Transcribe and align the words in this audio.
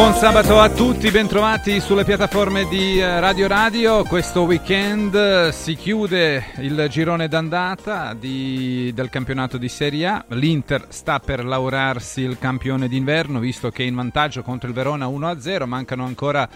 Buon 0.00 0.14
sabato 0.14 0.58
a 0.58 0.70
tutti, 0.70 1.10
bentrovati 1.10 1.78
sulle 1.78 2.04
piattaforme 2.04 2.66
di 2.68 2.98
eh, 2.98 3.20
Radio 3.20 3.46
Radio. 3.46 4.02
Questo 4.04 4.44
weekend 4.44 5.14
eh, 5.14 5.52
si 5.52 5.74
chiude 5.74 6.42
il 6.60 6.86
girone 6.88 7.28
d'andata 7.28 8.14
di, 8.14 8.92
del 8.94 9.10
campionato 9.10 9.58
di 9.58 9.68
Serie 9.68 10.06
A. 10.06 10.24
L'Inter 10.28 10.86
sta 10.88 11.20
per 11.20 11.44
laurarsi 11.44 12.22
il 12.22 12.38
campione 12.38 12.88
d'inverno, 12.88 13.40
visto 13.40 13.68
che 13.68 13.82
è 13.82 13.86
in 13.86 13.94
vantaggio 13.94 14.40
contro 14.40 14.68
il 14.68 14.74
Verona 14.74 15.06
1-0. 15.06 15.66
Mancano 15.66 16.06
ancora 16.06 16.48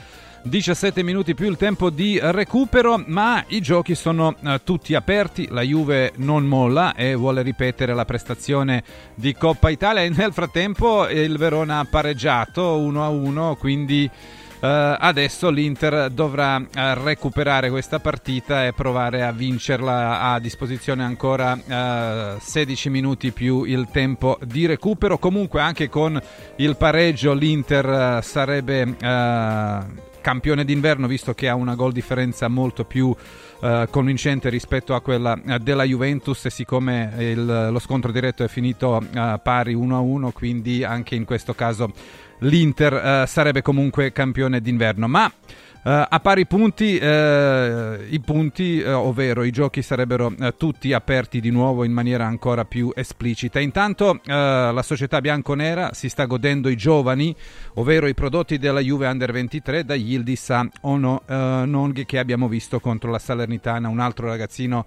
17 0.47 1.03
minuti 1.03 1.35
più 1.35 1.49
il 1.49 1.57
tempo 1.57 1.89
di 1.89 2.19
recupero, 2.21 3.03
ma 3.07 3.43
i 3.49 3.63
giochi 3.63 3.95
sono 3.95 4.37
eh, 4.45 4.61
tutti 4.63 4.95
aperti, 4.95 5.49
la 5.51 5.63
Juve 5.63 6.13
non 6.17 6.45
molla 6.45 6.95
e 6.95 7.15
vuole 7.15 7.41
ripetere 7.41 7.95
la 7.95 8.05
prestazione 8.05 8.85
di 9.15 9.35
Coppa 9.35 9.71
Italia 9.71 10.03
e 10.03 10.11
nel 10.11 10.35
frattempo 10.35 11.09
il 11.09 11.39
Verona 11.39 11.79
ha 11.79 11.87
pareggiato 11.87 12.79
1-1, 12.79 13.57
quindi 13.57 14.11
Uh, 14.55 14.97
adesso 14.99 15.51
l'Inter 15.51 16.09
dovrà 16.09 16.57
uh, 16.57 16.65
recuperare 17.03 17.69
questa 17.69 17.99
partita 17.99 18.65
e 18.65 18.73
provare 18.73 19.23
a 19.23 19.31
vincerla 19.31 20.21
a 20.21 20.39
disposizione 20.39 21.05
ancora 21.05 21.53
uh, 21.53 22.41
16 22.41 22.89
minuti 22.89 23.31
più 23.31 23.65
il 23.65 23.89
tempo 23.93 24.39
di 24.43 24.65
recupero. 24.65 25.19
Comunque 25.19 25.61
anche 25.61 25.91
con 25.91 26.19
il 26.57 26.77
pareggio 26.77 27.35
l'Inter 27.35 28.25
sarebbe 28.25 28.97
campione 30.25 30.65
d'inverno 30.65 31.07
visto 31.07 31.35
che 31.35 31.51
ha 31.51 31.55
una 31.55 31.75
gol 31.75 31.93
differenza 31.93 32.49
molto 32.49 32.87
più 32.87 33.09
uh, 33.09 33.91
convincente 33.91 34.49
rispetto 34.49 34.95
a 34.95 35.03
quella 35.03 35.39
uh, 35.39 35.59
della 35.59 35.85
Juventus. 35.85 36.47
E 36.47 36.51
siccome 36.51 37.13
il, 37.19 37.69
lo 37.71 37.79
scontro 37.79 38.11
diretto 38.11 38.43
è 38.43 38.49
finito 38.49 38.97
uh, 38.97 39.41
pari 39.43 39.77
1-1 39.77 40.31
quindi 40.33 40.83
anche 40.83 41.15
in 41.15 41.27
questo 41.27 41.53
caso 41.53 41.93
l'Inter 42.39 43.29
sarebbe 43.29 43.61
comunque 43.61 44.13
campione 44.13 44.63
d'inverno. 44.63 45.07
Ma 45.07 45.31
a 45.87 46.19
pari 46.21 46.47
punti, 46.47 46.97
uh, 46.97 48.03
i 48.09 48.19
punti, 48.25 48.81
uh, 48.81 48.93
ovvero 48.93 49.43
i 49.43 49.51
giochi 49.51 49.83
sarebbero 49.83 50.33
tutti 50.57 50.95
aperti 50.95 51.41
di 51.41 51.51
nuovo 51.51 51.85
in 51.85 51.93
maniera 51.93 52.25
ancora 52.25 52.65
più 52.65 52.91
esplicita. 52.95 53.61
Intanto 53.61 54.21
la 54.25 54.83
società 54.83 55.21
bianconera 55.21 55.93
si 55.93 56.09
sta 56.09 56.25
godendo 56.25 56.71
i 56.71 56.77
giovani, 56.77 57.35
ovvero 57.75 58.07
i 58.07 58.15
prodotti 58.15 58.59
della 58.59 58.81
Juve 58.81 59.07
Under 59.07 59.31
23 59.31 59.85
da 59.85 59.95
Yildiz 59.95 60.51
a 60.51 60.67
Ono 60.83 61.23
Nong 61.27 62.07
che 62.07 62.19
abbiamo 62.19 62.49
visto 62.49 62.81
contro 62.81 63.11
la 63.11 63.19
Salernitana, 63.19 63.89
un 63.89 64.01
altro 64.01 64.27
ragazzino 64.29 64.87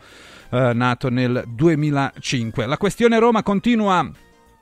nato 0.50 1.10
nel 1.10 1.44
2005. 1.48 2.66
La 2.66 2.78
questione 2.78 3.20
Roma 3.20 3.44
continua 3.44 4.10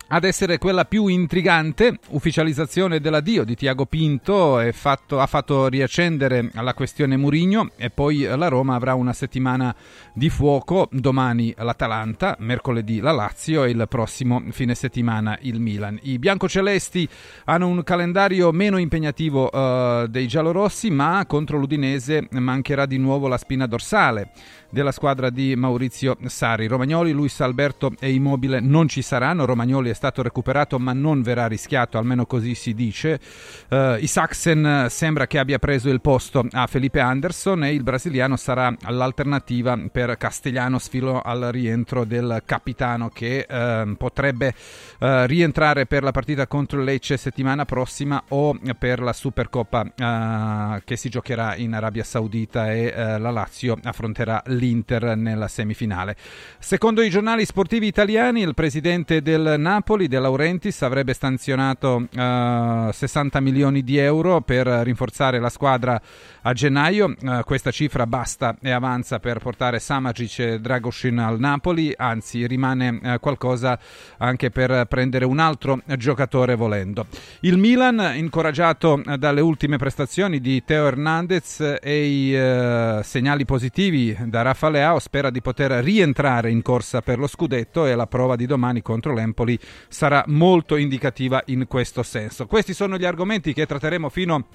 ad 0.07 0.23
essere 0.23 0.59
quella 0.59 0.85
più 0.85 1.07
intrigante, 1.07 1.97
ufficializzazione 2.09 2.99
dell'addio 2.99 3.43
di 3.43 3.55
Tiago 3.55 3.85
Pinto 3.85 4.61
fatto, 4.71 5.19
ha 5.19 5.25
fatto 5.25 5.67
riaccendere 5.67 6.51
la 6.53 6.73
questione 6.75 7.17
Murigno 7.17 7.71
e 7.75 7.89
poi 7.89 8.21
la 8.21 8.47
Roma 8.47 8.75
avrà 8.75 8.93
una 8.93 9.13
settimana 9.13 9.75
di 10.13 10.29
fuoco, 10.29 10.89
domani 10.91 11.53
l'Atalanta, 11.57 12.35
mercoledì 12.39 12.99
la 12.99 13.11
Lazio 13.11 13.63
e 13.63 13.71
il 13.71 13.85
prossimo 13.89 14.43
fine 14.51 14.75
settimana 14.75 15.37
il 15.41 15.59
Milan. 15.59 15.97
I 16.03 16.19
biancocelesti 16.19 17.07
hanno 17.45 17.67
un 17.67 17.83
calendario 17.83 18.51
meno 18.51 18.77
impegnativo 18.77 19.49
uh, 19.51 20.07
dei 20.07 20.27
giallorossi, 20.27 20.91
ma 20.91 21.25
contro 21.27 21.57
l'Udinese 21.57 22.27
mancherà 22.31 22.85
di 22.85 22.97
nuovo 22.97 23.27
la 23.27 23.37
spina 23.37 23.65
dorsale 23.65 24.31
della 24.75 24.91
squadra 24.91 25.29
di 25.29 25.55
Maurizio 25.55 26.17
Sari. 26.25 26.67
Romagnoli, 26.67 27.13
Luis 27.13 27.39
Alberto 27.39 27.93
e 27.97 28.11
Immobile 28.11 28.59
non 28.59 28.89
ci 28.89 29.01
saranno, 29.01 29.45
Romagnoli 29.45 29.89
è 29.89 29.93
stato 29.93 30.21
recuperato 30.21 30.77
ma 30.79 30.91
non 30.91 31.21
verrà 31.21 31.47
rischiato, 31.47 31.97
almeno 31.97 32.25
così 32.25 32.55
si 32.55 32.73
dice. 32.73 33.17
Uh, 33.69 33.95
I 33.97 34.05
Saxen 34.05 34.87
sembra 34.89 35.27
che 35.27 35.39
abbia 35.39 35.59
preso 35.59 35.89
il 35.89 36.01
posto 36.01 36.45
a 36.51 36.67
Felipe 36.67 36.99
Anderson 36.99 37.63
e 37.63 37.73
il 37.73 37.83
brasiliano 37.83 38.35
sarà 38.35 38.75
l'alternativa 38.89 39.79
per 39.89 40.17
Castellanos 40.17 40.89
filo 40.89 41.21
al 41.21 41.47
rientro 41.51 42.03
del 42.03 42.43
capitano 42.45 43.07
che 43.07 43.47
uh, 43.49 43.95
potrebbe 43.95 44.53
uh, 44.99 45.23
rientrare 45.23 45.85
per 45.85 46.03
la 46.03 46.11
partita 46.11 46.47
contro 46.47 46.79
il 46.79 46.83
Lecce 46.85 47.15
settimana 47.15 47.63
prossima 47.63 48.21
o 48.27 48.59
per 48.77 48.99
la 48.99 49.13
Supercoppa 49.13 50.81
che 50.83 50.97
si 50.97 51.07
giocherà 51.07 51.55
in 51.55 51.73
Arabia 51.73 52.03
Saudita 52.03 52.73
e 52.73 52.91
la 53.17 53.31
Lazio 53.31 53.77
affronterà 53.81 54.43
l'Inter 54.47 54.64
l'Inter 54.65 55.15
nella 55.15 55.47
semifinale. 55.47 56.15
Secondo 56.59 57.01
i 57.01 57.09
giornali 57.09 57.45
sportivi 57.45 57.87
italiani, 57.87 58.41
il 58.41 58.53
presidente 58.53 59.21
del 59.21 59.55
Napoli, 59.57 60.07
De 60.07 60.19
Laurentiis, 60.19 60.81
avrebbe 60.81 61.13
stanzionato 61.13 62.07
eh, 62.11 62.89
60 62.91 63.39
milioni 63.39 63.83
di 63.83 63.97
euro 63.97 64.41
per 64.41 64.67
rinforzare 64.67 65.39
la 65.39 65.49
squadra 65.49 66.01
a 66.47 66.53
gennaio. 66.53 67.15
Uh, 67.21 67.41
questa 67.43 67.71
cifra 67.71 68.05
basta 68.05 68.55
e 68.61 68.71
avanza 68.71 69.19
per 69.19 69.39
portare 69.39 69.79
Samagic 69.79 70.39
e 70.39 70.59
Dragoshin 70.59 71.17
al 71.17 71.39
Napoli, 71.39 71.93
anzi 71.95 72.45
rimane 72.45 72.99
uh, 73.01 73.19
qualcosa 73.19 73.77
anche 74.17 74.51
per 74.51 74.85
prendere 74.87 75.25
un 75.25 75.39
altro 75.39 75.81
giocatore 75.97 76.55
volendo. 76.55 77.07
Il 77.41 77.57
Milan, 77.57 78.13
incoraggiato 78.15 79.01
dalle 79.17 79.41
ultime 79.41 79.77
prestazioni 79.77 80.39
di 80.39 80.63
Teo 80.63 80.87
Hernandez 80.87 81.79
e 81.81 82.05
i 82.05 83.03
segnali 83.03 83.45
positivi 83.45 84.15
da 84.25 84.41
Raffa 84.41 84.69
Leao 84.69 84.99
spera 84.99 85.29
di 85.29 85.41
poter 85.41 85.71
rientrare 85.83 86.51
in 86.51 86.61
corsa 86.61 87.01
per 87.01 87.17
lo 87.17 87.27
scudetto 87.27 87.85
e 87.85 87.95
la 87.95 88.07
prova 88.07 88.35
di 88.35 88.45
domani 88.45 88.81
contro 88.81 89.13
l'Empoli 89.13 89.57
sarà 89.87 90.23
molto 90.27 90.75
indicativa 90.75 91.41
in 91.47 91.65
questo 91.67 92.03
senso. 92.03 92.45
Questi 92.45 92.73
sono 92.73 92.97
gli 92.97 93.05
argomenti 93.05 93.53
che 93.53 93.65
tratteremo 93.65 94.09
fino 94.09 94.45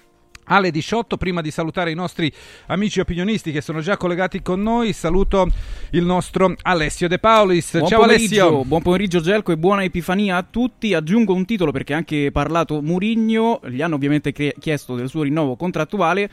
alle 0.50 0.70
18. 0.70 1.16
Prima 1.16 1.40
di 1.40 1.50
salutare 1.50 1.90
i 1.90 1.94
nostri 1.94 2.32
amici 2.66 3.00
opinionisti 3.00 3.52
che 3.52 3.60
sono 3.60 3.80
già 3.80 3.96
collegati 3.96 4.42
con 4.42 4.62
noi, 4.62 4.92
saluto 4.92 5.48
il 5.90 6.04
nostro 6.04 6.54
Alessio 6.62 7.08
De 7.08 7.18
Paulis. 7.18 7.72
Buon 7.78 7.88
Ciao 7.88 8.02
Alessio. 8.02 8.64
Buon 8.64 8.82
pomeriggio 8.82 9.20
Gelco 9.20 9.52
e 9.52 9.56
buona 9.56 9.84
Epifania 9.84 10.36
a 10.36 10.46
tutti. 10.48 10.94
Aggiungo 10.94 11.34
un 11.34 11.44
titolo 11.44 11.72
perché 11.72 11.94
ha 11.94 11.96
anche 11.96 12.30
parlato 12.32 12.82
Murigno, 12.82 13.60
gli 13.68 13.82
hanno 13.82 13.94
ovviamente 13.94 14.32
chiesto 14.32 14.94
del 14.94 15.08
suo 15.08 15.22
rinnovo 15.22 15.56
contrattuale 15.56 16.30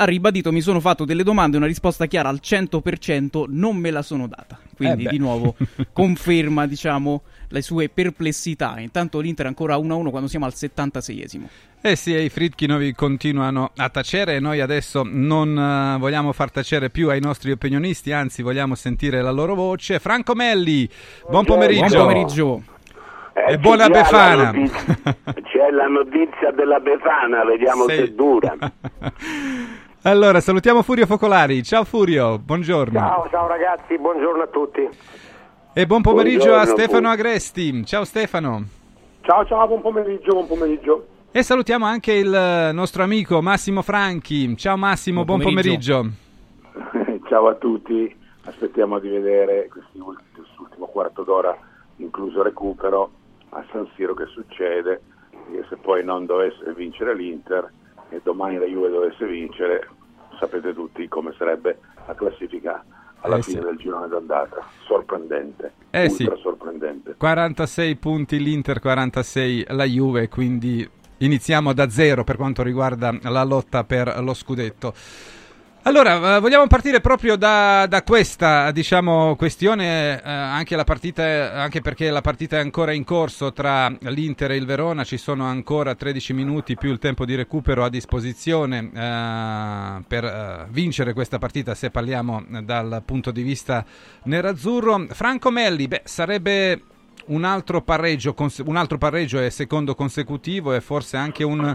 ha 0.00 0.04
ribadito 0.04 0.52
mi 0.52 0.60
sono 0.60 0.78
fatto 0.78 1.04
delle 1.04 1.24
domande 1.24 1.56
una 1.56 1.66
risposta 1.66 2.06
chiara 2.06 2.28
al 2.28 2.38
100% 2.40 3.46
non 3.48 3.76
me 3.76 3.90
la 3.90 4.02
sono 4.02 4.28
data. 4.28 4.58
Quindi 4.76 5.04
eh 5.04 5.08
di 5.08 5.18
nuovo 5.18 5.56
conferma 5.92 6.66
diciamo 6.66 7.22
le 7.48 7.62
sue 7.62 7.88
perplessità. 7.88 8.78
Intanto 8.78 9.20
l'Inter 9.20 9.46
è 9.46 9.48
ancora 9.48 9.76
1-1 9.76 10.10
quando 10.10 10.28
siamo 10.28 10.44
al 10.44 10.52
76esimo. 10.54 11.46
Eh 11.80 11.94
sì, 11.94 12.12
i 12.12 12.28
Fritkinovi 12.28 12.92
continuano 12.92 13.70
a 13.76 13.88
tacere 13.88 14.34
e 14.34 14.40
noi 14.40 14.60
adesso 14.60 15.02
non 15.04 15.56
uh, 15.56 15.98
vogliamo 15.98 16.32
far 16.32 16.50
tacere 16.50 16.90
più 16.90 17.08
ai 17.08 17.20
nostri 17.20 17.52
opinionisti, 17.52 18.12
anzi 18.12 18.42
vogliamo 18.42 18.74
sentire 18.74 19.22
la 19.22 19.30
loro 19.30 19.54
voce. 19.54 20.00
Franco 20.00 20.34
Melli, 20.34 20.88
buon 21.28 21.44
pomeriggio. 21.44 21.86
Buon 21.86 22.06
pomeriggio. 22.06 22.62
Eh, 23.32 23.52
e 23.52 23.58
buona 23.58 23.88
Befana. 23.88 24.52
La 24.52 25.32
c'è 25.34 25.70
la 25.70 25.86
notizia 25.86 26.50
della 26.50 26.80
Befana, 26.80 27.44
vediamo 27.44 27.88
sì. 27.88 27.94
se 27.94 28.14
dura. 28.14 28.56
Allora, 30.02 30.40
salutiamo 30.40 30.82
Furio 30.82 31.06
Focolari. 31.06 31.62
Ciao 31.62 31.84
Furio, 31.84 32.38
buongiorno. 32.38 32.98
Ciao, 32.98 33.28
ciao 33.30 33.46
ragazzi, 33.46 33.98
buongiorno 33.98 34.42
a 34.42 34.46
tutti. 34.46 34.88
E 35.78 35.86
buon 35.86 36.02
pomeriggio 36.02 36.46
buongiorno, 36.46 36.72
a 36.72 36.74
Stefano 36.74 37.08
Agresti. 37.08 37.86
Ciao 37.86 38.02
Stefano. 38.04 38.64
Ciao, 39.20 39.46
ciao, 39.46 39.64
buon 39.68 39.80
pomeriggio, 39.80 40.32
buon 40.32 40.48
pomeriggio. 40.48 41.06
E 41.30 41.40
salutiamo 41.44 41.84
anche 41.84 42.14
il 42.14 42.70
nostro 42.72 43.04
amico 43.04 43.40
Massimo 43.40 43.82
Franchi. 43.82 44.56
Ciao 44.56 44.76
Massimo, 44.76 45.22
buon, 45.22 45.38
buon 45.38 45.54
pomeriggio. 45.54 46.04
pomeriggio. 46.74 47.28
ciao 47.30 47.46
a 47.46 47.54
tutti. 47.54 48.12
Aspettiamo 48.46 48.98
di 48.98 49.08
vedere 49.08 49.68
quest'ultimo 49.68 50.86
quarto 50.86 51.22
d'ora, 51.22 51.56
incluso 51.98 52.42
recupero, 52.42 53.12
a 53.50 53.64
San 53.70 53.88
Siro 53.94 54.14
che 54.14 54.26
succede. 54.26 55.00
E 55.52 55.64
se 55.68 55.76
poi 55.76 56.02
non 56.02 56.26
dovesse 56.26 56.74
vincere 56.74 57.14
l'Inter 57.14 57.72
e 58.08 58.20
domani 58.24 58.58
la 58.58 58.66
Juve 58.66 58.90
dovesse 58.90 59.24
vincere, 59.26 59.88
sapete 60.40 60.74
tutti 60.74 61.06
come 61.06 61.32
sarebbe 61.38 61.78
la 62.04 62.16
classifica 62.16 62.84
alla 63.20 63.36
eh 63.36 63.42
fine 63.42 63.60
sì. 63.60 63.66
del 63.66 63.76
girone 63.76 64.08
d'andata. 64.08 64.66
Sorprendente, 64.86 65.72
eh 65.90 66.08
sì. 66.08 66.30
sorprendente. 66.40 67.14
46 67.16 67.96
punti 67.96 68.38
l'Inter, 68.38 68.80
46 68.80 69.66
la 69.70 69.84
Juve, 69.84 70.28
quindi 70.28 70.88
iniziamo 71.18 71.72
da 71.72 71.88
zero 71.88 72.24
per 72.24 72.36
quanto 72.36 72.62
riguarda 72.62 73.16
la 73.22 73.44
lotta 73.44 73.84
per 73.84 74.22
lo 74.22 74.34
scudetto. 74.34 74.92
Allora, 75.88 76.36
eh, 76.36 76.40
vogliamo 76.40 76.66
partire 76.66 77.00
proprio 77.00 77.36
da, 77.36 77.86
da 77.86 78.02
questa 78.02 78.70
diciamo, 78.72 79.36
questione, 79.36 80.22
eh, 80.22 80.30
anche, 80.30 80.76
partita, 80.84 81.54
anche, 81.54 81.80
perché 81.80 82.10
la 82.10 82.20
partita 82.20 82.58
è 82.58 82.60
ancora 82.60 82.92
in 82.92 83.04
corso 83.04 83.54
tra 83.54 83.90
l'Inter 84.00 84.50
e 84.50 84.56
il 84.56 84.66
Verona, 84.66 85.02
ci 85.02 85.16
sono 85.16 85.46
ancora 85.46 85.94
13 85.94 86.34
minuti 86.34 86.76
più 86.76 86.90
il 86.90 86.98
tempo 86.98 87.24
di 87.24 87.34
recupero 87.34 87.84
a 87.84 87.88
disposizione 87.88 88.90
eh, 88.92 90.04
per 90.06 90.24
eh, 90.24 90.66
vincere 90.68 91.14
questa 91.14 91.38
partita 91.38 91.74
se 91.74 91.88
parliamo 91.88 92.44
dal 92.64 93.02
punto 93.02 93.30
di 93.30 93.40
vista 93.40 93.82
nerazzurro. 94.24 95.06
Franco 95.08 95.50
Melli, 95.50 95.88
beh, 95.88 96.02
sarebbe 96.04 96.82
un 97.28 97.44
altro 97.44 97.80
pareggio, 97.80 98.34
un 98.66 98.76
altro 98.76 98.98
pareggio 98.98 99.40
è 99.40 99.48
secondo 99.48 99.94
consecutivo 99.94 100.74
e 100.74 100.82
forse 100.82 101.16
anche 101.16 101.44
un 101.44 101.74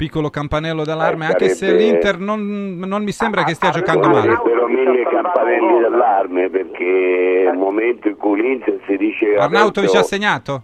piccolo 0.00 0.30
campanello 0.30 0.82
d'allarme, 0.82 1.26
eh, 1.26 1.28
anche 1.28 1.48
se 1.50 1.74
l'Inter 1.74 2.18
non, 2.18 2.78
non 2.78 3.02
mi 3.02 3.12
sembra 3.12 3.44
che 3.44 3.52
stia 3.52 3.68
giocando 3.68 4.08
male. 4.08 4.32
Sarebbero 4.34 4.66
mille 4.66 5.02
campanelli 5.02 5.78
d'allarme 5.78 6.48
perché 6.48 7.44
è 7.44 7.50
il 7.50 7.58
momento 7.58 8.08
in 8.08 8.16
cui 8.16 8.40
l'Inter 8.40 8.80
si 8.86 8.96
dice... 8.96 9.34
Arnautovic 9.36 9.94
ha 9.94 10.02
segnato? 10.02 10.62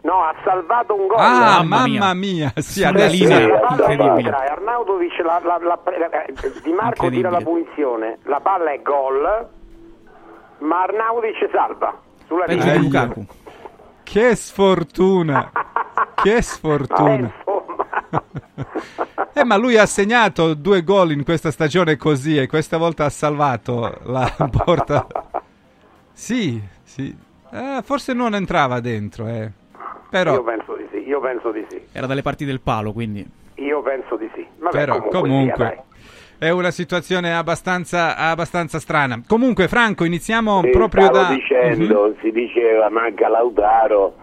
No, 0.00 0.14
ha 0.14 0.34
salvato 0.42 0.96
un 0.96 1.06
gol. 1.06 1.16
Ah, 1.16 1.62
mamma 1.62 1.86
mia, 1.86 2.14
mia. 2.14 2.52
sì, 2.56 2.80
Sulla 2.80 2.88
adesso 2.88 3.28
palla 3.28 3.70
incredibile. 3.70 4.30
Arnautovic 4.30 5.18
la, 5.22 5.40
la, 5.44 5.58
la, 5.62 5.78
eh, 6.26 6.34
Di 6.64 6.72
Marco 6.72 7.08
tira 7.08 7.30
la 7.30 7.38
punizione, 7.40 8.18
la 8.24 8.40
palla 8.40 8.72
è 8.72 8.82
gol, 8.82 9.48
ma 10.58 10.82
Arnautovic 10.82 11.48
salva 11.52 11.96
sulla 12.26 12.46
linea. 12.46 13.14
Che 14.02 14.34
sfortuna! 14.34 15.52
Che 16.16 16.42
sfortuna! 16.42 17.32
Eh, 19.34 19.44
ma 19.44 19.56
lui 19.56 19.76
ha 19.78 19.86
segnato 19.86 20.54
due 20.54 20.82
gol 20.84 21.12
in 21.12 21.24
questa 21.24 21.50
stagione 21.50 21.96
così 21.96 22.36
e 22.38 22.46
questa 22.46 22.76
volta 22.76 23.06
ha 23.06 23.10
salvato 23.10 23.98
la 24.04 24.30
porta. 24.64 25.06
Sì, 26.12 26.60
sì. 26.82 27.14
Eh, 27.50 27.80
forse 27.82 28.12
non 28.12 28.34
entrava 28.34 28.80
dentro, 28.80 29.26
eh. 29.26 29.40
Io 29.42 29.52
Però, 30.10 30.42
penso 30.42 30.76
di 30.76 30.86
sì, 30.92 30.98
io 31.08 31.20
penso 31.20 31.50
di 31.50 31.64
sì, 31.70 31.80
Era 31.92 32.06
dalle 32.06 32.20
parti 32.22 32.44
del 32.44 32.60
palo, 32.60 32.92
quindi. 32.92 33.26
io 33.56 33.82
penso 33.82 34.16
di 34.16 34.30
sì. 34.34 34.46
Vabbè, 34.58 34.76
però 34.76 34.94
comunque, 34.98 35.20
comunque, 35.20 35.84
dai. 36.38 36.48
è 36.48 36.50
una 36.50 36.70
situazione 36.70 37.34
abbastanza, 37.34 38.16
abbastanza 38.16 38.78
strana. 38.78 39.22
Comunque, 39.26 39.68
Franco, 39.68 40.04
iniziamo 40.04 40.60
Sì, 40.62 40.70
proprio 40.70 41.04
stavo 41.06 41.18
da... 41.28 41.28
dicendo, 41.34 42.08
Mhm. 42.08 42.14
si 42.20 42.30
diceva 42.30 42.90
manca 42.90 43.28
Lautaro, 43.28 44.16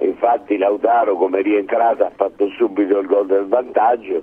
infatti 0.00 0.58
Lautaro 0.58 1.16
come 1.16 1.38
è 1.38 1.42
rientrato 1.42 2.04
ha 2.04 2.12
fatto 2.14 2.48
subito 2.50 2.98
il 2.98 3.06
gol 3.06 3.26
del 3.26 3.46
vantaggio, 3.46 4.22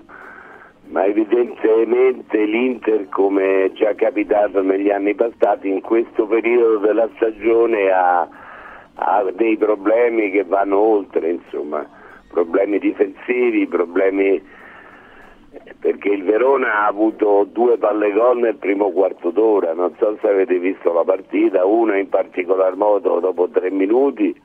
ma 0.89 1.05
evidentemente 1.05 2.43
l'Inter, 2.43 3.09
come 3.09 3.71
già 3.73 3.93
capitato 3.95 4.61
negli 4.61 4.91
anni 4.91 5.15
passati, 5.15 5.69
in 5.69 5.81
questo 5.81 6.27
periodo 6.27 6.77
della 6.77 7.09
stagione 7.15 7.89
ha, 7.89 8.27
ha 8.95 9.31
dei 9.33 9.57
problemi 9.57 10.29
che 10.29 10.43
vanno 10.43 10.77
oltre, 10.77 11.31
insomma, 11.31 11.87
problemi 12.29 12.79
difensivi, 12.79 13.65
problemi 13.67 14.61
perché 15.79 16.09
il 16.09 16.23
Verona 16.23 16.79
ha 16.79 16.87
avuto 16.87 17.47
due 17.51 17.77
palle 17.77 18.11
gol 18.11 18.39
nel 18.39 18.55
primo 18.55 18.91
quarto 18.91 19.29
d'ora, 19.29 19.73
non 19.73 19.93
so 19.99 20.17
se 20.19 20.27
avete 20.27 20.57
visto 20.57 20.91
la 20.91 21.03
partita, 21.03 21.65
una 21.65 21.97
in 21.97 22.09
particolar 22.09 22.75
modo 22.75 23.19
dopo 23.19 23.49
tre 23.49 23.69
minuti 23.69 24.35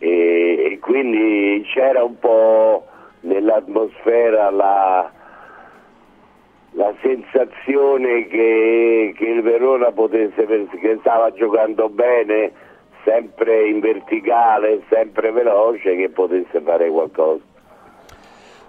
e, 0.00 0.72
e 0.72 0.78
quindi 0.80 1.62
c'era 1.72 2.02
un 2.02 2.18
po' 2.18 2.86
nell'atmosfera 3.20 4.50
la, 4.50 5.10
la 6.72 6.94
sensazione 7.02 8.26
che, 8.28 9.12
che 9.14 9.24
il 9.24 9.42
Verona 9.42 9.92
potesse, 9.92 10.46
che 10.46 10.96
stava 11.00 11.30
giocando 11.32 11.90
bene, 11.90 12.50
sempre 13.04 13.68
in 13.68 13.80
verticale, 13.80 14.82
sempre 14.88 15.32
veloce, 15.32 15.96
che 15.96 16.08
potesse 16.08 16.62
fare 16.62 16.88
qualcosa. 16.88 17.42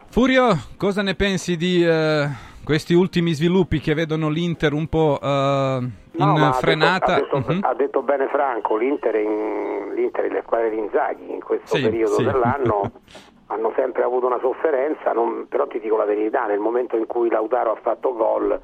Furio, 0.09 0.49
cosa 0.77 1.01
ne 1.01 1.15
pensi 1.15 1.55
di 1.55 1.85
eh, 1.85 2.27
questi 2.63 2.93
ultimi 2.93 3.33
sviluppi 3.33 3.79
che 3.79 3.93
vedono 3.93 4.29
l'Inter 4.29 4.73
un 4.73 4.87
po' 4.87 5.19
eh, 5.21 5.77
in 6.13 6.25
No, 6.25 6.37
ma 6.37 6.49
ha 6.49 6.53
frenata? 6.53 7.15
detto- 7.15 7.35
Ha 7.35 7.39
detto, 7.39 7.51
Mhm. 7.53 7.59
ha 7.63 7.73
detto 7.73 8.01
bene 8.01 8.27
Franco, 8.27 8.75
l'Inter, 8.77 9.15
in, 9.15 9.93
l'Inter 9.95 10.25
e 10.25 10.29
le 10.29 10.41
squadre 10.43 10.69
di 10.69 10.77
Inzaghi 10.77 11.31
in 11.31 11.41
questo 11.43 11.75
Sì, 11.75 11.81
periodo 11.81 12.15
sì. 12.15 12.23
dell'anno 12.23 12.91
hanno 13.47 13.73
sempre 13.75 14.03
avuto 14.03 14.27
una 14.27 14.39
sofferenza, 14.39 15.11
non- 15.11 15.47
però 15.49 15.67
ti 15.67 15.79
dico 15.79 15.97
la 15.97 16.05
verità, 16.05 16.45
nel 16.45 16.59
momento 16.59 16.95
in 16.95 17.05
cui 17.05 17.29
Lautaro 17.29 17.71
ha 17.71 17.79
fatto 17.81 18.13
gol 18.13 18.59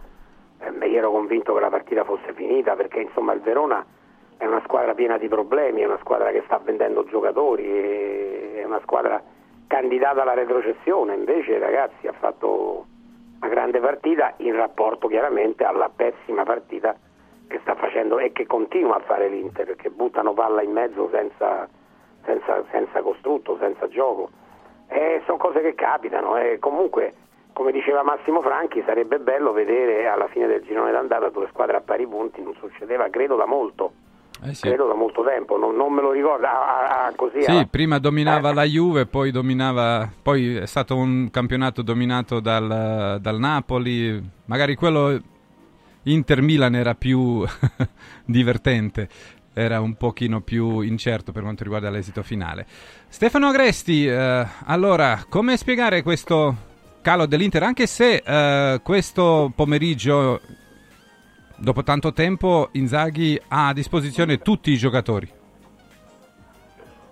eh, 0.59 0.88
io 0.88 0.97
ero 0.97 1.11
convinto 1.11 1.53
che 1.53 1.59
la 1.59 1.69
partita 1.69 2.03
fosse 2.03 2.33
finita 2.33 2.75
perché 2.75 3.01
insomma 3.01 3.33
il 3.33 3.41
Verona 3.41 3.85
è 4.38 4.45
una 4.45 4.61
squadra 4.63 4.94
piena 4.94 5.17
di 5.17 5.27
problemi, 5.27 5.81
è 5.81 5.85
una 5.85 5.97
squadra 5.99 6.31
che 6.31 6.41
sta 6.45 6.59
vendendo 6.63 7.03
giocatori, 7.05 7.63
è 7.65 8.63
una 8.65 8.79
squadra 8.83 9.21
candidata 9.67 10.21
alla 10.21 10.33
retrocessione, 10.35 11.15
invece 11.15 11.57
ragazzi 11.59 12.07
ha 12.07 12.13
fatto 12.13 12.85
una 13.39 13.49
grande 13.49 13.79
partita 13.79 14.33
in 14.37 14.55
rapporto 14.55 15.07
chiaramente 15.07 15.63
alla 15.63 15.89
pessima 15.89 16.43
partita 16.43 16.95
che 17.47 17.59
sta 17.61 17.75
facendo 17.75 18.19
e 18.19 18.31
che 18.31 18.45
continua 18.45 18.97
a 18.97 19.01
fare 19.01 19.29
l'Inter, 19.29 19.65
perché 19.65 19.89
buttano 19.89 20.33
palla 20.33 20.61
in 20.61 20.71
mezzo 20.71 21.09
senza, 21.11 21.67
senza, 22.25 22.63
senza 22.71 23.01
costrutto, 23.01 23.57
senza 23.59 23.87
gioco. 23.87 24.29
E 24.89 25.21
sono 25.25 25.37
cose 25.37 25.61
che 25.61 25.75
capitano 25.75 26.37
e 26.37 26.59
comunque, 26.59 27.13
come 27.53 27.71
diceva 27.71 28.03
Massimo 28.03 28.41
Franchi, 28.41 28.83
sarebbe 28.85 29.19
bello 29.19 29.51
vedere 29.51 30.07
alla 30.07 30.27
fine 30.27 30.47
del 30.47 30.63
girone 30.63 30.91
d'andata 30.91 31.29
due 31.29 31.47
squadre 31.47 31.77
a 31.77 31.81
pari 31.81 32.05
punti, 32.05 32.41
non 32.41 32.53
succedeva 32.55 33.09
credo 33.09 33.35
da 33.35 33.45
molto, 33.45 33.91
Eh 34.43 34.53
sì. 34.53 34.67
credo 34.67 34.87
da 34.87 34.93
molto 34.93 35.23
tempo, 35.23 35.57
non, 35.57 35.75
non 35.75 35.91
me 35.91 36.01
lo 36.01 36.11
ricordo, 36.11 36.45
ah, 36.45 36.49
ah, 36.51 37.05
ah, 37.05 37.13
così. 37.15 37.41
Sì, 37.41 37.51
ah. 37.51 37.65
prima 37.65 37.97
dominava 37.99 38.51
Eh. 38.51 38.53
la 38.53 38.63
Juve, 38.63 39.05
poi 39.05 39.31
dominava, 39.31 40.09
poi 40.21 40.55
è 40.55 40.65
stato 40.65 40.95
un 40.95 41.29
campionato 41.31 41.81
dominato 41.81 42.39
dal, 42.39 43.17
dal 43.19 43.39
Napoli, 43.39 44.21
magari 44.45 44.75
quello 44.75 45.19
Inter-Milan 46.03 46.75
era 46.75 46.93
più 46.95 47.43
divertente, 48.25 49.09
era 49.53 49.81
un 49.81 49.95
pochino 49.95 50.41
più 50.41 50.81
incerto 50.81 51.31
per 51.31 51.41
quanto 51.41 51.63
riguarda 51.63 51.89
l'esito 51.89 52.21
finale. 52.23 52.65
Stefano 53.07 53.47
Agresti, 53.47 54.05
eh, 54.07 54.47
allora, 54.65 55.25
come 55.27 55.57
spiegare 55.57 56.03
questo 56.03 56.55
calo 57.01 57.25
dell'Inter, 57.25 57.63
anche 57.63 57.87
se 57.87 58.21
eh, 58.23 58.81
questo 58.83 59.51
pomeriggio, 59.55 60.39
dopo 61.57 61.83
tanto 61.83 62.13
tempo, 62.13 62.69
Inzaghi 62.74 63.39
ha 63.48 63.69
a 63.69 63.74
disposizione 63.74 64.39
tutti 64.39 64.71
i 64.71 64.77
giocatori? 64.77 65.30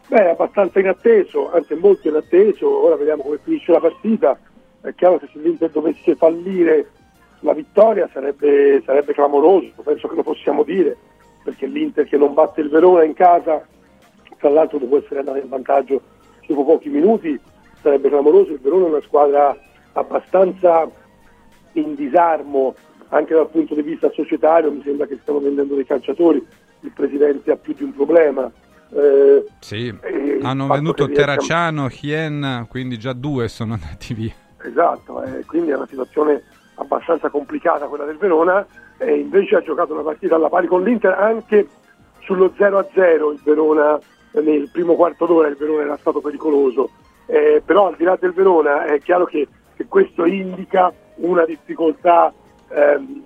Beh, 0.08 0.30
abbastanza 0.30 0.80
inatteso, 0.80 1.52
anzi 1.52 1.74
molto 1.74 2.08
inatteso, 2.08 2.84
ora 2.86 2.96
vediamo 2.96 3.24
come 3.24 3.40
finisce 3.44 3.72
la 3.72 3.80
partita, 3.80 4.38
è 4.82 4.94
chiaro 4.94 5.18
che 5.18 5.28
se 5.34 5.40
l'Inter 5.40 5.72
dovesse 5.72 6.16
fallire 6.16 6.92
la 7.40 7.54
vittoria 7.54 8.08
sarebbe, 8.14 8.82
sarebbe 8.86 9.14
clamoroso, 9.14 9.72
penso 9.84 10.08
che 10.08 10.16
lo 10.16 10.24
possiamo 10.24 10.64
dire, 10.64 10.96
perché 11.44 11.66
l'Inter 11.66 12.06
che 12.06 12.18
non 12.18 12.34
batte 12.34 12.62
il 12.62 12.70
Verona 12.70 13.04
in 13.04 13.14
casa, 13.14 13.66
tra 14.38 14.50
l'altro 14.50 14.78
dopo 14.78 14.98
essere 14.98 15.20
andato 15.20 15.40
in 15.40 15.50
vantaggio 15.50 16.02
dopo 16.46 16.66
pochi 16.66 16.90
minuti, 16.90 17.40
sarebbe 17.82 18.10
clamoroso, 18.10 18.52
il 18.52 18.60
Verona 18.60 18.86
è 18.86 18.90
una 18.90 19.02
squadra 19.02 19.58
abbastanza 19.94 20.88
in 21.74 21.96
disarmo 21.96 22.76
anche 23.10 23.34
dal 23.34 23.50
punto 23.50 23.76
di 23.76 23.82
vista 23.82 24.10
societario, 24.12 24.72
mi 24.72 24.82
sembra 24.84 25.06
che 25.06 25.18
stiamo 25.22 25.40
vendendo 25.40 25.76
dei 25.76 25.86
calciatori, 25.86 26.46
il 26.82 26.92
presidente 26.92 27.52
ha 27.52 27.56
più 27.56 27.74
di 27.74 27.84
un 27.84 27.94
problema. 27.94 28.52
Eh, 28.92 29.46
Sì, 29.60 29.94
E 30.02 30.10
il 30.10 30.46
hanno 30.46 30.68
venduto 30.68 31.10
Terracciano, 31.10 31.90
Hien, 31.90 32.66
quindi 32.70 32.98
già 32.98 33.14
due 33.14 33.48
sono 33.48 33.74
andati 33.74 34.14
via. 34.14 34.34
Esatto, 34.64 35.22
eh, 35.24 35.44
quindi 35.46 35.72
è 35.72 35.76
una 35.76 35.88
situazione 35.88 36.44
abbastanza 36.76 37.30
complicata 37.30 37.88
quella 37.88 38.06
del 38.06 38.18
Verona 38.18 38.66
e 38.98 39.16
invece 39.16 39.56
ha 39.56 39.62
giocato 39.62 39.94
una 39.94 40.02
partita 40.02 40.36
alla 40.36 40.50
pari 40.50 40.68
con 40.68 40.84
l'Inter 40.84 41.14
anche 41.14 41.68
sullo 42.22 42.54
0-0 42.58 43.32
il 43.32 43.40
Verona 43.44 43.98
eh, 44.32 44.42
nel 44.42 44.70
primo 44.72 44.96
quarto 44.96 45.26
d'ora 45.26 45.48
il 45.48 45.56
Verona 45.56 45.84
era 45.84 45.98
stato 45.98 46.22
pericoloso 46.22 46.90
Eh, 47.28 47.62
però 47.66 47.88
al 47.88 47.96
di 47.96 48.04
là 48.04 48.18
del 48.20 48.34
Verona 48.34 48.86
è 48.86 49.00
chiaro 49.00 49.26
che, 49.26 49.48
che 49.76 49.86
questo 49.88 50.26
indica 50.26 50.94
una 51.16 51.46
difficoltà 51.46 52.32
ehm, 52.70 53.24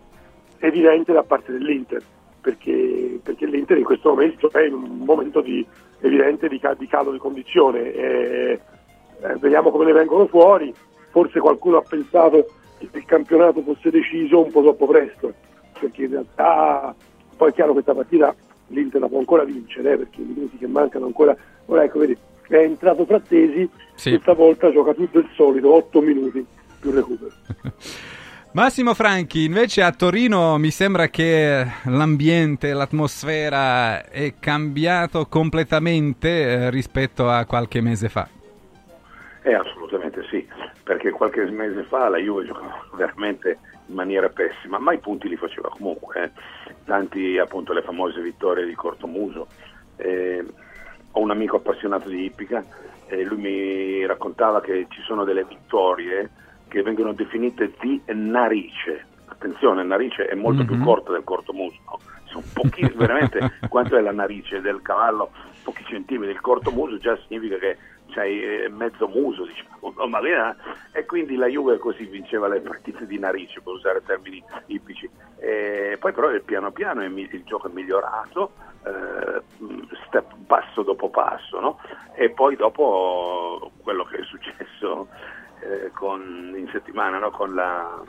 evidente 0.60 1.14
da 1.14 1.24
parte 1.24 1.52
dell'Inter 1.52 2.02
perché, 2.42 3.20
perché 3.22 3.46
l'Inter 3.46 3.78
in 3.78 3.84
questo 3.84 4.10
momento 4.10 4.52
è 4.52 4.62
in 4.62 4.74
un 4.74 4.98
momento 5.00 5.42
di, 5.42 5.66
evidente 6.00 6.48
di, 6.48 6.60
di 6.78 6.88
calo 6.88 7.12
di 7.12 7.18
condizione 7.18 7.94
Eh, 7.94 8.60
eh, 9.22 9.36
vediamo 9.38 9.72
come 9.72 9.86
ne 9.86 9.94
vengono 9.94 10.28
fuori. 10.28 10.74
Forse 11.12 11.40
qualcuno 11.40 11.78
ha 11.78 11.84
pensato 11.88 12.48
che 12.78 12.88
il 12.92 13.06
campionato 13.06 13.62
fosse 13.62 13.90
deciso 13.90 14.44
un 14.44 14.52
po' 14.52 14.62
troppo 14.62 14.88
presto, 14.88 15.34
perché 15.80 16.04
in 16.04 16.12
realtà 16.12 16.96
poi 17.36 17.50
è 17.50 17.54
chiaro 17.54 17.74
questa 17.74 17.94
partita 17.94 18.34
l'Inter 18.68 19.02
la 19.02 19.08
può 19.08 19.20
ancora 19.20 19.44
vincere, 19.44 19.94
eh, 19.94 19.98
perché 19.98 20.22
i 20.22 20.26
minuti 20.26 20.58
che 20.58 20.68
mancano 20.68 21.06
ancora. 21.06 21.36
Ora 21.66 21.84
ecco, 21.84 22.00
vedi, 22.00 22.18
è 22.48 22.58
entrato 22.58 23.06
Frattesi, 23.06 23.70
Sì. 23.96 24.12
questa 24.12 24.34
volta 24.34 24.72
gioca 24.72 24.94
tutto 24.94 25.20
il 25.20 25.30
solito, 25.36 25.74
8 25.74 26.02
minuti 26.02 26.46
più 26.80 26.92
recupero. 26.92 27.32
Massimo 28.52 28.96
Franchi, 28.96 29.44
invece 29.44 29.84
a 29.84 29.92
Torino 29.92 30.58
mi 30.58 30.72
sembra 30.72 31.08
che 31.10 31.64
l'ambiente, 31.86 32.74
l'atmosfera 32.74 34.06
è 34.06 34.34
cambiato 34.40 35.28
completamente 35.28 36.30
eh, 36.30 36.70
rispetto 36.72 37.30
a 37.30 37.46
qualche 37.46 37.80
mese 37.80 38.10
fa. 38.10 38.28
Eh, 39.44 39.54
assolutamente 39.54 40.24
sì, 40.32 40.48
perché 40.82 41.12
qualche 41.12 41.46
mese 41.52 41.84
fa 41.84 42.10
la 42.10 42.18
Juve 42.18 42.46
giocava 42.46 42.84
veramente 42.96 43.60
in 43.86 43.94
maniera 43.94 44.30
pessima, 44.30 44.80
ma 44.80 44.94
i 44.94 45.00
punti 45.00 45.30
li 45.30 45.38
faceva 45.38 45.70
comunque, 45.70 46.24
eh. 46.24 46.32
tanti 46.86 47.38
appunto 47.38 47.72
le 47.72 47.84
famose 47.84 48.20
vittorie 48.20 48.66
di 48.66 48.74
Cortomuso. 48.74 49.46
Eh, 49.98 50.44
ho 51.12 51.20
un 51.20 51.30
amico 51.30 51.58
appassionato 51.58 52.10
di 52.10 52.26
ippica 52.26 52.66
e 53.06 53.24
lui 53.24 53.38
mi 53.38 54.06
raccontava 54.08 54.60
che 54.60 54.88
ci 54.90 55.02
sono 55.04 55.24
delle 55.24 55.44
vittorie 55.44 56.48
che 56.70 56.82
vengono 56.82 57.12
definite 57.12 57.74
di 57.82 58.02
narice. 58.06 59.06
Attenzione, 59.26 59.84
narice 59.84 60.26
è 60.26 60.36
molto 60.36 60.64
mm-hmm. 60.64 60.76
più 60.76 60.84
corta 60.86 61.12
del 61.12 61.24
cortomuso, 61.24 61.78
sono 62.26 62.44
pochi, 62.54 62.88
veramente 62.96 63.58
quanto 63.68 63.98
è 63.98 64.02
la 64.02 64.14
narice 64.14 64.62
del 64.62 64.82
cavallo, 64.82 65.32
pochi 65.64 65.84
centimetri, 65.86 66.32
il 66.34 66.42
cortomuso 66.42 66.98
già 66.98 67.18
significa 67.28 67.58
che 67.58 67.78
c'hai 68.10 68.42
eh, 68.42 68.70
mezzo 68.70 69.08
muso, 69.08 69.46
diciamo, 69.46 69.94
no? 70.08 70.56
e 70.92 71.06
quindi 71.06 71.36
la 71.36 71.48
Juve 71.48 71.78
così 71.78 72.06
vinceva 72.06 72.48
le 72.48 72.62
partite 72.62 73.06
di 73.06 73.20
narice, 73.20 73.62
per 73.62 73.74
usare 73.74 74.04
termini 74.06 74.44
ippici. 74.68 75.10
E 75.38 75.98
poi 76.00 76.12
però 76.12 76.30
piano 76.44 76.72
piano 76.72 77.04
il 77.04 77.44
gioco 77.46 77.68
è 77.68 77.72
migliorato, 77.72 78.52
eh, 78.86 79.42
step, 80.08 80.34
passo 80.48 80.84
dopo 80.84 81.10
passo, 81.10 81.60
no? 81.60 81.80
e 82.16 82.30
poi 82.30 82.56
dopo 82.56 83.72
quello 83.82 84.04
che 84.04 84.18
è 84.18 84.24
successo 84.24 85.08
eh, 85.62 85.92
con, 85.94 86.54
in 86.56 86.68
settimana 86.72 87.20
no? 87.20 87.32
con 87.32 87.54
la 87.54 88.02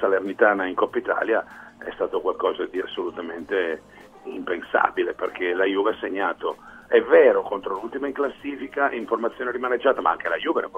Salernitana 0.00 0.66
in 0.66 0.74
Coppa 0.74 0.98
Italia 0.98 1.44
è 1.78 1.90
stato 1.92 2.20
qualcosa 2.20 2.64
di 2.66 2.80
assolutamente 2.80 3.82
impensabile 4.24 5.14
perché 5.14 5.52
la 5.54 5.64
Juve 5.64 5.92
ha 5.92 5.98
segnato 6.00 6.56
è 6.88 7.00
vero 7.02 7.42
contro 7.42 7.74
l'ultima 7.74 8.06
in 8.06 8.12
classifica 8.12 8.90
in 8.90 9.06
formazione 9.06 9.50
rimaneggiata 9.50 10.00
ma 10.00 10.10
anche 10.10 10.28
la 10.28 10.36
Juve 10.36 10.68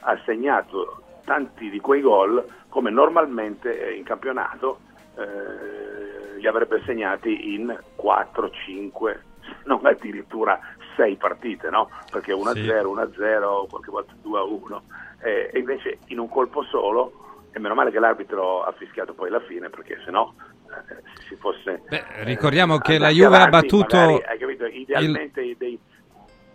ha 0.00 0.18
segnato 0.24 1.02
tanti 1.24 1.70
di 1.70 1.80
quei 1.80 2.00
gol 2.00 2.44
come 2.68 2.90
normalmente 2.90 3.92
in 3.92 4.04
campionato 4.04 4.80
eh, 5.16 6.38
li 6.38 6.46
avrebbe 6.46 6.82
segnati 6.84 7.54
in 7.54 7.78
4, 7.94 8.50
5 8.50 9.22
non 9.64 9.84
addirittura 9.84 10.58
6 10.96 11.16
partite 11.16 11.70
no? 11.70 11.90
perché 12.10 12.32
1-0, 12.32 12.52
sì. 12.52 12.60
1-0 12.68 13.68
qualche 13.68 13.90
volta 13.90 14.12
2-1 14.22 14.80
eh, 15.22 15.50
e 15.52 15.58
invece 15.58 15.98
in 16.06 16.18
un 16.18 16.28
colpo 16.28 16.62
solo 16.64 17.46
e 17.52 17.58
meno 17.58 17.74
male 17.74 17.90
che 17.90 17.98
l'arbitro 17.98 18.62
ha 18.62 18.72
fischiato 18.72 19.14
poi 19.14 19.30
la 19.30 19.40
fine 19.40 19.68
perché 19.68 20.00
sennò 20.04 20.32
eh, 20.66 21.02
si 21.28 21.36
fosse 21.36 21.82
Beh, 21.88 22.04
ricordiamo 22.24 22.76
eh, 22.76 22.80
che 22.80 22.98
la 22.98 23.10
Juve 23.10 23.36
avanti, 23.36 23.44
ha 23.46 23.60
battuto 23.60 23.96
magari, 23.96 24.22
hai 24.24 24.38
capito, 24.38 24.66
idealmente 24.66 25.40
il... 25.42 25.56
dei, 25.56 25.78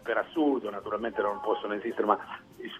per 0.01 0.17
assurdo 0.17 0.69
naturalmente 0.69 1.21
non 1.21 1.39
possono 1.41 1.73
esistere 1.73 2.07
ma 2.07 2.17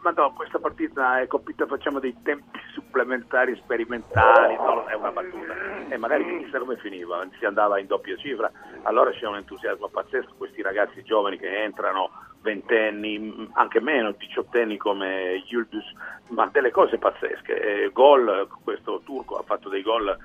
ma 0.02 0.12
no, 0.12 0.34
questa 0.34 0.60
partita 0.60 1.20
è 1.20 1.28
compita, 1.28 1.66
facciamo 1.66 2.00
dei 2.00 2.16
tempi 2.24 2.60
supplementari 2.74 3.56
sperimentali, 3.56 4.56
no, 4.56 4.86
è 4.86 4.94
una 4.94 5.12
battuta. 5.12 5.54
E 5.90 5.98
magari 5.98 6.44
chissà 6.44 6.60
come 6.60 6.78
finiva, 6.78 7.26
si 7.38 7.46
andava 7.46 7.80
in 7.80 7.88
doppia 7.88 8.16
cifra, 8.18 8.52
allora 8.84 9.12
c'è 9.12 9.26
un 9.28 9.36
entusiasmo 9.36 9.88
pazzesco, 9.88 10.36
questi 10.38 10.62
ragazzi 10.62 11.04
giovani 11.04 11.38
che 11.38 11.64
entrano, 11.64 12.10
ventenni, 12.42 13.50
anche 13.54 13.82
meno, 13.82 14.12
diciottenni 14.12 14.78
come 14.78 15.44
Yildiz, 15.46 15.86
ma 16.30 16.48
delle 16.48 16.72
cose 16.72 16.98
pazzesche. 16.98 17.90
Gol, 17.92 18.48
questo 18.64 19.02
turco 19.04 19.38
ha 19.38 19.44
fatto 19.44 19.70
dei 19.70 19.82
gol, 19.82 20.18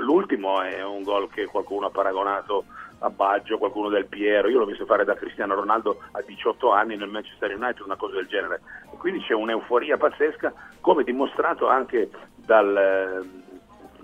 l'ultimo 0.00 0.60
è 0.62 0.84
un 0.84 1.02
gol 1.02 1.30
che 1.30 1.46
qualcuno 1.46 1.86
ha 1.86 1.90
paragonato 1.90 2.64
a 3.00 3.10
Baggio, 3.10 3.58
qualcuno 3.58 3.88
del 3.88 4.06
Piero, 4.06 4.48
io 4.48 4.58
l'ho 4.58 4.66
visto 4.66 4.84
fare 4.84 5.04
da 5.04 5.14
Cristiano 5.14 5.54
Ronaldo 5.54 6.00
a 6.12 6.22
18 6.22 6.70
anni 6.70 6.96
nel 6.96 7.08
Manchester 7.08 7.54
United, 7.54 7.80
una 7.80 7.96
cosa 7.96 8.16
del 8.16 8.26
genere. 8.26 8.60
Quindi 8.98 9.20
c'è 9.22 9.34
un'euforia 9.34 9.96
pazzesca, 9.96 10.52
come 10.80 11.04
dimostrato 11.04 11.66
anche 11.68 12.10
dal, 12.36 13.26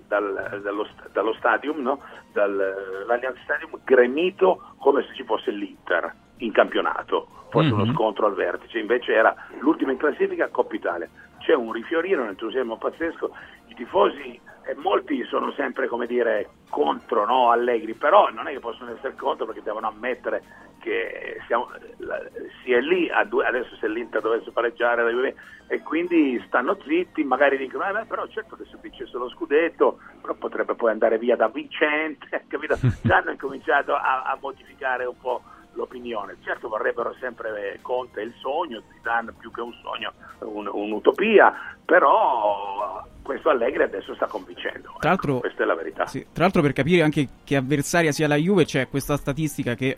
dal, 0.06 0.60
dallo, 0.62 0.88
dallo, 1.12 1.34
stadium, 1.34 1.80
no? 1.82 2.00
dall'Allianz 2.32 3.38
Stadium, 3.42 3.78
gremito 3.84 4.74
come 4.78 5.02
se 5.02 5.14
ci 5.14 5.24
fosse 5.24 5.50
l'Inter 5.50 6.14
in 6.38 6.52
campionato, 6.52 7.28
fosse 7.50 7.68
mm-hmm. 7.68 7.80
uno 7.80 7.92
scontro 7.92 8.26
al 8.26 8.34
vertice, 8.34 8.78
invece 8.78 9.12
era 9.12 9.34
l'ultima 9.58 9.92
in 9.92 9.98
classifica 9.98 10.48
Coppa 10.48 10.74
Italia. 10.74 11.08
C'è 11.38 11.54
un 11.54 11.70
rifiorire, 11.72 12.20
un 12.20 12.28
entusiasmo 12.28 12.78
pazzesco, 12.78 13.30
i 13.66 13.74
tifosi 13.74 14.40
molti 14.74 15.24
sono 15.24 15.52
sempre 15.52 15.86
come 15.86 16.06
dire 16.06 16.48
contro 16.68 17.24
no, 17.24 17.50
Allegri, 17.50 17.94
però 17.94 18.30
non 18.30 18.48
è 18.48 18.52
che 18.52 18.60
possono 18.60 18.92
essere 18.92 19.14
contro 19.14 19.46
perché 19.46 19.62
devono 19.62 19.88
ammettere 19.88 20.42
che 20.80 21.40
siamo, 21.46 21.68
la, 21.98 22.20
si 22.62 22.72
è 22.72 22.80
lì 22.80 23.10
due, 23.28 23.46
adesso 23.46 23.74
se 23.76 23.88
l'Inter 23.88 24.20
dovesse 24.20 24.50
pareggiare 24.50 25.34
e 25.68 25.82
quindi 25.82 26.40
stanno 26.46 26.78
zitti, 26.84 27.24
magari 27.24 27.56
dicono 27.56 27.88
eh, 27.88 27.92
beh, 27.92 28.04
però 28.04 28.26
certo 28.28 28.54
adesso 28.54 28.78
vincesse 28.80 29.16
lo 29.16 29.28
scudetto, 29.28 29.98
però 30.20 30.34
potrebbe 30.34 30.74
poi 30.74 30.92
andare 30.92 31.18
via 31.18 31.34
da 31.34 31.48
vincente, 31.48 32.44
capito? 32.46 32.76
Già 33.02 33.16
hanno 33.16 33.32
incominciato 33.32 33.94
a, 33.94 34.22
a 34.22 34.38
modificare 34.40 35.04
un 35.04 35.18
po' 35.18 35.42
l'opinione. 35.76 36.36
Certo 36.42 36.68
vorrebbero 36.68 37.14
sempre 37.20 37.78
Conte 37.82 38.22
il 38.22 38.34
sogno, 38.40 38.82
Zidane 38.92 39.32
più 39.38 39.50
che 39.50 39.60
un 39.60 39.72
sogno, 39.82 40.12
un, 40.40 40.68
un'utopia, 40.72 41.76
però 41.84 43.04
questo 43.22 43.50
Allegri 43.50 43.82
adesso 43.82 44.14
sta 44.14 44.26
convincendo. 44.26 44.94
Tra 44.98 45.10
l'altro, 45.10 45.38
questa 45.38 45.62
è 45.62 45.66
la 45.66 45.74
verità. 45.74 46.06
Sì, 46.06 46.26
tra 46.32 46.44
l'altro 46.44 46.62
per 46.62 46.72
capire 46.72 47.02
anche 47.02 47.28
che 47.44 47.56
avversaria 47.56 48.12
sia 48.12 48.26
la 48.26 48.36
Juve 48.36 48.64
c'è 48.64 48.88
questa 48.88 49.16
statistica 49.16 49.74
che 49.74 49.96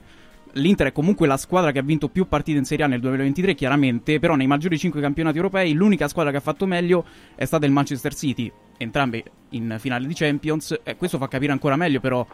l'Inter 0.52 0.88
è 0.88 0.92
comunque 0.92 1.26
la 1.26 1.36
squadra 1.36 1.72
che 1.72 1.78
ha 1.78 1.82
vinto 1.82 2.08
più 2.08 2.26
partite 2.26 2.58
in 2.58 2.64
Serie 2.64 2.84
A 2.84 2.88
nel 2.88 3.00
2023, 3.00 3.54
chiaramente, 3.54 4.18
però 4.18 4.34
nei 4.34 4.46
maggiori 4.46 4.78
5 4.78 5.00
campionati 5.00 5.36
europei 5.36 5.72
l'unica 5.72 6.08
squadra 6.08 6.30
che 6.30 6.38
ha 6.38 6.42
fatto 6.42 6.66
meglio 6.66 7.04
è 7.34 7.44
stata 7.44 7.66
il 7.66 7.72
Manchester 7.72 8.14
City, 8.14 8.50
entrambe 8.76 9.22
in 9.50 9.76
finale 9.78 10.06
di 10.06 10.14
Champions, 10.14 10.80
e 10.82 10.96
questo 10.96 11.18
fa 11.18 11.28
capire 11.28 11.52
ancora 11.52 11.76
meglio 11.76 12.00
però 12.00 12.26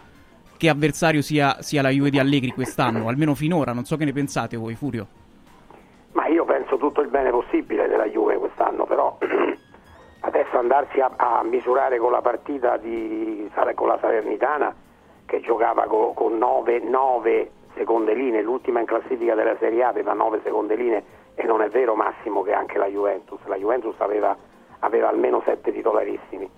che 0.56 0.68
avversario 0.68 1.22
sia, 1.22 1.60
sia 1.60 1.82
la 1.82 1.90
Juve 1.90 2.10
di 2.10 2.18
Allegri 2.18 2.50
quest'anno, 2.50 3.08
almeno 3.08 3.34
finora, 3.34 3.72
non 3.72 3.84
so 3.84 3.96
che 3.96 4.04
ne 4.04 4.12
pensate 4.12 4.56
voi, 4.56 4.74
Furio. 4.74 5.06
Ma 6.12 6.26
io 6.28 6.44
penso 6.44 6.76
tutto 6.76 7.00
il 7.00 7.08
bene 7.08 7.30
possibile 7.30 7.88
della 7.88 8.06
Juve 8.06 8.36
quest'anno, 8.36 8.84
però 8.84 9.18
adesso 10.20 10.58
andarsi 10.58 11.00
a, 11.00 11.10
a 11.16 11.42
misurare 11.42 11.98
con 11.98 12.12
la 12.12 12.20
partita 12.20 12.76
di, 12.76 13.50
con 13.74 13.88
la 13.88 13.98
Salernitana 14.00 14.74
che 15.26 15.40
giocava 15.40 15.84
con, 15.84 16.14
con 16.14 16.38
9, 16.38 16.80
9 16.80 17.50
seconde 17.74 18.14
linee, 18.14 18.42
l'ultima 18.42 18.80
in 18.80 18.86
classifica 18.86 19.34
della 19.34 19.56
Serie 19.58 19.82
A 19.82 19.88
aveva 19.88 20.12
9 20.12 20.40
seconde 20.42 20.76
linee 20.76 21.04
e 21.34 21.44
non 21.44 21.62
è 21.62 21.68
vero 21.68 21.94
Massimo 21.94 22.42
che 22.42 22.52
anche 22.52 22.78
la 22.78 22.86
Juventus, 22.86 23.40
la 23.46 23.56
Juventus 23.56 23.94
aveva, 23.98 24.36
aveva 24.80 25.08
almeno 25.08 25.42
7 25.44 25.72
titolarissimi, 25.72 26.48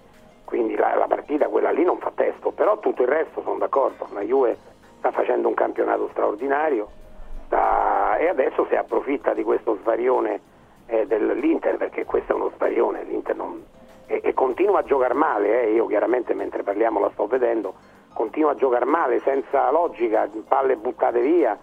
quindi 0.47 0.75
la, 0.77 0.95
la, 0.95 1.07
partita 1.07 1.49
quella 1.49 1.71
lì 1.71 1.85
non 1.85 1.99
fa 1.99 2.11
testo, 2.15 2.53
però 2.53 2.79
tutto 2.79 3.03
il 3.03 3.09
resto 3.09 3.43
sono 3.43 3.59
d'accordo, 3.59 4.09
la 4.15 4.23
Juve 4.23 4.57
sta 4.99 5.11
facendo 5.11 5.49
un 5.49 5.55
campionato 5.55 6.09
straordinario 6.13 6.89
sta, 7.45 8.17
e 8.17 8.29
adesso 8.29 8.67
si 8.71 8.75
approfitta 8.75 9.35
di 9.35 9.43
questo 9.43 9.77
svarione 9.83 10.41
eh, 10.87 11.07
dell'Inter, 11.07 11.77
perché 11.77 12.07
questo 12.07 12.33
è 12.33 12.35
uno 12.35 12.51
svarione, 12.55 13.05
l'Inter 13.05 13.37
non, 13.37 13.63
e, 14.07 14.21
e, 14.23 14.33
continua 14.33 14.79
a 14.79 14.85
giocare 14.85 15.15
male, 15.15 15.65
eh, 15.65 15.73
io 15.73 15.87
chiaramente 15.87 16.33
mentre 16.33 16.63
parliamo 16.63 17.01
la 17.01 17.11
sto 17.13 17.27
vedendo, 17.27 17.75
continua 18.15 18.53
a 18.53 18.55
giocare 18.55 18.85
male, 18.85 19.21
senza 19.21 19.71
logica, 19.71 20.29
palle 20.49 20.77
buttate 20.77 21.21
via 21.21 21.59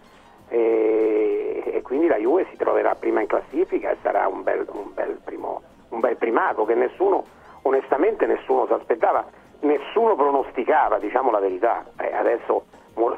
e, 0.50 1.64
e, 1.66 1.82
quindi 1.82 2.08
la 2.08 2.18
Juve 2.18 2.46
si 2.50 2.58
troverà 2.58 2.96
prima 2.96 3.22
in 3.22 3.28
classifica 3.28 3.92
e 3.92 3.98
sarà 4.02 4.28
un 4.28 4.44
bel, 4.44 4.68
un 4.72 4.94
bel, 4.94 5.20
primo, 5.24 5.62
un 5.90 6.00
bel 6.00 6.18
primato 6.18 6.66
che 6.66 6.76
nessuno, 6.76 7.26
onestamente 7.64 8.26
nessuno 8.26 8.66
si 8.68 8.74
aspettava, 8.74 9.26
nessuno 9.62 10.16
pronosticava, 10.16 11.00
diciamo 11.00 11.32
la 11.32 11.40
verità, 11.40 11.86
eh, 11.98 12.14
adesso 12.14 12.66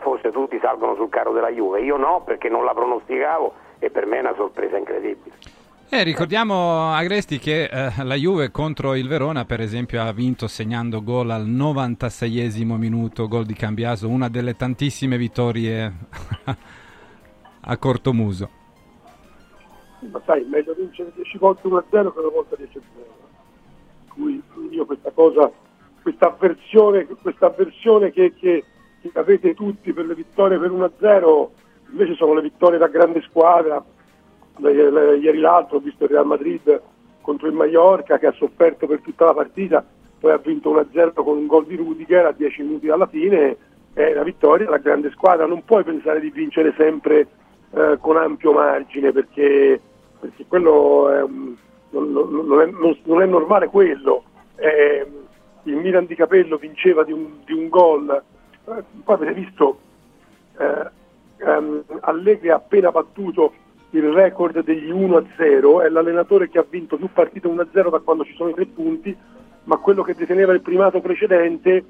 forse 0.01 0.31
tutti 0.31 0.57
salgono 0.61 0.95
sul 0.95 1.09
carro 1.09 1.33
della 1.33 1.49
Juve, 1.49 1.81
io 1.81 1.97
no 1.97 2.21
perché 2.23 2.49
non 2.49 2.63
la 2.63 2.73
pronosticavo 2.73 3.53
e 3.79 3.89
per 3.89 4.05
me 4.05 4.17
è 4.17 4.21
una 4.21 4.35
sorpresa 4.35 4.77
incredibile. 4.77 5.35
Eh, 5.87 6.03
ricordiamo 6.03 6.91
Agresti 6.93 7.37
che 7.37 7.65
eh, 7.65 8.03
la 8.03 8.15
Juve 8.15 8.49
contro 8.49 8.95
il 8.95 9.07
Verona, 9.07 9.45
per 9.45 9.61
esempio, 9.61 10.01
ha 10.01 10.11
vinto 10.11 10.47
segnando 10.47 11.03
gol 11.03 11.29
al 11.29 11.45
96esimo 11.45 12.75
minuto, 12.75 13.27
gol 13.27 13.45
di 13.45 13.53
Cambiaso, 13.53 14.09
una 14.09 14.27
delle 14.27 14.55
tantissime 14.55 15.17
vittorie 15.17 15.93
a 17.61 17.77
corto 17.77 18.13
muso. 18.13 18.49
Ma 20.11 20.21
sai, 20.25 20.43
meglio 20.45 20.73
vincere 20.73 21.11
10 21.15 21.37
volte 21.37 21.67
1-0 21.67 21.83
che 21.89 21.97
una 21.97 22.29
volta 22.29 22.55
10-0. 22.59 22.94
Cui 24.15 24.41
io 24.69 24.85
questa 24.85 25.11
cosa, 25.11 25.51
questa 26.01 26.27
avversione, 26.27 27.05
questa 27.05 27.47
avversione 27.47 28.11
che, 28.11 28.33
che, 28.33 28.63
che 29.01 29.11
avete 29.13 29.53
tutti 29.53 29.93
per 29.93 30.05
le 30.05 30.15
vittorie 30.15 30.57
per 30.57 30.71
1-0, 30.71 31.47
invece 31.91 32.15
sono 32.15 32.33
le 32.33 32.41
vittorie 32.41 32.79
da 32.79 32.87
grande 32.87 33.21
squadra, 33.21 33.83
ieri 34.57 35.39
l'altro 35.39 35.77
ho 35.77 35.81
visto 35.81 36.05
il 36.05 36.11
Real 36.11 36.25
Madrid 36.25 36.81
contro 37.21 37.47
il 37.47 37.53
Mallorca 37.53 38.19
che 38.19 38.27
ha 38.27 38.31
sofferto 38.33 38.87
per 38.87 39.01
tutta 39.01 39.25
la 39.25 39.33
partita, 39.33 39.83
poi 40.19 40.31
ha 40.31 40.37
vinto 40.37 40.73
1-0 40.73 41.13
con 41.13 41.37
un 41.37 41.47
gol 41.47 41.65
di 41.65 41.75
Rudiger 41.75 42.25
a 42.27 42.31
10 42.31 42.63
minuti 42.63 42.85
dalla 42.85 43.07
fine, 43.07 43.57
è 43.93 44.13
la 44.13 44.23
vittoria 44.23 44.65
della 44.65 44.77
grande 44.77 45.09
squadra, 45.11 45.45
non 45.45 45.63
puoi 45.65 45.83
pensare 45.83 46.19
di 46.19 46.29
vincere 46.29 46.73
sempre 46.77 47.27
eh, 47.71 47.97
con 47.99 48.17
ampio 48.17 48.53
margine 48.53 49.11
perché, 49.11 49.79
perché 50.19 50.45
quello 50.47 51.09
è, 51.09 51.25
non, 52.03 52.45
non, 52.45 52.61
è, 52.61 52.65
non, 53.03 53.21
è, 53.21 53.25
normale 53.25 53.67
quello. 53.67 54.23
Eh, 54.55 55.07
il 55.63 55.75
Milan 55.75 56.05
di 56.05 56.15
Capello 56.15 56.57
vinceva 56.57 57.03
di 57.03 57.11
un, 57.11 57.39
di 57.45 57.53
un 57.53 57.69
gol, 57.69 58.09
eh, 58.11 58.83
poi 59.03 59.15
avete 59.15 59.33
visto 59.33 59.79
eh, 60.57 60.89
ehm, 61.37 61.83
Allegri 62.01 62.49
ha 62.49 62.55
appena 62.55 62.91
battuto 62.91 63.53
il 63.91 64.11
record 64.11 64.63
degli 64.63 64.91
1-0, 64.91 65.83
è 65.83 65.89
l'allenatore 65.89 66.49
che 66.49 66.59
ha 66.59 66.65
vinto 66.67 66.97
più 66.97 67.09
partite 67.11 67.47
1-0 67.47 67.89
da 67.89 67.99
quando 67.99 68.25
ci 68.25 68.35
sono 68.35 68.49
i 68.49 68.53
tre 68.53 68.65
punti, 68.65 69.15
ma 69.63 69.77
quello 69.77 70.03
che 70.03 70.15
deteneva 70.15 70.53
il 70.53 70.61
primato 70.61 70.99
precedente 70.99 71.85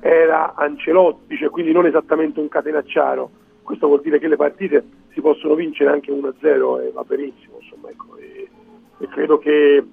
era 0.00 0.54
Ancelotti, 0.54 1.36
cioè 1.36 1.50
quindi 1.50 1.72
non 1.72 1.86
esattamente 1.86 2.40
un 2.40 2.48
catenacciaro. 2.48 3.30
Questo 3.62 3.86
vuol 3.86 4.00
dire 4.00 4.18
che 4.18 4.28
le 4.28 4.36
partite 4.36 4.84
si 5.12 5.20
possono 5.20 5.54
vincere 5.54 5.90
anche 5.90 6.12
1-0 6.12 6.82
e 6.82 6.90
va 6.92 7.04
benissimo, 7.04 7.58
insomma, 7.60 7.90
ecco, 7.90 8.16
e, 9.00 9.08
credo 9.08 9.38
che, 9.38 9.84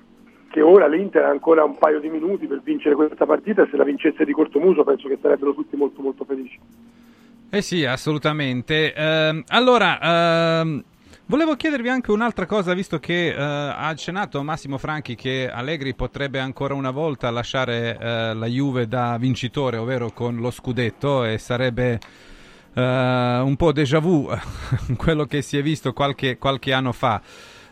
che, 0.50 0.62
ora 0.62 0.88
l'Inter 0.88 1.24
ha 1.24 1.30
ancora 1.30 1.64
un 1.64 1.78
paio 1.78 2.00
di 2.00 2.10
minuti 2.10 2.46
per 2.46 2.62
vincere 2.62 2.96
questa 2.96 3.26
partita 3.26 3.68
se 3.72 3.78
la 3.78 3.84
vincesse 3.84 4.26
di 4.26 4.34
cortomuso 4.34 4.84
penso 4.84 5.08
che 5.08 5.18
sarebbero 5.22 5.54
tutti 5.54 5.76
molto 5.76 6.02
molto 6.02 6.26
felici. 6.26 6.60
Eh 7.50 7.62
sì, 7.62 7.86
assolutamente. 7.86 8.94
Uh, 8.94 9.42
allora, 9.48 10.62
uh, 10.62 10.84
volevo 11.28 11.56
chiedervi 11.56 11.88
anche 11.88 12.12
un'altra 12.12 12.46
cosa, 12.46 12.74
visto 12.74 13.00
che 13.00 13.34
uh, 13.34 13.40
ha 13.40 13.88
accennato 13.88 14.44
Massimo 14.44 14.78
Franchi 14.78 15.16
che 15.16 15.50
Allegri 15.50 15.96
potrebbe 15.96 16.40
ancora 16.40 16.74
una 16.74 16.92
volta 16.92 17.30
lasciare 17.32 17.98
la 18.34 18.48
Juve 18.48 18.88
da 18.88 19.18
vincitore, 19.18 19.78
ovvero 19.78 20.12
con 20.12 20.36
lo 20.36 20.52
scudetto, 20.52 21.24
e 21.24 21.38
sarebbe 21.38 22.00
un 22.74 23.56
po' 23.58 23.72
déjà 23.72 23.98
vu 24.00 24.30
quello 24.98 25.26
che 25.26 25.42
si 25.42 25.58
è 25.58 25.64
visto 25.64 25.94
qualche, 25.94 26.38
qualche 26.38 26.74
anno 26.74 26.92
fa. 26.92 27.22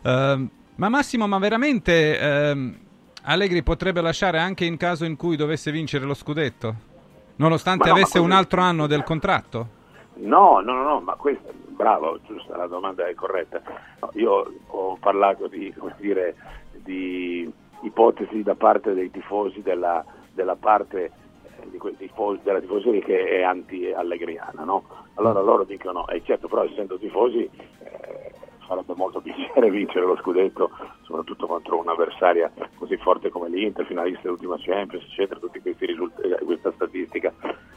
Ehm, 0.06 0.50
ma 0.75 0.89
Massimo, 0.89 1.27
ma 1.27 1.38
veramente 1.38 2.20
ehm, 2.20 2.77
Allegri 3.24 3.63
potrebbe 3.63 4.01
lasciare 4.01 4.39
anche 4.39 4.65
in 4.65 4.77
caso 4.77 5.05
in 5.05 5.15
cui 5.15 5.36
dovesse 5.36 5.72
vincere 5.72 6.05
lo 6.05 6.13
scudetto? 6.13 6.94
Nonostante 7.38 7.88
no, 7.88 7.96
avesse 7.96 8.20
un 8.20 8.32
altro 8.32 8.62
anno 8.62 8.88
del 8.88 9.03
contratto? 9.03 9.84
No, 10.15 10.60
no, 10.60 10.74
no, 10.74 10.84
no, 10.84 11.00
ma 11.01 11.15
questo, 11.15 11.51
bravo, 11.70 12.20
giusta, 12.25 12.55
la 12.55 12.67
domanda 12.67 13.08
è 13.08 13.13
corretta. 13.13 13.62
No, 14.00 14.10
io 14.13 14.53
ho 14.67 14.98
parlato 14.98 15.48
di, 15.48 15.74
dire, 15.98 16.36
di, 16.72 17.51
ipotesi 17.82 18.41
da 18.41 18.55
parte 18.55 18.94
dei 18.94 19.12
tifosi 19.12 19.62
della, 19.62 20.03
della 20.34 20.55
parte 20.55 21.12
eh, 21.60 21.70
di 21.70 21.79
tifosi, 21.98 22.39
della 22.44 22.62
tifoseria 22.62 23.01
che 23.01 23.27
è 23.27 23.41
anti-allegriana, 23.41 24.63
no? 24.63 24.84
Allora 25.15 25.41
loro 25.41 25.63
dicono, 25.63 26.08
e 26.08 26.17
eh, 26.17 26.24
certo, 26.24 26.48
però 26.48 26.63
essendo 26.63 26.98
tifosi 26.98 27.50
eh, 27.79 28.25
farebbe 28.66 28.94
molto 28.96 29.22
piacere 29.22 29.70
vincere 29.70 30.06
lo 30.06 30.18
scudetto, 30.18 30.70
soprattutto 31.02 31.48
contro 31.48 31.80
un'avversaria 31.80 32.52
così 32.78 32.98
forte 32.98 33.30
come 33.30 33.50
l'Inter, 33.50 33.86
finalista 33.86 34.22
dell'ultima 34.24 34.58
Champions, 34.60 35.04
eccetera, 35.06 35.40
questi 35.40 35.86
risultati, 35.86 36.44
questa 36.44 36.72
statistica 36.74 37.34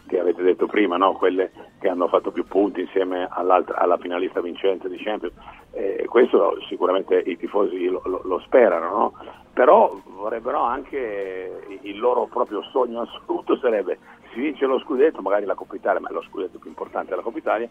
che 0.06 0.18
avete 0.18 0.42
detto 0.42 0.66
prima, 0.66 0.96
no? 0.96 1.12
quelle 1.12 1.50
che 1.78 1.88
hanno 1.88 2.08
fatto 2.08 2.30
più 2.30 2.44
punti 2.44 2.80
insieme 2.80 3.28
alla 3.30 3.98
finalista 3.98 4.40
vincente 4.40 4.88
di 4.88 4.96
Champions. 4.96 5.34
Eh, 5.72 6.06
questo 6.08 6.56
sicuramente 6.68 7.18
i 7.18 7.36
tifosi 7.36 7.86
lo, 7.86 8.00
lo, 8.04 8.20
lo 8.24 8.40
sperano, 8.40 8.88
no? 8.88 9.12
però 9.52 9.94
vorrebbero 10.04 10.60
anche 10.60 11.66
il 11.82 11.98
loro 11.98 12.26
proprio 12.26 12.62
sogno 12.62 13.02
assoluto 13.02 13.56
sarebbe 13.56 13.98
si 14.32 14.40
vince 14.40 14.66
lo 14.66 14.78
scudetto, 14.78 15.20
magari 15.22 15.44
la 15.44 15.54
Coppa 15.54 15.74
Italia, 15.74 16.00
ma 16.00 16.08
è 16.08 16.12
lo 16.12 16.22
scudetto 16.22 16.58
più 16.58 16.68
importante 16.68 17.10
della 17.10 17.22
Coppa 17.22 17.38
Italia, 17.38 17.68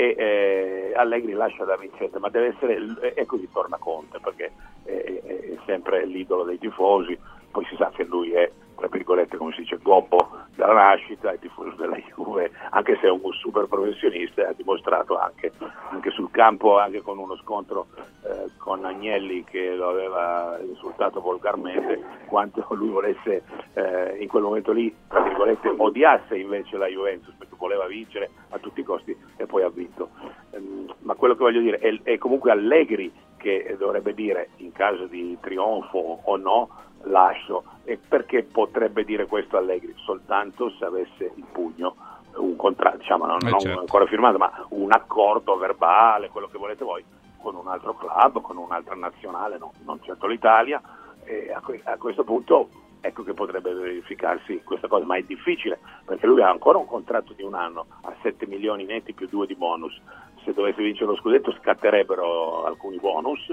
e 0.00 0.14
eh, 0.16 0.92
Allegri 0.96 1.32
lascia 1.32 1.64
da 1.64 1.76
vincente, 1.76 2.18
ma 2.18 2.30
deve 2.30 2.54
essere, 2.56 3.14
e 3.14 3.26
così 3.26 3.46
torna 3.52 3.76
Conte, 3.76 4.18
perché 4.18 4.50
è, 4.84 4.92
è 4.92 5.58
sempre 5.66 6.06
l'idolo 6.06 6.44
dei 6.44 6.58
tifosi, 6.58 7.18
poi 7.50 7.66
si 7.66 7.76
sa 7.76 7.90
che 7.94 8.04
lui 8.04 8.32
è 8.32 8.50
tra 8.80 8.88
virgolette 8.88 9.36
come 9.36 9.52
si 9.52 9.60
dice 9.60 9.78
gobbo 9.82 10.38
dalla 10.56 10.72
nascita, 10.72 11.30
è 11.30 11.38
tifoso 11.38 11.76
della 11.76 11.96
Juve, 11.96 12.50
anche 12.70 12.96
se 12.98 13.08
è 13.08 13.10
un 13.10 13.20
super 13.32 13.66
professionista, 13.66 14.48
ha 14.48 14.54
dimostrato 14.54 15.18
anche, 15.18 15.52
anche 15.90 16.10
sul 16.10 16.30
campo, 16.30 16.78
anche 16.78 17.02
con 17.02 17.18
uno 17.18 17.36
scontro 17.36 17.88
eh, 18.24 18.50
con 18.56 18.84
Agnelli 18.84 19.44
che 19.44 19.74
lo 19.74 19.90
aveva 19.90 20.58
insultato 20.62 21.20
volgarmente, 21.20 22.02
quanto 22.26 22.64
lui 22.70 22.88
volesse 22.88 23.42
eh, 23.74 24.16
in 24.18 24.28
quel 24.28 24.44
momento 24.44 24.72
lì, 24.72 24.94
tra 25.08 25.20
virgolette, 25.20 25.74
odiasse 25.76 26.38
invece 26.38 26.78
la 26.78 26.86
Juventus 26.86 27.34
perché 27.36 27.56
voleva 27.58 27.86
vincere 27.86 28.30
a 28.48 28.58
tutti 28.58 28.80
i 28.80 28.84
costi 28.84 29.14
e 29.36 29.44
poi 29.44 29.62
ha 29.62 29.68
vinto. 29.68 30.08
Ehm, 30.52 30.90
ma 31.00 31.14
quello 31.14 31.34
che 31.34 31.42
voglio 31.42 31.60
dire 31.60 31.78
è, 31.78 32.00
è 32.02 32.16
comunque 32.16 32.50
Allegri 32.50 33.12
che 33.36 33.74
dovrebbe 33.78 34.12
dire 34.12 34.50
in 34.56 34.72
caso 34.72 35.06
di 35.06 35.36
trionfo 35.40 36.20
o 36.22 36.36
no 36.36 36.68
lascio. 37.04 37.64
E 37.84 37.98
perché 37.98 38.42
potrebbe 38.42 39.04
dire 39.04 39.26
questo 39.26 39.56
Allegri? 39.56 39.94
Soltanto 40.04 40.70
se 40.78 40.84
avesse 40.84 41.32
in 41.34 41.44
pugno 41.50 41.94
un 42.36 42.56
contratto, 42.56 42.98
diciamo 42.98 43.26
non, 43.26 43.38
eh, 43.44 43.50
non 43.50 43.60
certo. 43.60 43.80
ancora 43.80 44.06
firmato, 44.06 44.38
ma 44.38 44.66
un 44.70 44.92
accordo 44.92 45.56
verbale, 45.56 46.28
quello 46.28 46.48
che 46.48 46.58
volete 46.58 46.84
voi, 46.84 47.04
con 47.40 47.56
un 47.56 47.66
altro 47.66 47.94
club, 47.94 48.40
con 48.40 48.56
un'altra 48.56 48.94
nazionale, 48.94 49.58
no, 49.58 49.72
non 49.84 50.00
certo 50.02 50.26
l'Italia, 50.26 50.80
e 51.24 51.52
a, 51.52 51.60
que- 51.60 51.80
a 51.84 51.96
questo 51.96 52.22
punto 52.22 52.68
ecco 53.00 53.22
che 53.22 53.34
potrebbe 53.34 53.72
verificarsi 53.72 54.62
questa 54.64 54.88
cosa, 54.88 55.04
ma 55.04 55.16
è 55.16 55.22
difficile 55.22 55.78
perché 56.04 56.26
lui 56.26 56.42
ha 56.42 56.50
ancora 56.50 56.78
un 56.78 56.86
contratto 56.86 57.32
di 57.32 57.42
un 57.42 57.54
anno 57.54 57.86
a 58.02 58.14
7 58.22 58.46
milioni 58.46 58.84
netti 58.84 59.12
più 59.12 59.28
2 59.28 59.46
di 59.46 59.54
bonus. 59.54 59.98
Se 60.44 60.52
dovesse 60.52 60.82
vincere 60.82 61.06
lo 61.06 61.16
scudetto 61.16 61.52
scatterebbero 61.52 62.64
alcuni 62.64 62.98
bonus, 62.98 63.52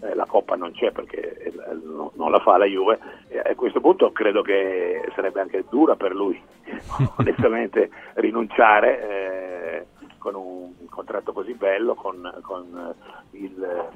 eh, 0.00 0.14
la 0.14 0.26
Coppa 0.26 0.54
non 0.54 0.72
c'è 0.72 0.92
perché 0.92 1.36
eh, 1.36 1.52
no, 1.82 2.12
non 2.14 2.30
la 2.30 2.38
fa 2.38 2.56
la 2.56 2.64
Juve 2.64 2.98
e 3.28 3.38
a 3.38 3.54
questo 3.54 3.80
punto 3.80 4.12
credo 4.12 4.42
che 4.42 5.10
sarebbe 5.14 5.40
anche 5.40 5.64
dura 5.68 5.96
per 5.96 6.14
lui 6.14 6.40
onestamente 7.18 7.90
rinunciare 8.14 9.08
eh, 9.08 9.86
con 10.18 10.34
un 10.34 10.86
contratto 10.88 11.32
così 11.32 11.54
bello, 11.54 11.94
con, 11.94 12.38
con 12.42 12.94
il 13.32 13.88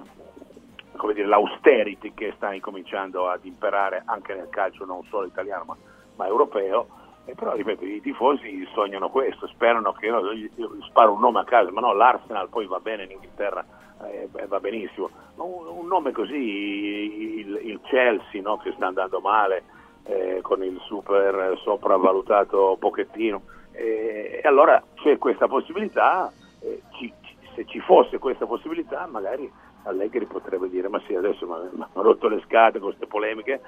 dire, 1.09 1.27
l'austerity 1.27 2.15
che 2.15 2.33
sta 2.37 2.53
incominciando 2.53 3.29
ad 3.29 3.45
imperare 3.45 4.03
anche 4.05 4.35
nel 4.35 4.49
calcio 4.49 4.85
non 4.85 5.03
solo 5.05 5.27
italiano 5.27 5.65
ma, 5.67 5.77
ma 6.17 6.27
europeo. 6.27 7.01
E 7.25 7.35
però 7.35 7.55
ripeto, 7.55 7.85
i 7.85 8.01
tifosi 8.01 8.67
sognano 8.73 9.09
questo, 9.09 9.47
sperano 9.47 9.93
che 9.93 10.07
io, 10.07 10.33
io 10.33 10.77
sparo 10.89 11.13
un 11.13 11.21
nome 11.21 11.41
a 11.41 11.45
caso, 11.45 11.71
ma 11.71 11.81
no, 11.81 11.93
l'Arsenal 11.93 12.49
poi 12.49 12.67
va 12.67 12.81
bene 12.81 13.05
in 13.05 13.13
Inghilterra, 13.13 13.65
eh, 14.05 14.29
va 14.47 14.59
benissimo. 14.59 15.09
Un, 15.37 15.67
un, 15.67 15.87
nome 15.87 16.11
così, 16.11 17.39
il, 17.39 17.61
il 17.63 17.81
Chelsea 17.85 18.43
no, 18.43 18.57
che 18.57 18.73
sta 18.73 18.87
andando 18.87 19.21
male 19.21 19.63
eh, 20.05 20.41
con 20.43 20.65
il 20.65 20.81
super 20.87 21.57
sopravvalutato 21.63 22.77
Pochettino. 22.79 23.43
Eh, 23.71 24.41
e 24.43 24.49
allora 24.49 24.83
c'è 24.95 25.17
questa 25.19 25.47
possibilità, 25.47 26.33
eh, 26.61 26.83
ci, 26.93 27.13
se 27.55 27.65
ci 27.67 27.81
fosse 27.81 28.19
questa 28.19 28.47
possibilità 28.47 29.07
magari 29.07 29.51
Allegri 29.85 30.27
potrebbe 30.27 30.69
dire 30.69 30.89
ma 30.89 31.01
sì 31.07 31.15
adesso 31.15 31.47
mi 31.47 31.53
hanno 31.53 31.89
rotto 32.03 32.29
le 32.29 32.43
scatole 32.47 32.79
con 32.79 32.89
queste 32.89 33.07
polemiche 33.07 33.61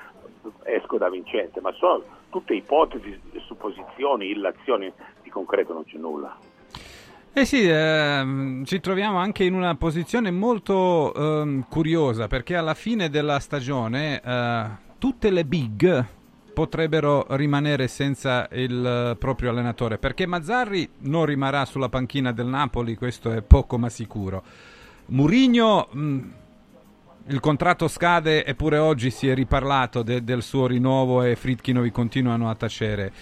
esco 0.62 0.98
da 0.98 1.08
vincente 1.08 1.60
ma 1.60 1.72
sono 1.72 2.02
tutte 2.30 2.54
ipotesi, 2.54 3.20
supposizioni, 3.46 4.30
illazioni 4.30 4.92
di 5.22 5.30
concreto 5.30 5.72
non 5.72 5.84
c'è 5.84 5.98
nulla 5.98 6.36
eh 7.36 7.46
sì, 7.46 7.66
ehm, 7.68 8.64
ci 8.64 8.78
troviamo 8.78 9.18
anche 9.18 9.42
in 9.42 9.54
una 9.54 9.74
posizione 9.74 10.30
molto 10.30 11.12
ehm, 11.12 11.66
curiosa 11.68 12.28
perché 12.28 12.54
alla 12.54 12.74
fine 12.74 13.10
della 13.10 13.40
stagione 13.40 14.20
eh, 14.24 14.66
tutte 14.98 15.30
le 15.30 15.44
big 15.44 16.06
potrebbero 16.54 17.26
rimanere 17.30 17.88
senza 17.88 18.46
il 18.52 19.16
proprio 19.18 19.50
allenatore 19.50 19.98
perché 19.98 20.26
Mazzarri 20.26 20.88
non 20.98 21.26
rimarrà 21.26 21.64
sulla 21.64 21.88
panchina 21.88 22.30
del 22.30 22.46
Napoli, 22.46 22.94
questo 22.94 23.32
è 23.32 23.42
poco 23.42 23.78
ma 23.78 23.88
sicuro. 23.88 24.44
Murigno, 25.06 25.88
mm, 25.94 26.20
il 27.28 27.40
contratto 27.40 27.88
scade 27.88 28.44
eppure 28.44 28.78
oggi 28.78 29.10
si 29.10 29.28
è 29.28 29.34
riparlato 29.34 30.02
de- 30.02 30.24
del 30.24 30.42
suo 30.42 30.66
rinnovo 30.66 31.22
e 31.22 31.36
Fritkinovi 31.36 31.90
continuano 31.90 32.48
a 32.48 32.54
tacere. 32.54 33.12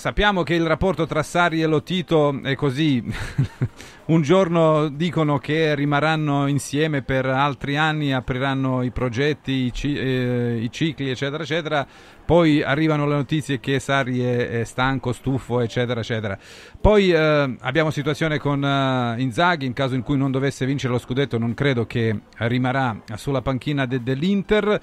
Sappiamo 0.00 0.44
che 0.44 0.54
il 0.54 0.66
rapporto 0.66 1.04
tra 1.04 1.22
Sarri 1.22 1.60
e 1.60 1.66
Lotito 1.66 2.40
è 2.42 2.54
così. 2.54 3.04
Un 4.06 4.22
giorno 4.22 4.88
dicono 4.88 5.36
che 5.36 5.74
rimarranno 5.74 6.46
insieme 6.46 7.02
per 7.02 7.26
altri 7.26 7.76
anni, 7.76 8.10
apriranno 8.10 8.82
i 8.82 8.92
progetti, 8.92 9.52
i, 9.52 9.72
ci- 9.74 9.98
eh, 9.98 10.58
i 10.58 10.72
cicli, 10.72 11.10
eccetera, 11.10 11.42
eccetera. 11.42 11.86
Poi 12.24 12.62
arrivano 12.62 13.06
le 13.06 13.16
notizie 13.16 13.60
che 13.60 13.78
Sarri 13.78 14.20
è, 14.20 14.60
è 14.60 14.64
stanco, 14.64 15.12
stufo, 15.12 15.60
eccetera, 15.60 16.00
eccetera. 16.00 16.38
Poi 16.80 17.12
eh, 17.12 17.56
abbiamo 17.60 17.90
situazione 17.90 18.38
con 18.38 18.62
uh, 18.62 19.20
Inzaghi, 19.20 19.66
in 19.66 19.74
caso 19.74 19.96
in 19.96 20.02
cui 20.02 20.16
non 20.16 20.30
dovesse 20.30 20.64
vincere 20.64 20.94
lo 20.94 20.98
scudetto, 20.98 21.36
non 21.36 21.52
credo 21.52 21.84
che 21.84 22.20
rimarrà 22.38 23.02
sulla 23.16 23.42
panchina 23.42 23.84
de- 23.84 24.02
dell'Inter. 24.02 24.80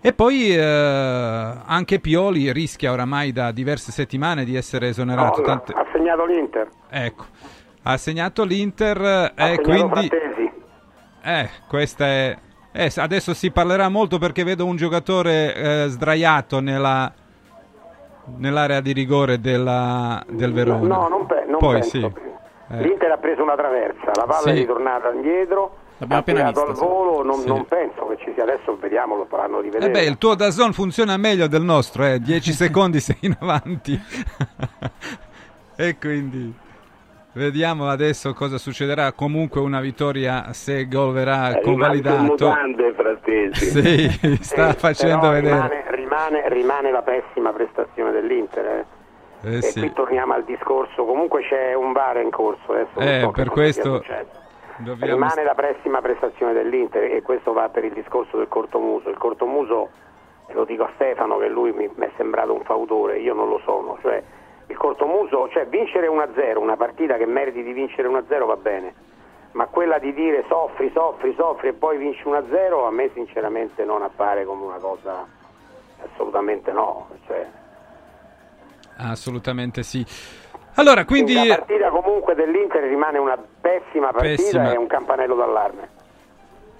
E 0.00 0.12
poi 0.12 0.54
eh, 0.56 0.60
anche 0.62 1.98
Pioli 1.98 2.52
rischia 2.52 2.92
oramai 2.92 3.32
da 3.32 3.50
diverse 3.50 3.90
settimane 3.90 4.44
di 4.44 4.54
essere 4.54 4.88
esonerato. 4.88 5.40
No, 5.40 5.46
tante... 5.46 5.72
Ha 5.72 5.86
segnato 5.92 6.24
l'Inter. 6.24 6.68
Ecco, 6.88 7.24
ha 7.82 7.96
segnato 7.96 8.44
l'Inter 8.44 9.32
e 9.34 9.52
eh, 9.52 9.60
quindi... 9.60 10.10
Eh, 11.22 11.50
questa 11.68 12.06
è... 12.06 12.36
Eh, 12.70 12.92
adesso 12.96 13.34
si 13.34 13.50
parlerà 13.50 13.88
molto 13.88 14.18
perché 14.18 14.44
vedo 14.44 14.64
un 14.66 14.76
giocatore 14.76 15.54
eh, 15.54 15.84
sdraiato 15.88 16.60
nella... 16.60 17.12
nell'area 18.36 18.80
di 18.80 18.92
rigore 18.92 19.40
della... 19.40 20.22
del 20.28 20.52
Verona. 20.52 20.86
No, 20.86 21.08
non, 21.08 21.26
pe- 21.26 21.44
non 21.48 21.58
poi 21.58 21.80
penso. 21.80 21.90
sì. 21.90 22.26
Eh. 22.70 22.82
L'Inter 22.82 23.10
ha 23.12 23.16
preso 23.16 23.42
una 23.42 23.56
traversa, 23.56 24.12
la 24.14 24.24
palla 24.26 24.42
Sì. 24.42 24.50
è 24.50 24.52
ritornata 24.52 25.10
indietro, 25.10 25.76
L'abbiamo 25.98 26.20
appena 26.20 26.44
vista, 26.50 26.64
al 26.66 26.72
volo, 26.74 27.22
non, 27.24 27.40
Sì. 27.40 27.48
non 27.48 27.64
penso 27.66 28.06
che 28.06 28.16
ci 28.18 28.30
sia 28.34 28.44
adesso, 28.44 28.76
vediamo, 28.80 29.16
lo 29.16 29.26
faranno 29.28 29.60
rivedere. 29.60 29.86
Eh 29.86 29.90
beh, 29.90 30.04
il 30.04 30.16
tuo 30.18 30.34
Dazon 30.34 30.72
funziona 30.72 31.16
meglio 31.16 31.46
del 31.48 31.62
nostro, 31.62 32.04
eh. 32.04 32.20
10 32.20 32.52
secondi 32.54 33.00
sei 33.00 33.16
in 33.22 33.36
avanti. 33.40 34.00
e 35.76 35.96
quindi 35.98 36.52
vediamo 37.32 37.88
adesso 37.88 38.32
cosa 38.34 38.58
succederà. 38.58 39.12
Comunque 39.12 39.60
una 39.60 39.80
vittoria 39.80 40.52
se 40.52 40.86
gol 40.88 41.12
verrà 41.12 41.50
È 41.52 41.56
in 41.58 41.62
convalidato. 41.62 42.22
mutande. 42.22 42.86
Sì, 43.52 44.08
sta 44.40 44.70
Eh, 44.70 44.72
facendo 44.74 45.30
vedere. 45.30 45.54
Rimane, 45.54 45.84
rimane- 45.90 46.48
rimane 46.48 46.90
la 46.90 47.02
pessima 47.02 47.52
prestazione 47.52 48.10
dell'Inter. 48.12 48.66
eh. 48.66 48.84
Eh, 49.42 49.56
e 49.58 49.62
sì. 49.62 49.80
qui 49.80 49.92
torniamo 49.92 50.32
al 50.34 50.44
discorso, 50.44 51.04
comunque 51.04 51.42
c'è 51.42 51.72
un 51.74 51.92
VAR 51.92 52.16
in 52.20 52.30
corso 52.30 52.72
adesso. 52.72 52.98
Eh, 52.98 53.20
so 53.22 53.30
per 53.30 53.44
che 53.44 53.50
cosa 53.50 53.60
questo. 53.60 54.04
Dobbiamo... 54.78 55.14
Rimane 55.14 55.42
la 55.42 55.54
pessima 55.54 56.00
prestazione 56.00 56.52
dell'Inter 56.52 57.04
e 57.04 57.22
questo 57.22 57.52
va 57.52 57.68
per 57.68 57.84
il 57.84 57.92
discorso 57.92 58.36
del 58.36 58.48
cortomuso. 58.48 59.08
Il 59.08 59.18
cortomuso, 59.18 59.90
lo 60.48 60.64
dico 60.64 60.84
a 60.84 60.90
Stefano 60.94 61.38
che 61.38 61.48
lui 61.48 61.72
mi, 61.72 61.90
mi 61.94 62.06
è 62.06 62.10
sembrato 62.16 62.54
un 62.54 62.62
fautore, 62.62 63.18
io 63.18 63.34
non 63.34 63.48
lo 63.48 63.60
sono. 63.64 63.98
Cioè, 64.00 64.22
il 64.66 64.76
cortomuso, 64.76 65.48
cioè 65.50 65.66
vincere 65.66 66.08
1-0, 66.08 66.58
una 66.58 66.76
partita 66.76 67.16
che 67.16 67.26
meriti 67.26 67.62
di 67.62 67.72
vincere 67.72 68.08
1-0 68.08 68.46
va 68.46 68.56
bene, 68.56 68.94
ma 69.52 69.66
quella 69.66 69.98
di 69.98 70.12
dire 70.12 70.44
soffri, 70.48 70.90
soffri, 70.92 71.34
soffri 71.34 71.68
e 71.68 71.72
poi 71.72 71.98
vinci 71.98 72.22
1-0 72.24 72.86
a 72.86 72.90
me 72.90 73.10
sinceramente 73.14 73.84
non 73.84 74.02
appare 74.02 74.44
come 74.44 74.64
una 74.64 74.78
cosa 74.78 75.26
assolutamente 76.02 76.70
no. 76.70 77.08
Cioè, 77.26 77.46
Assolutamente 78.98 79.82
sì. 79.82 80.04
Allora, 80.78 81.04
quindi... 81.04 81.34
la 81.34 81.56
partita 81.56 81.88
comunque 81.90 82.34
dell'Inter 82.34 82.82
rimane 82.84 83.18
una 83.18 83.36
pessima 83.60 84.10
partita 84.12 84.42
Pessima. 84.42 84.72
e 84.72 84.76
un 84.76 84.86
campanello 84.86 85.34
d'allarme. 85.34 85.88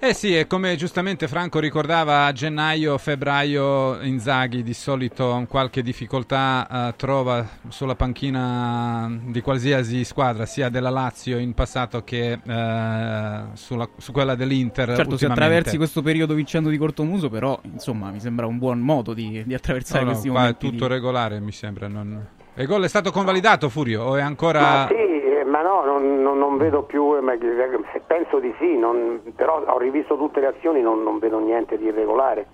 Eh 0.01 0.13
sì, 0.13 0.37
e 0.37 0.47
come 0.47 0.77
giustamente 0.77 1.27
Franco 1.27 1.59
ricordava, 1.59 2.23
a 2.23 2.31
gennaio, 2.31 2.97
febbraio 2.97 3.99
Inzaghi 4.01 4.63
di 4.63 4.73
solito 4.73 5.45
qualche 5.49 5.81
difficoltà 5.81 6.65
eh, 6.71 6.93
trova 6.95 7.45
sulla 7.67 7.95
panchina 7.95 9.11
di 9.25 9.41
qualsiasi 9.41 10.05
squadra, 10.05 10.45
sia 10.45 10.69
della 10.69 10.89
Lazio 10.89 11.37
in 11.37 11.53
passato 11.53 12.05
che 12.05 12.39
eh, 12.41 13.41
sulla- 13.51 13.89
su 13.97 14.13
quella 14.13 14.35
dell'Inter. 14.35 14.95
Certo, 14.95 15.17
se 15.17 15.25
attraversi 15.25 15.75
questo 15.75 16.01
periodo 16.01 16.33
vincendo 16.33 16.69
di 16.69 16.77
cortomuso, 16.77 17.27
però, 17.29 17.59
insomma, 17.63 18.09
mi 18.09 18.21
sembra 18.21 18.45
un 18.45 18.57
buon 18.57 18.79
modo 18.79 19.13
di, 19.13 19.43
di 19.45 19.53
attraversare 19.53 19.99
No, 19.99 20.05
no, 20.05 20.11
questi 20.11 20.29
qua 20.29 20.37
è 20.37 20.41
momenti. 20.43 20.69
tutto 20.69 20.87
di- 20.87 20.93
regolare, 20.93 21.39
mi 21.41 21.51
sembra. 21.51 21.89
non- 21.89 22.25
E 22.59 22.63
il 22.63 22.67
gol 22.67 22.83
è 22.83 22.89
stato 22.89 23.11
convalidato, 23.11 23.69
Furio? 23.69 24.03
O 24.03 24.15
è 24.17 24.21
ancora... 24.21 24.59
Ma 24.59 24.87
sì, 24.89 24.95
eh, 24.95 25.45
ma 25.45 25.61
no, 25.61 25.85
non, 25.85 26.21
non- 26.21 26.37
non 26.37 26.57
vedo 26.57 26.81
più, 26.81 27.15
eh, 27.15 27.19
eh, 27.33 28.01
penso 28.05 28.39
di 28.39 28.53
sì, 28.59 28.77
non- 28.77 29.21
però 29.33 29.63
ho 29.65 29.77
rivisto 29.77 30.17
tutte 30.17 30.41
le 30.41 30.47
azioni, 30.47 30.81
non, 30.81 31.01
non 31.01 31.19
vedo 31.19 31.39
niente 31.39 31.77
di 31.77 31.85
irregolare. 31.85 32.45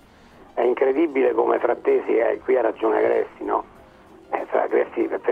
È 0.54 0.60
incredibile 0.62 1.32
come 1.34 1.58
Frattesi, 1.58 2.16
eh, 2.16 2.38
qui 2.44 2.56
ha 2.56 2.62
ragione 2.62 2.98
Agresti, 2.98 3.42
no? 3.42 3.64
Eh, 4.30 4.46
Fra- 4.46 4.68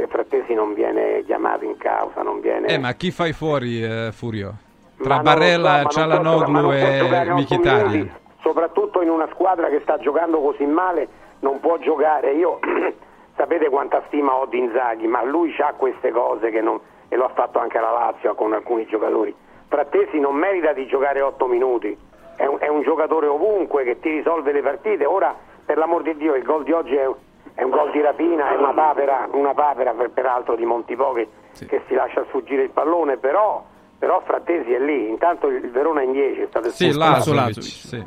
Frattesi 0.09 0.55
non 0.55 0.75
viene 0.75 1.23
chiamato 1.25 1.63
in 1.65 1.77
causa, 1.77 2.23
non 2.23 2.41
viene... 2.41 2.67
Eh, 2.67 2.79
ma 2.79 2.95
chi 2.95 3.13
fai 3.13 3.33
fuori, 3.33 3.81
eh, 3.81 4.09
Furio? 4.11 4.55
Tra 5.01 5.19
so, 5.19 5.23
Barella, 5.23 5.71
ma 5.71 5.83
gioca- 5.85 6.07
ma 6.07 6.15
Cialanoglu 6.15 6.73
e 6.73 7.23
minuti, 7.29 8.11
Soprattutto 8.43 9.03
in 9.03 9.11
una 9.11 9.29
squadra 9.31 9.69
che 9.69 9.79
sta 9.85 9.99
giocando 9.99 10.41
così 10.41 10.65
male, 10.65 11.07
non 11.39 11.61
può 11.61 11.79
giocare. 11.79 12.33
Io 12.33 12.59
sapete 13.37 13.69
quanta 13.69 14.03
stima 14.07 14.35
ho 14.35 14.47
di 14.47 14.59
Inzaghi, 14.59 15.07
ma 15.07 15.23
lui 15.23 15.55
ha 15.59 15.73
queste 15.77 16.11
cose 16.11 16.51
che 16.51 16.61
non, 16.61 16.79
e 17.09 17.17
lo 17.17 17.25
ha 17.25 17.31
fatto 17.31 17.59
anche 17.59 17.79
alla 17.79 17.93
Lazio 17.93 18.35
con 18.35 18.53
alcuni 18.53 18.87
giocatori. 18.87 19.35
Frattesi 19.69 20.21
non 20.21 20.35
merita 20.37 20.73
di 20.73 20.87
giocare 20.87 21.21
8 21.21 21.47
minuti, 21.47 21.97
è 22.37 22.47
un, 22.47 22.59
è 22.61 22.69
un 22.69 22.83
giocatore 22.83 23.27
ovunque 23.27 23.85
che 23.85 23.99
ti 24.01 24.11
risolve 24.11 24.53
le 24.53 24.63
partite. 24.63 25.05
Ora, 25.05 25.35
per 25.65 25.79
l'amor 25.79 26.03
di 26.03 26.17
Dio, 26.17 26.35
il 26.35 26.43
gol 26.43 26.65
di 26.65 26.73
oggi 26.73 26.95
è, 26.95 27.09
è 27.55 27.63
un 27.63 27.71
gol 27.71 27.91
di 27.91 28.01
rapina, 28.01 28.53
è 28.53 28.57
una 28.57 28.73
papera, 28.73 29.29
una 29.33 29.55
papera 29.55 29.93
per- 29.93 30.11
peraltro 30.11 30.55
di 30.57 30.65
Montipò 30.65 31.13
che, 31.13 31.29
che 31.67 31.83
si 31.87 31.95
lascia 31.95 32.25
sfuggire 32.29 32.63
il 32.63 32.71
pallone, 32.71 33.17
però, 33.17 33.65
però 33.99 34.21
Frattesi 34.25 34.73
è 34.73 34.79
lì. 34.79 35.09
Intanto 35.09 35.49
il 35.49 35.71
Verona 35.71 36.01
è 36.01 36.05
in 36.05 36.13
10, 36.13 36.41
è 36.41 36.47
stato 36.49 36.69
Sì, 36.71 36.93
Lazovic. 36.97 37.63
sì. 37.63 38.05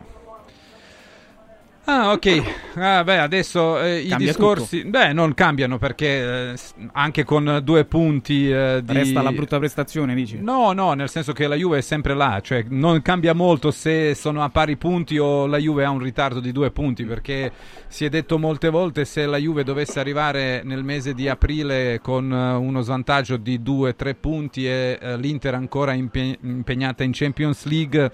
Ah, 1.89 2.11
ok. 2.11 2.43
Ah, 2.75 3.01
beh, 3.01 3.19
adesso 3.19 3.79
eh, 3.79 3.99
i 3.99 4.13
discorsi... 4.17 4.83
Beh, 4.83 5.13
non 5.13 5.33
cambiano 5.33 5.77
perché 5.77 6.51
eh, 6.51 6.55
anche 6.91 7.23
con 7.23 7.61
due 7.63 7.85
punti 7.85 8.51
eh, 8.51 8.81
di... 8.83 8.93
Resta 8.93 9.21
la 9.21 9.31
brutta 9.31 9.57
prestazione, 9.57 10.13
dici? 10.13 10.37
No, 10.41 10.73
no, 10.73 10.91
nel 10.91 11.07
senso 11.07 11.31
che 11.31 11.47
la 11.47 11.55
Juve 11.55 11.77
è 11.77 11.81
sempre 11.81 12.13
là, 12.13 12.41
cioè 12.43 12.65
non 12.67 13.01
cambia 13.01 13.33
molto 13.33 13.71
se 13.71 14.15
sono 14.15 14.43
a 14.43 14.49
pari 14.49 14.75
punti 14.75 15.17
o 15.17 15.45
la 15.47 15.57
Juve 15.57 15.85
ha 15.85 15.89
un 15.89 15.99
ritardo 15.99 16.41
di 16.41 16.51
due 16.51 16.71
punti, 16.71 17.05
perché 17.05 17.53
si 17.87 18.03
è 18.03 18.09
detto 18.09 18.37
molte 18.37 18.69
volte 18.69 19.05
se 19.05 19.25
la 19.25 19.37
Juve 19.37 19.63
dovesse 19.63 20.01
arrivare 20.01 20.63
nel 20.65 20.83
mese 20.83 21.13
di 21.13 21.29
aprile 21.29 22.01
con 22.01 22.29
eh, 22.29 22.53
uno 22.53 22.81
svantaggio 22.81 23.37
di 23.37 23.61
due, 23.61 23.95
tre 23.95 24.13
punti 24.13 24.67
e 24.67 24.99
eh, 25.01 25.17
l'Inter 25.17 25.53
ancora 25.53 25.93
impe- 25.93 26.37
impegnata 26.41 27.05
in 27.05 27.11
Champions 27.13 27.63
League, 27.63 28.11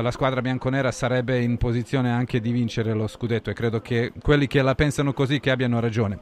la 0.00 0.10
squadra 0.10 0.40
bianconera 0.40 0.90
sarebbe 0.90 1.38
in 1.40 1.58
posizione 1.58 2.10
anche 2.10 2.40
di 2.40 2.50
vincere 2.50 2.94
lo 2.94 3.06
scudetto 3.06 3.50
e 3.50 3.52
credo 3.52 3.80
che 3.80 4.12
quelli 4.22 4.46
che 4.46 4.62
la 4.62 4.74
pensano 4.74 5.12
così 5.12 5.38
che 5.38 5.50
abbiano 5.50 5.80
ragione. 5.80 6.18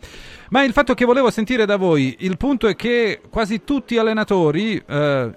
Ma 0.51 0.65
il 0.65 0.73
fatto 0.73 0.95
che 0.95 1.05
volevo 1.05 1.31
sentire 1.31 1.67
da 1.67 1.77
voi, 1.77 2.17
il 2.21 2.37
punto 2.37 2.67
è 2.67 2.75
che 2.75 3.21
quasi 3.31 3.63
tutti 3.63 3.95
gli 3.95 3.99
allenatori 3.99 4.83
eh, 4.85 5.35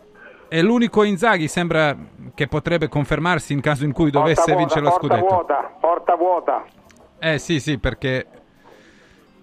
e 0.48 0.62
l'unico 0.62 1.04
Inzaghi 1.04 1.48
sembra 1.48 1.96
che 2.34 2.48
potrebbe 2.48 2.88
confermarsi 2.88 3.54
in 3.54 3.62
caso 3.62 3.86
in 3.86 3.92
cui 3.92 4.10
dovesse 4.10 4.54
Porta 4.54 4.58
vincere 4.58 4.82
lo 4.82 4.90
vuota, 4.90 5.08
porta 5.08 5.16
scudetto. 5.16 5.36
vuota, 5.36 5.78
porta 5.80 6.16
vuota. 6.16 6.66
Eh 7.20 7.38
sì, 7.38 7.60
sì, 7.60 7.78
perché 7.78 8.26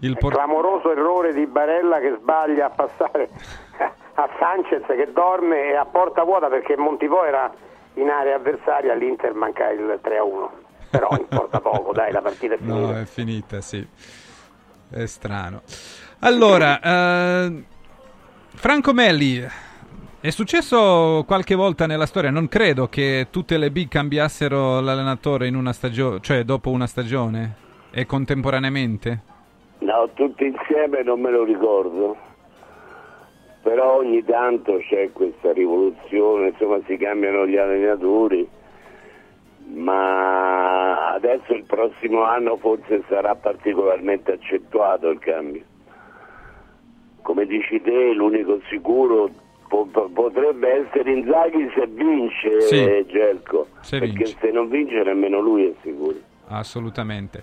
il 0.01 0.17
por- 0.19 0.33
Clamoroso 0.33 0.91
errore 0.91 1.33
di 1.33 1.47
Barella 1.47 1.99
che 2.01 2.17
sbaglia 2.19 2.67
a 2.67 2.71
passare 2.71 3.29
a 4.15 4.29
Sanchez 4.39 4.85
che 4.87 5.11
dorme 5.13 5.71
e 5.71 5.77
a 5.77 5.85
porta 5.85 6.25
vuota 6.25 6.49
perché 6.49 6.77
Montipò 6.77 7.25
era 7.25 7.53
in 8.01 8.09
area 8.09 8.37
avversaria, 8.37 8.93
all'Inter 8.93 9.35
manca 9.35 9.71
il 9.71 10.01
3-1. 10.03 10.49
Però 10.91 11.09
importa 11.19 11.61
poco, 11.61 11.93
dai, 11.93 12.13
la 12.13 12.23
partita 12.23 12.55
è 12.55 12.59
finita. 12.59 12.77
No, 12.77 12.99
è 12.99 13.05
finita, 13.05 13.61
sì. 13.61 13.87
È 14.91 15.07
strano. 15.07 15.63
Allora, 16.21 16.81
eh, 16.81 17.63
Franco 18.49 18.93
Melli, 18.93 19.47
è 20.21 20.31
successo 20.31 21.25
qualche 21.27 21.55
volta 21.55 21.87
nella 21.87 22.07
storia, 22.07 22.31
non 22.31 22.49
credo 22.49 22.89
che 22.89 23.29
tutte 23.31 23.57
le 23.57 23.71
B 23.71 23.89
cambiassero 23.89 24.81
l'allenatore 24.81 25.47
in 25.47 25.55
una 25.55 25.73
stagione, 25.73 26.21
cioè 26.21 26.43
dopo 26.45 26.71
una 26.71 26.87
stagione 26.87 27.55
e 27.91 28.05
contemporaneamente? 28.05 29.23
No, 29.79 30.11
tutti 30.13 30.45
insieme 30.45 31.03
non 31.03 31.21
me 31.21 31.31
lo 31.31 31.43
ricordo, 31.45 32.17
però 33.63 33.97
ogni 33.99 34.25
tanto 34.25 34.79
c'è 34.79 35.11
questa 35.13 35.53
rivoluzione, 35.53 36.49
insomma 36.49 36.79
si 36.87 36.97
cambiano 36.97 37.47
gli 37.47 37.57
allenatori, 37.57 38.49
ma 39.75 41.13
adesso 41.13 41.53
il 41.53 41.65
prossimo 41.65 42.23
anno 42.25 42.57
forse 42.57 43.03
sarà 43.09 43.35
particolarmente 43.35 44.33
accentuato 44.33 45.09
il 45.11 45.19
cambio. 45.19 45.63
Come 47.23 47.47
dici 47.47 47.81
te, 47.83 48.13
l'unico 48.13 48.61
sicuro 48.69 49.31
po- 49.69 49.87
po- 49.87 50.09
potrebbe 50.09 50.87
essere 50.87 51.13
Inzaghi 51.13 51.71
se 51.75 51.87
vince 51.87 52.61
Sì, 52.63 52.77
eh, 52.83 53.05
Gelco, 53.07 53.69
se 53.81 53.99
perché 53.99 54.25
vince. 54.25 54.37
se 54.41 54.51
non 54.51 54.69
vince 54.69 55.03
nemmeno 55.03 55.39
lui 55.41 55.67
è 55.67 55.73
sicuro. 55.83 56.17
Assolutamente. 56.49 57.43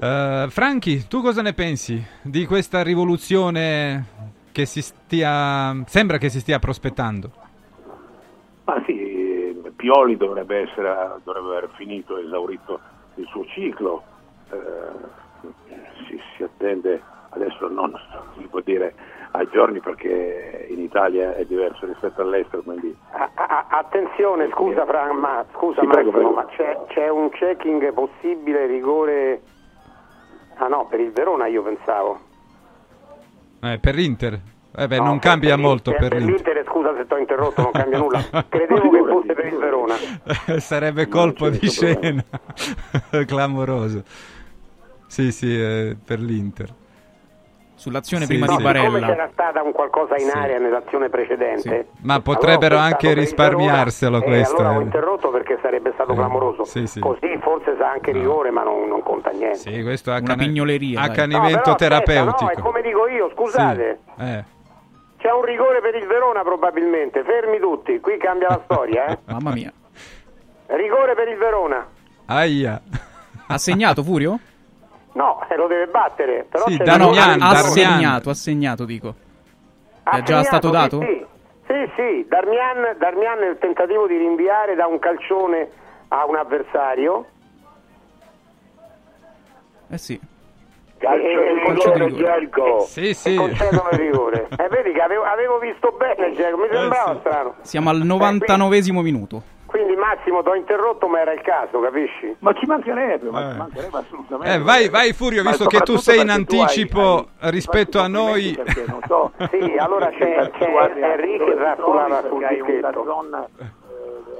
Eh, 0.00 0.46
Franchi, 0.48 1.06
tu 1.06 1.20
cosa 1.22 1.42
ne 1.42 1.52
pensi 1.52 2.02
di 2.22 2.44
questa 2.46 2.82
rivoluzione 2.82 4.04
che 4.52 4.66
si 4.66 4.82
stia, 4.82 5.74
sembra 5.86 6.18
che 6.18 6.28
si 6.28 6.40
stia 6.40 6.58
prospettando? 6.58 7.30
Ma 8.64 8.82
sì, 8.86 9.56
Pioli 9.76 10.16
dovrebbe, 10.16 10.58
essere, 10.68 10.94
dovrebbe 11.24 11.56
aver 11.56 11.70
finito, 11.76 12.18
esaurito 12.18 12.80
il 13.14 13.26
suo 13.26 13.44
ciclo, 13.46 14.02
Eh, 14.50 15.46
si, 16.06 16.18
si 16.36 16.42
attende, 16.42 17.02
adesso 17.30 17.68
non 17.68 17.92
si 18.38 18.46
può 18.48 18.60
dire 18.60 18.94
ai 19.32 19.46
giorni 19.52 19.78
perché 19.80 20.66
in 20.70 20.80
Italia 20.80 21.34
è 21.34 21.44
diverso 21.44 21.84
rispetto 21.84 22.22
all'estero, 22.22 22.62
quindi 22.62 22.96
A- 23.12 23.30
a- 23.34 23.66
attenzione, 23.68 24.48
scusa, 24.50 24.86
Fra- 24.86 25.12
ma, 25.12 25.44
scusa 25.54 25.82
Sì, 25.82 25.86
prego, 25.86 26.10
Massimo, 26.10 26.32
prego. 26.32 26.34
ma 26.34 26.46
c'è, 26.56 26.78
c'è 26.88 27.08
un 27.08 27.28
checking 27.30 27.92
possibile 27.92 28.66
rigore... 28.66 29.42
Ah 30.56 30.66
no, 30.68 30.86
per 30.86 31.00
il 31.00 31.12
Verona 31.12 31.46
io 31.46 31.62
pensavo. 31.62 32.18
Eh, 33.60 33.78
per 33.78 33.94
l'Inter? 33.94 34.40
Eh 34.76 34.86
beh, 34.86 34.98
No, 34.98 35.04
non 35.04 35.18
per- 35.18 35.30
cambia 35.30 35.54
per 35.54 35.64
molto 35.64 35.90
l'Inter- 35.90 36.08
per 36.10 36.22
l'Inter. 36.22 36.64
scusa 36.66 36.94
se 36.96 37.06
ti 37.06 37.12
ho 37.12 37.18
interrotto, 37.18 37.62
non 37.62 37.70
cambia 37.72 37.98
nulla. 37.98 38.22
Credevo 38.48 38.90
che 38.90 38.98
fosse 39.10 39.32
per 39.32 39.46
il 39.46 39.56
Verona. 39.58 39.94
Sarebbe 40.60 41.02
Non 41.02 41.10
colpo 41.10 41.48
di 41.50 41.68
scena. 41.68 42.24
Clamoroso. 43.26 44.02
Sì, 45.06 45.32
sì, 45.32 45.52
eh, 45.58 45.96
per 46.04 46.20
l'Inter. 46.20 46.74
Sull'azione 47.78 48.24
Sì, 48.24 48.30
prima 48.30 48.46
di 48.46 48.52
No, 48.52 48.58
siccome 48.58 48.72
Barella. 48.90 49.06
c'era 49.06 49.28
stata 49.32 49.62
un 49.62 49.70
qualcosa 49.72 50.14
in 50.16 50.28
Sì. 50.28 50.36
aria 50.36 50.58
nell'azione 50.58 51.08
precedente. 51.08 51.86
Sì. 51.94 52.04
Ma 52.04 52.20
potrebbero 52.20 52.74
allora 52.74 52.90
anche 52.92 53.12
risparmiarselo 53.14 54.18
Verona, 54.18 54.34
questo, 54.36 54.56
E 54.56 54.58
allora 54.60 54.76
ho 54.76 54.80
eh. 54.80 54.84
interrotto 54.84 55.30
perché 55.30 55.58
sarebbe 55.62 55.92
stato 55.94 56.12
Eh, 56.12 56.16
clamoroso. 56.16 56.64
sì, 56.64 56.86
sì. 56.88 56.98
Così 56.98 57.38
forse 57.40 57.76
sa 57.78 57.90
anche 57.92 58.12
No. 58.12 58.18
rigore, 58.18 58.50
ma 58.50 58.64
non, 58.64 58.88
non 58.88 59.00
conta 59.04 59.30
niente. 59.30 59.58
Sì, 59.58 59.80
questo 59.82 60.10
è 60.10 60.14
Una 60.18 60.24
accane- 60.32 60.44
pignoleria, 60.44 61.00
accanimento 61.02 61.70
No, 61.70 61.74
però 61.76 61.94
aspetta, 61.96 62.02
terapeutico. 62.04 62.44
no, 62.44 62.50
è 62.50 62.58
come 62.60 62.82
dico 62.82 63.06
io, 63.06 63.30
scusate. 63.34 64.00
Sì. 64.16 64.22
Eh. 64.24 64.44
C'è 65.18 65.30
un 65.32 65.42
rigore 65.44 65.80
per 65.80 65.94
il 65.94 66.06
Verona 66.06 66.42
probabilmente. 66.42 67.22
Fermi 67.22 67.58
tutti, 67.60 68.00
qui 68.00 68.16
cambia 68.18 68.48
la 68.48 68.60
storia, 68.66 69.06
eh. 69.06 69.18
Mamma 69.26 69.52
mia. 69.52 69.72
Rigore 70.66 71.14
per 71.14 71.28
il 71.28 71.36
Verona. 71.38 71.86
Aia. 72.26 72.80
Ha 73.46 73.56
segnato 73.58 74.02
Furio? 74.02 74.38
No, 75.18 75.44
eh, 75.48 75.56
lo 75.56 75.66
deve 75.66 75.86
battere. 75.88 76.46
Però 76.48 76.64
Sì, 76.68 76.76
Darmian, 76.76 77.40
ha, 77.42 77.48
ha 77.48 77.52
Darmian. 77.52 77.64
segnato, 77.64 78.30
ha 78.30 78.34
segnato, 78.34 78.84
dico. 78.84 79.14
Ha 80.04 80.18
È 80.18 80.22
già 80.22 80.44
stato 80.44 80.70
dato? 80.70 81.00
Sì, 81.00 81.26
sì, 81.66 81.90
sì. 81.96 82.26
Darmian, 82.28 82.96
Darmian 82.98 83.40
nel 83.40 83.58
tentativo 83.58 84.06
di 84.06 84.16
rinviare 84.16 84.76
da 84.76 84.86
un 84.86 85.00
calcione 85.00 85.68
a 86.08 86.24
un 86.24 86.36
avversario. 86.36 87.26
Eh 89.90 89.98
sì. 89.98 90.20
Calcio 90.98 91.26
Eh, 91.26 91.52
di 91.52 91.58
rigore, 91.64 92.04
rigore. 92.06 92.14
Gelco. 92.14 92.80
Sì, 92.80 93.12
sì. 93.14 93.34
concedono 93.34 93.88
il 93.92 93.98
rigore. 93.98 94.46
E 94.56 94.68
vedi 94.68 94.92
che 94.92 95.00
avevo, 95.00 95.24
avevo 95.24 95.58
visto 95.58 95.92
bene, 95.98 96.32
Gergo, 96.34 96.58
mi 96.62 96.68
sembrava 96.70 97.10
Eh, 97.10 97.14
sì. 97.14 97.20
strano. 97.20 97.54
Siamo 97.62 97.90
al 97.90 97.98
99esimo 98.02 99.00
minuto. 99.02 99.42
Quindi 99.68 99.94
Massimo 99.96 100.42
ti 100.42 100.48
ho 100.48 100.54
interrotto, 100.54 101.08
ma 101.08 101.20
era 101.20 101.32
il 101.34 101.42
caso, 101.42 101.78
capisci? 101.80 102.34
Ma 102.38 102.54
ci 102.54 102.64
mancherebbe, 102.64 103.28
ma 103.30 103.48
Eh. 103.48 103.52
ci 103.52 103.58
mancherebbe 103.58 103.98
assolutamente. 103.98 104.54
Eh, 104.54 104.58
vai, 104.60 104.88
vai 104.88 105.12
Furio, 105.12 105.42
visto 105.42 105.66
che 105.66 105.80
tu 105.80 105.96
sei 105.96 106.22
in 106.22 106.30
anticipo 106.30 107.28
hai- 107.38 107.50
rispetto 107.50 107.98
a 107.98 108.08
noi. 108.08 108.54
perché 108.56 108.84
non 108.88 109.00
so. 109.06 109.32
Sì, 109.50 109.76
allora 109.76 110.08
c'è, 110.08 110.50
c'è 110.52 110.58
ti 110.58 111.54
raffulava 111.54 112.20
trovi, 112.22 112.44
sul 112.46 112.56
dischetto. 112.56 112.80
Dazzon, 112.80 113.34
eh, 113.34 113.46
C'è 113.58 113.64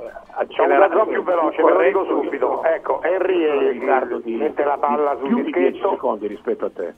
un 0.03 0.11
accelerato, 0.35 0.89
dazzone 0.95 1.13
più 1.13 1.23
veloce, 1.25 1.63
ve 1.63 1.73
lo 1.73 1.83
dico 1.83 2.05
subito. 2.07 2.65
Ecco, 2.65 3.03
Henry 3.03 3.45
eh, 3.45 4.35
mette 4.37 4.65
la 4.65 4.79
palla 4.79 5.15
sul 5.19 5.27
più 5.29 5.37
di 5.43 5.51
10 5.51 5.71
dischetto. 5.73 5.91
secondi 5.91 6.27
rispetto 6.27 6.65
a 6.65 6.71
te. 6.75 6.95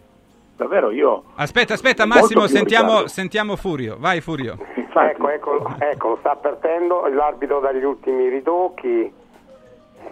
Davvero 0.60 0.90
io 0.90 1.22
Aspetta, 1.36 1.72
aspetta, 1.72 2.04
Massimo, 2.04 2.46
sentiamo, 2.46 3.06
sentiamo 3.06 3.56
Furio. 3.56 3.96
Vai, 3.98 4.20
Furio. 4.20 4.58
infatti 4.74 5.12
Ecco, 5.12 5.30
ecco, 5.30 5.74
ecco, 5.78 6.08
lo 6.08 6.16
sta 6.20 6.36
partendo 6.36 7.06
l'arbitro 7.06 7.60
dagli 7.60 7.82
ultimi 7.82 8.28
ritocchi. 8.28 9.10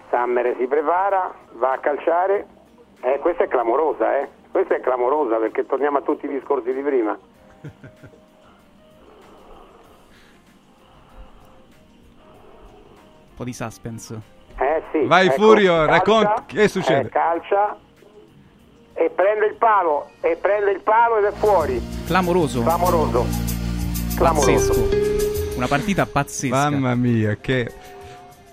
Sammer 0.09 0.57
si 0.59 0.67
prepara, 0.67 1.35
va 1.53 1.73
a 1.73 1.79
calciare. 1.79 2.47
Eh, 3.03 3.19
questa 3.19 3.45
è 3.45 3.49
clamorosa, 3.49 4.21
eh. 4.21 4.29
Questa 4.51 4.75
è 4.75 4.81
clamorosa 4.81 5.37
perché 5.37 5.67
torniamo 5.67 5.99
a 5.99 6.01
tutti 6.01 6.25
i 6.25 6.31
discorsi 6.31 6.73
di 6.73 6.81
prima. 6.81 7.19
Un 7.61 7.71
po' 13.37 13.45
di 13.45 13.53
suspense. 13.53 14.19
Eh 14.59 14.83
sì. 14.93 15.05
Vai, 15.05 15.27
ecco, 15.27 15.43
Furio, 15.43 15.75
calcia, 15.75 15.91
racconti, 15.93 16.57
che 16.57 16.69
succede? 16.69 17.09
eh, 17.09 17.11
calcia 17.11 17.77
e 18.99 19.11
prende 19.11 19.47
il 19.47 19.55
palo, 19.55 20.11
e 20.21 20.37
prende 20.41 20.73
il 20.73 20.81
palo 20.81 21.19
ed 21.19 21.25
è 21.25 21.33
fuori. 21.33 21.81
Clamoroso. 22.07 22.63
Clamoroso. 22.63 23.27
Clamoroso. 24.17 24.73
Pazzesco. 24.73 25.57
Una 25.57 25.69
partita 25.69 26.05
pazzesca. 26.05 26.71
Mamma 26.71 26.97
mia, 26.97 27.37
che 27.41 27.71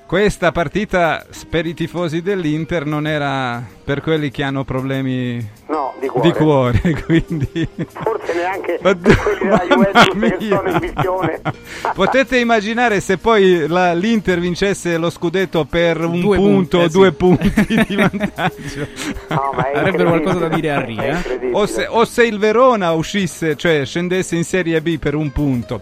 questa 0.06 0.52
partita 0.52 1.26
per 1.50 1.66
i 1.66 1.74
tifosi 1.74 2.22
dell'Inter 2.22 2.86
non 2.86 3.08
era 3.08 3.64
per 3.84 4.02
quelli 4.02 4.30
che 4.30 4.44
hanno 4.44 4.64
problemi 4.64 5.54
No, 5.68 5.94
di 6.00 6.08
cuore. 6.08 6.30
di 6.30 6.34
cuore, 6.36 7.02
quindi 7.06 7.68
Forse 7.88 8.34
neanche 8.36 8.80
Ma- 8.82 8.94
per 8.96 9.16
quelli 9.18 9.40
della 9.42 9.66
Juventus 9.68 10.38
che 10.38 10.46
sono 10.48 10.70
in 10.70 10.80
visione. 10.80 11.42
Potete 11.96 12.38
immaginare 12.38 13.00
se 13.00 13.18
poi 13.18 13.68
la- 13.68 13.94
l'Inter 13.94 14.40
vincesse 14.40 14.98
lo 14.98 15.10
scudetto 15.10 15.66
per 15.66 16.04
un 16.06 16.20
Due 16.22 16.38
punto 16.38 16.52
punti, 16.52 16.76
o 16.78 16.82
eh, 16.84 16.90
due 16.90 17.10
sì. 17.10 17.16
punti 17.16 17.86
di 17.88 17.96
vantaggio. 17.98 18.88
No, 19.30 19.52
Avrebbero 19.74 20.10
qualcosa 20.10 20.40
da 20.48 20.48
dire 20.50 20.72
a 20.72 20.84
È 20.84 21.16
eh? 21.42 21.50
O 21.52 21.66
se, 21.66 21.88
o 21.88 22.06
se 22.06 22.26
il 22.26 22.38
Verona 22.38 22.92
uscisse, 22.92 23.56
cioè 23.56 23.86
scendesse 23.86 24.36
in 24.36 24.44
Serie 24.44 24.80
B 24.82 25.00
per 25.00 25.16
un 25.16 25.32
punto. 25.32 25.82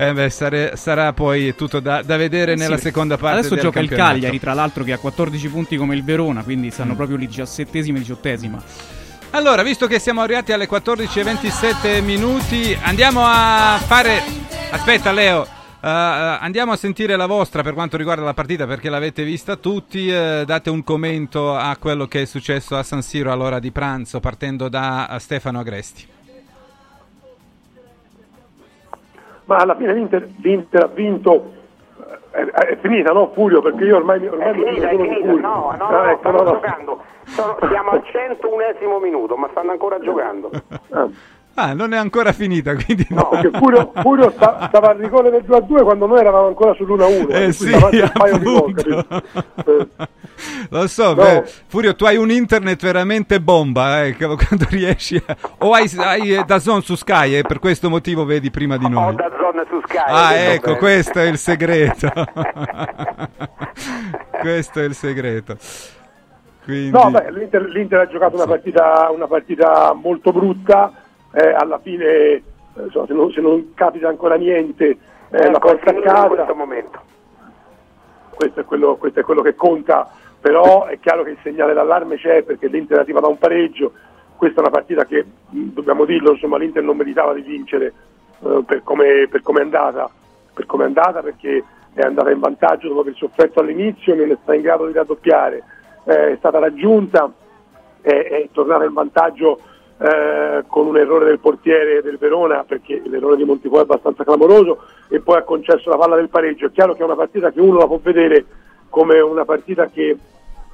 Eh 0.00 0.12
beh, 0.12 0.30
sare- 0.30 0.76
sarà 0.76 1.12
poi 1.12 1.56
tutto 1.56 1.80
da, 1.80 2.02
da 2.02 2.16
vedere 2.16 2.54
nella 2.54 2.76
Sì, 2.76 2.82
seconda 2.82 3.16
parte 3.16 3.38
Adesso 3.40 3.56
gioca 3.56 3.80
il. 3.80 3.88
Cagliari, 3.88 4.38
tra 4.38 4.54
l'altro, 4.54 4.84
che 4.84 4.92
ha 4.92 4.98
14 4.98 5.48
punti 5.48 5.76
come 5.76 5.96
il 5.96 6.04
Verona, 6.04 6.44
quindi 6.44 6.68
Mm. 6.68 6.70
stanno 6.70 6.94
proprio 6.94 7.16
lì, 7.16 7.26
diciassettesima 7.26 7.96
e 7.96 8.00
diciottesima. 8.02 8.62
Allora, 9.30 9.62
visto 9.64 9.88
che 9.88 9.98
siamo 9.98 10.20
arrivati 10.20 10.52
alle 10.52 10.68
14.27 10.68 12.00
minuti, 12.02 12.78
andiamo 12.80 13.22
a 13.24 13.78
fare... 13.84 14.22
Aspetta 14.70 15.10
Leo, 15.10 15.44
eh, 15.44 15.48
andiamo 15.88 16.70
a 16.72 16.76
sentire 16.76 17.16
la 17.16 17.26
vostra 17.26 17.62
per 17.62 17.74
quanto 17.74 17.96
riguarda 17.96 18.22
la 18.22 18.34
partita 18.34 18.66
perché 18.66 18.88
l'avete 18.90 19.24
vista 19.24 19.56
tutti, 19.56 20.08
eh, 20.08 20.44
date 20.46 20.70
un 20.70 20.84
commento 20.84 21.56
a 21.56 21.76
quello 21.76 22.06
che 22.06 22.22
è 22.22 22.24
successo 22.24 22.76
a 22.76 22.82
San 22.84 23.02
Siro 23.02 23.32
all'ora 23.32 23.58
di 23.58 23.72
pranzo 23.72 24.20
partendo 24.20 24.68
da 24.68 25.16
Stefano 25.18 25.58
Agresti. 25.58 26.06
Ma 29.48 29.56
alla 29.56 29.74
fine 29.76 29.94
l'Inter, 29.94 30.28
l'Inter 30.42 30.82
ha 30.84 30.86
vinto 30.88 31.52
è, 32.30 32.44
è 32.44 32.76
finita 32.76 33.12
no 33.12 33.30
Furio 33.32 33.62
perché 33.62 33.84
io 33.84 33.96
ormai, 33.96 34.24
ormai 34.26 34.48
È 34.50 34.52
finita, 34.52 34.88
è 34.90 34.96
finita. 34.96 35.32
No, 35.32 35.74
no, 35.78 35.86
Ah, 35.88 35.90
no, 36.04 36.04
ecco, 36.10 36.18
stanno 36.20 36.36
no, 36.36 36.42
no. 36.44 36.50
giocando. 36.52 37.02
Sono- 37.24 37.56
siamo 37.68 37.90
al 37.90 38.02
101esimo 38.04 39.00
minuto, 39.00 39.36
ma 39.36 39.48
stanno 39.50 39.70
ancora 39.72 39.98
giocando. 40.00 40.50
Ah, 40.90 41.08
Ah, 41.60 41.72
non 41.72 41.92
è 41.92 41.96
ancora 41.96 42.30
finita, 42.32 42.72
quindi 42.76 43.04
no. 43.10 43.30
perché 43.30 43.50
Furio, 43.58 43.90
Furio 43.96 44.30
sta- 44.30 44.66
stava 44.68 44.90
al 44.90 44.98
rigore 44.98 45.28
del 45.30 45.42
2-2 45.44 45.82
quando 45.82 46.06
noi 46.06 46.20
eravamo 46.20 46.46
ancora 46.46 46.70
sull'1-1 46.70 47.34
Eh 47.34 47.52
sì, 47.52 47.76
gol? 47.76 47.92
Eh. 47.94 48.12
Lo 50.70 50.86
so, 50.86 51.08
No. 51.08 51.14
beh, 51.16 51.42
Furio, 51.66 51.96
tu 51.96 52.04
hai 52.04 52.16
un 52.16 52.30
internet 52.30 52.80
veramente 52.80 53.40
bomba, 53.40 54.04
eh, 54.04 54.14
quando 54.16 54.66
riesci 54.70 55.20
a... 55.26 55.36
O 55.58 55.72
hai, 55.72 55.90
hai 55.96 56.34
eh, 56.36 56.44
Dazon 56.46 56.80
su 56.82 56.94
Sky 56.94 57.38
e 57.38 57.42
per 57.42 57.58
questo 57.58 57.90
motivo 57.90 58.24
vedi 58.24 58.50
prima 58.50 58.76
di 58.76 58.84
Ho 58.84 58.88
noi. 58.88 59.16
da 59.16 59.28
zona 59.36 59.64
su 59.68 59.80
Sky. 59.84 59.96
Ah, 60.06 60.28
ho 60.30 60.34
ecco, 60.52 60.76
questo 60.76 61.18
è 61.18 61.24
il 61.24 61.38
segreto. 61.38 62.08
questo 64.40 64.80
è 64.80 64.84
il 64.84 64.94
segreto. 64.94 65.56
Quindi... 66.64 66.90
No, 66.90 67.10
beh, 67.10 67.30
l'Inter, 67.32 67.62
l'Inter 67.62 68.00
ha 68.00 68.06
giocato 68.06 68.36
una, 68.36 68.46
partita, 68.46 69.10
una 69.10 69.26
partita 69.26 69.92
molto 70.00 70.32
brutta, 70.32 70.92
eh, 71.32 71.52
alla 71.52 71.78
fine 71.78 72.04
eh, 72.04 72.42
insomma, 72.84 73.06
se, 73.06 73.12
non, 73.12 73.30
se 73.32 73.40
non 73.40 73.72
capita 73.74 74.08
ancora 74.08 74.36
niente 74.36 74.98
eh, 75.30 75.36
Ecco, 75.36 75.50
la 75.50 75.58
porta 75.58 75.90
a 75.90 75.92
finita 75.92 76.08
in 76.08 76.14
casa, 76.14 76.28
questo 76.28 76.54
momento. 76.54 77.00
questo 78.34 78.60
è, 78.60 78.64
quello, 78.64 78.96
questo 78.96 79.20
è 79.20 79.22
quello 79.22 79.42
che 79.42 79.54
conta, 79.54 80.08
però 80.40 80.86
è 80.86 80.98
chiaro 81.00 81.22
che 81.22 81.30
il 81.30 81.38
segnale 81.42 81.74
d'allarme 81.74 82.16
c'è 82.16 82.42
perché 82.42 82.68
l'Inter 82.68 83.00
arriva 83.00 83.20
da 83.20 83.26
un 83.26 83.38
pareggio, 83.38 83.92
questa 84.36 84.58
è 84.58 84.60
una 84.60 84.70
partita 84.70 85.04
che, 85.04 85.24
mh, 85.50 85.64
dobbiamo 85.72 86.04
dirlo, 86.04 86.32
insomma, 86.32 86.56
l'Inter 86.56 86.82
non 86.82 86.96
meritava 86.96 87.34
di 87.34 87.42
vincere 87.42 87.92
eh, 88.40 88.62
per 88.64 88.82
come 88.84 89.26
per 89.28 89.42
come 89.42 89.60
è 89.60 89.64
andata, 89.64 90.08
per 90.54 90.64
come 90.66 90.84
è 90.84 90.86
andata 90.86 91.20
perché 91.20 91.62
è 91.92 92.02
andata 92.02 92.30
in 92.30 92.38
vantaggio 92.38 92.88
dopo 92.88 93.00
aver 93.00 93.16
sofferto 93.16 93.60
all'inizio, 93.60 94.14
non 94.14 94.30
è 94.30 94.36
stata 94.36 94.54
in 94.54 94.62
grado 94.62 94.86
di 94.86 94.92
raddoppiare, 94.92 95.62
eh, 96.04 96.32
è 96.32 96.36
stata 96.36 96.58
raggiunta, 96.58 97.30
è, 98.00 98.08
è 98.08 98.48
tornata 98.52 98.84
in 98.84 98.92
vantaggio 98.92 99.60
eh, 99.98 100.64
con 100.66 100.86
un 100.86 100.96
errore 100.96 101.26
del 101.26 101.40
portiere 101.40 102.02
del 102.02 102.18
Verona 102.18 102.64
perché 102.64 103.02
l'errore 103.04 103.36
di 103.36 103.44
Montipò 103.44 103.78
è 103.78 103.82
abbastanza 103.82 104.24
clamoroso 104.24 104.84
e 105.08 105.20
poi 105.20 105.38
ha 105.38 105.42
concesso 105.42 105.90
la 105.90 105.96
palla 105.96 106.16
del 106.16 106.28
pareggio. 106.28 106.66
È 106.66 106.70
chiaro 106.70 106.94
che 106.94 107.02
è 107.02 107.04
una 107.04 107.16
partita 107.16 107.50
che 107.50 107.60
uno 107.60 107.78
la 107.78 107.86
può 107.86 107.98
vedere 108.02 108.44
come 108.88 109.20
una 109.20 109.44
partita 109.44 109.86
che 109.86 110.16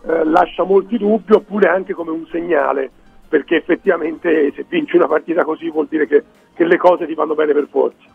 eh, 0.06 0.24
lascia 0.24 0.64
molti 0.64 0.98
dubbi 0.98 1.32
oppure 1.32 1.68
anche 1.68 1.94
come 1.94 2.10
un 2.10 2.26
segnale 2.30 2.90
perché 3.26 3.56
effettivamente 3.56 4.52
se 4.54 4.64
vinci 4.68 4.96
una 4.96 5.08
partita 5.08 5.42
così 5.42 5.68
vuol 5.70 5.88
dire 5.88 6.06
che, 6.06 6.22
che 6.54 6.64
le 6.64 6.76
cose 6.76 7.06
ti 7.06 7.14
vanno 7.14 7.34
bene 7.34 7.52
per 7.52 7.66
forza. 7.70 8.06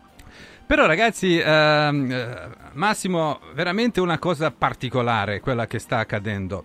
Però 0.64 0.86
ragazzi, 0.86 1.36
ehm, 1.36 2.10
eh, 2.10 2.48
Massimo, 2.74 3.40
veramente 3.54 4.00
una 4.00 4.18
cosa 4.18 4.52
particolare 4.52 5.40
quella 5.40 5.66
che 5.66 5.80
sta 5.80 5.98
accadendo. 5.98 6.64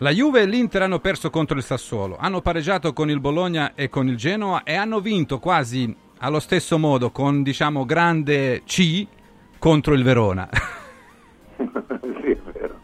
La 0.00 0.10
Juve 0.10 0.42
e 0.42 0.46
l'Inter 0.46 0.82
hanno 0.82 1.00
perso 1.00 1.28
contro 1.28 1.56
il 1.56 1.64
Sassuolo, 1.64 2.16
hanno 2.20 2.40
pareggiato 2.40 2.92
con 2.92 3.10
il 3.10 3.18
Bologna 3.18 3.72
e 3.74 3.88
con 3.88 4.06
il 4.06 4.16
Genoa 4.16 4.62
e 4.62 4.76
hanno 4.76 5.00
vinto 5.00 5.40
quasi 5.40 5.92
allo 6.18 6.38
stesso 6.38 6.78
modo 6.78 7.10
con 7.10 7.42
diciamo 7.42 7.84
grande 7.84 8.62
C 8.62 9.04
contro 9.58 9.94
il 9.94 10.04
Verona. 10.04 10.48
sì, 11.58 12.30
è 12.30 12.38
vero. 12.52 12.78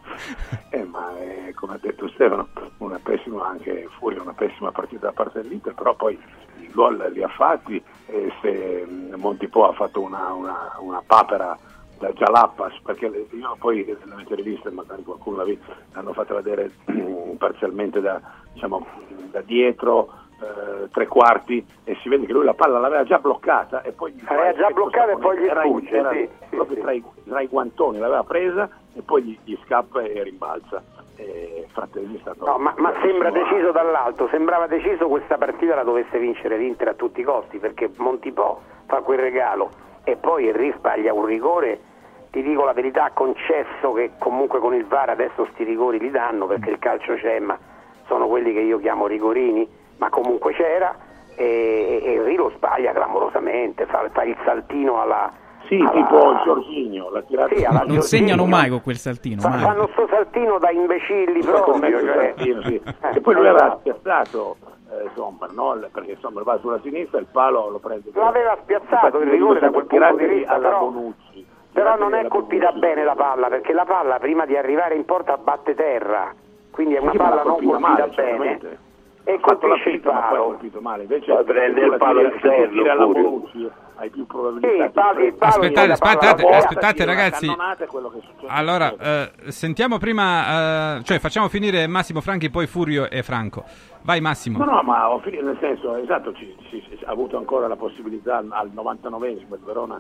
Eh, 0.71 0.83
ma 0.83 1.17
è, 1.17 1.53
come 1.55 1.75
ha 1.75 1.79
detto 1.81 2.09
Stefano, 2.09 2.49
una 2.79 2.99
pessima 3.01 3.47
anche 3.47 3.87
fuori 3.97 4.19
una 4.19 4.33
pessima 4.33 4.73
partita 4.73 5.07
da 5.07 5.13
parte 5.13 5.41
dell'Inter, 5.41 5.73
però 5.73 5.95
poi 5.95 6.19
i 6.59 6.71
gol 6.73 7.11
li 7.13 7.23
ha 7.23 7.29
fatti 7.29 7.81
e 8.07 8.33
se 8.43 8.87
mm, 8.89 9.15
Montipò 9.15 9.69
ha 9.69 9.73
fatto 9.73 10.01
una, 10.01 10.33
una, 10.33 10.77
una 10.81 11.03
papera 11.07 11.57
da 11.99 12.11
Jalappas, 12.13 12.79
perché 12.83 13.07
io 13.07 13.57
poi 13.59 13.85
l'avete 14.05 14.35
rivista, 14.35 14.71
magari 14.71 15.03
qualcuno 15.03 15.39
l'ha 15.39 15.45
vista, 15.45 15.75
l'hanno 15.93 16.13
fatta 16.13 16.35
vedere 16.35 16.71
mm, 16.91 17.35
parzialmente 17.37 18.01
da, 18.01 18.21
diciamo, 18.53 18.87
da 19.31 19.41
dietro, 19.41 20.13
eh, 20.41 20.89
tre 20.91 21.07
quarti 21.07 21.65
e 21.85 21.97
si 22.03 22.09
vede 22.09 22.27
che 22.27 22.33
lui 22.33 22.45
la 22.45 22.55
palla 22.55 22.79
l'aveva 22.79 23.05
già 23.05 23.19
bloccata 23.19 23.83
e 23.83 23.93
poi 23.93 24.13
gli 24.13 24.23
L'aveva 24.25 24.53
già 24.55 24.71
bloccata 24.71 25.13
e 25.13 25.17
poi 25.19 25.39
gli 25.39 25.47
era, 25.47 25.61
sfugge, 25.63 25.97
era 25.97 26.11
sì, 26.11 26.29
proprio 26.51 26.77
sì. 26.77 26.83
Tra, 26.83 26.93
i, 26.93 27.05
tra 27.25 27.41
i 27.41 27.47
guantoni 27.47 27.99
l'aveva 27.99 28.25
presa 28.25 28.69
e 28.95 29.03
poi 29.03 29.23
gli, 29.23 29.39
gli 29.45 29.59
scappa 29.65 30.03
e 30.03 30.23
rimbalza. 30.23 30.83
E 31.17 31.55
No, 32.39 32.59
ma, 32.59 32.73
ma 32.77 32.93
sembra 33.03 33.29
a- 33.29 33.33
deciso 33.33 33.73
dall'alto, 33.73 34.29
sembrava 34.29 34.67
deciso 34.67 35.09
questa 35.09 35.37
partita 35.37 35.75
la 35.75 35.83
dovesse 35.83 36.19
vincere 36.19 36.57
l'Inter 36.57 36.89
a 36.89 36.95
tutti 36.95 37.21
i 37.21 37.25
costi 37.25 37.59
perché 37.59 37.91
Montipò 37.97 38.61
fa 38.87 39.01
quel 39.01 39.19
regalo 39.19 39.71
e 40.05 40.17
poi 40.17 40.49
Henry 40.49 40.73
sbaglia 40.77 41.13
un 41.13 41.25
rigore, 41.25 41.81
ti 42.31 42.43
dico 42.43 42.65
la 42.65 42.73
verità, 42.73 43.11
concesso 43.15 43.93
che 43.95 44.13
comunque 44.19 44.59
con 44.61 44.75
il 44.75 44.85
VAR 44.87 45.11
adesso 45.11 45.47
sti 45.53 45.65
rigori 45.65 45.99
li 45.99 46.11
danno 46.11 46.47
perché 46.47 46.71
il 46.71 46.79
calcio 46.79 47.15
c'è 47.15 47.39
ma 47.41 47.57
sono 48.07 48.27
quelli 48.27 48.53
che 48.53 48.61
io 48.61 48.79
chiamo 48.79 49.07
rigorini, 49.07 49.67
ma 49.99 50.09
comunque 50.11 50.53
c'era 50.53 50.95
e, 51.37 52.01
e 52.03 52.13
Henry 52.15 52.35
lo 52.37 52.51
sbaglia 52.57 52.93
clamorosamente, 52.93 53.87
fa, 53.87 54.09
fa 54.13 54.23
il 54.25 54.37
saltino 54.45 55.01
alla... 55.01 55.33
sì 55.69 55.77
alla- 55.81 55.91
tipo 55.91 56.31
il 56.33 56.41
Giorginio 56.45 57.11
l'ha 57.11 57.23
tirato 57.23 57.55
Sì, 57.57 57.65
alla 57.65 57.79
Non 57.79 57.87
Giorginio. 57.95 58.03
segnano 58.03 58.47
mai 58.47 58.69
con 58.69 58.83
quel 58.83 58.97
saltino. 58.97 59.41
Mai. 59.49 59.61
fanno 59.61 59.89
sto 59.93 60.07
saltino 60.11 60.59
da 60.59 60.71
imbecilli 60.71 61.41
proprio, 61.41 61.99
cioè. 62.01 62.35
trattino, 62.35 62.63
sì. 62.63 62.75
Eh, 62.85 63.17
e 63.17 63.21
poi 63.21 63.35
lui 63.35 63.47
aveva 63.49 63.77
spiazzato 63.81 64.57
eh, 65.03 65.11
Sommer 65.15 65.53
no? 65.53 65.79
perché 65.93 66.17
Sommer 66.21 66.43
va 66.43 66.59
sulla 66.59 66.81
sinistra 66.83 67.19
il 67.19 67.27
palo 67.31 67.71
lo 67.71 67.79
prende 67.79 68.11
Lo 68.13 68.27
aveva 68.27 68.57
spiazzato 68.63 69.21
il 69.21 69.31
rigore 69.31 69.61
da 69.61 69.71
quel 69.71 69.87
punto 69.87 70.17
di 70.17 70.27
vista, 70.27 70.53
alla 70.53 70.69
però, 70.69 70.91
Bonucci 70.91 71.47
però 71.73 71.97
non 71.97 72.15
è 72.15 72.29
colpita 72.29 72.67
Bonucci. 72.67 72.81
bene 72.81 73.05
la 73.05 73.15
palla, 73.15 73.49
perché 73.49 73.73
la 73.73 73.85
palla 73.85 74.19
prima 74.19 74.47
di 74.47 74.57
arrivare 74.57 74.95
in 74.95 75.05
porta 75.05 75.37
batte 75.37 75.75
terra, 75.75 76.33
quindi 76.71 76.95
è 76.95 77.01
una 77.01 77.13
palla 77.13 77.43
non 77.43 77.55
colpita 77.55 77.79
male, 77.79 78.13
bene 78.15 78.79
e 79.25 79.41
colpisce 79.41 79.89
il 79.89 80.01
palo. 80.01 80.45
colpito 80.45 80.81
male 80.81 81.03
invece 81.03 81.35
prende 81.45 81.81
il 81.81 81.97
palo 81.99 82.21
esterno, 82.21 83.73
hai 83.97 84.11
più 84.11 84.27
probabilità 84.27 84.69
Sì, 84.69 85.23
il 85.23 85.31
di 85.31 85.37
Aspettate, 85.39 85.93
aspettate, 85.93 86.43
porta, 86.43 86.57
aspettate, 86.59 87.05
ragazzi. 87.05 87.57
Allora, 88.47 88.95
eh, 89.01 89.31
sentiamo 89.51 89.99
prima, 89.99 90.97
eh, 90.99 91.03
cioè 91.05 91.19
facciamo 91.19 91.49
finire 91.49 91.87
Massimo 91.87 92.21
Franchi, 92.21 92.51
poi 92.51 92.67
Furio 92.67 93.09
e 93.09 93.23
Franco. 93.23 93.65
Vai 94.05 94.21
Massimo. 94.21 94.59
No, 94.59 94.67
no, 94.67 94.83
ma 94.83 95.11
ho 95.11 95.19
finito, 95.21 95.45
nel 95.45 95.57
senso, 95.61 95.97
esatto, 95.97 96.35
ci, 96.35 96.55
ci- 96.69 96.85
ha 97.07 97.11
avuto 97.11 97.39
ancora 97.39 97.67
la 97.69 97.77
possibilità 97.77 98.37
al 98.37 98.71
99esimo 98.75 99.55
il 99.55 99.61
Verona 99.65 99.99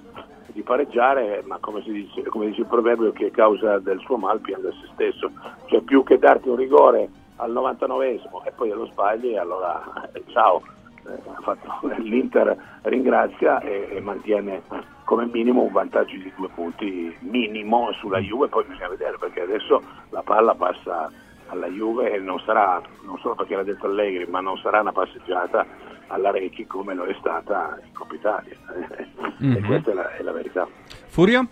di 0.49 0.61
pareggiare, 0.61 1.43
ma 1.47 1.57
come, 1.59 1.81
dice, 1.81 2.23
come 2.25 2.47
dice 2.49 2.61
il 2.61 2.67
proverbio 2.67 3.13
che 3.13 3.27
a 3.27 3.31
causa 3.31 3.79
del 3.79 3.99
suo 4.01 4.19
mal 4.19 4.41
piange 4.41 4.73
se 4.73 4.91
stesso, 4.93 5.31
cioè 5.67 5.81
più 5.81 6.03
che 6.03 6.19
darti 6.19 6.51
un 6.51 6.57
rigore 6.57 7.09
al 7.37 7.51
99esimo 7.51 8.45
e 8.45 8.53
poi 8.55 8.69
lo 8.69 8.85
sbagli, 8.87 9.37
allora 9.37 9.83
eh, 10.13 10.23
ciao. 10.27 10.61
Eh, 11.07 11.97
L'Inter 12.03 12.57
ringrazia 12.83 13.59
e, 13.61 13.89
e 13.91 14.01
mantiene 14.01 14.63
come 15.05 15.27
minimo 15.27 15.63
un 15.63 15.73
vantaggio 15.73 16.17
di 16.17 16.31
due 16.37 16.49
punti 16.55 17.17
minimo 17.21 17.91
sulla 17.93 18.19
Juve, 18.19 18.49
poi 18.49 18.65
bisogna 18.65 18.89
vedere 18.89 19.17
perché 19.19 19.41
adesso 19.41 19.81
la 20.11 20.23
palla 20.23 20.55
passa 20.55 21.11
alla 21.49 21.67
Juve 21.69 22.13
e 22.13 22.19
non 22.19 22.39
sarà, 22.41 22.81
non 23.03 23.19
solo 23.19 23.35
perché 23.35 23.55
l'ha 23.57 23.63
detto 23.63 23.87
Allegri, 23.87 24.27
ma 24.27 24.41
non 24.41 24.57
sarà 24.59 24.81
una 24.81 24.93
passeggiata 24.93 25.67
alla 26.09 26.31
Recchi 26.31 26.67
come 26.67 26.95
lo 26.95 27.05
è 27.05 27.15
stata 27.19 27.79
in 27.85 27.93
Coppa 27.93 28.15
Italia. 28.15 28.57
e 28.77 29.07
Mhm. 29.39 29.67
questa 29.67 29.91
è 29.91 29.95
la, 29.95 30.11
è 30.13 30.23
la 30.23 30.33
verità. 30.33 30.67
Furio? 31.09 31.47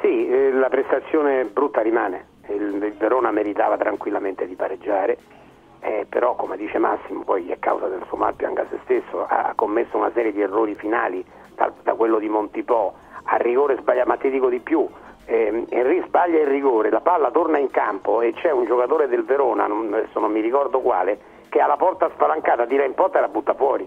Sì, 0.00 0.28
eh, 0.28 0.52
la 0.52 0.68
prestazione 0.68 1.44
brutta 1.44 1.80
rimane, 1.80 2.26
il, 2.48 2.80
il 2.82 2.94
Verona 2.98 3.30
meritava 3.32 3.76
tranquillamente 3.76 4.46
di 4.46 4.54
pareggiare, 4.54 5.18
eh, 5.80 6.06
però 6.08 6.36
come 6.36 6.56
dice 6.56 6.78
Massimo 6.78 7.22
poi 7.24 7.50
a 7.52 7.56
causa 7.58 7.88
del 7.88 8.02
suo 8.08 8.16
malpianca 8.16 8.62
a 8.62 8.66
se 8.70 8.78
stesso 8.84 9.24
ha 9.26 9.52
commesso 9.56 9.96
una 9.96 10.10
serie 10.14 10.32
di 10.32 10.40
errori 10.40 10.74
finali, 10.76 11.24
da, 11.56 11.72
da 11.82 11.94
quello 11.94 12.18
di 12.18 12.28
Montipò 12.28 12.94
a 13.24 13.36
rigore 13.36 13.76
sbaglia, 13.80 14.06
ma 14.06 14.16
ti 14.16 14.30
dico 14.30 14.48
di 14.48 14.60
più, 14.60 14.88
eh, 15.28 15.66
Henry 15.68 16.02
sbaglia 16.06 16.40
il 16.40 16.46
rigore, 16.46 16.88
la 16.88 17.02
palla 17.02 17.30
torna 17.30 17.58
in 17.58 17.70
campo 17.70 18.22
e 18.22 18.32
c'è 18.32 18.50
un 18.50 18.64
giocatore 18.64 19.08
del 19.08 19.24
Verona, 19.24 19.66
non, 19.66 19.92
adesso 19.92 20.18
non 20.18 20.32
mi 20.32 20.40
ricordo 20.40 20.80
quale, 20.80 21.18
che 21.50 21.60
ha 21.60 21.66
la 21.66 21.76
porta 21.76 22.08
spalancata, 22.14 22.66
tira 22.66 22.84
in 22.84 22.94
porta 22.94 23.18
e 23.18 23.20
la 23.20 23.28
butta 23.28 23.52
fuori. 23.52 23.86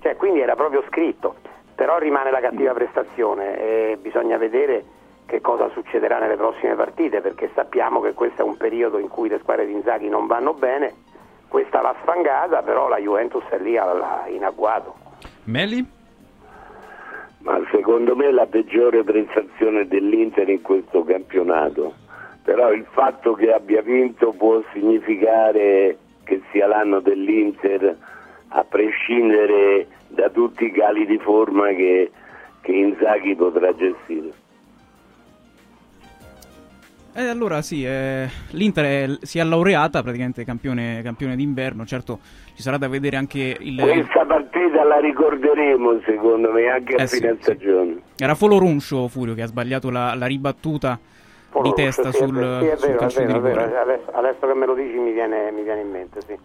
Cioè, 0.00 0.16
quindi 0.16 0.40
era 0.40 0.56
proprio 0.56 0.82
scritto, 0.88 1.36
però 1.76 1.98
rimane 1.98 2.32
la 2.32 2.40
cattiva 2.40 2.72
prestazione 2.72 3.58
e 3.60 3.96
bisogna 4.00 4.36
vedere 4.38 4.84
che 5.26 5.40
cosa 5.40 5.68
succederà 5.70 6.18
nelle 6.18 6.36
prossime 6.36 6.74
partite 6.74 7.20
perché 7.20 7.50
sappiamo 7.54 8.00
che 8.00 8.12
questo 8.14 8.42
è 8.42 8.44
un 8.44 8.56
periodo 8.56 8.98
in 8.98 9.08
cui 9.08 9.28
le 9.28 9.38
squadre 9.38 9.66
di 9.66 9.72
Inzaghi 9.72 10.08
non 10.08 10.26
vanno 10.26 10.52
bene, 10.52 10.94
questa 11.46 11.80
l'ha 11.80 11.94
sfangata, 12.02 12.62
però 12.62 12.88
la 12.88 12.98
Juventus 12.98 13.44
è 13.50 13.58
lì 13.58 13.74
in 13.74 14.44
agguato. 14.44 14.94
Meli? 15.44 15.95
Ma 17.38 17.60
secondo 17.70 18.16
me 18.16 18.26
è 18.28 18.30
la 18.30 18.46
peggiore 18.46 19.04
prestazione 19.04 19.86
dell'Inter 19.86 20.48
in 20.48 20.62
questo 20.62 21.04
campionato. 21.04 21.94
Però 22.42 22.72
il 22.72 22.86
fatto 22.90 23.34
che 23.34 23.52
abbia 23.52 23.82
vinto 23.82 24.32
può 24.32 24.62
significare 24.72 25.98
che 26.24 26.42
sia 26.50 26.66
l'anno 26.66 27.00
dell'Inter, 27.00 27.96
a 28.48 28.64
prescindere 28.64 29.86
da 30.08 30.28
tutti 30.30 30.64
i 30.64 30.72
cali 30.72 31.06
di 31.06 31.18
forma 31.18 31.68
che, 31.68 32.10
che 32.60 32.72
Inzaghi 32.72 33.34
potrà 33.34 33.74
gestire. 33.74 34.44
E 37.18 37.28
allora 37.28 37.62
sì, 37.62 37.82
eh, 37.82 38.28
l'Inter 38.50 38.84
è- 38.84 39.18
si 39.24 39.38
è 39.38 39.42
laureata 39.44 40.02
praticamente 40.02 40.44
campione, 40.44 41.00
campione 41.02 41.34
d'inverno, 41.34 41.86
certo 41.86 42.18
ci 42.54 42.60
sarà 42.60 42.76
da 42.76 42.88
vedere 42.88 43.16
anche 43.16 43.56
il... 43.58 43.80
Questa 43.80 44.26
partita 44.26 44.84
la 44.84 44.98
ricorderemo 44.98 45.98
secondo 46.04 46.52
me 46.52 46.68
anche 46.68 46.94
a 46.94 47.02
Eh 47.02 47.06
sì, 47.06 47.16
fine 47.20 47.36
sì. 47.36 47.42
stagione. 47.42 47.96
Era 48.18 48.34
Folo 48.34 48.58
Runcio 48.58 49.08
Furio 49.08 49.32
che 49.32 49.40
ha 49.40 49.46
sbagliato 49.46 49.88
la, 49.88 50.14
la 50.14 50.26
ribattuta 50.26 50.98
di 51.62 51.72
testa 51.72 52.12
Sì, 52.12 52.18
sul, 52.18 52.58
sì, 52.60 52.66
è 52.66 52.76
sul 52.76 52.86
vero, 52.88 52.96
è 52.96 53.00
calcio 53.00 53.20
di 53.20 53.26
vero, 53.26 53.38
è 53.38 53.40
vero. 53.40 53.60
rigore. 53.62 53.78
Adesso, 53.78 54.10
adesso 54.12 54.46
che 54.46 54.54
me 54.54 54.66
lo 54.66 54.74
dici 54.74 54.96
mi 54.98 55.12
viene, 55.12 55.50
mi 55.52 55.62
viene 55.62 55.80
in 55.80 55.90
mente, 55.90 56.20
sì. 56.20 56.36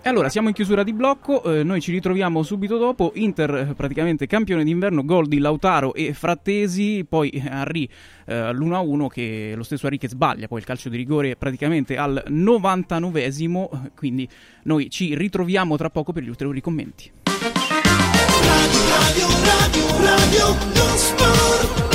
E 0.00 0.08
allora 0.08 0.28
siamo 0.28 0.46
in 0.48 0.54
chiusura 0.54 0.84
di 0.84 0.92
blocco, 0.92 1.42
eh, 1.42 1.64
noi 1.64 1.80
ci 1.80 1.90
ritroviamo 1.90 2.44
subito 2.44 2.78
dopo, 2.78 3.10
Inter 3.16 3.54
eh, 3.54 3.74
praticamente 3.74 4.26
campione 4.26 4.62
d'inverno, 4.62 5.04
gol 5.04 5.26
di 5.26 5.38
Lautaro 5.38 5.92
e 5.92 6.14
Frattesi, 6.14 7.04
poi 7.06 7.30
eh, 7.30 7.42
Henry 7.44 7.88
eh, 8.26 8.34
all'1-1 8.34 9.08
che 9.08 9.54
lo 9.56 9.64
stesso 9.64 9.86
Henry 9.86 9.98
che 9.98 10.08
sbaglia, 10.08 10.46
poi 10.46 10.60
il 10.60 10.64
calcio 10.64 10.88
di 10.88 10.96
rigore 10.96 11.34
praticamente 11.36 11.96
al 11.96 12.22
99esimo, 12.28 13.68
eh, 13.70 13.90
quindi 13.96 14.28
noi 14.62 14.88
ci 14.88 15.16
ritroviamo 15.16 15.76
tra 15.76 15.90
poco 15.90 16.12
per 16.12 16.22
gli 16.22 16.28
ulteriori 16.28 16.60
commenti. 16.60 17.10
Radio, 17.24 19.26
radio, 19.44 20.00
radio, 20.00 20.54
non 20.74 20.96
sport. 20.96 21.87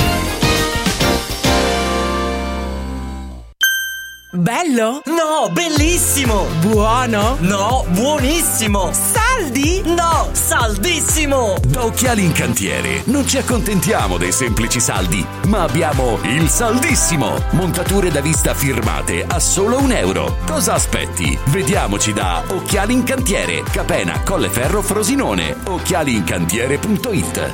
Bello? 4.34 5.00
No, 5.04 5.48
bellissimo! 5.52 6.46
Buono? 6.60 7.36
No, 7.38 7.84
buonissimo! 7.90 8.90
Saldi? 8.92 9.80
No, 9.84 10.28
saldissimo! 10.32 11.54
Da 11.64 11.84
Occhiali 11.84 12.24
in 12.24 12.32
Cantiere 12.32 13.02
non 13.04 13.28
ci 13.28 13.38
accontentiamo 13.38 14.18
dei 14.18 14.32
semplici 14.32 14.80
saldi, 14.80 15.24
ma 15.46 15.62
abbiamo 15.62 16.18
il 16.24 16.48
saldissimo! 16.48 17.40
Montature 17.52 18.10
da 18.10 18.20
vista 18.20 18.54
firmate 18.54 19.24
a 19.24 19.38
solo 19.38 19.78
un 19.78 19.92
euro. 19.92 20.38
Cosa 20.46 20.74
aspetti? 20.74 21.38
Vediamoci 21.50 22.12
da 22.12 22.42
Occhiali 22.48 22.92
in 22.92 23.04
Cantiere, 23.04 23.62
Capena, 23.62 24.20
Colleferro, 24.24 24.82
Frosinone. 24.82 25.54
Occhialiincantiere.it 25.64 27.52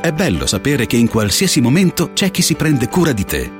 È 0.00 0.12
bello 0.12 0.46
sapere 0.46 0.86
che 0.86 0.96
in 0.96 1.08
qualsiasi 1.08 1.60
momento 1.60 2.12
c'è 2.12 2.30
chi 2.30 2.42
si 2.42 2.54
prende 2.54 2.88
cura 2.88 3.10
di 3.10 3.24
te. 3.24 3.59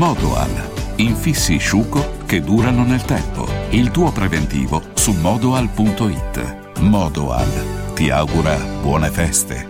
Modoal. 0.00 0.48
Infissi 0.96 1.58
sciuco 1.58 2.16
che 2.24 2.40
durano 2.40 2.84
nel 2.84 3.02
tempo. 3.02 3.46
Il 3.68 3.90
tuo 3.90 4.10
preventivo 4.10 4.80
su 4.94 5.12
modoal.it. 5.12 6.78
Modoal. 6.78 7.92
Ti 7.92 8.08
augura 8.08 8.56
buone 8.80 9.10
feste. 9.10 9.69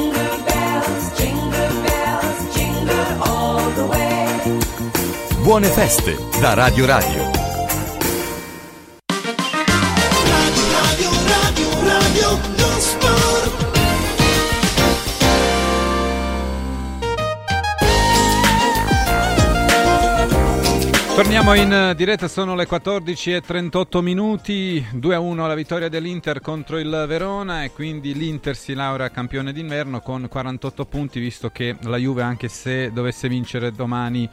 Buone 5.51 5.67
feste 5.67 6.15
da 6.39 6.53
Radio 6.53 6.85
Radio. 6.85 7.41
Torniamo 21.15 21.53
in 21.53 21.93
diretta, 21.97 22.29
sono 22.29 22.55
le 22.55 22.65
14 22.65 23.33
e 23.33 23.41
38 23.41 24.01
minuti, 24.01 24.83
2-1 24.95 25.35
la 25.35 25.53
vittoria 25.53 25.89
dell'Inter 25.89 26.39
contro 26.39 26.79
il 26.79 27.05
Verona 27.07 27.63
e 27.63 27.71
quindi 27.71 28.13
l'Inter 28.13 28.55
si 28.55 28.73
laurea 28.73 29.11
campione 29.11 29.51
d'inverno 29.51 29.99
con 29.99 30.27
48 30.29 30.85
punti 30.85 31.19
visto 31.19 31.49
che 31.49 31.75
la 31.81 31.97
Juve 31.97 32.23
anche 32.23 32.47
se 32.47 32.91
dovesse 32.91 33.27
vincere 33.27 33.71
domani 33.71 34.27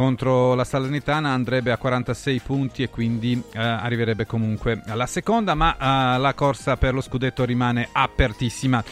contro 0.00 0.54
la 0.54 0.64
Salernitana 0.64 1.28
andrebbe 1.28 1.72
a 1.72 1.76
46 1.76 2.40
punti 2.40 2.82
e 2.82 2.88
quindi 2.88 3.34
eh, 3.52 3.58
arriverebbe 3.58 4.24
comunque 4.24 4.80
alla 4.86 5.04
seconda 5.04 5.54
ma 5.54 5.74
eh, 5.74 6.18
la 6.18 6.32
corsa 6.32 6.78
per 6.78 6.94
lo 6.94 7.02
scudetto 7.02 7.44
rimane 7.44 7.86
apertissima. 7.92 8.82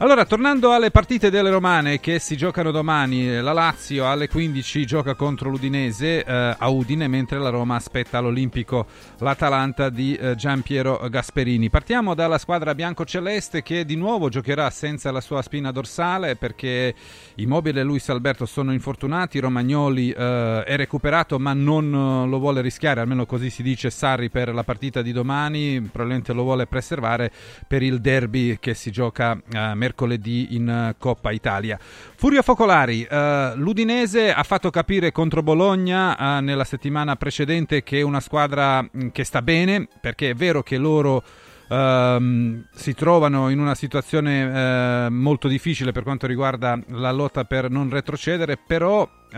Allora, 0.00 0.24
tornando 0.26 0.70
alle 0.70 0.92
partite 0.92 1.28
delle 1.28 1.50
romane 1.50 1.98
che 1.98 2.20
si 2.20 2.36
giocano 2.36 2.70
domani, 2.70 3.40
la 3.40 3.52
Lazio 3.52 4.08
alle 4.08 4.28
15 4.28 4.86
gioca 4.86 5.16
contro 5.16 5.50
l'Udinese 5.50 6.22
eh, 6.22 6.54
a 6.56 6.68
Udine, 6.68 7.08
mentre 7.08 7.40
la 7.40 7.48
Roma 7.48 7.74
aspetta 7.74 8.18
all'Olimpico 8.18 8.86
l'Atalanta 9.18 9.90
di 9.90 10.14
eh, 10.14 10.36
Giampiero 10.36 11.04
Gasperini. 11.10 11.68
Partiamo 11.68 12.14
dalla 12.14 12.38
squadra 12.38 12.76
bianco-celeste 12.76 13.64
che 13.64 13.84
di 13.84 13.96
nuovo 13.96 14.28
giocherà 14.28 14.70
senza 14.70 15.10
la 15.10 15.20
sua 15.20 15.42
spina 15.42 15.72
dorsale 15.72 16.36
perché 16.36 16.94
Immobile 17.34 17.80
e 17.80 17.82
Luis 17.82 18.08
Alberto 18.08 18.46
sono 18.46 18.72
infortunati, 18.72 19.40
Romagnoli 19.40 20.12
eh, 20.12 20.62
è 20.64 20.76
recuperato 20.76 21.40
ma 21.40 21.54
non 21.54 21.92
eh, 21.92 22.28
lo 22.28 22.38
vuole 22.38 22.60
rischiare, 22.60 23.00
almeno 23.00 23.26
così 23.26 23.50
si 23.50 23.64
dice 23.64 23.90
Sarri 23.90 24.30
per 24.30 24.54
la 24.54 24.62
partita 24.62 25.02
di 25.02 25.10
domani, 25.10 25.80
probabilmente 25.80 26.32
lo 26.32 26.44
vuole 26.44 26.68
preservare 26.68 27.32
per 27.66 27.82
il 27.82 28.00
derby 28.00 28.58
che 28.60 28.74
si 28.74 28.92
gioca 28.92 29.32
eh, 29.32 29.38
mercoledì 29.48 29.86
in 29.96 30.90
uh, 30.90 30.94
Coppa 30.98 31.30
Italia. 31.30 31.78
Furio 31.80 32.42
Focolari, 32.42 33.06
uh, 33.08 33.56
l'Udinese 33.56 34.32
ha 34.32 34.42
fatto 34.42 34.70
capire 34.70 35.12
contro 35.12 35.42
Bologna 35.42 36.38
uh, 36.38 36.42
nella 36.42 36.64
settimana 36.64 37.16
precedente 37.16 37.82
che 37.82 37.98
è 37.98 38.02
una 38.02 38.20
squadra 38.20 38.82
mh, 38.82 39.08
che 39.12 39.24
sta 39.24 39.42
bene, 39.42 39.88
perché 40.00 40.30
è 40.30 40.34
vero 40.34 40.62
che 40.62 40.76
loro 40.76 41.22
Uh, 41.68 42.64
si 42.72 42.94
trovano 42.94 43.50
in 43.50 43.58
una 43.58 43.74
situazione 43.74 45.06
uh, 45.06 45.12
molto 45.12 45.48
difficile 45.48 45.92
per 45.92 46.02
quanto 46.02 46.26
riguarda 46.26 46.80
la 46.92 47.12
lotta 47.12 47.44
per 47.44 47.68
non 47.68 47.90
retrocedere, 47.90 48.56
però 48.56 49.02
uh, 49.02 49.36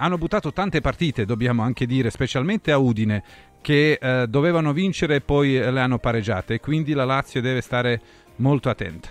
hanno 0.00 0.18
buttato 0.18 0.52
tante 0.52 0.80
partite, 0.80 1.24
dobbiamo 1.24 1.62
anche 1.62 1.86
dire, 1.86 2.10
specialmente 2.10 2.72
a 2.72 2.78
Udine, 2.78 3.22
che 3.60 3.98
eh, 4.00 4.26
dovevano 4.28 4.72
vincere 4.72 5.16
e 5.16 5.20
poi 5.20 5.52
le 5.52 5.80
hanno 5.80 5.98
pareggiate, 5.98 6.60
quindi 6.60 6.92
la 6.94 7.04
Lazio 7.04 7.40
deve 7.40 7.60
stare 7.60 8.00
molto 8.38 8.68
attenta. 8.68 9.08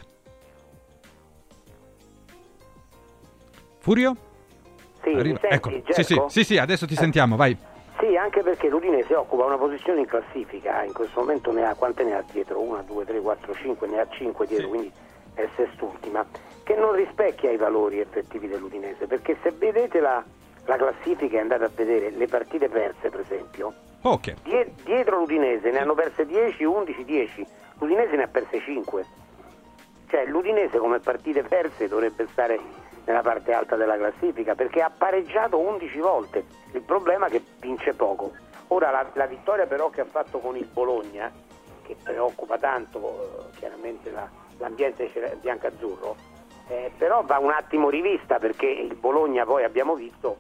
Furio? 3.79 4.15
Sì, 5.01 5.09
Arriva. 5.09 5.39
mi 5.41 5.49
senti, 5.49 5.55
Ecco. 5.55 5.69
Sì, 5.93 6.03
sì, 6.03 6.21
sì, 6.27 6.43
sì, 6.43 6.57
adesso 6.57 6.85
ti 6.85 6.95
sentiamo, 6.95 7.35
vai. 7.35 7.55
Sì, 7.99 8.15
anche 8.15 8.43
perché 8.43 8.67
l'Udinese 8.69 9.15
occupa 9.15 9.45
una 9.45 9.57
posizione 9.57 10.01
in 10.01 10.05
classifica, 10.05 10.83
in 10.83 10.93
questo 10.93 11.21
momento 11.21 11.51
ne 11.51 11.65
ha 11.65 11.73
quante 11.73 12.03
ne 12.03 12.15
ha 12.15 12.23
dietro? 12.31 12.59
1, 12.61 12.83
2, 12.85 13.05
3, 13.05 13.19
4, 13.21 13.53
5, 13.55 13.87
ne 13.87 13.99
ha 13.99 14.07
5 14.09 14.45
dietro, 14.45 14.67
quindi 14.67 14.91
è 15.33 15.47
sest'ultima, 15.55 16.25
che 16.63 16.75
non 16.75 16.93
rispecchia 16.93 17.49
i 17.51 17.57
valori 17.57 17.99
effettivi 17.99 18.47
dell'Udinese, 18.47 19.07
perché 19.07 19.37
se 19.41 19.51
vedete 19.51 19.99
la, 19.99 20.23
la 20.65 20.75
classifica 20.75 21.37
e 21.37 21.39
andate 21.39 21.63
a 21.63 21.71
vedere 21.73 22.11
le 22.11 22.27
partite 22.27 22.69
perse, 22.69 23.09
per 23.09 23.21
esempio, 23.21 23.73
Poche. 24.01 24.35
die- 24.43 24.73
dietro 24.83 25.17
l'Udinese 25.19 25.71
ne 25.71 25.79
hanno 25.79 25.95
perse 25.95 26.25
10, 26.25 26.63
11, 26.65 27.03
10. 27.03 27.47
L'Udinese 27.79 28.15
ne 28.15 28.23
ha 28.23 28.27
perse 28.27 28.59
5. 28.59 29.05
Cioè 30.07 30.25
l'Udinese 30.25 30.77
come 30.77 30.99
partite 30.99 31.43
perse 31.43 31.87
dovrebbe 31.87 32.27
stare 32.31 32.59
nella 33.05 33.21
parte 33.21 33.53
alta 33.53 33.75
della 33.75 33.97
classifica 33.97 34.55
perché 34.55 34.81
ha 34.81 34.89
pareggiato 34.95 35.57
11 35.59 35.99
volte. 35.99 36.45
Il 36.73 36.81
problema 36.81 37.27
è 37.27 37.29
che 37.29 37.41
vince 37.59 37.93
poco. 37.93 38.31
Ora 38.69 38.91
la, 38.91 39.05
la 39.13 39.25
vittoria 39.25 39.65
però 39.65 39.89
che 39.89 40.01
ha 40.01 40.05
fatto 40.05 40.39
con 40.39 40.55
il 40.57 40.65
Bologna, 40.65 41.31
che 41.83 41.95
preoccupa 42.01 42.57
tanto 42.57 43.47
eh, 43.53 43.57
chiaramente 43.59 44.11
la- 44.11 44.29
l'ambiente 44.57 45.09
biancazzurro, 45.39 46.15
eh, 46.67 46.91
però 46.97 47.21
va 47.23 47.37
un 47.37 47.51
attimo 47.51 47.89
rivista 47.89 48.39
perché 48.39 48.65
il 48.65 48.95
Bologna 48.95 49.45
poi 49.45 49.63
abbiamo 49.63 49.95
visto 49.95 50.37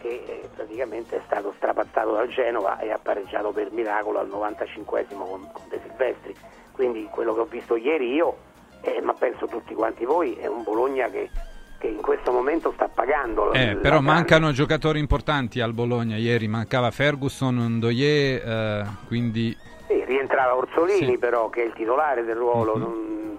che 0.00 0.22
eh, 0.26 0.48
praticamente 0.54 1.16
è 1.16 1.20
stato 1.24 1.52
strapazzato 1.56 2.12
dal 2.12 2.28
Genova 2.28 2.78
e 2.78 2.92
ha 2.92 2.98
pareggiato 2.98 3.50
per 3.52 3.72
miracolo 3.72 4.18
al 4.18 4.28
95esimo 4.28 5.26
con, 5.26 5.48
con 5.50 5.62
De 5.68 5.80
Silvestri. 5.82 6.36
Quindi 6.74 7.06
quello 7.10 7.34
che 7.34 7.40
ho 7.40 7.44
visto 7.48 7.76
ieri 7.76 8.12
io, 8.12 8.36
eh, 8.80 9.00
ma 9.00 9.12
penso 9.12 9.46
tutti 9.46 9.74
quanti 9.74 10.04
voi, 10.04 10.34
è 10.34 10.46
un 10.48 10.64
Bologna 10.64 11.08
che, 11.08 11.30
che 11.78 11.86
in 11.86 12.00
questo 12.02 12.32
momento 12.32 12.72
sta 12.74 12.88
pagando. 12.88 13.52
Eh, 13.52 13.76
però 13.80 13.94
la- 13.96 14.00
mancano 14.00 14.50
giocatori 14.50 14.98
importanti 14.98 15.60
al 15.60 15.72
Bologna. 15.72 16.16
Ieri 16.16 16.48
mancava 16.48 16.90
Ferguson, 16.90 17.54
Ndoye, 17.76 18.42
eh, 18.42 18.84
quindi 19.06 19.56
Sì, 19.86 20.04
rientrava 20.04 20.56
Orsolini 20.56 21.12
Sì. 21.12 21.18
però 21.18 21.48
che 21.48 21.62
è 21.62 21.66
il 21.66 21.72
titolare 21.74 22.24
del 22.24 22.34
ruolo, 22.36 22.76
non, 22.76 23.38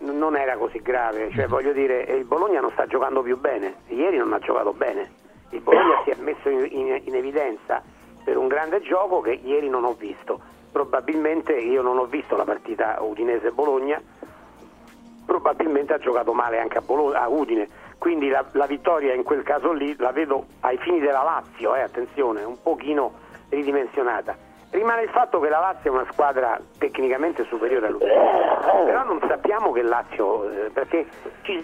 non 0.00 0.36
era 0.36 0.56
così 0.58 0.82
grave, 0.82 1.30
cioè 1.32 1.46
voglio 1.46 1.72
dire 1.72 2.06
eh, 2.06 2.16
il 2.16 2.24
Bologna 2.24 2.60
non 2.60 2.70
sta 2.72 2.86
giocando 2.86 3.22
più 3.22 3.38
bene, 3.38 3.76
ieri 3.88 4.18
non 4.18 4.32
ha 4.34 4.38
giocato 4.38 4.72
bene, 4.74 5.10
il 5.50 5.60
Bologna 5.60 6.00
si 6.04 6.10
è 6.10 6.16
messo 6.20 6.50
in, 6.50 6.68
in- 6.70 7.00
in 7.04 7.14
evidenza 7.14 7.82
per 8.22 8.36
un 8.36 8.48
grande 8.48 8.82
gioco 8.82 9.20
che 9.22 9.40
ieri 9.42 9.68
non 9.70 9.84
ho 9.84 9.94
visto, 9.94 10.40
probabilmente 10.70 11.52
io 11.54 11.82
non 11.82 11.98
ho 11.98 12.04
visto 12.06 12.36
la 12.36 12.44
partita 12.44 12.96
Udinese-Bologna, 13.00 14.00
probabilmente 15.24 15.92
ha 15.92 15.98
giocato 15.98 16.32
male 16.32 16.60
anche 16.60 16.78
a, 16.78 16.80
Bolo- 16.80 17.12
a 17.12 17.28
Udine, 17.28 17.68
quindi 17.98 18.28
la, 18.28 18.44
la 18.52 18.66
vittoria 18.66 19.14
in 19.14 19.22
quel 19.22 19.42
caso 19.42 19.72
lì 19.72 19.94
la 19.98 20.12
vedo 20.12 20.46
ai 20.60 20.78
fini 20.78 21.00
della 21.00 21.22
Lazio, 21.22 21.74
eh, 21.74 21.80
attenzione, 21.80 22.44
un 22.44 22.60
pochino 22.62 23.12
ridimensionata. 23.48 24.36
Rimane 24.70 25.02
il 25.02 25.10
fatto 25.10 25.40
che 25.40 25.48
la 25.48 25.60
Lazio 25.60 25.90
è 25.90 25.94
una 25.94 26.06
squadra 26.10 26.60
tecnicamente 26.78 27.44
superiore 27.44 27.86
all'Udinese, 27.86 28.84
però 28.84 29.04
non 29.04 29.20
sappiamo 29.26 29.72
che 29.72 29.82
Lazio, 29.82 30.50
eh, 30.50 30.70
perché 30.70 31.06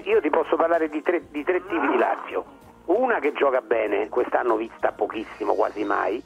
io 0.04 0.20
ti 0.20 0.30
posso 0.30 0.56
parlare 0.56 0.88
di 0.88 1.02
tre, 1.02 1.22
di 1.28 1.44
tre 1.44 1.64
tipi 1.66 1.88
di 1.88 1.98
Lazio, 1.98 2.44
una 2.86 3.18
che 3.18 3.32
gioca 3.32 3.60
bene, 3.60 4.08
quest'anno 4.08 4.56
vista 4.56 4.92
pochissimo, 4.92 5.54
quasi 5.54 5.84
mai, 5.84 6.22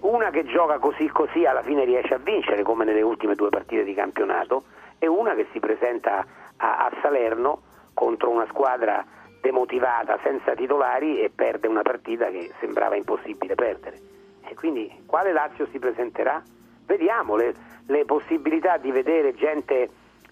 una 0.00 0.30
che 0.30 0.44
gioca 0.44 0.78
così 0.78 1.08
così 1.08 1.46
alla 1.46 1.62
fine 1.62 1.84
riesce 1.84 2.14
a 2.14 2.18
vincere 2.18 2.62
come 2.62 2.84
nelle 2.84 3.02
ultime 3.02 3.34
due 3.34 3.48
partite 3.48 3.82
di 3.82 3.94
campionato 3.94 4.64
e 4.98 5.06
una 5.06 5.34
che 5.34 5.46
si 5.52 5.58
presenta 5.58 6.24
a, 6.56 6.84
a 6.84 6.90
Salerno 7.00 7.62
contro 7.94 8.30
una 8.30 8.46
squadra 8.50 9.04
demotivata 9.40 10.18
senza 10.22 10.54
titolari 10.54 11.20
e 11.20 11.30
perde 11.34 11.66
una 11.66 11.82
partita 11.82 12.28
che 12.30 12.52
sembrava 12.60 12.96
impossibile 12.96 13.54
perdere. 13.54 13.98
E 14.46 14.54
quindi 14.54 15.02
quale 15.06 15.32
Lazio 15.32 15.66
si 15.70 15.78
presenterà? 15.78 16.42
Vediamo, 16.84 17.36
le, 17.36 17.54
le 17.86 18.04
possibilità 18.04 18.76
di 18.76 18.90
vedere 18.90 19.34
gente, 19.34 19.88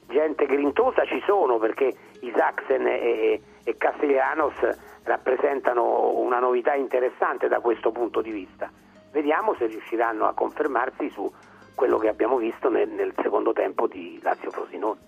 gente 0.09 0.45
grintosa 0.45 1.05
ci 1.07 1.23
sono 1.25 1.59
perché 1.59 1.95
Isaacsen 2.21 2.87
e, 2.87 3.41
e 3.65 3.77
Castellanos 3.77 4.57
rappresentano 5.05 6.19
una 6.19 6.39
novità 6.39 6.75
interessante 6.75 7.49
da 7.49 7.61
questo 7.61 7.93
punto 7.93 8.21
di 8.21 8.31
vista. 8.31 8.71
Vediamo 9.19 9.53
se 9.59 9.67
riusciranno 9.67 10.27
a 10.27 10.33
confermarsi 10.33 11.11
su 11.11 11.29
quello 11.75 11.99
che 11.99 12.07
abbiamo 12.07 12.37
visto 12.37 12.71
nel, 12.71 12.89
nel 12.89 13.13
secondo 13.21 13.53
tempo 13.53 13.89
di 13.89 14.21
Lazio 14.23 14.53
Frosinone. 14.53 15.01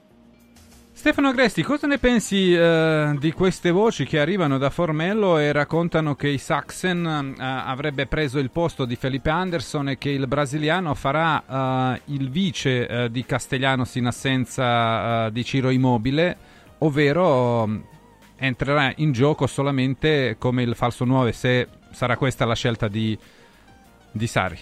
Stefano 0.90 1.28
Agresti, 1.28 1.62
cosa 1.62 1.86
ne 1.86 1.98
pensi 1.98 2.52
eh, 2.52 3.14
di 3.20 3.30
queste 3.30 3.70
voci 3.70 4.04
che 4.04 4.18
arrivano 4.18 4.58
da 4.58 4.68
Formello 4.68 5.38
e 5.38 5.52
raccontano 5.52 6.16
che 6.16 6.26
i 6.26 6.38
Saxen 6.38 7.06
eh, 7.06 7.34
avrebbe 7.38 8.06
preso 8.06 8.40
il 8.40 8.50
posto 8.50 8.84
di 8.84 8.96
Felipe 8.96 9.30
Anderson 9.30 9.90
e 9.90 9.96
che 9.96 10.10
il 10.10 10.26
brasiliano 10.26 10.92
farà 10.94 11.94
eh, 11.94 12.00
il 12.06 12.30
vice 12.30 12.88
eh, 12.88 13.10
di 13.12 13.24
Castellanos 13.24 13.94
in 13.94 14.06
assenza 14.06 15.26
eh, 15.26 15.30
di 15.30 15.44
Ciro 15.44 15.70
Immobile, 15.70 16.36
ovvero 16.78 17.64
entrerà 18.34 18.92
in 18.96 19.12
gioco 19.12 19.46
solamente 19.46 20.34
come 20.36 20.64
il 20.64 20.74
falso 20.74 21.04
9 21.04 21.30
se 21.30 21.68
sarà 21.92 22.16
questa 22.16 22.44
la 22.44 22.54
scelta 22.54 22.88
di, 22.88 23.16
di 24.12 24.26
Sari. 24.26 24.58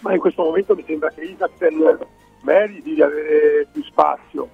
ma 0.00 0.12
in 0.12 0.20
questo 0.20 0.42
momento 0.42 0.74
mi 0.74 0.84
sembra 0.86 1.10
che 1.10 1.22
Isaacsen 1.22 1.98
meriti 2.42 2.94
di 2.94 3.02
avere 3.02 3.66
più 3.72 3.82
spazio 3.82 4.48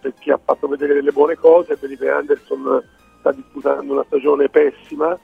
perché 0.00 0.32
ha 0.32 0.40
fatto 0.42 0.68
vedere 0.68 0.94
delle 0.94 1.12
buone 1.12 1.34
cose, 1.36 1.76
Felipe 1.76 2.10
Anderson 2.10 2.82
sta 3.20 3.32
disputando 3.32 3.94
una 3.94 4.04
stagione 4.04 4.50
pessima 4.50 5.18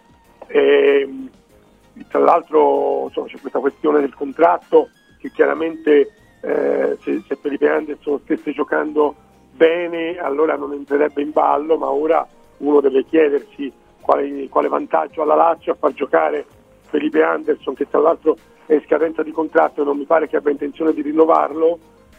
e 0.47 1.07
mh, 1.07 2.07
tra 2.09 2.21
l'altro 2.21 3.05
insomma, 3.09 3.27
c'è 3.27 3.39
questa 3.41 3.59
questione 3.59 4.01
del 4.01 4.15
contratto 4.15 4.89
che 5.19 5.31
chiaramente 5.31 6.13
eh, 6.41 6.97
se, 7.03 7.23
se 7.27 7.37
Felipe 7.37 7.69
Anderson 7.69 8.21
stesse 8.21 8.53
giocando 8.53 9.15
bene 9.53 10.17
allora 10.17 10.57
non 10.57 10.73
entrerebbe 10.73 11.21
in 11.21 11.33
ballo, 11.33 11.77
ma 11.77 11.91
ora 11.91 12.27
uno 12.59 12.81
deve 12.81 13.05
chiedersi 13.05 13.71
quale, 14.01 14.49
quale 14.49 14.69
vantaggio 14.69 15.21
ha 15.21 15.27
la 15.27 15.35
Lazio 15.35 15.73
a 15.73 15.77
far 15.79 15.93
giocare 15.93 16.47
Felipe 16.91 17.23
Anderson 17.23 17.75
che 17.75 17.89
tra 17.89 18.01
l'altro 18.01 18.37
è 18.67 18.75
in 18.75 18.83
scadenza 18.87 19.23
di 19.23 19.33
contratto 19.33 19.83
e 19.83 19.85
non 19.85 19.97
mi 19.97 20.05
pare 20.05 20.29
che 20.29 20.37
abbia 20.37 20.51
intenzione 20.51 20.93
di 20.93 21.03
rinnovarlo, 21.03 21.79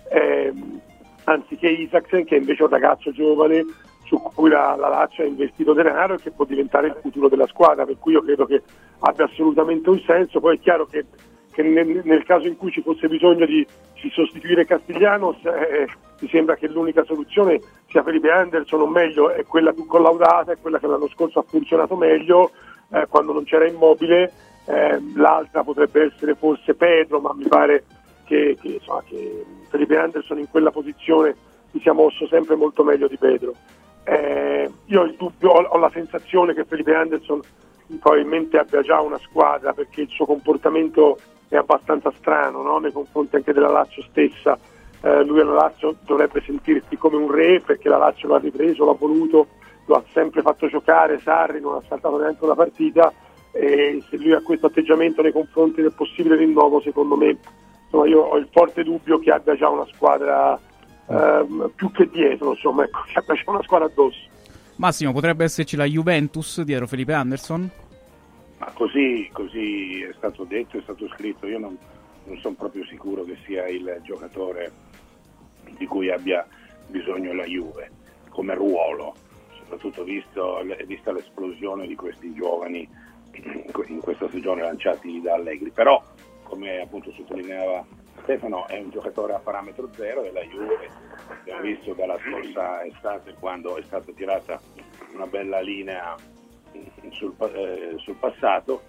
ehm, 0.10 0.80
anziché 1.26 1.68
Isaacsen 1.68 2.26
che 2.26 2.36
è 2.36 2.40
invece 2.40 2.64
un 2.64 2.70
ragazzo 2.70 3.12
giovane 3.12 3.66
su 4.06 4.22
cui 4.34 4.50
la, 4.50 4.76
la 4.78 4.90
Lazio 4.90 5.24
ha 5.24 5.28
investito 5.28 5.72
denaro 5.72 6.16
e 6.16 6.18
che 6.18 6.32
può 6.32 6.44
diventare 6.44 6.88
il 6.88 6.98
futuro 7.02 7.30
della 7.30 7.48
squadra, 7.48 7.86
per 7.86 7.98
cui 7.98 8.14
io 8.14 8.22
credo 8.22 8.46
che 8.46 8.62
abbia 9.00 9.26
assolutamente 9.26 9.90
un 9.90 10.02
senso, 10.06 10.42
poi 10.42 10.58
è 10.58 10.60
chiaro 10.60 10.86
che, 10.86 11.06
che 11.52 11.64
nel, 11.64 12.02
nel 12.04 12.24
caso 12.26 12.48
in 12.48 12.58
cui 12.58 12.72
ci 12.72 12.82
fosse 12.82 13.08
bisogno 13.08 13.46
di, 13.46 13.66
di 14.02 14.10
sostituire 14.12 14.66
Castiglianos 14.66 15.38
eh, 15.46 15.88
mi 16.20 16.28
sembra 16.28 16.56
che 16.56 16.68
l'unica 16.68 17.06
soluzione 17.06 17.62
sia 17.88 18.04
Felipe 18.04 18.30
Anderson 18.30 18.82
o 18.82 18.88
meglio 18.88 19.30
è 19.30 19.46
quella 19.46 19.72
più 19.72 19.86
collaudata, 19.86 20.52
è 20.52 20.58
quella 20.62 20.80
che 20.80 20.88
l'anno 20.88 21.08
scorso 21.08 21.40
ha 21.40 21.46
funzionato 21.48 21.96
meglio 21.96 22.52
eh, 22.92 23.06
quando 23.08 23.32
non 23.32 23.46
c'era 23.46 23.66
immobile, 23.66 24.32
eh, 24.66 25.02
l'altra 25.16 25.64
potrebbe 25.64 26.12
essere 26.14 26.36
forse 26.36 26.76
Pedro, 26.76 27.20
ma 27.20 27.34
mi 27.34 27.48
pare 27.48 27.84
che, 28.26 28.58
che, 28.62 28.68
insomma, 28.68 29.04
che 29.06 29.46
Felipe 29.70 29.98
Anderson 29.98 30.40
in 30.40 30.50
quella 30.50 30.72
posizione 30.72 31.36
si 31.72 31.80
sia 31.80 31.94
mosso 31.94 32.28
sempre 32.28 32.56
molto 32.56 32.84
meglio 32.84 33.08
di 33.08 33.18
Pedro. 33.18 33.54
Eh, 34.04 34.70
io 34.86 35.02
ho 35.02 35.06
il 35.06 35.16
dubbio, 35.18 35.50
ho, 35.50 35.62
ho 35.62 35.78
la 35.78 35.90
sensazione 35.94 36.54
che 36.54 36.66
Felipe 36.66 36.94
Anderson 36.94 37.42
probabilmente 38.00 38.58
abbia 38.58 38.82
già 38.82 39.02
una 39.02 39.18
squadra 39.18 39.74
perché 39.74 40.02
il 40.02 40.10
suo 40.10 40.26
comportamento 40.26 41.18
è 41.50 41.58
abbastanza 41.58 42.12
strano 42.18 42.62
no? 42.62 42.78
nei 42.78 42.92
confronti 42.92 43.36
anche 43.36 43.54
della 43.54 43.70
Lazio 43.70 44.02
stessa. 44.04 44.58
Eh, 45.02 45.24
lui 45.24 45.42
alla 45.42 45.54
Lazio 45.54 45.96
dovrebbe 46.06 46.42
sentirsi 46.42 46.96
come 46.96 47.18
un 47.18 47.32
re 47.32 47.60
perché 47.60 47.90
la 47.90 47.98
Lazio 47.98 48.30
l'ha 48.30 48.38
ripreso, 48.38 48.86
l'ha 48.86 48.94
voluto, 48.94 49.48
lo 49.86 49.96
ha 49.96 50.04
sempre 50.14 50.42
fatto 50.42 50.68
giocare, 50.68 51.20
Sarri 51.20 51.60
non 51.60 51.76
ha 51.76 51.82
saltato 51.88 52.18
neanche 52.18 52.44
una 52.46 52.56
partita 52.56 53.12
e 53.52 54.04
se 54.10 54.18
lui 54.18 54.34
ha 54.34 54.42
questo 54.42 54.68
atteggiamento 54.68 55.22
nei 55.22 55.32
confronti 55.32 55.82
del 55.82 55.94
possibile 55.94 56.38
rinnovo 56.38 56.82
secondo 56.82 57.18
me 57.18 57.38
insomma, 57.92 58.08
io 58.08 58.22
ho 58.22 58.38
il 58.38 58.48
forte 58.50 58.84
dubbio 58.84 59.20
che 59.20 59.32
abbia 59.32 59.56
già 59.56 59.68
una 59.68 59.86
squadra 59.88 60.58
ehm, 61.08 61.72
più 61.76 61.92
che 61.92 62.10
dietro, 62.10 62.52
insomma, 62.52 62.86
ecco, 62.86 63.02
che 63.12 63.20
abbia 63.20 63.36
già 63.36 63.52
una 63.52 63.64
squadra 63.64 63.88
addosso. 63.88 64.30
Massimo, 64.78 65.12
potrebbe 65.12 65.44
esserci 65.44 65.76
la 65.76 65.86
Juventus 65.86 66.62
dietro 66.62 66.88
Felipe 66.88 67.14
Anderson? 67.14 67.70
Ma 68.58 68.72
così, 68.74 69.30
così 69.32 70.02
è 70.02 70.14
stato 70.16 70.44
detto, 70.46 70.78
è 70.78 70.82
stato 70.82 71.08
scritto, 71.10 71.46
io 71.46 71.60
non, 71.60 71.78
non 72.24 72.38
sono 72.38 72.56
proprio 72.56 72.86
sicuro 72.86 73.24
che 73.24 73.38
sia 73.46 73.68
il 73.68 74.00
giocatore 74.04 74.72
di 75.78 75.86
cui 75.86 76.10
abbia 76.10 76.48
bisogno 76.88 77.34
la 77.34 77.46
Juve 77.46 77.92
come 78.30 78.56
ruolo, 78.56 79.14
soprattutto 79.58 80.04
visto, 80.04 80.62
vista 80.86 81.12
l'esplosione 81.12 81.86
di 81.86 81.96
questi 81.96 82.34
giovani 82.34 82.88
in 83.88 84.00
questa 84.00 84.28
stagione 84.28 84.62
lanciati 84.62 85.22
da 85.22 85.34
Allegri. 85.36 85.72
Però, 85.72 86.02
come 86.44 86.82
appunto 86.82 87.12
sottolineava 87.12 87.86
Stefano, 88.24 88.68
è 88.68 88.78
un 88.78 88.90
giocatore 88.90 89.34
a 89.34 89.40
parametro 89.40 89.90
zero 89.96 90.24
e 90.24 90.32
la 90.32 90.44
Juve, 90.44 90.90
abbiamo 91.28 91.62
visto 91.62 91.94
dalla 91.94 92.18
scorsa 92.20 92.84
estate 92.86 93.34
quando 93.40 93.78
è 93.78 93.84
stata 93.84 94.12
tirata 94.12 94.62
una 95.14 95.28
bella 95.28 95.60
linea 95.60 96.16
sul, 97.12 97.34
eh, 97.54 97.96
sul 97.98 98.16
passato, 98.16 98.84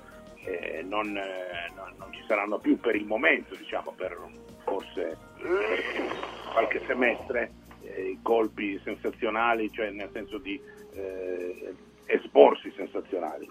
eh, 0.45 0.83
non, 0.85 1.17
eh, 1.17 1.71
non, 1.75 1.95
non, 1.99 2.13
ci 2.13 2.23
saranno 2.27 2.59
più 2.59 2.79
per 2.79 2.95
il 2.95 3.07
momento, 3.07 3.55
diciamo, 3.55 3.93
per 3.97 4.19
forse 4.65 5.17
per 5.39 5.83
qualche 6.53 6.83
semestre, 6.87 7.53
eh, 7.83 8.19
colpi 8.23 8.81
sensazionali, 8.85 9.71
cioè 9.73 9.91
nel 9.91 10.11
senso 10.13 10.39
di 10.39 10.61
eh, 10.95 11.75
esporsi 12.07 12.73
sensazionali. 12.77 13.49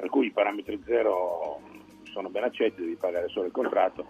Per 0.00 0.08
cui 0.08 0.26
i 0.26 0.32
parametri 0.32 0.80
zero 0.86 1.60
sono 2.04 2.30
ben 2.30 2.44
accetti, 2.44 2.80
devi 2.80 2.96
pagare 2.96 3.28
solo 3.28 3.46
il 3.46 3.52
contratto 3.52 4.06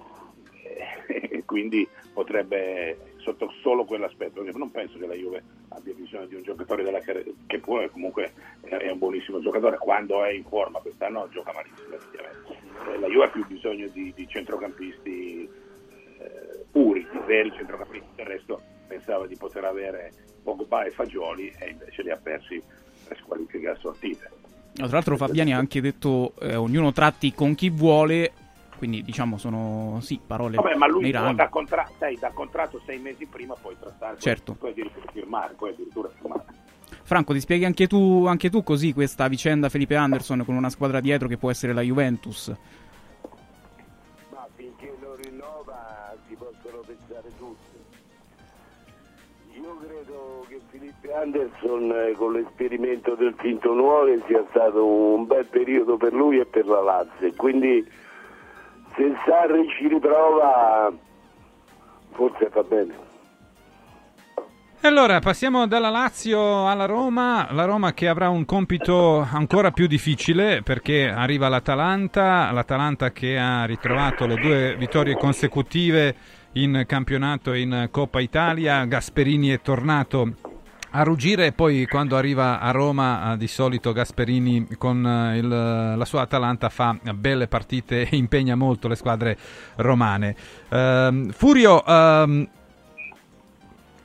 eh, 0.62 1.26
e 1.36 1.44
quindi 1.44 1.86
potrebbe 2.12 3.14
sotto 3.16 3.52
solo 3.60 3.84
quell'aspetto, 3.84 4.40
perché 4.40 4.56
non 4.56 4.70
penso 4.70 4.98
che 4.98 5.06
la 5.06 5.14
Juve 5.14 5.42
abbia 5.70 5.92
bisogno 5.92 6.26
di 6.26 6.36
un 6.36 6.42
giocatore 6.42 6.84
della 6.84 7.00
che 7.00 7.58
pure 7.58 7.90
comunque 7.90 8.32
è 8.60 8.88
un 8.88 8.98
buonissimo 8.98 9.40
giocatore, 9.40 9.78
quando 9.78 10.22
è 10.24 10.30
in 10.30 10.44
forma, 10.44 10.78
quest'anno 10.78 11.28
gioca 11.30 11.52
malissimo 11.52 11.94
effettivamente. 11.94 12.56
Eh, 12.88 12.98
La 13.00 13.08
Juve 13.08 13.24
ha 13.24 13.30
più 13.30 13.44
bisogno 13.46 13.88
di, 13.88 14.12
di 14.14 14.28
centrocampisti 14.28 15.48
eh, 16.18 16.64
puri, 16.70 17.04
di 17.10 17.18
veri 17.26 17.52
centrocampisti, 17.52 18.08
del 18.14 18.26
resto 18.26 18.62
pensava 18.86 19.26
di 19.26 19.36
poter 19.36 19.64
avere 19.64 20.12
Pogba 20.42 20.84
e 20.84 20.90
Fagioli 20.90 21.52
e 21.58 21.70
invece 21.70 22.02
li 22.02 22.10
ha 22.10 22.16
persi 22.16 22.62
per 23.06 23.16
squalifiche 23.18 23.68
assortite. 23.68 24.39
No, 24.72 24.86
Tra 24.86 24.96
l'altro 24.96 25.16
Fabiani 25.16 25.52
ha 25.52 25.58
anche 25.58 25.80
detto 25.80 26.34
eh, 26.40 26.54
ognuno 26.54 26.92
tratti 26.92 27.34
con 27.34 27.54
chi 27.54 27.70
vuole, 27.70 28.32
quindi 28.78 29.02
diciamo 29.02 29.36
sono 29.36 29.98
sì 30.00 30.20
parole 30.24 30.56
Vabbè, 30.56 30.74
ma 30.76 30.86
lui 30.86 31.10
può 31.10 31.32
da, 31.34 31.48
contra- 31.48 31.88
sai, 31.98 32.16
da 32.18 32.30
contratto 32.32 32.80
sei 32.86 32.98
mesi 32.98 33.26
prima 33.26 33.54
puoi 33.60 33.76
trattare, 33.78 34.18
Certo. 34.18 34.54
poi 34.54 34.70
addirittura 34.70 35.10
firmare, 35.12 35.54
poi 35.54 35.70
addirittura 35.70 36.08
firmare. 36.08 36.44
Franco, 37.02 37.32
ti 37.32 37.40
spieghi 37.40 37.64
anche 37.64 37.88
tu, 37.88 38.24
anche 38.26 38.48
tu 38.50 38.62
così 38.62 38.92
questa 38.92 39.26
vicenda 39.26 39.68
Felipe 39.68 39.96
Anderson 39.96 40.44
con 40.44 40.54
una 40.54 40.70
squadra 40.70 41.00
dietro 41.00 41.26
che 41.26 41.36
può 41.36 41.50
essere 41.50 41.72
la 41.72 41.82
Juventus? 41.82 42.54
Anderson 51.12 51.92
eh, 51.92 52.12
con 52.12 52.32
l'esperimento 52.32 53.14
del 53.14 53.34
Finto 53.38 53.72
Nuove 53.72 54.22
sia 54.26 54.44
stato 54.50 54.84
un 54.84 55.26
bel 55.26 55.46
periodo 55.46 55.96
per 55.96 56.12
lui 56.12 56.38
e 56.38 56.46
per 56.46 56.66
la 56.66 56.80
Lazio. 56.80 57.32
Quindi 57.36 57.86
se 58.94 59.14
Sarri 59.24 59.68
ci 59.76 59.88
riprova 59.88 60.92
forse 62.12 62.48
fa 62.50 62.62
bene. 62.62 63.08
Allora 64.82 65.18
passiamo 65.18 65.66
dalla 65.66 65.90
Lazio 65.90 66.66
alla 66.66 66.86
Roma, 66.86 67.48
la 67.50 67.66
Roma 67.66 67.92
che 67.92 68.08
avrà 68.08 68.30
un 68.30 68.46
compito 68.46 69.18
ancora 69.18 69.72
più 69.72 69.86
difficile 69.86 70.62
perché 70.62 71.06
arriva 71.06 71.48
l'Atalanta, 71.48 72.50
l'Atalanta 72.50 73.10
che 73.10 73.38
ha 73.38 73.66
ritrovato 73.66 74.26
le 74.26 74.36
due 74.36 74.76
vittorie 74.78 75.16
consecutive 75.16 76.14
in 76.52 76.84
campionato 76.86 77.52
e 77.52 77.60
in 77.60 77.88
Coppa 77.90 78.20
Italia, 78.20 78.86
Gasperini 78.86 79.50
è 79.50 79.60
tornato 79.60 80.32
a 80.92 81.02
ruggire 81.02 81.46
e 81.46 81.52
poi 81.52 81.86
quando 81.86 82.16
arriva 82.16 82.58
a 82.60 82.70
Roma 82.72 83.32
eh, 83.32 83.36
di 83.36 83.46
solito 83.46 83.92
Gasperini 83.92 84.66
con 84.76 85.06
eh, 85.06 85.38
il- 85.38 85.48
la 85.96 86.04
sua 86.04 86.22
Atalanta 86.22 86.68
fa 86.68 86.96
belle 87.14 87.46
partite 87.46 88.08
e 88.08 88.16
impegna 88.16 88.54
molto 88.56 88.88
le 88.88 88.96
squadre 88.96 89.36
romane. 89.76 90.34
Ehm, 90.68 91.30
Furio, 91.30 91.84
ehm, 91.84 92.48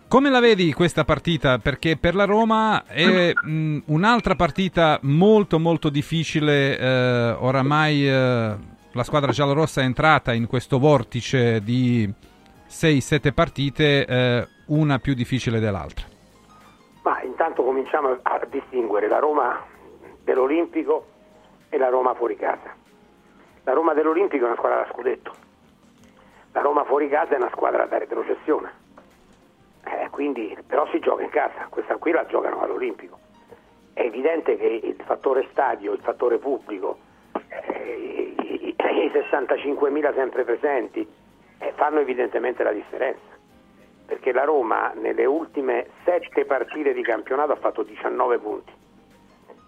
come 0.07 0.29
la 0.29 0.39
vedi 0.39 0.71
questa 0.73 1.03
partita? 1.03 1.57
Perché 1.57 1.97
per 1.97 2.13
la 2.15 2.25
Roma 2.25 2.85
è 2.85 3.33
mh, 3.33 3.79
un'altra 3.87 4.35
partita 4.35 4.99
molto 5.01 5.59
molto 5.59 5.89
difficile, 5.89 6.77
eh, 6.77 7.35
oramai 7.39 8.07
eh, 8.07 8.55
la 8.91 9.03
squadra 9.03 9.31
giallorossa 9.31 9.81
è 9.81 9.83
entrata 9.83 10.31
in 10.33 10.45
questo 10.45 10.77
vortice 10.79 11.61
di 11.63 12.09
6-7 12.69 13.33
partite, 13.33 14.05
eh, 14.05 14.47
una 14.67 14.99
più 14.99 15.13
difficile 15.15 15.59
dell'altra. 15.59 16.05
Ma 17.05 17.21
intanto 17.21 17.63
cominciamo 17.63 18.17
a 18.19 18.41
distinguere 18.49 19.07
la 19.07 19.19
Roma 19.19 19.63
dell'Olimpico 20.23 21.05
e 21.69 21.77
la 21.77 21.89
Roma 21.89 22.15
fuori 22.15 22.35
casa. 22.35 22.73
La 23.63 23.73
Roma 23.73 23.93
dell'Olimpico 23.93 24.45
è 24.45 24.47
una 24.47 24.55
squadra 24.57 24.79
da 24.81 24.87
scudetto, 24.91 25.31
la 26.51 26.61
Roma 26.61 26.83
fuori 26.85 27.07
casa 27.07 27.33
è 27.33 27.37
una 27.37 27.51
squadra 27.51 27.85
da 27.85 27.99
retrocessione. 27.99 28.71
Eh, 29.83 30.07
quindi, 30.09 30.57
però 30.65 30.87
si 30.87 30.97
gioca 30.97 31.21
in 31.21 31.29
casa, 31.29 31.67
questa 31.69 31.97
qui 31.97 32.11
la 32.11 32.25
giocano 32.25 32.61
all'Olimpico. 32.61 33.19
È 33.93 34.01
evidente 34.01 34.57
che 34.57 34.65
il 34.65 34.99
fattore 35.05 35.47
stadio, 35.51 35.93
il 35.93 36.01
fattore 36.01 36.39
pubblico, 36.39 36.97
eh, 37.49 38.35
i, 38.39 38.67
i- 38.69 38.75
i 38.75 39.11
65.000 39.11 40.13
sempre 40.15 40.43
presenti 40.43 41.07
eh, 41.59 41.71
fanno 41.75 41.99
evidentemente 41.99 42.63
la 42.63 42.71
differenza 42.71 43.34
perché 44.05 44.31
la 44.31 44.43
Roma 44.43 44.93
nelle 44.95 45.25
ultime 45.25 45.87
7 46.03 46.45
partite 46.45 46.93
di 46.93 47.01
campionato 47.01 47.51
ha 47.51 47.57
fatto 47.57 47.83
19 47.83 48.37
punti, 48.39 48.71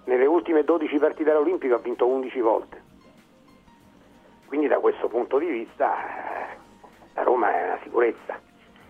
nelle 0.06 0.26
ultime 0.26 0.64
12 0.64 0.98
partite 1.00 1.32
all'Olimpico 1.32 1.76
ha 1.76 1.80
vinto 1.80 2.08
11 2.08 2.40
volte. 2.42 2.82
Quindi 4.48 4.68
da 4.68 4.80
questo 4.80 5.08
punto 5.08 5.38
di 5.38 5.48
vista 5.48 5.96
eh, 5.98 6.58
la 7.14 7.24
Roma 7.24 7.54
è 7.54 7.66
una 7.66 7.80
sicurezza. 7.84 8.40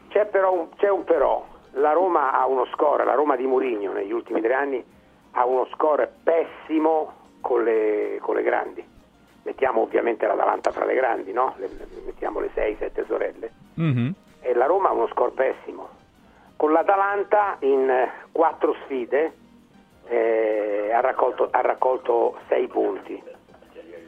C'è 0.10 0.26
però 0.28 0.54
un, 0.54 0.70
c'è 0.76 0.90
un 0.90 1.04
però, 1.04 1.46
la 1.72 1.94
Roma 1.94 2.34
ha 2.34 2.46
uno 2.46 2.66
score, 2.66 3.04
la 3.04 3.16
Roma 3.16 3.36
di 3.36 3.46
Mourinho 3.46 3.94
negli 3.94 4.12
ultimi 4.12 4.42
tre 4.42 4.54
anni 4.54 4.84
ha 5.32 5.46
uno 5.46 5.66
score 5.74 6.12
pessimo 6.24 7.14
con 7.42 7.64
le, 7.64 8.20
con 8.22 8.36
le 8.36 8.44
grandi. 8.44 8.86
Mettiamo 9.44 9.82
ovviamente 9.82 10.28
l'Atalanta 10.28 10.72
fra 10.72 10.86
le 10.86 10.94
grandi, 10.94 11.32
no? 11.32 11.56
Le- 11.58 11.70
mettiamo 12.06 12.40
le 12.40 12.52
6-7 12.54 13.06
sorelle 13.06 13.52
e 14.42 14.54
la 14.54 14.66
Roma 14.66 14.90
ha 14.90 14.94
uno 14.94 15.08
score 15.08 15.32
pessimo. 15.32 15.90
Con 16.56 16.72
l'Atalanta 16.72 17.58
in 17.60 17.90
eh, 17.90 18.12
quattro 18.32 18.76
sfide 18.84 19.34
eh, 20.08 20.92
ha, 20.94 21.02
raccolto, 21.02 21.50
ha 21.52 21.62
raccolto 21.62 22.38
sei 22.48 22.68
punti. 22.68 23.22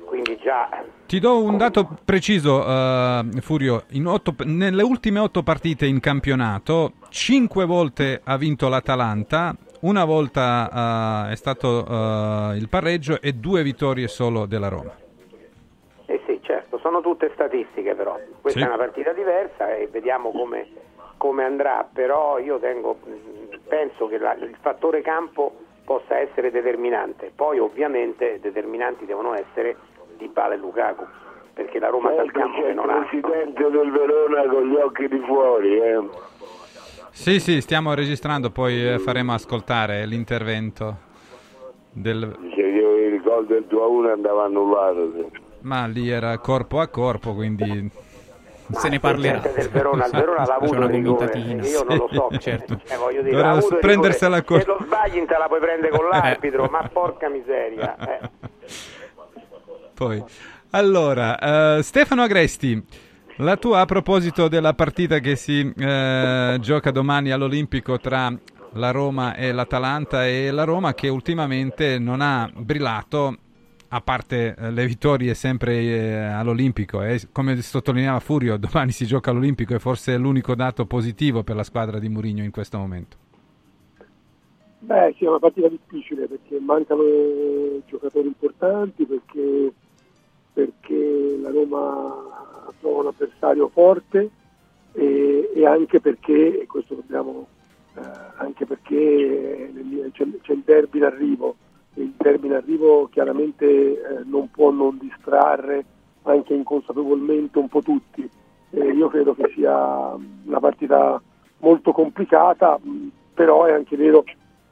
Quindi 0.05 0.39
già 0.41 0.67
Ti 1.05 1.19
do 1.19 1.43
un 1.43 1.55
dato 1.55 1.87
preciso, 2.03 2.65
eh, 2.65 3.25
Furio. 3.41 3.83
Otto- 4.05 4.33
nelle 4.45 4.81
ultime 4.81 5.19
otto 5.19 5.43
partite 5.43 5.85
in 5.85 5.99
campionato, 5.99 6.93
cinque 7.09 7.65
volte 7.65 8.19
ha 8.23 8.35
vinto 8.35 8.67
l'Atalanta, 8.69 9.55
una 9.81 10.05
volta 10.05 11.27
eh, 11.27 11.33
è 11.33 11.35
stato 11.35 11.85
eh, 11.85 12.57
il 12.57 12.67
pareggio 12.69 13.21
e 13.21 13.33
due 13.33 13.61
vittorie 13.61 14.07
solo 14.07 14.47
della 14.47 14.67
Roma. 14.67 14.91
Sono 16.89 17.01
tutte 17.01 17.29
statistiche 17.35 17.93
però. 17.93 18.17
Questa 18.41 18.57
Sì. 18.61 18.65
è 18.65 18.67
una 18.67 18.77
partita 18.77 19.13
diversa 19.13 19.75
e 19.75 19.85
vediamo 19.91 20.31
come, 20.31 20.65
come 21.17 21.43
andrà, 21.43 21.87
però 21.93 22.39
io 22.39 22.57
tengo, 22.57 22.97
penso 23.67 24.07
che 24.07 24.17
la- 24.17 24.33
il 24.33 24.55
fattore 24.59 25.01
campo 25.01 25.53
possa 25.85 26.17
essere 26.17 26.49
determinante. 26.49 27.31
Poi 27.35 27.59
ovviamente 27.59 28.39
determinanti 28.41 29.05
devono 29.05 29.35
essere 29.35 29.75
Dybala 30.17 30.55
e 30.55 30.57
Lukaku, 30.57 31.05
perché 31.53 31.77
la 31.77 31.89
Roma 31.89 32.11
Ecco, 32.11 32.25
sappiamo 32.25 32.53
c'è 32.55 32.61
che 32.63 32.67
il 32.69 32.73
non 32.75 32.89
ha... 32.89 33.05
presidente 33.07 33.69
del 33.69 33.91
Verona 33.91 34.47
con 34.47 34.63
gli 34.67 34.75
occhi 34.75 35.07
di 35.07 35.19
fuori. 35.27 35.77
Eh. 35.77 36.09
Sì, 37.11 37.39
sì, 37.39 37.61
stiamo 37.61 37.93
registrando, 37.93 38.49
poi 38.49 38.93
eh, 38.93 38.97
faremo 38.97 39.33
ascoltare 39.33 40.07
l'intervento 40.07 40.95
del... 41.91 42.35
Dice 42.39 42.55
che 42.55 43.11
il 43.13 43.21
gol 43.21 43.45
del 43.45 43.65
2-1 43.69 44.09
andava 44.09 44.45
annullato. 44.45 45.11
sì. 45.13 45.47
Ma 45.61 45.85
lì 45.87 46.09
era 46.09 46.37
corpo 46.39 46.79
a 46.79 46.87
corpo, 46.87 47.33
quindi... 47.33 47.89
Se 48.71 48.87
ne 48.87 48.99
parlerà. 48.99 49.39
Del 49.39 49.67
Verona, 49.69 50.05
il 50.05 50.11
Verona 50.11 50.45
l'ha 50.45 50.45
C'è 50.45 50.53
avuto 50.53 50.75
una 50.75 50.89
commentatina. 50.89 51.65
io 51.65 51.83
non 51.83 51.97
lo 51.97 52.09
so, 52.11 52.29
certo. 52.37 52.79
cioè, 52.85 52.97
voglio 52.97 53.23
dire, 53.23 53.35
Dovrà 53.41 53.77
prendersela 53.79 54.43
con- 54.43 54.59
se 54.59 54.65
lo 54.67 54.77
sbagli 54.83 55.25
te 55.25 55.37
la 55.39 55.47
puoi 55.47 55.59
prendere 55.59 55.89
con 55.97 56.05
l'arbitro, 56.11 56.65
ma 56.71 56.87
porca 56.93 57.29
miseria. 57.29 57.97
eh. 57.97 58.29
Poi, 59.95 60.23
allora, 60.71 61.77
eh, 61.77 61.81
Stefano 61.83 62.21
Agresti, 62.21 62.81
la 63.37 63.57
tua 63.57 63.79
a 63.81 63.85
proposito 63.85 64.47
della 64.47 64.73
partita 64.73 65.17
che 65.19 65.35
si 65.35 65.73
eh, 65.75 66.57
gioca 66.61 66.91
domani 66.91 67.31
all'Olimpico 67.31 67.99
tra 67.99 68.31
la 68.73 68.91
Roma 68.91 69.33
e 69.35 69.51
l'Atalanta 69.51 70.27
e 70.27 70.51
la 70.51 70.63
Roma 70.63 70.93
che 70.93 71.07
ultimamente 71.09 71.97
non 71.97 72.21
ha 72.21 72.47
brillato, 72.55 73.35
a 73.89 74.01
parte 74.01 74.55
eh, 74.55 74.71
le 74.71 74.85
vittorie 74.85 75.33
sempre 75.33 75.79
eh, 75.79 76.15
all'Olimpico, 76.15 77.01
e 77.01 77.21
come 77.31 77.59
sottolineava 77.61 78.19
Furio, 78.19 78.57
domani 78.59 78.91
si 78.91 79.05
gioca 79.05 79.31
all'Olimpico 79.31 79.73
e 79.73 79.79
forse 79.79 80.13
è 80.13 80.17
l'unico 80.17 80.55
dato 80.55 80.85
positivo 80.85 81.43
per 81.43 81.55
la 81.55 81.63
squadra 81.63 81.99
di 81.99 82.09
Mourinho 82.09 82.43
in 82.43 82.51
questo 82.51 82.77
momento. 82.77 83.17
Beh, 84.81 85.13
sì, 85.17 85.25
è 85.25 85.27
una 85.27 85.39
partita 85.39 85.67
difficile 85.67 86.27
perché 86.27 86.57
mancano 86.59 87.03
giocatori 87.85 88.27
importanti, 88.27 89.05
perché, 89.05 89.73
perché 90.53 91.37
la 91.41 91.49
Roma 91.49 92.73
trova 92.79 93.01
un 93.01 93.07
avversario 93.07 93.67
forte 93.67 94.29
e, 94.93 95.51
e 95.53 95.65
anche 95.65 95.99
perché, 95.99 96.61
e 96.61 96.65
questo 96.67 96.95
dobbiamo, 96.95 97.47
eh, 97.95 98.01
anche 98.37 98.65
perché 98.65 99.73
c'è, 100.13 100.25
c'è 100.41 100.53
il 100.53 100.61
derby 100.63 100.99
in 100.99 101.03
arrivo, 101.03 101.55
e 101.57 101.68
il 102.01 102.13
in 102.43 102.53
arrivo 102.53 103.07
chiaramente 103.11 103.65
eh, 103.65 104.23
non 104.25 104.49
può 104.51 104.71
non 104.71 104.97
distrarre 104.99 105.85
anche 106.23 106.53
inconsapevolmente 106.53 107.59
un 107.59 107.67
po' 107.67 107.81
tutti. 107.81 108.29
Eh, 108.71 108.91
io 108.91 109.07
credo 109.07 109.33
che 109.33 109.51
sia 109.55 110.15
una 110.45 110.59
partita 110.59 111.21
molto 111.59 111.91
complicata, 111.91 112.79
però 113.33 113.65
è 113.65 113.73
anche 113.73 113.95
vero 113.95 114.23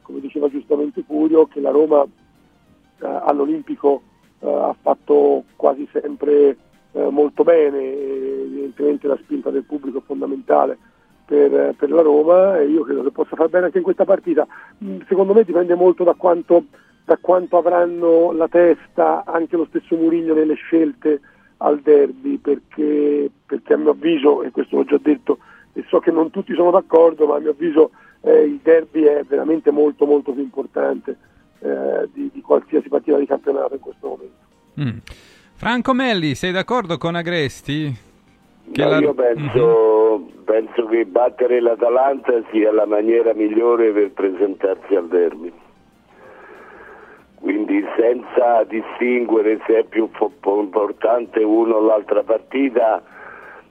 come 0.01 0.19
diceva 0.21 0.49
giustamente 0.49 1.03
Furio, 1.03 1.47
che 1.47 1.59
la 1.59 1.71
Roma 1.71 2.03
eh, 2.03 2.07
all'Olimpico 2.99 4.01
eh, 4.39 4.49
ha 4.49 4.75
fatto 4.81 5.43
quasi 5.57 5.87
sempre 5.91 6.57
eh, 6.93 7.09
molto 7.09 7.43
bene, 7.43 7.77
e 7.77 8.41
evidentemente 8.45 9.07
la 9.07 9.17
spinta 9.21 9.49
del 9.49 9.65
pubblico 9.65 9.97
è 9.97 10.01
fondamentale 10.05 10.77
per, 11.25 11.75
per 11.75 11.91
la 11.91 12.01
Roma 12.01 12.57
e 12.57 12.67
io 12.67 12.83
credo 12.83 13.03
che 13.03 13.11
possa 13.11 13.35
far 13.35 13.49
bene 13.49 13.65
anche 13.65 13.79
in 13.79 13.83
questa 13.83 14.05
partita. 14.05 14.47
Secondo 15.07 15.33
me 15.33 15.43
dipende 15.43 15.75
molto 15.75 16.05
da 16.05 16.13
quanto, 16.13 16.63
da 17.07 17.17
quanto 17.21 17.55
avranno 17.55 18.33
la 18.33 18.49
testa 18.49 19.23
anche 19.25 19.55
lo 19.55 19.65
stesso 19.69 19.95
Murigno 19.95 20.33
nelle 20.33 20.55
scelte 20.55 21.21
al 21.59 21.79
derby, 21.79 22.35
perché, 22.37 23.31
perché 23.45 23.73
a 23.73 23.77
mio 23.77 23.91
avviso, 23.91 24.43
e 24.43 24.51
questo 24.51 24.75
l'ho 24.75 24.83
già 24.83 24.99
detto, 25.01 25.37
e 25.71 25.85
so 25.87 25.99
che 25.99 26.11
non 26.11 26.31
tutti 26.31 26.53
sono 26.53 26.69
d'accordo, 26.69 27.25
ma 27.25 27.37
a 27.37 27.39
mio 27.39 27.51
avviso 27.51 27.91
eh, 28.23 28.41
il 28.43 28.59
derby 28.61 29.03
è 29.03 29.23
veramente 29.23 29.71
molto 29.71 30.05
molto 30.05 30.33
più 30.33 30.41
importante 30.41 31.15
eh, 31.59 32.09
di, 32.11 32.29
di 32.33 32.41
qualsiasi 32.41 32.89
partita 32.89 33.17
di 33.17 33.25
campionato 33.25 33.75
in 33.75 33.79
questo 33.79 34.07
momento. 34.09 34.35
Mm. 34.81 34.97
Franco 35.53 35.93
Melli, 35.93 36.35
sei 36.35 36.51
d'accordo 36.51 36.97
con 36.97 37.15
Agresti? 37.15 38.05
Che 38.69 38.83
No, 38.83 38.89
la- 38.89 38.99
Io 38.99 39.13
penso, 39.13 40.27
penso 40.43 40.85
che 40.87 41.05
battere 41.05 41.61
l'Atalanta 41.61 42.33
sia 42.51 42.73
la 42.73 42.85
maniera 42.85 43.33
migliore 43.33 43.93
per 43.93 44.11
presentarsi 44.11 44.93
al 44.93 45.07
derby. 45.07 45.53
Quindi 47.47 47.81
senza 47.95 48.65
distinguere 48.65 49.61
se 49.65 49.79
è 49.79 49.83
più 49.85 50.09
importante 50.43 51.41
uno 51.43 51.75
o 51.75 51.79
l'altra 51.79 52.21
partita, 52.21 53.01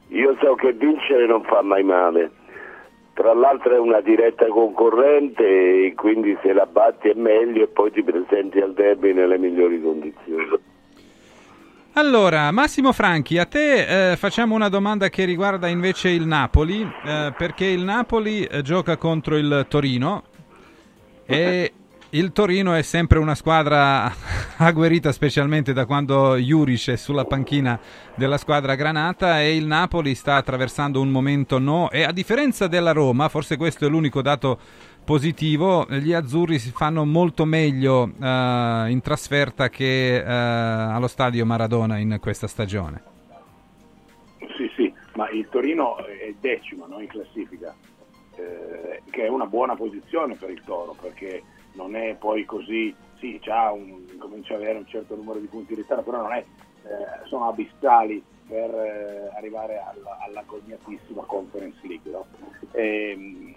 io 0.08 0.34
so 0.40 0.54
che 0.54 0.72
vincere 0.72 1.26
non 1.26 1.42
fa 1.42 1.60
mai 1.60 1.82
male. 1.82 2.30
Tra 3.12 3.34
l'altro 3.34 3.74
è 3.74 3.78
una 3.78 4.00
diretta 4.00 4.46
concorrente 4.46 5.92
quindi 5.94 6.34
se 6.42 6.54
la 6.54 6.64
batti 6.64 7.10
è 7.10 7.14
meglio 7.16 7.64
e 7.64 7.66
poi 7.66 7.90
ti 7.90 8.02
presenti 8.02 8.60
al 8.60 8.72
derby 8.72 9.12
nelle 9.12 9.36
migliori 9.36 9.78
condizioni. 9.82 10.58
Allora, 11.92 12.50
Massimo 12.52 12.94
Franchi, 12.94 13.36
a 13.36 13.44
te 13.44 14.12
eh, 14.12 14.16
facciamo 14.16 14.54
una 14.54 14.70
domanda 14.70 15.10
che 15.10 15.26
riguarda 15.26 15.68
invece 15.68 16.08
il 16.08 16.26
Napoli, 16.26 16.80
eh, 16.80 17.34
perché 17.36 17.66
il 17.66 17.82
Napoli 17.82 18.42
eh, 18.44 18.62
gioca 18.62 18.96
contro 18.96 19.36
il 19.36 19.66
Torino 19.68 20.22
e 21.26 21.72
il 22.16 22.32
Torino 22.32 22.72
è 22.72 22.80
sempre 22.80 23.18
una 23.18 23.34
squadra 23.34 24.10
agguerrita, 24.56 25.12
specialmente 25.12 25.74
da 25.74 25.84
quando 25.84 26.36
Juric 26.36 26.90
è 26.90 26.96
sulla 26.96 27.26
panchina 27.26 27.78
della 28.14 28.38
squadra 28.38 28.74
granata 28.74 29.42
e 29.42 29.54
il 29.54 29.66
Napoli 29.66 30.14
sta 30.14 30.36
attraversando 30.36 30.98
un 30.98 31.10
momento 31.10 31.58
no 31.58 31.90
e 31.90 32.04
a 32.04 32.12
differenza 32.12 32.68
della 32.68 32.92
Roma, 32.92 33.28
forse 33.28 33.58
questo 33.58 33.84
è 33.84 33.88
l'unico 33.90 34.22
dato 34.22 34.58
positivo, 35.04 35.86
gli 35.90 36.14
azzurri 36.14 36.58
si 36.58 36.70
fanno 36.70 37.04
molto 37.04 37.44
meglio 37.44 38.10
eh, 38.18 38.86
in 38.88 39.00
trasferta 39.02 39.68
che 39.68 40.16
eh, 40.16 40.22
allo 40.24 41.08
stadio 41.08 41.44
Maradona 41.44 41.98
in 41.98 42.16
questa 42.18 42.46
stagione. 42.46 43.02
Sì, 44.56 44.70
sì, 44.74 44.94
ma 45.16 45.28
il 45.28 45.46
Torino 45.50 45.98
è 45.98 46.34
decimo 46.40 46.86
no, 46.86 46.98
in 46.98 47.08
classifica, 47.08 47.74
eh, 48.36 49.02
che 49.10 49.26
è 49.26 49.28
una 49.28 49.46
buona 49.46 49.76
posizione 49.76 50.34
per 50.34 50.48
il 50.48 50.62
Toro, 50.64 50.96
perché 50.98 51.42
non 51.76 51.94
è 51.94 52.16
poi 52.18 52.44
così, 52.44 52.94
sì, 53.18 53.40
un, 53.46 54.16
comincia 54.18 54.54
ad 54.54 54.62
avere 54.62 54.78
un 54.78 54.86
certo 54.86 55.14
numero 55.14 55.38
di 55.38 55.46
punti 55.46 55.74
di 55.74 55.82
ritardo, 55.82 56.02
però 56.02 56.22
non 56.22 56.32
è, 56.32 56.44
eh, 56.84 57.26
sono 57.26 57.48
abissali 57.48 58.22
per 58.48 58.70
eh, 58.74 59.30
arrivare 59.36 59.78
alla, 59.78 60.18
all'agognatissima 60.26 61.22
Conference 61.22 61.78
League. 61.86 62.10
no? 62.10 62.26
Ehm, 62.72 63.54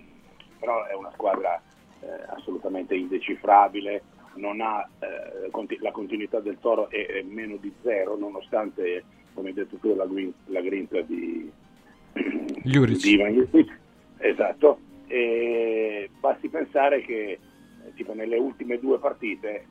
però 0.60 0.86
è 0.86 0.94
una 0.94 1.12
squadra 1.14 1.62
eh, 2.02 2.08
assolutamente 2.28 2.96
indecifrabile, 2.96 4.04
non 4.36 4.62
ha, 4.62 4.88
eh, 5.00 5.50
conti- 5.50 5.80
la 5.80 5.92
continuità 5.92 6.40
del 6.40 6.60
Toro 6.60 6.90
è, 6.90 7.06
è 7.06 7.22
meno 7.24 7.56
di 7.56 7.74
zero, 7.82 8.18
nonostante, 8.18 9.04
come 9.34 9.50
hai 9.50 9.54
detto 9.54 9.78
tu, 9.78 9.96
la, 9.96 10.06
gwin- 10.06 10.34
la 10.46 10.62
grinta 10.62 11.02
di 11.02 11.50
Ivan 13.06 13.32
Juric. 13.32 13.78
Esatto, 14.18 14.80
e 15.08 16.10
basti 16.20 16.50
pensare 16.50 17.02
che 17.02 17.40
tipo 18.00 18.14
nelle 18.14 18.38
ultime 18.38 18.80
due 18.80 18.98
partite 18.98 19.66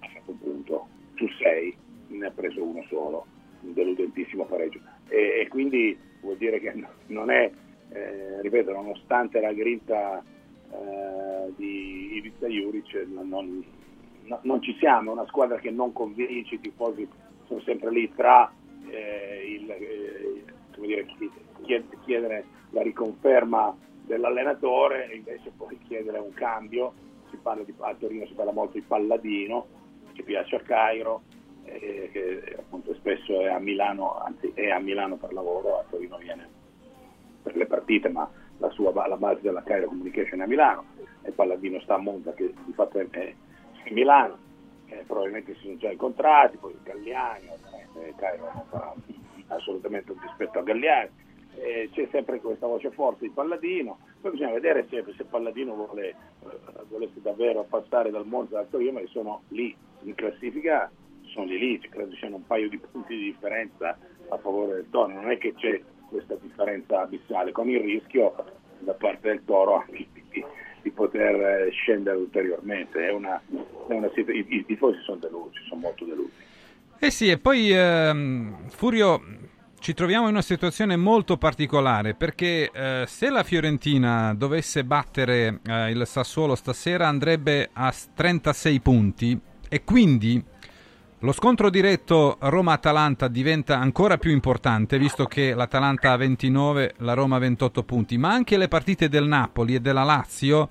ha 0.00 0.08
fatto 0.08 0.32
un 0.32 0.38
punto 0.38 0.88
su 1.14 1.28
sei, 1.38 1.72
ne 2.08 2.26
ha 2.26 2.30
preso 2.30 2.64
uno 2.64 2.84
solo, 2.88 3.26
un 3.60 3.72
deludentissimo 3.72 4.44
pareggio. 4.44 4.80
E, 5.08 5.38
e 5.42 5.48
quindi 5.48 5.96
vuol 6.20 6.36
dire 6.36 6.58
che 6.58 6.72
no- 6.74 6.90
non 7.06 7.30
è, 7.30 7.48
eh, 7.90 8.40
ripeto, 8.42 8.72
nonostante 8.72 9.40
la 9.40 9.52
grinta 9.52 10.20
eh, 10.72 11.52
di 11.56 12.16
Ivica 12.16 12.48
Juric, 12.48 13.06
non, 13.06 13.28
non- 13.28 13.64
no- 14.24 14.40
non 14.42 14.60
ci 14.60 14.74
siamo, 14.80 15.10
è 15.10 15.12
una 15.12 15.26
squadra 15.26 15.58
che 15.58 15.70
non 15.70 15.92
convince, 15.92 16.56
i 16.56 16.60
tifosi 16.60 17.08
sono 17.46 17.60
sempre 17.60 17.90
lì 17.92 18.12
tra 18.16 18.52
eh, 18.90 19.44
il, 19.60 19.70
eh, 19.70 20.44
come 20.74 20.88
dire, 20.88 21.06
chi- 21.06 21.30
chied- 21.62 22.00
chiedere 22.02 22.46
la 22.70 22.82
riconferma 22.82 23.76
dell'allenatore 24.02 25.08
e 25.08 25.16
invece 25.16 25.52
poi 25.56 25.78
chiedere 25.86 26.18
un 26.18 26.32
cambio. 26.34 26.94
Si 27.34 27.40
parla 27.42 27.64
di, 27.64 27.74
a 27.78 27.94
Torino 27.94 28.26
si 28.26 28.34
parla 28.34 28.52
molto 28.52 28.74
di 28.74 28.82
Palladino, 28.82 29.66
che 30.12 30.22
piace 30.22 30.56
a 30.56 30.60
Cairo, 30.60 31.22
eh, 31.64 32.08
che 32.12 32.56
appunto 32.58 32.94
spesso 32.94 33.40
è 33.40 33.48
a 33.48 33.58
Milano, 33.58 34.18
anzi 34.20 34.52
è 34.54 34.70
a 34.70 34.78
Milano 34.78 35.16
per 35.16 35.32
lavoro, 35.32 35.80
a 35.80 35.84
Torino 35.90 36.16
viene 36.18 36.48
per 37.42 37.56
le 37.56 37.66
partite, 37.66 38.08
ma 38.08 38.30
la, 38.58 38.70
sua, 38.70 38.92
la 39.06 39.16
base 39.16 39.40
della 39.42 39.62
Cairo 39.62 39.88
Communication 39.88 40.40
è 40.40 40.44
a 40.44 40.46
Milano 40.46 40.84
e 41.22 41.32
Palladino 41.32 41.80
sta 41.80 41.94
a 41.94 41.98
Monza 41.98 42.32
che 42.34 42.54
di 42.64 42.72
fatto 42.72 42.98
è, 42.98 43.08
è 43.10 43.34
Milano, 43.90 44.38
eh, 44.86 45.02
probabilmente 45.06 45.54
si 45.54 45.62
sono 45.62 45.76
già 45.76 45.90
incontrati, 45.90 46.56
poi 46.56 46.76
Galliani, 46.82 47.48
ovviamente 47.48 48.14
Cairo 48.16 48.50
non 48.54 48.64
farà 48.70 48.94
assolutamente 49.48 50.12
un 50.12 50.18
dispetto 50.20 50.58
a 50.58 50.62
Galliani, 50.62 51.10
eh, 51.56 51.88
c'è 51.92 52.08
sempre 52.10 52.40
questa 52.40 52.66
voce 52.66 52.90
forte 52.90 53.26
di 53.26 53.30
Palladino, 53.30 53.98
poi 54.20 54.32
bisogna 54.32 54.52
vedere 54.52 54.86
se, 54.88 55.04
se 55.16 55.24
Palladino 55.24 55.74
vuole, 55.74 56.08
eh, 56.08 56.14
volesse 56.88 57.20
davvero 57.20 57.64
passare 57.64 58.10
dal 58.10 58.26
Monza 58.26 58.58
al 58.58 58.68
Torino, 58.68 58.92
ma 58.92 59.00
sono 59.08 59.42
lì 59.48 59.74
in 60.02 60.14
classifica, 60.14 60.90
sono 61.26 61.46
lì 61.46 61.58
lì, 61.58 61.78
credo 61.78 62.14
siano 62.16 62.36
un 62.36 62.46
paio 62.46 62.68
di 62.68 62.78
punti 62.78 63.16
di 63.16 63.24
differenza 63.24 63.98
a 64.28 64.38
favore 64.38 64.74
del 64.74 64.90
Toro, 64.90 65.12
non 65.12 65.30
è 65.30 65.38
che 65.38 65.54
c'è 65.54 65.80
questa 66.08 66.36
differenza 66.40 67.00
abissale, 67.00 67.52
con 67.52 67.68
il 67.68 67.80
rischio 67.80 68.34
da 68.80 68.94
parte 68.94 69.28
del 69.28 69.44
Toro 69.44 69.76
anche 69.76 70.06
di, 70.12 70.44
di 70.82 70.90
poter 70.90 71.66
eh, 71.66 71.70
scendere 71.70 72.18
ulteriormente, 72.18 73.06
è 73.06 73.10
una, 73.10 73.40
è 73.88 73.92
una 73.92 74.10
i, 74.14 74.46
i 74.48 74.64
tifosi 74.64 75.00
sono 75.02 75.18
delusi, 75.18 75.58
sono 75.68 75.80
molto 75.80 76.04
delusi. 76.04 76.52
Eh 76.98 77.10
sì, 77.10 77.30
e 77.30 77.38
poi 77.38 77.70
ehm, 77.70 78.68
Furio 78.68 79.20
ci 79.84 79.92
troviamo 79.92 80.28
in 80.28 80.32
una 80.32 80.40
situazione 80.40 80.96
molto 80.96 81.36
particolare 81.36 82.14
perché 82.14 82.70
eh, 82.72 83.04
se 83.06 83.28
la 83.28 83.42
Fiorentina 83.42 84.32
dovesse 84.32 84.82
battere 84.82 85.60
eh, 85.62 85.90
il 85.90 86.06
Sassuolo 86.06 86.54
stasera 86.54 87.06
andrebbe 87.06 87.68
a 87.70 87.90
s- 87.90 88.08
36 88.14 88.80
punti. 88.80 89.38
E 89.68 89.84
quindi 89.84 90.42
lo 91.18 91.32
scontro 91.32 91.68
diretto 91.68 92.38
Roma-Atalanta 92.40 93.28
diventa 93.28 93.78
ancora 93.78 94.16
più 94.16 94.30
importante 94.30 94.96
visto 94.96 95.26
che 95.26 95.52
l'Atalanta 95.52 96.12
ha 96.12 96.16
29, 96.16 96.94
la 97.00 97.12
Roma 97.12 97.36
ha 97.36 97.40
28 97.40 97.82
punti, 97.82 98.16
ma 98.16 98.32
anche 98.32 98.56
le 98.56 98.68
partite 98.68 99.10
del 99.10 99.26
Napoli 99.26 99.74
e 99.74 99.80
della 99.80 100.02
Lazio 100.02 100.70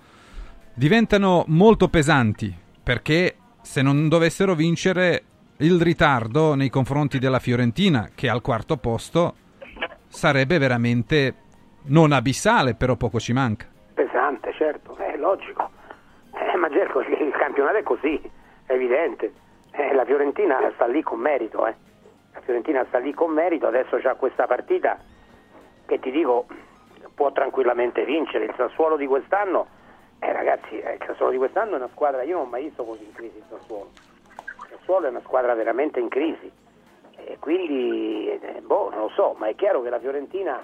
diventano 0.74 1.43
molto 1.49 1.88
pesanti 1.88 2.51
perché 2.82 3.36
se 3.61 3.84
non 3.84 4.07
dovessero 4.07 4.55
vincere 4.55 5.26
il 5.64 5.80
ritardo 5.82 6.55
nei 6.55 6.70
confronti 6.70 7.20
della 7.20 7.39
Fiorentina 7.39 8.09
che 8.14 8.28
al 8.28 8.41
quarto 8.41 8.76
posto 8.76 9.36
sarebbe 10.07 10.57
veramente 10.57 11.36
non 11.86 12.11
abissale 12.11 12.76
però 12.76 12.95
poco 12.97 13.18
ci 13.20 13.32
manca 13.32 13.68
Pesante, 13.93 14.51
certo, 14.53 14.95
è 14.97 15.16
logico. 15.18 15.70
Eh, 16.34 16.57
ma 16.57 16.68
Gerco, 16.70 17.01
il 17.01 17.32
campionato 17.38 17.78
è 17.78 17.84
così, 17.84 18.20
è 18.66 18.74
evidente. 18.74 19.32
Eh, 19.72 19.93
la 19.93 20.03
Fiorentina 20.03 20.59
sta 20.74 20.88
lì 20.88 21.03
con 21.03 21.20
merito, 21.20 21.68
eh. 21.68 21.76
La 22.34 22.41
Fiorentina 22.41 22.84
sta 22.88 22.97
lì 22.97 23.14
con 23.14 23.32
merito, 23.32 23.68
adesso 23.68 23.97
c'ha 24.01 24.16
questa 24.16 24.47
partita 24.47 24.97
che 25.86 25.99
ti 25.99 26.09
dico 26.09 26.47
può 27.14 27.32
tranquillamente 27.32 28.03
vincere. 28.03 28.45
Il 28.45 28.53
Sassuolo 28.57 28.97
di 28.97 29.05
quest'anno, 29.05 29.68
eh 30.18 30.32
ragazzi, 30.32 30.80
eh, 30.80 30.93
il 30.93 31.03
Sassuolo 31.05 31.32
di 31.32 31.38
quest'anno 31.38 31.74
è 31.74 31.76
una 31.76 31.89
squadra, 31.91 32.24
io 32.24 32.38
non 32.38 32.47
ho 32.47 32.49
mai 32.49 32.64
visto 32.64 32.84
così 32.84 33.03
in 33.03 33.14
crisi 33.14 33.38
il 33.38 33.43
Sassuolo. 33.47 33.91
Sassuolo 34.84 35.08
è 35.08 35.10
una 35.10 35.22
squadra 35.22 35.54
veramente 35.54 36.02
in 36.02 36.10
crisi. 36.10 36.52
E 37.16 37.38
quindi, 37.40 38.28
eh, 38.30 38.62
boh, 38.62 38.90
non 38.90 39.00
lo 39.00 39.10
so, 39.16 39.34
ma 39.38 39.48
è 39.48 39.56
chiaro 39.56 39.82
che 39.82 39.90
la 39.90 40.00
Fiorentina 40.00 40.62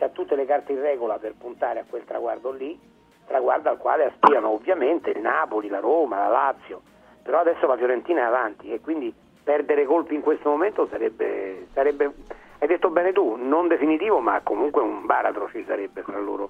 ha 0.00 0.08
tutte 0.10 0.36
le 0.36 0.46
carte 0.46 0.72
in 0.72 0.80
regola 0.80 1.18
per 1.18 1.34
puntare 1.36 1.80
a 1.80 1.84
quel 1.88 2.04
traguardo 2.04 2.52
lì, 2.52 2.78
traguardo 3.26 3.68
al 3.68 3.78
quale 3.78 4.04
aspirano 4.04 4.50
ovviamente 4.50 5.10
il 5.10 5.20
Napoli, 5.20 5.68
la 5.68 5.80
Roma, 5.80 6.18
la 6.18 6.28
Lazio, 6.28 6.82
però 7.20 7.40
adesso 7.40 7.66
la 7.66 7.76
Fiorentina 7.76 8.20
è 8.20 8.24
avanti 8.24 8.72
e 8.72 8.80
quindi 8.80 9.12
perdere 9.42 9.84
colpi 9.86 10.14
in 10.14 10.20
questo 10.20 10.50
momento 10.50 10.86
sarebbe, 10.88 11.66
sarebbe 11.72 12.14
hai 12.60 12.68
detto 12.68 12.90
bene 12.90 13.12
tu, 13.12 13.34
non 13.34 13.66
definitivo 13.66 14.20
ma 14.20 14.40
comunque 14.44 14.82
un 14.82 15.04
baratro 15.04 15.48
ci 15.50 15.64
sarebbe 15.66 16.02
fra 16.02 16.18
loro 16.20 16.48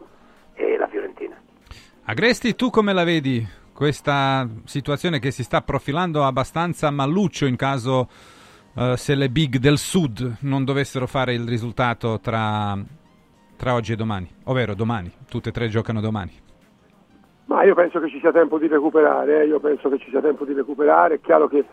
e 0.52 0.76
la 0.76 0.88
Fiorentina. 0.88 1.40
Agresti 2.04 2.54
tu 2.54 2.68
come 2.68 2.92
la 2.92 3.04
vedi 3.04 3.42
questa 3.78 4.44
situazione 4.64 5.20
che 5.20 5.30
si 5.30 5.44
sta 5.44 5.60
profilando 5.60 6.24
abbastanza 6.24 6.90
malluccio 6.90 7.46
in 7.46 7.54
caso 7.54 8.08
eh, 8.76 8.96
se 8.96 9.14
le 9.14 9.28
big 9.28 9.58
del 9.58 9.78
sud 9.78 10.38
non 10.40 10.64
dovessero 10.64 11.06
fare 11.06 11.32
il 11.32 11.46
risultato 11.46 12.18
tra, 12.18 12.76
tra 13.56 13.74
oggi 13.74 13.92
e 13.92 13.94
domani, 13.94 14.28
ovvero 14.46 14.74
domani, 14.74 15.12
tutte 15.28 15.50
e 15.50 15.52
tre 15.52 15.68
giocano 15.68 16.00
domani. 16.00 16.32
Ma 17.44 17.62
io 17.62 17.76
penso 17.76 18.00
che 18.00 18.08
ci 18.08 18.18
sia 18.18 18.32
tempo 18.32 18.58
di 18.58 18.66
recuperare, 18.66 19.42
eh, 19.42 19.46
io 19.46 19.60
penso 19.60 19.88
che 19.88 19.98
ci 19.98 20.10
sia 20.10 20.20
tempo 20.20 20.44
di 20.44 20.54
recuperare, 20.54 21.14
è 21.14 21.20
chiaro 21.20 21.46
che 21.46 21.64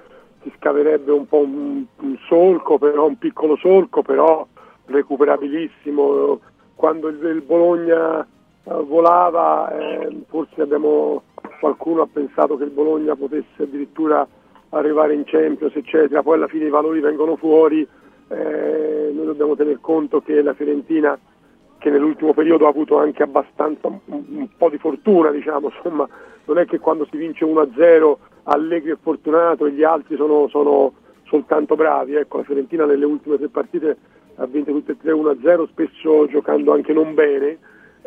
si 0.43 0.53
scaverebbe 0.59 1.11
un 1.11 1.25
po' 1.27 1.39
un, 1.39 1.85
un 2.01 2.17
solco, 2.27 2.77
però 2.77 3.07
un 3.07 3.17
piccolo 3.17 3.55
solco, 3.55 4.03
però 4.03 4.45
recuperabilissimo. 4.85 6.39
Quando 6.75 7.07
il, 7.07 7.19
il 7.23 7.41
Bologna 7.41 8.21
eh, 8.67 8.83
volava, 8.83 9.71
eh, 9.75 10.23
forse 10.27 10.61
abbiamo, 10.61 11.23
qualcuno 11.59 12.01
ha 12.01 12.07
pensato 12.11 12.57
che 12.57 12.63
il 12.63 12.71
Bologna 12.71 13.15
potesse 13.15 13.63
addirittura 13.63 14.27
arrivare 14.69 15.13
in 15.13 15.23
Champions, 15.25 15.75
eccetera, 15.75 16.21
poi 16.21 16.35
alla 16.35 16.47
fine 16.47 16.65
i 16.65 16.69
valori 16.69 16.99
vengono 16.99 17.35
fuori, 17.35 17.87
eh, 18.27 19.11
noi 19.13 19.25
dobbiamo 19.25 19.55
tener 19.55 19.79
conto 19.79 20.21
che 20.21 20.41
la 20.41 20.53
Fiorentina 20.53 21.17
che 21.77 21.89
nell'ultimo 21.89 22.33
periodo 22.33 22.65
ha 22.65 22.69
avuto 22.69 22.97
anche 22.97 23.23
abbastanza 23.23 23.87
un, 23.87 23.99
un 24.05 24.47
po' 24.57 24.69
di 24.69 24.77
fortuna, 24.77 25.29
diciamo, 25.31 25.71
insomma, 25.75 26.07
non 26.45 26.57
è 26.57 26.65
che 26.65 26.79
quando 26.79 27.07
si 27.09 27.17
vince 27.17 27.45
1-0 27.45 28.15
Allegri 28.43 28.91
è 28.91 28.97
fortunato 29.01 29.65
e 29.65 29.71
gli 29.71 29.83
altri 29.83 30.15
sono, 30.15 30.47
sono 30.49 30.93
soltanto 31.23 31.75
bravi, 31.75 32.15
ecco, 32.15 32.37
la 32.37 32.43
Fiorentina 32.43 32.85
nelle 32.85 33.05
ultime 33.05 33.37
tre 33.37 33.49
partite 33.49 33.97
ha 34.35 34.45
vinto 34.45 34.71
tutte 34.71 34.93
e 34.93 34.97
tre 34.97 35.13
1-0, 35.13 35.67
spesso 35.69 36.27
giocando 36.27 36.73
anche 36.73 36.93
non 36.93 37.13
bene. 37.13 37.57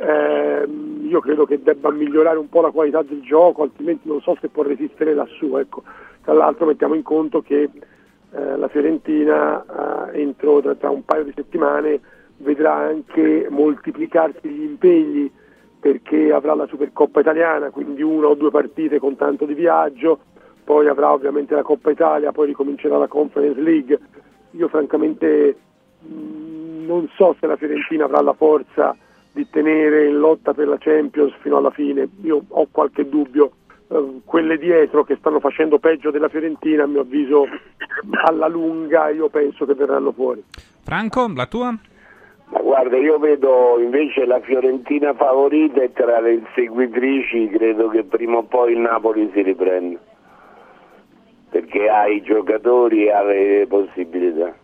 Eh, 0.00 0.68
io 1.02 1.20
credo 1.20 1.44
che 1.44 1.60
debba 1.60 1.90
migliorare 1.90 2.38
un 2.38 2.48
po' 2.48 2.60
la 2.60 2.70
qualità 2.70 3.02
del 3.02 3.20
gioco, 3.20 3.62
altrimenti 3.62 4.06
non 4.06 4.20
so 4.20 4.36
se 4.40 4.48
può 4.48 4.62
resistere 4.62 5.14
lassù. 5.14 5.56
Ecco. 5.56 5.82
Tra 6.22 6.34
l'altro 6.34 6.66
mettiamo 6.66 6.94
in 6.94 7.02
conto 7.02 7.42
che 7.42 7.68
eh, 8.30 8.56
la 8.56 8.68
Fiorentina 8.68 10.10
eh, 10.12 10.20
entro 10.20 10.60
tra, 10.60 10.74
tra 10.76 10.90
un 10.90 11.04
paio 11.04 11.24
di 11.24 11.32
settimane 11.34 12.00
vedrà 12.38 12.74
anche 12.74 13.48
moltiplicarsi 13.50 14.48
gli 14.48 14.62
impegni 14.62 15.30
perché 15.80 16.32
avrà 16.32 16.54
la 16.54 16.66
Supercoppa 16.66 17.20
italiana, 17.20 17.70
quindi 17.70 18.02
una 18.02 18.28
o 18.28 18.34
due 18.34 18.50
partite 18.50 18.98
con 18.98 19.16
tanto 19.16 19.46
di 19.46 19.54
viaggio, 19.54 20.20
poi 20.62 20.88
avrà 20.88 21.12
ovviamente 21.12 21.54
la 21.54 21.62
Coppa 21.62 21.90
Italia, 21.90 22.32
poi 22.32 22.48
ricomincerà 22.48 22.98
la 22.98 23.06
Conference 23.06 23.60
League. 23.60 23.98
Io 24.52 24.68
francamente 24.68 25.56
mh, 26.00 26.84
non 26.84 27.08
so 27.14 27.34
se 27.40 27.46
la 27.46 27.56
Fiorentina 27.56 28.04
avrà 28.04 28.20
la 28.20 28.34
forza 28.34 28.94
di 29.38 29.48
tenere 29.50 30.08
in 30.08 30.18
lotta 30.18 30.52
per 30.52 30.66
la 30.66 30.78
Champions 30.78 31.32
fino 31.40 31.58
alla 31.58 31.70
fine, 31.70 32.08
io 32.22 32.42
ho 32.48 32.66
qualche 32.72 33.08
dubbio. 33.08 33.52
Uh, 33.86 34.20
quelle 34.24 34.58
dietro 34.58 35.02
che 35.04 35.16
stanno 35.16 35.38
facendo 35.38 35.78
peggio 35.78 36.10
della 36.10 36.28
Fiorentina, 36.28 36.82
a 36.82 36.86
mio 36.86 37.02
avviso, 37.02 37.46
alla 38.26 38.48
lunga 38.48 39.08
io 39.10 39.28
penso 39.28 39.64
che 39.64 39.74
verranno 39.74 40.10
fuori. 40.12 40.42
Franco, 40.82 41.30
la 41.34 41.46
tua? 41.46 41.78
Ma 42.50 42.60
guarda, 42.60 42.96
io 42.96 43.18
vedo 43.18 43.78
invece 43.78 44.26
la 44.26 44.40
Fiorentina 44.40 45.14
favorita 45.14 45.82
e 45.82 45.92
tra 45.92 46.20
le 46.20 46.32
inseguitrici 46.32 47.48
credo 47.48 47.88
che 47.88 48.02
prima 48.02 48.38
o 48.38 48.42
poi 48.42 48.72
il 48.72 48.80
Napoli 48.80 49.30
si 49.32 49.42
riprenda. 49.42 49.98
Perché 51.50 51.88
ha 51.88 52.08
i 52.08 52.20
giocatori 52.22 53.04
e 53.04 53.12
ha 53.12 53.22
le 53.22 53.66
possibilità. 53.68 54.54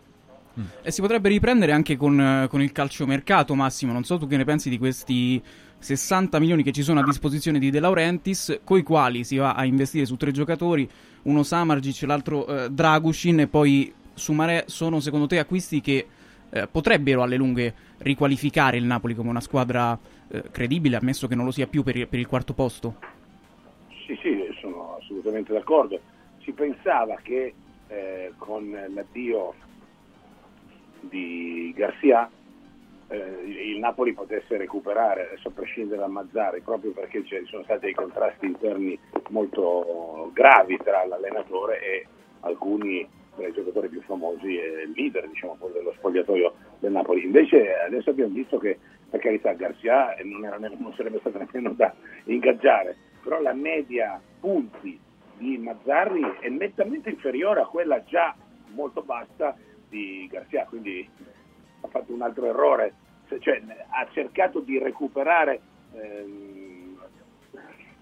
E 0.81 0.91
si 0.91 1.01
potrebbe 1.01 1.29
riprendere 1.29 1.71
anche 1.71 1.97
con, 1.97 2.19
eh, 2.19 2.47
con 2.47 2.61
il 2.61 2.71
calciomercato, 2.71 3.55
Massimo. 3.55 3.91
Non 3.91 4.03
so 4.03 4.17
tu 4.17 4.27
che 4.27 4.37
ne 4.37 4.45
pensi 4.45 4.69
di 4.69 4.77
questi 4.77 5.41
60 5.77 6.39
milioni 6.39 6.63
che 6.63 6.71
ci 6.71 6.81
sono 6.81 7.01
a 7.01 7.03
disposizione 7.03 7.59
di 7.59 7.69
De 7.69 7.79
Laurentiis, 7.79 8.61
coi 8.63 8.83
quali 8.83 9.23
si 9.23 9.37
va 9.37 9.53
a 9.53 9.65
investire 9.65 10.05
su 10.05 10.15
tre 10.15 10.31
giocatori, 10.31 10.89
uno 11.23 11.43
Samargic, 11.43 12.03
l'altro 12.03 12.47
eh, 12.47 12.69
Dragushin 12.69 13.41
e 13.41 13.47
poi 13.47 13.93
Sumaré. 14.13 14.63
Sono 14.67 14.99
secondo 14.99 15.27
te 15.27 15.39
acquisti 15.39 15.81
che 15.81 16.07
eh, 16.49 16.67
potrebbero 16.67 17.21
alle 17.21 17.35
lunghe 17.35 17.73
riqualificare 17.97 18.77
il 18.77 18.85
Napoli 18.85 19.13
come 19.13 19.29
una 19.29 19.41
squadra 19.41 19.97
eh, 20.29 20.43
credibile, 20.51 20.95
ammesso 20.95 21.27
che 21.27 21.35
non 21.35 21.45
lo 21.45 21.51
sia 21.51 21.67
più 21.67 21.83
per, 21.83 22.07
per 22.07 22.19
il 22.19 22.27
quarto 22.27 22.53
posto? 22.53 22.95
Sì, 24.05 24.17
sì, 24.21 24.47
sono 24.61 24.97
assolutamente 25.01 25.51
d'accordo. 25.51 25.99
Si 26.43 26.51
pensava 26.51 27.17
che 27.21 27.53
eh, 27.87 28.31
con 28.37 28.69
l'addio 28.93 29.53
di 31.09 31.73
Garcia 31.75 32.29
eh, 33.07 33.71
il 33.71 33.79
Napoli 33.79 34.13
potesse 34.13 34.57
recuperare, 34.57 35.27
adesso 35.27 35.49
a 35.49 35.51
prescindere 35.51 36.01
da 36.01 36.07
Mazzari, 36.07 36.61
proprio 36.61 36.91
perché 36.91 37.23
ci 37.25 37.39
sono 37.45 37.63
stati 37.63 37.81
dei 37.81 37.93
contrasti 37.93 38.45
interni 38.45 38.97
molto 39.29 40.31
gravi 40.33 40.77
tra 40.77 41.05
l'allenatore 41.05 41.81
e 41.81 42.07
alcuni 42.41 43.07
tra 43.35 43.47
i 43.47 43.53
giocatori 43.53 43.89
più 43.89 44.01
famosi 44.01 44.57
e 44.57 44.89
leader 44.95 45.27
diciamo, 45.27 45.57
dello 45.71 45.93
spogliatoio 45.97 46.53
del 46.79 46.91
Napoli. 46.91 47.23
Invece 47.23 47.75
adesso 47.75 48.09
abbiamo 48.09 48.33
visto 48.33 48.57
che 48.57 48.79
per 49.09 49.19
carità 49.19 49.53
Garcia 49.53 50.15
non, 50.23 50.45
era, 50.45 50.57
non 50.57 50.93
sarebbe 50.95 51.19
stato 51.19 51.37
nemmeno 51.51 51.73
da 51.73 51.93
ingaggiare, 52.25 52.95
però 53.21 53.39
la 53.41 53.53
media 53.53 54.19
punti 54.39 54.99
di 55.37 55.57
Mazzarri 55.57 56.37
è 56.39 56.49
nettamente 56.49 57.09
inferiore 57.09 57.61
a 57.61 57.65
quella 57.65 58.03
già 58.05 58.35
molto 58.73 59.01
bassa 59.01 59.55
di 59.95 60.27
Garcia, 60.29 60.65
quindi 60.65 61.07
ha 61.81 61.87
fatto 61.87 62.13
un 62.13 62.21
altro 62.21 62.47
errore, 62.47 62.93
cioè, 63.39 63.61
ha 63.89 64.07
cercato 64.11 64.59
di 64.59 64.77
recuperare 64.77 65.61
ehm, 65.93 66.99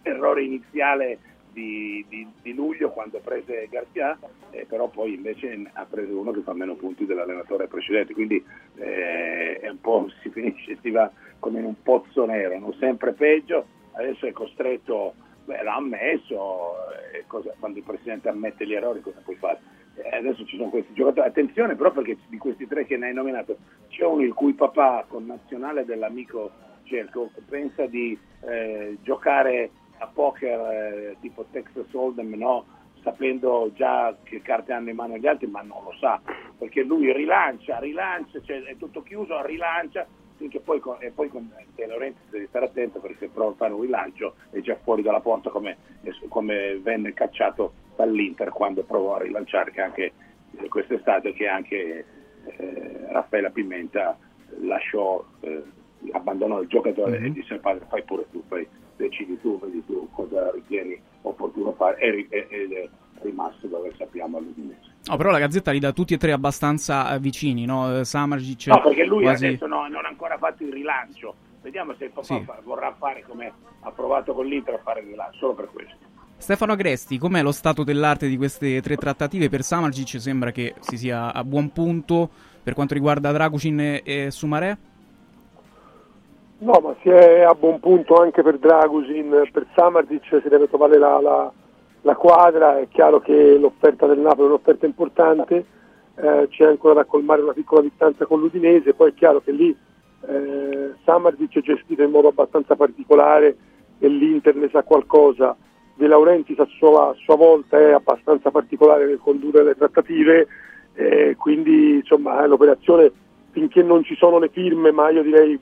l'errore 0.02 0.44
iniziale 0.44 1.20
di, 1.52 2.04
di, 2.10 2.28
di, 2.42 2.54
luglio 2.56 2.90
quando 2.90 3.20
prese 3.20 3.68
Garcia, 3.70 4.18
eh, 4.50 4.66
però 4.66 4.88
poi 4.88 5.14
invece 5.14 5.70
ha 5.74 5.86
preso 5.86 6.18
uno 6.18 6.32
che 6.32 6.42
fa 6.42 6.54
meno 6.54 6.74
punti 6.74 7.06
dell'allenatore 7.06 7.68
precedente, 7.68 8.14
quindi 8.14 8.44
eh, 8.78 9.60
è 9.60 9.70
un 9.70 9.80
po', 9.80 10.10
si 10.22 10.30
finisce, 10.30 10.78
si 10.82 10.90
va 10.90 11.12
come 11.38 11.60
in 11.60 11.66
un 11.66 11.82
pozzo 11.84 12.26
nero, 12.26 12.58
non 12.58 12.74
sempre 12.80 13.14
peggio, 13.14 13.68
adesso 13.92 14.26
è 14.26 14.32
costretto, 14.32 15.14
beh, 15.46 15.62
l'ha 15.62 15.76
ammesso, 15.76 16.74
eh, 17.14 17.24
cosa, 17.28 17.54
quando 17.60 17.78
il 17.78 17.86
presidente 17.86 18.30
ammette 18.30 18.66
gli 18.66 18.74
errori 18.74 19.02
cosa 19.02 19.22
puoi 19.24 19.36
fare? 19.36 19.82
Eh, 19.96 20.18
adesso 20.18 20.46
ci 20.46 20.58
sono 20.58 20.70
questi 20.70 20.94
giocatori, 20.94 21.28
attenzione 21.28 21.76
però 21.76 21.92
perché 21.92 22.18
di 22.28 22.38
questi 22.38 22.68
tre 22.68 22.86
che 22.86 22.98
ne 22.98 23.08
hai 23.08 23.14
nominato 23.14 23.58
c'è 23.90 24.06
uno 24.06 24.24
il 24.24 24.34
cui 24.34 24.54
papà 24.54 25.06
con 25.08 25.26
nazionale 25.26 25.86
dell'amico 25.86 26.52
Cerco 26.84 27.32
pensa 27.48 27.86
di 27.86 28.18
eh, 28.42 28.98
giocare 29.02 29.70
a 30.00 30.08
poker 30.08 30.60
eh, 30.60 31.18
tipo 31.22 31.46
Texas 31.52 31.92
Hold'em, 31.94 32.34
no? 32.36 32.66
sapendo 33.02 33.72
già 33.76 34.16
che 34.24 34.42
carte 34.42 34.74
hanno 34.74 34.90
in 34.90 34.96
mano 34.96 35.18
gli 35.18 35.28
altri, 35.28 35.48
ma 35.48 35.62
non 35.62 35.84
lo 35.84 35.94
sa, 36.00 36.22
perché 36.58 36.84
lui 36.84 37.12
rilancia, 37.12 37.80
rilancia, 37.80 38.42
cioè 38.42 38.64
è 38.64 38.78
tutto 38.78 39.04
chiuso, 39.04 39.46
rilancia, 39.46 40.08
finché 40.38 40.60
poi 40.60 40.80
con, 40.80 40.98
e 41.00 41.12
poi 41.12 41.30
con 41.30 41.52
De 41.76 41.86
Laurenti 41.86 42.20
devi 42.30 42.48
stare 42.48 42.66
attento 42.66 43.00
perché 43.00 43.18
se 43.20 43.28
prova 43.28 43.52
a 43.52 43.56
fare 43.56 43.74
un 43.74 43.82
rilancio 43.82 44.36
è 44.50 44.60
già 44.60 44.76
fuori 44.84 45.02
dalla 45.02 45.20
porta 45.20 45.50
come, 45.50 45.78
come 46.30 46.80
venne 46.80 47.14
cacciato 47.14 47.74
dall'Inter 47.96 48.50
quando 48.50 48.84
provò 48.84 49.16
a 49.16 49.22
rilanciare 49.22 49.72
che 49.72 49.82
anche 49.82 50.14
quest'estate 50.70 51.34
che 51.34 51.48
anche 51.48 52.06
eh, 52.46 53.08
Raffaella 53.10 53.50
Pimenta 53.50 54.18
lasciò, 54.62 55.24
eh, 55.42 55.64
abbandonò 56.12 56.62
il 56.62 56.68
giocatore 56.68 57.20
mm-hmm. 57.20 57.26
e 57.26 57.32
disse 57.32 57.58
padre 57.58 57.86
fai 57.90 58.04
pure 58.04 58.26
tu, 58.32 58.44
fai, 58.48 58.68
decidi 58.96 59.40
tu, 59.40 59.60
vedi 59.60 59.84
tu 59.86 60.08
cosa 60.12 60.52
ritieni 60.52 61.00
opportuno 61.22 61.74
fare 61.74 61.98
ed 62.00 62.32
è 62.32 62.90
rimasto 63.22 63.68
dove 63.68 63.94
sappiamo 63.98 64.38
all'Udinese. 64.38 64.92
No, 65.06 65.18
però 65.18 65.32
la 65.32 65.40
Gazzetta 65.40 65.72
li 65.72 65.80
dà 65.80 65.92
tutti 65.92 66.14
e 66.14 66.18
tre 66.18 66.32
abbastanza 66.32 67.14
eh, 67.14 67.20
vicini, 67.20 67.66
no? 67.66 68.00
Eh, 68.00 68.06
Samargic 68.06 68.68
No, 68.68 68.82
perché 68.82 69.06
lui 69.06 69.24
quasi... 69.24 69.48
adesso 69.48 69.68
no, 69.68 69.88
non 69.88 70.06
ha 70.06 70.08
ancora 70.08 70.38
fatto 70.38 70.64
il 70.64 70.72
rilancio. 70.72 71.36
Vediamo 71.62 71.94
se 71.96 72.06
il 72.06 72.12
papà 72.12 72.26
Sì. 72.26 72.46
vorrà 72.64 72.94
fare 72.98 73.24
come 73.26 73.52
ha 73.82 73.92
provato 73.92 74.34
con 74.34 74.46
l'Inter 74.46 74.76
a 74.76 74.80
fare 74.80 75.00
il 75.00 75.08
rilancio, 75.08 75.38
solo 75.38 75.54
per 75.54 75.70
questo. 75.72 76.03
Stefano 76.44 76.74
Agresti, 76.74 77.18
com'è 77.18 77.42
lo 77.42 77.54
stato 77.54 77.86
dell'arte 77.86 78.28
di 78.28 78.36
queste 78.36 78.82
tre 78.82 78.98
trattative? 78.98 79.48
Per 79.48 79.62
Samargic 79.62 80.20
sembra 80.20 80.52
che 80.52 80.74
si 80.82 80.98
sia 80.98 81.34
a 81.34 81.42
buon 81.46 81.72
punto 81.72 82.30
per 82.62 82.74
quanto 82.74 82.94
riguarda 82.94 83.32
Dragucin 83.32 83.80
e, 83.80 84.02
e 84.04 84.30
Sumaré? 84.30 84.78
No, 86.58 86.80
ma 86.84 86.94
si 87.02 87.08
è 87.08 87.44
a 87.44 87.54
buon 87.54 87.80
punto 87.80 88.16
anche 88.16 88.44
per 88.44 88.58
Dragusin, 88.58 89.48
per 89.54 89.68
Samardic 89.74 90.42
si 90.44 90.50
deve 90.50 90.68
trovare 90.68 90.98
la, 90.98 91.22
la- 91.22 91.50
la 92.02 92.16
quadra, 92.18 92.78
è 92.78 92.90
chiaro 92.90 93.22
che 93.22 93.58
l'offerta 93.58 94.06
del 94.06 94.20
Napoli 94.20 94.48
è 94.48 94.50
un'offerta 94.50 94.86
importante, 94.86 95.66
eh, 96.16 96.48
c'è 96.50 96.66
ancora 96.66 96.96
da 96.96 97.06
colmare 97.06 97.42
una 97.42 97.54
piccola 97.54 97.80
distanza 97.80 98.26
con 98.26 98.42
l'Udinese, 98.42 98.94
poi 98.94 99.12
è 99.12 99.14
chiaro 99.14 99.40
che 99.40 99.54
lì 99.54 99.74
eh, 100.28 100.94
Samardic 101.06 101.56
è 101.56 101.62
gestito 101.62 102.04
in 102.04 102.12
modo 102.12 102.28
abbastanza 102.28 102.76
particolare 102.76 103.56
e 103.98 104.10
l'Inter 104.10 104.56
ne 104.56 104.68
sa 104.74 104.84
qualcosa, 104.84 105.56
De 105.96 106.08
Laurentiis 106.08 106.60
a 106.60 106.68
sua, 106.78 107.10
a 107.10 107.16
sua 107.24 107.36
volta 107.36 107.80
è 107.80 107.92
abbastanza 107.92 108.52
particolare 108.52 109.06
nel 109.06 109.20
condurre 109.22 109.64
le 109.64 109.76
trattative, 109.76 110.48
eh, 110.94 111.36
quindi 111.38 111.96
insomma 111.96 112.44
eh, 112.44 112.48
l'operazione 112.48 113.12
finché 113.52 113.84
non 113.84 114.04
ci 114.04 114.16
sono 114.16 114.40
le 114.40 114.50
firme, 114.50 114.92
ma 114.92 115.10
io 115.10 115.22
direi 115.22 115.54
eh, 115.54 115.60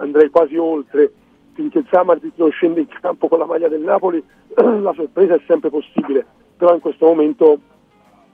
andrei 0.00 0.30
quasi 0.30 0.56
oltre, 0.56 1.12
tutti, 1.54 1.68
che 1.70 1.84
Samardito 1.90 2.48
scende 2.50 2.80
in 2.80 2.86
campo 3.00 3.28
con 3.28 3.40
la 3.40 3.46
maglia 3.46 3.68
del 3.68 3.80
Napoli, 3.80 4.22
la 4.54 4.92
sorpresa 4.94 5.34
è 5.34 5.40
sempre 5.46 5.70
possibile, 5.70 6.24
però 6.56 6.72
in 6.74 6.80
questo 6.80 7.06
momento 7.06 7.58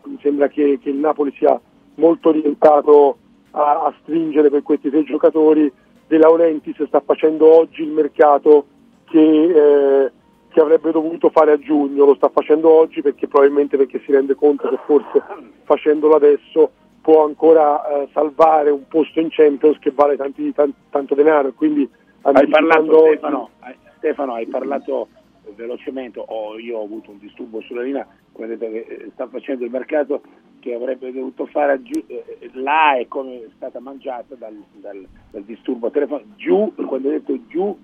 mi 0.05 0.19
sembra 0.21 0.49
che, 0.49 0.79
che 0.83 0.91
il 0.91 0.97
Napoli 0.97 1.33
sia 1.37 1.59
molto 1.97 2.29
orientato 2.29 3.17
a, 3.53 3.85
a 3.85 3.95
stringere 4.03 4.51
per 4.51 4.63
questi 4.63 4.91
tre 4.91 5.03
giocatori. 5.05 5.73
De 6.07 6.19
Laurentiis 6.19 6.83
sta 6.85 7.01
facendo 7.01 7.47
oggi 7.47 7.83
il 7.83 7.91
mercato 7.91 8.67
che, 9.05 9.19
eh, 9.19 10.13
che 10.55 10.61
avrebbe 10.61 10.93
dovuto 10.93 11.31
fare 11.31 11.51
a 11.51 11.59
giugno, 11.59 12.05
lo 12.05 12.15
sta 12.15 12.29
facendo 12.29 12.71
oggi 12.71 13.03
perché 13.03 13.27
probabilmente 13.27 13.77
perché 13.77 14.01
si 14.05 14.13
rende 14.13 14.37
conto 14.37 14.69
che 14.69 14.79
forse 14.87 15.21
facendolo 15.65 16.15
adesso 16.15 16.71
può 17.01 17.25
ancora 17.25 17.85
eh, 18.03 18.09
salvare 18.13 18.71
un 18.71 18.87
posto 18.87 19.19
in 19.19 19.27
Champions 19.31 19.79
che 19.81 19.91
vale 19.91 20.17
tanti, 20.17 20.53
tan- 20.55 20.73
tanto 20.91 21.17
denaro. 21.17 21.53
Quindi 21.55 21.91
Hai 22.23 22.47
parlato 22.47 23.03
oggi- 23.03 23.09
Stefano, 23.17 23.51
hai- 23.59 23.75
Stefano, 23.97 24.35
hai 24.35 24.47
parlato 24.47 25.09
velocemente, 25.57 26.23
o 26.25 26.57
io 26.59 26.79
ho 26.79 26.85
avuto 26.85 27.11
un 27.11 27.19
disturbo 27.19 27.61
sulla 27.61 27.83
linea, 27.83 28.07
come 28.31 28.47
detto 28.47 28.71
che 28.71 28.87
eh, 28.89 29.11
sta 29.13 29.27
facendo 29.27 29.65
il 29.65 29.73
mercato 29.73 30.23
che 30.61 30.73
avrebbe 30.73 31.13
dovuto 31.13 31.47
fare 31.47 31.73
a 31.73 31.83
giù, 31.83 32.01
eh, 32.07 32.25
eh, 32.39 32.51
là 32.53 32.97
è 32.97 33.09
come 33.09 33.39
è 33.43 33.49
stata 33.57 33.81
mangiata 33.81 34.37
dal, 34.37 34.55
dal- 34.75 35.05
dal 35.33 35.43
disturbo 35.43 35.91
telefonico. 35.91 36.29
Giù, 36.37 36.73
quando 36.87 37.09
hai 37.09 37.15
detto 37.15 37.37
giù, 37.49 37.77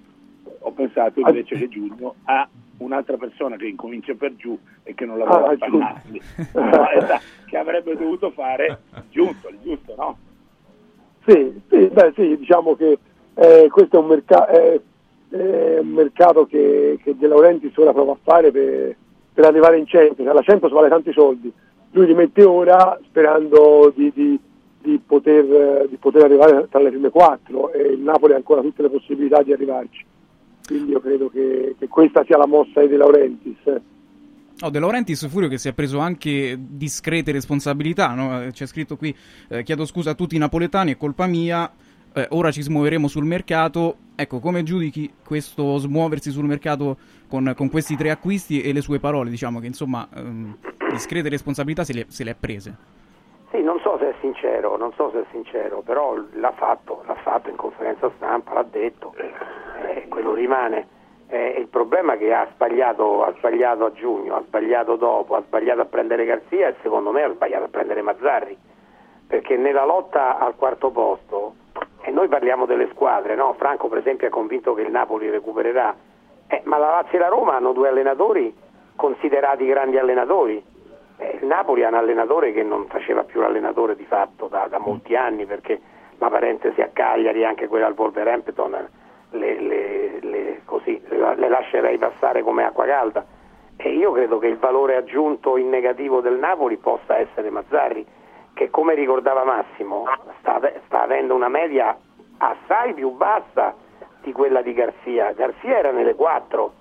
ho 0.58 0.70
pensato 0.72 1.20
invece 1.20 1.56
che 1.56 1.68
Giugno 1.68 2.14
ha 2.24 2.48
un'altra 2.78 3.16
persona 3.16 3.56
che 3.56 3.66
incomincia 3.66 4.14
per 4.14 4.34
giù 4.36 4.58
e 4.82 4.94
che 4.94 5.04
non 5.04 5.18
lavora 5.18 5.46
Ah, 5.46 5.50
a 5.50 5.56
Giugno. 5.56 5.78
Pannarli, 5.78 6.20
No, 6.54 6.88
esatto, 6.90 7.22
che 7.46 7.56
avrebbe 7.56 7.96
dovuto 7.96 8.30
fare 8.30 8.80
giusto, 9.10 9.48
il 9.48 9.58
giusto, 9.62 9.94
no? 9.96 10.18
Sì, 11.26 11.60
sì, 11.68 11.86
beh, 11.92 12.12
sì, 12.14 12.36
diciamo 12.38 12.74
che 12.76 12.98
eh, 13.34 13.68
questo 13.70 13.96
è 13.96 14.00
un, 14.00 14.06
merca- 14.06 14.46
è- 14.48 14.80
è 15.30 15.78
un 15.78 15.88
mercato 15.88 16.46
che, 16.46 16.98
che 17.02 17.14
De 17.16 17.26
Laurentiis 17.26 17.76
ora 17.76 17.92
prova 17.92 18.12
a 18.12 18.18
fare 18.22 18.50
per, 18.50 18.96
per 19.32 19.44
arrivare 19.44 19.78
in 19.78 19.84
Champions. 19.86 20.32
La 20.32 20.42
Champions 20.42 20.72
vale 20.74 20.88
tanti 20.88 21.12
soldi, 21.12 21.52
lui 21.92 22.06
li 22.06 22.14
mette 22.14 22.42
ora 22.44 22.98
sperando 23.04 23.92
di, 23.94 24.10
di- 24.14 24.38
di 24.82 24.98
poter, 25.06 25.44
eh, 25.44 25.86
di 25.90 25.96
poter 25.96 26.24
arrivare 26.24 26.66
tra 26.70 26.80
le 26.80 26.88
prime 26.88 27.10
quattro 27.10 27.70
e 27.72 27.82
il 27.82 28.00
Napoli 28.00 28.32
ha 28.32 28.36
ancora 28.36 28.62
tutte 28.62 28.80
le 28.82 28.88
possibilità 28.88 29.42
di 29.42 29.52
arrivarci. 29.52 30.04
Quindi 30.70 30.92
io 30.92 31.00
credo 31.00 31.28
che, 31.28 31.74
che 31.76 31.88
questa 31.88 32.22
sia 32.22 32.36
la 32.36 32.46
mossa 32.46 32.80
di 32.80 32.86
De 32.86 32.96
Laurentiis. 32.96 33.58
Oh, 34.62 34.70
De 34.70 34.78
Laurentiis 34.78 35.26
Furio 35.28 35.48
che 35.48 35.58
si 35.58 35.66
è 35.66 35.72
preso 35.72 35.98
anche 35.98 36.56
discrete 36.56 37.32
responsabilità, 37.32 38.14
no? 38.14 38.46
C'è 38.52 38.66
scritto 38.66 38.96
qui, 38.96 39.12
eh, 39.48 39.64
chiedo 39.64 39.84
scusa 39.84 40.10
a 40.10 40.14
tutti 40.14 40.36
i 40.36 40.38
napoletani, 40.38 40.92
è 40.92 40.96
colpa 40.96 41.26
mia, 41.26 41.68
eh, 42.14 42.28
ora 42.30 42.52
ci 42.52 42.62
smuoveremo 42.62 43.08
sul 43.08 43.24
mercato. 43.24 43.96
Ecco, 44.14 44.38
come 44.38 44.62
giudichi 44.62 45.12
questo 45.24 45.76
smuoversi 45.78 46.30
sul 46.30 46.44
mercato 46.44 46.98
con, 47.26 47.52
con 47.56 47.68
questi 47.68 47.96
tre 47.96 48.10
acquisti 48.10 48.60
e 48.60 48.72
le 48.72 48.80
sue 48.80 49.00
parole? 49.00 49.28
Diciamo 49.28 49.58
che 49.58 49.66
insomma 49.66 50.06
ehm, 50.14 50.56
discrete 50.92 51.28
responsabilità 51.28 51.82
se 51.82 51.94
le, 51.94 52.04
se 52.06 52.22
le 52.22 52.30
è 52.30 52.36
prese. 52.38 52.76
Sì, 53.50 53.60
non 53.60 53.80
so 53.82 53.96
se 53.98 54.10
è 54.10 54.14
sincero, 54.20 54.76
non 54.76 54.92
so 54.94 55.10
se 55.10 55.22
è 55.22 55.24
sincero, 55.32 55.82
però 55.82 56.14
l'ha 56.34 56.52
fatto, 56.52 57.02
l'ha 57.08 57.16
fatto 57.16 57.50
in 57.50 57.56
conferenza 57.56 58.08
stampa, 58.14 58.54
l'ha 58.54 58.66
detto, 58.70 59.12
eh, 59.88 60.08
quello 60.08 60.34
rimane. 60.34 60.98
Eh, 61.28 61.54
il 61.58 61.68
problema 61.68 62.14
è 62.14 62.18
che 62.18 62.34
ha 62.34 62.48
sbagliato, 62.52 63.24
ha 63.24 63.32
sbagliato 63.36 63.84
a 63.84 63.92
giugno, 63.92 64.34
ha 64.34 64.42
sbagliato 64.42 64.96
dopo, 64.96 65.36
ha 65.36 65.42
sbagliato 65.42 65.80
a 65.80 65.84
prendere 65.84 66.24
Garzia 66.24 66.68
e 66.68 66.74
secondo 66.82 67.12
me 67.12 67.22
ha 67.22 67.32
sbagliato 67.32 67.64
a 67.64 67.68
prendere 67.68 68.02
Mazzarri, 68.02 68.56
perché 69.28 69.56
nella 69.56 69.84
lotta 69.84 70.38
al 70.38 70.56
quarto 70.56 70.90
posto, 70.90 71.54
e 72.02 72.10
noi 72.10 72.26
parliamo 72.26 72.66
delle 72.66 72.88
squadre, 72.90 73.36
no? 73.36 73.54
Franco 73.58 73.88
per 73.88 73.98
esempio 73.98 74.26
è 74.26 74.30
convinto 74.30 74.74
che 74.74 74.82
il 74.82 74.90
Napoli 74.90 75.30
recupererà, 75.30 75.94
eh, 76.48 76.62
ma 76.64 76.78
la 76.78 76.88
Lazio 76.88 77.18
e 77.18 77.20
la 77.20 77.28
Roma 77.28 77.54
hanno 77.54 77.72
due 77.72 77.88
allenatori 77.88 78.52
considerati 78.96 79.64
grandi 79.66 79.98
allenatori, 79.98 80.62
eh, 81.18 81.38
il 81.40 81.46
Napoli 81.46 81.84
ha 81.84 81.88
un 81.88 81.94
allenatore 81.94 82.52
che 82.52 82.62
non 82.62 82.86
faceva 82.88 83.22
più 83.22 83.40
l'allenatore 83.40 83.94
di 83.94 84.04
fatto 84.04 84.48
da, 84.48 84.66
da 84.68 84.78
molti 84.78 85.14
anni 85.14 85.46
perché 85.46 85.80
la 86.18 86.28
parentesi 86.28 86.80
a 86.80 86.90
Cagliari 86.92 87.44
anche 87.44 87.68
quella 87.68 87.86
al 87.86 87.94
Wolverhampton 87.96 88.88
le, 89.30 89.60
le- 89.60 90.18
le- 90.20 90.60
così, 90.64 91.00
le, 91.08 91.48
lascerei 91.48 91.98
passare 91.98 92.42
come 92.42 92.64
acqua 92.64 92.84
calda 92.84 93.24
e 93.76 93.90
io 93.90 94.12
credo 94.12 94.38
che 94.38 94.48
il 94.48 94.58
valore 94.58 94.96
aggiunto 94.96 95.56
in 95.56 95.68
negativo 95.68 96.20
del 96.20 96.38
Napoli 96.38 96.76
possa 96.76 97.16
essere 97.16 97.50
Mazzarri 97.50 98.06
che 98.54 98.70
come 98.70 98.94
ricordava 98.94 99.44
Massimo 99.44 100.04
sta, 100.40 100.60
sta 100.86 101.02
avendo 101.02 101.34
una 101.34 101.48
media 101.48 101.96
assai 102.38 102.94
più 102.94 103.10
bassa 103.10 103.74
di 104.22 104.32
quella 104.32 104.62
di 104.62 104.74
Garzia 104.74 105.32
Garzia 105.32 105.78
era 105.78 105.92
nelle 105.92 106.14
quattro 106.14 106.72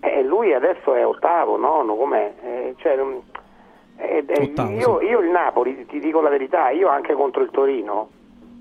e 0.00 0.22
lui 0.22 0.54
adesso 0.54 0.94
è 0.94 1.04
ottavo, 1.04 1.56
nono, 1.56 1.96
com'è? 1.96 2.32
Eh, 2.40 2.74
cioè, 2.78 2.96
eh, 3.96 4.24
eh, 4.26 4.42
Ottavo, 4.42 4.70
io, 4.70 5.00
io 5.00 5.18
il 5.18 5.28
Napoli, 5.28 5.86
ti 5.86 5.98
dico 5.98 6.20
la 6.20 6.28
verità, 6.28 6.70
io 6.70 6.86
anche 6.86 7.14
contro 7.14 7.42
il 7.42 7.50
Torino 7.50 8.10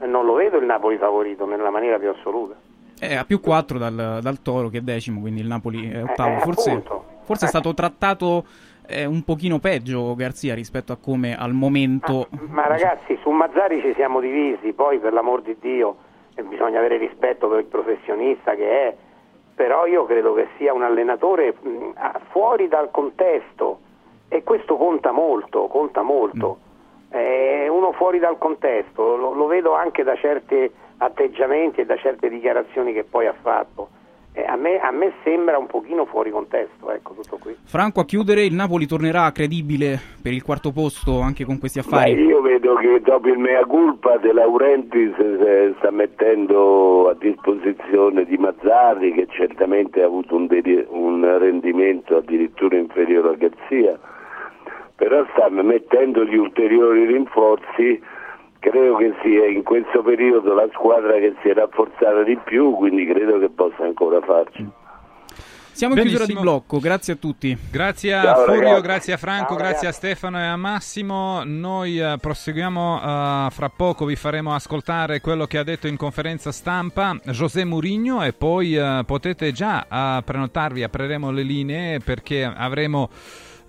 non 0.05 0.25
lo 0.25 0.33
vedo 0.33 0.57
il 0.57 0.65
Napoli 0.65 0.97
favorito 0.97 1.45
nella 1.45 1.69
maniera 1.69 1.97
più 1.97 2.09
assoluta. 2.09 2.55
È 2.99 3.15
a 3.15 3.25
più 3.25 3.39
4 3.39 3.77
dal, 3.77 4.19
dal 4.21 4.41
Toro 4.41 4.69
che 4.69 4.79
è 4.79 4.81
decimo, 4.81 5.19
quindi 5.19 5.41
il 5.41 5.47
Napoli 5.47 5.91
è 5.91 6.03
ottavo. 6.03 6.37
eh, 6.37 6.39
forse, 6.39 6.71
appunto. 6.71 7.05
forse 7.23 7.45
è 7.45 7.49
stato 7.49 7.73
trattato 7.73 8.45
eh, 8.87 9.05
un 9.05 9.23
pochino 9.23 9.59
peggio 9.59 10.15
Garzia 10.15 10.55
rispetto 10.55 10.93
a 10.93 10.97
come 10.97 11.37
al 11.37 11.53
momento... 11.53 12.27
Ma 12.49 12.65
ragazzi, 12.65 13.17
su 13.21 13.29
Mazzari 13.29 13.81
ci 13.81 13.93
siamo 13.95 14.19
divisi, 14.19 14.73
poi 14.73 14.97
per 14.99 15.13
l'amor 15.13 15.41
di 15.41 15.55
Dio 15.59 15.97
eh, 16.33 16.43
bisogna 16.43 16.79
avere 16.79 16.97
rispetto 16.97 17.47
per 17.47 17.59
il 17.59 17.65
professionista 17.65 18.55
che 18.55 18.87
è, 18.87 18.95
però 19.53 19.85
io 19.85 20.05
credo 20.05 20.33
che 20.33 20.47
sia 20.57 20.73
un 20.73 20.83
allenatore 20.83 21.55
ah, 21.95 22.19
fuori 22.29 22.67
dal 22.67 22.89
contesto 22.91 23.79
e 24.27 24.43
questo 24.43 24.75
conta 24.77 25.11
molto, 25.11 25.67
conta 25.67 26.01
molto. 26.01 26.59
È 27.09 27.67
uno 27.67 27.91
fuori 27.93 28.19
dal 28.19 28.37
contesto, 28.37 29.15
lo, 29.15 29.33
lo 29.33 29.47
vedo 29.47 29.73
anche 29.73 30.03
da 30.03 30.15
certi 30.15 30.69
atteggiamenti 30.97 31.81
e 31.81 31.85
da 31.85 31.97
certe 31.97 32.29
dichiarazioni 32.29 32.93
che 32.93 33.03
poi 33.03 33.27
ha 33.27 33.35
fatto. 33.41 33.89
Eh, 34.33 34.43
a, 34.43 34.55
me, 34.55 34.79
a 34.79 34.91
me 34.91 35.13
sembra 35.23 35.57
un 35.57 35.65
pochino 35.65 36.05
fuori 36.05 36.29
contesto, 36.29 36.91
ecco 36.91 37.15
tutto 37.15 37.37
qui. 37.37 37.55
Franco, 37.63 38.01
a 38.01 38.05
chiudere, 38.05 38.43
il 38.43 38.53
Napoli 38.53 38.85
tornerà 38.85 39.31
credibile 39.31 39.99
per 40.21 40.31
il 40.31 40.43
quarto 40.43 40.71
posto 40.71 41.21
anche 41.21 41.43
con 41.43 41.57
questi 41.57 41.79
affari? 41.79 42.11
io 42.21 42.41
vedo 42.41 42.75
che 42.75 43.01
dopo 43.01 43.29
il 43.29 43.39
mea 43.39 43.65
culpa 43.65 44.17
De 44.17 44.31
Laurentiis 44.31 45.17
eh, 45.17 45.73
sta 45.79 45.89
mettendo 45.89 47.09
a 47.09 47.15
disposizione 47.15 48.25
di 48.25 48.37
Mazzarri 48.37 49.13
che 49.13 49.25
certamente 49.27 50.03
ha 50.03 50.05
avuto 50.05 50.35
un, 50.35 50.45
deri- 50.45 50.85
un 50.87 51.37
rendimento 51.39 52.17
addirittura 52.17 52.77
inferiore 52.77 53.29
a 53.29 53.33
Garzia 53.33 53.99
però 54.95 55.25
sta 55.31 55.49
mettendo 55.49 56.25
gli 56.25 56.35
ulteriori 56.35 57.05
rinforzi 57.05 58.01
credo 58.59 58.95
che 58.97 59.13
sia 59.23 59.45
in 59.45 59.63
questo 59.63 60.01
periodo 60.01 60.53
la 60.53 60.67
squadra 60.73 61.13
che 61.13 61.35
si 61.41 61.49
è 61.49 61.53
rafforzata 61.53 62.23
di 62.23 62.37
più 62.43 62.73
quindi 62.75 63.05
credo 63.05 63.39
che 63.39 63.49
possa 63.49 63.83
ancora 63.83 64.21
farci 64.21 64.67
Siamo 65.77 65.93
in 65.93 66.01
chiusura 66.01 66.25
di 66.25 66.33
Benissimo. 66.33 66.57
blocco, 66.57 66.79
grazie 66.79 67.13
a 67.13 67.15
tutti. 67.17 67.55
Grazie 67.69 68.15
a 68.15 68.23
Ciao, 68.23 68.45
Furio, 68.45 68.61
ragazzi. 68.61 68.81
grazie 68.81 69.13
a 69.13 69.17
Franco, 69.17 69.49
Ciao, 69.49 69.57
grazie 69.57 69.75
a 69.75 69.91
ragazzi. 69.91 69.97
Stefano 69.99 70.39
e 70.39 70.45
a 70.45 70.55
Massimo. 70.55 71.43
Noi 71.45 71.99
eh, 71.99 72.15
proseguiamo 72.19 72.97
eh, 72.97 73.47
fra 73.51 73.69
poco, 73.69 74.05
vi 74.05 74.15
faremo 74.15 74.55
ascoltare 74.55 75.21
quello 75.21 75.45
che 75.45 75.59
ha 75.59 75.63
detto 75.63 75.85
in 75.85 75.95
conferenza 75.95 76.51
stampa 76.51 77.15
José 77.25 77.63
Mourinho 77.63 78.23
e 78.23 78.33
poi 78.33 78.75
eh, 78.75 79.03
potete 79.05 79.51
già 79.51 79.85
prenotarvi, 80.25 80.81
apriremo 80.81 81.29
le 81.29 81.43
linee 81.43 81.99
perché 81.99 82.43
avremo 82.43 83.09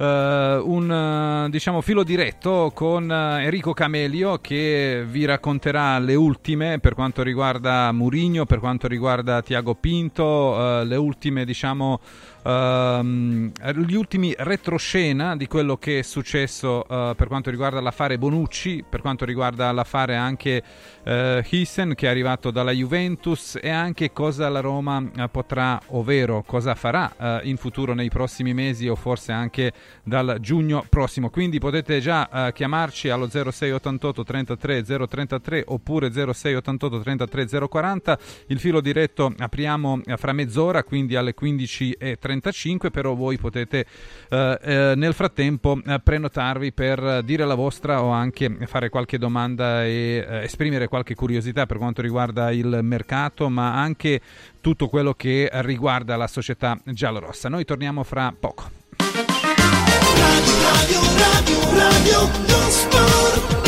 un 0.04 1.46
eh, 1.46 1.50
diciamo 1.50 1.80
filo 1.80 2.04
diretto 2.04 2.70
con 2.72 3.10
eh, 3.10 3.44
Enrico 3.44 3.72
Camelio 3.72 4.38
che 4.38 5.04
vi 5.04 5.24
racconterà 5.24 5.98
le 5.98 6.14
ultime 6.14 6.78
per 6.78 6.94
quanto 6.94 7.22
riguarda 7.22 7.90
Mourinho, 7.90 8.46
per 8.46 8.60
quanto 8.60 8.86
riguarda 8.86 9.42
Tiago 9.42 9.74
Pinto, 9.74 10.80
eh, 10.80 10.84
le 10.84 10.96
ultime 10.96 11.44
diciamo 11.44 12.00
ehm, 12.42 13.52
gli 13.86 13.94
ultimi 13.94 14.34
retroscena 14.36 15.36
di 15.36 15.46
quello 15.46 15.76
che 15.76 16.00
è 16.00 16.02
successo 16.02 16.86
eh, 16.86 17.14
per 17.16 17.26
quanto 17.26 17.50
riguarda 17.50 17.80
l'affare 17.80 18.18
Bonucci, 18.18 18.84
per 18.88 19.00
quanto 19.00 19.24
riguarda 19.24 19.70
l'affare 19.72 20.16
anche 20.16 20.62
eh, 21.02 21.44
Hissen 21.48 21.94
che 21.94 22.06
è 22.06 22.10
arrivato 22.10 22.50
dalla 22.50 22.72
Juventus 22.72 23.58
e 23.60 23.70
anche 23.70 24.12
cosa 24.12 24.48
la 24.48 24.60
Roma 24.60 25.02
eh, 25.16 25.28
potrà, 25.28 25.80
ovvero 25.88 26.42
cosa 26.46 26.74
farà 26.74 27.14
eh, 27.18 27.48
in 27.48 27.56
futuro 27.56 27.94
nei 27.94 28.08
prossimi 28.08 28.54
mesi 28.54 28.88
o 28.88 28.94
forse 28.94 29.32
anche 29.32 29.72
dal 30.02 30.38
giugno 30.40 30.84
prossimo. 30.88 31.30
Quindi 31.30 31.58
potete 31.58 32.00
già 32.00 32.48
eh, 32.48 32.52
chiamarci 32.52 33.08
allo 33.08 33.28
0688 33.28 34.24
33 34.24 34.84
033 34.84 35.64
oppure 35.66 36.10
0688 36.10 37.00
33 37.00 37.68
040. 37.68 38.18
Il 38.46 38.58
filo 38.58 38.80
diretto 38.80 39.32
apriamo 39.36 40.00
eh, 40.04 40.16
fra 40.16 40.32
mezz'ora, 40.32 40.84
quindi 40.84 41.16
alle 41.16 41.34
15.30 41.38 42.27
20.35, 42.34 42.90
però 42.90 43.14
voi 43.14 43.38
potete 43.38 43.86
eh, 44.28 44.58
eh, 44.62 44.92
nel 44.96 45.14
frattempo 45.14 45.80
eh, 45.84 46.00
prenotarvi 46.00 46.72
per 46.72 47.22
dire 47.24 47.44
la 47.44 47.54
vostra 47.54 48.02
o 48.02 48.10
anche 48.10 48.56
fare 48.66 48.88
qualche 48.88 49.18
domanda 49.18 49.84
e 49.84 50.24
eh, 50.28 50.42
esprimere 50.44 50.88
qualche 50.88 51.14
curiosità 51.14 51.66
per 51.66 51.78
quanto 51.78 52.02
riguarda 52.02 52.50
il 52.50 52.80
mercato, 52.82 53.48
ma 53.48 53.74
anche 53.74 54.20
tutto 54.60 54.88
quello 54.88 55.14
che 55.14 55.48
riguarda 55.52 56.16
la 56.16 56.26
società 56.26 56.78
giallorossa. 56.84 57.48
Noi 57.48 57.64
torniamo 57.64 58.02
fra 58.02 58.34
poco. 58.38 58.70
Radio, 60.18 61.00
radio, 61.16 61.58
radio, 61.74 62.70
sport. 62.70 63.67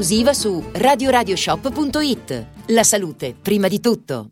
su 0.33 0.63
radioradioshop.it. 0.71 2.45
La 2.67 2.83
salute, 2.83 3.35
prima 3.39 3.67
di 3.67 3.79
tutto. 3.79 4.31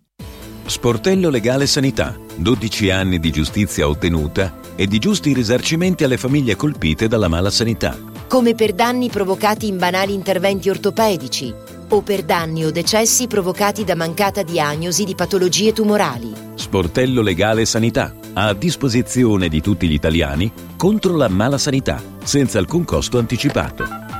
Sportello 0.65 1.29
Legale 1.29 1.65
Sanità. 1.65 2.17
12 2.35 2.89
anni 2.89 3.19
di 3.19 3.31
giustizia 3.31 3.87
ottenuta 3.87 4.59
e 4.75 4.87
di 4.87 4.99
giusti 4.99 5.33
risarcimenti 5.33 6.03
alle 6.03 6.17
famiglie 6.17 6.55
colpite 6.55 7.07
dalla 7.07 7.27
mala 7.27 7.49
sanità. 7.49 7.97
Come 8.27 8.53
per 8.53 8.73
danni 8.73 9.09
provocati 9.09 9.67
in 9.67 9.77
banali 9.77 10.13
interventi 10.13 10.69
ortopedici 10.69 11.53
o 11.89 12.01
per 12.01 12.23
danni 12.23 12.65
o 12.65 12.71
decessi 12.71 13.27
provocati 13.27 13.83
da 13.83 13.95
mancata 13.95 14.43
diagnosi 14.43 15.03
di 15.03 15.15
patologie 15.15 15.73
tumorali. 15.73 16.31
Sportello 16.53 17.21
Legale 17.21 17.65
Sanità. 17.65 18.13
A 18.33 18.53
disposizione 18.53 19.49
di 19.49 19.61
tutti 19.61 19.87
gli 19.87 19.93
italiani 19.93 20.51
contro 20.77 21.17
la 21.17 21.27
mala 21.27 21.57
sanità, 21.57 22.01
senza 22.23 22.59
alcun 22.59 22.85
costo 22.85 23.17
anticipato. 23.17 24.08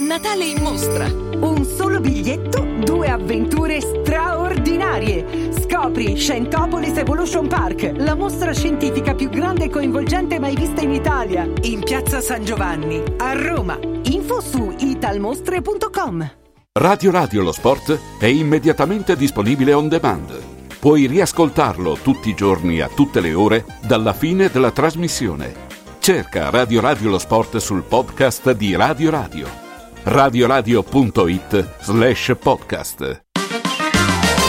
Natale 0.00 0.46
in 0.46 0.62
mostra. 0.62 1.04
Un 1.04 1.62
solo 1.62 2.00
biglietto, 2.00 2.66
due 2.82 3.08
avventure 3.08 3.82
straordinarie. 3.82 5.52
Scopri 5.52 6.16
Scientopolis 6.16 6.96
Evolution 6.96 7.46
Park, 7.46 7.92
la 7.96 8.14
mostra 8.14 8.54
scientifica 8.54 9.14
più 9.14 9.28
grande 9.28 9.64
e 9.64 9.68
coinvolgente 9.68 10.38
mai 10.38 10.56
vista 10.56 10.80
in 10.80 10.92
Italia. 10.92 11.46
In 11.62 11.80
piazza 11.80 12.22
San 12.22 12.44
Giovanni, 12.44 13.02
a 13.18 13.34
Roma. 13.34 13.78
Info 14.04 14.40
su 14.40 14.74
italmostre.com. 14.78 16.32
Radio 16.72 17.10
Radio 17.10 17.42
lo 17.42 17.52
sport 17.52 17.98
è 18.18 18.26
immediatamente 18.26 19.16
disponibile 19.16 19.74
on 19.74 19.88
demand. 19.88 20.40
Puoi 20.78 21.04
riascoltarlo 21.04 21.98
tutti 22.00 22.30
i 22.30 22.34
giorni 22.34 22.80
a 22.80 22.88
tutte 22.88 23.20
le 23.20 23.34
ore 23.34 23.66
dalla 23.86 24.14
fine 24.14 24.48
della 24.48 24.70
trasmissione. 24.70 25.68
Cerca 25.98 26.48
Radio 26.48 26.80
Radio 26.80 27.10
lo 27.10 27.18
sport 27.18 27.58
sul 27.58 27.82
podcast 27.82 28.52
di 28.52 28.74
Radio 28.74 29.10
Radio 29.10 29.68
radioradio.it 30.04 31.64
slash 31.82 32.30
podcast. 32.30 33.00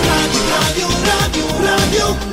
Radio, 0.01 0.87
radio, 1.05 1.47
radio, 1.59 2.30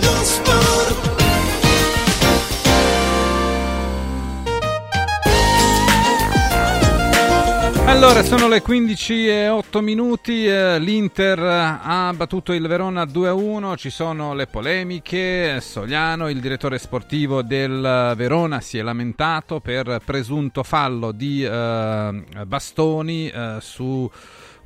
Allora, 7.88 8.22
sono 8.22 8.48
le 8.48 8.60
15 8.60 9.28
e 9.28 9.48
8 9.48 9.80
minuti, 9.80 10.46
eh, 10.46 10.78
l'Inter 10.78 11.38
ha 11.40 12.12
battuto 12.14 12.52
il 12.52 12.66
Verona 12.66 13.04
2-1, 13.04 13.76
ci 13.76 13.88
sono 13.88 14.34
le 14.34 14.46
polemiche, 14.46 15.58
Sogliano, 15.62 16.28
il 16.28 16.38
direttore 16.38 16.78
sportivo 16.78 17.40
del 17.42 18.12
Verona, 18.14 18.60
si 18.60 18.76
è 18.76 18.82
lamentato 18.82 19.60
per 19.60 20.02
presunto 20.04 20.62
fallo 20.62 21.12
di 21.12 21.42
eh, 21.42 22.22
bastoni 22.46 23.30
eh, 23.30 23.56
su 23.60 24.08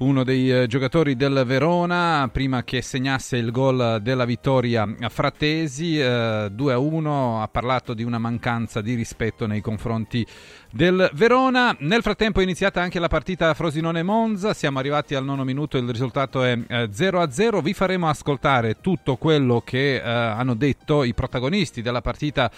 uno 0.02 0.24
dei 0.24 0.50
eh, 0.50 0.66
giocatori 0.66 1.14
del 1.16 1.44
Verona 1.46 2.28
prima 2.32 2.64
che 2.64 2.82
segnasse 2.82 3.36
il 3.36 3.50
gol 3.50 4.00
della 4.02 4.24
vittoria 4.24 4.86
a 5.00 5.08
Fratesi 5.08 5.98
eh, 5.98 6.50
2-1 6.54 7.40
ha 7.40 7.48
parlato 7.48 7.94
di 7.94 8.02
una 8.02 8.18
mancanza 8.18 8.80
di 8.80 8.94
rispetto 8.94 9.46
nei 9.46 9.60
confronti 9.60 10.26
del 10.70 11.08
Verona. 11.14 11.74
Nel 11.80 12.02
frattempo 12.02 12.40
è 12.40 12.42
iniziata 12.42 12.80
anche 12.80 12.98
la 12.98 13.08
partita 13.08 13.54
Frosinone-Monza 13.54 14.54
siamo 14.54 14.78
arrivati 14.78 15.14
al 15.14 15.24
nono 15.24 15.44
minuto 15.44 15.78
il 15.78 15.88
risultato 15.88 16.42
è 16.42 16.58
eh, 16.66 16.88
0-0 16.90 17.62
vi 17.62 17.72
faremo 17.72 18.08
ascoltare 18.08 18.80
tutto 18.80 19.16
quello 19.16 19.62
che 19.64 19.96
eh, 19.96 20.00
hanno 20.02 20.54
detto 20.54 21.04
i 21.04 21.14
protagonisti 21.14 21.80
della 21.80 22.00
partita 22.00 22.50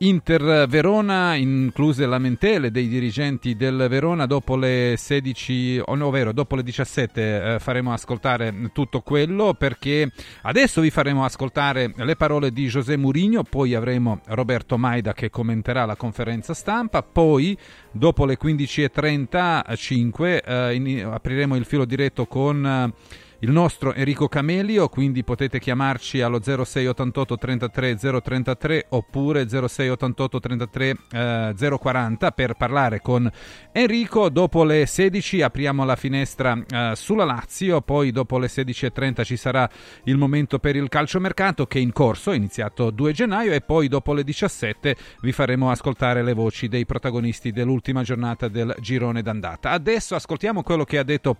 Inter-Verona, 0.00 1.34
incluse 1.34 2.06
lamentele 2.06 2.70
dei 2.70 2.86
dirigenti 2.86 3.56
del 3.56 3.86
Verona, 3.88 4.26
dopo 4.26 4.54
le 4.54 4.94
16, 4.96 5.82
o 5.86 5.96
no, 5.96 6.06
ovvero 6.06 6.32
dopo 6.32 6.54
le 6.54 6.62
17 6.62 7.54
eh, 7.54 7.58
faremo 7.58 7.92
ascoltare 7.92 8.70
tutto 8.72 9.00
quello 9.00 9.54
perché 9.54 10.12
adesso 10.42 10.80
vi 10.80 10.90
faremo 10.90 11.24
ascoltare 11.24 11.92
le 11.96 12.14
parole 12.14 12.52
di 12.52 12.66
José 12.66 12.96
Mourinho, 12.96 13.42
poi 13.42 13.74
avremo 13.74 14.20
Roberto 14.26 14.78
Maida 14.78 15.12
che 15.12 15.30
commenterà 15.30 15.84
la 15.84 15.96
conferenza 15.96 16.54
stampa, 16.54 17.02
poi 17.02 17.58
dopo 17.90 18.24
le 18.24 18.38
15.35 18.40 20.42
eh, 20.44 21.02
apriremo 21.02 21.56
il 21.56 21.64
filo 21.64 21.84
diretto 21.84 22.26
con... 22.26 22.64
Eh, 22.64 23.26
il 23.40 23.50
nostro 23.52 23.94
Enrico 23.94 24.26
Camelio, 24.26 24.88
quindi 24.88 25.22
potete 25.22 25.60
chiamarci 25.60 26.20
allo 26.20 26.40
0688 26.40 27.36
33 27.36 27.96
033 27.96 28.86
oppure 28.88 29.48
0688 29.48 30.40
33 30.40 30.96
eh, 31.12 31.54
040 31.78 32.30
per 32.32 32.54
parlare 32.54 33.00
con 33.00 33.30
Enrico. 33.72 34.28
Dopo 34.28 34.64
le 34.64 34.86
16 34.86 35.42
apriamo 35.42 35.84
la 35.84 35.94
finestra 35.94 36.58
eh, 36.68 36.92
sulla 36.96 37.24
Lazio, 37.24 37.80
poi 37.80 38.10
dopo 38.10 38.38
le 38.38 38.48
16.30 38.48 39.22
ci 39.22 39.36
sarà 39.36 39.68
il 40.04 40.16
momento 40.16 40.58
per 40.58 40.74
il 40.74 40.88
calciomercato 40.88 41.66
che 41.66 41.78
è 41.78 41.82
in 41.82 41.92
corso, 41.92 42.32
è 42.32 42.36
iniziato 42.36 42.90
2 42.90 43.12
gennaio 43.12 43.52
e 43.52 43.60
poi 43.60 43.86
dopo 43.86 44.14
le 44.14 44.24
17 44.24 44.96
vi 45.20 45.30
faremo 45.32 45.70
ascoltare 45.70 46.24
le 46.24 46.32
voci 46.32 46.66
dei 46.66 46.86
protagonisti 46.86 47.52
dell'ultima 47.52 48.02
giornata 48.02 48.48
del 48.48 48.74
girone 48.80 49.22
d'andata. 49.22 49.70
Adesso 49.70 50.16
ascoltiamo 50.16 50.62
quello 50.64 50.82
che 50.84 50.98
ha 50.98 51.04
detto 51.04 51.36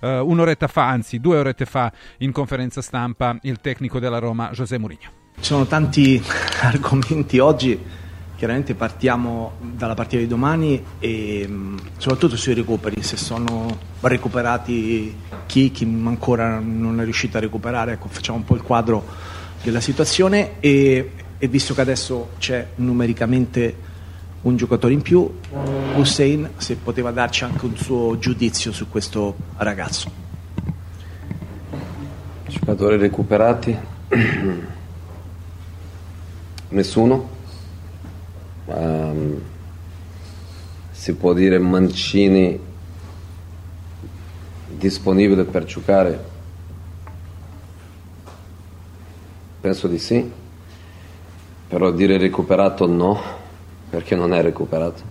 eh, 0.00 0.18
un'oretta 0.18 0.66
fa, 0.66 0.88
anzi 0.88 1.20
due 1.20 1.41
orette 1.42 1.66
fa 1.66 1.92
in 2.18 2.32
conferenza 2.32 2.80
stampa 2.80 3.36
il 3.42 3.60
tecnico 3.60 3.98
della 3.98 4.18
Roma 4.18 4.50
José 4.52 4.78
Mourinho. 4.78 5.20
Ci 5.36 5.44
sono 5.44 5.66
tanti 5.66 6.22
argomenti 6.62 7.38
oggi, 7.38 7.78
chiaramente 8.36 8.74
partiamo 8.74 9.52
dalla 9.60 9.94
partita 9.94 10.20
di 10.20 10.26
domani 10.26 10.82
e 10.98 11.46
mh, 11.46 11.76
soprattutto 11.98 12.36
sui 12.36 12.54
recuperi, 12.54 13.02
se 13.02 13.16
sono 13.16 13.76
recuperati 14.00 15.16
chi, 15.46 15.70
chi 15.70 15.84
ancora 15.84 16.58
non 16.58 17.00
è 17.00 17.04
riuscito 17.04 17.36
a 17.36 17.40
recuperare, 17.40 17.92
ecco, 17.92 18.08
facciamo 18.08 18.38
un 18.38 18.44
po' 18.44 18.54
il 18.54 18.62
quadro 18.62 19.04
della 19.62 19.80
situazione 19.80 20.60
e, 20.60 21.12
e 21.38 21.48
visto 21.48 21.74
che 21.74 21.80
adesso 21.80 22.30
c'è 22.38 22.68
numericamente 22.76 23.90
un 24.42 24.56
giocatore 24.56 24.92
in 24.92 25.02
più, 25.02 25.38
Hussein 25.94 26.50
se 26.56 26.76
poteva 26.76 27.10
darci 27.10 27.44
anche 27.44 27.64
un 27.64 27.76
suo 27.76 28.18
giudizio 28.18 28.72
su 28.72 28.88
questo 28.88 29.36
ragazzo. 29.58 30.21
Giocatori 32.52 32.98
recuperati? 32.98 33.74
Nessuno. 36.68 37.28
Um, 38.66 39.40
si 40.90 41.14
può 41.14 41.32
dire 41.32 41.58
Mancini 41.58 42.60
disponibile 44.68 45.44
per 45.44 45.64
giocare? 45.64 46.22
Penso 49.62 49.88
di 49.88 49.98
sì, 49.98 50.30
però 51.68 51.90
dire 51.90 52.18
recuperato 52.18 52.86
no, 52.86 53.18
perché 53.88 54.14
non 54.14 54.34
è 54.34 54.42
recuperato. 54.42 55.02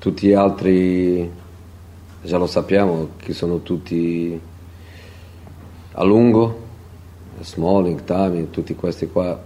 Tutti 0.00 0.26
gli 0.26 0.32
altri 0.32 1.30
già 2.22 2.36
lo 2.36 2.48
sappiamo 2.48 3.10
che 3.16 3.32
sono 3.32 3.62
tutti 3.62 4.45
a 5.98 6.04
lungo, 6.04 6.64
Smalling, 7.40 8.04
Tami, 8.04 8.50
tutti 8.50 8.74
questi 8.74 9.06
qua, 9.08 9.42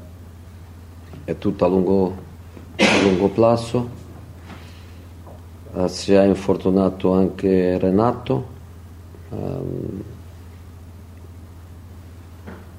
è 1.24 1.38
tutto 1.38 1.64
a 1.64 1.68
lungo, 1.68 2.16
a 2.76 3.02
lungo 3.02 3.28
plazo. 3.28 3.98
Uh, 5.72 5.86
si 5.86 6.12
è 6.12 6.24
infortunato 6.24 7.12
anche 7.12 7.78
Renato. 7.78 8.58
Um, 9.28 10.02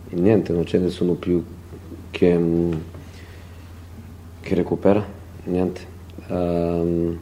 niente, 0.10 0.52
non 0.52 0.64
c'è 0.64 0.78
nessuno 0.78 1.14
più 1.14 1.42
che, 2.10 2.36
um, 2.36 2.82
che 4.42 4.56
recupera, 4.56 5.02
niente. 5.46 5.88
Um, 6.28 7.18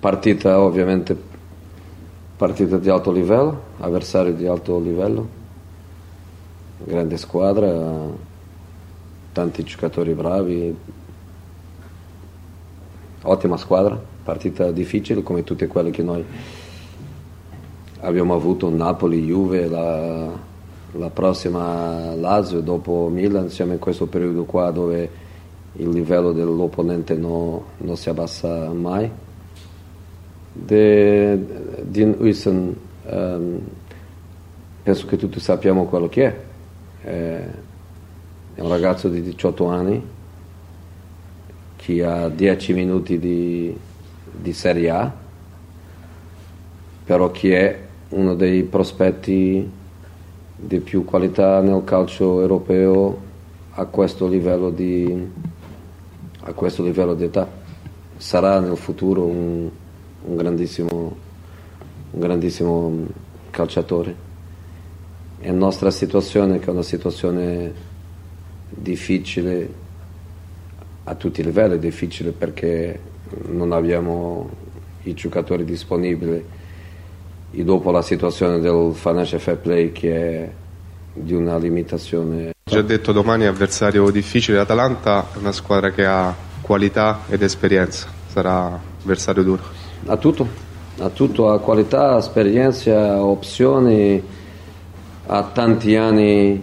partita 0.00 0.58
ovviamente 0.60 1.32
partita 2.36 2.78
di 2.78 2.88
alto 2.88 3.12
livello, 3.12 3.63
avversario 3.84 4.32
di 4.32 4.46
alto 4.46 4.78
livello, 4.80 5.28
grande 6.78 7.16
squadra, 7.16 8.08
tanti 9.32 9.62
giocatori 9.62 10.12
bravi, 10.14 10.76
ottima 13.22 13.56
squadra, 13.56 14.00
partita 14.22 14.70
difficile 14.70 15.22
come 15.22 15.44
tutte 15.44 15.66
quelle 15.66 15.90
che 15.90 16.02
noi 16.02 16.24
abbiamo 18.00 18.34
avuto, 18.34 18.68
Napoli, 18.70 19.24
Juve, 19.24 19.68
la, 19.68 20.30
la 20.92 21.10
prossima 21.10 22.14
Lazio, 22.14 22.60
dopo 22.60 23.08
Milan, 23.12 23.50
siamo 23.50 23.72
in 23.72 23.78
questo 23.78 24.06
periodo 24.06 24.44
qua 24.44 24.70
dove 24.70 25.22
il 25.76 25.88
livello 25.88 26.32
dell'opponente 26.32 27.14
no, 27.16 27.64
non 27.78 27.96
si 27.96 28.08
abbassa 28.08 28.72
mai. 28.72 29.10
De, 30.52 31.44
Dean 31.82 32.14
Wilson, 32.18 32.76
um, 33.04 33.60
penso 34.82 35.06
che 35.06 35.16
tutti 35.16 35.40
sappiamo 35.40 35.84
quello 35.86 36.08
che 36.08 36.26
è. 36.26 36.40
è. 37.02 37.48
È 38.54 38.60
un 38.60 38.68
ragazzo 38.68 39.08
di 39.08 39.20
18 39.20 39.66
anni 39.66 40.00
che 41.74 42.04
ha 42.04 42.28
10 42.28 42.72
minuti 42.72 43.18
di, 43.18 43.76
di 44.30 44.52
Serie 44.52 44.90
A, 44.90 45.12
però 47.04 47.32
che 47.32 47.58
è 47.58 47.80
uno 48.10 48.36
dei 48.36 48.62
prospetti 48.62 49.68
di 50.54 50.78
più 50.78 51.04
qualità 51.04 51.60
nel 51.62 51.82
calcio 51.82 52.40
europeo 52.40 53.20
a 53.72 53.86
questo 53.86 54.28
livello 54.28 54.70
di, 54.70 55.32
questo 56.54 56.84
livello 56.84 57.14
di 57.14 57.24
età. 57.24 57.48
Sarà 58.18 58.60
nel 58.60 58.76
futuro 58.76 59.24
un 59.24 59.68
un 60.24 60.36
grandissimo, 60.36 61.16
un 62.14 62.20
grandissimo 62.20 63.06
calciatore. 63.50 64.32
E 65.40 65.48
la 65.48 65.56
nostra 65.56 65.90
situazione, 65.90 66.58
che 66.58 66.66
è 66.66 66.70
una 66.70 66.82
situazione 66.82 67.72
difficile 68.70 69.82
a 71.04 71.14
tutti 71.16 71.40
i 71.40 71.44
livelli, 71.44 71.78
difficile 71.78 72.30
perché 72.30 72.98
non 73.48 73.72
abbiamo 73.72 74.48
i 75.02 75.14
giocatori 75.14 75.64
disponibili. 75.64 76.44
E 77.50 77.64
dopo 77.64 77.90
la 77.90 78.02
situazione 78.02 78.58
del 78.58 78.92
financial 78.94 79.40
fair 79.40 79.58
play 79.58 79.92
che 79.92 80.16
è 80.16 80.50
di 81.12 81.34
una 81.34 81.56
limitazione. 81.58 82.52
Già 82.64 82.82
detto 82.82 83.12
domani 83.12 83.44
è 83.44 83.46
avversario 83.46 84.10
difficile, 84.10 84.56
l'Atalanta 84.56 85.28
è 85.34 85.38
una 85.38 85.52
squadra 85.52 85.90
che 85.90 86.04
ha 86.04 86.34
qualità 86.60 87.20
ed 87.28 87.42
esperienza, 87.42 88.08
sarà 88.26 88.80
avversario 89.02 89.42
duro. 89.42 89.62
A 90.06 90.16
tutto, 90.16 90.48
a 90.98 91.08
tutto, 91.08 91.58
qualità, 91.60 92.18
esperienza, 92.18 93.22
opzioni, 93.22 94.22
a 95.26 95.42
tanti 95.42 95.96
anni, 95.96 96.62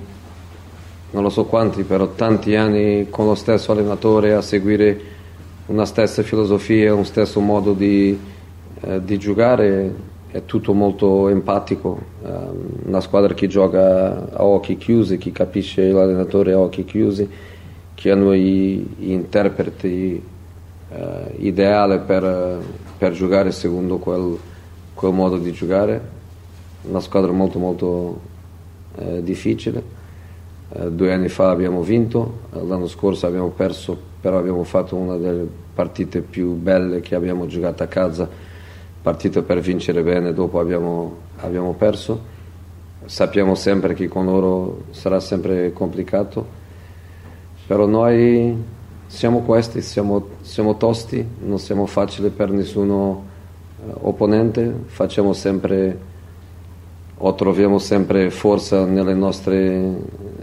non 1.11 1.23
lo 1.23 1.29
so 1.29 1.45
quanti, 1.45 1.83
però 1.83 2.07
tanti 2.07 2.55
anni 2.55 3.07
con 3.09 3.25
lo 3.25 3.35
stesso 3.35 3.71
allenatore 3.71 4.33
a 4.33 4.41
seguire 4.41 4.99
una 5.65 5.85
stessa 5.85 6.23
filosofia, 6.23 6.93
un 6.93 7.05
stesso 7.05 7.39
modo 7.39 7.73
di, 7.73 8.17
eh, 8.81 9.03
di 9.03 9.17
giocare, 9.17 10.09
è 10.31 10.45
tutto 10.45 10.73
molto 10.73 11.27
empatico, 11.27 11.99
eh, 12.23 12.29
una 12.85 13.01
squadra 13.01 13.33
che 13.33 13.47
gioca 13.47 14.29
a 14.31 14.43
occhi 14.43 14.77
chiusi, 14.77 15.17
chi 15.17 15.31
capisce 15.33 15.91
l'allenatore 15.91 16.53
a 16.53 16.59
occhi 16.59 16.85
chiusi, 16.85 17.29
che 17.93 18.11
hanno 18.11 18.33
gli 18.33 18.83
interpreti 18.99 20.23
eh, 20.89 21.35
ideale 21.37 21.99
per, 21.99 22.59
per, 23.01 23.13
giocare 23.13 23.51
secondo 23.51 23.97
quel, 23.97 24.37
quel, 24.93 25.11
modo 25.11 25.39
di 25.39 25.51
giocare. 25.51 26.19
Una 26.83 26.99
squadra 26.99 27.31
molto 27.31 27.57
molto 27.57 28.21
eh, 28.97 29.23
difficile. 29.23 29.83
Eh, 30.69 30.91
due 30.91 31.11
anni 31.11 31.27
fa 31.27 31.49
abbiamo 31.49 31.81
vinto, 31.81 32.41
l'anno 32.51 32.85
scorso 32.85 33.25
abbiamo 33.25 33.47
perso, 33.47 33.97
però 34.21 34.37
abbiamo 34.37 34.63
fatto 34.63 34.95
una 34.95 35.17
delle 35.17 35.47
partite 35.73 36.21
più 36.21 36.53
belle 36.53 36.99
che 36.99 37.15
abbiamo 37.15 37.47
giocato 37.47 37.81
a 37.81 37.87
casa, 37.87 38.29
partita 39.01 39.41
per 39.41 39.61
vincere 39.61 40.03
bene, 40.03 40.31
dopo 40.31 40.59
abbiamo, 40.59 41.17
abbiamo 41.37 41.73
perso. 41.73 42.29
Sappiamo 43.05 43.55
sempre 43.55 43.95
che 43.95 44.07
con 44.07 44.25
loro 44.25 44.83
sarà 44.91 45.19
sempre 45.19 45.73
complicato, 45.73 46.45
però 47.65 47.87
noi 47.87 48.55
siamo 49.11 49.41
questi, 49.41 49.81
siamo, 49.81 50.25
siamo, 50.41 50.77
tosti, 50.77 51.23
non 51.43 51.59
siamo 51.59 51.85
facili 51.85 52.29
per 52.29 52.49
nessuno 52.49 53.25
eh, 53.77 53.91
opponente, 54.03 54.73
facciamo 54.85 55.33
sempre 55.33 56.09
o 57.17 57.35
troviamo 57.35 57.77
sempre 57.77 58.31
forza 58.31 58.85
nelle 58.85 59.13
nostre 59.13 59.95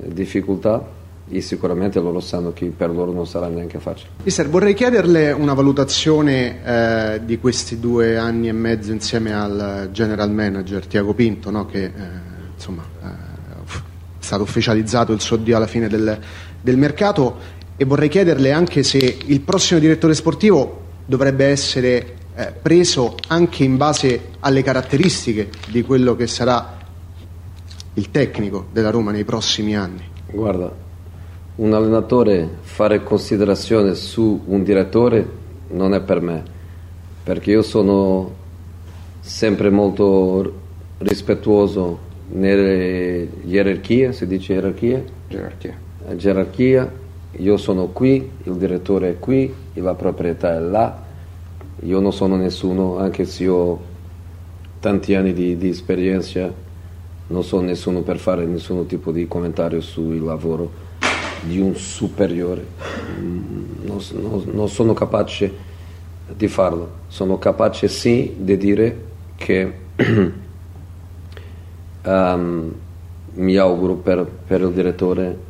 difficoltà, 0.05 0.85
e 1.31 1.41
sicuramente 1.41 1.99
loro 1.99 2.21
sanno 2.21 2.53
che 2.53 2.67
per 2.67 2.91
loro 2.91 3.11
non 3.11 3.27
sarà 3.27 3.49
neanche 3.49 3.79
facile. 3.79 4.11
Mister, 4.23 4.49
vorrei 4.49 4.75
chiederle 4.75 5.33
una 5.33 5.55
valutazione 5.55 6.63
eh, 6.63 7.21
di 7.25 7.39
questi 7.39 7.81
due 7.81 8.17
anni 8.19 8.49
e 8.49 8.53
mezzo 8.53 8.93
insieme 8.93 9.35
al 9.35 9.89
general 9.93 10.31
manager 10.31 10.87
Tiago 10.87 11.15
Pinto, 11.15 11.51
no? 11.51 11.67
che 11.67 11.85
eh, 11.85 11.93
insomma, 12.55 12.85
eh, 13.03 13.07
è 13.07 14.25
stato 14.25 14.43
ufficializzato 14.43 15.13
il 15.13 15.21
suo 15.21 15.37
addio 15.37 15.57
alla 15.57 15.67
fine 15.67 15.89
del, 15.89 16.19
del 16.61 16.77
mercato 16.77 17.57
e 17.81 17.85
vorrei 17.85 18.09
chiederle 18.09 18.51
anche 18.51 18.83
se 18.83 19.19
il 19.25 19.41
prossimo 19.41 19.79
direttore 19.79 20.13
sportivo 20.13 20.81
dovrebbe 21.07 21.47
essere 21.47 22.17
eh, 22.35 22.53
preso 22.61 23.15
anche 23.29 23.63
in 23.63 23.77
base 23.77 24.31
alle 24.41 24.65
caratteristiche 24.65 25.49
di 25.69 25.83
quello 25.83 26.17
che 26.17 26.27
sarà 26.27 26.77
il 27.95 28.11
tecnico 28.11 28.67
della 28.73 28.91
Roma 28.91 29.13
nei 29.13 29.23
prossimi 29.23 29.77
anni. 29.77 30.03
Guarda, 30.31 30.75
un 31.55 31.73
allenatore 31.73 32.49
fare 32.63 33.05
considerazione 33.05 33.95
su 33.95 34.43
un 34.45 34.65
direttore 34.65 35.27
non 35.69 35.95
è 35.95 36.01
per 36.01 36.21
me, 36.21 36.43
perché 37.23 37.53
io 37.53 37.63
sono 37.63 38.35
sempre 39.21 39.71
molto 39.71 40.53
rispettuoso 40.99 42.07
nelle 42.31 43.29
gerarchie, 43.45 44.13
si 44.13 44.27
dice 44.27 44.55
gerarchie? 44.55 45.05
Gerarchia. 45.29 45.77
Gerarchia, 46.17 46.93
io 47.33 47.57
sono 47.57 47.89
qui, 47.89 48.31
il 48.45 48.55
direttore 48.55 49.11
è 49.11 49.19
qui, 49.19 49.53
la 49.75 49.95
proprietà 49.95 50.55
è 50.55 50.61
là, 50.61 51.05
io 51.81 52.01
non 52.01 52.13
sono 52.13 52.37
nessuno, 52.37 52.99
anche 52.99 53.25
se 53.25 53.47
ho 53.49 53.81
tanti 54.81 55.15
anni 55.15 55.33
di, 55.33 55.57
di 55.57 55.69
esperienza, 55.69 56.53
non 57.29 57.45
sono 57.45 57.63
nessuno 57.63 58.01
per 58.01 58.19
fare 58.19 58.45
nessun 58.47 58.87
tipo 58.87 59.13
di 59.13 59.29
commentario 59.29 59.81
sul 59.81 60.23
lavoro 60.23 60.87
di 61.43 61.61
un 61.61 61.77
superiore, 61.77 62.67
non, 63.83 64.01
non, 64.13 64.43
non 64.53 64.69
sono 64.69 64.93
capace 64.93 65.67
di 66.35 66.49
farlo, 66.49 66.91
sono 67.09 67.39
capace 67.39 67.89
sì 67.89 68.35
di 68.39 68.57
dire 68.57 69.05
che 69.37 69.73
um, 72.05 72.73
mi 73.35 73.57
auguro 73.57 73.95
per, 73.95 74.29
per, 74.47 74.63
il 74.63 74.73
direttore 74.73 75.47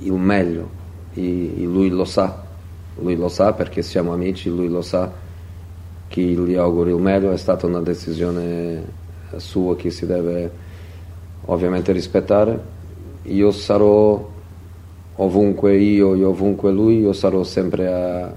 il 0.00 0.12
meglio, 0.12 0.68
lui 1.14 1.88
lo 1.88 2.04
sa, 2.04 2.42
lui 3.00 3.16
lo 3.16 3.28
sa 3.28 3.52
perché 3.52 3.82
siamo 3.82 4.12
amici, 4.12 4.48
lui 4.48 4.68
lo 4.68 4.82
sa 4.82 5.10
che 6.08 6.20
gli 6.20 6.54
auguro 6.54 6.90
il 6.90 7.00
meglio, 7.02 7.32
è 7.32 7.36
stata 7.36 7.66
una 7.66 7.80
decisione 7.80 9.00
sua 9.36 9.76
che 9.76 9.90
si 9.90 10.06
deve 10.06 10.50
ovviamente 11.46 11.92
rispettare. 11.92 12.70
Io 13.22 13.50
sarò 13.50 14.30
ovunque 15.16 15.76
io 15.76 16.14
e 16.14 16.24
ovunque 16.24 16.70
lui, 16.70 17.00
io 17.00 17.12
sarò 17.12 17.42
sempre 17.42 17.86
a, 17.86 18.32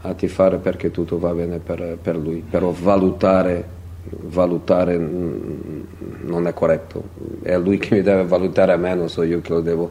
a 0.00 0.14
tifare 0.14 0.58
perché 0.58 0.90
tutto 0.90 1.18
va 1.18 1.32
bene 1.32 1.58
per, 1.58 1.98
per 2.00 2.16
lui, 2.16 2.42
però 2.48 2.70
valutare, 2.70 3.64
valutare 4.10 4.96
non 4.96 6.46
è 6.46 6.52
corretto, 6.52 7.02
è 7.42 7.56
lui 7.58 7.78
che 7.78 7.96
mi 7.96 8.02
deve 8.02 8.24
valutare 8.24 8.72
a 8.72 8.76
me, 8.76 8.94
non 8.94 9.08
so 9.08 9.22
io 9.22 9.40
che 9.40 9.52
lo 9.52 9.60
devo 9.60 9.90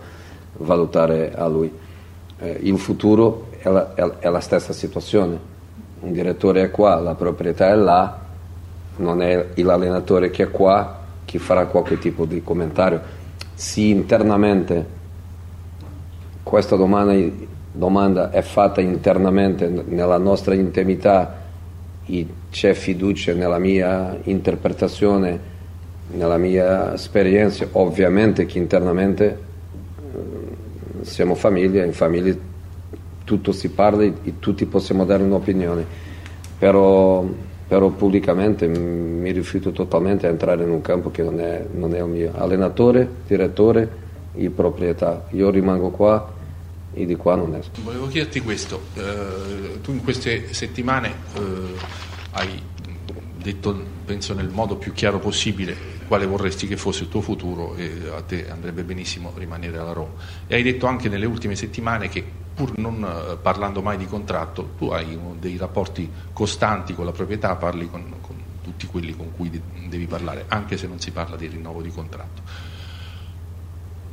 valutare 0.57 1.33
a 1.33 1.47
lui. 1.47 1.71
Eh, 2.39 2.59
il 2.61 2.77
futuro 2.77 3.49
è 3.57 3.69
la, 3.69 3.93
è, 4.19 4.29
la 4.29 4.39
stessa 4.39 4.73
situazione, 4.73 5.39
un 5.99 6.11
direttore 6.11 6.63
è 6.63 6.71
qua, 6.71 6.99
la 6.99 7.15
proprietà 7.15 7.69
è 7.69 7.75
là, 7.75 8.19
non 8.97 9.21
è 9.21 9.47
l'allenatore 9.55 10.29
che 10.29 10.43
è 10.43 10.51
qua 10.51 10.99
che 11.25 11.39
farà 11.39 11.65
qualche 11.65 11.97
tipo 11.97 12.25
di 12.25 12.41
commentario. 12.41 13.01
Se 13.53 13.81
internamente 13.81 14.85
questa 16.43 16.75
domanda, 16.75 17.13
domanda, 17.71 18.31
è 18.31 18.41
fatta 18.41 18.81
internamente 18.81 19.67
nella 19.67 20.17
nostra 20.17 20.53
intimità 20.53 21.45
e 22.05 22.27
c'è 22.49 22.73
fiducia 22.73 23.33
nella 23.33 23.59
mia 23.59 24.17
interpretazione, 24.23 25.55
nella 26.11 26.37
mia 26.37 26.93
esperienza, 26.93 27.67
ovviamente 27.73 28.45
che 28.45 28.57
internamente 28.57 29.46
siamo 31.07 31.35
famiglia, 31.35 31.83
in 31.83 31.93
famiglia 31.93 32.35
tutto 33.23 33.51
si 33.51 33.69
parla 33.69 34.03
e 34.03 34.39
tutti 34.39 34.65
possiamo 34.65 35.03
dare 35.03 35.23
un'opinione, 35.23 35.85
però, 36.57 37.25
però 37.67 37.89
pubblicamente 37.89 38.67
mi 38.67 39.31
rifiuto 39.31 39.71
totalmente 39.71 40.27
a 40.27 40.29
entrare 40.29 40.63
in 40.63 40.69
un 40.69 40.81
campo 40.81 41.11
che 41.11 41.23
non 41.23 41.39
è, 41.39 41.65
non 41.73 41.93
è 41.93 41.99
il 41.99 42.07
mio. 42.07 42.31
Allenatore, 42.35 43.09
direttore 43.27 44.05
e 44.33 44.49
proprietà. 44.49 45.25
Io 45.31 45.49
rimango 45.49 45.89
qua 45.89 46.33
e 46.93 47.05
di 47.05 47.15
qua 47.15 47.35
non 47.35 47.53
esco. 47.55 47.71
Volevo 47.83 48.07
chiederti 48.07 48.39
questo, 48.39 48.81
eh, 48.93 49.81
tu 49.81 49.91
in 49.91 50.03
queste 50.03 50.53
settimane 50.53 51.13
eh, 51.35 51.41
hai 52.31 52.61
detto, 53.35 53.77
penso 54.05 54.33
nel 54.33 54.49
modo 54.49 54.77
più 54.77 54.93
chiaro 54.93 55.19
possibile, 55.19 55.75
quale 56.07 56.25
vorresti 56.25 56.67
che 56.67 56.77
fosse 56.77 57.03
il 57.03 57.09
tuo 57.09 57.21
futuro 57.21 57.75
e 57.75 58.09
a 58.11 58.21
te 58.21 58.49
andrebbe 58.49 58.83
benissimo 58.83 59.33
rimanere 59.35 59.77
alla 59.77 59.93
Roma. 59.93 60.13
E 60.47 60.55
hai 60.55 60.63
detto 60.63 60.87
anche 60.87 61.09
nelle 61.09 61.25
ultime 61.25 61.55
settimane 61.55 62.09
che 62.09 62.25
pur 62.57 62.75
non 62.77 63.03
eh, 63.03 63.37
parlando 63.37 63.83
mai 63.83 63.97
di 63.97 64.07
contratto, 64.07 64.73
tu 64.77 64.87
hai 64.87 65.19
dei 65.37 65.57
rapporti 65.57 66.11
costanti 66.33 66.95
con 66.95 67.05
la 67.05 67.11
proprietà, 67.11 67.55
parli 67.55 67.87
con, 67.87 68.15
con 68.19 68.41
tutti 68.61 68.87
quelli 68.87 69.15
con 69.15 69.31
cui 69.31 69.49
devi 69.87 70.07
parlare, 70.07 70.45
anche 70.47 70.75
se 70.75 70.87
non 70.87 70.99
si 70.99 71.11
parla 71.11 71.35
di 71.35 71.47
rinnovo 71.47 71.81
di 71.81 71.91
contratto. 71.91 72.41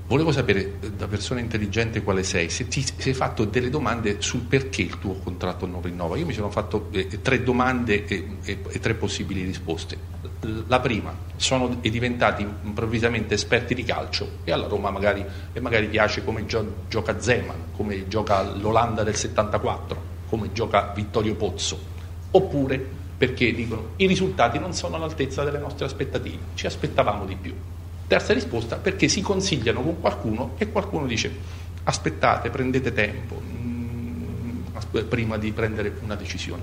Volevo 0.07 0.33
sapere 0.33 0.75
eh, 0.81 0.91
da 0.93 1.09
persona 1.09 1.41
intelligente 1.41 2.03
quale 2.03 2.23
sei, 2.25 2.51
se 2.51 2.69
ti 2.69 2.85
sei 2.85 3.15
fatto 3.15 3.47
delle 3.47 3.71
domande 3.71 4.21
sul 4.21 4.41
perché 4.41 4.83
il 4.83 4.99
tuo 4.99 5.15
contratto 5.15 5.65
non 5.65 5.81
rinnova. 5.81 6.19
Io 6.19 6.27
mi 6.27 6.35
sono 6.35 6.51
fatto 6.51 6.89
eh, 6.91 7.23
tre 7.23 7.43
domande 7.43 8.05
e, 8.05 8.37
e, 8.45 8.59
e, 8.69 8.81
tre 8.81 8.95
possibili 8.95 9.43
risposte. 9.45 9.97
La 10.67 10.79
prima, 10.81 11.17
sono 11.37 11.79
diventati 11.81 12.47
improvvisamente 12.63 13.33
esperti 13.33 13.75
di 13.75 13.83
calcio 13.83 14.41
e 14.45 14.53
alla 14.53 14.67
Roma 14.67 14.91
magari, 14.91 15.25
e 15.55 15.61
magari 15.61 15.87
piace 15.87 16.23
come 16.23 16.45
gio, 16.45 16.85
gioca 16.87 17.19
Zeman, 17.19 17.73
come 17.75 18.07
gioca 18.07 18.43
l'Olanda 18.43 19.05
del 19.05 19.17
74, 19.17 20.03
come 20.29 20.53
gioca 20.53 20.93
Vittorio 20.95 21.35
Pozzo. 21.35 21.93
Oppure 22.31 23.03
perché 23.17 23.55
dicono 23.55 23.93
i 23.97 24.07
risultati 24.07 24.59
non 24.59 24.75
sono 24.75 24.97
all'altezza 24.97 25.45
delle 25.45 25.59
nostre 25.59 25.87
aspettative, 25.87 26.39
ci 26.53 26.67
aspettavamo 26.67 27.25
di 27.25 27.37
più. 27.37 27.55
Terza 28.07 28.33
risposta, 28.33 28.77
perché 28.77 29.09
si 29.09 29.23
consigliano 29.23 29.83
con 29.83 30.01
qualcuno 30.01 30.53
e 30.59 30.71
qualcuno 30.71 31.07
dice 31.07 31.31
aspettate, 31.85 32.51
prendete 32.51 32.93
tempo 32.93 33.37
mh, 33.37 35.05
prima 35.09 35.39
di 35.39 35.53
prendere 35.53 35.93
una 36.03 36.15
decisione. 36.15 36.63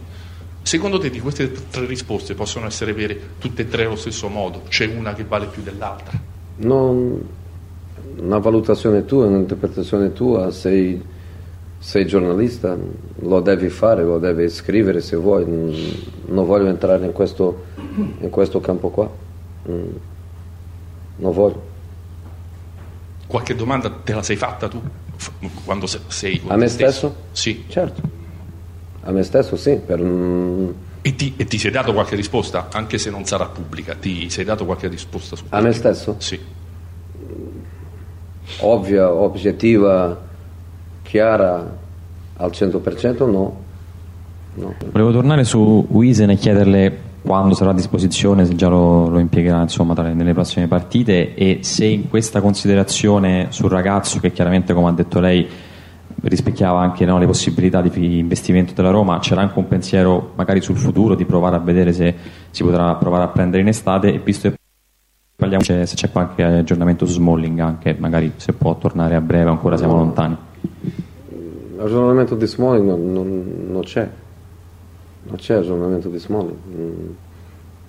Secondo 0.63 0.99
te 0.99 1.09
di 1.09 1.19
queste 1.19 1.51
tre 1.69 1.85
risposte 1.85 2.35
possono 2.35 2.68
essere 2.68 2.93
vere 2.93 3.19
tutte 3.39 3.63
e 3.63 3.68
tre 3.68 3.85
allo 3.85 3.95
stesso 3.95 4.27
modo? 4.27 4.63
C'è 4.68 4.85
una 4.85 5.13
che 5.13 5.23
vale 5.23 5.47
più 5.47 5.63
dell'altra? 5.63 6.19
Non, 6.57 7.19
una 8.18 8.38
valutazione 8.38 9.05
tua, 9.05 9.26
un'interpretazione 9.26 10.13
tua, 10.13 10.51
sei, 10.51 11.01
sei, 11.80 12.05
giornalista, 12.05 12.77
lo 13.15 13.39
devi 13.39 13.69
fare, 13.69 14.03
lo 14.03 14.19
devi 14.19 14.47
scrivere 14.49 15.01
se 15.01 15.15
vuoi, 15.15 15.45
non, 15.47 16.45
voglio 16.45 16.68
entrare 16.68 17.05
in 17.05 17.11
questo, 17.11 17.63
in 18.19 18.30
questo 18.30 18.59
campo 18.59 18.89
qua. 18.89 19.09
Non 21.22 21.31
voglio. 21.31 21.69
Qualche 23.27 23.56
domanda 23.56 23.89
te 24.03 24.14
la 24.14 24.23
sei 24.23 24.35
fatta 24.35 24.68
tu 24.68 24.81
quando 25.64 25.85
sei 25.85 26.41
A 26.48 26.57
me 26.57 26.68
stesso? 26.68 27.15
Sì. 27.31 27.65
Certo. 27.68 28.02
A 29.03 29.11
me 29.11 29.23
stesso 29.23 29.56
sì. 29.56 29.76
Per... 29.76 29.99
E, 31.03 31.15
ti, 31.15 31.34
e 31.38 31.45
ti, 31.45 31.57
sei 31.57 31.72
dato 31.72 31.93
qualche 31.93 32.15
risposta, 32.15 32.69
anche 32.72 32.98
se 32.98 33.10
non 33.10 33.26
sarà 33.26 33.45
pubblica? 33.45 33.95
Ti 33.95 34.30
sei 34.30 34.43
dato 34.43 34.65
qualche 34.65 34.88
risposta 34.88 35.35
su 35.35 35.45
A 35.49 35.61
me 35.61 35.72
stesso? 35.72 36.15
Sì. 36.18 36.39
Ovvia, 38.60 39.11
oggettiva, 39.11 40.19
chiara 41.03 41.77
al 42.38 42.49
100% 42.49 43.18
no. 43.31 43.64
no. 44.56 44.76
Volevo 44.91 45.11
tornare 45.11 45.43
su 45.43 45.85
Wiesen 45.89 46.31
e 46.31 46.35
chiederle 46.35 47.10
quando 47.22 47.53
sarà 47.53 47.69
a 47.69 47.73
disposizione, 47.73 48.45
se 48.45 48.56
già 48.56 48.68
lo, 48.68 49.07
lo 49.07 49.19
impiegherà 49.19 49.61
insomma, 49.61 49.93
nelle 49.93 50.34
prossime 50.34 50.68
partite. 50.68 51.35
E 51.35 51.60
se 51.61 51.85
in 51.85 52.10
questa 52.10 52.41
considerazione 52.41 53.48
sul 53.49 53.69
ragazzo 53.69 54.19
che 54.19 54.31
chiaramente 54.31 54.73
come 54.73 54.89
ha 54.89 54.91
detto 54.91 55.19
lei 55.19 55.48
rispecchiava 56.23 56.80
anche 56.80 57.06
no, 57.06 57.18
le 57.18 57.26
possibilità 57.26 57.81
di 57.81 58.19
investimento 58.19 58.73
della 58.73 58.89
Roma, 58.89 59.19
c'era 59.19 59.41
anche 59.41 59.57
un 59.57 59.68
pensiero 59.68 60.34
magari 60.35 60.61
sul 60.61 60.76
futuro 60.76 61.15
di 61.15 61.26
provare 61.26 61.56
a 61.56 61.60
vedere 61.60 61.93
se 61.93 62.14
si 62.49 62.64
potrà 62.64 62.93
provare 62.95 63.23
a 63.23 63.27
prendere 63.27 63.61
in 63.61 63.68
estate. 63.68 64.14
E 64.14 64.19
visto 64.19 64.49
che 64.49 64.57
parliamo 65.35 65.64
se 65.64 65.84
c'è 65.84 66.11
qualche 66.11 66.43
aggiornamento 66.43 67.06
su 67.06 67.14
Smalling 67.14 67.60
anche, 67.60 67.95
magari 67.98 68.34
se 68.35 68.53
può 68.53 68.76
tornare 68.77 69.15
a 69.15 69.22
breve, 69.22 69.49
ancora 69.49 69.77
siamo 69.77 69.95
lontani. 69.95 70.38
L'aggiornamento 71.77 72.35
di 72.35 72.45
Smalling 72.45 72.85
non, 72.85 73.11
non, 73.11 73.65
non 73.72 73.81
c'è 73.81 74.07
non 75.23 75.35
c'è 75.35 75.56
aggiornamento 75.56 76.10
di 76.10 76.19
Smalling. 76.19 76.57
Mm. 76.73 77.10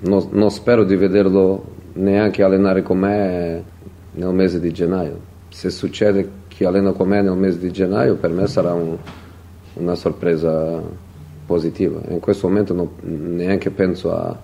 Non, 0.00 0.28
non, 0.32 0.50
spero 0.50 0.84
di 0.84 0.96
vederlo 0.96 1.64
neanche 1.94 2.42
allenare 2.42 2.82
con 2.82 2.98
me 2.98 3.62
nel 4.12 4.32
mese 4.34 4.59
di 4.60 4.72
gennaio. 4.72 5.18
Se 5.48 5.70
succede 5.70 6.28
che 6.48 6.66
allena 6.66 6.92
con 6.92 7.09
me 7.09 7.22
nel 7.22 7.36
mese 7.36 7.59
di 7.59 7.70
gennaio 7.70 8.16
per 8.16 8.30
me 8.30 8.46
sarà 8.46 8.72
un- 8.72 8.96
una 9.74 9.94
sorpresa 9.94 10.80
positiva. 11.46 12.00
In 12.09 12.20
questo 12.20 12.48
momento 12.48 12.74
non- 12.74 12.90
neanche 13.00 13.70
penso 13.70 14.12
a 14.12 14.36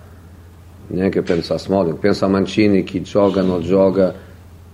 neanche 0.89 1.21
penso 1.21 1.53
a 1.53 1.57
Smalling, 1.57 1.97
penso 1.97 2.25
a 2.25 2.29
Mancini, 2.29 2.83
chi 2.83 3.01
gioca, 3.01 3.41
non 3.41 3.61
gioca, 3.61 4.13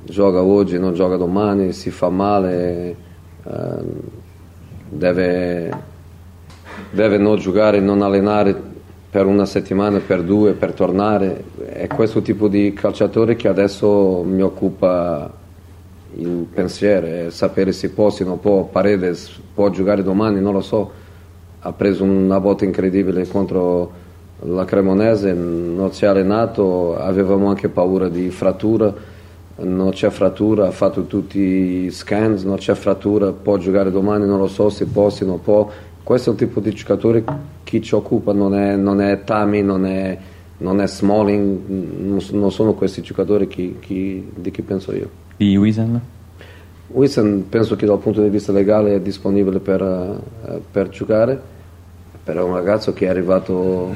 gioca 0.03 0.41
oggi, 0.41 0.79
non 0.79 0.93
gioca 0.93 1.17
domani, 1.17 1.73
si 1.73 1.89
fa 1.89 2.09
male, 2.09 2.95
ehm, 3.43 3.99
deve, 4.89 5.71
deve 6.91 7.17
non 7.17 7.37
giocare, 7.37 7.79
non 7.79 8.01
allenare 8.01 8.73
per 9.09 9.25
una 9.25 9.45
settimana, 9.45 9.99
per 9.99 10.23
due, 10.23 10.53
per 10.53 10.73
tornare. 10.73 11.43
È 11.65 11.87
questo 11.87 12.21
tipo 12.21 12.47
di 12.47 12.73
calciatore 12.73 13.35
che 13.35 13.47
adesso 13.47 14.23
mi 14.23 14.41
occupa 14.41 15.31
il 16.17 16.47
pensiero, 16.53 17.29
sapere 17.29 17.71
se 17.71 17.89
può, 17.89 18.09
se 18.09 18.23
non 18.23 18.39
può, 18.39 18.63
Paredes 18.63 19.39
può 19.53 19.69
giocare 19.69 20.03
domani, 20.03 20.39
non 20.39 20.53
lo 20.53 20.61
so, 20.61 20.91
ha 21.59 21.71
preso 21.73 22.03
una 22.03 22.39
botta 22.39 22.63
incredibile 22.63 23.27
contro 23.27 24.03
la 24.39 24.65
Cremonese, 24.65 25.33
non 25.33 25.91
si 25.93 26.05
è 26.05 26.07
allenato, 26.07 26.97
avevamo 26.97 27.47
anche 27.47 27.69
paura 27.69 28.09
di 28.09 28.29
frattura, 28.29 28.93
non 29.57 29.91
c'è 29.91 30.09
frattura, 30.09 30.67
ha 30.67 30.71
fatto 30.71 31.05
tutti 31.05 31.39
i 31.39 31.91
scans, 31.91 32.43
non 32.43 32.57
c'è 32.57 32.73
frattura, 32.73 33.31
può 33.31 33.57
giocare 33.57 33.91
domani, 33.91 34.25
non 34.25 34.39
lo 34.39 34.47
so 34.47 34.69
se 34.69 34.85
può, 34.85 35.09
se 35.09 35.25
non 35.25 35.41
può. 35.41 35.69
Questo 36.05 36.29
è 36.29 36.33
il 36.33 36.37
tipo 36.37 36.59
di 36.59 36.71
giocatore 36.71 37.23
che 37.63 37.81
ci 37.81 37.95
occupa, 37.95 38.31
non 38.31 38.53
è, 38.53 38.75
non 38.75 39.01
è 39.01 39.23
Tami, 39.23 39.63
non 39.63 39.87
è, 39.87 40.15
non 40.59 40.79
è 40.79 40.87
Smalling, 40.87 41.67
non 42.29 42.51
sono 42.51 42.75
questi 42.75 43.01
giocatori 43.01 43.47
che- 43.47 43.77
che- 43.79 44.23
di 44.35 44.51
chi 44.51 44.61
penso 44.61 44.93
io. 44.93 45.09
Di 45.35 45.57
Wiesen? 45.57 45.99
Wilson 46.89 47.47
penso 47.49 47.75
che 47.75 47.87
dal 47.87 47.97
punto 47.97 48.21
di 48.21 48.29
vista 48.29 48.51
legale 48.51 48.93
è 48.93 49.01
disponibile 49.01 49.57
per, 49.57 49.81
eh, 49.81 50.59
per 50.69 50.89
giocare, 50.89 51.41
però 52.23 52.41
è 52.41 52.49
un 52.49 52.53
ragazzo 52.53 52.93
che 52.93 53.07
è 53.07 53.09
arrivato 53.09 53.95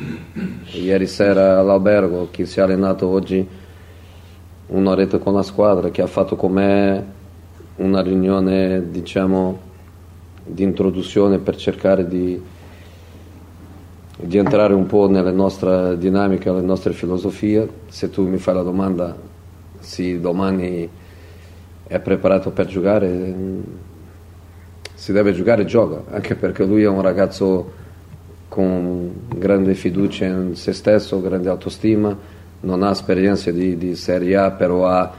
ieri 0.72 1.06
sera 1.06 1.60
all'albergo, 1.60 2.30
che 2.32 2.48
si 2.48 2.58
è 2.58 2.64
allenato 2.64 3.06
oggi 3.06 3.48
un'oretta 4.66 5.20
con 5.20 5.36
la 5.36 5.44
squadra, 5.44 5.92
che 5.92 6.02
ha 6.02 6.08
fatto 6.08 6.36
con 6.36 6.54
me 6.54 7.06
una 7.76 8.02
riunione 8.02 8.90
diciamo 8.90 9.68
di 10.50 10.64
introduzione 10.64 11.40
per 11.40 11.56
cercare 11.56 12.08
di, 12.08 12.42
di 14.18 14.38
entrare 14.38 14.74
un 14.74 14.86
po' 14.86 15.10
nella 15.10 15.32
nostra 15.32 15.96
dinamica, 15.96 16.52
nelle 16.52 16.66
nostre 16.66 16.94
filosofie. 16.94 17.68
Se 17.88 18.10
tu 18.10 18.28
mi 18.28 18.38
fai 18.38 18.56
la 18.56 18.64
domanda, 18.64 19.16
sì, 19.80 20.20
domani 20.20 20.90
è 21.88 22.00
preparato 22.00 22.52
per 22.52 22.66
giocare, 22.68 23.34
si 24.94 25.12
deve 25.12 25.34
giocare, 25.34 25.66
gioca, 25.66 26.12
anche 26.14 26.36
perché 26.36 26.66
lui 26.66 26.84
è 26.84 26.88
un 26.88 27.02
ragazzo 27.02 27.72
con 28.48 29.12
grande 29.36 29.74
fiducia 29.74 30.26
in 30.26 30.56
se 30.56 30.74
stesso, 30.74 31.22
grande 31.22 31.50
autostima, 31.50 32.16
non 32.62 32.84
ha 32.84 32.92
esperienze 32.92 33.54
di, 33.54 33.78
di 33.78 33.96
Serie 33.96 34.36
A, 34.36 34.52
però 34.52 34.88
ha 34.88 35.12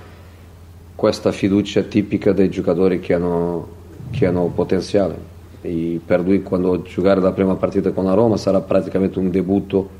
questa 0.94 1.32
fiducia 1.32 1.82
tipica 1.82 2.32
dei 2.32 2.50
giocatori 2.50 3.00
che 3.00 3.14
hanno, 3.14 3.68
che 4.10 4.26
hanno 4.26 4.46
potenziale. 4.46 5.28
E 5.62 6.00
per 6.04 6.20
lui 6.20 6.42
quando 6.42 6.82
giocare 6.82 7.20
la 7.20 7.32
prima 7.32 7.54
partita 7.54 7.92
con 7.92 8.04
la 8.04 8.14
Roma 8.14 8.36
sarà 8.36 8.60
praticamente 8.60 9.18
un 9.18 9.30
debutto 9.30 9.98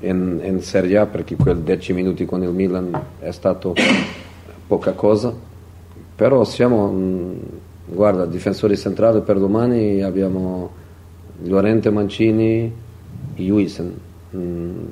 in, 0.00 0.40
in 0.42 0.60
Serie 0.62 0.98
A 0.98 1.06
perché 1.06 1.36
quei 1.36 1.62
10 1.62 1.92
minuti 1.92 2.24
con 2.24 2.42
il 2.42 2.50
Milan 2.50 2.98
è 3.18 3.30
stato 3.30 3.74
poca 4.66 4.92
cosa, 4.92 5.34
però 6.14 6.44
siamo, 6.44 6.90
mh, 6.90 7.34
guarda, 7.86 8.26
difensori 8.26 8.76
centrali 8.76 9.20
per 9.20 9.38
domani 9.38 10.02
abbiamo 10.02 10.70
Llorente 11.42 11.90
Mancini 11.90 12.72
e 13.34 13.42
Juisen. 13.42 13.94
Mm, 14.34 14.84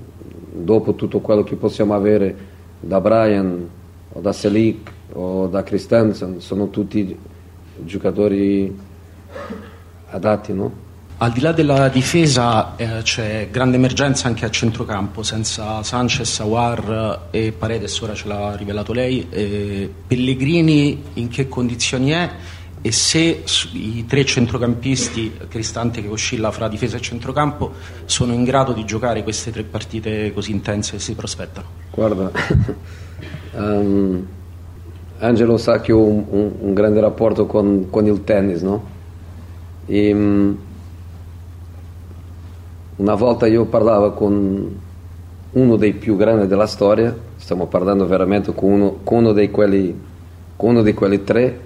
Dopo 0.57 0.95
tutto 0.95 1.19
quello 1.19 1.43
che 1.43 1.57
possiamo 1.57 1.95
avere 1.95 2.36
da 2.78 3.01
Brian 3.01 3.69
o 4.12 4.20
da 4.20 4.32
Selic 4.32 4.89
o 5.15 5.49
da 5.49 5.65
Christensen, 5.65 6.41
sono 6.41 6.70
tutti 6.70 7.19
giocatori 7.78 8.76
adatti, 10.10 10.52
no? 10.52 10.82
Al 11.16 11.32
di 11.32 11.40
là 11.40 11.52
della 11.52 11.88
difesa 11.88 12.74
eh, 12.76 13.01
c'è 13.02 13.48
grande 13.51 13.76
emergenza 13.76 14.26
anche 14.26 14.44
a 14.44 14.51
centrocampo, 14.51 15.22
senza 15.22 15.82
Sanchez, 15.82 16.40
Awar 16.40 17.28
e 17.30 17.52
Paredes, 17.52 18.01
ora 18.01 18.14
ce 18.14 18.26
l'ha 18.26 18.56
rivelato 18.56 18.92
lei. 18.92 19.26
Eh, 19.30 19.92
Pellegrini 20.06 21.02
in 21.14 21.28
che 21.28 21.48
condizioni 21.48 22.10
è 22.10 22.30
e 22.86 22.92
se 22.92 23.44
i 23.72 24.05
tre 24.06 24.26
centrocampisti, 24.26 25.38
Cristante 25.48 26.02
che 26.02 26.09
oscilla 26.09 26.51
fra 26.51 26.68
difesa 26.68 26.98
e 26.98 27.01
centrocampo, 27.01 27.72
sono 28.05 28.34
in 28.34 28.44
grado 28.44 28.72
di 28.72 28.84
giocare 28.84 29.22
queste 29.22 29.51
tre 29.51 29.62
partite 29.62 30.32
così 30.34 30.51
intense 30.51 30.96
che 30.96 30.98
si 30.98 31.14
prospettano. 31.14 31.66
Guarda, 31.90 32.30
ehm, 33.56 34.26
Angelo 35.24 35.56
sa 35.56 35.80
che 35.80 35.92
ho 35.92 36.02
un, 36.02 36.24
un- 36.28 36.52
un 36.60 36.74
grande 36.74 37.01
rapporto 37.01 37.46
con, 37.46 37.86
con 37.88 38.05
il 38.06 38.24
tennis, 38.24 38.60
no? 38.60 38.82
E, 39.86 40.12
mm, 40.14 40.52
una 42.96 43.14
volta 43.14 43.46
io 43.46 43.64
parlavo 43.64 44.12
con 44.12 44.80
uno 45.52 45.76
dei 45.76 45.94
più 45.94 46.16
grandi 46.16 46.46
della 46.46 46.66
storia, 46.66 47.14
stiamo 47.36 47.66
parlando 47.66 48.06
veramente 48.06 48.52
con 48.55 48.70
uno, 48.70 48.98
con 49.02 49.18
uno, 49.18 49.32
dei 49.32 49.51
quelli, 49.51 49.98
con 50.56 50.70
uno 50.70 50.82
di 50.82 50.92
quelli 50.94 51.24
tre, 51.24 51.60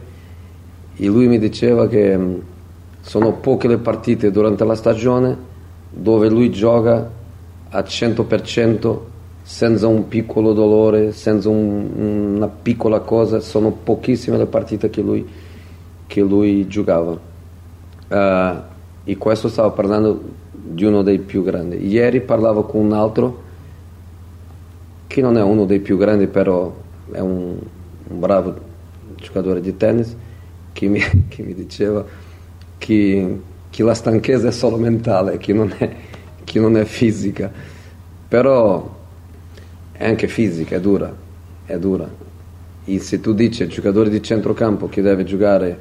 e 0.96 1.06
lui 1.06 1.26
mi 1.26 1.38
diceva 1.38 1.88
che 1.88 2.16
mm, 2.16 2.34
sono 3.00 3.32
poche 3.34 3.66
le 3.68 3.78
partite 3.78 4.30
durante 4.30 4.64
la 4.64 4.74
stagione 4.74 5.36
dove 5.90 6.28
lui 6.28 6.50
gioca 6.50 7.10
a 7.70 7.82
100% 7.82 8.98
senza 9.48 9.86
un 9.86 10.08
piccolo 10.08 10.52
dolore, 10.52 11.12
senza 11.12 11.48
un- 11.48 12.34
una 12.36 12.48
piccola 12.48 13.00
cosa, 13.00 13.40
sono 13.40 13.70
pochissime 13.70 14.36
le 14.36 14.44
partite 14.44 14.90
che 14.90 15.00
lui, 15.00 15.26
che 16.06 16.20
lui 16.20 16.66
giocava. 16.68 17.18
Eh, 18.08 18.54
e 19.04 19.16
questo 19.16 19.48
stavo 19.48 19.72
parlando 19.72 20.22
di 20.52 20.84
uno 20.84 21.00
dei 21.02 21.18
più 21.18 21.42
grandi. 21.42 21.86
Ieri 21.88 22.20
parlavo 22.20 22.64
con 22.64 22.84
un 22.84 22.92
altro 22.92 23.42
che 25.06 25.22
non 25.22 25.38
è 25.38 25.42
uno 25.42 25.64
dei 25.64 25.80
più 25.80 25.96
grandi, 25.96 26.26
però 26.26 26.70
è 27.10 27.20
un, 27.20 27.56
un 28.08 28.20
bravo 28.20 28.54
giocatore 29.16 29.62
di 29.62 29.74
tennis, 29.78 30.14
che 30.74 30.88
mi, 30.88 31.00
che 31.26 31.42
mi 31.42 31.54
diceva 31.54 32.04
che, 32.76 33.40
che 33.70 33.82
la 33.82 33.94
stanchezza 33.94 34.48
è 34.48 34.52
solo 34.52 34.76
mentale, 34.76 35.38
che 35.38 35.54
non 35.54 35.72
è, 35.78 35.90
che 36.44 36.60
non 36.60 36.76
è 36.76 36.84
fisica. 36.84 37.50
Però 38.28 38.96
è 39.98 40.06
anche 40.06 40.28
fisica, 40.28 40.76
è 40.76 40.80
dura, 40.80 41.12
è 41.66 41.76
dura. 41.76 42.08
E 42.84 42.98
se 43.00 43.20
tu 43.20 43.34
dici 43.34 43.64
al 43.64 43.68
giocatore 43.68 44.08
di 44.08 44.22
centrocampo 44.22 44.88
che 44.88 45.02
deve 45.02 45.24
giocare 45.24 45.78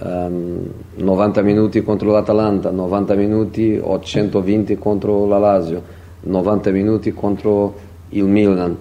ehm, 0.00 0.72
90 0.96 1.42
minuti 1.42 1.82
contro 1.82 2.10
l'Atalanta, 2.10 2.70
90 2.70 3.14
minuti 3.14 3.78
o 3.80 4.00
120 4.00 4.76
contro 4.76 5.26
la 5.28 5.38
Lazio, 5.38 5.80
90 6.22 6.70
minuti 6.72 7.12
contro 7.12 7.74
il 8.10 8.24
Milan. 8.24 8.76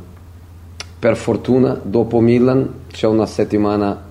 Per 0.97 1.15
fortuna 1.15 1.79
dopo 1.81 2.19
Milan 2.19 2.73
c'è 2.91 3.05
una 3.05 3.27
settimana 3.27 4.01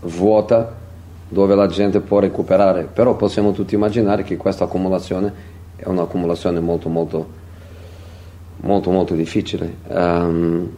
vuota 0.00 0.76
dove 1.26 1.54
la 1.54 1.68
gente 1.68 2.00
può 2.00 2.18
recuperare, 2.18 2.86
però 2.92 3.16
possiamo 3.16 3.52
tutti 3.52 3.74
immaginare 3.74 4.24
che 4.24 4.36
questa 4.36 4.64
accumulazione 4.64 5.32
è 5.74 5.88
un'accumulazione 5.88 6.60
molto 6.60 6.90
molto 6.90 7.40
molto 8.62 8.90
molto 8.90 9.14
difficile. 9.14 9.76
Ehm, 9.88 10.70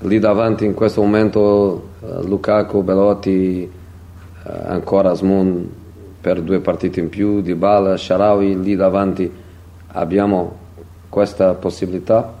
lì 0.00 0.18
davanti 0.18 0.64
in 0.64 0.74
questo 0.74 1.02
momento 1.02 1.88
eh, 2.00 2.22
Lukaku, 2.24 2.82
Belotti, 2.82 3.62
eh, 3.62 4.50
ancora 4.66 5.10
Asmun 5.10 5.68
per 6.20 6.40
due 6.42 6.60
partite 6.60 7.00
in 7.00 7.08
più, 7.08 7.40
Dybala, 7.40 7.96
Sharawi, 7.96 8.60
lì 8.60 8.76
davanti 8.76 9.30
abbiamo 9.88 10.56
questa 11.08 11.54
possibilità. 11.54 12.36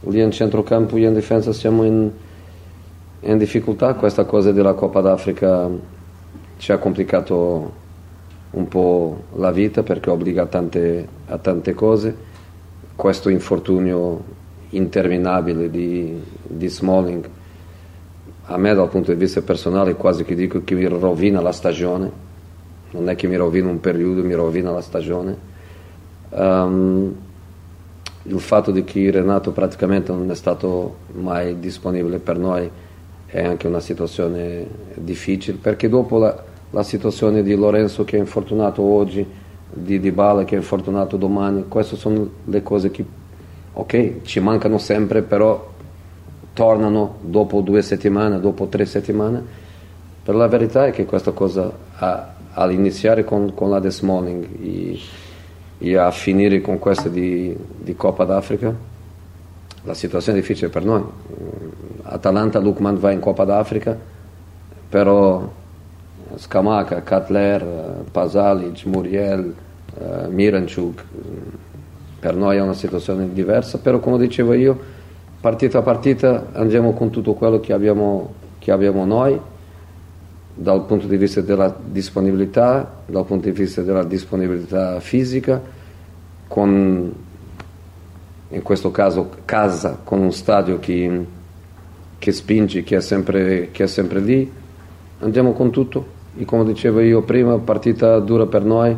Lì 0.00 0.20
in 0.20 0.30
centrocampo 0.30 0.96
e 0.96 1.02
in 1.02 1.14
difesa 1.14 1.52
siamo 1.52 1.84
in, 1.84 2.10
in 3.20 3.38
difficoltà, 3.38 3.94
questa 3.94 4.24
cosa 4.24 4.52
della 4.52 4.74
Coppa 4.74 5.00
d'Africa 5.00 5.68
ci 6.56 6.72
ha 6.72 6.78
complicato 6.78 7.86
un 8.50 8.68
po' 8.68 9.24
la 9.34 9.50
vita 9.50 9.82
perché 9.82 10.10
obbliga 10.10 10.46
tante, 10.46 11.06
a 11.26 11.38
tante 11.38 11.74
cose. 11.74 12.27
Questo 12.98 13.28
infortunio 13.28 14.24
interminabile 14.70 15.70
di, 15.70 16.20
di 16.42 16.66
Smalling 16.66 17.30
a 18.46 18.56
me 18.56 18.74
dal 18.74 18.88
punto 18.88 19.12
di 19.12 19.16
vista 19.16 19.40
personale 19.40 19.94
quasi 19.94 20.24
che 20.24 20.34
dico 20.34 20.64
che 20.64 20.74
mi 20.74 20.84
rovina 20.84 21.40
la 21.40 21.52
stagione, 21.52 22.10
non 22.90 23.08
è 23.08 23.14
che 23.14 23.28
mi 23.28 23.36
rovina 23.36 23.68
un 23.68 23.78
periodo, 23.78 24.24
mi 24.24 24.34
rovina 24.34 24.72
la 24.72 24.80
stagione. 24.80 25.36
Ehm, 26.30 27.16
il 28.24 28.40
fatto 28.40 28.72
di 28.72 28.82
che 28.82 29.12
Renato 29.12 29.52
praticamente 29.52 30.10
non 30.10 30.28
è 30.32 30.34
stato 30.34 30.96
mai 31.12 31.60
disponibile 31.60 32.18
per 32.18 32.36
noi 32.36 32.68
è 33.26 33.44
anche 33.44 33.68
una 33.68 33.78
situazione 33.78 34.66
difficile 34.94 35.56
perché 35.58 35.88
dopo 35.88 36.18
la, 36.18 36.36
la 36.70 36.82
situazione 36.82 37.44
di 37.44 37.54
Lorenzo 37.54 38.02
che 38.02 38.16
è 38.16 38.18
infortunato 38.18 38.82
oggi, 38.82 39.24
di 39.70 40.00
Dybala 40.00 40.44
che 40.44 40.54
è 40.54 40.58
infortunato 40.58 41.16
domani, 41.16 41.66
queste 41.68 41.96
sono 41.96 42.28
le 42.44 42.62
cose 42.62 42.90
che 42.90 43.04
ok, 43.72 44.22
ci 44.22 44.40
mancano 44.40 44.78
sempre, 44.78 45.22
però 45.22 45.76
tornano 46.52 47.16
dopo 47.20 47.60
due 47.60 47.82
settimane, 47.82 48.40
dopo 48.40 48.66
tre 48.66 48.84
settimane. 48.84 49.66
Per 50.22 50.34
la 50.34 50.48
verità 50.48 50.86
è 50.86 50.90
che 50.90 51.04
questa 51.04 51.30
cosa 51.30 51.70
a, 51.94 52.34
all'iniziare 52.54 53.24
con, 53.24 53.54
con 53.54 53.70
la 53.70 53.78
Des 53.78 54.00
Morning 54.00 54.46
e, 54.60 54.98
e, 55.78 55.96
a 55.96 56.10
finire 56.10 56.60
con 56.60 56.78
questa 56.78 57.08
di, 57.08 57.56
di 57.78 57.94
Coppa 57.94 58.24
d'Africa, 58.24 58.74
la 59.82 59.94
situazione 59.94 60.38
è 60.38 60.40
difficile 60.40 60.68
per 60.68 60.84
noi. 60.84 61.04
Atalanta, 62.02 62.58
Lukman 62.58 62.98
va 62.98 63.12
in 63.12 63.20
Coppa 63.20 63.44
d'Africa, 63.44 63.96
però 64.88 65.48
Scamaca, 66.36 67.02
Katler, 67.02 68.04
Pasalic, 68.10 68.84
Muriel, 68.86 69.54
uh, 69.98 70.30
Miranchuk, 70.30 71.04
per 72.20 72.34
noi 72.34 72.56
è 72.56 72.60
una 72.60 72.74
situazione 72.74 73.32
diversa, 73.32 73.78
però 73.78 74.00
come 74.00 74.18
dicevo 74.18 74.52
io, 74.52 74.78
partita 75.40 75.78
a 75.78 75.82
partita 75.82 76.48
andiamo 76.52 76.92
con 76.92 77.10
tutto 77.10 77.34
quello 77.34 77.60
che 77.60 77.72
abbiamo, 77.72 78.34
che 78.58 78.72
abbiamo 78.72 79.04
noi, 79.04 79.40
dal 80.54 80.84
punto 80.84 81.06
di 81.06 81.16
vista 81.16 81.40
della 81.40 81.74
disponibilità, 81.80 83.02
dal 83.06 83.24
punto 83.24 83.48
di 83.48 83.52
vista 83.52 83.82
della 83.82 84.02
disponibilità 84.02 84.98
fisica, 84.98 85.60
con 86.48 87.12
in 88.50 88.62
questo 88.62 88.90
caso 88.90 89.30
casa, 89.44 90.00
con 90.02 90.20
un 90.20 90.32
stadio 90.32 90.78
che, 90.80 91.26
che 92.18 92.32
spinge, 92.32 92.82
che 92.82 92.96
è, 92.96 93.00
sempre, 93.00 93.70
che 93.70 93.84
è 93.84 93.86
sempre 93.86 94.20
lì, 94.20 94.50
andiamo 95.20 95.52
con 95.52 95.70
tutto. 95.70 96.16
E 96.38 96.44
come 96.44 96.64
dicevo 96.64 97.00
io 97.00 97.22
prima, 97.22 97.58
partita 97.58 98.20
dura 98.20 98.46
per 98.46 98.64
noi, 98.64 98.96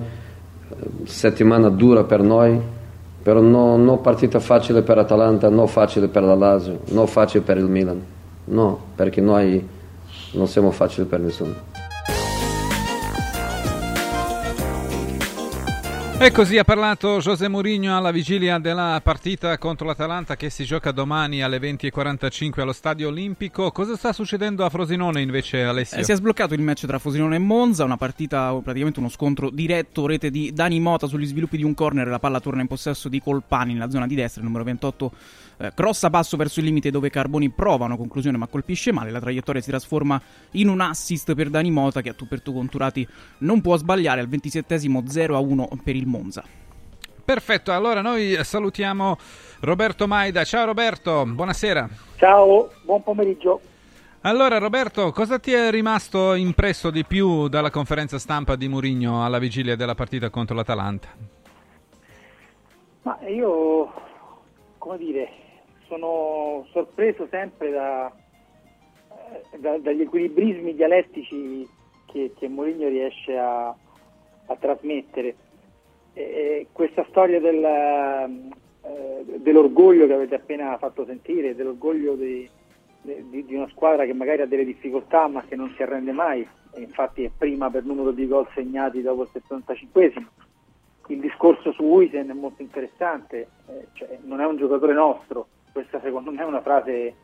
settimana 1.05 1.71
dura 1.71 2.05
per 2.05 2.21
noi, 2.23 2.61
però 3.23 3.41
non 3.41 3.85
no 3.85 3.99
partita 3.99 4.41
facile 4.41 4.83
per 4.83 4.99
Atalanta, 4.99 5.49
non 5.49 5.67
facile 5.67 6.09
per 6.09 6.23
la 6.23 6.35
Lazio, 6.35 6.81
non 6.91 7.07
facile 7.07 7.43
per 7.43 7.57
il 7.57 7.65
Milan, 7.65 8.03
no, 8.45 8.79
perché 8.95 9.21
noi 9.21 9.67
non 10.33 10.47
siamo 10.47 10.71
facili 10.71 11.07
per 11.07 11.21
nessuno. 11.21 11.70
E 16.23 16.33
così 16.33 16.59
ha 16.59 16.65
parlato 16.65 17.17
José 17.17 17.49
Mourinho 17.49 17.97
alla 17.97 18.11
vigilia 18.11 18.59
della 18.59 19.01
partita 19.03 19.57
contro 19.57 19.87
l'Atalanta 19.87 20.37
che 20.37 20.51
si 20.51 20.65
gioca 20.65 20.91
domani 20.91 21.43
alle 21.43 21.57
20.45 21.57 22.61
allo 22.61 22.75
Stadio 22.75 23.09
Olimpico. 23.09 23.71
Cosa 23.71 23.97
sta 23.97 24.13
succedendo 24.13 24.63
a 24.67 24.69
Frosinone 24.69 25.23
invece 25.23 25.63
Alessio? 25.63 25.97
Eh, 25.97 26.05
si 26.05 26.13
è 26.13 26.17
sbloccato 26.17 26.53
il 26.53 26.61
match 26.61 26.85
tra 26.85 26.99
Frosinone 26.99 27.37
e 27.37 27.39
Monza, 27.39 27.85
una 27.85 27.97
partita, 27.97 28.53
praticamente 28.63 28.99
uno 28.99 29.09
scontro 29.09 29.49
diretto, 29.49 30.05
rete 30.05 30.31
di 30.31 30.53
Dani 30.53 30.79
Mota 30.79 31.07
sugli 31.07 31.25
sviluppi 31.25 31.57
di 31.57 31.65
un 31.65 31.73
corner, 31.73 32.07
la 32.07 32.19
palla 32.19 32.39
torna 32.39 32.61
in 32.61 32.67
possesso 32.67 33.09
di 33.09 33.23
Colpani 33.23 33.73
nella 33.73 33.89
zona 33.89 34.07
di 34.07 34.15
destra, 34.15 34.43
il 34.43 34.47
numero 34.47 34.65
28 34.65 35.13
eh, 35.61 35.73
crossa 35.75 36.09
passo 36.09 36.39
verso 36.39 36.61
il 36.61 36.67
limite 36.67 36.91
dove 36.91 37.11
Carboni 37.11 37.51
prova 37.51 37.85
una 37.85 37.97
conclusione 37.97 38.39
ma 38.39 38.47
colpisce 38.47 38.93
male. 38.93 39.11
La 39.11 39.21
traiettoria 39.21 39.61
si 39.61 39.69
trasforma 39.69 40.21
in 40.53 40.69
un 40.69 40.81
assist 40.81 41.35
per 41.35 41.51
Dani 41.51 41.71
Mota 41.71 42.01
che 42.01 42.09
a 42.09 42.15
tu 42.15 42.27
per 42.27 42.41
tu 42.41 42.55
conturati 42.55 43.07
non 43.39 43.61
può 43.61 43.77
sbagliare 43.77 44.21
al 44.21 44.29
27esimo 44.29 45.07
0 45.07 45.37
a 45.37 45.39
1 45.39 45.69
per 45.85 45.97
il 45.97 46.07
Monza. 46.07 46.43
Perfetto, 47.23 47.73
allora 47.73 48.01
noi 48.01 48.37
salutiamo 48.43 49.17
Roberto 49.61 50.09
Maida. 50.09 50.43
Ciao 50.45 50.65
Roberto, 50.65 51.25
buonasera. 51.27 51.89
Ciao, 52.17 52.71
buon 52.83 53.03
pomeriggio. 53.03 53.61
Allora 54.23 54.59
Roberto, 54.59 55.13
cosa 55.13 55.39
ti 55.39 55.53
è 55.53 55.71
rimasto 55.71 56.35
impresso 56.35 56.91
di 56.91 57.05
più 57.05 57.49
dalla 57.49 57.71
conferenza 57.71 58.19
stampa 58.19 58.57
di 58.57 58.67
Mourinho 58.67 59.25
alla 59.25 59.39
vigilia 59.39 59.77
della 59.77 59.95
partita 59.95 60.29
contro 60.29 60.57
l'Atalanta? 60.57 61.09
Ma 63.03 63.19
io, 63.29 63.93
come 64.77 64.99
dire, 64.99 65.40
sono 65.91 66.65
sorpreso 66.71 67.27
sempre 67.29 67.71
da, 67.73 68.13
eh, 69.53 69.59
da, 69.59 69.77
dagli 69.79 70.03
equilibrismi 70.03 70.75
dialettici 70.77 71.69
che, 72.07 72.33
che 72.39 72.49
Mourinho 72.49 72.89
riesce 72.89 73.37
a, 73.37 73.69
a 73.69 74.57
trasmettere. 74.59 75.35
E 76.13 76.69
questa 76.73 77.05
storia 77.09 77.41
del, 77.41 77.65
eh, 78.83 79.25
dell'orgoglio 79.39 80.07
che 80.07 80.15
avete 80.15 80.37
appena 80.37 80.79
fatto 80.79 81.05
sentire, 81.05 81.57
dell'orgoglio 81.57 82.15
di, 82.15 82.49
di, 83.03 83.45
di, 83.45 83.55
una 83.55 83.69
squadra 83.69 84.05
che 84.05 84.15
magari 84.15 84.43
ha 84.43 84.47
delle 84.47 84.65
difficoltà 84.65 85.27
ma 85.27 85.43
che 85.43 85.57
non 85.57 85.73
si 85.75 85.83
arrende 85.83 86.13
mai, 86.13 86.47
e 86.73 86.81
infatti 86.81 87.25
è 87.25 87.31
prima 87.37 87.69
per 87.69 87.85
numero 87.85 88.13
di 88.13 88.27
gol 88.29 88.49
segnati 88.55 89.03
dopo 89.03 89.23
il 89.23 89.31
75esimo. 89.33 90.27
Il 91.09 91.19
discorso 91.19 91.73
su 91.73 91.83
Uisen 91.83 92.31
è 92.31 92.35
molto 92.35 92.63
interessante, 92.63 93.49
eh, 93.67 93.87
cioè 93.95 94.19
non 94.23 94.41
è 94.41 94.47
un 94.47 94.57
giocatore 94.57 94.93
nostro, 94.93 95.49
questa 95.73 96.01
secondo 96.01 96.31
me 96.31 96.43
è 96.43 96.45
una 96.45 96.63
frase 96.63 97.15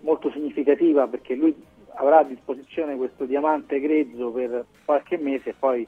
molto 0.00 0.30
significativa 0.30 1.06
perché 1.06 1.34
lui 1.34 1.54
avrà 1.94 2.18
a 2.18 2.24
disposizione 2.24 2.96
questo 2.96 3.24
diamante 3.24 3.80
grezzo 3.80 4.30
per 4.30 4.64
qualche 4.84 5.16
mese 5.16 5.50
e 5.50 5.54
poi 5.58 5.86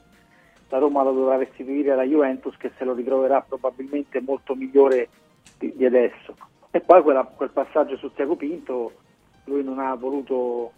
la 0.69 0.77
Roma 0.79 1.03
lo 1.03 1.13
dovrà 1.13 1.37
restituire 1.37 1.91
alla 1.91 2.03
Juventus 2.03 2.55
che 2.57 2.71
se 2.77 2.83
lo 2.83 2.93
ritroverà 2.93 3.41
probabilmente 3.41 4.19
molto 4.21 4.53
migliore 4.55 5.09
di, 5.57 5.73
di 5.75 5.85
adesso. 5.85 6.35
E 6.71 6.81
poi 6.81 7.01
quella, 7.01 7.23
quel 7.23 7.51
passaggio 7.51 7.95
su 7.95 8.11
Tiago 8.13 8.35
Pinto, 8.35 8.91
lui 9.45 9.63
non 9.63 9.79
ha 9.79 9.95
voluto, 9.95 10.73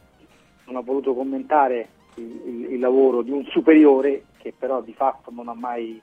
non 0.65 0.75
ha 0.75 0.81
voluto 0.81 1.15
commentare 1.15 1.89
il, 2.15 2.41
il, 2.45 2.71
il, 2.73 2.79
lavoro 2.79 3.23
di 3.23 3.31
un 3.31 3.43
superiore 3.45 4.25
che 4.37 4.53
però 4.57 4.81
di 4.81 4.93
fatto 4.93 5.31
non 5.31 5.47
ha 5.47 5.55
mai 5.55 5.99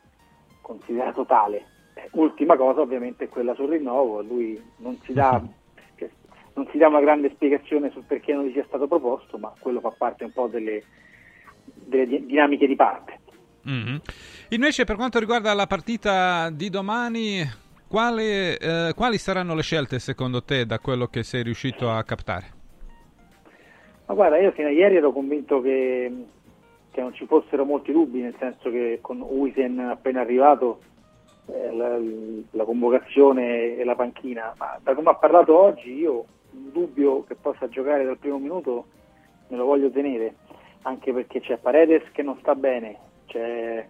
considerato 0.60 1.24
tale 1.24 1.74
Ultima 2.12 2.56
cosa 2.56 2.80
ovviamente 2.80 3.24
è 3.24 3.28
quella 3.28 3.54
sul 3.54 3.70
rinnovo, 3.70 4.22
lui 4.22 4.62
non 4.78 4.98
si 5.02 5.12
dà, 5.12 5.42
non 6.54 6.68
si 6.70 6.78
dà 6.78 6.88
una 6.88 7.00
grande 7.00 7.30
spiegazione 7.30 7.90
sul 7.90 8.04
perché 8.06 8.32
non 8.32 8.44
gli 8.44 8.52
sia 8.52 8.64
stato 8.66 8.86
proposto, 8.86 9.38
ma 9.38 9.52
quello 9.58 9.80
fa 9.80 9.90
parte 9.96 10.24
un 10.24 10.32
po' 10.32 10.46
delle, 10.46 10.82
delle 11.64 12.24
dinamiche 12.24 12.66
di 12.66 12.76
parte. 12.76 13.20
Mm-hmm. 13.68 13.96
Invece 14.50 14.84
per 14.84 14.96
quanto 14.96 15.18
riguarda 15.18 15.52
la 15.52 15.66
partita 15.66 16.50
di 16.50 16.70
domani, 16.70 17.42
quali, 17.88 18.54
eh, 18.54 18.92
quali 18.94 19.18
saranno 19.18 19.54
le 19.54 19.62
scelte 19.62 19.98
secondo 19.98 20.42
te 20.42 20.64
da 20.64 20.78
quello 20.78 21.06
che 21.06 21.22
sei 21.22 21.42
riuscito 21.42 21.90
a 21.90 22.02
captare? 22.04 22.54
Ma 24.06 24.14
guarda, 24.14 24.38
io 24.38 24.52
fino 24.52 24.68
a 24.68 24.70
ieri 24.70 24.96
ero 24.96 25.12
convinto 25.12 25.60
che, 25.60 26.12
che 26.92 27.00
non 27.00 27.12
ci 27.14 27.26
fossero 27.26 27.64
molti 27.64 27.90
dubbi, 27.90 28.20
nel 28.20 28.36
senso 28.38 28.70
che 28.70 28.98
con 29.00 29.20
Uisen 29.20 29.80
appena 29.80 30.20
arrivato 30.20 30.80
eh, 31.46 31.72
la, 31.72 31.98
la, 32.50 32.64
convocazione 32.64 33.76
e 33.76 33.84
la 33.84 33.94
panchina, 33.94 34.54
ma 34.58 34.78
da 34.82 34.94
come 34.94 35.10
ha 35.10 35.14
parlato 35.14 35.56
oggi 35.56 35.92
io 35.92 36.24
un 36.52 36.72
dubbio 36.72 37.24
che 37.24 37.34
possa 37.34 37.68
giocare 37.68 38.04
dal 38.04 38.18
primo 38.18 38.38
minuto 38.38 38.86
me 39.48 39.56
lo 39.56 39.64
voglio 39.64 39.90
tenere, 39.90 40.36
anche 40.82 41.12
perché 41.12 41.40
c'è 41.40 41.58
Paredes 41.58 42.10
che 42.12 42.22
non 42.22 42.38
sta 42.40 42.54
bene, 42.54 42.98
c'è 43.26 43.86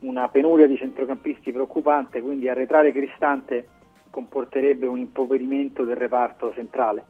una 0.00 0.28
penuria 0.28 0.66
di 0.66 0.76
centrocampisti 0.76 1.52
preoccupante, 1.52 2.20
quindi 2.20 2.48
arretrare 2.48 2.92
Cristante 2.92 3.68
comporterebbe 4.10 4.86
un 4.86 4.98
impoverimento 4.98 5.84
del 5.84 5.96
reparto 5.96 6.52
centrale. 6.52 7.04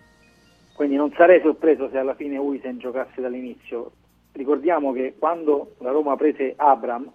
Quindi 0.74 0.96
non 0.96 1.12
sarei 1.12 1.40
sorpreso 1.40 1.88
se 1.90 1.98
alla 1.98 2.14
fine 2.14 2.38
Uisen 2.38 2.78
giocasse 2.78 3.20
dall'inizio. 3.20 3.92
Ricordiamo 4.32 4.92
che 4.92 5.14
quando 5.18 5.74
la 5.78 5.90
Roma 5.90 6.16
prese 6.16 6.54
Abram, 6.56 7.10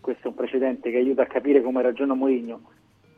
questo 0.00 0.26
è 0.26 0.28
un 0.28 0.34
precedente 0.34 0.90
che 0.90 0.96
aiuta 0.98 1.22
a 1.22 1.26
capire 1.26 1.62
come 1.62 1.82
ragiona 1.82 2.14
Mourinho. 2.14 2.60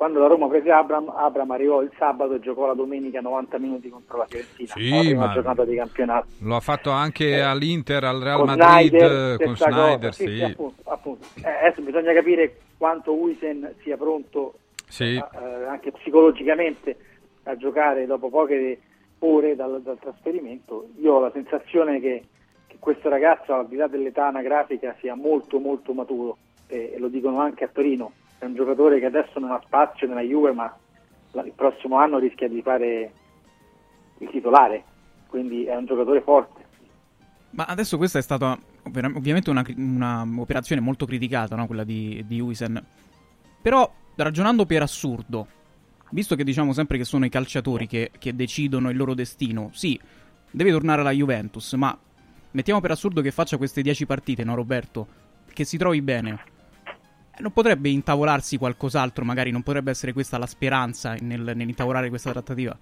Quando 0.03 0.19
la 0.19 0.27
Roma 0.27 0.49
prese 0.49 0.71
Abram, 0.73 1.09
Abram 1.11 1.51
arrivò 1.53 1.81
il 1.81 1.93
sabato 1.97 2.35
e 2.35 2.41
giocò 2.41 2.67
la 2.67 2.75
domenica 2.75 3.21
90 3.21 3.59
minuti 3.59 3.89
contro 3.89 4.19
la 4.19 4.27
Fiorentina, 4.27 4.73
sì, 4.73 4.91
la 4.91 4.99
prima 4.99 5.33
giornata 5.33 5.65
di 5.65 5.77
campionato. 5.77 6.27
Lo 6.41 6.57
ha 6.57 6.61
fatto 6.61 6.91
anche 6.91 7.29
eh, 7.29 7.41
all'Inter, 7.41 8.03
al 8.03 8.21
Real 8.21 8.45
Madrid, 8.45 8.89
Snyder, 8.89 9.45
con 9.45 9.57
Schneider. 9.57 10.13
Sì, 10.13 10.27
sì. 10.27 10.43
appunto, 10.43 10.91
appunto. 10.91 11.27
Eh, 11.37 11.67
adesso 11.67 11.83
bisogna 11.83 12.13
capire 12.13 12.57
quanto 12.77 13.15
Uisen 13.15 13.77
sia 13.83 13.97
pronto 13.97 14.55
sì. 14.89 15.15
eh, 15.15 15.65
anche 15.69 15.93
psicologicamente 15.93 16.97
a 17.45 17.57
giocare 17.57 18.05
dopo 18.05 18.29
poche 18.29 18.81
ore 19.21 19.55
dal, 19.55 19.83
dal 19.83 20.01
trasferimento. 20.01 20.89
Io 21.01 21.15
ho 21.15 21.21
la 21.21 21.31
sensazione 21.33 22.01
che, 22.01 22.25
che 22.67 22.77
questo 22.81 23.09
ragazzo, 23.09 23.55
al 23.55 23.69
di 23.69 23.77
là 23.77 23.87
dell'età 23.87 24.27
anagrafica, 24.27 24.97
sia 24.99 25.15
molto 25.15 25.61
molto 25.61 25.93
maturo 25.93 26.39
e 26.73 26.99
lo 26.99 27.09
dicono 27.09 27.41
anche 27.41 27.65
a 27.65 27.69
Torino, 27.69 28.13
è 28.39 28.47
un 28.47 28.55
giocatore 28.55 28.99
che 28.99 29.07
adesso 29.07 29.39
non 29.39 29.51
ha 29.53 29.61
spazio 29.65 30.07
nella 30.07 30.23
Juve 30.23 30.53
ma 30.53 30.75
il 31.45 31.53
prossimo 31.55 31.97
anno 31.97 32.19
rischia 32.19 32.49
di 32.49 32.61
fare 32.63 33.13
il 34.19 34.29
titolare, 34.31 34.85
quindi 35.29 35.65
è 35.65 35.77
un 35.77 35.87
giocatore 35.87 36.21
forte. 36.23 36.61
Ma 37.51 37.65
adesso 37.65 37.97
questa 37.97 38.19
è 38.19 38.23
stata 38.23 38.59
ovviamente 38.85 39.51
un'operazione 39.51 40.81
molto 40.81 41.05
criticata, 41.05 41.55
no? 41.55 41.67
quella 41.67 41.85
di, 41.85 42.25
di 42.27 42.41
Uisen, 42.41 42.83
però 43.61 43.91
ragionando 44.17 44.65
per 44.65 44.83
assurdo, 44.83 45.47
visto 46.11 46.35
che 46.35 46.45
diciamo 46.45 46.73
sempre 46.73 46.97
che 46.97 47.05
sono 47.05 47.25
i 47.25 47.31
calciatori 47.31 47.87
che, 47.87 48.11
che 48.19 48.35
decidono 48.35 48.91
il 48.91 48.97
loro 48.97 49.15
destino, 49.15 49.71
sì, 49.73 49.99
deve 50.51 50.71
tornare 50.71 51.03
alla 51.03 51.11
Juventus, 51.11 51.73
ma 51.75 51.97
mettiamo 52.53 52.81
per 52.81 52.91
assurdo 52.91 53.21
che 53.21 53.31
faccia 53.31 53.57
queste 53.57 53.83
10 53.83 54.07
partite, 54.07 54.45
no 54.45 54.55
Roberto? 54.55 55.07
Che 55.53 55.65
si 55.65 55.77
trovi 55.77 56.01
bene. 56.01 56.52
Non 57.39 57.51
potrebbe 57.53 57.89
intavolarsi 57.89 58.59
qualcos'altro, 58.59 59.25
magari 59.25 59.51
non 59.51 59.63
potrebbe 59.63 59.91
essere 59.91 60.13
questa 60.13 60.39
la 60.39 60.47
speranza 60.47 61.15
nel, 61.21 61.41
nell'intavolare 61.55 62.09
questa 62.09 62.31
trattativa? 62.31 62.77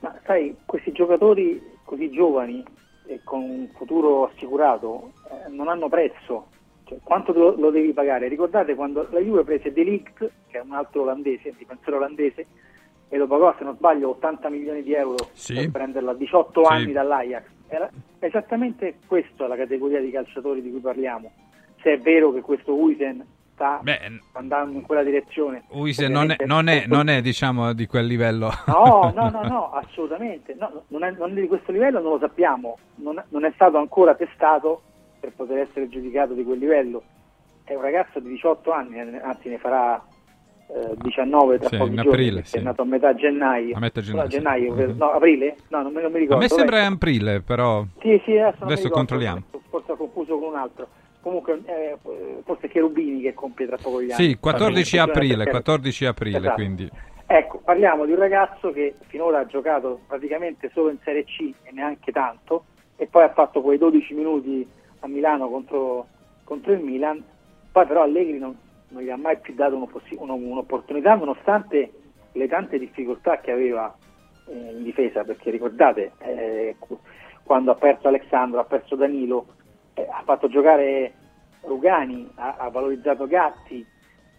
Ma 0.00 0.18
sai, 0.24 0.56
questi 0.64 0.92
giocatori 0.92 1.62
così 1.84 2.10
giovani 2.10 2.64
e 3.06 3.20
con 3.22 3.40
un 3.42 3.68
futuro 3.76 4.26
assicurato 4.30 5.12
eh, 5.30 5.50
non 5.50 5.68
hanno 5.68 5.88
prezzo. 5.88 6.46
Cioè, 6.84 6.98
quanto 7.02 7.32
lo, 7.32 7.54
lo 7.56 7.70
devi 7.70 7.92
pagare? 7.92 8.28
Ricordate 8.28 8.74
quando 8.74 9.06
la 9.10 9.20
Juve 9.20 9.44
prese 9.44 9.72
De 9.72 9.82
Ligt, 9.82 10.30
che 10.48 10.58
è 10.58 10.60
un 10.60 10.72
altro 10.72 11.02
olandese, 11.02 11.50
un 11.50 11.56
difensore 11.58 11.96
olandese, 11.96 12.46
e 13.08 13.16
lo 13.16 13.26
pagò, 13.26 13.54
se 13.58 13.64
non 13.64 13.76
sbaglio, 13.76 14.10
80 14.10 14.48
milioni 14.48 14.82
di 14.82 14.92
euro 14.94 15.28
Sì. 15.32 15.54
per 15.54 15.70
prenderlo 15.70 16.10
a 16.10 16.14
18 16.14 16.64
Sì. 16.64 16.72
anni 16.72 16.92
dall'Ajax. 16.92 17.44
Era 17.68 17.90
esattamente 18.20 18.96
questa 19.06 19.46
la 19.46 19.56
categoria 19.56 20.00
di 20.00 20.10
calciatori 20.10 20.62
di 20.62 20.70
cui 20.70 20.80
parliamo. 20.80 21.30
Se 21.80 21.92
è 21.92 21.98
vero 22.00 22.32
che 22.32 22.40
questo 22.40 22.74
Huisen 22.74 23.24
sta 23.52 23.80
andando 24.32 24.76
in 24.76 24.82
quella 24.82 25.02
direzione. 25.02 25.64
Uise 25.70 26.08
non 26.08 26.30
è, 26.30 26.36
non, 26.44 26.68
è, 26.68 26.84
non 26.86 27.08
è, 27.08 27.22
diciamo, 27.22 27.72
di 27.72 27.86
quel 27.86 28.06
livello. 28.06 28.50
No, 28.66 29.12
no, 29.14 29.30
no, 29.30 29.42
no, 29.48 29.70
assolutamente. 29.72 30.54
No, 30.58 30.84
non, 30.88 31.04
è, 31.04 31.12
non 31.12 31.30
è 31.36 31.40
di 31.40 31.46
questo 31.46 31.72
livello, 31.72 32.00
non 32.00 32.12
lo 32.12 32.18
sappiamo. 32.18 32.76
Non, 32.96 33.22
non 33.30 33.44
è 33.44 33.52
stato 33.54 33.78
ancora 33.78 34.14
testato 34.14 34.82
per 35.20 35.32
poter 35.34 35.58
essere 35.58 35.88
giudicato 35.88 36.34
di 36.34 36.44
quel 36.44 36.58
livello. 36.58 37.02
È 37.64 37.74
un 37.74 37.82
ragazzo 37.82 38.20
di 38.20 38.28
18 38.28 38.70
anni, 38.70 38.98
eh, 38.98 39.20
anzi 39.22 39.48
ne 39.48 39.58
farà 39.58 40.00
eh, 40.68 40.94
19 40.98 41.58
tra 41.58 41.68
Sì, 41.68 41.76
pochi 41.78 41.94
giorni, 41.94 42.10
aprile, 42.10 42.34
perché 42.34 42.48
sì. 42.48 42.58
è 42.58 42.60
nato 42.60 42.82
a 42.82 42.84
metà 42.84 43.14
gennaio. 43.14 43.74
A 43.76 43.80
metà 43.80 44.00
gennaio, 44.00 44.22
No, 44.22 44.28
gennaio, 44.28 44.76
sì. 44.76 44.94
no, 44.98 45.10
aprile? 45.10 45.56
No, 45.68 45.82
non 45.82 45.92
me, 45.92 46.02
non 46.02 46.10
mi 46.10 46.16
A 46.18 46.20
ricordo. 46.20 46.42
me 46.42 46.48
sembra 46.48 46.76
Vabbè. 46.82 46.94
aprile, 46.94 47.40
però 47.40 47.84
Sì, 48.00 48.20
sì, 48.24 48.36
adesso, 48.36 48.64
adesso 48.64 48.82
ricordo, 48.82 48.90
controlliamo. 48.94 49.42
Forse 49.70 49.92
ho 49.92 49.96
confuso 49.96 50.38
con 50.38 50.48
un 50.48 50.56
altro. 50.56 50.88
Comunque, 51.26 51.60
eh, 51.66 51.96
forse 52.44 52.68
Cherubini 52.68 53.20
che 53.20 53.34
compie 53.34 53.66
tra 53.66 53.76
poco 53.82 54.00
gli 54.00 54.12
anni. 54.12 54.28
Sì, 54.28 54.36
14 54.38 54.96
Vabbè, 54.96 55.10
aprile, 55.10 55.34
perché- 55.38 55.50
14 55.50 56.04
aprile, 56.06 56.36
Esatto. 56.38 56.54
quindi 56.54 56.90
Ecco, 57.26 57.58
parliamo 57.64 58.04
di 58.04 58.12
un 58.12 58.18
ragazzo 58.18 58.70
che 58.70 58.94
finora 59.08 59.40
ha 59.40 59.46
giocato 59.46 60.02
praticamente 60.06 60.70
solo 60.72 60.90
in 60.90 60.98
Serie 61.02 61.24
C 61.24 61.52
e 61.64 61.72
neanche 61.72 62.12
tanto, 62.12 62.66
e 62.94 63.08
poi 63.08 63.24
ha 63.24 63.32
fatto 63.32 63.60
quei 63.60 63.76
12 63.76 64.14
minuti 64.14 64.64
a 65.00 65.08
Milano 65.08 65.48
contro, 65.48 66.06
contro 66.44 66.72
il 66.72 66.78
Milan, 66.78 67.20
poi 67.72 67.86
però 67.86 68.02
Allegri 68.02 68.38
non, 68.38 68.56
non 68.90 69.02
gli 69.02 69.10
ha 69.10 69.16
mai 69.16 69.36
più 69.38 69.52
dato 69.54 69.74
un'opportunità 69.74 71.14
nonostante 71.16 71.90
le 72.30 72.46
tante 72.46 72.78
difficoltà 72.78 73.40
che 73.40 73.50
aveva 73.50 73.92
eh, 74.48 74.52
in 74.76 74.84
difesa, 74.84 75.24
perché 75.24 75.50
ricordate, 75.50 76.12
eh, 76.18 76.76
qu- 76.78 77.00
quando 77.42 77.72
ha 77.72 77.74
perso 77.74 78.06
Alessandro, 78.06 78.60
ha 78.60 78.64
perso 78.64 78.94
Danilo, 78.94 79.46
eh, 79.96 80.06
ha 80.10 80.22
fatto 80.24 80.48
giocare 80.48 81.12
Rugani, 81.62 82.30
ha, 82.36 82.56
ha 82.58 82.68
valorizzato 82.68 83.26
Gatti, 83.26 83.84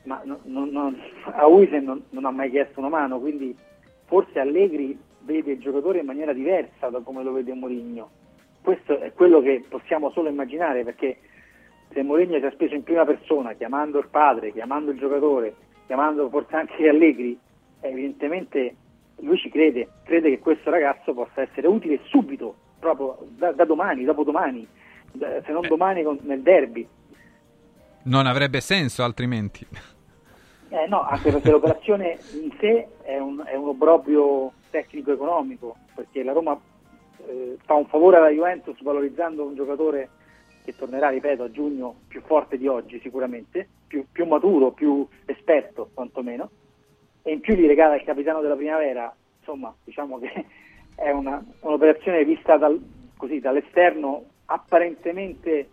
ma 0.04 0.22
non- 0.24 0.40
non- 0.70 1.02
a 1.24 1.46
Uisen 1.48 1.84
non, 1.84 2.04
non 2.12 2.26
ha 2.26 2.32
mai 2.32 2.50
chiesto 2.50 2.80
una 2.80 2.90
mano, 2.90 3.20
quindi 3.20 3.56
forse 4.06 4.40
Allegri 4.40 4.98
vede 5.22 5.54
il 5.54 5.60
giocatore 5.60 6.00
in 6.00 6.06
maniera 6.06 6.32
diversa 6.32 6.90
da 6.90 7.00
come 7.00 7.24
lo 7.24 7.34
vede 7.34 7.54
Mourinho. 7.54 8.10
Questo 8.62 9.00
è 9.00 9.12
quello 9.14 9.42
che 9.42 9.64
possiamo 9.68 10.12
solo 10.12 10.30
immaginare, 10.30 10.84
perché 10.84 11.18
se 11.92 12.04
Mourinho 12.04 12.38
si 12.40 12.46
è 12.46 12.52
speso 12.52 12.76
in 12.76 12.84
prima 12.84 13.04
persona, 13.04 13.54
chiamando 13.54 13.98
il 14.00 14.08
padre, 14.10 14.52
chiamando 14.52 14.92
il 14.92 15.00
giocatore, 15.00 15.56
chiamando 15.88 16.30
forse 16.30 16.56
anche 16.56 16.88
Allegri, 16.88 17.38
evidentemente 17.82 18.76
lui 19.22 19.38
ci 19.38 19.50
crede, 19.50 19.88
crede 20.04 20.30
che 20.30 20.40
questo 20.40 20.70
ragazzo 20.70 21.14
possa 21.14 21.42
essere 21.42 21.68
utile 21.68 22.00
subito, 22.06 22.56
proprio 22.80 23.18
da, 23.30 23.52
da 23.52 23.66
domani, 23.66 24.04
dopodomani, 24.04 24.68
se 25.20 25.52
non 25.52 25.68
domani 25.68 26.04
con- 26.04 26.20
nel 26.24 26.42
derby. 26.42 26.88
non 28.04 28.26
avrebbe 28.26 28.62
senso 28.62 29.04
altrimenti. 29.04 29.66
Eh 30.70 30.86
no, 30.88 31.02
anche 31.02 31.32
perché 31.32 31.50
l'operazione 31.52 32.18
in 32.34 32.52
sé 32.60 32.88
è 33.04 33.18
un, 33.18 33.42
è 33.46 33.56
un 33.56 33.70
obbrobrio 33.70 34.52
tecnico-economico, 34.70 35.76
perché 35.96 36.24
la 36.24 36.34
Roma 36.34 36.60
eh, 37.26 37.58
fa 37.64 37.74
un 37.76 37.88
favore 37.88 38.18
alla 38.18 38.30
Juventus 38.30 38.82
valorizzando 38.82 39.46
un 39.46 39.56
giocatore 39.56 40.10
che 40.66 40.76
tornerà, 40.76 41.08
ripeto, 41.10 41.44
a 41.44 41.52
giugno 41.52 41.96
più 42.10 42.22
forte 42.26 42.58
di 42.58 42.68
oggi 42.68 43.00
sicuramente, 43.02 43.68
più, 43.88 44.06
più 44.12 44.26
maturo, 44.26 44.72
più 44.72 45.08
esperto 45.26 45.90
quantomeno, 45.94 46.50
e 47.24 47.32
in 47.32 47.40
più 47.40 47.56
gli 47.56 47.66
regala 47.66 47.96
il 47.96 48.04
capitano 48.04 48.42
della 48.42 48.56
primavera, 48.56 49.14
insomma 49.40 49.74
diciamo 49.86 50.20
che 50.20 50.46
è 50.96 51.10
una- 51.12 51.42
un'operazione 51.62 52.26
vista 52.26 52.58
dal- 52.58 52.82
così, 53.16 53.40
dall'esterno 53.40 54.24
apparentemente 54.48 55.70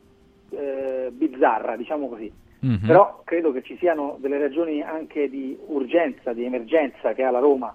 eh, 0.51 1.11
bizzarra, 1.13 1.77
diciamo 1.77 2.09
così. 2.09 2.33
Mhm. 2.61 2.87
Però 2.87 3.23
credo 3.25 3.53
che 3.53 3.63
ci 3.63 3.77
siano 3.79 4.17
delle 4.21 4.39
ragioni 4.39 4.83
anche 4.83 5.29
di 5.29 5.57
urgenza, 5.67 6.33
di 6.33 6.45
emergenza 6.45 7.13
che 7.13 7.23
ha 7.23 7.31
la 7.31 7.41
Roma 7.41 7.75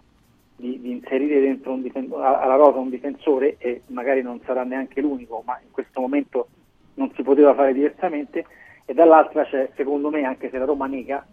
di, 0.59 0.79
di 0.81 0.91
inserire 0.91 1.39
dentro 1.39 1.75
difen- 1.77 2.11
alla 2.11 2.55
rosa 2.55 2.79
un 2.79 2.89
difensore 2.89 3.55
e 3.59 3.83
magari 3.87 4.21
non 4.21 4.41
sarà 4.43 4.63
neanche 4.63 4.99
l'unico, 4.99 5.41
ma 5.45 5.57
in 5.63 5.71
questo 5.71 6.01
momento 6.01 6.47
non 6.95 7.11
si 7.15 7.23
poteva 7.23 7.53
fare 7.53 7.73
diversamente 7.73 8.45
e 8.85 8.93
dall'altra 8.93 9.45
c'è 9.45 9.71
secondo 9.75 10.09
me 10.09 10.23
anche 10.23 10.49
se 10.49 10.57
la 10.57 10.65
Roma 10.65 10.87
nega, 10.87 11.25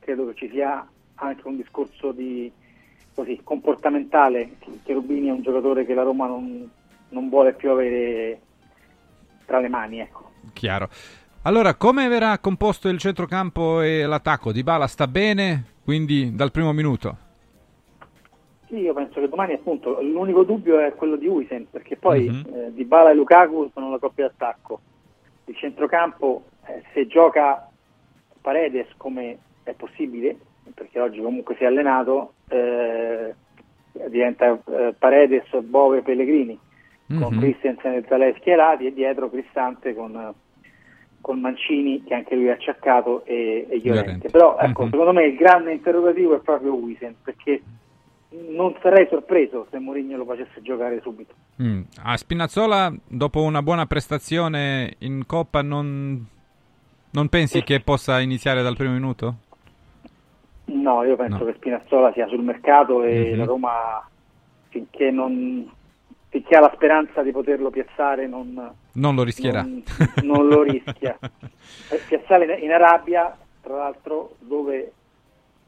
credo 0.00 0.26
che 0.26 0.34
ci 0.34 0.50
sia 0.50 0.86
anche 1.14 1.48
un 1.48 1.56
discorso 1.56 2.12
di 2.12 2.52
così, 3.14 3.40
comportamentale. 3.42 4.56
Cherubini 4.82 5.28
è 5.28 5.32
un 5.32 5.40
giocatore 5.40 5.86
che 5.86 5.94
la 5.94 6.02
Roma 6.02 6.26
non, 6.26 6.68
non 7.10 7.28
vuole 7.30 7.54
più 7.54 7.70
avere 7.70 8.40
tra 9.44 9.60
le 9.60 9.68
mani, 9.68 10.00
ecco. 10.00 10.30
Chiaro. 10.52 10.88
Allora, 11.42 11.74
come 11.74 12.08
verrà 12.08 12.38
composto 12.38 12.88
il 12.88 12.98
centrocampo 12.98 13.80
e 13.82 14.06
l'attacco? 14.06 14.50
Dybala 14.52 14.86
sta 14.86 15.06
bene, 15.06 15.64
quindi 15.84 16.34
dal 16.34 16.50
primo 16.50 16.72
minuto. 16.72 17.18
Sì, 18.66 18.76
io 18.76 18.94
penso 18.94 19.20
che 19.20 19.28
domani 19.28 19.52
appunto 19.52 20.00
l'unico 20.00 20.42
dubbio 20.44 20.78
è 20.80 20.94
quello 20.94 21.16
di 21.16 21.26
Uisen, 21.26 21.66
perché 21.70 21.96
poi 21.96 22.28
Mhm. 22.28 22.54
eh, 22.54 22.72
Dybala 22.72 23.10
e 23.10 23.14
Lukaku 23.14 23.70
sono 23.74 23.90
la 23.90 23.98
coppia 23.98 24.26
d'attacco. 24.26 24.80
Il 25.44 25.56
centrocampo, 25.56 26.44
eh, 26.66 26.82
se 26.94 27.06
gioca 27.06 27.68
Paredes 28.40 28.88
come 28.96 29.38
è 29.64 29.72
possibile, 29.74 30.36
perché 30.72 30.98
oggi 30.98 31.20
comunque 31.20 31.54
si 31.56 31.64
è 31.64 31.66
allenato, 31.66 32.32
eh, 32.48 33.34
diventa 34.08 34.58
eh, 34.66 34.94
Paredes, 34.98 35.46
Bove, 35.60 36.00
Pellegrini, 36.00 36.58
con 37.06 37.34
Mhm. 37.34 37.38
Christensen 37.38 37.92
e 37.92 38.04
Zaleschi 38.08 38.40
schierati 38.40 38.86
e 38.86 38.92
dietro 38.94 39.30
Cristante 39.30 39.94
con, 39.94 40.32
con 41.20 41.40
Mancini 41.40 42.02
che 42.04 42.14
anche 42.14 42.34
lui 42.34 42.46
è 42.46 42.50
acciaccato 42.52 43.24
e, 43.24 43.66
e 43.68 43.80
Llorente. 43.82 44.30
Però 44.30 44.56
ecco, 44.58 44.84
Mhm. 44.84 44.90
secondo 44.90 45.12
me 45.12 45.24
il 45.26 45.36
grande 45.36 45.72
interrogativo 45.72 46.34
è 46.36 46.40
proprio 46.40 46.74
Uisen, 46.74 47.14
perché 47.22 47.62
non 48.48 48.74
sarei 48.82 49.06
sorpreso 49.08 49.66
se 49.70 49.78
Mourinho 49.78 50.16
lo 50.16 50.24
facesse 50.24 50.60
giocare 50.62 51.00
subito. 51.02 51.34
Mm. 51.62 51.82
A 52.02 52.16
Spinazzola, 52.16 52.92
dopo 53.06 53.42
una 53.42 53.62
buona 53.62 53.86
prestazione 53.86 54.94
in 55.00 55.24
Coppa, 55.24 55.62
non, 55.62 56.26
non 57.12 57.28
pensi 57.28 57.62
che 57.62 57.80
possa 57.80 58.18
iniziare 58.20 58.62
dal 58.62 58.76
primo 58.76 58.92
minuto? 58.94 59.34
No, 60.66 61.04
io 61.04 61.14
penso 61.14 61.38
No. 61.38 61.44
che 61.44 61.54
Spinazzola 61.54 62.12
sia 62.12 62.26
sul 62.26 62.42
mercato 62.42 63.04
e 63.04 63.30
Mhm. 63.32 63.38
la 63.38 63.44
Roma 63.44 64.08
finché 64.70 65.10
non 65.12 65.70
finché 66.34 66.56
ha 66.56 66.60
la 66.60 66.72
speranza 66.74 67.22
di 67.22 67.30
poterlo 67.30 67.70
piazzare 67.70 68.26
non, 68.26 68.72
Non 68.94 69.14
lo 69.14 69.22
rischierà. 69.22 69.62
non, 69.62 69.84
non 70.24 70.48
lo 70.48 70.62
rischia. 70.62 71.16
Eh, 71.90 71.96
Piazzare 72.08 72.44
in, 72.44 72.64
in 72.64 72.72
Arabia, 72.72 73.34
tra 73.62 73.76
l'altro, 73.76 74.34
dove 74.40 74.92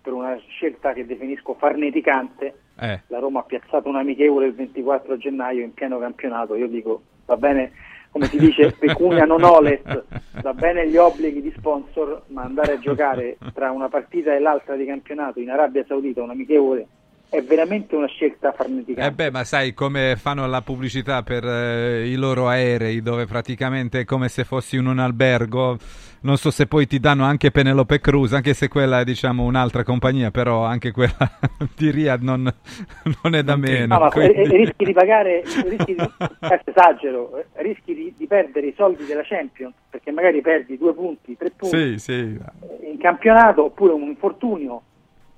per 0.03 0.13
una 0.13 0.37
scelta 0.49 0.93
che 0.93 1.07
definisco 1.07 1.55
farneticante, 1.55 2.55
Eh. 2.81 3.01
la 3.07 3.19
Roma 3.19 3.41
ha 3.41 3.45
piazzato 3.45 3.89
un 3.89 3.97
amichevole 3.97 4.47
il 4.47 4.55
24 4.55 5.17
gennaio 5.17 5.63
in 5.63 5.73
pieno 5.73 5.99
campionato. 5.99 6.55
Io 6.57 6.67
dico, 6.69 7.03
va 7.25 7.37
bene, 7.37 7.73
come 8.11 8.27
si 8.27 8.39
dice, 8.39 8.73
pecunia 8.79 9.25
non 9.25 9.43
olet, 9.43 10.05
va 10.43 10.53
bene 10.55 10.87
gli 10.89 10.97
obblighi 10.97 11.41
di 11.41 11.53
sponsor, 11.57 12.25
ma 12.29 12.43
andare 12.43 12.73
a 12.75 12.79
giocare 12.79 13.39
tra 13.55 13.71
una 13.71 13.89
partita 13.89 14.35
e 14.35 14.39
l'altra 14.39 14.75
di 14.77 14.85
campionato 14.85 15.41
in 15.41 15.51
Arabia 15.51 15.85
Saudita, 15.87 16.23
un 16.23 16.31
amichevole, 16.31 16.87
è 17.29 17.43
veramente 17.43 17.95
una 17.97 18.07
scelta 18.07 18.53
farneticante. 18.53 19.09
Eh 19.09 19.13
beh, 19.13 19.31
ma 19.31 19.45
sai 19.45 19.75
come 19.75 20.17
fanno 20.17 20.47
la 20.47 20.61
pubblicità 20.63 21.23
per 21.23 21.45
eh, 21.45 22.07
i 22.09 22.15
loro 22.15 22.49
aerei, 22.49 23.03
dove 23.03 23.27
praticamente 23.27 24.01
è 24.01 24.05
come 24.05 24.29
se 24.29 24.45
fossi 24.45 24.77
in 24.77 24.87
un 24.87 24.99
albergo. 24.99 25.77
Non 26.19 26.39
so 26.39 26.51
se 26.51 26.67
poi 26.67 26.87
ti 26.87 26.99
danno 26.99 27.25
anche 27.25 27.51
Penelope 27.51 28.01
Cruz, 28.01 28.33
anche 28.33 28.53
se 28.55 28.69
quella 28.69 29.01
è 29.01 29.05
diciamo 29.05 29.45
un'altra 29.45 29.85
compagnia, 29.85 30.31
però 30.31 30.65
anche 30.65 30.91
quella 30.91 31.15
di 31.77 31.91
Riyadh 31.91 32.23
non, 32.23 32.53
non 33.23 33.35
è 33.35 33.43
da 33.45 33.55
meno. 33.57 33.95
No, 33.95 34.01
ma 34.05 34.11
quindi- 34.11 34.43
rischi 34.57 34.85
di 34.85 34.93
pagare, 34.93 35.43
rischi 35.45 35.95
di, 35.95 36.03
eh, 36.03 36.61
esagero, 36.65 37.37
eh, 37.39 37.63
rischi 37.63 37.95
di, 37.95 38.15
di 38.17 38.27
perdere 38.27 38.69
i 38.69 38.75
soldi 38.77 39.05
della 39.05 39.23
Champions, 39.23 39.75
perché 39.89 40.11
magari 40.11 40.41
perdi 40.41 40.77
due 40.79 40.95
punti, 40.95 41.37
tre 41.37 41.51
punti 41.55 41.77
Sì, 41.77 41.99
sì. 41.99 42.39
in 42.91 42.99
campionato, 42.99 43.65
oppure 43.67 43.93
un 43.93 44.03
infortunio, 44.03 44.83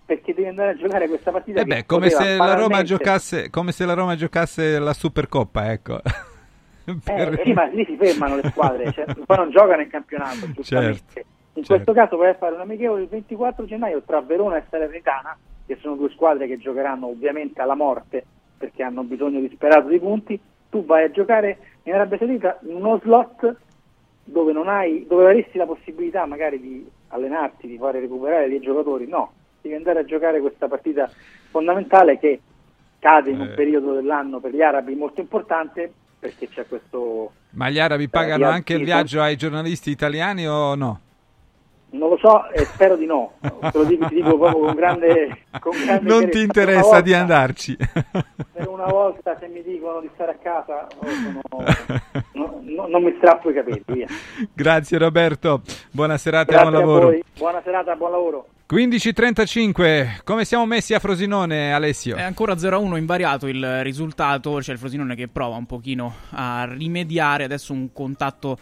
perché 0.09 0.33
devi 0.33 0.49
andare 0.49 0.71
a 0.71 0.75
giocare 0.75 1.07
questa 1.07 1.31
partita. 1.31 1.61
Eh 1.61 1.65
che 1.65 1.69
beh, 1.69 1.85
come 1.85 2.09
se, 2.09 2.25
la 2.25 2.37
Roma 2.37 2.47
banalmente- 2.47 2.85
giocasse, 2.85 3.51
come 3.51 3.73
se 3.73 3.85
la 3.85 3.93
Roma 3.93 4.17
giocasse 4.17 4.79
la 4.79 4.95
Supercoppa, 4.95 5.71
ecco. 5.71 6.01
Eh, 6.03 7.41
sì, 7.45 7.53
ma 7.53 7.65
lì 7.67 7.85
si 7.85 7.95
fermano 7.99 8.37
le 8.37 8.49
squadre, 8.49 8.91
cioè, 8.93 9.05
poi 9.27 9.37
non 9.37 9.51
giocano 9.51 9.83
in 9.83 9.91
campionato, 9.91 10.51
giustamente. 10.51 11.03
Certo, 11.13 11.29
In 11.53 11.65
questo 11.67 11.93
caso 11.93 12.17
vai 12.17 12.31
a 12.31 12.35
fare 12.37 12.55
un 12.55 12.63
amichevole 12.63 13.03
il 13.03 13.09
24 13.09 13.67
gennaio 13.67 14.01
tra 14.07 14.23
Verona 14.23 14.57
e 14.57 14.63
Salernitana, 14.71 15.37
che 15.67 15.77
sono 15.83 15.97
due 15.97 16.09
squadre 16.09 16.47
che 16.47 16.57
giocheranno 16.57 17.09
ovviamente 17.09 17.61
alla 17.61 17.75
morte 17.75 18.25
perché 18.57 18.83
hanno 18.83 19.03
bisogno 19.03 19.41
disperato 19.41 19.89
di 19.89 19.99
punti. 19.99 20.41
Tu 20.71 20.87
vai 20.87 21.05
a 21.05 21.11
giocare 21.11 21.59
in 21.83 21.93
Arabia 21.93 22.17
Saudita 22.17 22.59
in 22.63 22.77
uno 22.77 22.99
slot 23.03 23.57
dove 24.25 24.53
non 24.53 24.69
hai, 24.69 25.05
dove 25.07 25.25
avresti 25.25 25.59
la 25.59 25.67
possibilità 25.67 26.25
magari 26.25 26.59
di 26.59 26.87
allenarti, 27.09 27.67
di 27.67 27.77
fare 27.77 28.01
recuperare 28.01 28.49
dei 28.49 28.61
giocatori. 28.61 29.07
No, 29.07 29.33
devi 29.61 29.75
andare 29.75 30.01
a 30.01 30.05
giocare 30.05 30.41
questa 30.41 30.69
partita 30.69 31.11
fondamentale 31.51 32.19
che 32.19 32.41
cade 32.99 33.31
in 33.31 33.41
un 33.41 33.47
Eh. 33.49 33.55
periodo 33.55 33.95
dell'anno 33.95 34.41
per 34.41 34.53
gli 34.55 34.63
arabi 34.63 34.95
molto 34.95 35.21
importante 35.21 35.93
perché 36.19 36.49
c'è 36.49 36.67
questo 36.67 37.33
Ma 37.51 37.71
gli 37.71 37.79
arabi 37.79 38.09
pagano 38.09 38.39
via 38.47 38.53
anche 38.53 38.75
il 38.75 38.85
viaggio 38.85 39.21
ai 39.21 39.37
giornalisti 39.37 39.91
italiani 39.91 40.47
o 40.49 40.75
no? 40.75 41.01
Non 41.91 42.11
lo 42.11 42.19
so 42.19 42.49
e 42.51 42.65
spero 42.67 42.97
di 42.97 43.07
no 43.07 43.33
te 43.41 43.71
lo 43.73 43.85
dico, 43.85 44.07
ti 44.09 44.15
dico 44.17 44.37
proprio 44.39 44.65
con 44.67 44.75
grande, 44.75 45.45
con 45.61 45.73
grande 45.85 46.09
Non 46.09 46.29
ti 46.29 46.41
interessa 46.43 46.89
una 46.89 47.01
di 47.01 47.11
volta- 47.11 47.21
andarci. 47.21 47.77
per 48.53 48.69
una 48.69 48.85
volta 48.87 49.37
se 49.41 49.49
mi 49.49 49.63
dicono 49.63 50.01
di 50.01 50.11
stare 50.15 50.33
a 50.33 50.37
casa 50.37 50.87
sono- 51.01 51.65
no- 52.35 52.61
no- 52.63 52.87
non 52.89 53.03
mi 53.03 53.15
strappo 53.17 53.51
i 53.51 53.55
capelli 53.55 53.83
via. 53.87 54.07
Grazie 54.53 54.99
Roberto, 54.99 55.63
buona 55.91 56.19
serata 56.19 56.53
e 56.53 56.55
grazie 56.55 56.71
buon 56.71 56.75
a 56.75 56.79
lavoro. 56.87 57.07
voi 57.07 57.25
buona 57.37 57.61
serata 57.65 57.95
buon 57.95 58.11
lavoro 58.11 58.47
15.35, 58.71 60.21
come 60.25 60.45
siamo 60.45 60.67
messi 60.67 60.93
a 60.93 60.99
Frosinone 60.99 61.73
Alessio? 61.73 62.17
È 62.17 62.23
ancora 62.23 62.53
0-1 62.53 62.99
invariato 62.99 63.47
il 63.47 63.83
risultato, 63.83 64.57
c'è 64.61 64.73
il 64.73 64.79
Frosinone 64.79 65.15
che 65.15 65.27
prova 65.27 65.57
un 65.57 65.65
pochino 65.65 66.15
a 66.33 66.69
rimediare, 66.71 67.45
adesso 67.45 67.73
un 67.73 67.93
contatto 67.95 68.59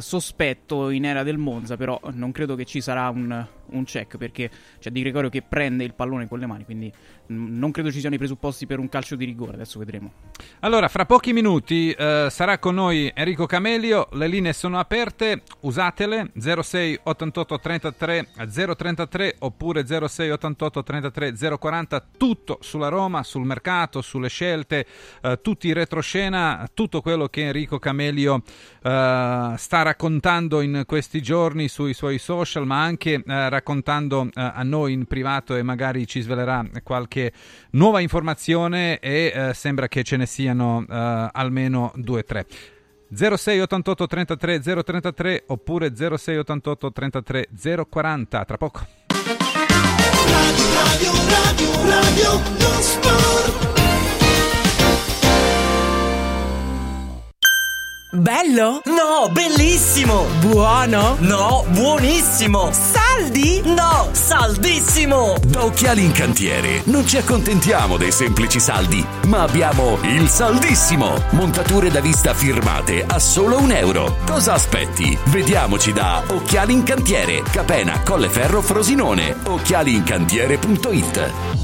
sospetto 0.00 0.90
in 0.90 1.04
era 1.04 1.22
del 1.22 1.38
Monza, 1.38 1.76
però 1.76 2.00
non 2.12 2.32
credo 2.32 2.54
che 2.54 2.64
ci 2.64 2.80
sarà 2.80 3.08
un, 3.08 3.46
un 3.74 3.84
check 3.84 4.16
perché 4.16 4.50
c'è 4.78 4.90
Di 4.90 5.00
Gregorio 5.00 5.28
che 5.28 5.42
prende 5.42 5.84
il 5.84 5.94
pallone 5.94 6.28
con 6.28 6.38
le 6.38 6.46
mani, 6.46 6.64
quindi 6.64 6.92
mm, 7.32 7.58
non 7.58 7.70
credo 7.70 7.90
ci 7.90 8.00
siano 8.00 8.14
i 8.14 8.18
presupposti 8.18 8.66
per 8.66 8.78
un 8.78 8.88
calcio 8.88 9.16
di 9.16 9.24
rigore, 9.24 9.54
adesso 9.54 9.78
vedremo. 9.78 10.12
Allora, 10.60 10.88
fra 10.88 11.04
pochi 11.04 11.32
minuti 11.32 11.90
eh, 11.92 12.28
sarà 12.30 12.58
con 12.58 12.74
noi 12.74 13.10
Enrico 13.14 13.46
Camelio, 13.46 14.08
le 14.12 14.28
linee 14.28 14.52
sono 14.52 14.78
aperte, 14.78 15.42
usatele 15.60 16.32
06 16.38 17.00
88 17.02 17.58
33 17.58 18.28
033 18.76 19.36
oppure 19.40 19.86
06 19.86 20.30
88 20.30 20.82
33 20.82 21.34
040, 21.58 22.06
tutto 22.16 22.58
sulla 22.60 22.88
Roma, 22.88 23.22
sul 23.22 23.44
mercato, 23.44 24.00
sulle 24.00 24.28
scelte, 24.28 24.86
eh, 25.22 25.40
tutti 25.42 25.68
in 25.68 25.74
retroscena, 25.74 26.68
tutto 26.72 27.00
quello 27.00 27.28
che 27.28 27.46
Enrico 27.46 27.78
Camelio 27.78 28.42
eh, 28.82 29.54
sta 29.56 29.82
raccontando 29.82 30.60
in 30.60 30.84
questi 30.86 31.20
giorni 31.20 31.68
sui 31.68 31.94
suoi 31.94 32.18
social, 32.18 32.66
ma 32.66 32.82
anche 32.82 33.22
eh, 33.24 33.48
raccontando 33.64 34.24
eh, 34.26 34.30
a 34.34 34.62
noi 34.62 34.92
in 34.92 35.06
privato 35.06 35.56
e 35.56 35.62
magari 35.62 36.06
ci 36.06 36.20
svelerà 36.20 36.64
qualche 36.82 37.32
nuova 37.70 38.00
informazione 38.00 38.98
e 38.98 39.32
eh, 39.34 39.54
sembra 39.54 39.88
che 39.88 40.04
ce 40.04 40.18
ne 40.18 40.26
siano 40.26 40.84
eh, 40.88 41.28
almeno 41.32 41.90
due 41.96 42.20
o 42.20 42.24
tre. 42.24 42.46
06 43.12 43.60
88 43.60 44.06
33 44.06 44.60
033 44.60 45.44
oppure 45.46 45.94
06 45.96 46.36
88 46.36 46.92
33 46.92 47.48
040 47.88 48.44
tra 48.44 48.56
poco. 48.58 48.86
Radio, 50.26 51.12
radio, 51.28 51.70
radio, 51.88 52.32
non 52.58 52.82
sport. 52.82 53.83
Bello? 58.14 58.80
No, 58.84 59.28
bellissimo! 59.32 60.26
Buono? 60.38 61.16
No, 61.18 61.64
buonissimo! 61.70 62.70
Saldi? 62.70 63.60
No, 63.64 64.10
saldissimo! 64.12 65.34
Da 65.44 65.64
Occhiali 65.64 66.04
in 66.04 66.12
Cantiere 66.12 66.82
non 66.84 67.04
ci 67.08 67.16
accontentiamo 67.16 67.96
dei 67.96 68.12
semplici 68.12 68.60
saldi, 68.60 69.04
ma 69.26 69.42
abbiamo 69.42 69.98
il 70.02 70.28
saldissimo! 70.28 71.20
Montature 71.30 71.90
da 71.90 72.00
vista 72.00 72.34
firmate 72.34 73.04
a 73.04 73.18
solo 73.18 73.58
un 73.58 73.72
euro. 73.72 74.18
Cosa 74.24 74.52
aspetti? 74.52 75.18
Vediamoci 75.24 75.92
da 75.92 76.22
Occhiali 76.24 76.72
in 76.72 76.84
Cantiere, 76.84 77.42
Capena, 77.50 78.00
Colleferro, 78.04 78.62
Frosinone. 78.62 79.34
Occhialiincantiere.it 79.44 81.63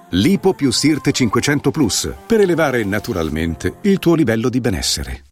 Lipo 0.15 0.53
più 0.53 0.73
Sirte 0.73 1.13
500 1.13 1.71
Plus 1.71 2.13
per 2.27 2.41
elevare 2.41 2.83
naturalmente 2.83 3.77
il 3.83 3.97
tuo 3.97 4.13
livello 4.13 4.49
di 4.49 4.59
benessere. 4.59 5.23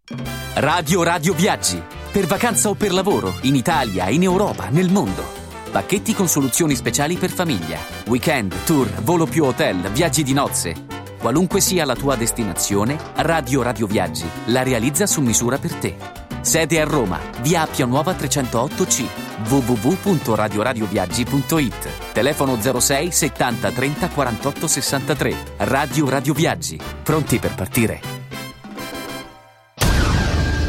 Radio 0.53 1.03
Radio 1.03 1.33
Viaggi. 1.33 1.83
Per 2.09 2.25
vacanza 2.25 2.69
o 2.69 2.75
per 2.75 2.93
lavoro, 2.93 3.39
in 3.41 3.55
Italia, 3.55 4.07
in 4.07 4.23
Europa, 4.23 4.69
nel 4.69 4.89
mondo. 4.89 5.21
Pacchetti 5.69 6.13
con 6.13 6.29
soluzioni 6.29 6.75
speciali 6.75 7.17
per 7.17 7.29
famiglia. 7.29 7.77
Weekend, 8.07 8.55
tour, 8.63 8.87
volo 9.01 9.25
più 9.25 9.43
hotel, 9.43 9.91
viaggi 9.91 10.23
di 10.23 10.31
nozze. 10.31 10.85
Qualunque 11.19 11.59
sia 11.59 11.83
la 11.83 11.95
tua 11.95 12.15
destinazione, 12.15 12.97
Radio 13.15 13.61
Radio 13.61 13.85
Viaggi 13.85 14.27
la 14.45 14.63
realizza 14.63 15.05
su 15.05 15.19
misura 15.19 15.57
per 15.57 15.73
te. 15.73 16.28
Sede 16.49 16.81
a 16.81 16.83
Roma, 16.83 17.21
via 17.41 17.61
Appia 17.61 17.85
Nuova 17.85 18.13
308C, 18.13 19.05
www.radioradioviaggi.it. 19.49 22.11
Telefono 22.11 22.59
06 22.59 23.11
70 23.11 23.71
30 23.71 24.09
48 24.09 24.67
63. 24.67 25.35
Radio 25.57 26.09
Radio 26.09 26.33
Viaggi. 26.33 26.79
Pronti 27.03 27.37
per 27.37 27.53
partire? 27.53 28.01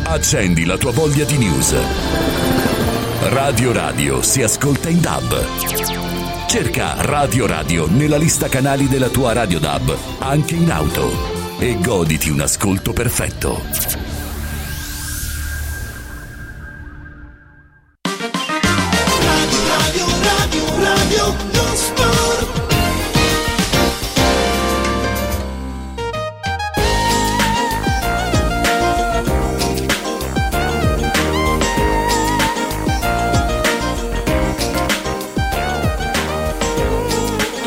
Accendi 0.05 0.66
la 0.66 0.77
tua 0.77 0.93
voglia 0.93 1.24
di 1.24 1.39
news. 1.39 1.74
Radio 3.31 3.73
Radio 3.73 4.20
si 4.20 4.43
ascolta 4.43 4.90
in 4.90 5.01
DAB. 5.01 5.47
Cerca 6.47 6.97
Radio 7.07 7.47
Radio 7.47 7.89
nella 7.89 8.19
lista 8.19 8.51
canali 8.51 8.86
della 8.86 9.09
tua 9.09 9.32
Radio 9.32 9.59
DAB, 9.59 9.97
anche 10.19 10.57
in 10.57 10.70
auto. 10.70 11.11
E 11.59 11.78
goditi 11.81 12.28
un 12.28 12.40
ascolto 12.40 12.93
perfetto. 12.93 14.10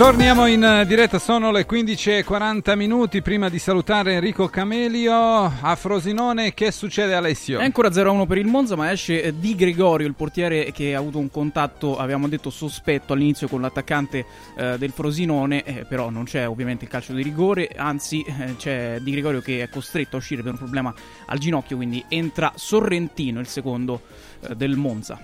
Torniamo 0.03 0.47
in 0.47 0.61
eh, 0.61 0.85
diretta, 0.85 1.17
sono 1.17 1.49
le 1.49 1.65
15.40 1.65 2.75
minuti. 2.75 3.21
Prima 3.21 3.47
di 3.47 3.57
salutare 3.57 4.15
Enrico 4.15 4.49
Camelio 4.49 5.13
a 5.13 5.75
Frosinone, 5.77 6.53
che 6.53 6.73
succede 6.73 7.13
Alessio? 7.13 7.59
È 7.59 7.63
ancora 7.63 7.88
0-1 7.88 8.27
per 8.27 8.38
il 8.38 8.45
Monza, 8.45 8.75
ma 8.75 8.91
esce 8.91 9.23
eh, 9.23 9.39
Di 9.39 9.55
Gregorio, 9.55 10.05
il 10.05 10.13
portiere 10.13 10.73
che 10.73 10.93
ha 10.93 10.99
avuto 10.99 11.19
un 11.19 11.31
contatto, 11.31 11.95
abbiamo 11.95 12.27
detto, 12.27 12.49
sospetto 12.49 13.13
all'inizio 13.13 13.47
con 13.47 13.61
l'attaccante 13.61 14.25
eh, 14.57 14.77
del 14.77 14.91
Frosinone, 14.91 15.63
eh, 15.63 15.85
però 15.85 16.09
non 16.09 16.25
c'è 16.25 16.49
ovviamente 16.49 16.84
il 16.84 16.91
calcio 16.91 17.13
di 17.13 17.23
rigore, 17.23 17.69
anzi 17.73 18.25
eh, 18.27 18.57
c'è 18.57 18.99
Di 18.99 19.09
Gregorio 19.09 19.39
che 19.39 19.61
è 19.61 19.69
costretto 19.69 20.17
a 20.17 20.19
uscire 20.19 20.43
per 20.43 20.51
un 20.51 20.57
problema 20.57 20.93
al 21.27 21.38
ginocchio, 21.38 21.77
quindi 21.77 22.03
entra 22.09 22.51
Sorrentino, 22.55 23.39
il 23.39 23.47
secondo 23.47 24.01
eh, 24.41 24.53
del 24.53 24.75
Monza. 24.75 25.17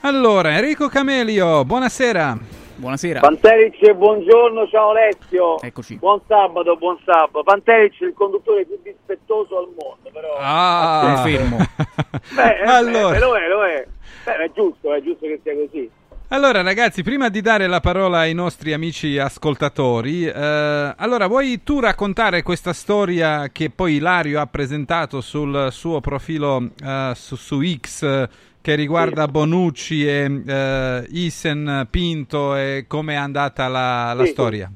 Allora, 0.00 0.56
Enrico 0.56 0.88
Camelio, 0.88 1.64
buonasera. 1.64 2.65
Buonasera. 2.76 3.20
Panteric, 3.20 3.92
buongiorno, 3.94 4.68
ciao 4.68 4.90
Alessio. 4.90 5.58
Eccoci. 5.62 5.96
Buon 5.96 6.20
sabato, 6.28 6.76
buon 6.76 6.98
sabato. 7.06 7.42
Panteric, 7.42 8.00
il 8.00 8.12
conduttore 8.14 8.66
più 8.66 8.78
dispettoso 8.82 9.58
al 9.58 9.68
mondo, 9.68 10.10
però. 10.12 10.36
Ah, 10.38 11.14
confermo. 11.14 11.56
Beh, 12.36 12.58
eh, 12.58 12.64
Allora. 12.64 13.10
beh, 13.10 13.18
lo 13.18 13.36
è, 13.36 13.48
lo 13.48 13.64
è. 13.64 13.86
Beh, 14.24 14.36
è 14.36 14.50
giusto, 14.54 14.92
è 14.92 15.00
giusto 15.02 15.26
che 15.26 15.40
sia 15.42 15.54
così. 15.54 15.90
Allora 16.28 16.60
ragazzi, 16.60 17.04
prima 17.04 17.28
di 17.28 17.40
dare 17.40 17.68
la 17.68 17.78
parola 17.78 18.18
ai 18.18 18.34
nostri 18.34 18.72
amici 18.72 19.16
ascoltatori, 19.16 20.26
eh, 20.26 20.94
allora 20.96 21.28
vuoi 21.28 21.62
tu 21.62 21.78
raccontare 21.78 22.42
questa 22.42 22.72
storia 22.72 23.48
che 23.52 23.70
poi 23.70 23.94
Ilario 23.94 24.40
ha 24.40 24.46
presentato 24.46 25.20
sul 25.20 25.68
suo 25.70 26.00
profilo 26.00 26.70
eh, 26.84 27.12
su, 27.14 27.36
su 27.36 27.62
X 27.62 28.28
che 28.66 28.74
riguarda 28.74 29.28
Bonucci 29.28 30.04
e 30.08 30.42
eh, 30.44 31.06
Isen 31.10 31.86
Pinto 31.88 32.56
e 32.56 32.86
come 32.88 33.12
è 33.12 33.16
andata 33.16 33.68
la, 33.68 34.12
la 34.12 34.24
Sì. 34.24 34.32
storia? 34.32 34.68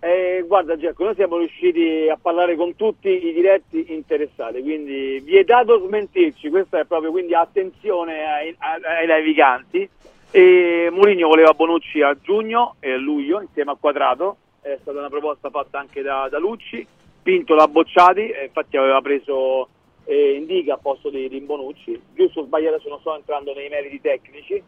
Eh, 0.00 0.42
guarda 0.48 0.76
Giacomo, 0.76 1.10
noi 1.10 1.14
siamo 1.14 1.38
riusciti 1.38 2.08
a 2.10 2.18
parlare 2.20 2.56
con 2.56 2.74
tutti 2.74 3.08
i 3.08 3.32
diretti 3.32 3.94
interessati, 3.94 4.60
quindi 4.62 5.20
vietato 5.20 5.80
smentirci, 5.86 6.48
questo 6.48 6.76
è 6.76 6.84
proprio, 6.86 7.12
quindi 7.12 7.32
attenzione 7.32 8.24
ai, 8.24 8.56
ai, 8.58 9.06
naviganti. 9.06 9.88
E 10.32 10.88
Mourinho 10.90 11.28
voleva 11.28 11.52
Bonucci 11.52 12.02
a 12.02 12.16
giugno 12.20 12.74
e 12.80 12.94
a 12.94 12.96
luglio 12.96 13.40
insieme 13.42 13.70
a 13.70 13.76
Quadrato, 13.78 14.38
è 14.60 14.76
stata 14.80 14.98
una 14.98 15.08
proposta 15.08 15.50
fatta 15.50 15.78
anche 15.78 16.02
da, 16.02 16.26
da 16.28 16.40
Lucci, 16.40 16.84
Pinto 17.22 17.54
l'ha 17.54 17.68
bocciati, 17.68 18.32
infatti 18.44 18.76
aveva 18.76 19.00
preso 19.00 19.68
eh, 20.10 20.32
Indica 20.32 20.74
a 20.74 20.78
posto 20.78 21.08
di, 21.08 21.28
di 21.28 21.40
Bonucci, 21.40 22.00
giusto 22.14 22.40
o 22.40 22.44
sbagliato 22.44 22.74
adesso 22.74 22.88
non 22.88 22.98
sto 22.98 23.14
entrando 23.14 23.54
nei 23.54 23.68
meriti 23.68 24.00
tecnici, 24.00 24.60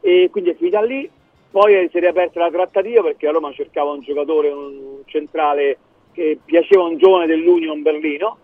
e 0.00 0.28
quindi 0.30 0.50
è 0.50 0.54
finita 0.54 0.80
lì. 0.82 1.10
Poi 1.50 1.88
si 1.90 1.96
è 1.96 2.00
riaperta 2.00 2.40
la 2.40 2.50
trattativa 2.50 3.02
perché 3.02 3.26
a 3.26 3.32
Roma 3.32 3.52
cercava 3.52 3.90
un 3.90 4.00
giocatore, 4.00 4.50
un 4.50 5.02
centrale 5.06 5.78
che 6.12 6.38
piaceva 6.44 6.84
un 6.84 6.96
giovane 6.96 7.26
dell'Union 7.26 7.82
Berlino. 7.82 8.38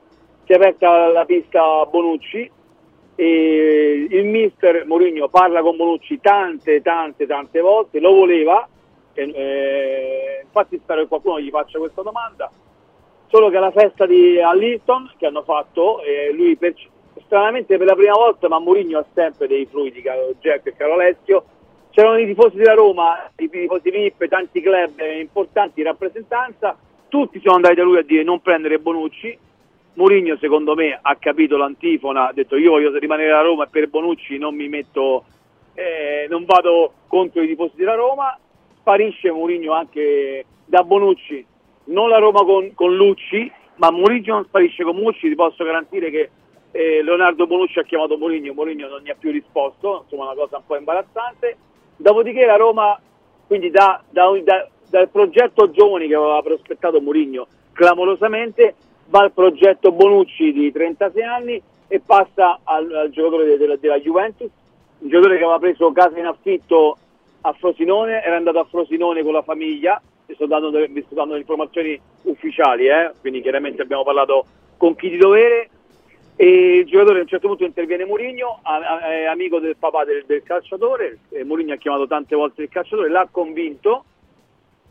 Si 0.44 0.52
è 0.52 0.56
aperta 0.56 1.08
la 1.08 1.24
pista 1.24 1.84
Bonucci 1.86 2.50
e 3.14 4.06
il 4.10 4.24
mister 4.24 4.86
Mourinho 4.86 5.28
parla 5.28 5.60
con 5.60 5.76
Bonucci 5.76 6.20
tante, 6.20 6.82
tante, 6.82 7.26
tante 7.26 7.60
volte, 7.60 8.00
lo 8.00 8.12
voleva. 8.12 8.68
e, 9.14 9.22
eh, 9.22 10.40
infatti 10.44 10.78
spero 10.78 11.02
che 11.02 11.08
qualcuno 11.08 11.40
gli 11.40 11.50
faccia 11.50 11.78
questa 11.78 12.02
domanda. 12.02 12.50
Solo 13.30 13.48
che 13.48 13.58
alla 13.58 13.70
festa 13.70 14.06
di 14.06 14.40
all'Easton 14.40 15.12
che 15.16 15.26
hanno 15.26 15.42
fatto, 15.42 16.02
eh, 16.02 16.32
lui 16.32 16.56
per- 16.56 16.74
stranamente 17.26 17.76
per 17.76 17.86
la 17.86 17.94
prima 17.94 18.14
volta, 18.14 18.48
ma 18.48 18.58
Mourinho 18.58 18.98
ha 18.98 19.06
sempre 19.14 19.46
dei 19.46 19.66
fluidi, 19.66 20.02
caro 20.02 20.34
Jack 20.40 20.66
e 20.66 20.74
caro 20.76 20.94
Alessio, 20.94 21.44
c'erano 21.90 22.18
i 22.18 22.26
tifosi 22.26 22.56
della 22.56 22.74
Roma, 22.74 23.30
i 23.36 23.48
tifosi 23.48 23.88
VIP, 23.88 24.26
tanti 24.26 24.60
club 24.60 24.98
importanti 25.20 25.78
in 25.78 25.86
rappresentanza, 25.86 26.76
tutti 27.06 27.40
sono 27.40 27.54
andati 27.54 27.76
da 27.76 27.84
lui 27.84 27.98
a 27.98 28.02
dire 28.02 28.24
non 28.24 28.40
prendere 28.40 28.80
Bonucci, 28.80 29.38
Mourinho 29.94 30.36
secondo 30.38 30.74
me 30.74 30.98
ha 31.00 31.14
capito 31.14 31.56
l'antifona, 31.56 32.28
ha 32.28 32.32
detto 32.32 32.56
io 32.56 32.72
voglio 32.72 32.98
rimanere 32.98 33.30
a 33.30 33.42
Roma 33.42 33.64
e 33.64 33.68
per 33.70 33.88
Bonucci 33.88 34.38
non 34.38 34.56
mi 34.56 34.68
metto, 34.68 35.22
eh, 35.74 36.26
non 36.28 36.44
vado 36.44 36.94
contro 37.06 37.42
i 37.42 37.46
tifosi 37.46 37.76
della 37.76 37.94
Roma, 37.94 38.36
sparisce 38.80 39.30
Mourinho 39.30 39.72
anche 39.72 40.44
da 40.64 40.82
Bonucci, 40.82 41.46
non 41.84 42.08
la 42.08 42.18
Roma 42.18 42.44
con, 42.44 42.72
con 42.74 42.94
Lucci, 42.94 43.50
ma 43.76 43.90
Mourinho 43.90 44.34
non 44.34 44.44
sparisce 44.44 44.84
con 44.84 44.96
Mucci, 44.96 45.28
ti 45.28 45.34
posso 45.34 45.64
garantire 45.64 46.10
che 46.10 46.30
eh, 46.72 47.02
Leonardo 47.02 47.46
Bonucci 47.46 47.78
ha 47.78 47.82
chiamato 47.82 48.16
Mourinho, 48.16 48.52
Mourinho 48.52 48.88
non 48.88 49.00
gli 49.00 49.10
ha 49.10 49.16
più 49.18 49.30
risposto, 49.32 50.02
insomma 50.04 50.24
una 50.30 50.34
cosa 50.34 50.58
un 50.58 50.62
po' 50.66 50.76
imbarazzante. 50.76 51.56
Dopodiché 51.96 52.44
la 52.46 52.56
Roma, 52.56 52.98
quindi 53.46 53.70
da- 53.70 54.02
da- 54.08 54.30
da- 54.42 54.68
dal 54.88 55.08
progetto 55.08 55.70
giovani 55.70 56.06
che 56.08 56.14
aveva 56.14 56.40
prospettato 56.42 57.00
Mourinho 57.00 57.46
clamorosamente, 57.72 58.74
va 59.08 59.20
al 59.20 59.32
progetto 59.32 59.90
Bonucci 59.92 60.52
di 60.52 60.70
36 60.70 61.22
anni 61.22 61.60
e 61.88 62.00
passa 62.00 62.60
al, 62.62 62.92
al 62.94 63.10
giocatore 63.10 63.44
de- 63.46 63.56
della, 63.56 63.76
della 63.76 63.98
Juventus, 63.98 64.48
un 64.98 65.08
giocatore 65.08 65.38
che 65.38 65.42
aveva 65.44 65.58
preso 65.58 65.90
casa 65.92 66.18
in 66.18 66.26
affitto 66.26 66.96
a 67.40 67.52
Frosinone, 67.54 68.22
era 68.22 68.36
andato 68.36 68.58
a 68.60 68.64
Frosinone 68.64 69.22
con 69.22 69.32
la 69.32 69.42
famiglia, 69.42 70.00
vi 70.30 70.34
sto 70.36 70.46
dando, 70.46 70.70
vi 70.70 71.02
sto 71.02 71.14
dando 71.14 71.36
informazioni 71.36 72.00
ufficiali, 72.22 72.86
eh, 72.86 73.10
quindi 73.20 73.42
chiaramente 73.42 73.82
abbiamo 73.82 74.04
parlato 74.04 74.46
con 74.76 74.94
chi 74.94 75.10
di 75.10 75.16
dovere, 75.16 75.68
e 76.36 76.76
il 76.78 76.86
giocatore 76.86 77.18
a 77.18 77.22
un 77.22 77.28
certo 77.28 77.48
punto 77.48 77.64
interviene 77.64 78.06
a- 78.62 79.00
è 79.00 79.24
amico 79.24 79.58
del 79.58 79.76
papà 79.76 80.04
del, 80.04 80.24
del 80.26 80.42
calciatore, 80.42 81.18
e 81.30 81.44
Mourinho 81.44 81.74
ha 81.74 81.76
chiamato 81.76 82.06
tante 82.06 82.36
volte 82.36 82.62
il 82.62 82.68
calciatore, 82.68 83.10
l'ha 83.10 83.28
convinto, 83.30 84.04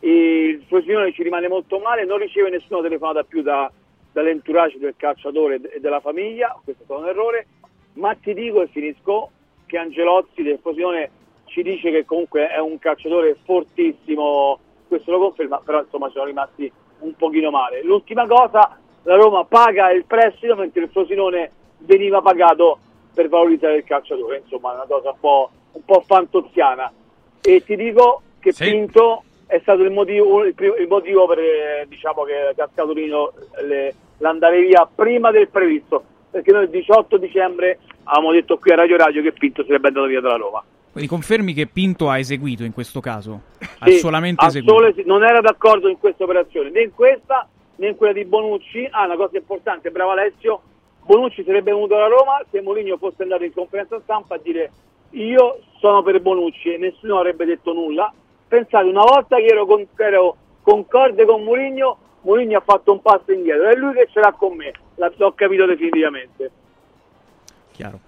il 0.01 0.61
Frosinone 0.67 1.11
ci 1.13 1.23
rimane 1.23 1.47
molto 1.47 1.79
male, 1.79 2.05
non 2.05 2.19
riceve 2.19 2.49
nessuna 2.49 2.81
telefonata 2.81 3.23
più 3.23 3.41
da- 3.41 3.71
dall'entourage 4.11 4.77
del 4.77 4.95
calciatore 4.97 5.59
e 5.71 5.79
della 5.79 6.01
famiglia, 6.01 6.59
questo 6.63 6.83
è 6.83 6.85
stato 6.85 7.01
un 7.01 7.07
errore, 7.07 7.47
ma 7.93 8.13
ti 8.13 8.33
dico 8.33 8.61
e 8.61 8.67
finisco 8.67 9.31
che 9.65 9.77
Angelozzi 9.77 10.43
del 10.43 10.59
Frosinone 10.61 11.11
ci 11.45 11.63
dice 11.63 11.89
che 11.89 12.05
comunque 12.05 12.47
è 12.47 12.59
un 12.59 12.77
calciatore 12.77 13.35
fortissimo, 13.43 14.59
questo 14.89 15.11
lo 15.11 15.19
conferma, 15.19 15.61
però 15.63 15.79
insomma 15.81 16.09
sono 16.09 16.25
rimasti 16.25 16.69
un 16.99 17.15
pochino 17.15 17.49
male. 17.49 17.81
L'ultima 17.83 18.27
cosa, 18.27 18.77
la 19.03 19.15
Roma 19.15 19.45
paga 19.45 19.91
il 19.91 20.03
prestito 20.03 20.55
mentre 20.55 20.83
il 20.83 20.89
Frosinone 20.89 21.51
veniva 21.77 22.21
pagato 22.21 22.79
per 23.13 23.29
valorizzare 23.29 23.77
il 23.77 23.83
calciatore, 23.85 24.41
insomma 24.43 24.71
è 24.71 24.75
una 24.75 24.85
cosa 24.87 25.11
un 25.11 25.19
po', 25.19 25.49
un 25.73 25.85
po' 25.85 26.03
fantoziana. 26.05 26.91
E 27.41 27.63
ti 27.63 27.77
dico 27.77 28.23
che 28.39 28.51
Pinto 28.53 29.23
è 29.45 29.59
stato 29.59 29.83
il 29.83 29.91
motivo, 29.91 30.43
il 30.43 30.53
il 30.57 30.87
motivo 30.87 31.25
per 31.27 31.87
diciamo 31.87 32.23
che 32.23 32.53
Cascatorino 32.55 33.31
le- 33.65 33.95
l'andare 34.17 34.61
via 34.61 34.87
prima 34.93 35.31
del 35.31 35.47
previsto, 35.49 36.03
perché 36.29 36.51
noi 36.51 36.63
il 36.63 36.69
18 36.69 37.17
dicembre 37.17 37.79
avevamo 38.03 38.31
detto 38.33 38.57
qui 38.57 38.71
a 38.71 38.75
Radio 38.75 38.97
Radio 38.97 39.21
che 39.21 39.31
Pinto 39.31 39.63
sarebbe 39.63 39.87
andato 39.87 40.07
via 40.07 40.21
dalla 40.21 40.35
Roma. 40.35 40.63
Quindi 40.91 41.09
confermi 41.09 41.53
che 41.53 41.67
Pinto 41.67 42.09
ha 42.09 42.17
eseguito 42.17 42.63
in 42.63 42.73
questo 42.73 42.99
caso? 42.99 43.41
Ha 43.79 43.85
Sì, 43.87 43.97
solamente 43.99 44.43
al 44.43 44.49
eseguito? 44.49 44.73
sole 44.75 44.93
sì, 44.93 45.03
non 45.05 45.23
era 45.23 45.39
d'accordo 45.39 45.87
in 45.87 45.97
questa 45.99 46.23
operazione, 46.23 46.69
né 46.71 46.81
in 46.81 46.93
questa 46.93 47.47
né 47.75 47.89
in 47.89 47.95
quella 47.95 48.13
di 48.13 48.25
Bonucci. 48.25 48.87
Ah, 48.91 49.05
una 49.05 49.15
cosa 49.15 49.37
importante, 49.37 49.91
bravo 49.91 50.11
Alessio, 50.11 50.61
Bonucci 51.05 51.43
sarebbe 51.43 51.71
venuto 51.71 51.95
alla 51.95 52.07
Roma 52.07 52.41
se 52.51 52.61
Mourinho 52.61 52.97
fosse 52.97 53.23
andato 53.23 53.43
in 53.43 53.53
conferenza 53.53 53.99
stampa 54.03 54.35
a 54.35 54.39
dire 54.39 54.71
io 55.11 55.59
sono 55.79 56.03
per 56.03 56.19
Bonucci 56.21 56.73
e 56.73 56.77
nessuno 56.77 57.17
avrebbe 57.17 57.45
detto 57.45 57.71
nulla. 57.73 58.11
Pensate, 58.47 58.87
una 58.87 59.03
volta 59.03 59.37
che 59.37 59.45
ero, 59.45 59.65
con- 59.65 59.87
ero 59.95 60.35
concorde 60.61 61.25
con 61.25 61.43
Mourinho, 61.43 61.97
Mourinho 62.21 62.57
ha 62.57 62.63
fatto 62.65 62.91
un 62.91 63.01
passo 63.01 63.31
indietro, 63.31 63.69
è 63.69 63.75
lui 63.75 63.93
che 63.93 64.07
ce 64.11 64.19
l'ha 64.19 64.33
con 64.33 64.55
me, 64.55 64.71
l'ho 64.95 65.33
capito 65.33 65.65
definitivamente. 65.65 66.51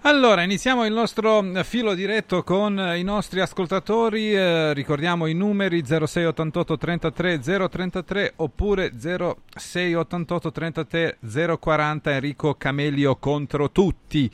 Allora, 0.02 0.42
iniziamo 0.42 0.84
il 0.84 0.92
nostro 0.92 1.42
eh, 1.42 1.64
filo 1.64 1.94
diretto 1.94 2.42
con 2.42 2.78
eh, 2.78 2.98
i 2.98 3.02
nostri 3.02 3.40
ascoltatori. 3.40 4.34
eh, 4.34 4.74
ricordiamo 4.74 5.24
i 5.26 5.32
numeri 5.32 5.82
0688 5.82 6.76
33 6.76 7.40
033 7.40 8.32
oppure 8.36 8.92
0688 8.98 10.52
33 10.52 11.18
040 11.58 12.10
Enrico 12.10 12.54
Camelio 12.58 13.16
contro 13.16 13.70
tutti. 13.70 14.30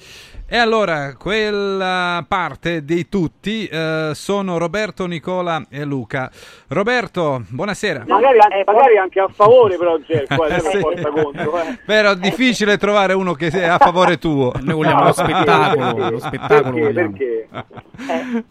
E 0.50 0.56
allora, 0.56 1.14
quella 1.16 2.24
parte 2.26 2.84
dei 2.84 3.08
tutti 3.08 3.66
eh, 3.66 4.10
sono 4.14 4.58
Roberto, 4.58 5.06
Nicola 5.06 5.66
e 5.70 5.84
Luca. 5.84 6.30
Roberto, 6.68 7.44
buonasera. 7.48 8.04
Magari, 8.08 8.38
an- 8.40 8.62
magari 8.66 8.96
anche 8.96 9.20
a 9.20 9.28
favore 9.28 9.76
però 9.76 9.98
Gerco, 9.98 10.46
eh, 10.46 10.58
Sì. 10.68 10.78
porta 10.78 11.10
contro. 11.10 11.60
Eh. 11.60 11.78
Però 11.86 12.10
è 12.10 12.16
difficile 12.16 12.76
trovare 12.76 13.12
uno 13.12 13.34
che 13.34 13.50
sia 13.50 13.74
a 13.74 13.78
favore 13.78 14.18
tuo. 14.18 14.52
Noi 14.62 14.74
vogliamo 14.74 15.04
lo 15.04 15.12
spettacolo, 15.32 16.10
lo 16.10 16.18
spettacolo 16.18 16.92
Perché? 16.92 17.48
Perché? 18.06 18.44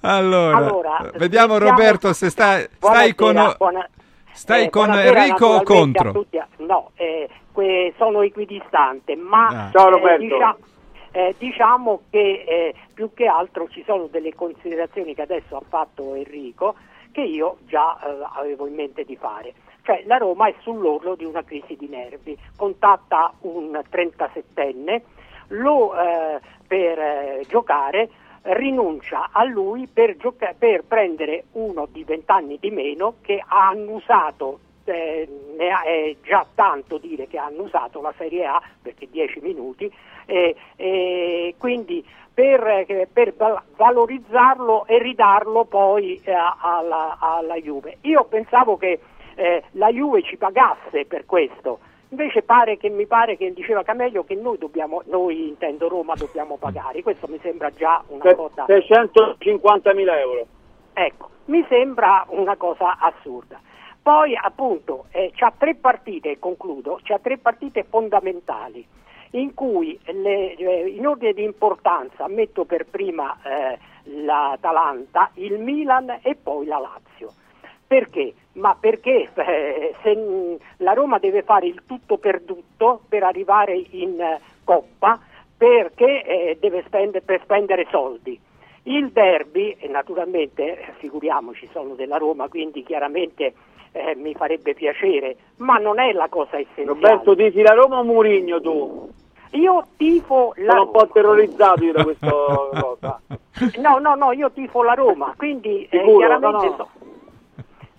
Allora, 0.00 0.56
Allora, 0.56 1.10
vediamo 1.16 1.58
Roberto 1.58 2.12
se 2.12 2.30
stai, 2.30 2.66
stai 2.78 3.14
con, 3.14 3.54
buona- 3.58 3.88
stai 4.32 4.64
eh, 4.66 4.70
con 4.70 4.90
Enrico 4.92 5.46
o 5.46 5.56
a 5.56 5.62
contro? 5.62 6.12
tutti. 6.12 6.40
No, 6.58 6.90
eh, 6.94 7.28
que- 7.52 7.92
sono 7.96 8.22
equidistante, 8.22 9.16
ma 9.16 9.46
Ah. 9.48 9.70
Ciao, 9.72 9.88
eh, 9.88 9.90
Roberto. 9.90 10.20
dicia- 10.22 10.56
eh, 11.12 11.34
diciamo 11.38 12.00
che 12.10 12.44
eh, 12.46 12.74
più 12.92 13.12
che 13.14 13.26
altro 13.26 13.68
ci 13.68 13.82
sono 13.86 14.06
delle 14.10 14.34
considerazioni 14.34 15.14
che 15.14 15.22
adesso 15.22 15.56
ha 15.56 15.62
fatto 15.68 16.14
Enrico 16.14 16.74
che 17.12 17.20
io 17.20 17.58
già 17.66 17.96
eh, 18.04 18.26
avevo 18.36 18.66
in 18.66 18.74
mente 18.74 19.04
di 19.04 19.16
fare. 19.16 19.54
Cioè 19.82 20.02
la 20.06 20.16
Roma 20.16 20.48
è 20.48 20.54
sull'orlo 20.62 21.14
di 21.14 21.24
una 21.24 21.44
crisi 21.44 21.76
di 21.76 21.86
nervi, 21.88 22.36
contatta 22.56 23.32
un 23.42 23.78
37enne, 23.88 25.02
lo 25.48 25.94
eh, 25.98 26.40
per 26.66 26.98
eh, 26.98 27.44
giocare 27.48 28.08
rinuncia 28.42 29.30
a 29.32 29.44
lui 29.44 29.86
per, 29.86 30.16
gioca- 30.16 30.54
per 30.58 30.84
prendere 30.84 31.44
uno 31.52 31.86
di 31.90 32.04
20 32.04 32.24
anni 32.30 32.58
di 32.60 32.70
meno 32.70 33.14
che 33.22 33.42
ha 33.44 33.68
annusato 33.68 34.58
eh, 34.84 35.26
ne 35.56 35.70
ha- 35.70 35.82
è 35.82 36.14
già 36.22 36.46
tanto 36.54 36.98
dire 36.98 37.26
che 37.26 37.38
ha 37.38 37.46
annusato 37.46 38.02
la 38.02 38.12
Serie 38.18 38.44
A 38.44 38.60
perché 38.82 39.08
10 39.10 39.40
minuti 39.40 39.90
e, 40.26 40.54
e 40.76 41.54
quindi 41.58 42.04
per, 42.32 42.66
eh, 42.66 43.08
per 43.10 43.32
val- 43.34 43.62
valorizzarlo 43.76 44.86
e 44.86 44.98
ridarlo 44.98 45.64
poi 45.64 46.20
eh, 46.24 46.32
alla, 46.32 47.16
alla 47.18 47.56
Juve. 47.56 47.98
Io 48.02 48.24
pensavo 48.24 48.76
che 48.76 48.98
eh, 49.36 49.62
la 49.72 49.90
Juve 49.90 50.22
ci 50.22 50.36
pagasse 50.36 51.04
per 51.06 51.24
questo. 51.26 51.78
Invece 52.14 52.42
pare 52.42 52.76
che 52.76 52.90
mi 52.90 53.06
pare 53.06 53.36
che 53.36 53.52
diceva 53.52 53.82
Camelio 53.82 54.22
che 54.22 54.36
noi 54.36 54.56
dobbiamo, 54.56 55.02
noi 55.06 55.48
intendo 55.48 55.88
Roma 55.88 56.14
dobbiamo 56.14 56.56
pagare, 56.56 57.02
questo 57.02 57.26
mi 57.26 57.40
sembra 57.42 57.70
già 57.70 58.00
una 58.06 58.22
Se- 58.22 58.36
cosa 58.36 58.64
650.000 58.66 60.18
euro. 60.20 60.46
Ecco, 60.92 61.30
mi 61.46 61.66
sembra 61.68 62.24
una 62.28 62.54
cosa 62.56 62.98
assurda. 63.00 63.60
Poi 64.00 64.36
appunto 64.40 65.06
eh, 65.10 65.32
c'ha 65.34 65.52
tre 65.58 65.74
partite, 65.74 66.30
e 66.30 66.38
concludo, 66.38 67.00
c'ha 67.02 67.18
tre 67.18 67.36
partite 67.36 67.82
fondamentali 67.82 68.86
in 69.30 69.52
cui 69.52 69.98
le- 70.04 70.54
in 70.86 71.04
ordine 71.08 71.32
di 71.32 71.42
importanza 71.42 72.28
metto 72.28 72.64
per 72.64 72.86
prima 72.86 73.36
eh, 73.42 73.76
l'Atalanta, 74.22 75.30
il 75.34 75.58
Milan 75.58 76.20
e 76.22 76.36
poi 76.40 76.64
la 76.66 76.78
Lazio. 76.78 77.32
Perché? 77.94 78.34
Ma 78.54 78.76
perché 78.78 79.28
eh, 79.32 79.94
se 80.02 80.16
mh, 80.16 80.56
la 80.78 80.94
Roma 80.94 81.18
deve 81.18 81.42
fare 81.42 81.66
il 81.66 81.82
tutto 81.86 82.16
per 82.16 82.40
tutto 82.44 83.02
per 83.08 83.22
arrivare 83.22 83.80
in 83.90 84.20
eh, 84.20 84.40
Coppa 84.64 85.20
perché 85.56 86.24
eh, 86.24 86.56
deve 86.58 86.82
spendere, 86.86 87.24
per 87.24 87.40
spendere 87.44 87.86
soldi. 87.90 88.36
Il 88.86 89.10
derby, 89.10 89.76
e 89.78 89.86
naturalmente 89.86 90.92
figuriamoci, 90.98 91.68
sono 91.72 91.94
della 91.94 92.16
Roma, 92.16 92.48
quindi 92.48 92.82
chiaramente 92.82 93.54
eh, 93.92 94.16
mi 94.16 94.34
farebbe 94.34 94.74
piacere, 94.74 95.36
ma 95.58 95.76
non 95.78 96.00
è 96.00 96.12
la 96.12 96.26
cosa 96.28 96.58
essenziale. 96.58 96.88
Roberto, 96.88 97.36
tifi 97.36 97.62
la 97.62 97.74
Roma 97.74 98.00
o 98.00 98.02
Murigno 98.04 98.60
tu? 98.60 99.08
Io 99.52 99.86
tifo 99.96 100.52
la 100.56 100.72
Sono 100.72 100.82
un 100.82 100.90
po' 100.90 101.08
terrorizzato 101.12 101.84
io 101.84 101.92
da 101.92 102.02
questa 102.04 102.28
cosa. 102.28 103.20
No, 103.78 103.98
no, 103.98 104.14
no, 104.16 104.32
io 104.32 104.50
tifo 104.50 104.82
la 104.82 104.94
Roma, 104.94 105.32
quindi 105.36 105.86
eh, 105.88 106.02
chiaramente 106.16 106.56
No, 106.56 106.62
no. 106.62 106.72
sto- 106.72 106.88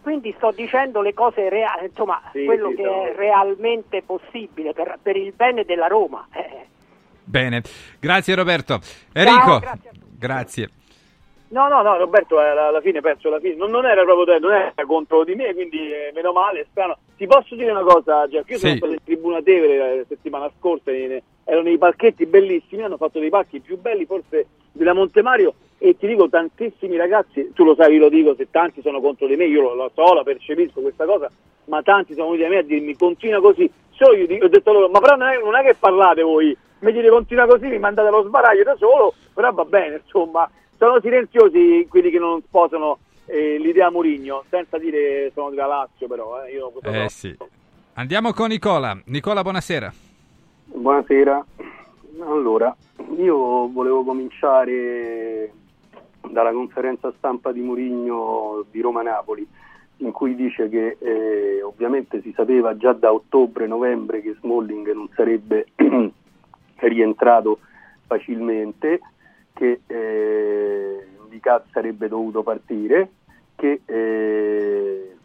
quindi 0.05 0.31
sto 0.37 0.51
dicendo 0.51 1.01
le 1.01 1.15
cose 1.15 1.49
reali, 1.49 1.87
insomma, 1.87 2.21
Sì, 2.31 2.45
quello 2.45 2.69
sì, 2.69 2.75
che 2.75 2.83
no. 2.83 3.05
è 3.05 3.15
realmente 3.15 4.03
possibile 4.03 4.71
per, 4.71 4.99
per 5.01 5.15
il 5.15 5.33
bene 5.33 5.65
della 5.65 5.87
Roma. 5.87 6.27
eh. 6.31 6.67
Bene, 7.23 7.63
grazie 7.99 8.35
Roberto. 8.35 8.79
Enrico, 9.13 9.57
grazie 9.57 9.89
grazie. 10.15 10.69
No, 11.47 11.67
no, 11.69 11.81
no, 11.81 11.97
Roberto 11.97 12.39
eh, 12.39 12.45
alla, 12.49 12.81
fine 12.81 13.01
penso 13.01 13.29
alla 13.29 13.39
fine 13.39 13.55
non, 13.55 13.71
non 13.71 13.85
era 13.85 14.03
proprio 14.03 14.25
te, 14.25 14.39
non 14.39 14.51
era 14.51 14.73
contro 14.85 15.23
di 15.23 15.33
me, 15.33 15.55
quindi 15.55 15.91
eh, 15.91 16.11
meno 16.13 16.31
male, 16.33 16.67
strano. 16.69 16.97
Ti 17.17 17.25
posso 17.25 17.55
dire 17.55 17.71
una 17.71 17.81
cosa, 17.81 18.27
Jeff? 18.27 18.47
Io 18.49 18.57
sono 18.59 18.71
Sì. 18.73 18.77
stato 18.77 18.91
in 18.93 19.03
tribuna 19.03 19.41
Tevere 19.41 19.97
la 19.97 20.03
settimana 20.07 20.51
scorsa, 20.59 20.91
erano 20.91 21.63
dei 21.63 21.77
parchetti 21.79 22.27
bellissimi, 22.27 22.83
hanno 22.83 22.97
fatto 22.97 23.17
dei 23.17 23.29
parchi 23.29 23.59
più 23.59 23.79
belli 23.79 24.05
forse 24.05 24.45
della 24.71 24.93
Montemario 24.93 25.55
e 25.89 25.97
ti 25.97 26.07
dico 26.07 26.27
tantissimi 26.29 26.95
ragazzi, 26.97 27.51
tu 27.53 27.63
lo 27.63 27.75
sai, 27.75 27.93
io 27.93 27.99
lo 28.01 28.09
dico, 28.09 28.33
se 28.35 28.47
tanti 28.49 28.81
sono 28.81 28.99
contro 29.01 29.27
di 29.27 29.35
me, 29.35 29.45
io 29.45 29.61
lo, 29.61 29.73
lo 29.75 29.91
so, 29.93 30.13
la 30.13 30.23
percepisco 30.23 30.81
questa 30.81 31.05
cosa, 31.05 31.29
ma 31.65 31.81
tanti 31.83 32.13
sono 32.13 32.29
venuti 32.31 32.45
a 32.45 32.49
me 32.49 32.57
a 32.57 32.63
dirmi 32.63 32.95
continua 32.95 33.39
così, 33.41 33.69
solo 33.91 34.15
io 34.15 34.27
dico- 34.27 34.45
ho 34.45 34.49
detto 34.49 34.71
loro, 34.71 34.89
ma 34.89 34.99
però 34.99 35.15
non 35.15 35.27
è, 35.27 35.39
non 35.39 35.55
è 35.55 35.63
che 35.63 35.75
parlate 35.75 36.21
voi, 36.21 36.55
mi 36.79 36.91
dite 36.91 37.09
continua 37.09 37.45
così, 37.45 37.67
mi 37.67 37.79
mandate 37.79 38.07
allo 38.07 38.23
sbaraglio 38.23 38.63
da 38.63 38.75
solo, 38.77 39.13
però 39.33 39.51
va 39.51 39.65
bene, 39.65 40.01
insomma, 40.03 40.49
sono 40.77 40.99
silenziosi 41.01 41.87
quelli 41.89 42.09
che 42.09 42.19
non 42.19 42.41
sposano 42.41 42.99
eh, 43.27 43.57
l'idea 43.57 43.89
Murigno, 43.91 44.43
senza 44.49 44.77
dire 44.77 45.31
sono 45.33 45.49
della 45.49 45.65
Lazio 45.65 46.07
però, 46.07 46.43
eh, 46.43 46.51
io 46.51 46.71
Eh 46.83 46.91
no. 46.91 47.09
sì. 47.09 47.35
Andiamo 47.93 48.33
con 48.33 48.49
Nicola. 48.49 48.97
Nicola, 49.05 49.41
buonasera. 49.41 49.93
Buonasera. 50.65 51.45
Allora, 52.19 52.75
io 53.17 53.67
volevo 53.71 54.03
cominciare 54.03 55.51
dalla 56.31 56.51
conferenza 56.51 57.13
stampa 57.17 57.51
di 57.51 57.61
Murigno 57.61 58.65
di 58.71 58.81
Roma-Napoli, 58.81 59.47
in 59.97 60.11
cui 60.11 60.35
dice 60.35 60.69
che 60.69 60.97
eh, 60.99 61.61
ovviamente 61.61 62.21
si 62.21 62.33
sapeva 62.35 62.75
già 62.75 62.93
da 62.93 63.13
ottobre-novembre 63.13 64.21
che 64.21 64.35
Smalling 64.39 64.91
non 64.93 65.09
sarebbe 65.15 65.67
rientrato 66.75 67.59
facilmente, 68.05 68.99
che 69.53 69.81
eh, 69.87 71.07
Vicat 71.29 71.65
sarebbe 71.71 72.07
dovuto 72.07 72.43
partire, 72.43 73.09
che 73.55 73.81
eh, 73.85 75.15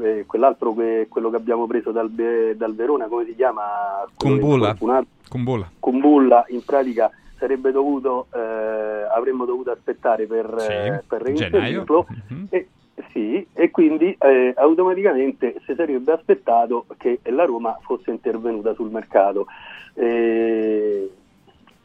eh, 0.00 0.24
quell'altro 0.26 0.74
che 0.74 1.06
quello 1.08 1.30
che 1.30 1.36
abbiamo 1.36 1.66
preso 1.66 1.90
dal, 1.90 2.10
dal 2.10 2.74
Verona, 2.74 3.06
come 3.06 3.24
si 3.26 3.34
chiama? 3.34 4.06
Kumbulla. 4.16 4.74
Kumbulla. 5.28 5.70
Kumbulla 5.78 6.44
in 6.48 6.64
pratica 6.64 7.10
sarebbe 7.38 7.70
dovuto 7.72 8.26
eh, 8.34 8.38
avremmo 9.14 9.44
dovuto 9.44 9.70
aspettare 9.70 10.26
per, 10.26 10.54
Sì, 10.58 10.72
eh, 10.72 11.02
per 11.06 11.22
gennaio. 11.22 11.48
reinserirlo 11.50 12.06
e, 12.50 12.68
sì, 13.12 13.46
e 13.52 13.70
quindi 13.70 14.16
eh, 14.18 14.52
automaticamente 14.56 15.54
si 15.64 15.74
sarebbe 15.74 16.12
aspettato 16.12 16.86
che 16.98 17.20
la 17.24 17.44
Roma 17.44 17.78
fosse 17.82 18.10
intervenuta 18.10 18.74
sul 18.74 18.90
mercato 18.90 19.46
Eh, 19.94 21.10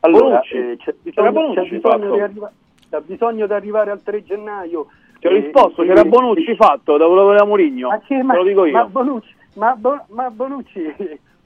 allora 0.02 0.40
Bonucci. 0.40 0.58
eh, 0.58 0.78
c'è 0.78 0.96
C'era 1.12 1.32
bisogno, 1.32 1.54
Bonucci 1.54 1.70
c'è 1.70 1.76
bisogno 1.76 2.12
di 2.16 2.20
arriva- 2.22 2.52
c'è 2.90 3.00
bisogno 3.02 3.48
di 3.48 3.54
arrivare 3.54 3.92
al 3.92 4.02
3 4.04 4.24
gennaio 4.24 4.88
Ti 5.20 5.28
ho 5.28 5.32
risposto, 5.32 5.84
c'era 5.84 6.04
Bonucci 6.04 6.56
fatto, 6.56 6.98
da 6.98 7.06
quello 7.06 7.24
voleva 7.24 7.46
Murigno, 7.46 7.90
ma, 7.90 8.00
che, 8.00 8.18
te 8.18 8.24
ma, 8.24 8.36
lo 8.36 8.44
dico 8.44 8.66
io. 8.66 8.74
ma 8.74 8.86
Bonucci, 8.86 9.34
ma, 9.56 9.76
Bo- 9.76 10.06
ma 10.10 10.30
Bonucci 10.30 10.84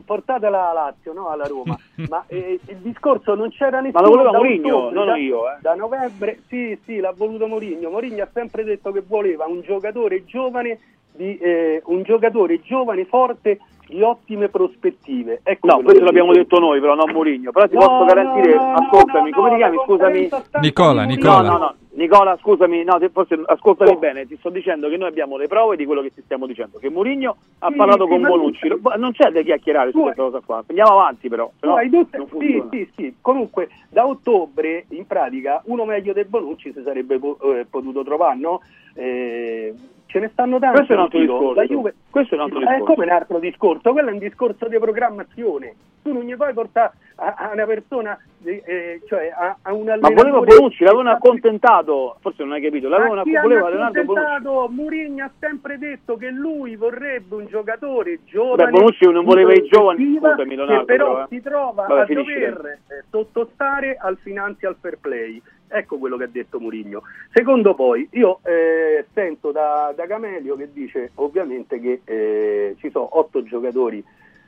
portatela 0.07 0.69
alla 0.69 0.81
Lazio, 0.85 1.11
no 1.11 1.27
alla 1.27 1.45
Roma. 1.45 1.77
Ma 2.07 2.23
eh, 2.27 2.59
il 2.65 2.77
discorso 2.77 3.35
non 3.35 3.49
c'era 3.49 3.81
nessuno. 3.81 4.03
lo 4.03 4.09
voleva 4.09 4.31
da 4.31 4.37
Mourinho, 4.37 4.89
non 4.89 5.05
da, 5.07 5.17
io, 5.17 5.51
eh. 5.51 5.57
Da 5.59 5.75
novembre, 5.75 6.39
sì, 6.47 6.79
sì, 6.85 6.99
l'ha 6.99 7.13
voluto 7.15 7.45
Mourinho. 7.45 7.89
Mourinho 7.89 8.23
ha 8.23 8.29
sempre 8.31 8.63
detto 8.63 8.91
che 8.93 9.03
voleva 9.05 9.45
un 9.45 9.61
giocatore 9.61 10.23
giovane, 10.23 10.79
di, 11.11 11.37
eh, 11.37 11.81
un 11.85 12.03
giocatore 12.03 12.61
giovane, 12.61 13.05
forte, 13.05 13.59
di 13.87 14.01
ottime 14.01 14.49
prospettive. 14.49 15.39
Ecco 15.43 15.67
No, 15.67 15.81
questo 15.81 16.03
l'abbiamo 16.03 16.31
dico. 16.31 16.43
detto 16.43 16.59
noi, 16.59 16.79
però 16.79 16.95
non 16.95 17.09
Mourinho. 17.11 17.51
Però 17.51 17.67
ti 17.67 17.75
No, 17.75 17.79
posso 17.87 18.05
garantire, 18.05 18.55
no, 18.55 18.63
no, 18.65 18.73
ascoltami, 18.77 19.29
no, 19.29 19.35
come 19.35 19.49
ti 19.51 19.55
chiami? 19.57 19.77
Scusami. 19.85 20.29
Nicola, 20.61 21.03
Nicola. 21.03 21.41
No, 21.41 21.47
no, 21.49 21.57
no. 21.57 21.75
Nicola, 21.97 22.37
scusami, 22.39 22.83
no, 22.83 22.99
forse 23.11 23.41
ascoltami 23.43 23.97
bene, 23.97 24.27
ti 24.27 24.35
sto 24.37 24.49
dicendo 24.49 24.87
che 24.87 24.97
noi 24.97 25.07
abbiamo 25.07 25.35
le 25.35 25.47
prove 25.47 25.75
di 25.75 25.85
quello 25.85 26.01
che 26.03 26.13
ti 26.13 26.21
stiamo 26.21 26.45
dicendo, 26.45 26.77
che 26.77 26.91
Mourinho 26.91 27.35
ha 27.59 27.69
Sì, 27.71 27.75
parlato 27.75 28.03
sì, 28.03 28.09
con 28.09 28.21
ma 28.21 28.27
Bonucci, 28.27 28.67
non- 28.97 29.11
c'è 29.13 29.31
da 29.31 29.41
chiacchierare 29.41 29.89
su 29.91 30.01
questa 30.01 30.21
cosa 30.21 30.39
qua, 30.45 30.63
andiamo 30.67 30.91
avanti 30.91 31.27
però, 31.27 31.49
Tu 31.59 31.67
no, 31.67 31.75
hai 31.75 31.89
tutte- 31.89 32.17
non 32.19 32.27
sì, 32.39 32.63
sì, 32.69 32.91
sì. 32.95 33.15
Comunque 33.19 33.69
da 33.89 34.05
ottobre 34.05 34.85
in 34.89 35.07
pratica 35.07 35.63
uno 35.65 35.85
meglio 35.85 36.13
del 36.13 36.25
Bonucci 36.27 36.71
si 36.71 36.83
sarebbe 36.83 37.17
po- 37.17 37.39
eh, 37.41 37.65
potuto 37.67 38.03
trovare, 38.03 38.37
no? 38.37 38.61
Eh, 38.93 39.73
ce 40.07 40.19
ne 40.19 40.29
stanno 40.33 40.57
tanti. 40.59 40.75
Questo 40.77 40.93
è 40.93 40.95
un 40.95 41.01
altro 41.03 41.19
discorso. 41.19 41.53
La 41.53 41.63
Juve- 41.65 41.93
Questo 42.09 42.33
è 42.33 42.37
un 42.37 42.43
altro 42.43 42.57
Eh, 42.59 42.61
discorso. 42.65 42.83
come 42.85 43.05
un 43.05 43.11
altro 43.11 43.39
discorso? 43.39 43.91
Quello 43.91 44.09
è 44.09 44.11
un 44.13 44.17
discorso 44.19 44.67
di 44.67 44.79
programmazione. 44.79 45.75
Tu 46.01 46.13
non 46.13 46.23
gli 46.23 46.35
puoi 46.35 46.53
portare 46.53 46.93
a, 47.15 47.33
a 47.37 47.49
una 47.51 47.65
persona, 47.65 48.17
eh, 48.45 49.01
cioè 49.07 49.29
a, 49.35 49.57
a 49.61 49.73
un 49.73 49.83
Ma 49.85 49.93
allenatore... 49.93 50.31
voleva 50.31 50.39
Bonucci, 50.39 50.83
l'avevano 50.85 51.09
accontentato, 51.11 52.15
forse 52.21 52.43
non 52.43 52.53
hai 52.53 52.61
capito, 52.61 52.87
l'avevano 52.87 53.23
Ma 53.25 53.41
voleva 53.41 53.67
Leonardo 53.69 54.03
Bonucci. 54.05 54.73
Mourinho 54.73 55.23
ha 55.25 55.31
sempre 55.37 55.77
detto 55.77 56.15
che 56.15 56.29
lui 56.29 56.77
vorrebbe 56.77 57.35
un 57.35 57.47
giocatore 57.47 58.11
Beh, 58.11 58.19
giovane. 58.25 58.69
Bonucci 58.71 59.11
non 59.11 59.25
voleva 59.25 59.51
i 59.51 59.63
giovani, 59.67 60.15
scusami 60.17 60.55
Leonardo, 60.55 60.85
che 60.85 60.85
però, 60.85 61.11
però, 61.11 61.23
eh. 61.23 61.27
si 61.29 61.41
trova 61.41 61.85
Vabbè, 61.87 62.01
a 62.01 62.05
finisci, 62.05 62.33
dover 62.33 62.79
eh, 62.87 63.03
sottostare 63.09 63.97
al 63.99 64.17
financial 64.21 64.75
fair 64.79 64.97
play. 65.01 65.41
Ecco 65.69 65.97
quello 65.97 66.15
che 66.17 66.23
ha 66.25 66.29
detto 66.31 66.59
Mourinho. 66.59 67.01
Secondo 67.33 67.73
poi, 67.75 68.07
io 68.13 68.39
eh, 68.43 69.05
sento 69.13 69.51
da, 69.51 69.93
da 69.95 70.05
Camelio 70.07 70.55
che 70.55 70.69
dice 70.71 71.11
ovviamente 71.15 71.79
che 71.81 72.01
eh, 72.05 72.75
ci 72.79 72.89
sono 72.89 73.17
otto 73.19 73.43
giocatori 73.43 74.01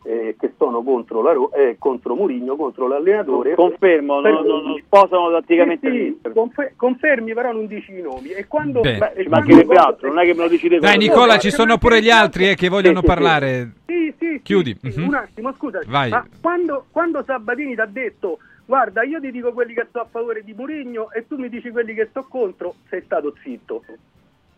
eh, 0.03 0.35
che 0.39 0.53
sono 0.57 0.81
contro, 0.81 1.21
la 1.21 1.33
eh, 1.57 1.75
contro 1.77 2.15
Mourinho, 2.15 2.55
contro 2.55 2.87
l'allenatore. 2.87 3.53
Confermo, 3.55 4.21
Per 4.21 4.31
non, 4.31 4.45
non- 4.45 4.63
non 4.63 4.81
sposano 4.85 5.29
tatticamente 5.31 5.91
Sì, 5.91 6.17
sì, 6.23 6.31
confer- 6.31 6.73
confermi 6.77 7.33
però 7.33 7.51
non 7.51 7.67
dici 7.67 7.91
i 7.97 8.01
nomi 8.01 8.29
e 8.29 8.47
quando, 8.47 8.79
Bene. 8.79 8.97
beh, 8.97 9.07
Ci 9.21 9.27
quando- 9.27 9.29
mancherebbe 9.53 9.75
altro, 9.75 10.07
non 10.07 10.19
è 10.19 10.25
che 10.25 10.33
me 10.33 10.43
lo 10.43 10.47
decide 10.47 10.79
Dai 10.79 10.95
quello. 10.95 11.11
Nicola, 11.11 11.37
ci 11.37 11.51
sono 11.51 11.77
pure 11.77 12.01
gli 12.01 12.09
altri 12.09 12.49
eh, 12.51 12.55
che 12.55 12.69
vogliono 12.69 13.01
Sì, 13.01 13.05
parlare. 13.05 13.71
Sì, 13.87 14.13
sì, 14.17 14.25
sì, 14.35 14.41
Chiudi. 14.41 14.77
sì, 14.81 14.99
Mhm. 15.01 15.07
un 15.07 15.15
attimo, 15.15 15.53
scusa. 15.53 15.81
Vai. 15.85 16.09
Ma 16.11 16.25
quando, 16.41 16.85
quando 16.91 17.21
Sabatini 17.25 17.75
ti 17.75 17.81
ha 17.81 17.85
detto 17.85 18.37
guarda, 18.69 19.01
io 19.01 19.19
ti 19.19 19.31
dico 19.31 19.51
quelli 19.51 19.73
che 19.73 19.87
sto 19.89 19.99
a 19.99 20.05
favore 20.07 20.43
di 20.43 20.53
Mourinho 20.53 21.11
e 21.11 21.25
tu 21.27 21.37
mi 21.37 21.49
dici 21.49 21.71
quelli 21.71 21.95
che 21.95 22.05
sto 22.11 22.27
contro, 22.29 22.75
sei 22.87 23.01
stato 23.01 23.33
zitto. 23.41 23.83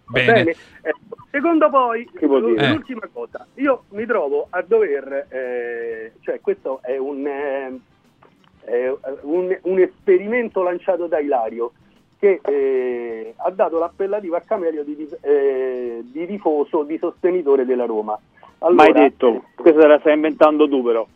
Va 0.08 0.20
Bene. 0.22 0.54
Ecco. 0.82 1.16
Secondo 1.32 1.70
poi, 1.70 2.06
Che 2.14 2.28
vuol 2.28 2.44
dire? 2.54 2.66
Eh. 2.66 2.74
l'ultima 2.74 3.08
cosa, 3.14 3.48
io 3.54 3.84
mi 3.92 4.06
trovo 4.06 4.48
a 4.50 4.62
dover, 4.64 5.28
eh, 5.30 6.12
cioè 6.20 6.42
questo 6.42 6.82
è 6.82 6.98
un, 6.98 7.26
eh, 7.26 7.80
è 8.66 8.94
un, 9.22 9.58
un 9.62 9.80
esperimento 9.80 10.62
lanciato 10.62 11.08
da 11.08 11.20
Ilario 11.20 11.72
che 12.20 12.42
eh, 12.44 13.34
ha 13.38 13.50
dato 13.50 13.80
l'appellativo 13.80 14.36
a 14.36 14.42
Camelio 14.42 14.84
di, 14.84 15.10
eh, 15.22 16.02
di 16.04 16.28
tifoso, 16.28 16.84
di 16.84 16.98
sostenitore 16.98 17.66
della 17.66 17.86
Roma. 17.86 18.20
Allora, 18.60 18.92
Mai 18.92 18.92
detto, 18.92 19.46
questa 19.56 19.80
te 19.80 19.88
la 19.88 20.00
stai 20.00 20.16
inventando 20.16 20.68
tu 20.68 20.84
però. 20.84 21.08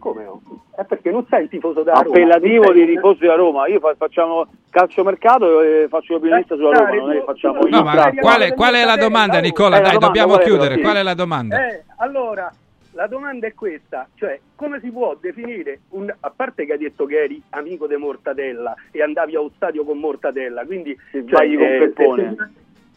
Come 0.00 0.24
no? 0.24 0.40
È 0.74 0.82
perché 0.84 1.10
non 1.12 1.24
sei 1.28 1.44
il 1.44 1.48
tifoso 1.48 1.82
della 1.82 2.00
Roma. 2.00 2.08
Appellativo 2.16 2.64
sei- 2.72 2.86
di 2.86 2.94
tifosi 2.94 3.18
della 3.20 3.34
Roma, 3.36 3.68
io 3.68 3.78
fa- 3.78 3.94
facciamo 3.96 4.46
calciomercato 4.70 5.60
e 5.60 5.86
faccio 5.88 6.14
l'opinionista 6.14 6.56
sulla 6.56 6.70
Roma, 6.72 6.94
non 6.94 7.10
è 7.12 7.18
che 7.18 7.24
facciamo 7.24 7.60
No, 7.60 7.68
io. 7.68 7.82
ma 7.84 8.12
qual 8.18 8.40
è, 8.40 8.54
qual 8.54 8.74
è 8.74 8.84
la 8.84 8.96
domanda, 8.96 9.38
Nicola? 9.40 9.76
Eh, 9.76 9.82
la 9.82 9.88
Dai, 9.88 9.98
domanda 9.98 10.06
dobbiamo 10.06 10.42
chiudere. 10.42 10.74
però? 10.76 10.88
Qual 10.88 10.96
è 10.96 11.02
la 11.02 11.14
domanda? 11.14 11.66
Eh, 11.68 11.84
allora, 11.98 12.52
la 12.92 13.06
domanda 13.06 13.46
è 13.46 13.54
questa, 13.54 14.08
cioè 14.16 14.40
come 14.56 14.80
si 14.80 14.90
può 14.90 15.16
definire, 15.20 15.80
un, 15.90 16.12
a 16.18 16.32
parte 16.34 16.64
che 16.66 16.72
hai 16.72 16.78
detto 16.78 17.04
che 17.06 17.22
eri 17.22 17.40
amico 17.50 17.86
di 17.86 17.96
Mortadella 17.96 18.74
e 18.90 19.02
andavi 19.02 19.36
allo 19.36 19.52
stadio 19.54 19.84
con 19.84 19.98
Mortadella, 19.98 20.64
quindi... 20.64 20.96
cioè, 21.12 21.22
sbagli 21.22 21.56
con 21.56 21.66
Peppone. 21.78 22.22
Per 22.34 22.48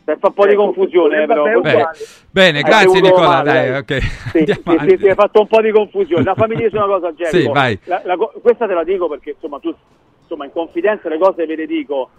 fa 0.04 0.28
un 0.28 0.34
po' 0.34 0.46
di 0.46 0.52
Ecco, 0.54 0.64
confusione, 0.66 1.24
eh, 1.24 1.26
però. 1.26 1.44
vabbè, 1.44 1.60
Bene, 1.62 1.88
bene, 2.32 2.62
grazie 2.62 3.02
Nicola. 3.02 3.28
male, 3.28 3.52
Dai, 3.52 3.70
dai. 3.70 3.78
ok. 3.80 4.02
Sì, 4.32 4.46
sì, 4.90 4.98
sì, 5.00 5.08
hai 5.10 5.16
fatto 5.16 5.40
un 5.42 5.48
po' 5.48 5.62
di 5.62 5.72
confusione. 5.72 6.24
La 6.24 6.36
famiglia 6.36 6.64
dice 6.66 6.78
una 6.78 6.88
cosa, 6.88 7.14
Gergo. 7.14 7.38
Sì, 7.38 7.48
vai. 7.48 7.80
La- 7.86 8.02
la 8.04 8.16
questa 8.18 8.68
te 8.68 8.74
la 8.74 8.84
dico 8.84 9.08
perché 9.08 9.32
insomma 9.32 9.60
tu 9.60 9.74
insomma 10.22 10.46
in 10.46 10.52
confidenza 10.52 11.10
le 11.10 11.18
cose 11.18 11.46
ve 11.46 11.56
le 11.56 11.66
dico. 11.66 12.10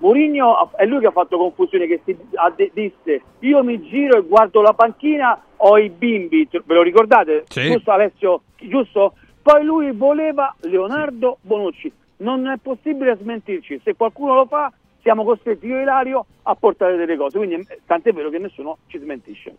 Mourinho 0.00 0.70
è 0.76 0.86
lui 0.86 1.00
che 1.00 1.06
ha 1.06 1.10
fatto 1.10 1.36
confusione 1.38 1.86
che 1.88 2.00
si 2.04 2.16
ha 2.34 2.52
disse 2.72 3.20
io 3.40 3.64
mi 3.64 3.80
giro 3.88 4.16
e 4.16 4.22
guardo 4.22 4.62
la 4.62 4.72
panchina 4.72 5.40
ho 5.56 5.76
i 5.76 5.88
bimbi, 5.90 6.48
ve 6.50 6.74
lo 6.74 6.82
ricordate? 6.82 7.44
Sì. 7.48 7.62
Giusto 7.72 7.90
Alessio? 7.90 8.42
Giusto? 8.58 9.14
Poi 9.42 9.64
lui 9.64 9.90
voleva 9.92 10.54
Leonardo 10.60 11.38
Bonucci. 11.40 11.90
Non 12.18 12.46
è 12.48 12.54
possibile 12.62 13.16
smentirci. 13.20 13.80
Se 13.82 13.94
qualcuno 13.96 14.34
lo 14.34 14.46
fa 14.46 14.72
siamo 15.02 15.24
costretti 15.24 15.66
io 15.66 15.78
e 15.78 15.82
Ilario 15.82 16.26
a 16.42 16.54
portare 16.54 16.96
delle 16.96 17.16
cose. 17.16 17.38
Quindi 17.38 17.56
eh, 17.68 17.80
tant'è 17.86 18.12
vero 18.12 18.30
che 18.30 18.38
nessuno 18.38 18.78
ci 18.86 18.98
smentisce. 18.98 19.54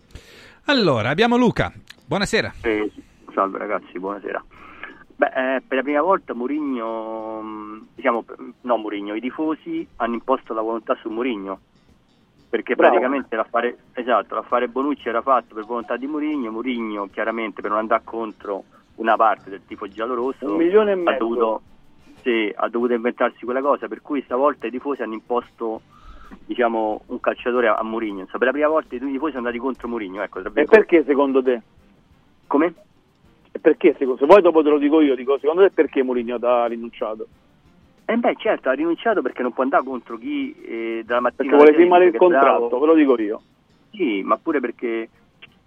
Allora, 0.66 1.10
abbiamo 1.10 1.38
Luca. 1.38 1.72
Buonasera. 2.06 2.54
Eh, 2.62 2.92
salve 3.34 3.58
ragazzi, 3.58 3.98
buonasera. 4.00 4.44
Beh, 5.16 5.56
eh, 5.56 5.62
per 5.68 5.78
la 5.78 5.84
prima 5.84 6.02
volta 6.02 6.34
Mourinho, 6.34 7.42
mh, 7.42 7.88
diciamo, 7.96 8.24
no 8.62 8.78
Mourinho, 8.78 9.16
i 9.16 9.20
tifosi 9.22 9.86
hanno 9.98 10.14
imposto 10.14 10.54
la 10.54 10.62
volontà 10.62 10.96
su 11.02 11.10
Mourinho. 11.10 11.60
Perché 12.50 12.74
Bravo. 12.74 12.94
praticamente 12.94 13.36
l'affare, 13.36 13.78
esatto, 13.94 14.34
l'affare 14.34 14.68
Bonucci 14.70 15.08
era 15.08 15.22
fatto 15.22 15.54
per 15.54 15.66
volontà 15.66 15.98
di 15.98 16.08
Mourinho, 16.08 16.50
Mourinho 16.52 17.08
chiaramente 17.12 17.62
per 17.62 17.70
non 17.70 17.80
andare 17.80 18.02
contro 18.04 18.64
una 18.96 19.16
parte 19.16 19.52
del 19.52 19.62
tifo 19.68 19.88
giallorosso 19.88 20.46
Un 20.50 20.56
milione 20.56 20.92
e 20.92 20.94
ha 20.94 20.98
mezzo. 20.98 21.18
dovuto, 21.20 21.62
sì, 22.30 22.54
ha 22.56 22.70
dovuto 22.70 22.94
inventarsi 22.94 23.44
quella 23.44 23.62
cosa, 23.62 23.88
per 23.88 24.02
cui 24.02 24.22
stavolta 24.22 24.68
i 24.68 24.72
tifosi 24.72 25.02
hanno 25.02 25.16
imposto 25.16 25.82
diciamo, 26.46 27.02
un 27.08 27.20
calciatore 27.20 27.68
a, 27.68 27.76
a 27.76 27.84
Mourinho. 27.84 28.26
Per 28.26 28.40
la 28.40 28.52
prima 28.52 28.68
volta 28.68 28.96
i 28.96 29.00
tifosi 29.00 29.34
sono 29.34 29.48
andati 29.48 29.58
contro 29.58 29.88
Mourinho, 29.88 30.22
ecco, 30.22 30.40
E 30.54 30.66
perché 30.66 31.04
secondo 31.04 31.42
te? 31.42 31.62
Come? 32.46 32.74
E 33.52 33.60
perché 33.60 33.96
secondo 33.98 34.20
se 34.20 34.28
vuoi 34.28 34.44
dopo 34.44 34.62
te 34.62 34.70
lo 34.70 34.78
dico 34.78 35.02
io, 35.02 35.16
dico 35.16 35.40
secondo 35.40 35.64
te 35.64 35.72
perché 35.72 36.04
Mourinho 36.04 36.36
ha 36.36 36.68
rinunciato? 36.68 37.28
Eh 38.06 38.16
beh, 38.16 38.36
certo, 38.38 38.70
ha 38.70 38.74
rinunciato 38.74 39.22
perché 39.22 39.42
non 39.42 39.54
può 39.54 39.64
andare 39.64 39.84
contro 39.84 40.18
chi 40.18 40.56
eh, 40.64 41.04
dalla 41.06 41.22
mattina 41.22 41.50
Perché 41.50 41.56
vuole 41.56 41.78
firmare 41.78 42.06
il 42.06 42.16
contratto, 42.16 42.80
ve 42.80 42.86
lo 42.86 42.94
dico 42.94 43.20
io. 43.20 43.42
Sì, 43.92 44.22
ma 44.24 44.38
pure 44.38 44.60
perché, 44.60 45.10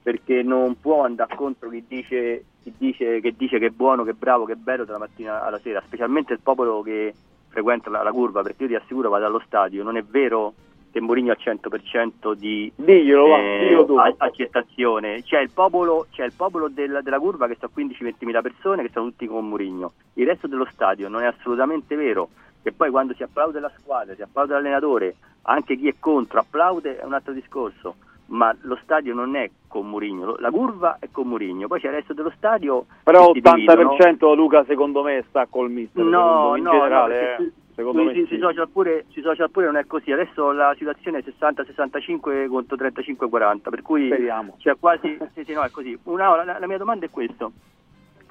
perché 0.03 0.43
non 0.43 0.79
può 0.81 1.05
andare 1.05 1.35
contro 1.37 1.69
chi 1.69 1.85
dice, 1.87 2.45
chi 2.62 2.73
dice 2.77 3.20
che 3.20 3.35
dice 3.37 3.59
che 3.59 3.66
è 3.66 3.70
buono, 3.70 4.03
che 4.05 4.11
è 4.11 4.15
bravo, 4.15 4.45
che 4.45 4.53
è 4.53 4.57
bello 4.57 4.85
dalla 4.85 4.99
mattina 4.99 5.45
alla 5.45 5.59
sera, 5.61 5.83
specialmente 5.87 6.33
il 6.33 6.41
popolo 6.41 6.83
che 6.83 7.15
frequenta 7.49 7.91
la, 7.91 8.03
la 8.03 8.11
curva, 8.12 8.43
perché 8.43 8.62
io 8.65 8.69
ti 8.70 8.74
assicuro 8.74 9.11
vado 9.11 9.27
allo 9.27 9.43
stadio, 9.47 9.83
non 9.83 9.97
è 9.97 10.03
vero 10.03 10.55
che 10.91 11.01
Mourinho 11.01 11.31
ha 11.33 11.37
il 11.39 11.59
100% 11.61 12.35
di 12.35 12.70
Diglielo, 12.74 13.29
va, 13.29 13.39
eh, 13.39 13.59
diglielo 13.61 13.87
tu. 13.87 13.95
a- 13.97 14.12
accettazione. 14.19 15.23
C'è 15.23 15.41
il 15.41 15.51
popolo, 15.51 16.07
c'è 16.11 16.24
il 16.24 16.35
popolo 16.37 16.69
del- 16.69 17.01
della 17.03 17.19
curva 17.19 17.47
che 17.47 17.57
sono 17.59 17.73
15-20 17.73 18.27
mila 18.27 18.43
persone 18.43 18.83
che 18.83 18.91
sono 18.93 19.07
tutti 19.09 19.27
con 19.27 19.49
Mourinho. 19.49 19.93
Il 20.15 20.27
resto 20.27 20.47
dello 20.49 20.66
stadio 20.70 21.09
non 21.09 21.23
è 21.23 21.27
assolutamente 21.27 21.95
vero. 21.97 22.29
Che 22.62 22.73
poi 22.73 22.91
quando 22.91 23.15
si 23.15 23.23
applaude 23.23 23.59
la 23.59 23.73
squadra, 23.79 24.15
si 24.15 24.23
applaude 24.23 24.53
l'allenatore, 24.53 25.16
anche 25.43 25.77
chi 25.77 25.89
è 25.89 25.95
contro 25.99 26.41
applaude 26.41 26.99
è 26.99 27.05
un 27.05 27.15
altro 27.15 27.33
discorso. 27.33 27.97
Ma 28.33 28.55
lo 28.63 28.79
stadio 28.83 29.13
non 29.15 29.37
è 29.37 29.51
con 29.69 29.89
Mourinho, 29.91 30.25
lo- 30.25 30.37
la 30.39 30.51
curva 30.51 30.97
è 30.99 31.09
con 31.11 31.29
Mourinho, 31.29 31.67
poi 31.67 31.81
c'è 31.81 31.89
il 31.89 31.95
resto 31.95 32.15
dello 32.15 32.33
stadio. 32.37 32.87
Però 33.03 33.31
che 33.33 33.41
si 33.45 33.55
dividono. 33.55 33.91
80% 33.95 34.35
Luca 34.35 34.65
secondo 34.65 35.03
me 35.03 35.23
sta 35.29 35.47
col 35.51 35.71
mister, 35.71 36.03
No, 36.03 36.57
no, 36.57 36.71
generale, 36.71 37.37
no, 37.39 37.45
eh. 37.45 37.53
secondo 37.75 38.05
me 38.05 38.13
sui- 38.15 38.27
sì. 38.29 38.39
social 38.39 38.69
pure, 38.71 39.05
sui 39.11 39.21
social 39.21 39.51
pure 39.51 39.67
non 39.67 39.77
è 39.77 39.87
così. 39.87 40.13
Adesso 40.13 40.51
la 40.53 40.75
situazione 40.79 41.19
è 41.19 41.23
60-65 41.23 42.47
contro 42.49 42.77
35-40, 42.77 43.69
per 43.69 43.83
cui 43.83 44.07
Speriamo. 44.07 44.57
c'è 44.59 44.77
quasi. 44.81 45.19
sì, 45.35 45.45
sì, 45.45 45.53
no, 45.53 45.61
è 45.63 45.71
così. 45.71 45.99
Una- 46.05 46.43
la, 46.43 46.59
la 46.59 46.67
mia 46.67 46.79
domanda 46.79 47.05
è 47.05 47.11
questa. 47.11 47.51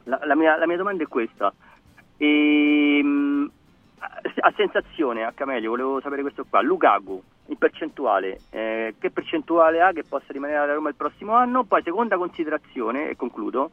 La, 0.05 0.19
la 0.23 0.35
mia, 0.35 0.57
la 0.57 0.65
mia 0.65 0.77
domanda 0.77 1.03
è 1.03 1.07
questa. 1.07 1.53
Ehm, 2.17 3.49
a, 3.99 4.19
a 4.47 4.53
sensazione, 4.55 5.23
a 5.25 5.31
Camelio, 5.31 5.69
volevo 5.69 5.99
sapere 6.01 6.21
questo 6.21 6.43
qua. 6.49 6.61
Lukaku, 6.61 7.21
in 7.51 7.57
percentuale, 7.57 8.39
eh, 8.49 8.95
che 8.97 9.11
percentuale 9.11 9.81
ha 9.81 9.91
che 9.91 10.03
possa 10.07 10.27
rimanere 10.29 10.59
alla 10.59 10.73
Roma 10.73 10.87
il 10.87 10.95
prossimo 10.95 11.33
anno? 11.33 11.65
Poi, 11.65 11.83
seconda 11.83 12.17
considerazione, 12.17 13.09
e 13.09 13.15
concludo. 13.17 13.71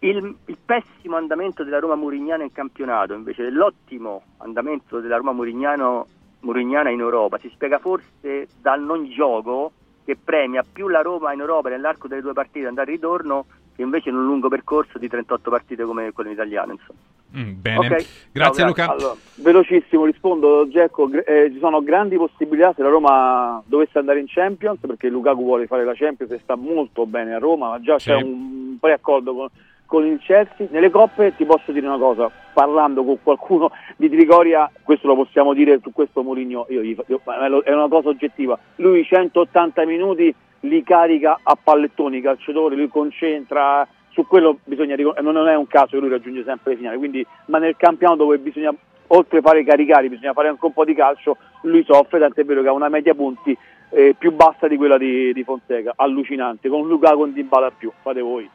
Il, 0.00 0.36
il 0.44 0.58
pessimo 0.64 1.16
andamento 1.16 1.64
della 1.64 1.80
Roma 1.80 1.96
Murignana 1.96 2.44
in 2.44 2.52
campionato, 2.52 3.14
invece 3.14 3.42
dell'ottimo 3.42 4.22
andamento 4.38 5.00
della 5.00 5.16
Roma 5.16 5.32
Murignana 5.32 6.90
in 6.90 7.00
Europa, 7.00 7.38
si 7.38 7.50
spiega 7.52 7.80
forse 7.80 8.46
dal 8.60 8.80
non 8.80 9.10
gioco 9.10 9.72
che 10.04 10.16
premia 10.16 10.62
più 10.62 10.86
la 10.86 11.02
Roma 11.02 11.32
in 11.32 11.40
Europa 11.40 11.68
nell'arco 11.68 12.06
delle 12.06 12.22
due 12.22 12.32
partite 12.32 12.68
andare 12.68 12.92
e 12.92 12.94
ritorno 12.94 13.46
invece 13.76 14.10
in 14.10 14.14
un 14.14 14.24
lungo 14.24 14.48
percorso 14.48 14.98
di 14.98 15.08
38 15.08 15.50
partite 15.50 15.84
come 15.84 16.12
quello 16.12 16.30
italiano. 16.30 16.72
Insomma. 16.72 17.17
Mm, 17.36 17.60
bene, 17.60 17.78
Ok. 17.94 18.06
grazie 18.32 18.54
Ciao, 18.62 18.66
Luca. 18.68 18.88
Allora, 18.90 19.14
velocissimo 19.34 20.06
rispondo 20.06 20.66
Giacco, 20.68 21.08
Gr- 21.08 21.28
eh, 21.28 21.50
ci 21.52 21.58
sono 21.58 21.82
grandi 21.82 22.16
possibilità 22.16 22.72
se 22.74 22.82
la 22.82 22.88
Roma 22.88 23.62
dovesse 23.66 23.98
andare 23.98 24.20
in 24.20 24.26
Champions 24.28 24.78
perché 24.80 25.08
Lukaku 25.10 25.42
vuole 25.42 25.66
fare 25.66 25.84
la 25.84 25.92
Champions 25.94 26.32
e 26.32 26.38
sta 26.42 26.56
molto 26.56 27.04
bene 27.04 27.34
a 27.34 27.38
Roma, 27.38 27.68
ma 27.68 27.80
già 27.80 27.98
Sì. 27.98 28.08
c'è 28.08 28.14
un 28.16 28.78
preaccordo 28.80 29.34
con, 29.34 29.48
con 29.84 30.06
il 30.06 30.18
Chelsea. 30.20 30.68
Nelle 30.70 30.88
coppe 30.88 31.34
ti 31.36 31.44
posso 31.44 31.70
dire 31.70 31.86
una 31.86 31.98
cosa, 31.98 32.30
parlando 32.54 33.04
con 33.04 33.18
qualcuno 33.22 33.72
di 33.96 34.08
Trigoria, 34.08 34.70
questo 34.82 35.06
lo 35.06 35.14
possiamo 35.14 35.52
dire 35.52 35.78
su 35.82 35.92
questo 35.92 36.22
Mourinho, 36.22 36.64
io, 36.70 36.80
gli 36.82 36.94
fa- 36.94 37.04
io- 37.08 37.20
ma 37.24 37.44
è 37.62 37.72
una 37.74 37.88
cosa 37.88 38.08
oggettiva, 38.08 38.58
lui 38.76 39.04
180 39.04 39.84
minuti 39.84 40.34
li 40.62 40.82
carica 40.82 41.38
a 41.42 41.56
pallettoni 41.62 42.16
i 42.16 42.20
calciatori, 42.22 42.74
lui 42.74 42.88
concentra, 42.88 43.86
su 44.18 44.26
quello 44.26 44.58
bisogna 44.64 44.96
ricon- 44.96 45.14
non 45.20 45.46
è 45.46 45.54
un 45.54 45.68
caso 45.68 45.90
che 45.90 45.98
lui 45.98 46.08
raggiunge 46.08 46.42
sempre 46.42 46.72
le 46.72 46.78
finali, 46.78 46.98
quindi, 46.98 47.24
ma 47.46 47.58
nel 47.58 47.76
campionato 47.76 48.24
dove 48.24 48.38
bisogna 48.38 48.74
oltre 49.10 49.38
a 49.38 49.42
fare 49.42 49.62
caricare 49.62 50.08
bisogna 50.08 50.32
fare 50.32 50.48
anche 50.48 50.64
un 50.66 50.72
po' 50.72 50.84
di 50.84 50.94
calcio, 50.94 51.36
lui 51.62 51.84
soffre, 51.84 52.18
tant'è 52.18 52.44
vero 52.44 52.62
che 52.62 52.68
ha 52.68 52.72
una 52.72 52.88
media 52.88 53.14
punti 53.14 53.56
eh, 53.90 54.16
più 54.18 54.32
bassa 54.32 54.66
di 54.66 54.76
quella 54.76 54.98
di, 54.98 55.32
di 55.32 55.44
Fonseca, 55.44 55.92
allucinante, 55.94 56.68
con 56.68 56.86
Luca 56.88 57.12
con 57.14 57.32
Dybala 57.32 57.70
più, 57.70 57.92
fate 58.02 58.20
voi. 58.20 58.50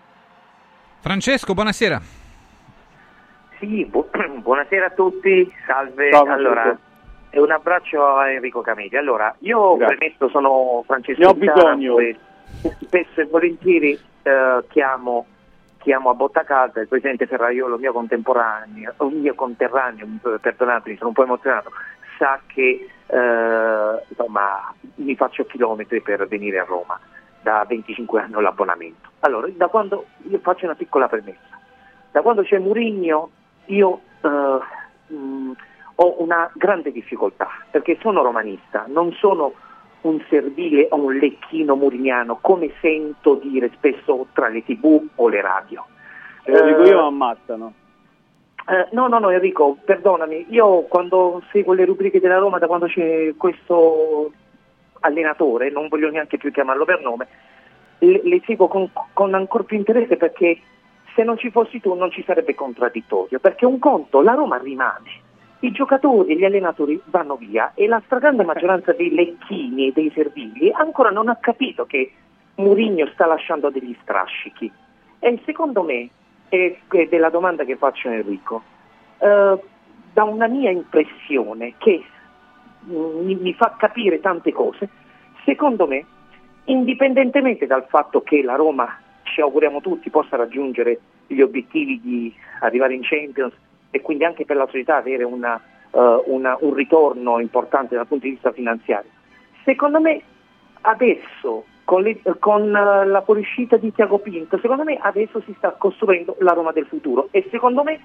Francesco, 1.00 1.54
buonasera. 1.54 2.02
Sì, 3.60 3.86
bu- 3.86 4.10
buonasera 4.44 4.88
a 4.88 4.90
tutti, 4.90 5.50
salve. 5.66 6.12
Ciao, 6.12 6.26
allora, 6.26 6.78
e 7.30 7.40
un 7.40 7.52
abbraccio 7.52 8.06
a 8.06 8.30
Enrico 8.30 8.60
Camilli. 8.62 8.98
Allora, 8.98 9.34
io 9.40 9.78
Grazie. 9.78 9.96
premesso 9.96 10.28
sono 10.30 10.84
Francesco 10.86 11.20
Ne 11.22 11.26
ho 11.26 11.34
bisogno. 11.34 11.98
e 12.00 12.18
spesso 12.82 13.22
e 13.22 13.26
volentieri 13.26 13.98
eh, 14.24 14.64
chiamo, 14.70 15.26
chiamo 15.84 16.10
a 16.10 16.14
botta 16.14 16.44
calda 16.44 16.80
il 16.82 16.88
presidente 16.88 17.28
Ferraiolo, 17.28 17.78
mio 17.78 17.92
contemporaneo, 17.92 18.94
un 18.98 19.20
mio 19.20 19.36
conterraneo, 19.36 20.08
mi- 20.08 20.20
perdonatemi, 20.40 20.96
sono 20.96 21.10
un 21.10 21.16
po' 21.16 21.24
emozionato, 21.24 21.72
sa 22.18 22.40
che 22.48 22.90
eh, 23.06 24.04
insomma, 24.08 24.74
mi 24.96 25.16
faccio 25.16 25.46
chilometri 25.46 26.02
per 26.02 26.26
venire 26.28 26.60
a 26.60 26.66
Roma. 26.66 27.00
Da 27.42 27.66
25 27.68 28.22
anni 28.22 28.42
l'abbonamento. 28.42 29.10
Allora, 29.20 29.50
da 29.50 29.68
quando 29.68 30.06
io 30.30 30.40
faccio 30.40 30.64
una 30.64 30.76
piccola 30.76 31.10
premessa, 31.10 31.60
da 32.10 32.22
quando 32.22 32.44
c'è 32.44 32.58
Murigno 32.58 33.32
io 33.66 34.00
eh, 34.22 34.60
mh, 35.14 35.52
ho 35.96 36.22
una 36.24 36.50
grande 36.54 36.94
difficoltà 36.94 37.50
perché 37.70 37.98
sono 38.00 38.24
romanista, 38.24 38.86
non 38.88 39.12
sono 39.12 39.56
un 40.04 40.24
servile 40.30 40.88
o 40.90 40.96
un 40.96 41.16
lecchino 41.16 41.76
murignano 41.76 42.38
come 42.42 42.72
sento 42.82 43.36
dire 43.36 43.72
spesso 43.76 44.28
tra 44.34 44.48
le 44.48 44.64
tv 44.64 45.02
o 45.16 45.28
le 45.28 45.42
radio. 45.42 45.86
Se 46.44 46.52
lo 46.52 46.66
dico 46.66 46.84
Eh, 46.84 46.90
io 46.90 47.06
ammazzano. 47.06 47.74
eh, 48.68 48.88
no, 48.92 49.08
no, 49.08 49.20
no 49.20 49.30
Enrico, 49.30 49.78
perdonami, 49.84 50.48
io 50.50 50.82
quando 50.84 51.42
seguo 51.52 51.74
le 51.74 51.86
rubriche 51.86 52.20
della 52.20 52.38
Roma, 52.38 52.60
da 52.60 52.68
quando 52.68 52.88
c'è 52.88 53.34
questo 53.38 54.32
allenatore, 55.00 55.70
non 55.70 55.88
voglio 55.88 56.10
neanche 56.10 56.38
più 56.38 56.52
chiamarlo 56.52 56.86
per 56.86 57.02
nome, 57.02 57.28
le, 58.00 58.22
le 58.24 58.42
seguo 58.46 58.68
con, 58.68 58.90
con 59.14 59.34
ancora 59.34 59.64
più 59.64 59.78
interesse 59.78 60.18
perché 60.18 60.60
se 61.16 61.24
non 61.24 61.38
ci 61.38 61.52
fossi 61.52 61.80
tu 61.80 61.94
non 61.94 62.12
ci 62.12 62.24
sarebbe 62.26 62.56
contraddittorio, 62.56 63.40
perché 63.40 63.66
un 63.66 63.80
conto, 63.80 64.22
la 64.22 64.34
Roma 64.34 64.58
rimane, 64.58 65.22
i 65.64 65.72
giocatori 65.72 66.34
e 66.34 66.38
gli 66.38 66.44
allenatori 66.44 67.02
vanno 67.06 67.36
via 67.36 67.72
e 67.74 67.88
la 67.88 68.02
stragrande 68.06 68.44
maggioranza 68.44 68.92
dei 68.92 69.14
lecchini 69.14 69.88
e 69.88 69.92
dei 69.94 70.12
servili 70.14 70.70
ancora 70.74 71.10
non 71.10 71.30
ha 71.30 71.38
capito 71.38 71.86
che 71.86 72.12
Murigno 72.56 73.08
sta 73.14 73.26
lasciando 73.26 73.70
degli 73.70 73.96
strascichi. 74.02 74.72
E 75.20 75.42
secondo 75.46 75.82
me, 75.84 76.10
ed 76.50 76.76
è 76.90 77.18
la 77.18 77.30
domanda 77.30 77.64
che 77.64 77.78
faccio 77.78 78.10
a 78.10 78.14
Enrico, 78.14 78.62
eh, 79.20 79.60
da 80.14 80.24
una 80.24 80.48
mia 80.48 80.70
impressione 80.70 81.76
che 81.78 82.04
mm, 82.86 83.26
mi, 83.26 83.36
mi 83.36 83.54
fa 83.54 83.76
capire 83.78 84.20
tante 84.20 84.52
cose, 84.52 84.90
secondo 85.46 85.88
me, 85.88 86.06
indipendentemente 86.66 87.66
dal 87.66 87.86
fatto 87.88 88.22
che 88.22 88.44
la 88.44 88.56
Roma, 88.56 89.00
ci 89.24 89.40
auguriamo 89.40 89.80
tutti, 89.80 90.10
possa 90.10 90.36
raggiungere 90.36 91.00
gli 91.26 91.40
obiettivi 91.40 92.02
di 92.02 92.34
arrivare 92.60 92.94
in 92.94 93.02
Champions 93.02 93.54
e 93.96 94.02
quindi 94.02 94.24
anche 94.26 94.44
per 94.44 94.56
la 94.56 94.66
società 94.66 94.96
avere 94.96 95.24
una, 95.24 95.62
eh, 95.92 96.22
una- 96.26 96.58
un 96.62 96.74
ritorno 96.74 97.40
importante 97.40 97.96
dal 97.96 98.08
punto 98.08 98.26
di 98.26 98.32
vista 98.32 98.52
finanziario, 98.52 99.12
secondo 99.64 100.02
me 100.02 100.20
adesso 100.82 101.66
con, 101.84 102.02
le- 102.02 102.20
con, 102.40 102.76
eh, 102.76 103.06
la 103.06 103.22
fuoriuscita 103.22 103.78
di 103.78 103.94
Tiago 103.94 104.18
Pinto, 104.18 104.58
secondo 104.58 104.84
me 104.84 104.98
adesso 105.00 105.42
si 105.46 105.54
sta 105.58 105.72
costruendo 105.74 106.36
la 106.40 106.54
Roma 106.54 106.72
del 106.72 106.88
futuro 106.88 107.28
e 107.30 107.48
secondo 107.52 107.84
me 107.84 108.00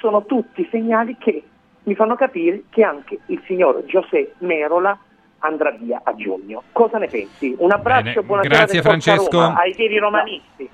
sono 0.00 0.24
tutti 0.24 0.66
segnali 0.70 1.16
che 1.18 1.42
mi 1.82 1.94
fanno 1.94 2.14
capire 2.16 2.62
che 2.70 2.82
anche 2.82 3.18
il 3.26 3.42
signor 3.46 3.82
José 3.84 4.32
Merola 4.38 4.98
andrà 5.40 5.70
via 5.72 6.00
a 6.02 6.14
giugno. 6.14 6.62
Cosa 6.72 6.96
ne 6.96 7.08
pensi? 7.08 7.54
Un 7.58 7.70
abbraccio, 7.72 8.04
Bene, 8.22 8.26
buonasera 8.26 8.54
grazie, 8.56 8.80
Francesco. 8.82 9.38
Roma, 9.40 9.58
ai 9.58 9.74
veri 9.76 9.98
romanisti. 9.98 10.68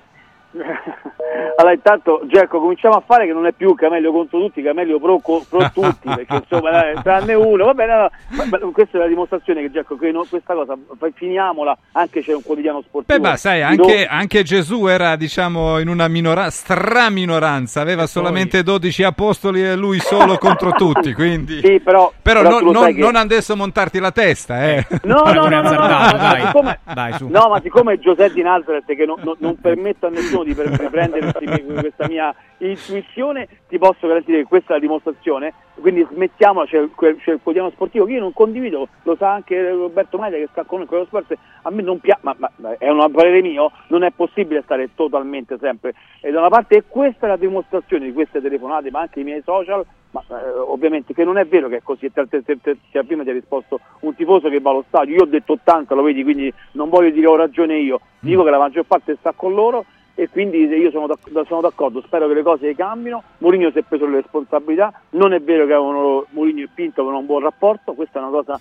Allora 1.55 1.73
intanto 1.73 2.21
Gerco 2.25 2.59
cominciamo 2.59 2.95
a 2.95 3.03
fare 3.05 3.25
che 3.25 3.33
non 3.33 3.45
è 3.45 3.51
più 3.53 3.73
Camelio 3.75 4.11
contro 4.11 4.39
tutti, 4.39 4.61
Camelio 4.61 4.99
pro, 4.99 5.19
co- 5.19 5.43
pro 5.47 5.69
tutti, 5.73 6.07
perché 6.07 6.35
insomma 6.35 6.71
dai, 6.71 6.95
tranne 7.01 7.33
uno, 7.33 7.65
va 7.65 7.73
bene, 7.73 7.95
no, 7.95 8.09
ma- 8.29 8.45
ma 8.49 8.57
questa 8.71 8.97
è 8.97 9.01
la 9.01 9.07
dimostrazione 9.07 9.61
che 9.61 9.71
Gerco, 9.71 9.95
che 9.97 10.11
no- 10.11 10.25
questa 10.29 10.53
cosa 10.53 10.75
finiamola, 11.13 11.77
anche 11.93 12.21
c'è 12.21 12.33
un 12.33 12.41
quotidiano 12.43 12.81
sportivo. 12.81 13.19
Beh, 13.19 13.27
ma 13.29 13.35
sai, 13.35 13.61
anche, 13.61 14.05
anche 14.05 14.43
Gesù 14.43 14.85
era, 14.87 15.15
diciamo, 15.15 15.79
in 15.79 15.87
una 15.89 16.07
minora- 16.07 16.49
straminoranza, 16.49 17.81
aveva 17.81 18.05
solamente 18.07 18.63
12 18.63 19.03
apostoli 19.03 19.63
e 19.63 19.75
lui 19.75 19.99
solo 19.99 20.37
contro 20.37 20.71
tutti, 20.77 21.13
quindi... 21.13 21.59
Sì, 21.63 21.79
però, 21.79 22.11
Però, 22.21 22.41
però 22.41 22.59
non, 22.61 22.71
non- 22.73 22.93
che- 22.93 22.99
non 22.99 23.15
adesso 23.15 23.55
montarti 23.55 23.99
la 23.99 24.11
testa, 24.11 24.63
eh. 24.69 24.85
No, 25.03 25.23
no, 25.25 25.33
no, 25.33 25.47
no, 25.47 25.61
no, 25.61 25.69
no, 25.71 25.79
azzardato, 25.79 26.17
ma 26.17 26.31
dai. 26.31 26.41
siccome- 26.41 26.79
Dai, 26.93 27.13
su. 27.13 27.27
no, 27.29 27.47
ma 27.49 27.59
siccome 27.61 27.99
Giuseppe 27.99 28.33
di 28.33 28.41
Nazareth 28.41 28.85
che 28.95 29.05
non, 29.05 29.19
non, 29.23 29.35
non 29.39 29.57
permetto 29.59 30.07
a 30.07 30.09
nessuno 30.09 30.42
di 30.43 30.53
per- 30.53 30.67
riprendere 30.67 31.31
questa 31.31 32.07
mia 32.07 32.33
intuizione, 32.57 33.47
ti 33.67 33.77
posso 33.77 34.07
garantire 34.07 34.39
che 34.39 34.47
questa 34.47 34.71
è 34.71 34.73
la 34.75 34.81
dimostrazione, 34.81 35.53
quindi 35.75 36.05
smettiamola, 36.09 36.65
c'è, 36.65 36.87
c'è 36.95 37.31
il 37.31 37.39
quotidiano 37.41 37.71
sportivo 37.71 38.05
che 38.05 38.13
io 38.13 38.19
non 38.19 38.33
condivido, 38.33 38.87
lo 39.03 39.15
sa 39.15 39.33
anche 39.33 39.69
Roberto 39.69 40.17
Maida 40.17 40.37
che 40.37 40.47
sta 40.51 40.63
con 40.63 40.85
quello 40.85 41.05
sport, 41.05 41.35
a 41.63 41.69
me 41.71 41.81
non 41.81 41.99
piace, 41.99 42.21
ma, 42.23 42.35
ma- 42.37 42.51
è 42.77 42.89
un 42.89 43.11
parere 43.11 43.41
mio, 43.41 43.71
non 43.87 44.03
è 44.03 44.11
possibile 44.11 44.61
stare 44.63 44.89
totalmente 44.95 45.57
sempre, 45.59 45.93
e 46.21 46.31
da 46.31 46.39
una 46.39 46.49
parte 46.49 46.77
e 46.77 46.83
questa 46.87 47.25
è 47.25 47.29
la 47.29 47.37
dimostrazione 47.37 48.05
di 48.05 48.13
queste 48.13 48.41
telefonate, 48.41 48.91
ma 48.91 49.01
anche 49.01 49.19
i 49.19 49.23
miei 49.23 49.41
social, 49.43 49.83
ma 50.11 50.23
eh, 50.29 50.59
ovviamente 50.59 51.13
che 51.13 51.23
non 51.23 51.37
è 51.37 51.45
vero 51.45 51.67
che 51.67 51.77
è 51.77 51.81
così, 51.81 52.11
te, 52.11 52.27
te, 52.27 52.43
te, 52.43 52.59
te- 52.61 52.77
te- 52.91 53.03
prima 53.03 53.23
ti 53.23 53.31
ha 53.31 53.33
risposto 53.33 53.79
un 54.01 54.13
tifoso 54.15 54.47
che 54.47 54.59
va 54.59 54.69
allo 54.69 54.85
stadio, 54.87 55.15
io 55.15 55.23
ho 55.23 55.27
detto 55.27 55.53
80, 55.53 55.95
lo 55.95 56.03
vedi, 56.03 56.23
quindi 56.23 56.53
non 56.73 56.89
voglio 56.89 57.09
dire 57.09 57.25
ho 57.25 57.35
ragione 57.35 57.77
io, 57.77 57.99
dico 58.19 58.43
che 58.43 58.51
la 58.51 58.59
maggior 58.59 58.85
parte 58.85 59.17
sta 59.19 59.33
con 59.35 59.53
loro 59.53 59.85
e 60.15 60.29
quindi 60.29 60.59
io 60.65 60.91
sono, 60.91 61.07
d'ac- 61.07 61.45
sono 61.47 61.61
d'accordo, 61.61 62.01
spero 62.01 62.27
che 62.27 62.33
le 62.35 62.43
cose 62.43 62.75
cambino, 62.75 63.23
Mourinho 63.39 63.71
si 63.71 63.79
è 63.79 63.81
preso 63.81 64.05
le 64.05 64.21
responsabilità, 64.21 64.93
non 65.11 65.33
è 65.33 65.39
vero 65.39 65.65
che 65.65 65.73
avevano 65.73 66.25
Mourinho 66.29 66.61
e 66.61 66.69
Pinto 66.73 67.01
avevano 67.01 67.21
un 67.21 67.25
buon 67.25 67.41
rapporto, 67.41 67.93
questa 67.93 68.19
è 68.19 68.21
una 68.21 68.31
cosa 68.31 68.59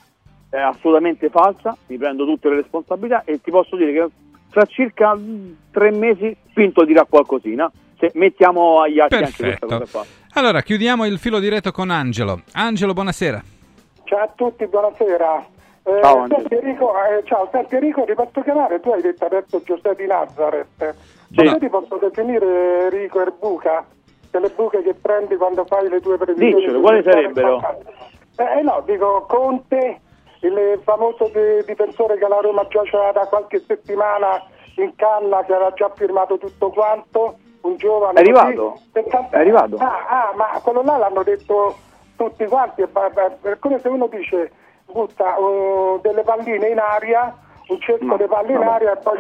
eh, 0.51 0.59
assolutamente 0.59 1.29
falsa, 1.29 1.77
mi 1.87 1.99
prendo 1.99 2.25
tutte 2.25 2.49
le 2.49 2.57
responsabilità 2.57 3.23
e 3.25 3.41
ti 3.41 3.51
posso 3.51 3.77
dire 3.77 3.93
che 3.93 4.09
tra 4.51 4.65
circa 4.67 5.15
mm, 5.15 5.53
tre 5.71 5.91
mesi 5.91 6.35
Pinto 6.55 6.85
dirà 6.85 7.05
qualcosina, 7.05 7.71
se 7.99 8.11
mettiamo 8.15 8.81
agli 8.81 8.99
atti 8.99 9.15
anche 9.15 9.33
questa 9.37 9.67
Perfetto. 9.67 9.67
cosa 9.67 9.91
qua. 9.91 10.05
Allora, 10.35 10.63
chiudiamo 10.63 11.05
il 11.07 11.19
filo 11.19 11.39
diretto 11.39 11.71
con 11.71 11.91
Angelo. 11.91 12.41
Angelo, 12.53 12.95
buonasera. 12.95 13.43
Ciao 14.05 14.19
a 14.19 14.33
tutti, 14.35 14.67
buonasera. 14.67 15.47
Eh, 15.85 15.99
Ciao, 16.01 16.19
Angelo. 16.21 16.41
senti, 16.41 16.55
Enrico, 16.55 16.93
eh, 16.95 17.25
ciao, 17.25 17.49
senti 17.51 17.75
Enrico, 17.75 18.05
ti 18.05 18.15
posso 18.15 18.41
chiamare? 18.43 18.81
Tu 18.81 18.91
hai 18.91 19.03
detto 19.03 19.25
adesso 19.25 19.63
Giuseppe 19.63 19.95
di 19.97 20.07
Sì. 21.35 21.45
Io 21.45 21.59
ti 21.59 21.69
posso 21.69 21.97
definire 21.97 22.85
Enrico 22.85 23.21
Erbuca? 23.21 23.87
Delle 24.31 24.49
buche 24.49 24.83
che 24.83 24.95
prendi 24.95 25.37
quando 25.37 25.65
fai 25.65 25.89
le 25.89 26.01
tue 26.01 26.17
previsioni? 26.17 26.55
Diccelo, 26.55 26.81
quali 26.81 27.03
sarebbero? 27.03 27.61
Eh, 28.37 28.59
eh, 28.59 28.63
no, 28.63 28.83
dico 28.87 29.25
Conte, 29.29 30.01
il 30.41 30.81
famoso 30.83 31.31
di- 31.33 31.65
difensore 31.67 32.17
che 32.17 32.27
la 32.29 32.41
Roma 32.41 32.67
già 32.69 32.83
c'era 32.83 33.13
da 33.13 33.27
qualche 33.27 33.63
settimana 33.67 34.43
in 34.77 34.95
canna, 34.97 35.45
che 35.45 35.53
aveva 35.53 35.73
già 35.75 35.91
firmato 35.95 36.39
tutto 36.39 36.71
quanto, 36.71 37.37
un 37.63 37.77
giovane... 37.77 38.19
È 38.19 38.23
arrivato? 38.23 38.79
così. 38.93 39.07
È 39.31 39.37
arrivato? 39.37 39.77
Ah, 39.77 40.07
ah, 40.09 40.33
ma 40.35 40.61
quello 40.63 40.83
là 40.83 40.97
l'hanno 40.97 41.23
detto 41.23 41.77
tutti 42.17 42.47
quanti, 42.47 42.83
è 42.83 43.59
come 43.59 43.79
se 43.81 43.89
uno 43.89 44.07
dice 44.07 44.51
butta 44.87 45.39
uh, 45.39 46.01
delle 46.01 46.23
palline 46.23 46.69
in 46.69 46.79
aria, 46.79 47.35
un 47.73 47.81
cerco 47.81 48.17
di 48.17 48.25
palle 48.25 48.53
in 48.53 48.63
aria 48.63 48.93
e 48.93 48.97
poi... 49.03 49.19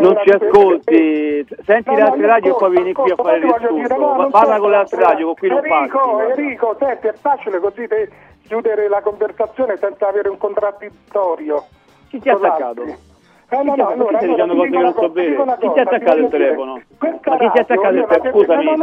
Non 0.00 0.16
ci 0.24 0.30
ascolti, 0.30 1.46
senti 1.64 1.90
No, 1.90 1.96
le 1.96 2.02
altre 2.02 2.20
io 2.20 2.26
radio 2.26 2.54
e 2.54 2.58
poi 2.58 2.70
vieni 2.70 2.92
qui 2.92 3.10
a 3.10 3.16
fare 3.16 3.38
il 3.38 4.28
Parla 4.30 4.58
con 4.58 4.70
le 4.70 4.76
altre 4.76 5.02
radio, 5.02 5.26
con 5.26 5.34
qui 5.34 5.48
non 5.48 5.60
guarda. 5.60 6.28
Enrico, 6.28 6.76
senti, 6.78 7.06
è 7.06 7.12
facile 7.14 7.58
così 7.60 7.86
chiudere 8.46 8.88
la 8.88 9.00
conversazione 9.00 9.76
senza 9.78 10.08
avere 10.08 10.28
un 10.28 10.38
contraddittorio. 10.38 11.64
Chi 12.08 12.20
ti 12.20 12.28
ha 12.28 12.34
attaccato? 12.34 13.12
Eh, 13.48 13.62
no, 13.62 13.74
no, 13.74 13.88
allora, 13.88 14.16
stai 14.16 14.28
dicendo 14.28 14.54
cose 14.54 14.70
che 14.70 14.78
non 14.78 14.92
so 14.94 15.08
bene? 15.10 15.56
Chi 15.58 15.70
ti 15.72 15.78
ha 15.78 15.82
attaccato 15.82 16.18
il 16.18 16.28
telefono? 16.28 16.80
Ma 16.98 17.36
chi 17.36 17.50
ti 17.50 17.58
ha 17.58 17.60
attaccato 17.60 17.94
il 17.94 18.06
telefono? 18.06 18.32
Scusami. 18.32 18.76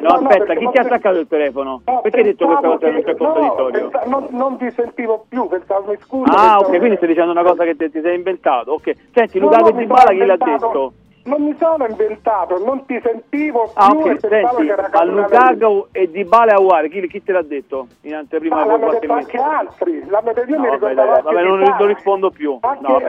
no, 0.00 0.08
aspetta, 0.08 0.54
chi 0.54 0.68
ti 0.70 0.78
ha 0.78 0.82
attaccato 0.82 1.18
il 1.18 1.28
telefono? 1.28 1.80
No, 1.84 2.00
Perché 2.00 2.16
hai 2.18 2.24
detto 2.24 2.46
questa 2.46 2.68
cosa 2.68 2.86
che 2.86 2.90
non 2.90 3.02
c'è 3.02 3.16
contraddittorio? 3.16 3.90
non, 4.30 4.56
ti 4.58 4.70
sentivo 4.72 5.24
più, 5.28 5.46
pensavo, 5.46 5.94
scusa. 6.00 6.32
Ah, 6.32 6.58
ok, 6.58 6.78
quindi 6.78 6.96
stai 6.96 7.08
dicendo 7.08 7.30
una 7.30 7.42
cosa 7.42 7.64
che 7.64 7.76
ti 7.76 8.00
sei 8.00 8.16
inventato. 8.16 8.72
Ok, 8.72 8.92
senti, 9.12 9.38
Lukaku 9.38 9.72
Dybala 9.72 10.02
sono 10.02 10.18
chi 10.18 10.26
l'ha 10.26 10.36
detto? 10.36 10.92
Non 11.28 11.42
mi 11.42 11.54
sono 11.58 11.86
inventato, 11.86 12.64
non 12.64 12.84
ti 12.86 12.98
sentivo 13.02 13.70
Ah, 13.74 13.90
più 13.90 14.00
ok, 14.00 14.06
e 14.06 14.16
pensavo 14.16 14.56
senti, 14.56 14.66
che 14.66 14.72
era 14.72 14.88
a. 14.90 15.04
Lukaku 15.04 15.86
e 15.92 16.10
Dybala 16.10 16.52
e 16.52 16.54
Aguare, 16.54 16.88
chi, 16.88 17.06
chi 17.06 17.22
te 17.22 17.32
l'ha 17.32 17.42
detto 17.42 17.86
in 18.02 18.14
anteprima 18.14 18.56
Ma 18.56 18.62
per 18.62 18.70
l'hanno 18.70 18.84
qualche 18.86 19.00
detto 19.06 19.12
anche 19.12 19.36
altri, 19.36 20.04
l'hanno 20.08 20.32
detto, 20.32 20.48
io 20.50 20.56
No, 20.56 20.62
mi 20.62 20.68
vabbè, 20.68 20.88
ricordavo 20.88 21.10
dai, 21.10 21.22
vabbè, 21.22 21.42
di 21.42 21.48
non, 21.48 21.76
non 21.78 21.86
rispondo 21.86 22.30
più. 22.30 22.58
No, 22.80 23.00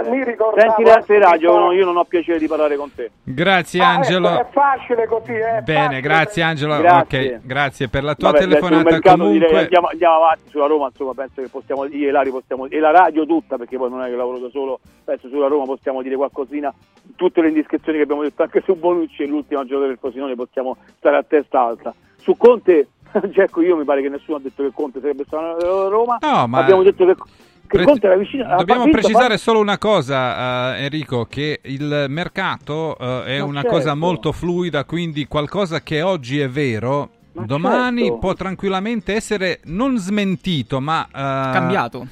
Senti 0.56 0.84
le 0.84 0.92
altre 0.92 1.16
di 1.18 1.22
radio, 1.24 1.72
io 1.72 1.86
non 1.86 1.96
ho 1.98 2.04
piacere 2.04 2.40
di 2.40 2.48
parlare 2.48 2.76
con 2.76 2.94
te. 2.94 3.10
Grazie 3.24 3.82
Ah, 3.82 3.90
Angelo. 3.96 4.30
ecco, 4.30 4.40
è 4.42 4.48
facile 4.52 5.08
così, 5.08 5.32
eh. 5.34 5.62
Bene, 5.62 6.02
grazie 6.02 6.44
Angelo. 6.44 6.78
Grazie. 6.78 7.36
Ok, 7.36 7.46
grazie 7.46 7.88
per 7.88 8.04
la 8.04 8.16
tua 8.16 8.32
Vabbè, 8.32 8.44
telefonata. 8.44 8.90
mercato 8.90 9.18
Comunque, 9.18 9.48
direi 9.48 9.64
andiamo, 9.64 9.88
andiamo 9.88 10.16
avanti 10.16 10.50
sulla 10.50 10.66
Roma, 10.66 10.88
insomma, 10.88 11.14
penso 11.14 11.42
che 11.42 11.48
possiamo 11.50 11.86
dire, 11.86 12.10
Ilario 12.10 12.32
possiamo 12.34 12.66
e 12.68 12.80
la 12.80 12.92
radio 12.92 13.26
tutta, 13.26 13.58
perché 13.58 13.78
poi 13.78 13.90
non 13.90 14.02
è 14.04 14.10
che 14.10 14.16
lavoro 14.16 14.40
da 14.40 14.50
solo, 14.50 14.80
penso 15.06 15.30
sulla 15.30 15.48
Roma 15.48 15.66
possiamo 15.66 16.02
dire 16.02 16.16
qualcosina, 16.16 16.74
tutte 17.16 17.42
le 17.42 17.48
indiscrezioni 17.50 17.98
che 18.00 18.06
abbiamo 18.10 18.24
detto 18.24 18.42
anche 18.42 18.62
su 18.66 18.76
Bonucci 18.76 19.22
e 19.24 19.28
l'ultima 19.28 19.64
giocata 19.66 19.88
del 19.88 19.98
Frosinone 20.00 20.36
possiamo 20.36 20.78
stare 20.98 21.18
a 21.18 21.24
testa 21.24 21.62
alta. 21.62 21.94
Su 22.18 22.36
Conte, 22.36 22.88
Gerco, 23.30 23.62
io 23.62 23.78
mi 23.78 23.84
pare 23.84 24.02
che 24.02 24.10
nessuno 24.10 24.38
ha 24.38 24.40
detto 24.42 24.64
che 24.64 24.72
Conte 24.74 25.00
sarebbe 25.00 25.24
stato 25.28 25.86
a 25.86 25.90
Roma, 25.90 26.18
No, 26.22 26.48
ma- 26.48 26.60
abbiamo 26.60 26.82
detto 26.84 27.06
che, 27.06 27.14
che 27.16 27.24
Pre- 27.68 27.84
Conte 27.84 28.08
era 28.08 28.16
vicino 28.18 28.48
Dobbiamo 28.58 28.84
vinto, 28.86 28.98
precisare 29.00 29.28
poi- 29.30 29.38
solo 29.38 29.60
una 29.60 29.78
cosa, 29.78 30.76
eh, 30.76 30.84
Enrico, 30.86 31.26
che 31.26 31.60
il 31.64 32.06
mercato 32.10 32.98
eh, 32.98 33.24
è 33.26 33.40
Ma 33.40 33.46
una 33.46 33.62
certo. 33.62 33.76
cosa 33.78 33.94
molto 33.96 34.32
fluida, 34.32 34.84
quindi 34.86 35.28
qualcosa 35.28 35.82
che 35.82 36.02
oggi 36.02 36.40
è 36.40 36.50
vero, 36.50 37.10
Ma 37.34 37.46
domani 37.46 38.04
certo. 38.06 38.18
può 38.18 38.34
tranquillamente 38.34 39.14
essere 39.14 39.60
non 39.66 39.98
smentito, 39.98 40.80
ma... 40.82 41.06
eh, 41.06 41.12
Cambiato. 41.12 42.08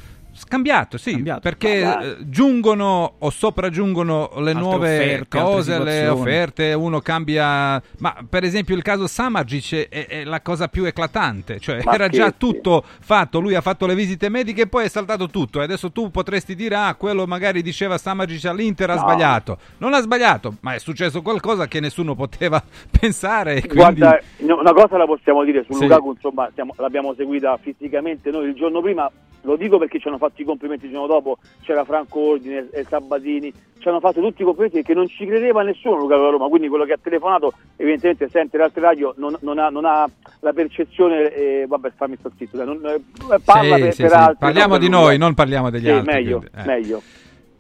Scambiato, 0.48 0.98
sì, 0.98 1.12
Cambiato. 1.12 1.40
perché 1.42 1.84
Ma 1.84 2.00
eh, 2.02 2.16
giungono 2.22 3.16
o 3.20 3.30
sopraggiungono 3.30 4.30
le 4.38 4.52
Altre 4.52 4.54
nuove 4.54 4.96
offerte, 4.98 5.38
cose, 5.40 5.84
le 5.84 6.08
offerte, 6.08 6.74
uno 6.74 7.00
cambia... 7.02 7.82
Ma 8.00 8.16
per 8.28 8.44
esempio 8.44 8.76
il 8.76 8.82
caso 8.82 9.08
Samargic 9.08 9.90
è, 9.90 10.08
è 10.08 10.24
la 10.24 10.42
cosa 10.42 10.68
più 10.70 10.86
eclatante, 10.86 11.60
cioè 11.60 11.82
Ma 11.84 11.94
era 11.94 12.08
già 12.08 12.28
scherzi. 12.30 12.38
tutto 12.38 12.84
fatto, 13.02 13.40
lui 13.40 13.56
ha 13.56 13.62
fatto 13.62 13.86
le 13.86 13.96
visite 13.96 14.30
mediche 14.30 14.62
e 14.64 14.68
poi 14.68 14.86
è 14.86 14.88
saltato 14.90 15.28
tutto 15.30 15.60
e 15.60 15.64
adesso 15.64 15.92
tu 15.92 16.10
potresti 16.12 16.56
dire 16.56 16.76
ah, 16.76 16.96
quello 16.96 17.28
magari 17.28 17.62
diceva 17.62 17.98
Samargic 17.98 18.46
all'Inter 18.46 18.90
ha 18.90 18.94
No. 18.96 19.00
sbagliato. 19.02 19.58
Non 19.80 19.94
ha 19.94 20.00
sbagliato, 20.00 20.56
ma 20.62 20.74
è 20.74 20.80
successo 20.80 21.22
qualcosa 21.22 21.68
che 21.68 21.80
nessuno 21.82 22.16
poteva 22.16 22.64
pensare 23.00 23.60
quindi... 23.62 23.76
Guarda, 23.76 24.20
una 24.40 24.72
cosa 24.74 24.98
la 24.98 25.06
possiamo 25.06 25.44
dire 25.44 25.64
su 25.66 25.74
Sì. 25.74 25.84
Lukaku, 25.84 26.12
insomma, 26.14 26.50
siamo- 26.54 26.74
l'abbiamo 26.78 27.14
seguita 27.16 27.58
fisicamente 27.62 28.30
noi 28.32 28.48
il 28.48 28.54
giorno 28.56 28.82
prima, 28.82 29.10
lo 29.42 29.56
dico 29.56 29.78
perché 29.78 30.00
ci 30.00 30.08
hanno 30.08 30.18
fatto 30.18 30.37
i 30.42 30.46
complimenti 30.46 30.86
il 30.86 30.92
giorno 30.92 31.08
dopo, 31.08 31.38
c'era 31.62 31.84
Franco 31.84 32.20
Ordine 32.20 32.70
e 32.72 32.84
Sabatini, 32.88 33.54
ci 33.80 33.88
hanno 33.88 34.00
fatto 34.00 34.22
tutti 34.22 34.42
i 34.42 34.46
complimenti 34.46 34.78
perché 34.78 34.94
non 34.94 35.08
ci 35.08 35.26
credeva 35.26 35.62
nessuno 35.64 35.98
Lukaku 35.98 36.24
a 36.24 36.30
Roma, 36.30 36.48
quindi 36.48 36.68
quello 36.68 36.86
che 36.86 36.94
ha 36.94 37.00
telefonato 37.02 37.54
evidentemente 37.76 38.28
sente 38.30 38.58
le 38.58 38.64
altre 38.64 38.82
radio, 38.82 39.14
non, 39.18 39.36
non 39.42 39.60
ha, 39.60 39.70
non 39.70 39.86
ha 39.86 40.10
la 40.42 40.54
percezione, 40.54 41.34
eh, 41.34 41.66
vabbè 41.68 41.92
fammi 41.96 42.16
sto 42.20 42.32
zitto, 42.38 42.64
non, 42.64 42.82
eh, 42.86 43.40
parla 43.44 43.76
Sì, 43.76 43.82
per, 43.82 43.94
sì, 43.94 44.02
per 44.02 44.12
sì. 44.12 44.16
altri. 44.16 44.38
Parliamo 44.40 44.72
non 44.74 44.80
di 44.80 44.90
per 44.90 44.96
noi, 44.96 45.08
lui. 45.10 45.18
non 45.18 45.34
parliamo 45.34 45.70
degli 45.70 45.90
altri. 45.90 46.14
meglio, 46.14 46.38
quindi, 46.40 46.58
eh. 46.58 46.66
meglio. 46.66 47.02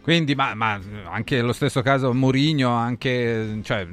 Quindi, 0.01 0.35
ma, 0.35 0.53
ma 0.55 0.79
anche 1.09 1.41
lo 1.41 1.51
stesso 1.51 1.81
caso 1.81 2.13
Mourinho, 2.13 2.69
anche, 2.69 3.59
cioè, 3.63 3.85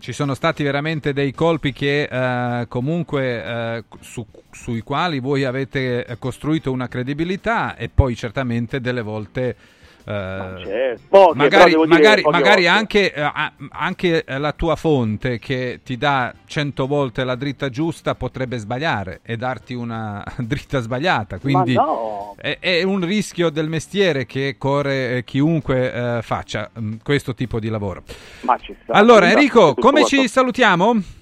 ci 0.00 0.12
sono 0.12 0.34
stati 0.34 0.62
veramente 0.62 1.12
dei 1.12 1.32
colpi 1.32 1.72
che 1.72 2.08
eh, 2.10 2.66
comunque 2.68 3.44
eh, 3.44 3.84
su- 4.00 4.26
sui 4.50 4.80
quali 4.80 5.20
voi 5.20 5.44
avete 5.44 6.16
costruito 6.18 6.72
una 6.72 6.88
credibilità 6.88 7.76
e 7.76 7.88
poi 7.88 8.16
certamente 8.16 8.80
delle 8.80 9.02
volte 9.02 9.56
eh, 10.04 10.62
certo. 10.64 11.02
Poche, 11.08 11.36
magari, 11.36 11.74
magari, 11.86 12.22
magari 12.22 12.66
anche, 12.66 13.12
eh, 13.12 13.30
anche 13.70 14.24
eh, 14.24 14.38
la 14.38 14.52
tua 14.52 14.76
fonte 14.76 15.38
che 15.38 15.80
ti 15.84 15.96
dà 15.96 16.32
cento 16.46 16.86
volte 16.86 17.24
la 17.24 17.34
dritta 17.34 17.68
giusta 17.68 18.14
potrebbe 18.14 18.58
sbagliare 18.58 19.20
e 19.22 19.36
darti 19.36 19.74
una 19.74 20.24
dritta 20.38 20.80
sbagliata. 20.80 21.38
Quindi 21.38 21.74
no. 21.74 22.34
è, 22.36 22.58
è 22.60 22.82
un 22.82 23.04
rischio 23.04 23.50
del 23.50 23.68
mestiere 23.68 24.26
che 24.26 24.56
corre 24.58 25.16
eh, 25.18 25.24
chiunque 25.24 25.92
eh, 25.92 26.22
faccia 26.22 26.70
mm, 26.78 26.94
questo 27.02 27.34
tipo 27.34 27.60
di 27.60 27.68
lavoro. 27.68 28.02
Allora, 28.88 29.30
Enrico, 29.30 29.74
come 29.74 30.04
ci 30.04 30.26
salutiamo? 30.28 31.18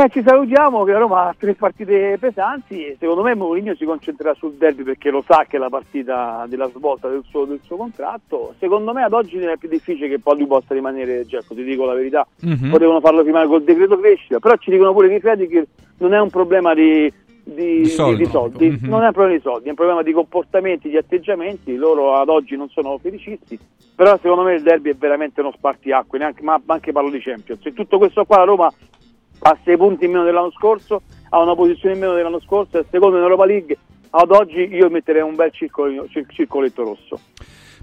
Eh, 0.00 0.08
ci 0.10 0.22
salutiamo 0.22 0.84
che 0.84 0.92
la 0.92 0.98
Roma 1.00 1.26
ha 1.26 1.34
tre 1.36 1.54
partite 1.54 2.18
pesanti 2.20 2.86
e 2.86 2.96
secondo 3.00 3.22
me 3.24 3.34
Mourinho 3.34 3.74
si 3.74 3.84
concentrerà 3.84 4.32
sul 4.34 4.52
derby 4.52 4.84
perché 4.84 5.10
lo 5.10 5.24
sa 5.26 5.44
che 5.48 5.56
è 5.56 5.58
la 5.58 5.68
partita 5.68 6.46
della 6.48 6.68
svolta 6.68 7.08
del 7.08 7.24
suo, 7.28 7.44
del 7.46 7.58
suo 7.64 7.76
contratto. 7.76 8.54
Secondo 8.60 8.92
me 8.92 9.02
ad 9.02 9.12
oggi 9.12 9.38
è 9.38 9.56
più 9.56 9.68
difficile 9.68 10.06
che 10.08 10.20
poi 10.20 10.36
lui 10.38 10.46
possa 10.46 10.72
rimanere, 10.72 11.26
Gerco, 11.26 11.52
ti 11.52 11.64
dico 11.64 11.84
la 11.84 11.94
verità. 11.94 12.24
Mhm. 12.42 12.70
Potevano 12.70 13.00
farlo 13.00 13.24
firmare 13.24 13.48
col 13.48 13.64
decreto 13.64 13.98
crescita, 13.98 14.38
però 14.38 14.54
ci 14.58 14.70
dicono 14.70 14.92
pure 14.92 15.08
che 15.08 15.18
credi 15.18 15.48
che 15.48 15.66
non 15.96 16.14
è 16.14 16.20
un 16.20 16.30
problema 16.30 16.74
di, 16.74 17.12
di, 17.42 17.80
Di 17.80 17.86
soldi. 17.86 18.18
di- 18.18 18.22
di 18.22 18.30
soldi. 18.30 18.68
Mhm. 18.68 18.88
non 18.88 19.02
è 19.02 19.06
un 19.06 19.12
problema 19.12 19.34
di 19.36 19.42
soldi, 19.42 19.66
è 19.66 19.70
un 19.70 19.74
problema 19.74 20.02
di 20.04 20.12
comportamenti, 20.12 20.90
di 20.90 20.96
atteggiamenti. 20.96 21.74
Loro 21.74 22.14
ad 22.14 22.28
oggi 22.28 22.54
non 22.56 22.68
sono 22.68 22.98
felicisti, 22.98 23.58
però 23.96 24.16
secondo 24.22 24.44
me 24.44 24.54
il 24.54 24.62
derby 24.62 24.90
è 24.90 24.94
veramente 24.94 25.40
uno 25.40 25.50
spartiacque, 25.56 26.18
neanche, 26.18 26.44
ma 26.44 26.60
ma 26.64 26.74
anche 26.74 26.92
parlo 26.92 27.10
di 27.10 27.18
Champions. 27.18 27.66
E 27.66 27.72
tutto 27.72 27.98
questo 27.98 28.24
qua 28.24 28.36
la 28.36 28.44
Roma 28.44 28.72
ha 29.40 29.58
6 29.64 29.76
punti 29.76 30.04
in 30.04 30.12
meno 30.12 30.24
dell'anno 30.24 30.50
scorso, 30.52 31.02
ha 31.30 31.40
una 31.40 31.54
posizione 31.54 31.94
in 31.94 32.00
meno 32.00 32.14
dell'anno 32.14 32.40
scorso, 32.40 32.78
è 32.78 32.84
secondo 32.90 33.16
in 33.16 33.22
Europa 33.22 33.44
League. 33.44 33.76
Ad 34.10 34.30
oggi 34.30 34.68
io 34.72 34.88
metterei 34.88 35.22
un 35.22 35.34
bel 35.34 35.52
circoletto 35.52 36.82
rosso. 36.82 37.20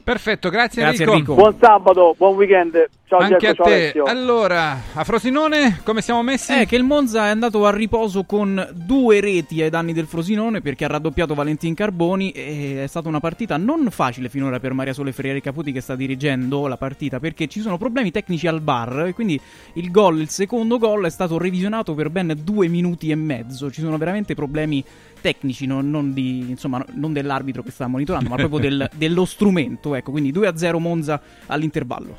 Perfetto, 0.04 0.50
grazie, 0.50 0.84
Grazie, 0.84 1.06
Enrico. 1.06 1.34
Enrico. 1.34 1.36
Buon 1.36 1.56
sabato, 1.60 2.16
buon 2.18 2.36
weekend. 2.36 2.90
Ciao 3.08 3.20
Anche 3.20 3.38
Gerco, 3.38 3.62
a 3.62 3.66
te. 3.68 3.74
Alessio. 3.74 4.04
Allora, 4.06 4.82
a 4.94 5.04
Frosinone 5.04 5.82
come 5.84 6.02
siamo 6.02 6.24
messi? 6.24 6.54
È 6.54 6.66
che 6.66 6.76
il 6.76 6.82
Monza 6.84 7.28
è 7.28 7.30
andato 7.30 7.64
a 7.68 7.72
riposo 7.72 8.24
con 8.24 8.68
due 8.74 9.20
reti 9.20 9.62
ai 9.62 9.70
danni 9.70 9.94
del 9.94 10.08
Frosinone 10.08 10.62
perché 10.62 10.86
ha 10.86 10.88
raddoppiato 10.88 11.36
Valentin 11.36 11.76
Carboni 11.76 12.32
e 12.32 12.82
è 12.84 12.88
stata 12.88 13.08
una 13.08 13.20
partita 13.20 13.58
non 13.58 13.92
facile 13.92 14.28
finora 14.28 14.60
per 14.60 14.74
Maria 14.74 14.94
Sole 14.94 15.12
Ferrieri 15.12 15.40
Caputi 15.40 15.72
che 15.72 15.82
sta 15.82 15.96
dirigendo 15.96 16.66
la 16.66 16.78
partita 16.78 17.20
perché 17.20 17.46
ci 17.46 17.62
sono 17.62 17.78
problemi 17.78 18.10
tecnici 18.10 18.48
al 18.48 18.62
bar 18.62 19.06
e 19.06 19.14
quindi 19.14 19.40
il 19.74 19.92
gol, 19.92 20.20
il 20.20 20.30
secondo 20.30 20.80
gol 20.80 21.06
è 21.06 21.12
stato 21.12 21.38
revisionato 21.38 21.94
per 21.94 22.10
ben 22.10 22.34
due 22.44 22.68
minuti 22.68 23.12
e 23.12 23.16
mezzo. 23.16 23.70
Ci 23.70 23.82
sono 23.82 24.00
veramente 24.00 24.34
problemi 24.34 24.84
tecnici, 25.22 25.66
non, 25.66 25.90
non 25.90 26.14
di- 26.14 26.46
insomma, 26.50 26.84
non 26.94 27.14
dell'arbitro 27.14 27.64
che 27.64 27.72
sta 27.72 27.88
monitorando, 27.88 28.30
ma 28.30 28.36
proprio 28.36 28.60
del- 28.60 28.90
dello 28.96 29.26
strumento. 29.26 29.96
Ecco, 29.96 30.12
quindi 30.12 30.32
2-0 30.32 30.78
Monza 30.80 31.20
all'intervallo. 31.48 32.16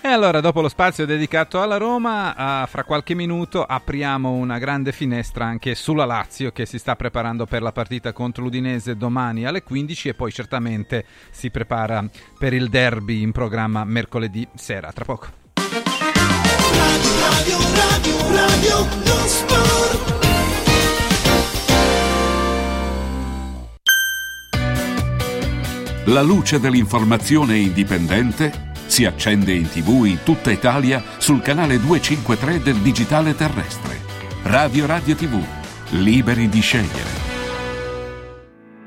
E 0.00 0.08
allora, 0.08 0.40
dopo 0.40 0.60
lo 0.60 0.68
spazio 0.68 1.04
dedicato 1.04 1.60
alla 1.60 1.78
Roma, 1.78 2.34
ah, 2.36 2.66
fra 2.66 2.84
qualche 2.84 3.14
minuto 3.14 3.64
apriamo 3.64 4.30
una 4.30 4.58
grande 4.58 4.92
finestra 4.92 5.46
anche 5.46 5.74
sulla 5.74 6.04
Lazio 6.04 6.52
che 6.52 6.64
si 6.64 6.78
sta 6.78 6.94
preparando 6.94 7.44
per 7.46 7.62
la 7.62 7.72
partita 7.72 8.12
contro 8.12 8.44
l'Udinese 8.44 8.96
domani 8.96 9.46
alle 9.46 9.62
15 9.62 10.10
e 10.10 10.14
poi 10.14 10.30
certamente 10.30 11.04
si 11.30 11.50
prepara 11.50 12.04
per 12.38 12.52
il 12.52 12.68
derby 12.68 13.22
in 13.22 13.32
programma 13.32 13.84
mercoledì 13.84 14.46
sera. 14.54 14.92
Tra 14.92 15.04
poco. 15.04 15.26
Radio, 16.76 17.58
radio, 17.74 18.16
radio, 18.34 18.84
non 19.04 19.26
sport. 19.26 20.14
La 26.04 26.22
luce 26.22 26.60
dell'informazione 26.60 27.56
indipendente 27.56 28.65
si 28.86 29.04
accende 29.04 29.52
in 29.52 29.68
tv 29.68 30.04
in 30.04 30.18
tutta 30.22 30.50
Italia 30.50 31.02
sul 31.18 31.42
canale 31.42 31.78
253 31.78 32.62
del 32.62 32.76
digitale 32.76 33.34
terrestre. 33.34 34.00
Radio 34.44 34.86
Radio 34.86 35.14
TV, 35.14 35.42
liberi 35.90 36.48
di 36.48 36.60
scegliere. 36.60 37.35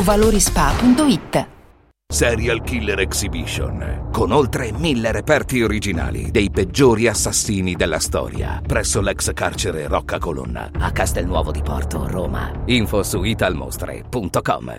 valorispa.it. 0.00 1.48
Serial 2.12 2.62
Killer 2.62 3.00
Exhibition, 3.00 4.08
con 4.12 4.32
oltre 4.32 4.70
mille 4.70 5.12
reperti 5.12 5.62
originali 5.62 6.30
dei 6.30 6.50
peggiori 6.50 7.08
assassini 7.08 7.74
della 7.74 7.98
storia, 7.98 8.60
presso 8.64 9.00
l'ex 9.00 9.32
carcere 9.32 9.86
Rocca 9.86 10.18
Colonna, 10.18 10.70
a 10.78 10.92
Castelnuovo 10.92 11.50
di 11.50 11.62
Porto, 11.62 12.06
Roma. 12.06 12.52
Info 12.66 13.02
su 13.02 13.22
italmostre.com. 13.22 14.78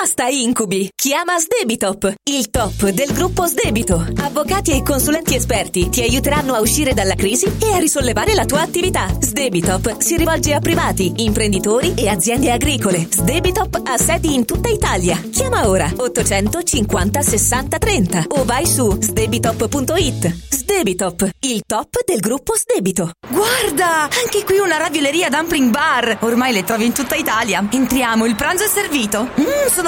Basta 0.00 0.28
incubi! 0.28 0.88
Chiama 0.94 1.40
Sdebitop, 1.40 2.14
il 2.30 2.50
top 2.50 2.88
del 2.90 3.12
gruppo 3.12 3.46
Sdebito. 3.46 4.06
Avvocati 4.18 4.70
e 4.70 4.84
consulenti 4.84 5.34
esperti 5.34 5.88
ti 5.88 6.02
aiuteranno 6.02 6.54
a 6.54 6.60
uscire 6.60 6.94
dalla 6.94 7.16
crisi 7.16 7.46
e 7.60 7.72
a 7.72 7.78
risollevare 7.78 8.32
la 8.34 8.44
tua 8.44 8.60
attività. 8.60 9.08
Sdebitop 9.18 9.98
si 9.98 10.16
rivolge 10.16 10.54
a 10.54 10.60
privati, 10.60 11.14
imprenditori 11.16 11.94
e 11.96 12.08
aziende 12.08 12.52
agricole. 12.52 13.08
Sdebitop 13.10 13.80
ha 13.84 13.98
sedi 13.98 14.34
in 14.34 14.44
tutta 14.44 14.68
Italia. 14.68 15.20
Chiama 15.32 15.68
ora 15.68 15.90
850 15.96 17.20
60 17.20 17.78
30 17.78 18.24
o 18.28 18.44
vai 18.44 18.66
su 18.66 18.96
sdebitop.it. 19.00 20.46
Sdebitop, 20.68 21.28
il 21.40 21.62
top 21.66 22.04
del 22.04 22.20
gruppo 22.20 22.54
Sdebito. 22.54 23.10
Guarda, 23.26 24.02
anche 24.02 24.44
qui 24.44 24.58
una 24.58 24.76
ravioleria 24.76 25.28
dumpling 25.28 25.70
bar. 25.70 26.18
Ormai 26.20 26.52
le 26.52 26.62
trovi 26.62 26.84
in 26.84 26.92
tutta 26.92 27.14
Italia. 27.14 27.66
Entriamo, 27.68 28.26
il 28.26 28.36
pranzo 28.36 28.64
è 28.64 28.68
servito. 28.68 29.30
Mmm, 29.34 29.66
sono 29.72 29.87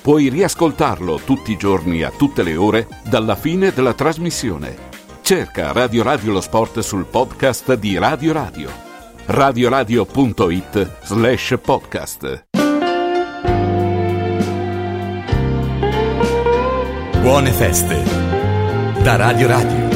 Puoi 0.00 0.28
riascoltarlo 0.28 1.20
tutti 1.24 1.52
i 1.52 1.56
giorni 1.56 2.02
a 2.02 2.10
tutte 2.10 2.42
le 2.42 2.56
ore 2.56 2.86
dalla 3.04 3.36
fine 3.36 3.72
della 3.72 3.94
trasmissione. 3.94 4.86
Cerca 5.22 5.72
Radio 5.72 6.02
Radio 6.02 6.32
lo 6.32 6.40
sport 6.40 6.78
sul 6.80 7.04
podcast 7.04 7.74
di 7.74 7.98
Radio 7.98 8.32
Radio. 8.32 8.86
radioradio.it 9.26 10.90
slash 11.02 11.58
podcast. 11.60 12.46
Buone 17.20 17.50
feste 17.50 18.02
da 19.02 19.16
Radio 19.16 19.48
Radio. 19.48 19.87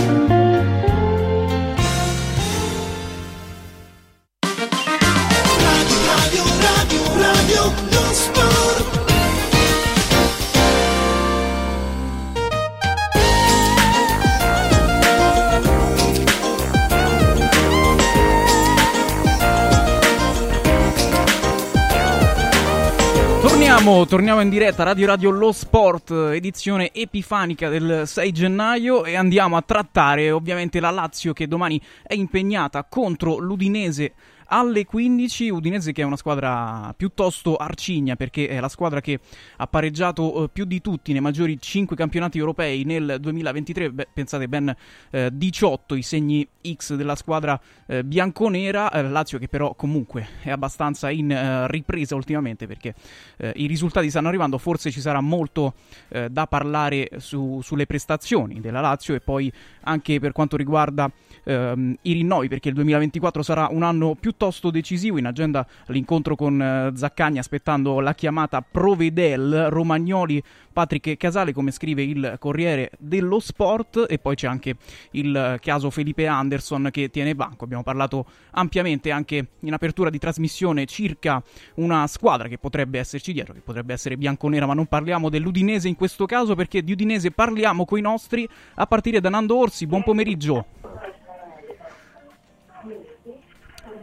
Torniamo, 23.83 24.07
torniamo 24.07 24.41
in 24.41 24.49
diretta 24.49 24.85
Radio 24.85 25.09
Radio 25.09 25.31
Lo 25.31 25.51
Sport, 25.51 26.13
edizione 26.13 26.93
epifanica 26.93 27.69
del 27.69 28.03
6 28.07 28.31
gennaio 28.31 29.05
e 29.05 29.17
andiamo 29.17 29.57
a 29.57 29.63
trattare 29.63 30.31
ovviamente 30.31 30.79
la 30.79 30.91
Lazio 30.91 31.33
che 31.33 31.49
domani 31.49 31.83
è 32.05 32.15
impegnata 32.15 32.85
contro 32.85 33.39
l'Udinese 33.39 34.13
alle 34.53 34.85
15, 34.85 35.49
Udinese 35.49 35.93
che 35.93 36.03
è 36.03 36.05
una 36.05 36.17
squadra 36.17 36.93
piuttosto 36.95 37.57
arcigna 37.57 38.17
perché 38.17 38.49
è 38.49 38.61
la 38.61 38.69
squadra 38.69 39.01
che 39.01 39.19
ha 39.57 39.67
pareggiato 39.67 40.45
eh, 40.45 40.49
più 40.51 40.67
di 40.67 40.83
tutti 40.83 41.13
nei 41.13 41.23
maggiori 41.23 41.59
5 41.59 41.97
campionati 41.97 42.37
europei 42.37 42.85
nel 42.85 43.17
2023, 43.19 43.93
Beh, 43.93 44.09
pensate 44.13 44.49
ben 44.49 44.75
eh, 45.11 45.31
18 45.33 45.95
i 45.95 46.03
segni 46.03 46.47
X 46.71 46.95
della 46.95 47.15
squadra 47.15 47.59
eh, 47.87 48.05
bianconera, 48.05 48.91
eh, 48.91 49.03
Lazio 49.03 49.39
che 49.39 49.49
però 49.49 49.75
comunque 49.75 50.29
è 50.43 50.51
abbastanza 50.51 51.09
in 51.09 51.31
eh, 51.31 51.67
ripresa 51.69 52.15
ultimamente 52.15 52.67
perché 52.67 52.95
eh, 53.39 53.53
i 53.57 53.67
risultati 53.67 54.11
stanno 54.11 54.29
arrivando, 54.29 54.59
forse 54.59 54.91
ci 54.91 55.01
sarà 55.01 55.23
molto 55.23 55.73
eh, 56.09 56.29
da 56.29 56.47
parlare 56.47 57.09
su- 57.17 57.61
sulle 57.63 57.87
prestazioni 57.87 58.61
della 58.61 58.83
Lazio 58.83 59.15
e 59.15 59.21
poi 59.21 59.51
anche 59.85 60.21
per 60.21 60.33
quanto 60.33 60.59
riguarda 60.59 61.11
ehm, 61.45 61.97
i 62.03 62.13
rinnovi 62.13 62.49
perché 62.49 62.69
il 62.69 62.75
2024 62.75 63.43
sarà 63.43 63.69
un 63.71 63.83
anno 63.83 64.15
piuttosto 64.15 64.41
decisivo 64.71 65.19
in 65.19 65.27
agenda 65.27 65.65
l'incontro 65.87 66.35
con 66.35 66.61
eh, 66.61 66.91
Zaccagni 66.95 67.39
aspettando 67.39 68.01
la 68.01 68.13
chiamata 68.15 68.61
Provedel 68.61 69.69
Romagnoli 69.71 70.43
Patrick 70.73 71.17
Casale 71.17 71.53
come 71.53 71.71
scrive 71.71 72.03
il 72.03 72.37
Corriere 72.41 72.91
dello 72.99 73.39
Sport. 73.39 74.07
E 74.09 74.19
poi 74.19 74.35
c'è 74.35 74.49
anche 74.49 74.75
il 75.13 75.37
eh, 75.37 75.59
caso 75.61 75.91
Felipe 75.91 76.27
Anderson 76.27 76.89
che 76.91 77.11
tiene 77.11 77.37
banco. 77.37 77.65
Abbiamo 77.65 77.85
parlato 77.85 78.27
ampiamente 78.53 79.13
anche 79.13 79.47
in 79.61 79.73
apertura 79.73 80.11
di 80.11 80.19
trasmissione 80.19 80.87
circa 80.87 81.41
una 81.75 82.07
squadra 82.09 82.49
che 82.49 82.59
potrebbe 82.59 82.99
esserci 82.99 83.33
dietro 83.33 83.55
che 83.55 83.61
potrebbe 83.61 83.93
essere 83.93 84.17
bianconera 84.17 84.67
ma 84.67 84.75
non 84.75 84.87
parliamo 84.87 85.29
dell'Udinese 85.29 85.89
in 85.89 85.95
questo 85.95 86.27
caso 86.27 86.55
perché 86.55 86.83
di 86.83 86.93
Udinese 86.93 87.31
parliamo 87.31 87.85
coi 87.85 88.01
nostri 88.01 88.49
a 88.75 88.87
partire 88.87 89.21
da 89.21 89.29
Nando 89.29 89.57
Orsi. 89.57 89.87
Buon 89.87 90.03
pomeriggio 90.03 90.82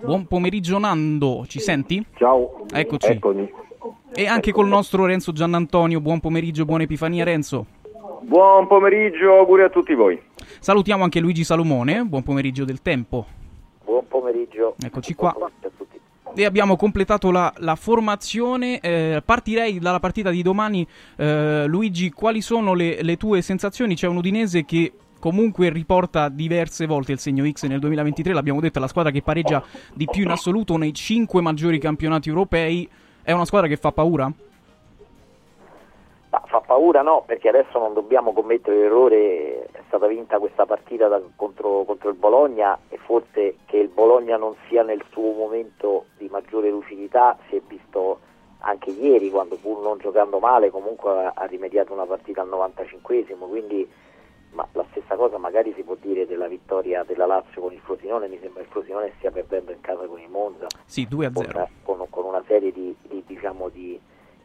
Buon 0.03 0.25
pomeriggio 0.27 0.79
Nando, 0.79 1.45
ci 1.47 1.59
senti? 1.59 2.03
Ciao. 2.15 2.65
Eccoci. 2.73 3.11
Eccomi. 3.11 3.51
E 4.13 4.27
anche 4.27 4.51
col 4.51 4.67
nostro 4.67 5.05
Renzo 5.05 5.31
Giannantonio, 5.31 6.01
buon 6.01 6.19
pomeriggio, 6.19 6.65
buona 6.65 6.83
Epifania 6.83 7.23
Renzo. 7.23 7.65
Buon 8.21 8.67
pomeriggio, 8.67 9.33
auguri 9.33 9.63
a 9.63 9.69
tutti 9.69 9.93
voi. 9.93 10.19
Salutiamo 10.59 11.03
anche 11.03 11.19
Luigi 11.19 11.43
Salomone, 11.43 12.03
buon 12.03 12.23
pomeriggio 12.23 12.65
del 12.65 12.81
tempo. 12.81 13.25
Buon 13.83 14.07
pomeriggio. 14.07 14.75
Eccoci 14.83 15.13
qua. 15.15 15.35
E 16.35 16.45
abbiamo 16.45 16.75
completato 16.75 17.31
la, 17.31 17.51
la 17.57 17.75
formazione. 17.75 18.79
Eh, 18.79 19.21
partirei 19.25 19.79
dalla 19.79 19.99
partita 19.99 20.29
di 20.29 20.41
domani. 20.41 20.87
Eh, 21.17 21.65
Luigi, 21.65 22.11
quali 22.11 22.41
sono 22.41 22.73
le, 22.73 23.01
le 23.01 23.17
tue 23.17 23.41
sensazioni? 23.41 23.95
C'è 23.95 24.07
un 24.07 24.17
Udinese 24.17 24.63
che 24.63 24.91
comunque 25.19 25.69
riporta 25.69 26.29
diverse 26.29 26.85
volte 26.85 27.11
il 27.11 27.19
segno 27.19 27.47
X 27.49 27.65
nel 27.67 27.79
2023, 27.79 28.33
l'abbiamo 28.33 28.59
detto, 28.59 28.79
è 28.79 28.81
la 28.81 28.87
squadra 28.87 29.11
che 29.11 29.21
pareggia 29.21 29.63
di 29.93 30.07
più 30.09 30.23
in 30.23 30.29
assoluto 30.29 30.77
nei 30.77 30.93
cinque 30.93 31.41
maggiori 31.41 31.77
campionati 31.77 32.29
europei. 32.29 32.89
È 33.21 33.31
una 33.31 33.45
squadra 33.45 33.67
che 33.67 33.77
fa 33.77 33.91
paura? 33.91 34.31
Ma 36.31 36.43
fa 36.45 36.61
paura 36.61 37.01
no, 37.01 37.23
perché 37.25 37.49
adesso 37.49 37.79
non 37.79 37.93
dobbiamo 37.93 38.33
commettere 38.33 38.77
l'errore, 38.77 39.65
è 39.71 39.81
stata 39.87 40.05
vinta 40.05 40.37
questa 40.37 40.65
partita 40.65 41.07
da, 41.07 41.19
contro, 41.35 41.83
contro, 41.85 42.09
il 42.09 42.15
Bologna 42.15 42.77
e 42.89 42.97
forse 42.97 43.57
che 43.65 43.77
il 43.77 43.87
Bologna 43.87 44.37
non 44.37 44.53
sia 44.67 44.83
nel 44.83 45.03
suo 45.11 45.33
momento 45.33 46.05
di 46.17 46.27
maggiore 46.29 46.69
lucidità 46.69 47.35
si 47.49 47.55
è 47.55 47.61
visto 47.67 48.19
anche 48.59 48.91
ieri 48.91 49.29
quando 49.29 49.55
pur 49.55 49.81
non 49.81 49.97
giocando 49.97 50.39
male 50.39 50.69
comunque 50.69 51.31
ha, 51.33 51.45
rimediato 51.45 51.93
una 51.93 52.05
partita 52.05 52.41
al 52.41 52.49
95esimo, 52.49 53.47
quindi 53.47 53.89
ma 54.51 54.67
la 54.73 54.85
stessa 54.91 55.15
cosa 55.15 55.37
magari 55.37 55.73
si 55.75 55.83
può 55.83 55.95
dire 55.99 56.25
della 56.25 56.47
vittoria 56.47 57.03
della 57.03 57.25
Lazio 57.25 57.61
con 57.61 57.73
il 57.73 57.79
Frosinone, 57.79 58.27
mi 58.27 58.39
sembra 58.39 58.61
che 58.61 58.67
il 58.67 58.71
Frosinone 58.71 59.13
stia 59.17 59.31
perdendo 59.31 59.71
in 59.71 59.81
casa 59.81 60.05
con 60.05 60.19
il 60.19 60.29
Monza. 60.29 60.67
Sì, 60.85 61.07
2 61.07 61.25
a 61.25 61.31
0. 61.33 61.69
Con, 61.83 61.97
con, 61.97 62.07
con 62.09 62.25
una 62.25 62.43
serie 62.47 62.71
di, 62.71 62.95
di, 63.03 63.23
diciamo, 63.25 63.69
di, 63.69 63.99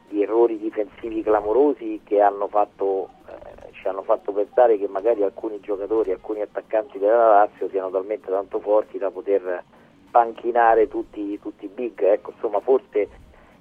di, 0.08 0.22
errori 0.22 0.58
difensivi 0.58 1.22
clamorosi 1.22 2.00
che 2.04 2.20
hanno 2.20 2.48
fatto, 2.48 3.08
eh, 3.28 3.72
ci 3.72 3.88
hanno 3.88 4.02
fatto 4.02 4.32
pensare 4.32 4.78
che 4.78 4.88
magari 4.88 5.22
alcuni 5.22 5.60
giocatori, 5.60 6.12
alcuni 6.12 6.42
attaccanti 6.42 6.98
della 6.98 7.28
Lazio 7.28 7.68
siano 7.68 7.90
talmente 7.90 8.30
tanto 8.30 8.60
forti 8.60 8.98
da 8.98 9.10
poter 9.10 9.64
panchinare 10.10 10.86
tutti, 10.88 11.38
tutti 11.40 11.64
i 11.64 11.68
big. 11.68 12.02
Ecco, 12.02 12.32
insomma, 12.32 12.60
forse 12.60 13.08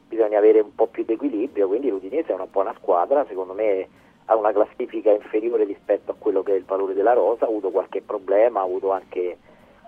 bisogna 0.07 0.37
avere 0.37 0.59
un 0.59 0.75
po' 0.75 0.87
più 0.87 1.03
di 1.05 1.13
equilibrio, 1.13 1.67
quindi 1.67 1.89
l'Udinese 1.89 2.31
è 2.31 2.35
una 2.35 2.45
buona 2.45 2.73
squadra, 2.77 3.25
secondo 3.27 3.53
me 3.53 3.87
ha 4.25 4.35
una 4.35 4.51
classifica 4.51 5.11
inferiore 5.11 5.65
rispetto 5.65 6.11
a 6.11 6.15
quello 6.17 6.43
che 6.43 6.53
è 6.53 6.55
il 6.55 6.65
valore 6.65 6.93
della 6.93 7.13
rosa, 7.13 7.45
ha 7.45 7.47
avuto 7.47 7.71
qualche 7.71 8.01
problema, 8.01 8.61
ha 8.61 8.63
avuto 8.63 8.91
anche 8.91 9.37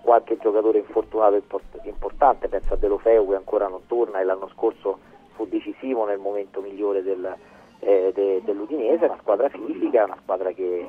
qualche 0.02 0.36
giocatore 0.38 0.78
infortunato 0.78 1.42
importante, 1.82 2.48
penso 2.48 2.74
a 2.74 2.76
Delofeu 2.76 3.28
che 3.28 3.34
ancora 3.34 3.66
non 3.66 3.86
torna 3.86 4.20
e 4.20 4.24
l'anno 4.24 4.48
scorso 4.48 4.98
fu 5.34 5.46
decisivo 5.46 6.04
nel 6.06 6.18
momento 6.18 6.60
migliore 6.60 7.02
del, 7.02 7.34
eh, 7.80 8.12
de, 8.14 8.42
dell'Udinese, 8.44 9.04
è 9.04 9.08
una 9.08 9.18
squadra 9.20 9.48
fisica, 9.48 10.04
una 10.04 10.18
squadra 10.22 10.52
che 10.52 10.88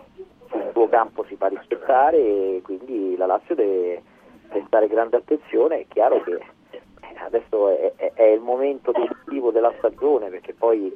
sul 0.49 0.69
suo 0.72 0.88
campo 0.88 1.24
si 1.24 1.36
fa 1.36 1.48
rispettare 1.48 2.18
e 2.18 2.61
quindi 2.64 3.15
la 3.18 3.26
Lazio 3.26 3.56
deve 3.56 4.03
prestare 4.49 4.88
grande 4.88 5.18
attenzione, 5.18 5.82
è 5.82 5.86
chiaro 5.88 6.22
che 6.24 6.40
adesso 7.26 7.69
è, 7.69 7.94
è, 7.95 8.11
è 8.14 8.24
il 8.24 8.40
momento 8.40 8.91
decisivo 8.91 9.52
della 9.52 9.74
stagione 9.78 10.30
perché 10.30 10.53
poi 10.53 10.95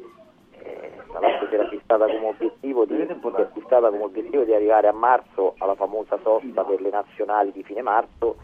eh, 0.64 0.92
la 1.12 1.20
Lazio 1.20 1.48
si 1.48 1.56
era 1.56 1.68
fissata 1.68 2.06
come 2.06 2.28
obiettivo 2.28 2.86
di, 2.86 3.08
fissata 3.54 3.90
come 3.90 4.04
obiettivo 4.04 4.44
di 4.44 4.54
arrivare 4.54 4.88
a 4.88 4.94
marzo 4.94 5.56
alla 5.58 5.76
famosa 5.76 6.18
sosta 6.22 6.64
per 6.64 6.82
le 6.82 6.90
nazionali 6.90 7.52
di 7.52 7.64
fine 7.64 7.82
marzo 7.82 8.38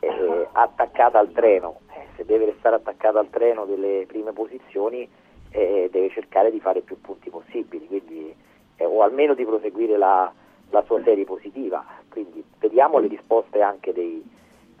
eh, 0.00 0.48
attaccata 0.52 1.18
al 1.18 1.32
treno. 1.32 1.80
Eh, 1.94 2.06
se 2.16 2.24
deve 2.24 2.46
restare 2.46 2.76
attaccata 2.76 3.18
al 3.18 3.30
treno 3.30 3.64
delle 3.64 4.04
prime 4.06 4.32
posizioni 4.32 5.08
eh, 5.50 5.88
deve 5.90 6.10
cercare 6.10 6.50
di 6.50 6.60
fare 6.60 6.80
più 6.80 7.00
punti 7.00 7.30
possibili 7.30 7.86
quindi, 7.86 8.34
eh, 8.76 8.84
o 8.84 9.02
almeno 9.02 9.34
di 9.34 9.44
proseguire 9.44 9.96
la, 9.96 10.30
la, 10.70 10.82
sua 10.84 11.00
serie 11.02 11.24
positiva. 11.24 11.84
Quindi 12.08 12.44
vediamo 12.58 12.98
le 12.98 13.08
risposte 13.08 13.60
anche 13.60 13.92
dei, 13.92 14.22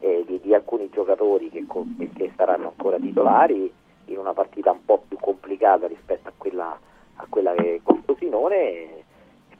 eh, 0.00 0.24
di, 0.26 0.40
di, 0.40 0.54
alcuni 0.54 0.90
giocatori 0.90 1.48
che, 1.50 1.64
che 2.14 2.32
saranno 2.36 2.68
ancora 2.68 2.98
titolari 2.98 3.72
in 4.06 4.18
una 4.18 4.32
partita 4.32 4.70
un 4.70 4.84
po' 4.84 5.02
più 5.06 5.18
complicata 5.18 5.86
rispetto 5.86 6.28
a 6.28 6.32
quella, 6.36 6.78
a 7.16 7.26
quella 7.28 7.52
che 7.54 7.80
con 7.82 8.02
Frosinone 8.02 9.02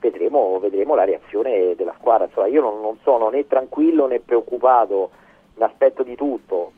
vedremo, 0.00 0.58
vedremo, 0.58 0.94
la 0.94 1.04
reazione 1.04 1.74
della 1.76 1.94
squadra. 1.98 2.26
Insomma, 2.26 2.46
io 2.46 2.60
non, 2.60 2.80
non, 2.80 2.98
sono 3.02 3.30
né 3.30 3.46
tranquillo 3.46 4.06
né 4.06 4.20
preoccupato, 4.20 5.10
mi 5.54 5.64
aspetto 5.64 6.02
di 6.02 6.14
tutto. 6.14 6.72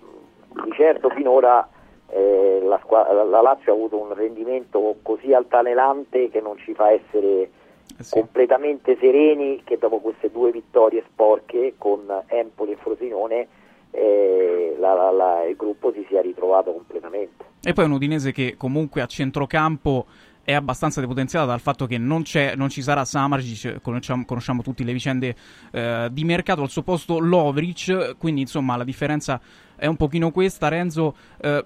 Di 0.48 0.72
certo 0.72 1.10
finora 1.10 1.68
eh, 2.08 2.60
la, 2.62 2.78
squadra, 2.82 3.24
la, 3.24 3.40
Lazio 3.40 3.72
ha 3.72 3.74
avuto 3.74 3.98
un 3.98 4.14
rendimento 4.14 4.96
così 5.02 5.32
altanelante 5.32 6.30
che 6.30 6.40
non 6.40 6.56
ci 6.58 6.72
fa 6.72 6.90
essere 6.90 7.50
eh 7.98 8.02
sì. 8.02 8.10
completamente 8.10 8.96
sereni 8.98 9.62
che 9.64 9.78
dopo 9.78 9.98
queste 9.98 10.30
due 10.30 10.50
vittorie 10.50 11.04
sporche 11.08 11.74
con 11.78 12.22
Empoli 12.26 12.72
e 12.72 12.76
Frosinone 12.76 13.48
eh, 13.96 14.76
la, 14.78 15.10
la, 15.10 15.44
il 15.44 15.56
gruppo 15.56 15.92
si 15.92 16.04
sia 16.08 16.20
ritrovato 16.20 16.72
completamente. 16.72 17.44
E 17.62 17.72
poi 17.72 17.86
un 17.86 17.92
Udinese 17.92 18.32
che 18.32 18.54
comunque 18.56 19.00
a 19.00 19.06
centrocampo 19.06 20.06
è 20.44 20.52
abbastanza 20.52 21.00
depotenziata 21.00 21.44
dal 21.46 21.60
fatto 21.60 21.86
che 21.86 21.98
non, 21.98 22.22
non 22.54 22.68
ci 22.68 22.82
sarà 22.82 23.04
Samardzic, 23.04 23.80
conosciamo, 23.80 24.24
conosciamo 24.24 24.62
tutte 24.62 24.84
le 24.84 24.92
vicende 24.92 25.34
eh, 25.72 26.08
di 26.12 26.24
mercato, 26.24 26.62
al 26.62 26.70
suo 26.70 26.82
posto 26.82 27.18
Lovric, 27.18 28.16
quindi 28.16 28.42
insomma 28.42 28.76
la 28.76 28.84
differenza 28.84 29.40
è 29.74 29.86
un 29.86 29.96
pochino 29.96 30.30
questa. 30.30 30.68
Renzo, 30.68 31.16
eh, 31.40 31.64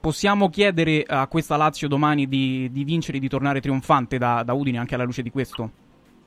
possiamo 0.00 0.48
chiedere 0.48 1.04
a 1.06 1.26
questa 1.26 1.56
Lazio 1.56 1.88
domani 1.88 2.26
di, 2.26 2.70
di 2.70 2.84
vincere, 2.84 3.18
di 3.18 3.28
tornare 3.28 3.60
trionfante 3.60 4.16
da, 4.16 4.42
da 4.42 4.54
Udine 4.54 4.78
anche 4.78 4.94
alla 4.94 5.04
luce 5.04 5.20
di 5.22 5.30
questo? 5.30 5.84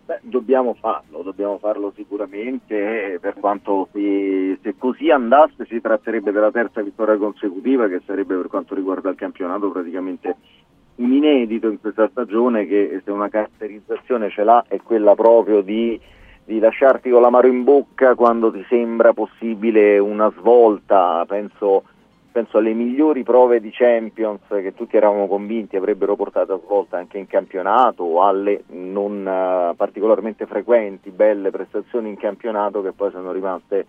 Beh, 0.10 0.22
dobbiamo 0.24 0.74
farlo, 0.74 1.22
dobbiamo 1.22 1.60
farlo 1.60 1.94
sicuramente, 1.96 3.20
per 3.22 3.36
quanto 3.36 3.90
si, 3.94 4.58
se 4.64 4.74
così 4.76 5.12
andasse 5.12 5.68
si 5.68 5.80
tratterebbe 5.80 6.32
della 6.32 6.50
terza 6.50 6.82
vittoria 6.82 7.16
consecutiva 7.16 7.88
che 7.88 8.02
sarebbe 8.08 8.36
per 8.36 8.48
quanto 8.48 8.74
riguarda 8.74 9.12
il 9.12 9.16
campionato 9.16 9.70
praticamente 9.70 10.36
un 10.96 11.14
inedito 11.14 11.70
in 11.70 11.80
questa 11.80 12.10
stagione 12.10 12.66
che 12.66 13.04
se 13.06 13.12
una 13.12 13.30
caratterizzazione 13.30 14.32
ce 14.32 14.44
l'ha 14.44 14.66
è 14.68 14.82
quella 14.82 15.14
proprio 15.14 15.62
di, 15.62 16.02
di 16.44 16.58
lasciarti 16.58 17.12
con 17.12 17.22
l'amaro 17.22 17.46
in 17.46 17.64
bocca 17.64 18.16
quando 18.16 18.52
ti 18.52 18.66
sembra 18.68 19.14
possibile 19.14 20.00
una 20.00 20.34
svolta, 20.40 21.24
penso 21.28 21.84
penso 22.32 22.58
alle 22.58 22.74
migliori 22.74 23.24
prove 23.24 23.60
di 23.60 23.72
Champions 23.72 24.42
che 24.48 24.74
tutti 24.74 24.96
eravamo 24.98 25.28
convinti 25.28 25.76
avrebbero 25.76 26.16
portato 26.16 26.54
a 26.54 26.60
svolta 26.64 26.98
anche 26.98 27.18
in 27.18 27.28
campionato 27.28 28.04
o 28.04 28.24
alle 28.24 28.64
non 28.68 29.26
uh, 29.26 29.76
particolarmente 29.76 30.46
frequenti, 30.46 31.10
belle 31.10 31.50
prestazioni 31.50 32.10
in 32.10 32.18
campionato 32.18 32.82
che 32.82 32.92
poi 32.92 33.12
sono 33.12 33.32
rimaste 33.32 33.86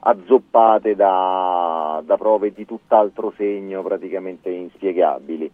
azzoppate 0.00 0.94
da, 0.94 2.00
da 2.04 2.16
prove 2.16 2.52
di 2.52 2.64
tutt'altro 2.64 3.32
segno 3.36 3.82
praticamente 3.82 4.50
inspiegabili. 4.50 5.50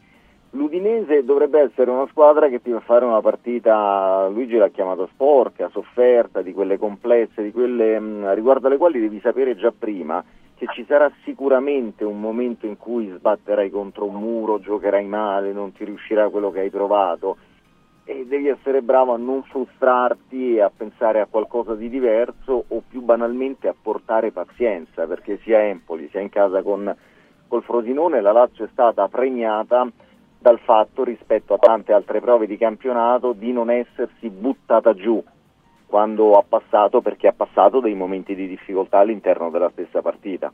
L'Udinese 0.54 1.24
dovrebbe 1.24 1.60
essere 1.60 1.90
una 1.90 2.06
squadra 2.08 2.48
che 2.48 2.60
ti 2.60 2.70
fa 2.70 2.80
fare 2.80 3.06
una 3.06 3.22
partita, 3.22 4.28
Luigi 4.28 4.56
l'ha 4.56 4.68
chiamata 4.68 5.08
sporca, 5.10 5.70
sofferta, 5.70 6.42
di 6.42 6.52
quelle 6.52 6.76
complesse, 6.76 7.42
di 7.42 7.52
quelle 7.52 7.98
mh, 7.98 8.04
mm, 8.04 8.32
riguardo 8.34 8.66
alle 8.66 8.76
quali 8.76 9.00
devi 9.00 9.18
sapere 9.20 9.56
già 9.56 9.72
prima 9.72 10.22
che 10.62 10.68
ci 10.74 10.84
sarà 10.86 11.10
sicuramente 11.24 12.05
un 12.05 12.20
momento 12.20 12.66
in 12.66 12.76
cui 12.76 13.09
sbatterai 13.09 13.68
contro 13.68 14.05
un 14.05 14.14
muro, 14.14 14.60
giocherai 14.60 15.05
male, 15.06 15.52
non 15.52 15.72
ti 15.72 15.84
riuscirà 15.84 16.28
quello 16.28 16.52
che 16.52 16.60
hai 16.60 16.70
trovato 16.70 17.36
e 18.05 18.24
devi 18.28 18.47
essere 18.47 18.80
bravo 18.80 19.12
a 19.12 19.16
non 19.16 19.43
frustrarti 19.43 20.55
e 20.55 20.60
a 20.60 20.70
pensare 20.70 21.20
a 21.20 21.26
qualcosa 21.26 21.74
di 21.74 21.89
diverso 21.89 22.64
o 22.68 22.82
più 22.89 23.01
banalmente 23.01 23.66
a 23.66 23.74
portare 23.74 24.30
pazienza 24.30 25.05
perché 25.09 25.40
sia 25.43 25.64
Empoli 25.64 26.09
sia 26.10 26.20
in 26.20 26.28
casa 26.28 26.62
con 26.62 26.94
col 27.48 27.62
Frosinone 27.64 28.20
la 28.20 28.30
Lazio 28.30 28.64
è 28.64 28.68
stata 28.70 29.09
premiata 29.09 29.90
dal 30.39 30.60
fatto 30.60 31.02
rispetto 31.02 31.55
a 31.55 31.59
tante 31.59 31.93
altre 31.93 32.20
prove 32.20 32.47
di 32.47 32.56
campionato 32.56 33.32
di 33.32 33.51
non 33.51 33.68
essersi 33.68 34.30
buttata 34.30 34.94
giù 34.94 35.20
quando 35.93 36.39
ha 36.39 36.43
passato, 36.43 37.02
perché 37.02 37.28
ha 37.28 37.35
passato 37.35 37.78
dei 37.78 37.93
momenti 37.93 38.35
di 38.35 38.48
difficoltà 38.48 39.01
all'interno 39.01 39.51
della 39.51 39.69
stessa 39.74 40.01
partita. 40.01 40.51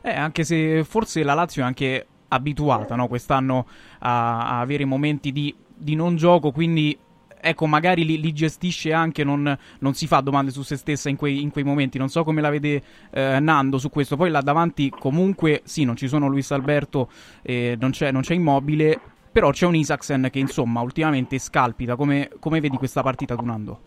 Eh, 0.00 0.14
anche 0.14 0.42
se 0.42 0.84
forse 0.84 1.22
la 1.22 1.34
Lazio 1.34 1.60
è 1.60 1.66
anche 1.66 2.06
abituata 2.28 2.96
no, 2.96 3.08
quest'anno 3.08 3.66
a, 3.98 4.38
a, 4.38 4.60
avere 4.60 4.86
momenti 4.86 5.32
di, 5.32 5.54
di, 5.76 5.94
non 5.94 6.16
gioco, 6.16 6.50
quindi 6.50 6.98
ecco, 7.38 7.66
magari 7.66 8.06
li, 8.06 8.18
li 8.18 8.32
gestisce 8.32 8.94
anche, 8.94 9.22
non, 9.22 9.54
non, 9.80 9.92
si 9.92 10.06
fa 10.06 10.20
domande 10.20 10.50
su 10.50 10.62
se 10.62 10.76
stessa 10.76 11.10
in 11.10 11.16
quei, 11.16 11.42
in 11.42 11.50
quei 11.50 11.64
momenti. 11.64 11.98
Non 11.98 12.08
so 12.08 12.24
come 12.24 12.40
la 12.40 12.48
vede 12.48 12.82
eh, 13.10 13.38
Nando 13.38 13.76
su 13.76 13.90
questo. 13.90 14.16
Poi 14.16 14.30
là 14.30 14.40
davanti, 14.40 14.88
comunque, 14.88 15.60
sì, 15.64 15.84
non 15.84 15.94
ci 15.94 16.08
sono 16.08 16.26
Luis 16.26 16.50
Alberto, 16.52 17.10
eh, 17.42 17.76
non, 17.78 17.90
c'è, 17.90 18.10
non 18.10 18.22
c'è 18.22 18.32
Immobile, 18.32 18.98
però 19.30 19.50
c'è 19.50 19.66
un 19.66 19.74
Isaacsen 19.74 20.28
che 20.32 20.38
insomma 20.38 20.80
ultimamente 20.80 21.38
scalpita. 21.38 21.96
Come, 21.96 22.30
come 22.40 22.60
vedi 22.60 22.78
questa 22.78 23.02
partita, 23.02 23.34
Nando? 23.34 23.80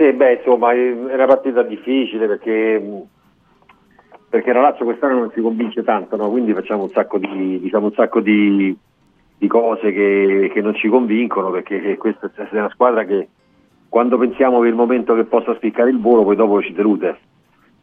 Sì, 0.00 0.14
beh, 0.14 0.36
insomma, 0.36 0.72
è 0.72 0.92
una 1.12 1.26
partita 1.26 1.62
difficile 1.62 2.26
perché, 2.26 2.82
perché 4.30 4.50
la 4.50 4.62
Lazio 4.62 4.86
quest'anno 4.86 5.18
non 5.18 5.30
si 5.34 5.42
convince 5.42 5.82
tanto, 5.84 6.16
no? 6.16 6.30
quindi 6.30 6.54
facciamo 6.54 6.84
un 6.84 6.88
sacco 6.88 7.18
di, 7.18 7.60
diciamo, 7.60 7.88
un 7.88 7.92
sacco 7.92 8.20
di, 8.20 8.74
di 9.36 9.46
cose 9.46 9.92
che, 9.92 10.50
che, 10.54 10.62
non 10.62 10.74
ci 10.74 10.88
convincono 10.88 11.50
perché 11.50 11.98
questa 11.98 12.30
è 12.34 12.56
una 12.56 12.70
squadra 12.70 13.04
che 13.04 13.28
quando 13.90 14.16
pensiamo 14.16 14.60
che 14.62 14.68
il 14.68 14.74
momento 14.74 15.14
che 15.14 15.24
possa 15.24 15.54
spiccare 15.56 15.90
il 15.90 16.00
volo 16.00 16.24
poi 16.24 16.36
dopo 16.36 16.62
ci 16.62 16.72
delude. 16.72 17.18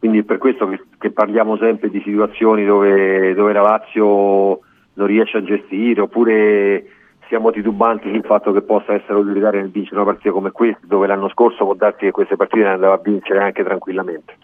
Quindi 0.00 0.18
è 0.18 0.24
per 0.24 0.38
questo 0.38 0.66
che, 0.66 0.82
che 0.98 1.12
parliamo 1.12 1.56
sempre 1.56 1.88
di 1.88 2.02
situazioni 2.04 2.64
dove, 2.64 3.32
dove 3.34 3.52
la 3.52 3.62
Lazio 3.62 4.58
non 4.94 5.06
riesce 5.06 5.36
a 5.36 5.44
gestire 5.44 6.00
oppure 6.00 6.84
siamo 7.28 7.50
titubanti 7.50 8.10
sul 8.10 8.24
fatto 8.24 8.52
che 8.52 8.62
possa 8.62 8.94
essere 8.94 9.18
utilitaria 9.18 9.60
nel 9.60 9.70
vincere 9.70 9.96
una 9.96 10.06
partita 10.06 10.32
come 10.32 10.50
questa, 10.50 10.80
dove 10.86 11.06
l'anno 11.06 11.28
scorso 11.28 11.64
può 11.64 11.74
darsi 11.74 12.00
che 12.06 12.10
queste 12.10 12.36
partite 12.36 12.64
ne 12.64 12.70
andava 12.72 12.94
a 12.94 13.00
vincere 13.02 13.40
anche 13.40 13.62
tranquillamente. 13.62 14.36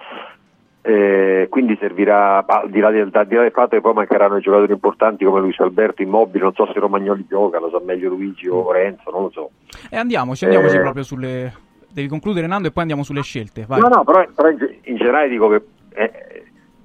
Eh, 0.87 1.47
quindi 1.49 1.79
servirà, 1.81 2.45
al 2.47 2.69
di, 2.69 2.79
là 2.79 2.91
del, 2.91 3.09
al 3.11 3.27
di 3.27 3.35
là 3.35 3.41
del 3.41 3.53
fatto 3.53 3.75
che 3.75 3.81
poi 3.81 3.95
mancheranno 3.95 4.37
i 4.37 4.43
giocatori 4.43 4.73
importanti 4.73 5.25
come 5.25 5.41
Luis 5.41 5.59
Alberto 5.61 6.03
Immobile, 6.03 6.45
non 6.45 6.53
so 6.53 6.67
se 6.67 6.79
Romagnoli 6.79 7.25
gioca, 7.27 7.59
lo 7.59 7.71
sa 7.71 7.81
meglio 7.83 8.11
Luigi 8.11 8.49
o 8.49 8.71
Renzo, 8.71 9.11
non 9.11 9.23
lo 9.23 9.31
so. 9.31 9.51
E 9.91 9.97
andiamoci, 9.97 10.45
andiamoci 10.45 10.77
Eh. 10.77 10.81
proprio 10.81 11.03
sulle... 11.03 11.53
Devi 11.91 12.09
concludere 12.09 12.49
Nando 12.49 12.69
e 12.69 12.71
poi 12.73 12.83
andiamo 12.83 13.05
sulle 13.05 13.23
scelte. 13.23 13.65
Vai. 13.67 13.81
No, 13.81 13.89
no, 13.89 14.05
però, 14.05 14.27
però 14.35 14.51
in, 14.51 14.59
in 14.83 14.97
generale 14.97 15.29
dico 15.29 15.49
che 15.49 15.63
eh, 15.95 16.34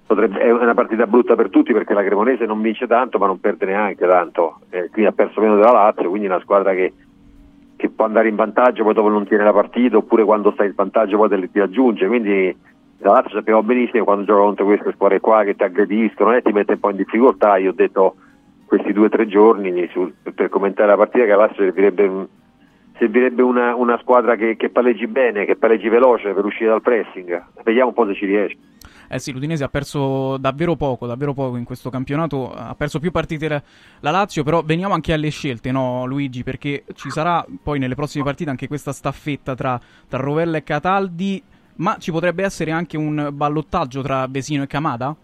potrebbe- 0.09 0.39
è 0.39 0.51
una 0.51 0.73
partita 0.73 1.05
brutta 1.05 1.35
per 1.35 1.51
tutti 1.51 1.71
perché 1.71 1.93
la 1.93 2.03
Cremonese 2.03 2.47
non 2.47 2.61
vince 2.61 2.87
tanto 2.87 3.19
ma 3.19 3.27
non 3.27 3.39
perde 3.39 3.67
neanche 3.67 4.07
tanto, 4.07 4.61
eh, 4.71 4.89
quindi 4.89 5.05
ha 5.05 5.11
perso 5.11 5.39
meno 5.39 5.55
della 5.55 5.71
Lazio, 5.71 6.09
quindi 6.09 6.25
è 6.25 6.31
una 6.31 6.39
squadra 6.39 6.73
che, 6.73 6.91
che 7.75 7.89
può 7.89 8.05
andare 8.05 8.27
in 8.27 8.35
vantaggio 8.35 8.83
poi 8.83 8.95
dopo 8.95 9.09
non 9.09 9.27
tiene 9.27 9.43
la 9.43 9.53
partita 9.53 9.97
oppure 9.97 10.23
quando 10.23 10.51
sta 10.51 10.65
in 10.65 10.73
vantaggio 10.75 11.17
poi 11.17 11.29
te 11.29 11.51
ti 11.51 11.59
aggiunge, 11.59 12.07
quindi 12.07 12.57
la 13.01 13.11
Lazio 13.11 13.35
sappiamo 13.35 13.61
benissimo 13.61 14.03
quando 14.03 14.25
gioca 14.25 14.41
contro 14.41 14.65
queste 14.65 14.93
squadre 14.93 15.19
qua 15.19 15.43
che 15.43 15.55
ti 15.55 15.63
aggrediscono 15.63 16.33
e 16.33 16.41
ti 16.41 16.51
mette 16.53 16.73
un 16.73 16.79
po' 16.79 16.89
in 16.89 16.97
difficoltà, 16.97 17.57
io 17.57 17.69
ho 17.69 17.75
detto 17.75 18.15
questi 18.65 18.91
due 18.91 19.05
o 19.05 19.09
tre 19.09 19.27
giorni 19.27 19.87
su- 19.91 20.11
per 20.33 20.49
commentare 20.49 20.89
la 20.89 20.97
partita 20.97 21.25
che 21.25 21.31
la 21.31 21.37
Lazio 21.37 21.63
servirebbe 21.63 22.27
servirebbe 22.97 23.41
una, 23.41 23.75
una 23.75 23.97
squadra 23.99 24.35
che, 24.35 24.57
che 24.57 24.69
palleggi 24.69 25.07
bene, 25.07 25.45
che 25.45 25.55
palleggi 25.55 25.87
veloce 25.87 26.33
per 26.33 26.43
uscire 26.43 26.69
dal 26.69 26.81
pressing. 26.81 27.43
Vediamo 27.63 27.89
un 27.89 27.93
po' 27.93 28.05
se 28.07 28.13
ci 28.15 28.25
riesce. 28.25 28.57
Eh 29.11 29.17
sì, 29.17 29.31
l'Udinese 29.31 29.63
ha 29.63 29.69
perso 29.69 30.37
davvero 30.37 30.75
poco, 30.75 31.07
davvero 31.07 31.33
poco 31.33 31.57
in 31.57 31.63
questo 31.63 31.89
campionato, 31.89 32.53
ha 32.53 32.75
perso 32.75 32.99
più 32.99 33.09
partite 33.09 33.47
la- 33.47 33.61
la 34.01 34.11
Lazio, 34.11 34.43
però 34.43 34.61
veniamo 34.61 34.93
anche 34.93 35.13
alle 35.13 35.29
scelte, 35.29 35.71
no 35.71 36.05
Luigi, 36.05 36.43
perché 36.43 36.83
ci 36.93 37.09
sarà 37.09 37.43
poi 37.63 37.79
nelle 37.79 37.95
prossime 37.95 38.23
partite 38.23 38.51
anche 38.51 38.67
questa 38.67 38.91
staffetta 38.91 39.55
tra, 39.55 39.81
tra 40.07 40.19
Rovella 40.19 40.57
e 40.57 40.63
Cataldi, 40.63 41.41
ma 41.77 41.97
ci 41.97 42.11
potrebbe 42.11 42.43
essere 42.43 42.69
anche 42.69 42.97
un 42.97 43.29
ballottaggio 43.33 44.03
tra 44.03 44.27
Vesino 44.27 44.61
e 44.61 44.67
Camada? 44.67 45.15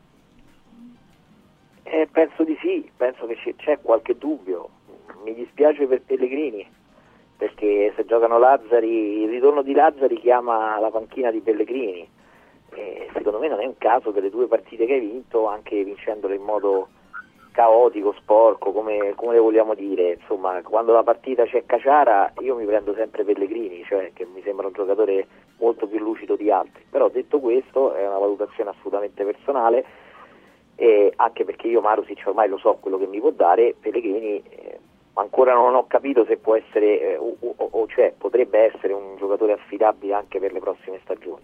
Eh, 1.83 2.07
penso 2.11 2.43
di 2.43 2.57
sì, 2.61 2.89
penso 2.97 3.27
che 3.27 3.37
c'è 3.55 3.79
qualche 3.83 4.17
dubbio. 4.17 4.69
Mi 5.23 5.35
dispiace 5.35 5.85
per 5.85 6.01
Pellegrini, 6.01 6.65
perché 7.37 7.93
se 7.95 8.05
giocano 8.05 8.39
Lazzari, 8.39 9.21
il 9.21 9.29
ritorno 9.29 9.61
di 9.61 9.73
Lazzari 9.73 10.19
chiama 10.19 10.79
la 10.79 10.89
panchina 10.89 11.29
di 11.29 11.41
Pellegrini. 11.41 12.14
E 12.75 13.09
secondo 13.13 13.39
me 13.39 13.47
non 13.47 13.61
è 13.61 13.65
un 13.65 13.77
caso 13.77 14.11
delle 14.11 14.29
due 14.29 14.47
partite 14.47 14.85
che 14.85 14.93
hai 14.93 14.99
vinto, 14.99 15.47
anche 15.47 15.83
vincendole 15.83 16.35
in 16.35 16.43
modo 16.43 16.87
caotico, 17.51 18.13
sporco, 18.17 18.71
come, 18.71 19.13
come 19.15 19.33
le 19.33 19.39
vogliamo 19.39 19.73
dire. 19.73 20.17
Insomma, 20.19 20.61
quando 20.61 20.91
la 20.93 21.03
partita 21.03 21.45
c'è 21.45 21.65
Caciara, 21.65 22.33
io 22.39 22.55
mi 22.55 22.65
prendo 22.65 22.93
sempre 22.93 23.23
Pellegrini, 23.23 23.83
cioè 23.85 24.11
che 24.13 24.25
mi 24.25 24.41
sembra 24.43 24.67
un 24.67 24.73
giocatore 24.73 25.25
molto 25.59 25.87
più 25.87 25.99
lucido 25.99 26.35
di 26.35 26.51
altri. 26.51 26.83
Però 26.89 27.07
detto 27.09 27.39
questo, 27.39 27.93
è 27.93 28.05
una 28.07 28.17
valutazione 28.17 28.71
assolutamente 28.71 29.23
personale 29.23 29.85
anche 31.15 31.45
perché 31.45 31.67
io 31.67 31.81
Marusic 31.81 32.23
ormai 32.25 32.47
lo 32.49 32.57
so 32.57 32.77
quello 32.79 32.97
che 32.97 33.07
mi 33.07 33.19
può 33.19 33.31
dare, 33.31 33.75
Pellegrini 33.79 34.43
eh, 34.49 34.79
ancora 35.13 35.53
non 35.53 35.75
ho 35.75 35.87
capito 35.87 36.25
se 36.25 36.37
può 36.37 36.55
essere 36.55 37.13
eh, 37.13 37.17
o, 37.17 37.35
o- 37.39 37.67
o 37.71 37.87
cioè 37.87 38.13
potrebbe 38.17 38.59
essere 38.73 38.93
un 38.93 39.15
giocatore 39.17 39.53
affidabile 39.53 40.13
anche 40.13 40.39
per 40.39 40.51
le 40.53 40.59
prossime 40.59 40.99
stagioni. 41.03 41.43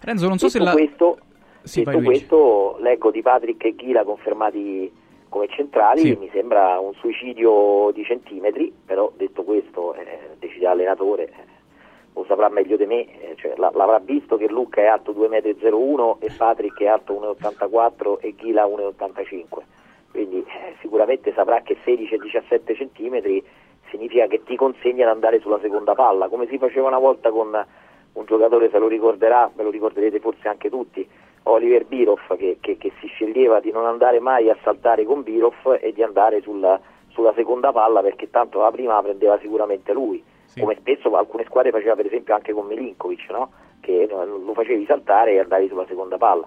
Renzo, 0.00 0.28
non 0.28 0.38
so 0.38 0.46
detto 0.46 0.58
se 0.58 0.64
la... 0.64 0.72
questo, 0.72 1.18
Sì, 1.62 1.82
detto 1.84 2.00
questo, 2.00 2.76
leggo 2.80 3.10
di 3.10 3.22
Patrick 3.22 3.64
e 3.64 3.74
Ghila 3.74 4.04
confermati 4.04 4.92
come 5.28 5.46
centrali, 5.48 6.00
Sì. 6.00 6.16
mi 6.18 6.28
sembra 6.32 6.78
un 6.80 6.92
suicidio 6.94 7.90
di 7.92 8.02
centimetri, 8.04 8.72
però 8.84 9.12
detto 9.16 9.42
questo 9.44 9.94
eh, 9.94 10.30
decide 10.38 10.64
l'allenatore, 10.64 11.24
eh, 11.26 11.32
lo 12.14 12.24
saprà 12.26 12.48
meglio 12.48 12.76
di 12.76 12.86
me, 12.86 13.00
eh, 13.20 13.34
cioè, 13.36 13.54
la- 13.56 13.70
l'avrà 13.74 13.98
visto 14.00 14.36
che 14.36 14.48
Luca 14.48 14.80
è 14.80 14.86
alto 14.86 15.12
2,01 15.12 16.16
m 16.20 16.24
e 16.24 16.30
Patrick 16.36 16.80
è 16.80 16.86
alto 16.86 17.12
1,84 17.12 18.18
e 18.20 18.34
Ghila 18.34 18.64
1,85 18.66 19.62
quindi 20.10 20.38
eh, 20.38 20.74
sicuramente 20.80 21.32
saprà 21.34 21.60
che 21.62 21.76
16 21.84 22.14
e 22.14 22.18
17 22.18 22.74
centimetri 22.74 23.44
significa 23.90 24.26
che 24.26 24.42
ti 24.42 24.56
consegna 24.56 25.04
ad 25.06 25.12
andare 25.14 25.38
sulla 25.38 25.60
seconda 25.60 25.94
palla, 25.94 26.26
come 26.28 26.48
si 26.48 26.58
faceva 26.58 26.88
una 26.88 26.98
volta 26.98 27.30
con 27.30 27.64
un 28.14 28.24
giocatore, 28.24 28.70
se 28.70 28.78
lo 28.78 28.88
ricorderà, 28.88 29.50
ve 29.54 29.62
lo 29.62 29.70
ricorderete 29.70 30.20
forse 30.20 30.48
anche 30.48 30.68
tutti, 30.68 31.06
Oliver 31.44 31.84
Biroff 31.86 32.36
che, 32.36 32.58
che- 32.60 32.76
che 32.76 32.92
si 33.00 33.06
sceglieva 33.06 33.60
di 33.60 33.70
non 33.70 33.86
andare 33.86 34.20
mai 34.20 34.50
a 34.50 34.56
saltare 34.62 35.04
con 35.04 35.22
Biroff 35.22 35.66
e 35.80 35.92
di 35.92 36.02
andare 36.02 36.40
sulla, 36.42 36.78
sulla 37.08 37.32
seconda 37.34 37.72
palla 37.72 38.02
perché 38.02 38.28
tanto 38.30 38.60
la 38.60 38.70
prima 38.70 38.94
la 38.94 39.02
prendeva 39.02 39.38
sicuramente 39.38 39.92
lui, 39.92 40.22
come 40.60 40.76
spesso 40.76 41.14
alcune 41.16 41.44
squadre 41.44 41.70
faceva 41.70 41.94
per 41.94 42.06
esempio 42.06 42.34
anche 42.34 42.52
con 42.52 42.66
Milinkovic, 42.66 43.30
no? 43.30 43.50
che 43.80 44.02
eh, 44.02 44.06
lo 44.08 44.52
facevi 44.52 44.84
saltare 44.84 45.32
e 45.32 45.38
andavi 45.40 45.68
sulla 45.68 45.86
seconda 45.86 46.18
palla. 46.18 46.46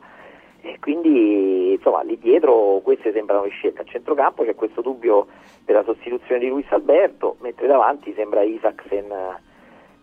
E 0.61 0.77
quindi 0.80 1.73
insomma 1.73 2.03
lì 2.03 2.18
dietro 2.18 2.80
queste 2.84 3.11
sembrano 3.11 3.44
le 3.44 3.49
scelte. 3.49 3.81
A 3.81 3.85
centrocampo 3.85 4.44
c'è 4.44 4.56
questo 4.56 4.81
dubbio 4.81 5.27
per 5.65 5.76
la 5.76 5.84
sostituzione 5.84 6.40
di 6.40 6.48
Luis 6.48 6.72
Alberto, 6.72 7.35
mentre 7.41 7.68
davanti 7.68 8.14
sembra 8.14 8.44
Isaacsen, 8.44 9.11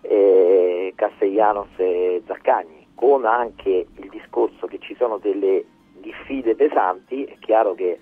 eh, 0.02 0.92
Castellanos 0.94 1.68
e 1.76 2.22
Zaccagni, 2.26 2.88
con 2.94 3.24
anche 3.24 3.86
il 3.94 4.08
discorso 4.08 4.66
che 4.66 4.78
ci 4.78 4.94
sono 4.96 5.18
delle 5.18 5.64
diffide 6.00 6.54
pesanti, 6.54 7.24
è 7.24 7.36
chiaro 7.38 7.74
che 7.74 7.98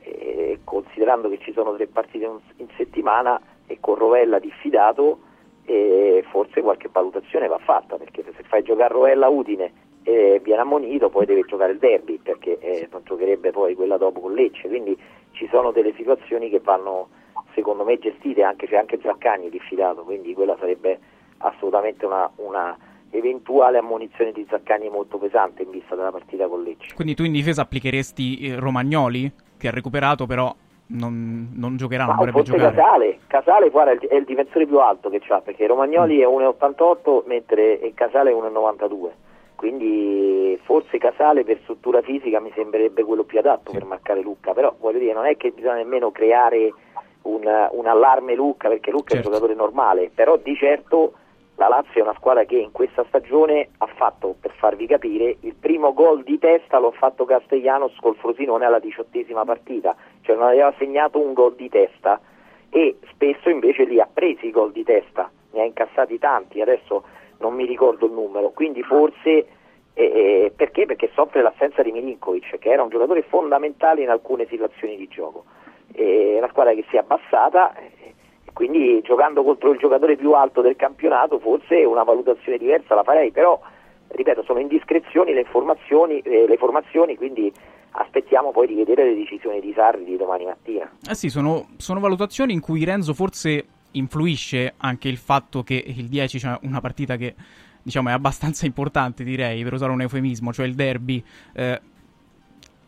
eh, 0.00 0.60
considerando 0.64 1.28
che 1.28 1.38
ci 1.38 1.52
sono 1.52 1.74
tre 1.74 1.86
partite 1.86 2.30
in, 2.56 2.66
settimana 2.76 3.40
e 3.66 3.78
con 3.80 3.96
Rovella 3.96 4.38
diffidato, 4.38 5.20
eh, 5.64 6.24
forse 6.30 6.62
qualche 6.62 6.88
valutazione 6.90 7.46
va 7.46 7.58
fatta, 7.58 7.96
perché 7.96 8.22
se 8.24 8.42
fai 8.44 8.62
giocare 8.62 8.92
Rovella 8.92 9.28
Udine 9.28 9.86
e 10.02 10.40
viene 10.42 10.62
ammonito, 10.62 11.10
poi 11.10 11.26
deve 11.26 11.42
giocare 11.42 11.72
il 11.72 11.78
derby, 11.78 12.18
perché 12.18 12.58
eh, 12.58 12.88
non 12.90 13.02
giocherebbe 13.04 13.50
poi 13.50 13.74
quella 13.74 13.98
dopo 13.98 14.20
con 14.20 14.32
Lecce, 14.32 14.68
quindi 14.68 14.98
ci 15.32 15.46
sono 15.50 15.70
delle 15.70 15.92
situazioni 15.94 16.48
che 16.48 16.60
vanno 16.60 17.08
secondo 17.54 17.84
me 17.84 17.98
gestite, 17.98 18.42
anche 18.42 18.66
c'è 18.66 18.76
anche 18.76 18.98
Zaccagni 19.02 19.50
diffidato, 19.50 20.04
quindi 20.04 20.32
quella 20.32 20.56
sarebbe 20.58 20.98
assolutamente 21.38 22.04
una, 22.06 22.30
una 22.36 22.76
eventuale 23.10 23.78
ammonizione 23.78 24.32
di 24.32 24.46
Zaccagni 24.48 24.88
molto 24.88 25.18
pesante 25.18 25.62
in 25.62 25.70
vista 25.70 25.94
della 25.94 26.10
partita 26.10 26.46
con 26.46 26.62
Lecce. 26.62 26.94
Quindi 26.94 27.14
tu 27.14 27.24
in 27.24 27.32
difesa 27.32 27.62
applicheresti 27.62 28.38
eh, 28.40 28.56
Romagnoli, 28.56 29.30
che 29.56 29.68
ha 29.68 29.70
recuperato 29.70 30.26
però 30.26 30.54
non, 30.88 31.50
non 31.54 31.76
giocherà, 31.76 32.04
non 32.04 32.14
Ma 32.14 32.18
dovrebbe 32.24 32.44
forse 32.44 32.56
giocare. 32.56 32.74
Casale, 32.76 33.18
Casale 33.26 33.70
guarda, 33.70 34.06
è 34.06 34.14
il- 34.14 34.24
difensore 34.24 34.66
più 34.66 34.78
alto 34.78 35.10
che 35.10 35.20
c'ha 35.20 35.40
perché 35.40 35.66
Romagnoli 35.66 36.20
è 36.20 36.26
1,88 36.26 37.24
mentre 37.26 37.92
Casale 37.94 38.30
è 38.30 38.34
1,92 38.34 39.10
quindi 39.54 40.56
forse 40.62 40.98
Casale 40.98 41.42
per 41.44 41.58
struttura 41.62 42.00
fisica 42.00 42.38
mi 42.40 42.52
sembrerebbe 42.54 43.02
quello 43.02 43.24
più 43.24 43.38
adatto 43.40 43.72
per 43.72 43.84
marcare 43.84 44.20
Lucca 44.22 44.52
però 44.52 44.72
voglio 44.78 45.00
dire 45.00 45.12
non 45.12 45.26
è 45.26 45.36
che 45.36 45.50
bisogna 45.50 45.74
nemmeno 45.74 46.12
creare 46.12 46.72
un, 47.22 47.42
un 47.72 47.86
allarme 47.86 48.34
Lucca 48.36 48.68
perché 48.68 48.92
Lucca 48.92 49.14
è 49.14 49.16
un 49.16 49.22
giocatore 49.24 49.54
normale 49.54 50.10
però 50.14 50.36
di 50.36 50.54
certo 50.54 51.12
la 51.58 51.66
Lazio 51.66 52.00
è 52.00 52.02
una 52.02 52.14
squadra 52.14 52.44
che 52.44 52.56
in 52.56 52.70
questa 52.70 53.04
stagione 53.08 53.70
ha 53.78 53.86
fatto, 53.86 54.36
per 54.40 54.52
farvi 54.52 54.86
capire, 54.86 55.38
il 55.40 55.54
primo 55.54 55.92
gol 55.92 56.22
di 56.22 56.38
testa 56.38 56.78
l'ha 56.78 56.90
fatto 56.92 57.24
Castellanos 57.24 57.96
col 58.00 58.14
Frosinone 58.14 58.64
alla 58.64 58.78
diciottesima 58.78 59.44
partita, 59.44 59.96
cioè 60.22 60.36
non 60.36 60.46
aveva 60.46 60.72
segnato 60.78 61.20
un 61.20 61.32
gol 61.32 61.56
di 61.56 61.68
testa 61.68 62.20
e 62.70 62.98
spesso 63.10 63.50
invece 63.50 63.84
li 63.84 64.00
ha 64.00 64.08
presi 64.12 64.46
i 64.46 64.50
gol 64.52 64.70
di 64.70 64.84
testa, 64.84 65.28
ne 65.50 65.60
ha 65.60 65.64
incassati 65.64 66.18
tanti, 66.20 66.60
adesso 66.60 67.02
non 67.38 67.54
mi 67.54 67.66
ricordo 67.66 68.06
il 68.06 68.12
numero, 68.12 68.50
quindi 68.50 68.84
forse 68.84 69.46
eh, 69.94 70.52
perché? 70.54 70.86
Perché 70.86 71.10
soffre 71.12 71.42
l'assenza 71.42 71.82
di 71.82 71.90
Milinkovic, 71.90 72.58
che 72.58 72.70
era 72.70 72.84
un 72.84 72.88
giocatore 72.88 73.22
fondamentale 73.22 74.02
in 74.02 74.10
alcune 74.10 74.46
situazioni 74.46 74.96
di 74.96 75.08
gioco. 75.08 75.42
È 75.92 76.36
una 76.36 76.48
squadra 76.50 76.72
che 76.72 76.84
si 76.88 76.94
è 76.94 77.00
abbassata, 77.00 77.74
quindi 78.52 79.00
giocando 79.02 79.42
contro 79.42 79.72
il 79.72 79.78
giocatore 79.78 80.16
più 80.16 80.32
alto 80.32 80.60
del 80.60 80.76
campionato 80.76 81.38
forse 81.38 81.84
una 81.84 82.02
valutazione 82.02 82.58
diversa 82.58 82.94
la 82.94 83.02
farei, 83.02 83.30
però 83.30 83.60
ripeto 84.08 84.42
sono 84.42 84.58
indiscrezioni 84.60 85.32
le 85.32 85.44
eh, 85.44 86.46
le 86.46 86.56
formazioni, 86.56 87.16
quindi 87.16 87.52
aspettiamo 87.90 88.50
poi 88.50 88.66
di 88.66 88.74
vedere 88.74 89.04
le 89.04 89.14
decisioni 89.14 89.60
di 89.60 89.72
Sarri 89.74 90.04
di 90.04 90.16
domani 90.16 90.44
mattina. 90.44 90.90
Eh 91.08 91.14
sì, 91.14 91.28
sono, 91.28 91.68
sono 91.76 92.00
valutazioni 92.00 92.52
in 92.52 92.60
cui 92.60 92.84
Renzo 92.84 93.14
forse 93.14 93.66
influisce 93.92 94.74
anche 94.76 95.08
il 95.08 95.16
fatto 95.16 95.62
che 95.62 95.82
il 95.86 96.06
10 96.06 96.38
c'è 96.38 96.58
una 96.62 96.80
partita 96.80 97.16
che 97.16 97.34
diciamo 97.82 98.10
è 98.10 98.12
abbastanza 98.12 98.66
importante, 98.66 99.24
direi, 99.24 99.62
per 99.62 99.72
usare 99.72 99.92
un 99.92 100.02
eufemismo, 100.02 100.52
cioè 100.52 100.66
il 100.66 100.74
derby. 100.74 101.22
Eh, 101.54 101.80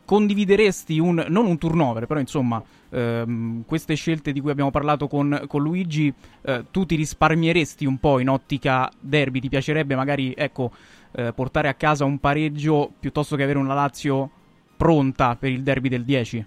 condivideresti 0.04 0.98
un 0.98 1.24
non 1.28 1.46
un 1.46 1.56
turnover, 1.56 2.06
però 2.06 2.18
insomma, 2.20 2.62
ehm, 2.90 3.64
queste 3.66 3.94
scelte 3.94 4.32
di 4.32 4.40
cui 4.40 4.50
abbiamo 4.50 4.70
parlato 4.70 5.08
con, 5.08 5.44
con 5.46 5.62
Luigi, 5.62 6.12
eh, 6.42 6.64
tu 6.70 6.84
ti 6.84 6.96
risparmieresti 6.96 7.86
un 7.86 7.98
po' 7.98 8.18
in 8.18 8.28
ottica 8.28 8.90
derby? 9.00 9.40
Ti 9.40 9.48
piacerebbe 9.48 9.94
magari 9.94 10.34
ecco, 10.36 10.70
eh, 11.12 11.32
portare 11.32 11.68
a 11.68 11.74
casa 11.74 12.04
un 12.04 12.18
pareggio 12.18 12.92
piuttosto 12.98 13.36
che 13.36 13.42
avere 13.42 13.58
una 13.58 13.74
Lazio 13.74 14.30
pronta 14.76 15.36
per 15.36 15.50
il 15.50 15.62
derby 15.62 15.88
del 15.88 16.04
10? 16.04 16.46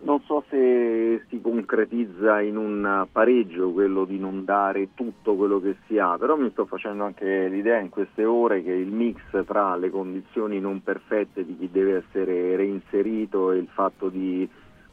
Non 0.00 0.20
so 0.26 0.44
se 0.50 1.24
si 1.28 1.40
concretizza 1.40 2.42
in 2.42 2.58
un 2.58 3.06
pareggio 3.10 3.72
quello 3.72 4.04
di 4.04 4.18
non 4.18 4.44
dare 4.44 4.88
tutto 4.92 5.34
quello 5.34 5.60
che 5.60 5.76
si 5.86 5.98
ha, 5.98 6.18
però 6.18 6.36
mi 6.36 6.50
sto 6.50 6.66
facendo 6.66 7.04
anche 7.04 7.48
l'idea 7.48 7.78
in 7.78 7.88
queste 7.88 8.26
ore 8.26 8.62
che 8.62 8.72
il 8.72 8.92
mix 8.92 9.18
tra 9.46 9.76
le 9.76 9.88
condizioni 9.88 10.60
non 10.60 10.82
perfette 10.82 11.42
di 11.46 11.56
chi 11.56 11.70
deve 11.70 12.04
essere 12.04 12.54
reinserito 12.56 13.50
e 13.50 13.56
il 13.56 13.68
fatto 13.68 14.10
di 14.10 14.46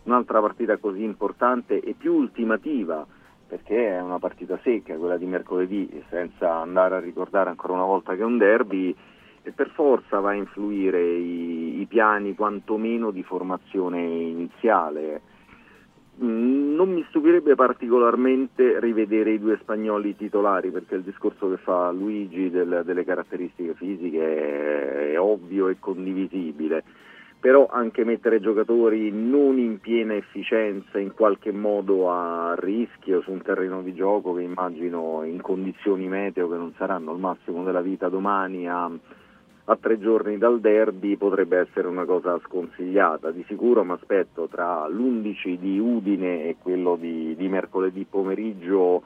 un'altra 0.04 0.40
partita 0.40 0.78
così 0.78 1.04
importante 1.04 1.82
e 1.82 1.94
più 1.98 2.14
ultimativa, 2.14 3.06
perché 3.48 3.98
è 3.98 4.02
una 4.02 4.20
partita 4.20 4.58
secca 4.64 4.96
quella 4.96 5.18
di 5.18 5.26
mercoledì, 5.26 6.04
senza 6.08 6.56
andare 6.56 6.96
a 6.96 7.00
ricordare 7.00 7.50
ancora 7.50 7.74
una 7.74 7.84
volta 7.84 8.16
che 8.16 8.22
è 8.22 8.26
un 8.26 8.38
derby, 8.38 8.96
per 9.54 9.70
forza 9.70 10.20
va 10.20 10.32
a 10.32 10.36
influire 10.36 11.02
i, 11.02 11.82
i 11.82 11.86
piani 11.86 12.36
quantomeno 12.36 13.12
di 13.12 13.24
formazione 13.24 14.02
iniziale. 14.02 15.22
Mm, 16.22 16.76
non 16.76 16.94
mi 16.94 17.06
stupirebbe 17.10 17.56
particolarmente 17.56 18.80
rivedere 18.80 19.32
i 19.32 19.40
due 19.40 19.58
spagnoli 19.62 20.16
titolari 20.16 20.72
perché 20.72 20.96
il 20.96 21.04
discorso 21.04 21.50
che 21.50 21.58
fa 21.58 21.92
Luigi 21.92 22.50
del, 22.50 22.84
delle 22.86 23.04
caratteristiche 23.04 23.74
fisiche 23.74 24.22
è, 24.22 25.12
è 25.12 25.20
ovvio 25.20 25.68
e 25.68 25.78
condivisibile 25.80 26.84
però 27.46 27.68
anche 27.68 28.04
mettere 28.04 28.40
giocatori 28.40 29.12
non 29.12 29.60
in 29.60 29.80
piena 29.80 30.16
efficienza, 30.16 30.98
in 30.98 31.14
qualche 31.14 31.52
modo 31.52 32.10
a 32.12 32.56
rischio 32.58 33.22
su 33.22 33.32
un 33.32 33.44
terreno 33.44 33.84
di 33.84 33.94
gioco 33.94 34.34
che 34.34 34.42
immagino 34.42 35.22
in 35.24 35.40
condizioni 35.42 36.08
meteo 36.08 36.50
che 36.50 36.58
non 36.58 36.74
saranno 36.76 37.12
al 37.12 37.20
massimo 37.20 37.64
della 37.64 37.82
vita 37.82 38.10
domani 38.10 38.68
a, 38.68 38.90
a 39.68 39.78
tre 39.78 40.00
giorni 40.00 40.38
dal 40.38 40.60
derby 40.60 41.18
potrebbe 41.18 41.58
essere 41.58 41.88
una 41.88 42.06
cosa 42.06 42.40
sconsigliata. 42.46 43.32
Di 43.32 43.44
sicuro 43.48 43.84
mi 43.84 43.94
aspetto 43.94 44.48
tra 44.48 44.88
l'11 44.88 45.58
di 45.58 45.80
Udine 45.80 46.44
e 46.46 46.58
quello 46.62 46.96
di, 46.96 47.36
di 47.36 47.48
mercoledì 47.48 48.06
pomeriggio 48.08 49.02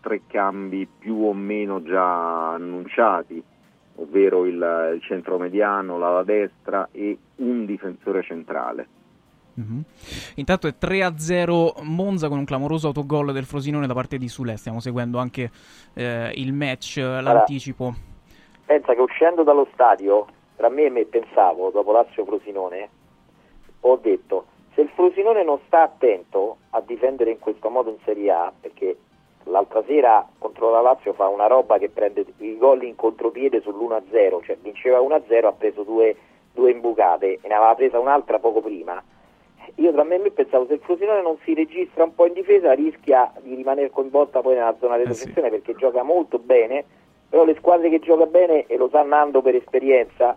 tre 0.00 0.22
cambi 0.26 0.86
più 0.98 1.24
o 1.24 1.32
meno 1.32 1.82
già 1.82 2.52
annunciati, 2.52 3.42
ovvero 3.96 4.44
il, 4.44 4.92
il 4.94 5.00
centro 5.00 5.38
mediano, 5.38 5.96
l'ala 5.96 6.22
destra 6.22 6.88
e 6.92 7.16
un 7.36 7.64
difensore 7.64 8.22
centrale. 8.22 8.88
Mm-hmm. 9.58 9.80
Intanto 10.34 10.66
è 10.66 10.74
3-0 10.78 11.82
Monza 11.84 12.28
con 12.28 12.38
un 12.38 12.44
clamoroso 12.44 12.88
autogol 12.88 13.32
del 13.32 13.44
Frosinone 13.44 13.86
da 13.86 13.94
parte 13.94 14.18
di 14.18 14.28
Sule. 14.28 14.56
Stiamo 14.56 14.80
seguendo 14.80 15.18
anche 15.18 15.50
eh, 15.94 16.32
il 16.34 16.52
match, 16.52 16.96
l'anticipo 16.96 18.12
pensa 18.64 18.94
che 18.94 19.00
uscendo 19.00 19.42
dallo 19.42 19.68
stadio, 19.72 20.26
tra 20.56 20.68
me 20.68 20.84
e 20.84 20.90
me 20.90 21.04
pensavo, 21.04 21.70
dopo 21.70 21.92
Lazio 21.92 22.24
Frosinone, 22.24 22.88
ho 23.80 23.96
detto, 23.96 24.46
se 24.74 24.80
il 24.80 24.88
Frosinone 24.88 25.44
non 25.44 25.58
sta 25.66 25.82
attento 25.82 26.56
a 26.70 26.80
difendere 26.80 27.30
in 27.30 27.38
questo 27.38 27.68
modo 27.68 27.90
in 27.90 27.98
Serie 28.04 28.30
A, 28.30 28.52
perché 28.58 28.96
l'altra 29.44 29.82
sera 29.84 30.26
contro 30.38 30.70
la 30.70 30.80
Lazio 30.80 31.12
fa 31.12 31.28
una 31.28 31.46
roba 31.46 31.78
che 31.78 31.90
prende 31.90 32.24
i 32.38 32.56
gol 32.56 32.82
in 32.82 32.96
contropiede 32.96 33.60
sull'1-0, 33.60 34.42
cioè 34.42 34.56
vinceva 34.60 34.98
1-0, 34.98 35.44
ha 35.44 35.52
preso 35.52 35.82
due, 35.82 36.16
due 36.52 36.70
imbucate 36.70 37.38
e 37.40 37.48
ne 37.48 37.54
aveva 37.54 37.74
presa 37.74 37.98
un'altra 37.98 38.38
poco 38.38 38.60
prima. 38.60 39.02
Io 39.76 39.92
tra 39.92 40.04
me 40.04 40.16
e 40.16 40.18
me 40.18 40.30
pensavo 40.30 40.66
se 40.66 40.74
il 40.74 40.80
Frosinone 40.80 41.22
non 41.22 41.36
si 41.44 41.54
registra 41.54 42.04
un 42.04 42.14
po' 42.14 42.26
in 42.26 42.34
difesa 42.34 42.72
rischia 42.72 43.32
di 43.40 43.54
rimanere 43.54 43.90
coinvolta 43.90 44.40
poi 44.40 44.54
nella 44.54 44.76
zona 44.78 44.96
di 44.96 45.04
defensione 45.04 45.48
eh 45.48 45.50
sì. 45.50 45.56
perché 45.60 45.74
gioca 45.78 46.02
molto 46.02 46.38
bene 46.38 46.84
però 47.28 47.44
le 47.44 47.56
squadre 47.56 47.88
che 47.88 48.00
gioca 48.00 48.26
bene, 48.26 48.66
e 48.66 48.76
lo 48.76 48.88
sa 48.88 49.02
Nando 49.02 49.42
per 49.42 49.54
esperienza, 49.54 50.36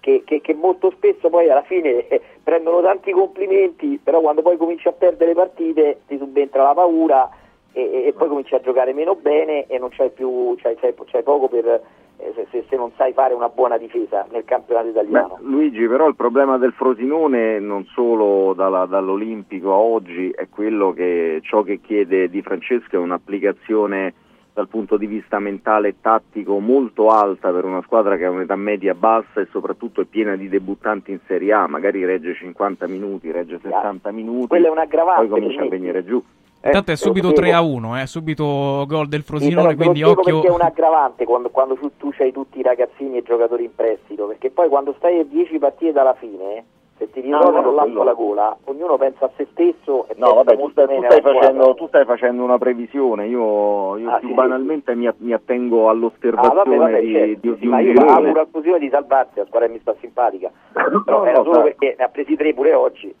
che, 0.00 0.22
che, 0.24 0.40
che, 0.40 0.54
molto 0.54 0.90
spesso 0.90 1.28
poi 1.28 1.50
alla 1.50 1.62
fine 1.62 2.08
eh, 2.08 2.20
prendono 2.42 2.80
tanti 2.80 3.12
complimenti, 3.12 4.00
però 4.02 4.20
quando 4.20 4.42
poi 4.42 4.56
cominci 4.56 4.88
a 4.88 4.92
perdere 4.92 5.34
partite 5.34 6.00
ti 6.06 6.16
subentra 6.16 6.62
la 6.62 6.74
paura 6.74 7.30
e, 7.72 8.06
e 8.06 8.14
poi 8.16 8.28
cominci 8.28 8.54
a 8.54 8.60
giocare 8.60 8.92
meno 8.92 9.14
bene 9.14 9.66
e 9.66 9.78
non 9.78 9.90
c'hai 9.90 10.10
più, 10.10 10.54
c'hai, 10.56 10.74
c'hai, 10.76 10.94
c'hai 11.04 11.22
poco 11.22 11.48
per, 11.48 11.66
eh, 11.66 12.46
se, 12.50 12.64
se, 12.68 12.76
non 12.76 12.90
sai 12.96 13.12
fare 13.12 13.34
una 13.34 13.48
buona 13.48 13.78
difesa 13.78 14.26
nel 14.30 14.44
campionato 14.44 14.88
italiano. 14.88 15.38
Beh, 15.38 15.46
Luigi, 15.46 15.86
però 15.86 16.08
il 16.08 16.16
problema 16.16 16.58
del 16.58 16.72
Frosinone 16.72 17.58
non 17.58 17.84
solo 17.86 18.52
dalla, 18.54 18.86
dall'Olimpico 18.86 19.72
a 19.72 19.78
oggi 19.78 20.30
è 20.30 20.48
quello 20.48 20.92
che 20.92 21.40
ciò 21.42 21.62
che 21.62 21.80
chiede 21.80 22.28
Di 22.28 22.42
Francesco 22.42 22.96
è 22.96 22.98
un'applicazione 22.98 24.14
dal 24.52 24.68
punto 24.68 24.96
di 24.96 25.06
vista 25.06 25.38
mentale 25.38 25.88
e 25.88 25.94
tattico 26.00 26.58
molto 26.58 27.08
alta 27.08 27.50
per 27.50 27.64
una 27.64 27.82
squadra 27.82 28.16
che 28.16 28.24
ha 28.24 28.30
un'età 28.30 28.56
media 28.56 28.94
bassa 28.94 29.40
e 29.40 29.48
soprattutto 29.50 30.00
è 30.00 30.04
piena 30.04 30.36
di 30.36 30.48
debuttanti 30.48 31.12
in 31.12 31.20
Serie 31.26 31.52
A, 31.52 31.66
magari 31.66 32.04
regge 32.04 32.34
50 32.34 32.86
minuti, 32.88 33.30
regge 33.30 33.58
60 33.62 34.10
minuti, 34.12 34.48
Quella 34.48 34.82
è 34.82 34.88
poi 34.88 35.28
comincia 35.28 35.62
a 35.62 35.68
venire 35.68 36.04
giù. 36.04 36.22
Intanto 36.62 36.90
eh, 36.90 36.94
è 36.94 36.96
subito 36.96 37.32
3 37.32 37.52
a 37.52 37.62
1, 37.62 37.96
è 37.96 38.02
eh, 38.02 38.06
subito 38.06 38.84
gol 38.86 39.08
del 39.08 39.22
Frosinone, 39.22 39.70
sì, 39.70 39.76
quindi 39.76 40.02
occhio. 40.02 40.40
Perché 40.40 40.48
è 40.48 40.54
un 40.54 40.60
aggravante 40.60 41.24
quando, 41.24 41.48
quando 41.48 41.74
tu, 41.74 41.90
tu 41.96 42.12
hai 42.18 42.32
tutti 42.32 42.58
i 42.58 42.62
ragazzini 42.62 43.16
e 43.16 43.18
i 43.20 43.22
giocatori 43.22 43.64
in 43.64 43.74
prestito, 43.74 44.26
perché 44.26 44.50
poi 44.50 44.68
quando 44.68 44.94
stai 44.98 45.20
a 45.20 45.24
10 45.24 45.58
partite 45.58 45.92
dalla 45.92 46.14
fine 46.14 46.64
se 47.00 47.10
ti 47.10 47.20
ritrovi 47.22 47.56
no, 47.56 47.62
con 47.62 47.74
l'acqua 47.74 48.02
alla 48.02 48.12
gola, 48.12 48.56
ognuno 48.64 48.98
pensa 48.98 49.24
a 49.24 49.30
se 49.34 49.46
stesso 49.52 50.06
e 50.08 50.14
No, 50.18 50.34
vabbè, 50.34 50.54
tu 50.58 50.68
stai, 50.68 50.86
tu, 50.86 51.02
stai 51.02 51.20
facendo, 51.22 51.74
tu 51.74 51.86
stai, 51.86 52.04
facendo, 52.04 52.44
una 52.44 52.58
previsione, 52.58 53.26
io, 53.26 53.96
io 53.96 54.10
ah, 54.10 54.18
più 54.18 54.28
sì, 54.28 54.34
banalmente 54.34 54.92
sì. 54.92 54.98
Mi, 54.98 55.10
mi, 55.16 55.32
attengo 55.32 55.88
all'osservazione 55.88 56.60
ah, 56.60 56.64
vabbè, 56.64 56.76
vabbè, 56.76 57.00
di, 57.00 57.12
certo, 57.12 57.38
di, 57.40 57.54
sì, 57.54 57.60
di 57.60 57.66
ma 57.68 57.76
un 57.78 57.82
io 57.84 57.92
girone. 57.92 58.10
auguro 58.10 58.40
al 58.74 58.78
di 58.78 58.88
salvarsi, 58.90 59.38
la 59.38 59.46
squadra 59.46 59.68
mi 59.68 59.78
sta 59.80 59.94
simpatica, 59.98 60.50
no, 60.92 61.02
però 61.02 61.24
era 61.24 61.38
no, 61.38 61.44
solo 61.44 61.62
perché 61.62 61.94
ne 61.96 62.04
ha 62.04 62.08
presi 62.08 62.36
tre 62.36 62.52
pure 62.52 62.74
oggi. 62.74 63.14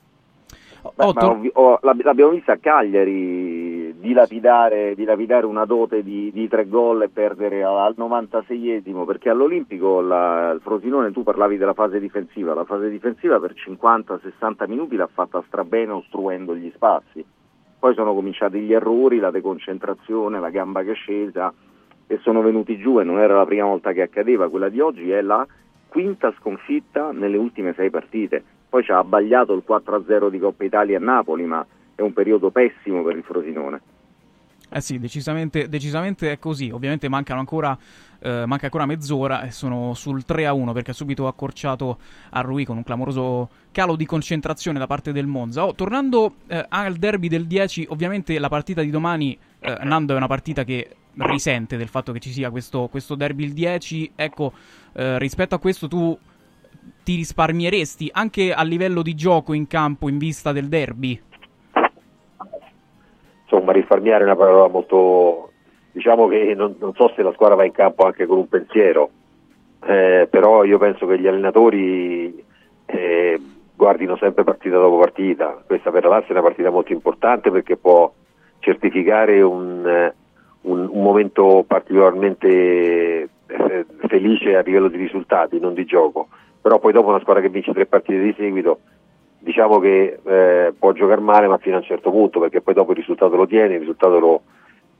Beh, 0.94 1.12
ma 1.14 1.30
ovvi- 1.30 1.50
oh, 1.54 1.78
l'abbiamo 1.82 2.30
vista 2.30 2.52
a 2.52 2.58
Cagliari 2.58 3.69
dilapidare, 4.00 4.94
dilapidare 4.94 5.46
una 5.46 5.66
dote 5.66 6.02
di, 6.02 6.30
di, 6.32 6.48
tre 6.48 6.66
gol 6.66 7.02
e 7.02 7.08
perdere 7.10 7.62
al 7.62 7.94
96esimo 7.96 9.04
perché 9.04 9.28
all'Olimpico 9.28 10.00
la, 10.00 10.50
il 10.50 10.60
Frosinone 10.60 11.12
tu 11.12 11.22
parlavi 11.22 11.58
della 11.58 11.74
fase 11.74 12.00
difensiva 12.00 12.54
la 12.54 12.64
fase 12.64 12.88
difensiva 12.88 13.38
per 13.38 13.54
50-60 13.54 14.68
minuti 14.68 14.96
l'ha 14.96 15.08
fatta 15.12 15.42
strabene 15.46 15.92
ostruendo 15.92 16.56
gli 16.56 16.70
spazi. 16.74 17.24
Poi 17.78 17.94
sono 17.94 18.14
cominciati 18.14 18.60
gli 18.60 18.72
errori, 18.72 19.18
la 19.18 19.30
deconcentrazione, 19.30 20.40
la 20.40 20.50
gamba 20.50 20.82
che 20.82 20.92
è 20.92 20.94
scesa 20.94 21.52
e 22.06 22.18
sono 22.22 22.42
venuti 22.42 22.76
giù 22.78 22.98
e 23.00 23.04
non 23.04 23.20
era 23.20 23.36
la 23.36 23.46
prima 23.46 23.66
volta 23.66 23.92
che 23.92 24.02
accadeva. 24.02 24.48
Quella 24.48 24.68
di 24.68 24.80
oggi 24.80 25.10
è 25.10 25.20
la 25.22 25.46
quinta 25.88 26.32
sconfitta 26.38 27.12
nelle 27.12 27.36
ultime 27.36 27.72
sei 27.74 27.90
partite. 27.90 28.42
Poi 28.68 28.82
ci 28.82 28.92
ha 28.92 28.98
abbagliato 28.98 29.52
il 29.54 29.62
4-0 29.66 30.28
di 30.28 30.38
Coppa 30.38 30.64
Italia 30.64 30.98
a 30.98 31.00
Napoli, 31.00 31.44
ma 31.44 31.64
è 31.94 32.02
un 32.02 32.12
periodo 32.12 32.50
pessimo 32.50 33.02
per 33.02 33.16
il 33.16 33.22
Frosinone. 33.22 33.80
Eh 34.72 34.80
sì, 34.80 35.00
decisamente, 35.00 35.68
decisamente 35.68 36.30
è 36.30 36.38
così. 36.38 36.70
Ovviamente 36.70 37.08
mancano 37.08 37.40
ancora, 37.40 37.76
eh, 38.20 38.44
manca 38.46 38.66
ancora 38.66 38.86
mezz'ora 38.86 39.42
e 39.42 39.50
sono 39.50 39.94
sul 39.94 40.22
3-1 40.24 40.72
perché 40.72 40.92
ha 40.92 40.94
subito 40.94 41.26
accorciato 41.26 41.98
a 42.30 42.40
Rui 42.40 42.64
con 42.64 42.76
un 42.76 42.84
clamoroso 42.84 43.48
calo 43.72 43.96
di 43.96 44.06
concentrazione 44.06 44.78
da 44.78 44.86
parte 44.86 45.10
del 45.10 45.26
Monza. 45.26 45.66
Oh, 45.66 45.74
tornando 45.74 46.36
eh, 46.46 46.64
al 46.68 46.94
derby 46.94 47.26
del 47.26 47.46
10, 47.46 47.86
ovviamente 47.90 48.38
la 48.38 48.48
partita 48.48 48.82
di 48.82 48.90
domani, 48.90 49.36
eh, 49.58 49.78
Nando, 49.82 50.14
è 50.14 50.16
una 50.16 50.28
partita 50.28 50.62
che 50.62 50.96
risente 51.14 51.76
del 51.76 51.88
fatto 51.88 52.12
che 52.12 52.20
ci 52.20 52.30
sia 52.30 52.50
questo, 52.50 52.86
questo 52.88 53.16
derby 53.16 53.44
il 53.44 53.52
10. 53.52 54.12
Ecco, 54.14 54.52
eh, 54.92 55.18
rispetto 55.18 55.56
a 55.56 55.58
questo 55.58 55.88
tu 55.88 56.16
ti 57.02 57.16
risparmieresti 57.16 58.08
anche 58.12 58.52
a 58.52 58.62
livello 58.62 59.02
di 59.02 59.16
gioco 59.16 59.52
in 59.52 59.66
campo 59.66 60.08
in 60.08 60.16
vista 60.16 60.52
del 60.52 60.68
derby? 60.68 61.20
Insomma, 63.50 63.72
risparmiare 63.72 64.22
è 64.22 64.26
una 64.26 64.36
parola 64.36 64.68
molto... 64.68 65.50
diciamo 65.90 66.28
che 66.28 66.54
non, 66.54 66.76
non 66.78 66.94
so 66.94 67.12
se 67.16 67.22
la 67.22 67.32
squadra 67.32 67.56
va 67.56 67.64
in 67.64 67.72
campo 67.72 68.04
anche 68.04 68.24
con 68.26 68.38
un 68.38 68.48
pensiero, 68.48 69.10
eh, 69.86 70.28
però 70.30 70.62
io 70.62 70.78
penso 70.78 71.04
che 71.06 71.18
gli 71.18 71.26
allenatori 71.26 72.44
eh, 72.86 73.40
guardino 73.74 74.16
sempre 74.16 74.44
partita 74.44 74.78
dopo 74.78 74.98
partita. 74.98 75.62
Questa 75.66 75.90
per 75.90 76.04
la 76.04 76.10
Lazio 76.10 76.28
è 76.28 76.38
una 76.38 76.42
partita 76.42 76.70
molto 76.70 76.92
importante 76.92 77.50
perché 77.50 77.76
può 77.76 78.12
certificare 78.60 79.42
un, 79.42 80.12
un, 80.60 80.88
un 80.88 81.02
momento 81.02 81.64
particolarmente 81.66 83.28
eh, 83.46 83.86
felice 84.06 84.54
a 84.54 84.60
livello 84.60 84.88
di 84.88 84.96
risultati, 84.96 85.58
non 85.58 85.74
di 85.74 85.84
gioco 85.84 86.28
però 86.60 86.78
poi 86.78 86.92
dopo 86.92 87.08
una 87.08 87.20
squadra 87.20 87.42
che 87.42 87.48
vince 87.48 87.72
tre 87.72 87.86
partite 87.86 88.20
di 88.20 88.34
seguito 88.36 88.80
diciamo 89.40 89.78
che 89.78 90.20
eh, 90.22 90.72
può 90.78 90.92
giocare 90.92 91.20
male 91.20 91.48
ma 91.48 91.58
fino 91.58 91.76
a 91.76 91.78
un 91.78 91.84
certo 91.84 92.10
punto 92.10 92.38
perché 92.38 92.60
poi 92.60 92.74
dopo 92.74 92.92
il 92.92 92.98
risultato 92.98 93.36
lo 93.36 93.46
tiene, 93.46 93.74
il 93.74 93.80
risultato 93.80 94.18
lo, 94.18 94.42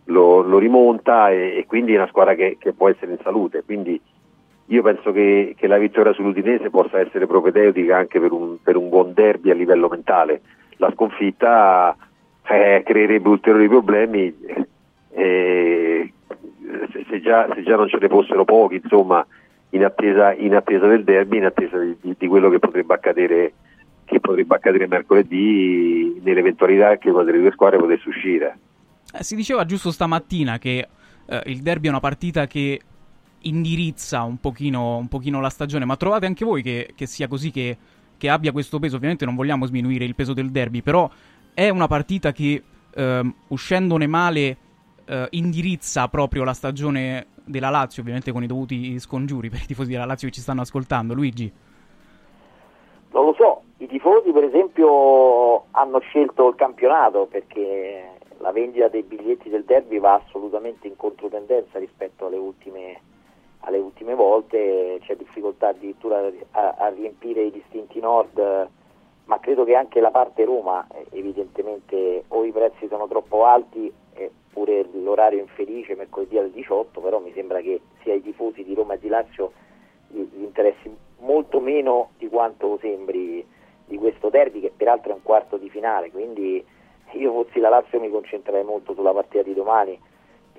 lo, 0.05 0.41
lo 0.43 0.59
rimonta 0.59 1.31
e, 1.31 1.59
e, 1.59 1.67
quindi 1.67 1.93
è 1.93 1.97
una 1.97 2.09
squadra 2.09 2.35
che, 2.35 2.57
che, 2.59 2.73
può 2.73 2.89
essere 2.89 3.12
in 3.12 3.19
salute. 3.23 3.62
Quindi 3.65 4.01
io 4.67 4.83
penso 4.83 5.12
che, 5.12 5.55
che 5.57 5.67
la 5.67 5.78
vittoria 5.78 6.12
sull'Udinese 6.12 6.70
possa 6.70 7.01
essere 7.01 7.27
propedeutica 7.27 7.99
anche 7.99 8.19
per 8.19 8.33
un, 8.33 8.57
per 8.62 8.77
un, 8.77 8.89
buon 8.89 9.12
derby 9.12 9.51
a 9.51 9.55
livello 9.55 9.89
mentale. 9.89 10.41
La 10.77 10.91
sconfitta 10.93 11.94
eh, 12.49 12.83
creerebbe 12.85 13.28
ulteriori 13.28 13.69
problemi 13.69 14.35
eh, 15.10 16.12
se, 17.09 17.20
già, 17.20 17.49
se, 17.55 17.62
già, 17.62 17.77
non 17.77 17.89
ce 17.89 17.99
ne 18.01 18.09
fossero 18.09 18.44
pochi 18.44 18.81
insomma 18.83 19.25
in 19.70 19.85
attesa, 19.85 20.33
in 20.33 20.55
attesa 20.55 20.86
del 20.86 21.05
derby 21.05 21.36
in 21.36 21.44
attesa 21.44 21.78
di, 21.78 22.15
di 22.17 22.27
quello 22.27 22.49
che 22.49 22.59
potrebbe 22.59 22.94
accadere 22.94 23.52
che 24.11 24.21
potrebbe 24.21 24.55
accadere 24.55 24.87
mercoledì 24.87 26.21
nell'eventualità 26.23 26.97
che 26.99 27.11
una 27.11 27.23
delle 27.23 27.39
due 27.39 27.53
squadre 27.53 27.79
potesse 27.79 28.09
uscire 28.09 28.59
eh, 29.13 29.25
si 29.25 29.35
diceva 29.35 29.65
giusto 29.65 29.91
stamattina 29.91 30.59
che 30.59 30.87
eh, 31.27 31.43
il 31.47 31.63
derby 31.63 31.87
è 31.87 31.91
una 31.91 32.01
partita 32.01 32.47
che 32.47 32.81
indirizza 33.43 34.23
un 34.23 34.39
pochino, 34.39 34.97
un 34.97 35.09
pochino, 35.09 35.41
la 35.41 35.49
stagione, 35.49 35.85
ma 35.85 35.97
trovate 35.97 36.27
anche 36.27 36.45
voi 36.45 36.63
che, 36.63 36.91
che 36.95 37.07
sia 37.07 37.27
così, 37.27 37.51
che, 37.51 37.77
che, 38.17 38.29
abbia 38.29 38.53
questo 38.53 38.79
peso? 38.79 38.97
Ovviamente 38.97 39.25
non 39.25 39.35
vogliamo 39.35 39.67
sminuire 39.67 40.05
il 40.05 40.15
peso 40.15 40.33
del 40.33 40.51
derby, 40.51 40.83
però 40.83 41.11
è 41.55 41.69
una 41.69 41.87
partita 41.87 42.33
che 42.33 42.63
eh, 42.93 43.35
uscendone 43.49 44.07
male 44.07 44.57
eh, 45.07 45.27
indirizza 45.31 46.09
proprio 46.09 46.45
la 46.45 46.53
stagione 46.53 47.27
della 47.45 47.71
Lazio, 47.71 48.03
ovviamente 48.03 48.31
con 48.31 48.43
i 48.45 48.47
dovuti 48.47 48.99
scongiuri 48.99 49.49
per 49.49 49.63
i 49.63 49.67
tifosi 49.67 49.91
della 49.91 50.05
Lazio 50.05 50.29
che 50.29 50.35
ci 50.35 50.41
stanno 50.41 50.61
ascoltando. 50.61 51.15
Luigi? 51.15 51.51
Non 53.13 53.25
lo 53.25 53.35
so, 53.37 53.63
i 53.81 53.86
tifosi 53.86 54.31
per 54.31 54.44
esempio 54.44 55.65
hanno 55.70 55.99
scelto 56.00 56.49
il 56.49 56.55
campionato 56.55 57.26
perché 57.31 58.12
la 58.39 58.52
vendita 58.52 58.89
dei 58.89 59.02
biglietti 59.02 59.49
del 59.49 59.65
derby 59.65 59.99
va 59.99 60.15
assolutamente 60.15 60.86
in 60.86 60.97
controtendenza 60.97 61.78
rispetto 61.78 62.26
alle 62.26 62.36
ultime, 62.36 63.00
alle 63.60 63.78
ultime 63.78 64.15
volte, 64.15 64.99
c'è 65.02 65.17
difficoltà 65.17 65.68
addirittura 65.68 66.31
a, 66.52 66.75
a, 66.78 66.89
riempire 66.89 67.42
i 67.42 67.50
distinti 67.50 68.00
nord, 68.00 68.68
ma 69.25 69.41
credo 69.41 69.65
che 69.65 69.75
anche 69.75 70.00
la 70.00 70.10
parte 70.10 70.44
Roma 70.44 70.86
evidentemente 71.10 72.25
o 72.28 72.44
i 72.44 72.52
prezzi 72.52 72.86
sono 72.89 73.09
troppo 73.09 73.44
alti 73.44 73.92
oppure 74.50 74.84
l'orario 74.92 75.41
infelice 75.41 75.94
mercoledì 75.94 76.36
alle 76.36 76.50
18, 76.50 77.00
però 77.00 77.18
mi 77.18 77.33
sembra 77.33 77.60
che 77.60 77.81
sia 78.02 78.15
i 78.15 78.23
tifosi 78.23 78.65
di 78.65 78.75
Roma 78.75 78.94
e 78.94 78.99
di 78.99 79.09
Lazio 79.09 79.52
gli 80.09 80.42
interessi 80.42 80.94
molto 81.20 81.60
meno 81.60 82.10
di 82.18 82.28
quanto 82.28 82.76
sembri 82.81 83.47
di 83.91 83.99
questo 83.99 84.31
derby 84.31 84.60
che 84.60 84.73
peraltro 84.75 85.10
è 85.10 85.15
un 85.15 85.23
quarto 85.23 85.57
di 85.57 85.69
finale, 85.69 86.12
quindi 86.12 86.65
io 87.12 87.33
fossi 87.33 87.59
la 87.59 87.69
Lazio 87.69 87.99
mi 87.99 88.09
concentrerei 88.09 88.62
molto 88.62 88.94
sulla 88.94 89.12
partita 89.12 89.43
di 89.43 89.52
domani 89.52 89.99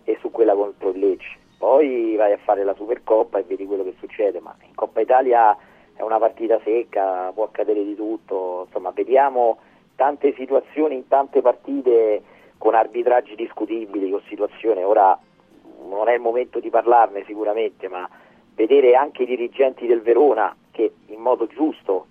e 0.03 0.17
su 0.19 0.29
quella 0.31 0.53
contro 0.53 0.89
il 0.89 0.99
Lecce. 0.99 1.39
Poi 1.57 2.15
vai 2.17 2.33
a 2.33 2.37
fare 2.37 2.65
la 2.65 2.73
Supercoppa 2.73 3.39
e 3.39 3.43
vedi 3.43 3.65
quello 3.65 3.85
che 3.85 3.95
succede, 3.99 4.41
ma 4.41 4.53
in 4.67 4.75
Coppa 4.75 4.99
Italia 4.99 5.55
è 5.93 6.01
una 6.01 6.19
partita 6.19 6.59
secca, 6.61 7.31
può 7.33 7.45
accadere 7.45 7.85
di 7.85 7.95
tutto, 7.95 8.63
insomma 8.65 8.91
vediamo 8.91 9.59
tante 9.95 10.33
situazioni 10.33 10.95
in 10.95 11.07
tante 11.07 11.41
partite 11.41 12.21
con 12.57 12.75
arbitraggi 12.75 13.35
discutibili, 13.35 14.11
con 14.11 14.21
situazioni, 14.27 14.83
ora 14.83 15.17
non 15.87 16.09
è 16.09 16.13
il 16.13 16.19
momento 16.19 16.59
di 16.59 16.69
parlarne 16.69 17.23
sicuramente, 17.25 17.87
ma 17.87 18.09
vedere 18.55 18.95
anche 18.95 19.23
i 19.23 19.27
dirigenti 19.27 19.87
del 19.87 20.01
Verona 20.01 20.53
che 20.71 20.91
in 21.05 21.19
modo 21.21 21.47
giusto 21.47 22.07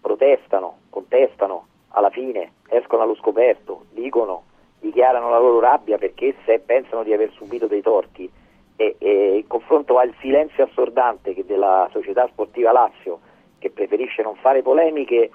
protestano, 0.00 0.78
contestano, 0.90 1.66
alla 1.88 2.10
fine 2.10 2.52
escono 2.68 3.02
allo 3.02 3.16
scoperto, 3.16 3.84
dicono, 3.90 4.44
dichiarano 4.80 5.28
la 5.28 5.38
loro 5.38 5.60
rabbia 5.60 5.98
perché 5.98 6.34
se 6.44 6.60
pensano 6.60 7.02
di 7.02 7.12
aver 7.12 7.30
subito 7.32 7.66
dei 7.66 7.82
torti 7.82 8.30
e, 8.76 8.96
e 8.98 9.36
in 9.36 9.46
confronto 9.46 9.98
al 9.98 10.14
silenzio 10.20 10.64
assordante 10.64 11.34
della 11.44 11.88
società 11.92 12.26
sportiva 12.28 12.72
Lazio 12.72 13.20
che 13.58 13.70
preferisce 13.70 14.22
non 14.22 14.36
fare 14.36 14.62
polemiche, 14.62 15.30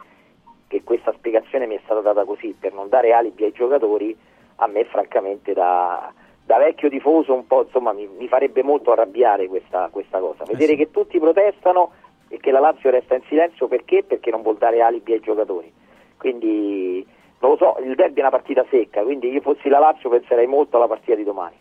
che 0.67 0.83
questa 0.83 1.13
spiegazione 1.13 1.67
mi 1.67 1.75
è 1.75 1.81
stata 1.83 2.01
data 2.01 2.25
così 2.25 2.55
per 2.59 2.73
non 2.73 2.89
dare 2.89 3.13
alibi 3.13 3.43
ai 3.43 3.51
giocatori, 3.51 4.17
a 4.57 4.67
me 4.67 4.83
francamente 4.85 5.53
da, 5.53 6.11
da 6.43 6.57
vecchio 6.57 6.89
tifoso 6.89 7.33
un 7.33 7.45
po' 7.45 7.63
insomma 7.63 7.93
mi, 7.93 8.07
mi 8.07 8.27
farebbe 8.27 8.63
molto 8.63 8.91
arrabbiare 8.91 9.47
questa, 9.47 9.89
questa 9.91 10.19
cosa. 10.19 10.43
Eh 10.43 10.47
Vedere 10.47 10.73
eh 10.73 10.77
sì. 10.77 10.83
che 10.83 10.91
tutti 10.91 11.19
protestano 11.19 11.91
e 12.27 12.37
che 12.39 12.51
la 12.51 12.59
Lazio 12.59 12.89
resta 12.89 13.15
in 13.15 13.23
silenzio 13.27 13.67
perché? 13.67 14.03
Perché 14.03 14.31
non 14.31 14.41
vuol 14.41 14.57
dare 14.57 14.81
alibi 14.81 15.13
ai 15.13 15.19
giocatori. 15.19 15.71
Quindi 16.17 17.05
non 17.39 17.51
lo 17.51 17.57
so, 17.57 17.75
il 17.83 17.95
derby 17.95 18.17
è 18.17 18.21
una 18.21 18.31
partita 18.31 18.65
secca, 18.69 19.03
quindi 19.03 19.29
io 19.29 19.41
fossi 19.41 19.69
la 19.69 19.79
Lazio 19.79 20.09
penserei 20.09 20.47
molto 20.47 20.77
alla 20.77 20.87
partita 20.87 21.15
di 21.15 21.23
domani. 21.23 21.55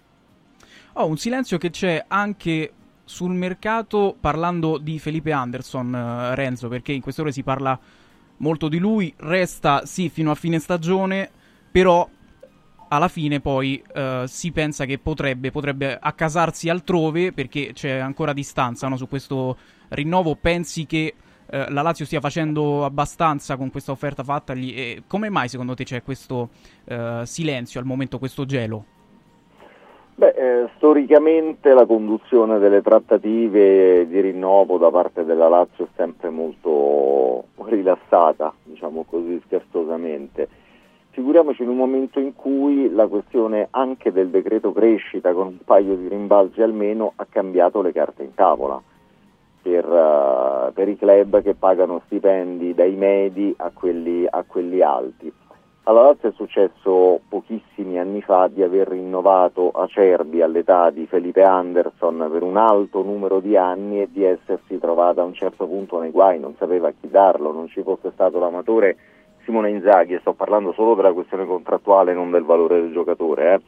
Oh, 0.95 1.07
un 1.07 1.17
silenzio 1.17 1.59
che 1.59 1.71
c'è 1.71 2.05
anche 2.07 2.73
sul 3.05 3.33
mercato 3.33 4.17
parlando 4.19 4.79
di 4.79 4.99
Felipe 4.99 5.33
Anderson, 5.33 5.93
uh, 5.93 6.35
Renzo, 6.35 6.69
perché 6.69 6.93
in 6.93 7.03
queste 7.03 7.21
ore 7.21 7.33
si 7.33 7.43
parla 7.43 7.79
molto 8.39 8.69
di 8.69 8.79
lui, 8.79 9.13
resta 9.19 9.85
sì 9.85 10.09
fino 10.09 10.31
a 10.31 10.35
fine 10.35 10.59
stagione, 10.59 11.29
però 11.71 12.09
alla 12.89 13.09
fine 13.09 13.41
poi 13.41 13.83
uh, 13.95 14.27
si 14.27 14.53
pensa 14.53 14.85
che 14.85 14.99
potrebbe, 14.99 15.51
potrebbe, 15.51 15.99
accasarsi 16.01 16.69
altrove 16.69 17.33
perché 17.33 17.73
c'è 17.73 17.99
ancora 17.99 18.33
distanza 18.33 18.87
no, 18.89 18.97
su 18.97 19.09
questo 19.09 19.57
rinnovo. 19.91 20.37
Pensi 20.37 20.87
che 20.87 21.15
uh, 21.17 21.57
la 21.69 21.83
Lazio 21.83 22.05
stia 22.05 22.21
facendo 22.21 22.85
abbastanza 22.85 23.57
con 23.57 23.71
questa 23.71 23.93
offerta 23.93 24.23
fattagli? 24.23 24.73
E 24.77 25.03
come 25.07 25.31
mai 25.31 25.49
secondo 25.49 25.75
te 25.75 25.85
c'è 25.85 26.03
questo 26.03 26.51
uh, 26.85 27.25
silenzio 27.25 27.81
al 27.81 27.87
momento, 27.87 28.19
questo 28.19 28.45
gelo? 28.45 28.85
Beh, 30.17 30.29
eh, 30.29 30.69
storicamente 30.77 31.73
la 31.73 31.87
conduzione 31.87 32.61
delle 32.61 32.83
trattative 32.83 34.07
di 34.07 34.21
rinnovo 34.21 34.79
da 34.79 34.89
parte 34.89 35.25
della 35.25 35.49
Lazio 35.49 35.87
è 35.87 35.89
sempre 35.97 36.31
molto 36.31 37.47
rilassata, 37.65 38.55
diciamo 38.63 39.05
così 39.09 39.43
scherzosamente. 39.45 40.49
Figuriamoci 41.11 41.63
in 41.63 41.69
un 41.69 41.77
momento 41.77 42.21
in 42.21 42.35
cui 42.35 42.93
la 42.93 43.09
questione 43.09 43.67
anche 43.71 44.13
del 44.13 44.29
decreto 44.29 44.73
crescita 44.73 45.33
con 45.33 45.47
un 45.49 45.59
paio 45.65 45.97
di 45.97 46.07
rimbalzi 46.07 46.63
almeno 46.63 47.13
ha 47.17 47.27
cambiato 47.29 47.83
le 47.83 47.93
carte 47.93 48.23
in 48.23 48.35
tavola 48.35 48.81
per, 49.65 49.89
uh, 49.89 50.73
per 50.75 50.89
i 50.89 50.99
club 50.99 51.41
che 51.43 51.55
pagano 51.55 52.03
stipendi 52.05 52.75
dai 52.75 52.95
medi 52.95 53.55
a 53.57 53.71
quelli, 53.73 54.27
a 54.29 54.45
quelli 54.47 54.83
alti 54.83 55.33
alla 55.87 56.01
Lazio 56.01 56.31
è 56.31 56.33
successo 56.33 57.21
pochissimi 57.29 57.99
anni 57.99 58.23
fa 58.23 58.49
di 58.49 58.63
aver 58.63 58.89
rinnovato 58.89 59.71
Acerbi 59.71 60.41
all'età 60.41 60.89
di 60.89 61.07
Felipe 61.07 61.43
Anderson 61.43 62.27
per 62.33 62.43
un 62.43 62.57
alto 62.57 63.03
numero 63.03 63.41
di 63.41 63.55
anni 63.55 64.01
e 64.01 64.09
di 64.11 64.25
essersi 64.25 64.79
trovata 64.79 65.21
a 65.21 65.25
un 65.25 65.35
certo 65.35 65.67
punto 65.67 66.01
nei 66.01 66.11
guai, 66.11 66.41
non 66.41 66.55
sapeva 66.57 66.91
chi 66.91 67.11
darlo, 67.11 67.53
non 67.53 67.69
ci 67.69 67.83
fosse 67.83 68.13
stato 68.13 68.39
l'amatore 68.39 68.97
Simone 69.45 69.69
Inzaghi, 69.69 70.15
e 70.15 70.21
sto 70.21 70.33
parlando 70.33 70.73
solo 70.73 70.95
della 70.95 71.13
questione 71.13 71.45
contrattuale, 71.45 72.15
non 72.15 72.31
del 72.31 72.45
valore 72.45 72.81
del 72.81 72.93
giocatore. 72.93 73.53
Eh. 73.53 73.61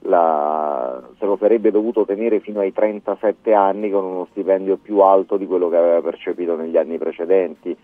La, 0.00 0.81
se 1.22 1.28
lo 1.28 1.36
sarebbe 1.36 1.70
dovuto 1.70 2.04
tenere 2.04 2.40
fino 2.40 2.58
ai 2.58 2.72
37 2.72 3.54
anni 3.54 3.90
con 3.90 4.04
uno 4.04 4.26
stipendio 4.32 4.76
più 4.76 4.98
alto 4.98 5.36
di 5.36 5.46
quello 5.46 5.68
che 5.68 5.76
aveva 5.76 6.00
percepito 6.00 6.56
negli 6.56 6.76
anni 6.76 6.98
precedenti 6.98 7.76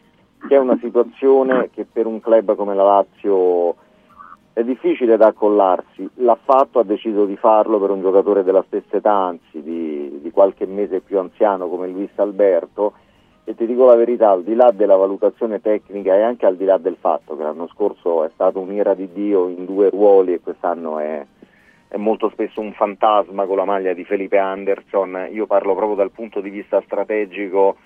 che 0.49 0.55
è 0.57 0.59
una 0.59 0.77
situazione 0.81 1.71
che 1.71 1.85
per 1.85 2.07
un 2.07 2.21
club 2.21 2.57
come 2.57 2.75
la 2.75 2.83
Lazio 2.83 3.77
è 4.53 4.65
difficile 4.65 5.17
da 5.17 5.29
accollarsi. 5.29 6.09
L'ha 6.15 6.39
fatto, 6.43 6.81
ha 6.81 6.85
deciso 6.85 7.25
di 7.27 7.37
farlo 7.37 7.79
per 7.79 7.91
un 7.91 8.01
giocatore 8.01 8.43
della 8.43 8.65
stessa 8.67 8.97
età, 8.97 9.15
anzi 9.15 9.63
di, 9.63 10.19
di 10.21 10.31
qualche 10.31 10.67
mese 10.67 11.01
più 11.01 11.19
anziano 11.19 11.69
come 11.69 11.87
Luis 11.87 12.11
Alberto. 12.17 12.95
E 13.45 13.55
ti 13.55 13.67
dico 13.67 13.87
la 13.87 13.95
verità, 13.95 14.31
al 14.31 14.43
di 14.43 14.55
là 14.55 14.71
della 14.73 14.97
valutazione 14.97 15.61
tecnica 15.61 16.15
e 16.15 16.23
anche 16.23 16.45
al 16.45 16.57
di 16.57 16.65
là 16.65 16.77
del 16.77 16.97
fatto 17.01 17.37
che 17.37 17.43
l'anno 17.43 17.69
scorso 17.69 18.25
è 18.25 18.31
stato 18.35 18.61
un'ira 18.61 18.95
di 18.95 19.09
Dio 19.13 19.49
in 19.49 19.65
due 19.65 19.91
ruoli 19.91 20.35
e 20.35 20.41
quest'anno 20.41 20.99
è, 20.99 21.25
è 21.89 21.97
molto 21.97 22.29
spesso 22.31 22.61
un 22.61 22.73
fantasma 22.73 23.47
con 23.47 23.57
la 23.57 23.65
maglia 23.65 23.93
di 23.95 24.05
Felipe 24.05 24.39
Anderson, 24.39 25.29
io 25.33 25.47
parlo 25.47 25.75
proprio 25.75 25.97
dal 25.97 26.11
punto 26.11 26.41
di 26.41 26.51
vista 26.51 26.83
strategico 26.85 27.77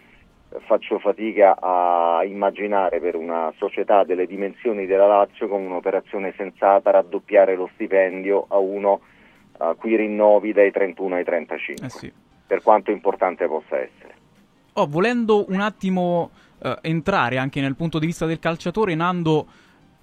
faccio 0.67 0.99
fatica 0.99 1.57
a 1.59 2.25
immaginare 2.25 3.01
per 3.01 3.17
una 3.17 3.53
società 3.57 4.05
delle 4.05 4.27
dimensioni 4.27 4.87
della 4.87 5.07
Lazio 5.07 5.49
con 5.49 5.63
un'operazione 5.63 6.35
sensata 6.37 6.91
raddoppiare 6.91 7.55
lo 7.55 7.71
stipendio 7.75 8.47
a 8.49 8.59
uno 8.59 9.01
a 9.59 9.75
cui 9.75 9.97
rinnovi 9.97 10.53
dai 10.53 10.73
31 10.73 11.17
ai 11.17 11.25
35, 11.25 11.87
eh 11.87 11.89
sì. 11.89 12.13
per 12.47 12.63
quanto 12.63 12.91
importante 12.91 13.47
possa 13.47 13.79
essere. 13.79 14.15
Oh, 14.75 14.87
volendo 14.87 15.45
un 15.49 15.61
attimo 15.61 16.31
eh, 16.61 16.79
entrare 16.83 17.39
anche 17.39 17.61
nel 17.61 17.77
punto 17.77 17.99
di 17.99 18.07
vista 18.07 18.27
del 18.27 18.41
calciatore, 18.41 18.95
Nando, 18.95 19.47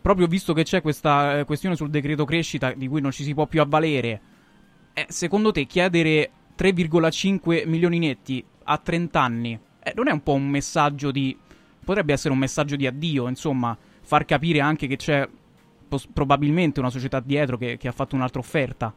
proprio 0.09 0.25
visto 0.25 0.53
che 0.53 0.63
c'è 0.63 0.81
questa 0.81 1.39
eh, 1.39 1.45
questione 1.45 1.75
sul 1.75 1.91
decreto 1.91 2.25
crescita 2.25 2.73
di 2.73 2.87
cui 2.87 2.99
non 2.99 3.11
ci 3.11 3.23
si 3.23 3.35
può 3.35 3.45
più 3.45 3.61
avvalere, 3.61 4.21
eh, 4.93 5.05
secondo 5.07 5.51
te 5.51 5.65
chiedere 5.65 6.31
3,5 6.57 7.67
milioni 7.67 7.99
netti 7.99 8.43
a 8.63 8.77
30 8.77 9.21
anni 9.21 9.59
eh, 9.83 9.93
non 9.95 10.07
è 10.07 10.11
un 10.11 10.21
po' 10.21 10.33
un 10.33 10.47
messaggio 10.47 11.11
di... 11.11 11.37
potrebbe 11.85 12.13
essere 12.13 12.33
un 12.33 12.39
messaggio 12.39 12.75
di 12.75 12.87
addio, 12.87 13.27
insomma, 13.27 13.77
far 14.01 14.25
capire 14.25 14.59
anche 14.59 14.87
che 14.87 14.95
c'è 14.95 15.27
pos- 15.87 16.07
probabilmente 16.07 16.79
una 16.79 16.89
società 16.89 17.19
dietro 17.19 17.57
che, 17.57 17.77
che, 17.77 17.87
ha 17.87 17.91
fatto 17.91 18.15
un'altra 18.15 18.39
offerta. 18.39 18.91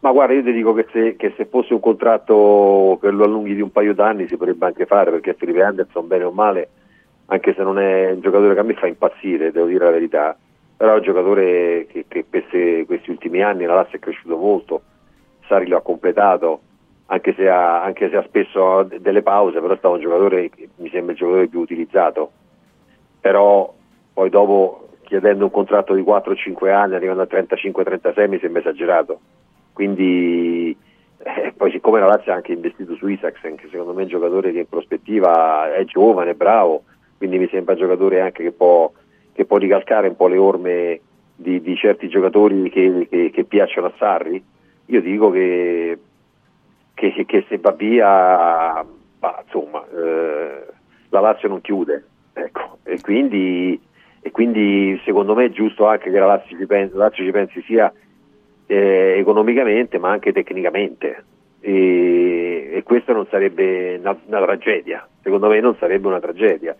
Ma 0.00 0.12
guarda, 0.12 0.32
io 0.32 0.44
ti 0.44 0.52
dico 0.52 0.72
che 0.72 0.86
se, 0.92 1.16
che 1.16 1.34
se, 1.36 1.46
fosse 1.46 1.74
un 1.74 1.80
contratto 1.80 2.98
che 3.00 3.10
lo 3.10 3.24
allunghi 3.24 3.54
di 3.54 3.60
un 3.60 3.70
paio 3.70 3.94
d'anni 3.94 4.28
si 4.28 4.36
potrebbe 4.36 4.66
anche 4.66 4.86
fare, 4.86 5.10
perché 5.10 5.34
Felipe 5.34 5.62
Anderson, 5.62 6.06
bene 6.06 6.24
o 6.24 6.30
male, 6.30 6.68
anche 7.30 7.54
se 7.54 7.62
non 7.62 7.78
è 7.78 8.12
un 8.12 8.20
giocatore 8.20 8.54
che 8.54 8.60
a 8.60 8.64
me 8.64 8.74
fa 8.74 8.86
impazzire, 8.86 9.52
devo 9.52 9.66
dire 9.66 9.84
la 9.84 9.90
verità, 9.90 10.36
però 10.76 10.92
è 10.92 10.96
un 10.96 11.02
giocatore 11.02 11.86
che, 11.86 12.04
che 12.08 12.24
questi, 12.28 12.84
questi 12.86 13.10
ultimi 13.10 13.42
anni 13.42 13.64
la 13.64 13.74
Lazio 13.74 13.96
è 13.96 14.00
cresciuto 14.00 14.36
molto, 14.36 14.82
Sari 15.46 15.66
lo 15.66 15.76
ha 15.76 15.82
completato, 15.82 16.60
anche 17.06 17.34
se, 17.34 17.48
ha, 17.48 17.82
anche 17.82 18.08
se 18.08 18.16
ha 18.16 18.22
spesso 18.22 18.82
delle 18.98 19.22
pause, 19.22 19.60
però 19.60 19.74
è 19.74 19.76
stato 19.78 19.94
un 19.94 20.00
giocatore 20.00 20.48
che 20.50 20.68
mi 20.76 20.88
sembra 20.90 21.12
il 21.12 21.18
giocatore 21.18 21.48
più 21.48 21.60
utilizzato, 21.60 22.30
però 23.20 23.74
poi 24.12 24.30
dopo 24.30 24.88
chiedendo 25.02 25.44
un 25.44 25.50
contratto 25.50 25.94
di 25.94 26.02
4-5 26.02 26.70
anni 26.70 26.94
arrivando 26.94 27.22
a 27.22 27.28
35-36 27.30 28.28
mi 28.28 28.38
sembra 28.38 28.60
esagerato, 28.60 29.20
quindi 29.74 30.76
eh, 31.18 31.52
poi 31.56 31.70
siccome 31.72 32.00
la 32.00 32.06
Lazio 32.06 32.32
ha 32.32 32.36
anche 32.36 32.52
investito 32.52 32.94
su 32.94 33.06
Isaacsen, 33.06 33.56
che 33.56 33.68
secondo 33.70 33.92
me 33.92 34.00
è 34.00 34.04
un 34.04 34.10
giocatore 34.10 34.52
che 34.52 34.60
in 34.60 34.68
prospettiva 34.68 35.74
è 35.74 35.84
giovane, 35.84 36.34
bravo, 36.34 36.84
quindi 37.18 37.38
mi 37.38 37.48
sembra 37.48 37.74
giocatore 37.74 38.20
anche 38.20 38.42
che 38.42 38.52
può, 38.52 38.90
che 39.32 39.44
può 39.44 39.58
ricalcare 39.58 40.08
un 40.08 40.16
po' 40.16 40.28
le 40.28 40.38
orme 40.38 41.00
di, 41.34 41.60
di 41.60 41.76
certi 41.76 42.08
giocatori 42.08 42.70
che, 42.70 43.06
che, 43.10 43.30
che, 43.30 43.44
piacciono 43.44 43.88
a 43.88 43.92
Sarri, 43.98 44.42
io 44.86 45.00
dico 45.02 45.30
che, 45.30 45.98
che 46.94 47.44
se 47.48 47.58
va 47.58 47.72
via, 47.72 48.84
bah, 49.18 49.42
insomma, 49.44 49.84
eh, 49.88 50.66
la 51.10 51.20
Lazio 51.20 51.48
non 51.48 51.60
chiude, 51.60 52.04
ecco, 52.32 52.78
e, 52.84 53.00
quindi, 53.00 53.80
e 54.20 54.30
quindi 54.30 55.00
secondo 55.04 55.34
me 55.34 55.46
è 55.46 55.50
giusto 55.50 55.86
anche 55.86 56.10
che 56.10 56.18
la 56.18 56.26
Lazio 56.26 56.56
ci 56.56 56.66
pensi, 56.66 56.96
la 56.96 57.04
Lazio 57.04 57.24
ci 57.24 57.30
pensi 57.30 57.62
sia 57.62 57.92
eh, 58.66 59.16
economicamente 59.18 59.98
ma 59.98 60.10
anche 60.10 60.32
tecnicamente. 60.32 61.24
E, 61.60 62.70
e 62.72 62.82
questo 62.84 63.12
non 63.12 63.26
sarebbe 63.28 63.96
una, 63.98 64.16
una, 64.26 64.42
tragedia, 64.42 65.06
secondo 65.22 65.48
me 65.48 65.58
non 65.60 65.74
sarebbe 65.78 66.06
una 66.06 66.20
tragedia. 66.20 66.76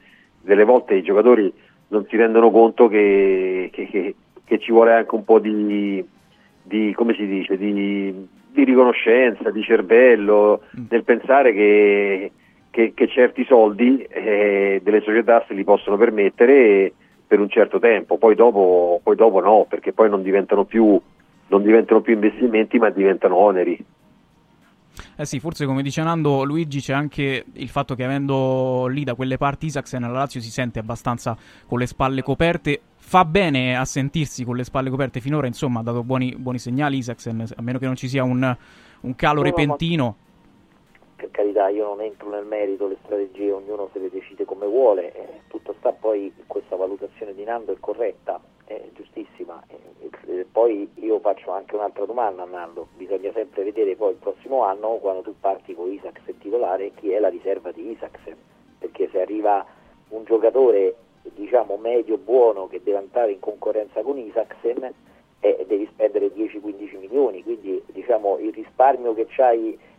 Delle 0.49 0.65
volte 0.65 0.94
i 0.94 1.02
giocatori 1.02 1.52
non 1.89 2.07
si 2.09 2.17
rendono 2.17 2.51
conto 2.51 2.89
che, 2.89 3.68
che, 3.70 3.86
che, 3.86 4.15
che 4.44 4.59
ci 4.59 4.73
vuole 4.73 4.94
anche 4.94 5.15
un 5.15 5.25
po' 5.25 5.39
di, 5.39 6.02
di 6.62 6.94
come 6.94 7.12
si 7.12 7.27
dice, 7.27 7.59
di, 7.59 8.27
di 8.51 8.65
riconoscenza, 8.65 9.51
di 9.51 9.62
cervello, 9.62 10.62
mm. 10.75 10.85
nel 10.89 11.05
pensare 11.05 11.52
che, 11.52 12.33
certi 13.09 13.44
soldi 13.44 13.99
eh, 14.09 14.81
delle 14.83 15.02
società 15.02 15.44
se 15.47 15.52
li 15.52 15.65
possono 15.65 15.99
permettere 15.99 16.93
per 17.27 17.41
un 17.41 17.51
certo 17.51 17.78
tempo, 17.78 18.17
poi 18.17 18.35
dopo, 18.35 19.01
poi 19.02 19.17
dopo 19.17 19.41
no, 19.41 19.67
perché 19.68 19.93
poi 19.93 20.09
non 20.09 20.23
diventano 20.23 20.65
più 20.65 20.99
non 21.49 21.62
diventano 21.62 22.01
più 22.01 22.15
investimenti 22.15 22.78
ma 22.78 22.89
diventano 22.91 23.36
oneri. 23.36 23.78
Eh 25.17 25.25
sì, 25.25 25.41
forse 25.41 25.67
come 25.67 25.83
dice 25.83 26.02
Nando 26.02 26.44
Luigi 26.44 26.81
c'è 26.81 26.93
anche 26.93 27.44
il 27.52 27.68
fatto 27.68 27.94
che 27.94 28.05
avendo 28.05 28.86
lì 28.86 29.05
da 29.05 29.15
quelle 29.15 29.36
parti 29.36 29.67
Isaacsen 29.67 30.02
la 30.02 30.09
Lazio 30.09 30.41
si 30.41 30.51
sente 30.51 30.78
abbastanza 30.78 31.36
con 31.67 31.78
le 31.78 31.86
spalle 31.86 32.23
coperte. 32.23 32.81
Fa 32.97 33.25
bene 33.25 33.77
a 33.77 33.85
sentirsi 33.85 34.44
con 34.44 34.57
le 34.57 34.65
spalle 34.65 34.91
coperte 34.91 35.20
finora, 35.20 35.47
insomma 35.47 35.81
ha 35.81 35.83
dato 35.83 36.02
buoni, 36.02 36.35
buoni 36.36 36.59
segnali 36.59 36.99
Isaacsen, 36.99 37.47
a 37.57 37.62
meno 37.62 37.78
che 37.78 37.86
non 37.86 37.97
ci 37.97 38.09
sia 38.09 38.23
un, 38.23 38.57
un 39.01 39.15
calo 39.17 39.39
no, 39.39 39.44
repentino. 39.44 40.05
No, 40.05 40.17
per 41.17 41.31
carità, 41.31 41.68
io 41.68 41.86
non 41.86 42.01
entro 42.01 42.28
nel 42.28 42.44
merito, 42.44 42.86
le 42.86 42.97
strategie 43.02 43.51
ognuno 43.51 43.89
se 43.93 43.99
le 43.99 44.10
decide 44.10 44.44
come 44.44 44.67
vuole, 44.67 45.12
eh, 45.15 45.41
tutto 45.49 45.75
sta 45.78 45.91
poi 45.93 46.33
questa 46.47 46.77
valutazione 46.77 47.35
di 47.35 47.44
Nando 47.44 47.73
è 47.73 47.77
corretta, 47.81 48.41
è 48.68 48.88
giustissima. 48.92 49.62
E, 49.68 50.47
poi 50.50 50.88
io 50.97 51.18
faccio 51.20 51.50
anche 51.50 51.74
un'altra 51.74 52.05
domanda 52.05 52.44
Nando, 52.44 52.88
bisogna 52.97 53.32
sempre 53.32 53.64
vedere 53.64 53.97
poi 53.97 54.12
il 54.12 54.18
prossimo 54.18 54.62
anno 54.62 54.98
quando 55.00 55.22
tu 55.22 55.34
parti 55.40 55.74
con 55.74 55.90
Isaacsen 55.90 56.38
titolare 56.38 56.92
chi 56.94 57.10
è 57.10 57.18
la 57.18 57.28
riserva 57.28 57.72
di 57.72 57.90
Isaacsen, 57.90 58.36
perché 58.78 59.08
se 59.10 59.20
arriva 59.20 59.64
un 60.10 60.24
giocatore 60.24 60.97
diciamo 61.34 61.76
medio 61.76 62.16
buono 62.18 62.68
che 62.68 62.80
deve 62.82 62.98
andare 62.98 63.32
in 63.32 63.40
concorrenza 63.40 64.02
con 64.02 64.18
Isaacsen 64.18 64.92
eh, 65.40 65.64
devi 65.66 65.88
spendere 65.92 66.32
10-15 66.32 66.98
milioni, 66.98 67.42
quindi 67.42 67.82
diciamo 67.86 68.38
il 68.38 68.52
risparmio 68.52 69.14
che 69.14 69.26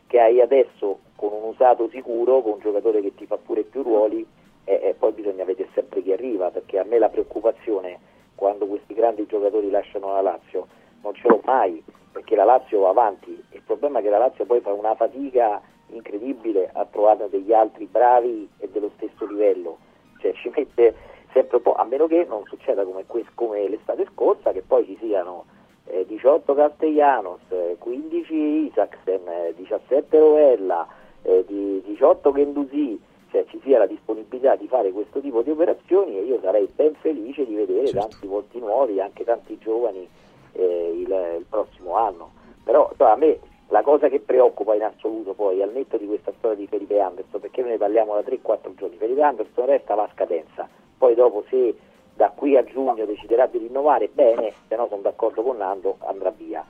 che 0.08 0.20
hai 0.20 0.42
adesso 0.42 1.00
con 1.16 1.32
un 1.32 1.50
usato 1.50 1.88
sicuro, 1.90 2.42
con 2.42 2.54
un 2.54 2.60
giocatore 2.60 3.02
che 3.02 3.14
ti 3.14 3.26
fa 3.26 3.38
pure 3.38 3.64
più 3.64 3.84
ruoli 3.84 4.26
e, 4.64 4.80
e 4.82 4.96
poi 4.98 5.12
bisogna 5.12 5.44
vedere 5.44 5.70
sempre 5.74 6.02
chi 6.02 6.12
arriva, 6.12 6.50
perché 6.50 6.80
a 6.80 6.84
me 6.84 6.98
la 6.98 7.10
preoccupazione 7.10 8.18
quando 8.40 8.68
questi 8.68 8.94
grandi 8.94 9.26
giocatori 9.26 9.70
lasciano 9.70 10.14
la 10.14 10.22
Lazio 10.22 10.68
non 11.02 11.14
ce 11.14 11.28
l'ho 11.28 11.42
mai, 11.44 11.84
perché 12.14 12.38
la 12.38 12.46
Lazio 12.46 12.80
va 12.80 12.90
avanti, 12.90 13.32
il 13.52 13.62
problema 13.66 14.00
è 14.00 14.02
che 14.02 14.10
la 14.10 14.18
Lazio 14.18 14.46
poi 14.46 14.62
fa 14.62 14.72
una 14.72 14.96
fatica 14.96 15.62
incredibile 15.88 16.70
a 16.72 16.86
trovare 16.86 17.28
degli 17.30 17.52
altri 17.52 17.86
bravi 17.86 18.50
e 18.60 18.70
dello 18.70 18.92
stesso 18.96 19.26
livello, 19.26 19.78
cioè 20.22 20.32
ci 20.40 20.50
mette 20.56 20.96
sempre 21.34 21.58
un 21.58 21.64
po', 21.64 21.74
a 21.74 21.84
meno 21.84 22.08
che 22.08 22.26
non 22.30 22.44
succeda 22.46 22.86
come, 22.86 23.04
come 23.36 23.68
l'estate 23.68 24.08
scorsa, 24.14 24.54
che 24.54 24.64
poi 24.66 24.86
ci 24.86 24.98
siano 25.02 25.44
eh, 25.88 26.06
18 26.06 26.54
Castellanos, 26.54 27.42
eh, 27.50 27.76
15 27.78 28.34
Isaacsen, 28.34 29.28
eh, 29.28 29.54
17 29.58 30.18
Rovella, 30.18 30.88
eh, 31.24 31.44
18 31.46 32.32
Gendusi, 32.32 33.02
cioè 33.32 33.46
ci 33.48 33.60
sia 33.64 33.78
la 33.78 33.86
disponibilità 33.86 34.56
di 34.56 34.68
fare 34.68 34.92
questo 34.92 35.20
tipo 35.20 35.42
di 35.42 35.52
operazioni 35.52 36.18
e 36.18 36.24
io 36.24 36.40
sarei 36.42 36.68
ben 36.74 36.94
felice 36.96 37.46
di 37.46 37.56
vedere 37.56 37.88
certo. 37.88 38.08
tanti 38.08 38.28
volti 38.28 38.60
nuovi, 38.60 39.00
anche 39.00 39.24
tanti 39.24 39.58
giovani 39.58 40.08
eh, 40.54 40.92
il, 40.96 41.36
il, 41.40 41.46
prossimo 41.50 41.96
anno. 41.96 42.32
Però 42.64 42.92
cioè, 42.98 43.10
a 43.10 43.16
me 43.16 43.40
la 43.70 43.82
cosa 43.82 44.08
che 44.10 44.20
preoccupa 44.20 44.76
in 44.76 44.84
assoluto 44.84 45.34
poi, 45.34 45.62
al 45.62 45.72
netto 45.72 45.98
di 45.98 46.08
questa 46.08 46.34
storia 46.38 46.58
di 46.58 46.68
Felipe 46.68 47.00
Anderson, 47.00 47.40
perché 47.40 47.62
noi 47.62 47.72
ne 47.72 47.78
parliamo 47.78 48.14
da 48.14 48.22
3-4 48.22 48.76
giorni, 48.76 48.98
Felipe 48.98 49.22
Anderson 49.22 49.66
resta 49.66 49.96
la 49.96 50.10
scadenza, 50.14 50.68
poi 50.98 51.14
dopo 51.14 51.44
se 51.50 51.76
da 52.16 52.32
qui 52.36 52.58
a 52.58 52.64
giugno 52.64 53.06
deciderà 53.06 53.46
di 53.46 53.60
rinnovare, 53.60 54.10
bene, 54.12 54.54
se 54.68 54.76
no 54.76 54.88
sono 54.90 55.02
d'accordo 55.02 55.42
con 55.42 55.58
Nando, 55.58 55.98
andrà 56.00 56.32
via. 56.32 56.66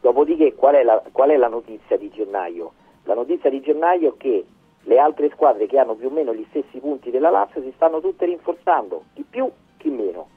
Dopodiché 0.00 0.54
qual 0.54 0.76
è, 0.76 0.82
la, 0.82 1.02
qual 1.12 1.30
è 1.30 1.36
la 1.36 1.48
notizia 1.48 1.98
di 1.98 2.08
gennaio? 2.10 2.72
La 3.04 3.14
notizia 3.14 3.50
di 3.50 3.60
gennaio 3.60 4.14
è 4.14 4.16
che 4.16 4.44
le 4.84 4.98
altre 4.98 5.30
squadre 5.30 5.66
che 5.66 5.78
hanno 5.78 5.94
più 5.94 6.08
o 6.08 6.10
meno 6.10 6.34
gli 6.34 6.44
stessi 6.48 6.78
punti 6.78 7.10
della 7.10 7.30
Lazio 7.30 7.62
si 7.62 7.72
stanno 7.74 8.00
tutte 8.00 8.26
rinforzando, 8.26 9.04
chi 9.14 9.24
più, 9.28 9.50
chi 9.76 9.90
meno. 9.90 10.28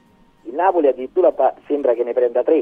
Il 0.42 0.54
Napoli 0.54 0.88
addirittura 0.88 1.32
sembra 1.66 1.92
che 1.94 2.04
ne 2.04 2.12
prenda 2.12 2.42
tre, 2.42 2.56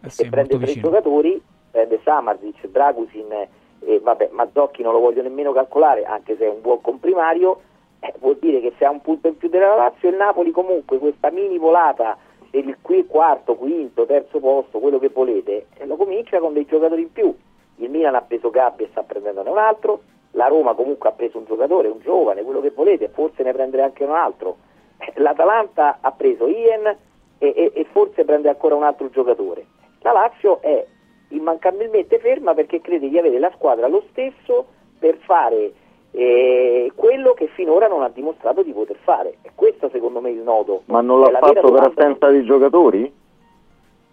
eh 0.00 0.08
sì, 0.08 0.22
e 0.22 0.28
prende 0.28 0.56
tre 0.56 0.66
vicino. 0.66 0.88
giocatori, 0.88 1.40
prende 1.70 2.00
Samarzic, 2.02 2.66
Dragusin 2.66 3.48
e 3.80 4.00
vabbè, 4.00 4.30
Mazzocchi 4.32 4.82
non 4.82 4.92
lo 4.92 5.00
voglio 5.00 5.22
nemmeno 5.22 5.52
calcolare, 5.52 6.04
anche 6.04 6.36
se 6.36 6.46
è 6.46 6.48
un 6.48 6.60
buon 6.60 6.80
comprimario, 6.80 7.60
eh, 8.00 8.12
vuol 8.18 8.38
dire 8.40 8.60
che 8.60 8.72
se 8.76 8.84
ha 8.84 8.90
un 8.90 9.00
punto 9.00 9.28
in 9.28 9.36
più 9.36 9.48
della 9.48 9.76
Lazio 9.76 10.08
il 10.08 10.16
Napoli 10.16 10.50
comunque 10.50 10.98
questa 10.98 11.30
mini 11.30 11.58
volata 11.58 12.16
per 12.50 12.64
il 12.64 12.76
qui 12.80 13.06
quarto, 13.06 13.54
quinto, 13.54 14.06
terzo 14.06 14.40
posto, 14.40 14.78
quello 14.78 14.98
che 14.98 15.10
volete, 15.10 15.66
eh, 15.76 15.86
lo 15.86 15.96
comincia 15.96 16.38
con 16.38 16.52
dei 16.52 16.64
giocatori 16.64 17.02
in 17.02 17.12
più. 17.12 17.34
Il 17.76 17.90
Milan 17.90 18.16
ha 18.16 18.22
preso 18.22 18.50
Gabbi 18.50 18.84
e 18.84 18.88
sta 18.90 19.02
prendendone 19.02 19.50
un 19.50 19.58
altro, 19.58 20.00
la 20.32 20.46
Roma 20.46 20.74
comunque 20.74 21.08
ha 21.08 21.12
preso 21.12 21.38
un 21.38 21.44
giocatore, 21.44 21.88
un 21.88 22.00
giovane, 22.00 22.42
quello 22.42 22.60
che 22.60 22.70
volete, 22.70 23.08
forse 23.08 23.42
ne 23.42 23.52
prendere 23.52 23.82
anche 23.82 24.04
un 24.04 24.12
altro. 24.12 24.56
L'Atalanta 25.16 25.98
ha 26.00 26.12
preso 26.12 26.46
Ian 26.46 26.86
e, 26.86 26.96
e, 27.38 27.72
e 27.74 27.86
forse 27.90 28.24
prende 28.24 28.48
ancora 28.48 28.74
un 28.74 28.84
altro 28.84 29.10
giocatore. 29.10 29.66
La 30.00 30.12
Lazio 30.12 30.60
è 30.60 30.86
immancabilmente 31.30 32.18
ferma 32.18 32.54
perché 32.54 32.80
crede 32.80 33.08
di 33.08 33.18
avere 33.18 33.38
la 33.38 33.50
squadra 33.54 33.88
lo 33.88 34.04
stesso 34.10 34.66
per 34.98 35.16
fare 35.18 35.72
eh, 36.10 36.90
quello 36.94 37.34
che 37.34 37.48
finora 37.48 37.86
non 37.86 38.02
ha 38.02 38.08
dimostrato 38.08 38.62
di 38.62 38.72
poter 38.72 38.96
fare. 39.02 39.38
E 39.42 39.50
questo 39.54 39.88
secondo 39.90 40.20
me 40.20 40.30
è 40.30 40.32
il 40.32 40.42
nodo. 40.42 40.82
Ma 40.86 41.00
non 41.00 41.20
l'ha 41.20 41.38
fatto 41.38 41.70
per 41.70 41.92
assenza 41.94 42.28
di 42.30 42.44
giocatori? 42.44 43.12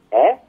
Eh? 0.10 0.40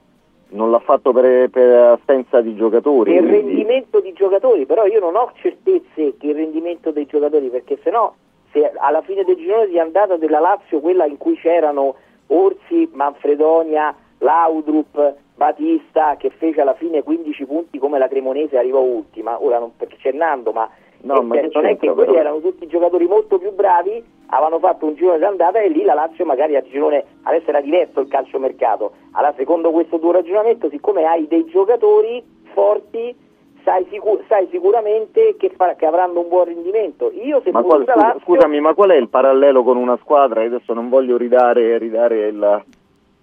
Non 0.49 0.71
l'ha 0.71 0.79
fatto 0.79 1.13
per, 1.13 1.51
per 1.51 1.99
assenza 2.01 2.41
di 2.41 2.55
giocatori? 2.55 3.13
Per 3.13 3.23
quindi... 3.23 3.55
rendimento 3.55 4.01
di 4.01 4.13
giocatori, 4.13 4.65
però 4.65 4.87
io 4.87 5.01
non 5.01 5.17
ho 5.17 5.33
certezze 5.35 6.17
che 6.17 6.27
il 6.27 6.35
rendimento 6.35 6.93
dei 6.93 7.07
giocatori, 7.07 7.49
perché 7.49 7.79
se 7.83 7.91
no, 7.91 8.15
se 8.53 8.71
alla 8.77 9.03
fine 9.03 9.25
del 9.25 9.37
girone 9.37 9.67
di 9.67 9.79
andata 9.79 10.17
della 10.17 10.39
Lazio, 10.39 10.81
quella 10.81 11.05
in 11.05 11.17
cui 11.17 11.37
c'erano 11.37 11.97
Orsi, 12.29 12.89
Manfredonia, 12.93 13.95
Laudrup, 14.19 15.15
Batista, 15.35 16.17
che 16.17 16.31
fece 16.31 16.63
alla 16.63 16.75
fine 16.75 17.03
15 17.03 17.45
punti 17.45 17.79
come 17.79 17.99
la 17.99 18.09
Cremonese 18.09 18.57
arrivò 18.57 18.81
ultima, 18.81 19.43
ora 19.43 19.59
non 19.59 19.73
perché 19.77 19.97
c'è 19.97 20.13
Nando, 20.13 20.53
ma 20.53 20.69
No, 21.07 21.23
ma 21.23 21.41
non 21.41 21.67
è 21.67 21.77
che 21.77 21.89
quelli 21.93 22.17
erano 22.17 22.41
tutti 22.41 22.67
giocatori 22.67 23.07
molto 23.07 23.39
più 23.39 23.53
bravi, 23.55 24.03
avevano 24.27 24.59
fatto 24.59 24.87
un 24.87 24.95
girone 24.95 25.19
d'andata 25.19 25.61
e 25.61 25.69
lì 25.69 25.85
la 25.85 25.95
Lazio 25.95 26.25
magari 26.25 26.57
a 26.57 26.63
girone, 26.63 27.05
adesso 27.23 27.49
era 27.49 27.61
diverso 27.61 28.01
il 28.01 28.09
calciomercato, 28.09 28.93
allora 29.13 29.33
secondo 29.37 29.71
questo 29.71 30.01
tuo 30.01 30.11
ragionamento, 30.11 30.69
siccome 30.69 31.05
hai 31.05 31.29
dei 31.29 31.45
giocatori 31.45 32.21
forti, 32.53 33.15
sai, 33.63 33.87
sicur- 33.89 34.25
sai 34.27 34.49
sicuramente 34.51 35.37
che, 35.39 35.51
fa- 35.51 35.77
che, 35.77 35.87
avranno 35.87 36.21
un 36.21 36.29
buon 36.29 36.47
rendimento. 36.47 37.13
Io 37.13 37.41
se 37.43 37.53
ma 37.53 37.63
qual, 37.63 37.81
scusa, 37.81 37.95
Lazio... 37.95 38.21
Scusami, 38.21 38.61
ma 38.61 38.75
qual 38.75 38.91
è 38.91 38.97
il 38.97 39.09
parallelo 39.09 39.63
con 39.63 39.77
una 39.77 39.97
squadra? 40.03 40.43
Io 40.43 40.49
adesso 40.49 40.75
non 40.75 40.89
voglio 40.89 41.17
ridare, 41.17 41.79
ridare 41.79 42.27
il, 42.27 42.65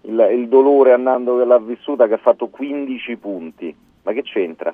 il, 0.03 0.27
il 0.31 0.47
dolore 0.47 0.93
andando 0.93 1.37
che 1.37 1.43
l'ha 1.43 1.59
vissuta 1.59 2.07
che 2.07 2.13
ha 2.13 2.17
fatto 2.17 2.47
15 2.47 3.17
punti, 3.17 3.75
ma 4.03 4.13
che 4.13 4.21
c'entra? 4.21 4.73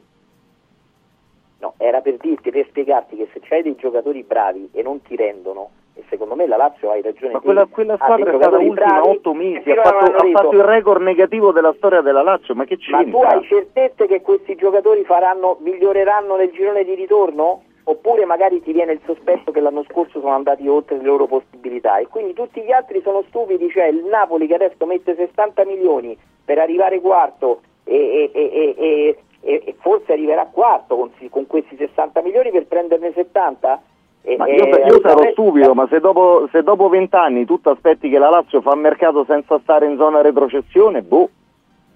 No, 1.62 1.74
era 1.78 2.00
per 2.00 2.18
dirti, 2.18 2.52
per 2.52 2.66
spiegarti 2.68 3.18
che 3.18 3.28
se 3.34 3.42
c'hai 3.42 3.62
dei 3.62 3.76
giocatori 3.76 4.24
bravi 4.24 4.70
e 4.74 4.82
non 4.82 5.02
ti 5.02 5.16
rendono, 5.18 5.72
e 5.94 6.04
secondo 6.08 6.36
me 6.36 6.48
la 6.48 6.56
Lazio 6.56 6.90
hai 6.90 7.02
ragione 7.02 7.34
Ma 7.34 7.40
quella, 7.42 7.66
quella 7.66 7.96
squadra 7.96 8.32
è 8.32 8.36
stata 8.36 8.58
ultima 8.58 8.74
bravi 8.74 9.08
otto 9.10 9.32
che 9.32 9.38
mesi, 9.38 9.62
fino 9.64 9.82
ha 9.82 9.84
fatto, 9.84 10.16
ha 10.16 10.30
fatto 10.32 10.56
il 10.56 10.64
record 10.64 11.02
negativo 11.02 11.52
della 11.52 11.74
storia 11.78 12.00
della 12.00 12.24
Lazio, 12.24 12.56
ma 12.56 12.64
che 12.64 12.78
ma 12.90 13.00
tu 13.00 13.04
c'entra? 13.04 13.28
hai 13.30 13.44
certezze 13.44 14.08
che 14.08 14.22
questi 14.22 14.56
giocatori 14.56 15.04
faranno, 15.04 15.58
miglioreranno 15.60 16.38
nel 16.38 16.52
girone 16.52 16.84
di 16.86 16.96
ritorno? 16.96 17.64
Oppure 17.84 18.24
magari 18.26 18.62
ti 18.62 18.72
viene 18.72 18.92
il 18.92 19.02
sospetto 19.04 19.52
che 19.52 19.60
l'anno 19.60 19.84
scorso 19.90 20.20
sono 20.20 20.34
andati 20.34 20.68
oltre 20.68 20.98
le 20.98 21.04
loro 21.04 21.26
possibilità 21.26 21.98
e 21.98 22.08
quindi 22.08 22.34
tutti 22.34 22.62
gli 22.62 22.72
altri 22.72 23.02
sono 23.02 23.24
stupidi, 23.30 23.68
cioè 23.72 23.86
il 23.86 24.06
Napoli 24.06 24.46
che 24.46 24.54
adesso 24.54 24.86
mette 24.86 25.16
60 25.16 25.66
milioni 25.66 26.16
per 26.46 26.60
arrivare 26.60 27.02
quarto 27.02 27.62
e, 27.84 28.30
e- 28.32 28.32
e- 28.32 28.76
e- 28.78 29.18
e- 29.42 29.62
e 29.66 29.76
forse 29.80 30.14
arriverà 30.14 30.48
quarto 30.52 30.96
con, 30.96 31.12
con 31.30 31.48
questi 31.48 31.76
60 31.78 32.22
milioni 32.22 32.52
per 32.52 32.66
prenderne 32.68 33.12
70? 33.14 33.82
E- 34.22 34.36
Ma 34.38 34.48
io, 34.48 34.66
io 34.66 35.00
sarò 35.02 35.30
stupido, 35.32 35.74
ma 35.74 35.88
se 35.90 36.00
dopo, 36.00 36.48
se 36.52 36.62
dopo 36.62 36.90
vent'anni 36.90 37.46
tu 37.46 37.60
ti 37.62 37.70
aspetti 37.70 38.10
che 38.10 38.18
la 38.20 38.30
Lazio 38.30 38.62
fa 38.62 38.76
mercato 38.76 39.24
senza 39.26 39.60
stare 39.60 39.86
in 39.86 39.98
zona 39.98 40.22
retrocessione, 40.22 41.02
boh, 41.02 41.30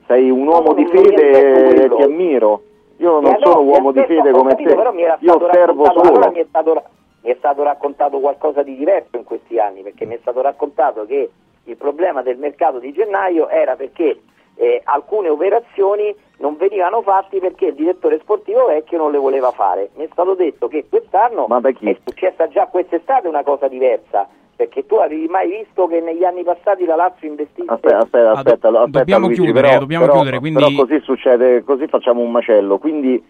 sei 0.07 0.29
un 0.29 0.47
uomo 0.47 0.69
No, 0.69 0.73
di 0.73 0.85
fede 0.87 1.83
e 1.85 1.89
ti 1.89 2.01
ammiro. 2.01 2.61
Io 2.97 3.19
non 3.19 3.25
Eh, 3.25 3.37
no, 3.39 3.51
sono 3.51 3.61
uomo 3.61 3.91
di 3.91 4.03
fede 4.05 4.31
come 4.31 4.51
capito, 4.51 4.69
te, 4.69 4.75
però 4.75 4.93
mi 4.93 5.01
era 5.03 5.17
io 5.19 5.35
osservo 5.35 5.83
raccontato- 5.83 5.99
solo. 5.99 6.09
allora 6.09 6.31
mi 6.31 6.39
è 6.39 6.45
stato, 6.47 6.83
mi 7.23 7.31
è 7.31 7.35
stato 7.37 7.63
raccontato 7.63 8.19
qualcosa 8.19 8.63
di 8.63 8.75
diverso 8.77 9.17
in 9.17 9.23
questi 9.23 9.59
anni, 9.59 9.81
perché 9.81 10.05
mi 10.05 10.15
è 10.15 10.19
stato 10.21 10.41
raccontato 10.41 11.05
che 11.05 11.29
il 11.65 11.75
problema 11.77 12.21
del 12.21 12.37
mercato 12.37 12.79
di 12.79 12.91
gennaio 12.93 13.49
era 13.49 13.75
perché 13.75 14.19
eh, 14.55 14.81
alcune 14.83 15.29
operazioni 15.29 16.13
non 16.37 16.57
venivano 16.57 17.01
fatte 17.01 17.39
perché 17.39 17.67
il 17.67 17.75
direttore 17.75 18.19
sportivo 18.19 18.65
vecchio 18.67 18.97
non 18.97 19.11
le 19.11 19.17
voleva 19.17 19.51
fare. 19.51 19.89
Mi 19.95 20.05
è 20.05 20.09
stato 20.11 20.33
detto 20.35 20.67
che 20.67 20.85
quest'anno 20.89 21.45
Ma 21.47 21.59
da 21.59 21.71
chi? 21.71 21.89
è 21.89 21.97
successa 22.05 22.47
già 22.49 22.67
quest'estate 22.67 23.27
una 23.27 23.43
cosa 23.43 23.67
diversa, 23.67 24.27
perché 24.55 24.85
tu 24.85 24.95
avevi 24.95 25.27
mai 25.27 25.49
visto 25.49 25.87
che 25.87 25.99
negli 26.01 26.23
anni 26.23 26.43
passati 26.43 26.85
la 26.85 26.95
Lazio 26.95 27.27
investisse 27.27 27.71
Aspetta, 27.71 27.97
aspetta, 27.99 28.17
Ah, 28.17 28.33
do- 28.33 28.37
aspetta, 28.39 28.67
aspetta, 28.69 28.97
dobbiamo 28.99 29.25
Luigi, 29.27 29.41
chiudere, 29.41 29.67
però, 29.67 29.79
dobbiamo 29.79 30.03
però- 30.05 30.15
chiudere, 30.17 30.39
quindi- 30.39 30.63
però 30.63 30.85
così 30.85 30.99
succede, 31.01 31.63
così 31.63 31.87
facciamo 31.87 32.21
un 32.21 32.31
macello. 32.31 32.77
Quindi 32.77 33.23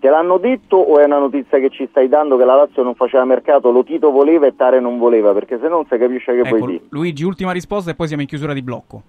te 0.00 0.08
l'hanno 0.08 0.38
detto 0.38 0.76
o 0.76 0.98
è 0.98 1.04
una 1.04 1.18
notizia 1.18 1.58
che 1.58 1.70
ci 1.70 1.86
stai 1.90 2.08
dando 2.08 2.36
che 2.36 2.44
la 2.44 2.54
Lazio 2.56 2.82
non 2.82 2.94
faceva 2.94 3.24
mercato, 3.24 3.70
lo 3.70 3.84
Tito 3.84 4.10
voleva 4.10 4.46
e 4.46 4.56
Tare 4.56 4.80
non 4.80 4.98
voleva? 4.98 5.32
Perché 5.32 5.58
se 5.60 5.68
non 5.68 5.84
si 5.86 5.96
capisce 5.98 6.32
che 6.32 6.40
Ecco, 6.40 6.56
puoi 6.56 6.70
dire. 6.72 6.84
Luigi, 6.90 7.24
ultima 7.24 7.52
risposta 7.52 7.90
e 7.90 7.94
poi 7.94 8.06
siamo 8.06 8.22
in 8.22 8.28
chiusura 8.28 8.52
di 8.52 8.62
blocco. 8.62 9.02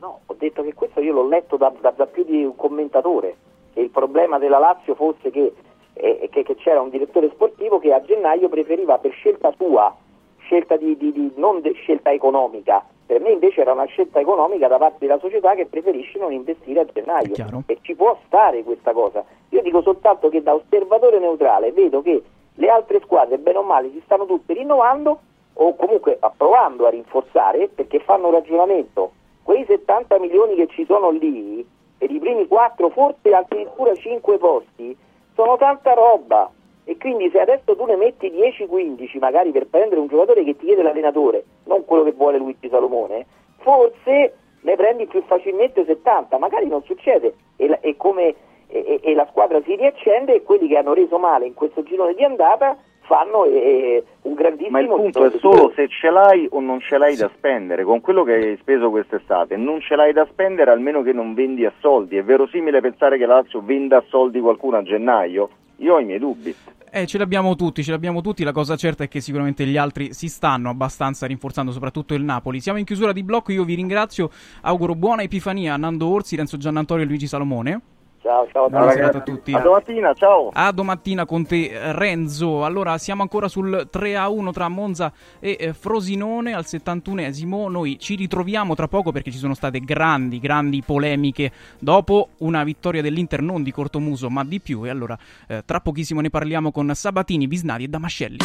No, 0.00 0.20
ho 0.26 0.34
detto 0.38 0.62
che 0.62 0.74
questo 0.74 1.00
io 1.00 1.12
l'ho 1.12 1.26
letto 1.26 1.56
da, 1.56 1.72
da- 1.80 1.90
da 1.90 2.06
più 2.06 2.24
di 2.24 2.44
un 2.44 2.54
commentatore, 2.56 3.36
che 3.72 3.80
il 3.80 3.90
problema 3.90 4.38
della 4.38 4.58
Lazio 4.58 4.94
fosse 4.94 5.30
che, 5.30 5.52
eh, 5.94 6.28
che- 6.30 6.42
che 6.42 6.54
c'era 6.56 6.80
un 6.80 6.90
direttore 6.90 7.30
sportivo 7.30 7.78
che 7.78 7.92
a 7.92 8.02
gennaio 8.02 8.48
preferiva 8.48 8.98
per 8.98 9.12
scelta 9.12 9.52
sua, 9.56 9.94
scelta 10.38 10.76
di, 10.76 10.96
di- 10.96 11.12
di- 11.12 11.32
non 11.36 11.60
de- 11.60 11.72
scelta 11.72 12.12
economica, 12.12 12.84
per 13.06 13.20
me 13.20 13.30
invece 13.30 13.60
era 13.62 13.72
una 13.72 13.84
scelta 13.86 14.20
economica 14.20 14.68
da 14.68 14.78
parte 14.78 15.06
della 15.06 15.18
società 15.18 15.54
che 15.54 15.66
preferisce 15.66 16.18
non 16.18 16.32
investire 16.32 16.80
a 16.80 16.84
gennaio. 16.84 17.34
E 17.66 17.78
ci 17.82 17.94
può 17.94 18.18
stare 18.26 18.62
questa 18.64 18.92
cosa. 18.92 19.24
Io 19.50 19.62
dico 19.62 19.80
soltanto 19.80 20.28
che 20.28 20.42
da 20.42 20.54
osservatore 20.54 21.18
neutrale 21.18 21.72
vedo 21.72 22.02
che 22.02 22.22
le 22.54 22.68
altre 22.68 23.00
squadre 23.00 23.38
bene 23.38 23.58
o 23.58 23.62
male 23.62 23.90
si 23.90 24.00
stanno 24.04 24.26
tutte 24.26 24.52
rinnovando 24.54 25.20
o 25.54 25.74
comunque 25.76 26.18
provando 26.36 26.86
a 26.86 26.90
rinforzare 26.90 27.68
perché 27.68 27.98
fanno 28.00 28.26
un 28.26 28.32
ragionamento 28.32 29.12
quei 29.46 29.64
70 29.64 30.18
milioni 30.18 30.56
che 30.56 30.66
ci 30.66 30.84
sono 30.86 31.10
lì, 31.10 31.64
per 31.96 32.10
i 32.10 32.18
primi 32.18 32.48
4, 32.48 32.88
forse 32.90 33.32
addirittura 33.32 33.94
5 33.94 34.38
posti, 34.38 34.96
sono 35.36 35.56
tanta 35.56 35.94
roba. 35.94 36.50
E 36.82 36.96
quindi 36.96 37.30
se 37.30 37.38
adesso 37.38 37.76
tu 37.76 37.84
ne 37.84 37.94
metti 37.94 38.28
10-15 38.28 39.18
magari 39.20 39.52
per 39.52 39.68
prendere 39.68 40.00
un 40.00 40.08
giocatore 40.08 40.42
che 40.42 40.56
ti 40.56 40.66
chiede 40.66 40.82
l'allenatore, 40.82 41.44
non 41.66 41.84
quello 41.84 42.02
che 42.02 42.10
vuole 42.10 42.38
Luigi 42.38 42.68
Salomone, 42.68 43.24
forse 43.58 44.34
ne 44.62 44.74
prendi 44.74 45.06
più 45.06 45.22
facilmente 45.22 45.84
70, 45.84 46.38
magari 46.38 46.66
non 46.66 46.82
succede 46.82 47.34
e, 47.54 47.68
la, 47.68 47.78
e 47.78 47.96
come, 47.96 48.34
e- 48.66 48.98
e- 49.00 49.14
la 49.14 49.28
squadra 49.30 49.62
si 49.62 49.76
riaccende 49.76 50.34
e 50.34 50.42
quelli 50.42 50.66
che 50.66 50.76
hanno 50.76 50.92
reso 50.92 51.18
male 51.18 51.46
in 51.46 51.54
questo 51.54 51.84
girone 51.84 52.14
di 52.14 52.24
andata 52.24 52.76
fanno 53.06 53.44
eh, 53.44 54.04
un 54.22 54.34
grandissimo 54.34 54.70
Ma 54.70 54.80
il 54.80 54.88
punto 54.88 55.24
è 55.24 55.30
solo 55.38 55.72
se 55.74 55.88
ce 55.88 56.10
l'hai 56.10 56.46
o 56.50 56.60
non 56.60 56.80
ce 56.80 56.98
l'hai 56.98 57.16
da 57.16 57.30
spendere. 57.34 57.84
Con 57.84 58.00
quello 58.00 58.22
che 58.24 58.34
hai 58.34 58.56
speso 58.60 58.90
quest'estate, 58.90 59.56
non 59.56 59.80
ce 59.80 59.96
l'hai 59.96 60.12
da 60.12 60.26
spendere 60.30 60.70
almeno 60.70 61.02
che 61.02 61.12
non 61.12 61.34
vendi 61.34 61.64
a 61.64 61.72
soldi. 61.80 62.16
È 62.16 62.24
verosimile 62.24 62.80
pensare 62.80 63.16
che 63.18 63.26
la 63.26 63.36
Lazio 63.36 63.62
venda 63.62 63.98
a 63.98 64.04
soldi 64.08 64.40
qualcuno 64.40 64.76
a 64.76 64.82
gennaio? 64.82 65.48
Io 65.76 65.94
ho 65.94 66.00
i 66.00 66.04
miei 66.04 66.18
dubbi. 66.18 66.54
Eh, 66.90 67.06
ce 67.06 67.18
l'abbiamo 67.18 67.56
tutti, 67.56 67.84
ce 67.84 67.90
l'abbiamo 67.90 68.22
tutti. 68.22 68.42
La 68.42 68.52
cosa 68.52 68.76
certa 68.76 69.04
è 69.04 69.08
che 69.08 69.20
sicuramente 69.20 69.66
gli 69.66 69.76
altri 69.76 70.14
si 70.14 70.28
stanno 70.28 70.70
abbastanza 70.70 71.26
rinforzando, 71.26 71.70
soprattutto 71.70 72.14
il 72.14 72.22
Napoli. 72.22 72.60
Siamo 72.60 72.78
in 72.78 72.84
chiusura 72.84 73.12
di 73.12 73.22
blocco. 73.22 73.52
Io 73.52 73.64
vi 73.64 73.74
ringrazio. 73.74 74.30
Auguro 74.62 74.94
buona 74.94 75.22
Epifania 75.22 75.74
a 75.74 75.76
Nando 75.76 76.06
Orsi, 76.06 76.36
Renzo 76.36 76.56
Giannantonio 76.56 77.04
e 77.04 77.06
Luigi 77.06 77.26
Salomone. 77.26 77.80
Ciao, 78.26 78.48
ciao, 78.50 78.68
Buona 78.68 78.90
serata 78.90 79.18
a 79.18 79.20
tutti. 79.20 79.52
A 79.52 79.60
domattina, 79.60 80.12
ciao. 80.12 80.50
A 80.52 80.72
domattina 80.72 81.24
con 81.24 81.46
te, 81.46 81.70
Renzo. 81.92 82.64
Allora, 82.64 82.98
siamo 82.98 83.22
ancora 83.22 83.46
sul 83.46 83.86
3 83.88 84.16
a 84.16 84.28
1 84.28 84.50
tra 84.50 84.68
Monza 84.68 85.12
e 85.38 85.56
eh, 85.56 85.72
Frosinone 85.72 86.52
al 86.52 86.64
71esimo. 86.66 87.70
Noi 87.70 88.00
ci 88.00 88.16
ritroviamo 88.16 88.74
tra 88.74 88.88
poco 88.88 89.12
perché 89.12 89.30
ci 89.30 89.38
sono 89.38 89.54
state 89.54 89.78
grandi, 89.78 90.40
grandi 90.40 90.82
polemiche 90.84 91.52
dopo 91.78 92.30
una 92.38 92.64
vittoria 92.64 93.00
dell'Inter, 93.00 93.42
non 93.42 93.62
di 93.62 93.70
cortomuso, 93.70 94.28
ma 94.28 94.42
di 94.42 94.60
più. 94.60 94.84
E 94.84 94.88
allora, 94.88 95.16
eh, 95.46 95.62
tra 95.64 95.78
pochissimo 95.78 96.20
ne 96.20 96.28
parliamo 96.28 96.72
con 96.72 96.90
Sabatini, 96.96 97.46
Bisnari 97.46 97.84
e 97.84 97.88
Damascelli. 97.88 98.38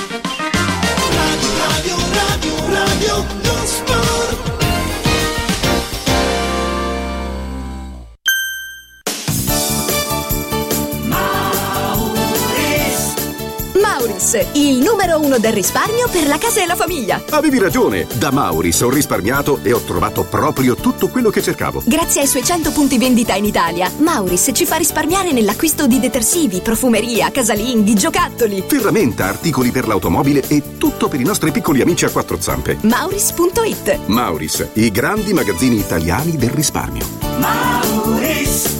Radio, 1.57 1.95
radio, 2.13 2.55
radio, 2.71 3.15
non 3.17 3.65
sport. 3.65 4.60
Mauris, 14.31 14.47
il 14.53 14.77
numero 14.77 15.19
uno 15.19 15.37
del 15.39 15.51
risparmio 15.51 16.07
per 16.09 16.25
la 16.27 16.37
casa 16.37 16.61
e 16.61 16.65
la 16.65 16.75
famiglia. 16.75 17.21
Avevi 17.31 17.59
ragione, 17.59 18.07
da 18.15 18.31
Mauris 18.31 18.79
ho 18.81 18.89
risparmiato 18.89 19.59
e 19.61 19.73
ho 19.73 19.79
trovato 19.79 20.23
proprio 20.23 20.75
tutto 20.75 21.09
quello 21.09 21.29
che 21.29 21.41
cercavo. 21.41 21.81
Grazie 21.85 22.21
ai 22.21 22.27
suoi 22.27 22.43
100 22.43 22.71
punti 22.71 22.97
vendita 22.97 23.35
in 23.35 23.45
Italia, 23.45 23.91
Mauris 23.97 24.51
ci 24.53 24.65
fa 24.65 24.77
risparmiare 24.77 25.33
nell'acquisto 25.33 25.85
di 25.85 25.99
detersivi, 25.99 26.61
profumeria, 26.61 27.29
casalinghi, 27.29 27.93
giocattoli. 27.93 28.63
Ferramenta, 28.65 29.25
articoli 29.27 29.71
per 29.71 29.87
l'automobile 29.87 30.43
e 30.47 30.77
tutto 30.77 31.09
per 31.09 31.19
i 31.19 31.25
nostri 31.25 31.51
piccoli 31.51 31.81
amici 31.81 32.05
a 32.05 32.09
quattro 32.09 32.39
zampe. 32.39 32.77
Mauris.it 32.81 33.99
Mauris, 34.05 34.65
i 34.73 34.91
grandi 34.91 35.33
magazzini 35.33 35.77
italiani 35.77 36.37
del 36.37 36.51
risparmio. 36.51 37.05
Mauris. 37.37 38.79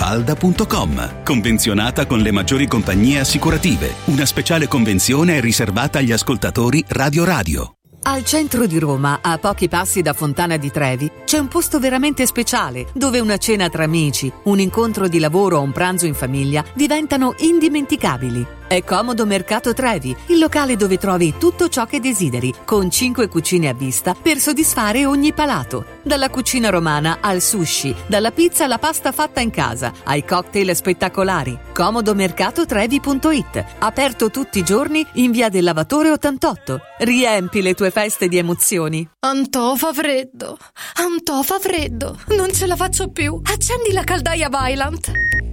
villamafalda.com. 0.00 1.22
Convenzionata 1.22 2.06
con 2.06 2.20
le 2.20 2.30
maggiori 2.30 2.66
compagnie 2.66 3.20
assicurative. 3.20 3.94
Una 4.06 4.24
speciale 4.24 4.66
convenzione 4.66 5.36
è 5.36 5.40
riservata 5.40 5.98
agli 5.98 6.12
ascoltatori 6.12 6.82
Radio 6.88 7.24
Radio. 7.24 7.74
Al 8.02 8.24
centro 8.24 8.64
di 8.66 8.78
Roma, 8.78 9.18
a 9.20 9.36
pochi 9.36 9.68
passi 9.68 10.00
da 10.00 10.14
Fontana 10.14 10.56
di 10.56 10.70
Trevi, 10.70 11.10
c'è 11.26 11.36
un 11.36 11.48
posto 11.48 11.78
veramente 11.78 12.24
speciale 12.24 12.86
dove 12.94 13.20
una 13.20 13.36
cena 13.36 13.68
tra 13.68 13.84
amici, 13.84 14.32
un 14.44 14.58
incontro 14.58 15.06
di 15.06 15.18
lavoro 15.18 15.58
o 15.58 15.62
un 15.62 15.72
pranzo 15.72 16.06
in 16.06 16.14
famiglia 16.14 16.64
diventano 16.72 17.34
indimenticabili. 17.38 18.58
È 18.70 18.84
Comodo 18.84 19.26
Mercato 19.26 19.74
Trevi, 19.74 20.14
il 20.26 20.38
locale 20.38 20.76
dove 20.76 20.96
trovi 20.96 21.34
tutto 21.36 21.68
ciò 21.68 21.86
che 21.86 21.98
desideri, 21.98 22.54
con 22.64 22.88
5 22.88 23.26
cucine 23.26 23.68
a 23.68 23.74
vista 23.74 24.14
per 24.14 24.38
soddisfare 24.38 25.06
ogni 25.06 25.32
palato. 25.32 25.98
Dalla 26.04 26.30
cucina 26.30 26.70
romana 26.70 27.18
al 27.20 27.40
sushi, 27.40 27.92
dalla 28.06 28.30
pizza 28.30 28.66
alla 28.66 28.78
pasta 28.78 29.10
fatta 29.10 29.40
in 29.40 29.50
casa, 29.50 29.92
ai 30.04 30.24
cocktail 30.24 30.76
spettacolari. 30.76 31.58
Comodomercatotrevi.it, 31.72 33.64
aperto 33.80 34.30
tutti 34.30 34.60
i 34.60 34.64
giorni 34.64 35.04
in 35.14 35.32
via 35.32 35.48
del 35.48 35.64
Lavatore 35.64 36.12
88. 36.12 36.80
Riempi 36.98 37.62
le 37.62 37.74
tue 37.74 37.90
feste 37.90 38.28
di 38.28 38.38
emozioni. 38.38 39.04
Antò 39.18 39.74
fa 39.74 39.92
freddo, 39.92 40.56
Antò 40.94 41.42
fa 41.42 41.58
freddo, 41.58 42.20
non 42.36 42.52
ce 42.52 42.68
la 42.68 42.76
faccio 42.76 43.08
più. 43.08 43.36
Accendi 43.42 43.90
la 43.90 44.04
caldaia 44.04 44.48
Vylant. 44.48 45.10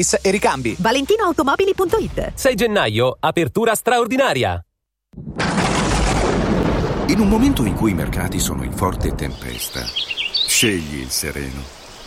service 0.00 0.18
e 0.22 0.30
ricambi. 0.30 0.76
ValentinoAutomobili.it 0.78 2.32
6 2.34 2.54
gennaio, 2.54 3.16
apertura 3.20 3.74
straordinaria. 3.74 4.64
In 7.06 7.18
un 7.18 7.28
momento 7.28 7.64
in 7.64 7.74
cui 7.74 7.90
i 7.90 7.94
mercati 7.94 8.38
sono 8.38 8.62
in 8.62 8.72
forte 8.72 9.14
tempesta, 9.14 9.82
scegli 10.46 11.00
il 11.00 11.10
sereno. 11.10 11.79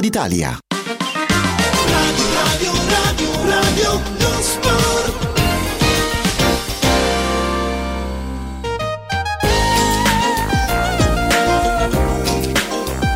d'Italia. 0.00 0.58
Radio, 1.86 2.72
radio, 2.90 3.28
radio, 3.48 4.00
lo 4.18 4.42
sport. 4.42 5.28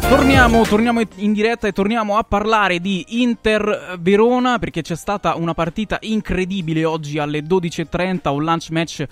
Torniamo, 0.09 0.63
torniamo 0.65 1.01
in 1.17 1.33
diretta 1.33 1.67
e 1.67 1.73
torniamo 1.73 2.17
a 2.17 2.23
parlare 2.23 2.79
di 2.79 3.05
Inter 3.21 3.97
Verona 3.99 4.59
perché 4.59 4.83
c'è 4.83 4.95
stata 4.95 5.35
una 5.35 5.55
partita 5.55 5.99
incredibile 6.03 6.85
oggi 6.85 7.19
alle 7.19 7.41
12.30, 7.41 8.29
un 8.31 8.45
lunch 8.45 8.71
match 8.71 9.05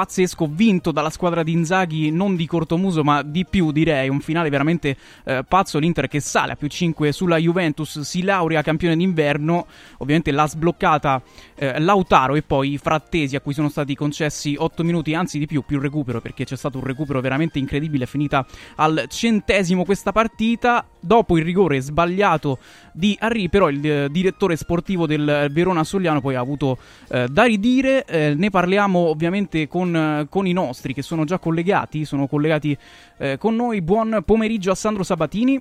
pazzesco 0.00 0.48
vinto 0.50 0.92
dalla 0.92 1.10
squadra 1.10 1.42
di 1.42 1.52
Inzaghi 1.52 2.10
non 2.10 2.34
di 2.34 2.46
cortomuso 2.46 3.04
ma 3.04 3.20
di 3.22 3.44
più 3.44 3.70
direi. 3.70 4.08
Un 4.08 4.20
finale 4.20 4.48
veramente 4.48 4.96
eh, 5.24 5.44
pazzo. 5.46 5.78
l'Inter 5.78 6.08
che 6.08 6.20
sale 6.20 6.52
a 6.52 6.56
più 6.56 6.68
5 6.68 7.12
sulla 7.12 7.36
Juventus 7.36 8.00
si 8.00 8.22
laurea 8.22 8.62
campione 8.62 8.96
d'inverno. 8.96 9.66
Ovviamente 9.98 10.30
l'ha 10.30 10.46
sbloccata 10.46 11.20
eh, 11.54 11.78
Lautaro 11.80 12.34
e 12.34 12.40
poi 12.40 12.78
Frattesi 12.78 13.36
a 13.36 13.40
cui 13.40 13.52
sono 13.52 13.68
stati 13.68 13.94
concessi 13.94 14.54
8 14.56 14.82
minuti 14.84 15.12
anzi 15.12 15.38
di 15.38 15.44
più 15.44 15.62
più 15.66 15.78
recupero 15.78 16.22
perché 16.22 16.44
c'è 16.44 16.56
stato 16.56 16.78
un 16.78 16.84
recupero 16.84 17.20
veramente 17.20 17.58
incredibile 17.58 18.06
finita 18.06 18.46
al 18.76 19.04
centesimo 19.08 19.84
questa 19.84 20.12
partita. 20.12 20.86
Dopo 20.98 21.36
il 21.36 21.44
rigore 21.44 21.80
sbagliato 21.80 22.58
di 22.92 23.16
Harry 23.20 23.50
però 23.50 23.68
il 23.68 23.86
eh, 23.86 24.08
direttore 24.10 24.56
sportivo 24.56 25.06
del 25.06 25.48
Verona 25.50 25.84
Sogliano 25.84 26.22
poi 26.22 26.36
ha 26.36 26.40
avuto 26.40 26.78
eh, 27.10 27.28
da 27.28 27.44
ridire. 27.44 28.06
Eh, 28.06 28.34
ne 28.34 28.48
parliamo 28.48 28.98
ovviamente 28.98 29.68
con 29.68 29.89
con, 29.90 30.26
con, 30.28 30.46
i 30.46 30.52
nostri 30.52 30.94
che 30.94 31.02
sono 31.02 31.24
già 31.24 31.38
collegati, 31.38 32.04
sono 32.04 32.26
collegati 32.26 32.76
eh, 33.18 33.36
con 33.38 33.56
noi. 33.56 33.82
Buon 33.82 34.22
pomeriggio 34.24 34.70
a 34.70 34.74
Sandro 34.74 35.02
Sabatini. 35.02 35.60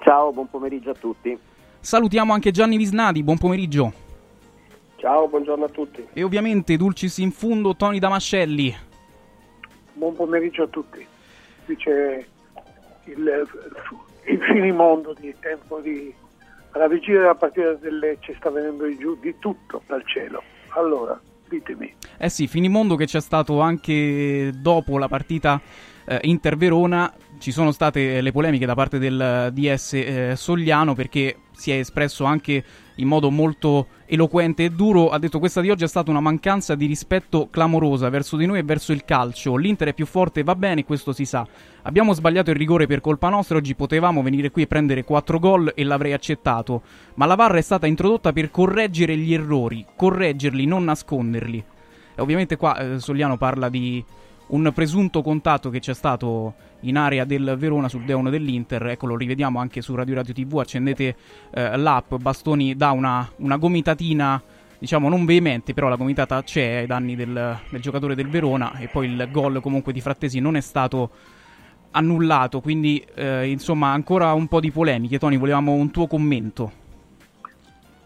Ciao, 0.00 0.32
buon 0.32 0.48
pomeriggio 0.48 0.90
a 0.90 0.94
tutti. 0.94 1.36
Salutiamo 1.80 2.32
anche 2.32 2.50
Gianni 2.50 2.76
Visnadi, 2.76 3.22
buon 3.22 3.38
pomeriggio. 3.38 3.92
Ciao, 4.96 5.28
buongiorno 5.28 5.64
a 5.64 5.68
tutti. 5.68 6.06
E 6.12 6.22
ovviamente 6.22 6.76
Dulcis 6.76 7.18
in 7.18 7.30
fundo 7.30 7.76
Tony 7.76 7.98
Damascelli. 7.98 8.76
Buon 9.92 10.14
pomeriggio 10.14 10.64
a 10.64 10.66
tutti. 10.66 11.06
Qui 11.64 11.76
c'è 11.76 12.24
il, 13.04 13.48
il 14.24 14.42
finimondo 14.42 15.14
di 15.18 15.34
tempo 15.40 15.80
di... 15.80 16.12
Alla 16.72 16.88
vigilia 16.88 17.20
della 17.20 17.34
partita 17.34 17.72
del 17.74 17.98
Lecce 17.98 18.34
sta 18.38 18.50
venendo 18.50 18.94
giù 18.96 19.16
di 19.18 19.34
tutto 19.38 19.82
dal 19.86 20.04
cielo. 20.06 20.42
Allora, 20.70 21.18
ditemi. 21.48 21.94
Eh 22.16 22.28
sì, 22.28 22.46
finimondo 22.46 22.96
che 22.96 23.06
c'è 23.06 23.20
stato 23.20 23.60
anche 23.60 24.52
dopo 24.54 24.98
la 24.98 25.08
partita 25.08 25.60
eh, 26.06 26.18
Inter-Verona. 26.22 27.12
Ci 27.38 27.52
sono 27.52 27.70
state 27.70 28.20
le 28.20 28.32
polemiche 28.32 28.66
da 28.66 28.74
parte 28.74 28.98
del 28.98 29.50
DS 29.52 29.92
eh, 29.94 30.32
Sogliano 30.36 30.94
perché 30.94 31.36
si 31.52 31.70
è 31.70 31.78
espresso 31.78 32.24
anche 32.24 32.64
in 32.98 33.08
modo 33.08 33.30
molto 33.30 33.88
eloquente 34.06 34.64
e 34.64 34.70
duro. 34.70 35.08
Ha 35.08 35.18
detto 35.18 35.38
questa 35.38 35.60
di 35.60 35.70
oggi 35.70 35.84
è 35.84 35.88
stata 35.88 36.10
una 36.10 36.20
mancanza 36.20 36.74
di 36.74 36.86
rispetto 36.86 37.48
clamorosa 37.50 38.08
verso 38.08 38.36
di 38.36 38.46
noi 38.46 38.58
e 38.58 38.62
verso 38.62 38.92
il 38.92 39.04
calcio. 39.04 39.56
L'Inter 39.56 39.88
è 39.88 39.94
più 39.94 40.06
forte, 40.06 40.42
va 40.42 40.54
bene, 40.54 40.84
questo 40.84 41.12
si 41.12 41.24
sa. 41.24 41.46
Abbiamo 41.82 42.12
sbagliato 42.12 42.50
il 42.50 42.56
rigore 42.56 42.86
per 42.86 43.00
colpa 43.00 43.28
nostra, 43.28 43.56
oggi 43.56 43.74
potevamo 43.74 44.22
venire 44.22 44.50
qui 44.50 44.62
e 44.62 44.66
prendere 44.66 45.04
4 45.04 45.38
gol 45.38 45.72
e 45.74 45.84
l'avrei 45.84 46.12
accettato. 46.12 46.82
Ma 47.14 47.26
la 47.26 47.34
VAR 47.34 47.54
è 47.54 47.62
stata 47.62 47.86
introdotta 47.86 48.32
per 48.32 48.50
correggere 48.50 49.16
gli 49.16 49.32
errori, 49.32 49.84
correggerli, 49.96 50.66
non 50.66 50.84
nasconderli. 50.84 51.64
E 52.14 52.20
ovviamente 52.20 52.56
qua 52.56 52.76
eh, 52.76 52.98
Sogliano 52.98 53.36
parla 53.36 53.68
di 53.68 54.04
un 54.48 54.70
presunto 54.74 55.22
contatto 55.22 55.70
che 55.70 55.80
c'è 55.80 55.94
stato 55.94 56.54
in 56.80 56.96
area 56.96 57.24
del 57.24 57.56
Verona 57.58 57.88
sul 57.88 58.04
Deon 58.04 58.30
dell'Inter. 58.30 58.86
Ecco, 58.88 59.06
lo 59.06 59.16
rivediamo 59.16 59.58
anche 59.58 59.80
su 59.80 59.94
Radio 59.94 60.14
Radio 60.14 60.32
TV. 60.32 60.58
Accendete 60.58 61.16
eh, 61.50 61.76
l'app. 61.76 62.14
Bastoni 62.14 62.76
dà 62.76 62.92
una, 62.92 63.28
una, 63.36 63.56
gomitatina, 63.56 64.40
diciamo 64.78 65.08
non 65.08 65.24
veemente, 65.24 65.74
però 65.74 65.88
la 65.88 65.96
gomitata 65.96 66.42
c'è 66.42 66.76
ai 66.76 66.86
danni 66.86 67.16
del, 67.16 67.58
del, 67.68 67.80
giocatore 67.80 68.14
del 68.14 68.28
Verona. 68.28 68.78
E 68.78 68.88
poi 68.88 69.10
il 69.10 69.28
gol 69.30 69.60
comunque 69.60 69.92
di 69.92 70.00
Frattesi 70.00 70.40
non 70.40 70.56
è 70.56 70.60
stato 70.60 71.10
annullato. 71.90 72.60
Quindi, 72.60 73.04
eh, 73.14 73.48
insomma, 73.48 73.92
ancora 73.92 74.32
un 74.32 74.46
po' 74.46 74.60
di 74.60 74.70
polemiche. 74.70 75.18
Tony, 75.18 75.36
volevamo 75.36 75.72
un 75.72 75.90
tuo 75.90 76.06
commento. 76.06 76.86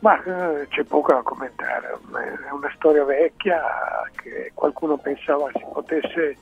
Ma 0.02 0.20
eh, 0.24 0.66
c'è 0.66 0.82
poco 0.82 1.12
da 1.12 1.22
commentare, 1.22 1.96
è 2.44 2.50
una 2.50 2.72
storia 2.74 3.04
vecchia 3.04 3.62
che 4.16 4.50
qualcuno 4.52 4.96
pensava 4.96 5.48
si 5.54 5.64
potesse 5.72 6.36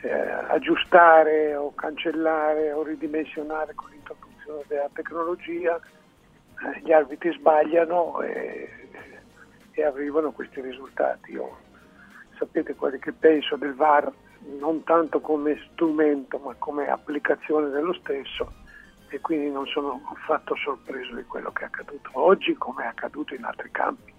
eh, 0.00 0.10
aggiustare 0.48 1.54
o 1.54 1.72
cancellare 1.76 2.72
o 2.72 2.82
ridimensionare 2.82 3.72
con 3.74 3.90
l'introduzione 3.90 4.64
della 4.66 4.90
tecnologia, 4.92 5.76
eh, 5.76 6.80
gli 6.80 6.90
arbitri 6.90 7.32
sbagliano 7.34 8.20
e, 8.22 8.68
e 9.70 9.84
arrivano 9.84 10.32
questi 10.32 10.60
risultati. 10.60 11.30
Io, 11.30 11.56
sapete 12.36 12.74
quelli 12.74 12.98
che 12.98 13.12
penso 13.12 13.54
del 13.54 13.74
VAR 13.74 14.12
non 14.58 14.82
tanto 14.82 15.20
come 15.20 15.56
strumento 15.70 16.38
ma 16.38 16.52
come 16.58 16.88
applicazione 16.88 17.68
dello 17.68 17.92
stesso 17.92 18.66
e 19.08 19.20
quindi 19.20 19.50
non 19.50 19.66
sono 19.66 20.00
affatto 20.12 20.54
sorpreso 20.56 21.14
di 21.14 21.24
quello 21.24 21.50
che 21.52 21.62
è 21.62 21.66
accaduto 21.66 22.10
oggi 22.12 22.54
come 22.54 22.84
è 22.84 22.86
accaduto 22.86 23.34
in 23.34 23.44
altri 23.44 23.70
campi. 23.70 24.12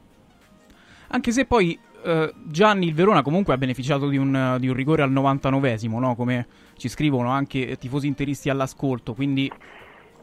Anche 1.09 1.31
se 1.31 1.45
poi 1.45 1.77
eh, 2.03 2.33
Gianni 2.45 2.87
il 2.87 2.93
Verona 2.93 3.21
comunque 3.21 3.53
ha 3.53 3.57
beneficiato 3.57 4.07
di 4.07 4.17
un, 4.17 4.57
di 4.59 4.67
un 4.67 4.73
rigore 4.73 5.01
al 5.01 5.11
99esimo, 5.11 5.99
no? 5.99 6.15
come 6.15 6.47
ci 6.77 6.87
scrivono 6.87 7.29
anche 7.29 7.77
tifosi 7.77 8.07
interisti 8.07 8.49
all'ascolto, 8.49 9.13
quindi 9.13 9.51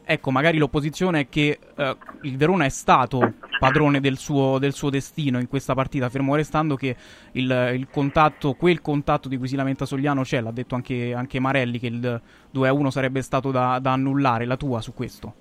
ecco, 0.07 0.31
magari 0.31 0.57
l'opposizione 0.57 1.20
è 1.20 1.28
che 1.28 1.59
eh, 1.76 1.97
il 2.23 2.36
Verona 2.36 2.65
è 2.65 2.68
stato 2.68 3.35
padrone 3.59 4.01
del 4.01 4.17
suo, 4.17 4.59
del 4.59 4.73
suo, 4.73 4.89
destino 4.89 5.41
in 5.41 5.49
questa 5.49 5.75
partita, 5.75 6.09
fermo 6.09 6.36
restando 6.36 6.76
che 6.76 6.94
il, 7.33 7.73
il, 7.75 7.89
contatto, 7.91 8.55
quel 8.55 8.81
contatto 8.81 9.28
di 9.28 9.36
cui 9.36 9.49
si 9.49 9.57
lamenta 9.57 9.85
Sogliano 9.85 10.23
c'è, 10.23 10.41
l'ha 10.41 10.52
detto 10.52 10.76
anche, 10.76 11.12
anche 11.12 11.41
Marelli 11.41 11.78
che 11.78 11.89
il 11.89 12.23
2-1 12.55 12.86
sarebbe 12.89 13.20
stato 13.20 13.51
da, 13.51 13.78
da 13.81 13.93
annullare, 13.93 14.44
la 14.44 14.57
tua 14.57 14.81
su 14.81 14.94
questo? 14.94 15.35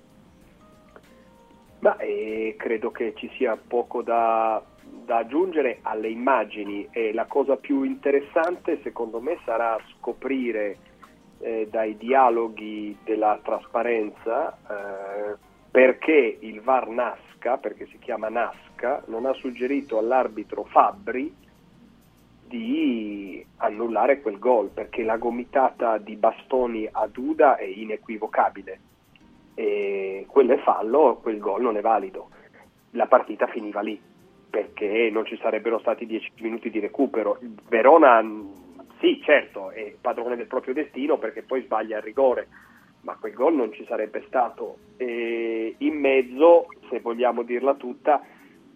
Ma 1.78 1.96
eh, 1.98 2.56
credo 2.58 2.90
che 2.90 3.12
ci 3.16 3.30
sia 3.36 3.56
poco 3.56 4.02
da, 4.02 4.60
da 5.04 5.18
aggiungere 5.18 5.78
alle 5.82 6.08
immagini 6.08 6.88
e 6.90 7.12
la 7.12 7.26
cosa 7.26 7.56
più 7.56 7.84
interessante 7.84 8.80
secondo 8.82 9.20
me 9.20 9.38
sarà 9.44 9.78
scoprire 9.96 10.78
eh, 11.38 11.68
dai 11.70 11.96
dialoghi 11.96 12.96
della 13.04 13.38
trasparenza 13.42 14.56
eh, 14.68 15.36
perché 15.70 16.38
il 16.40 16.60
VAR 16.62 16.88
Nasca, 16.88 17.58
perché 17.58 17.86
si 17.86 17.98
chiama 17.98 18.28
Nasca, 18.28 19.02
non 19.06 19.26
ha 19.26 19.32
suggerito 19.34 19.98
all'arbitro 19.98 20.64
Fabbri 20.64 21.34
di 22.46 23.44
annullare 23.56 24.20
quel 24.20 24.38
gol 24.38 24.68
perché 24.68 25.02
la 25.02 25.16
gomitata 25.16 25.98
di 25.98 26.14
bastoni 26.16 26.88
a 26.90 27.06
Duda 27.08 27.56
è 27.56 27.64
inequivocabile 27.64 28.80
e 29.54 30.24
quello 30.28 30.52
è 30.52 30.58
fallo, 30.58 31.18
quel 31.20 31.38
gol 31.38 31.62
non 31.62 31.76
è 31.76 31.80
valido. 31.80 32.30
La 32.92 33.06
partita 33.06 33.46
finiva 33.46 33.80
lì 33.80 34.00
perché 34.48 35.10
non 35.10 35.26
ci 35.26 35.36
sarebbero 35.38 35.78
stati 35.80 36.06
10 36.06 36.32
minuti 36.40 36.70
di 36.70 36.78
recupero. 36.78 37.38
Verona 37.68 38.22
sì, 38.98 39.20
certo, 39.22 39.70
è 39.70 39.94
padrone 40.00 40.36
del 40.36 40.46
proprio 40.46 40.74
destino 40.74 41.18
perché 41.18 41.42
poi 41.42 41.62
sbaglia 41.62 41.98
il 41.98 42.02
rigore, 42.02 42.48
ma 43.02 43.16
quel 43.16 43.34
gol 43.34 43.54
non 43.54 43.72
ci 43.72 43.84
sarebbe 43.86 44.24
stato. 44.26 44.78
E 44.96 45.74
in 45.78 45.98
mezzo, 45.98 46.66
se 46.88 47.00
vogliamo 47.00 47.42
dirla 47.42 47.74
tutta, 47.74 48.22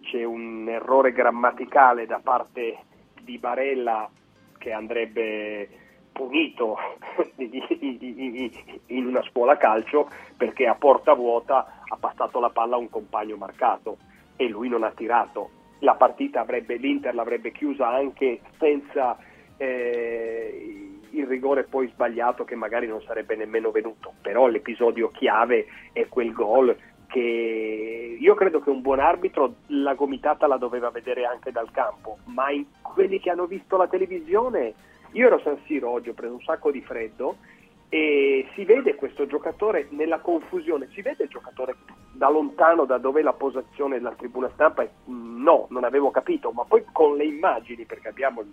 c'è 0.01 0.23
un 0.23 0.67
errore 0.69 1.11
grammaticale 1.11 2.05
da 2.05 2.19
parte 2.23 2.77
di 3.21 3.37
Barella 3.37 4.09
che 4.57 4.71
andrebbe 4.71 5.69
punito 6.11 6.77
in 7.37 9.05
una 9.05 9.21
scuola 9.23 9.57
calcio 9.57 10.09
perché 10.37 10.67
a 10.67 10.75
porta 10.75 11.13
vuota 11.13 11.81
ha 11.87 11.97
passato 11.97 12.39
la 12.39 12.49
palla 12.49 12.75
a 12.75 12.79
un 12.79 12.89
compagno 12.89 13.37
marcato 13.37 13.97
e 14.35 14.47
lui 14.47 14.69
non 14.69 14.83
ha 14.83 14.91
tirato. 14.91 15.49
La 15.79 15.95
partita 15.95 16.41
avrebbe, 16.41 16.75
l'Inter 16.75 17.15
l'avrebbe 17.15 17.51
chiusa 17.51 17.89
anche 17.89 18.41
senza 18.59 19.17
eh, 19.61 20.89
il 21.11 21.27
rigore 21.27 21.65
poi 21.65 21.87
sbagliato 21.93 22.43
che 22.43 22.55
magari 22.55 22.87
non 22.87 23.01
sarebbe 23.03 23.35
nemmeno 23.35 23.69
venuto, 23.69 24.13
però 24.19 24.47
l'episodio 24.47 25.11
chiave 25.11 25.67
è 25.93 26.07
quel 26.07 26.33
gol 26.33 26.75
che 27.05 28.17
io 28.19 28.33
credo 28.33 28.59
che 28.61 28.69
un 28.71 28.81
buon 28.81 28.99
arbitro 28.99 29.55
la 29.67 29.93
gomitata 29.93 30.47
la 30.47 30.57
doveva 30.57 30.89
vedere 30.89 31.25
anche 31.25 31.51
dal 31.51 31.69
campo, 31.69 32.17
ma 32.25 32.45
quelli 32.81 33.19
che 33.19 33.29
hanno 33.29 33.45
visto 33.45 33.77
la 33.77 33.87
televisione, 33.87 34.73
io 35.11 35.27
ero 35.27 35.39
San 35.43 35.59
Siro 35.65 35.89
oggi, 35.91 36.09
ho 36.09 36.13
preso 36.13 36.33
un 36.33 36.41
sacco 36.41 36.71
di 36.71 36.81
freddo 36.81 37.35
e 37.93 38.47
si 38.55 38.63
vede 38.63 38.95
questo 38.95 39.27
giocatore 39.27 39.87
nella 39.89 40.19
confusione, 40.19 40.87
si 40.93 41.01
vede 41.01 41.23
il 41.23 41.29
giocatore 41.29 41.75
da 42.13 42.29
lontano 42.29 42.85
da 42.85 42.97
dove 42.97 43.19
è 43.19 43.23
la 43.23 43.33
posizione 43.33 43.97
della 43.97 44.15
tribuna 44.15 44.49
stampa 44.53 44.83
e 44.83 44.91
no, 45.07 45.67
non 45.71 45.83
avevo 45.83 46.09
capito, 46.09 46.51
ma 46.51 46.63
poi 46.63 46.85
con 46.93 47.17
le 47.17 47.25
immagini, 47.25 47.83
perché 47.83 48.07
abbiamo 48.07 48.45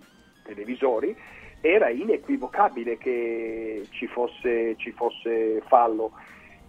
televisori, 0.43 1.15
era 1.61 1.87
inequivocabile 1.87 2.97
che 2.97 3.87
ci 3.91 4.07
fosse, 4.07 4.75
ci 4.75 4.91
fosse 4.91 5.63
fallo. 5.67 6.11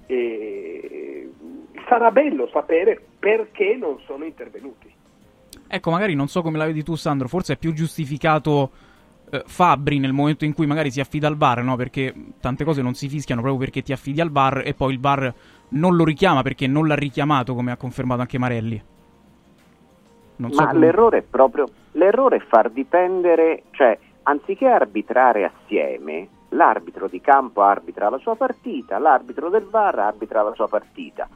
E 0.07 1.29
sarà 1.89 2.13
bello 2.13 2.49
sapere 2.53 3.05
perché 3.19 3.75
non 3.75 3.99
sono 4.07 4.25
intervenuti. 4.25 4.95
Ecco, 5.67 5.91
magari 5.91 6.15
non 6.15 6.29
so 6.29 6.41
come 6.41 6.57
la 6.57 6.67
vedi 6.67 6.85
tu, 6.85 6.95
Sandro, 6.95 7.27
forse 7.27 7.55
è 7.55 7.57
più 7.57 7.73
giustificato 7.73 8.71
eh, 9.31 9.43
Fabri 9.47 9.99
nel 9.99 10.13
momento 10.13 10.45
in 10.45 10.55
cui 10.55 10.67
magari 10.67 10.91
si 10.91 11.01
affida 11.01 11.29
al 11.29 11.37
VAR, 11.37 11.63
no? 11.63 11.77
Perché 11.77 12.15
tante 12.41 12.65
cose 12.65 12.83
non 12.83 12.95
si 12.95 13.09
fischiano 13.09 13.41
proprio 13.41 13.61
perché 13.63 13.83
ti 13.83 13.93
affidi 13.93 14.21
al 14.21 14.31
VAR 14.31 14.63
e 14.65 14.75
poi 14.75 14.93
il 14.93 15.01
VAR 15.01 15.33
non 15.71 15.97
lo 15.97 16.05
richiama 16.05 16.43
perché 16.43 16.67
non 16.67 16.87
l'ha 16.87 16.97
richiamato, 16.97 17.55
come 17.55 17.71
ha 17.71 17.77
confermato 17.77 18.21
anche 18.21 18.39
Marelli. 18.39 18.83
Non 20.37 20.51
Ma 20.51 20.57
so 20.57 20.67
come... 20.67 20.79
l'errore 20.79 21.19
è 21.19 21.23
proprio 21.23 21.67
l'errore 21.93 22.37
è 22.37 22.41
far 22.41 22.71
dipendere, 22.71 23.65
cioè 23.71 23.99
anziché 24.25 24.67
arbitrare 24.67 25.45
assieme, 25.45 26.29
l'arbitro 26.51 27.09
di 27.09 27.21
campo 27.21 27.63
arbitra 27.63 28.11
la 28.11 28.19
sua 28.19 28.37
partita, 28.37 28.99
l'arbitro 28.99 29.49
del 29.49 29.65
VAR 29.65 29.99
arbitra 29.99 30.43
la 30.43 30.55
sua 30.55 30.69
partita. 30.69 31.29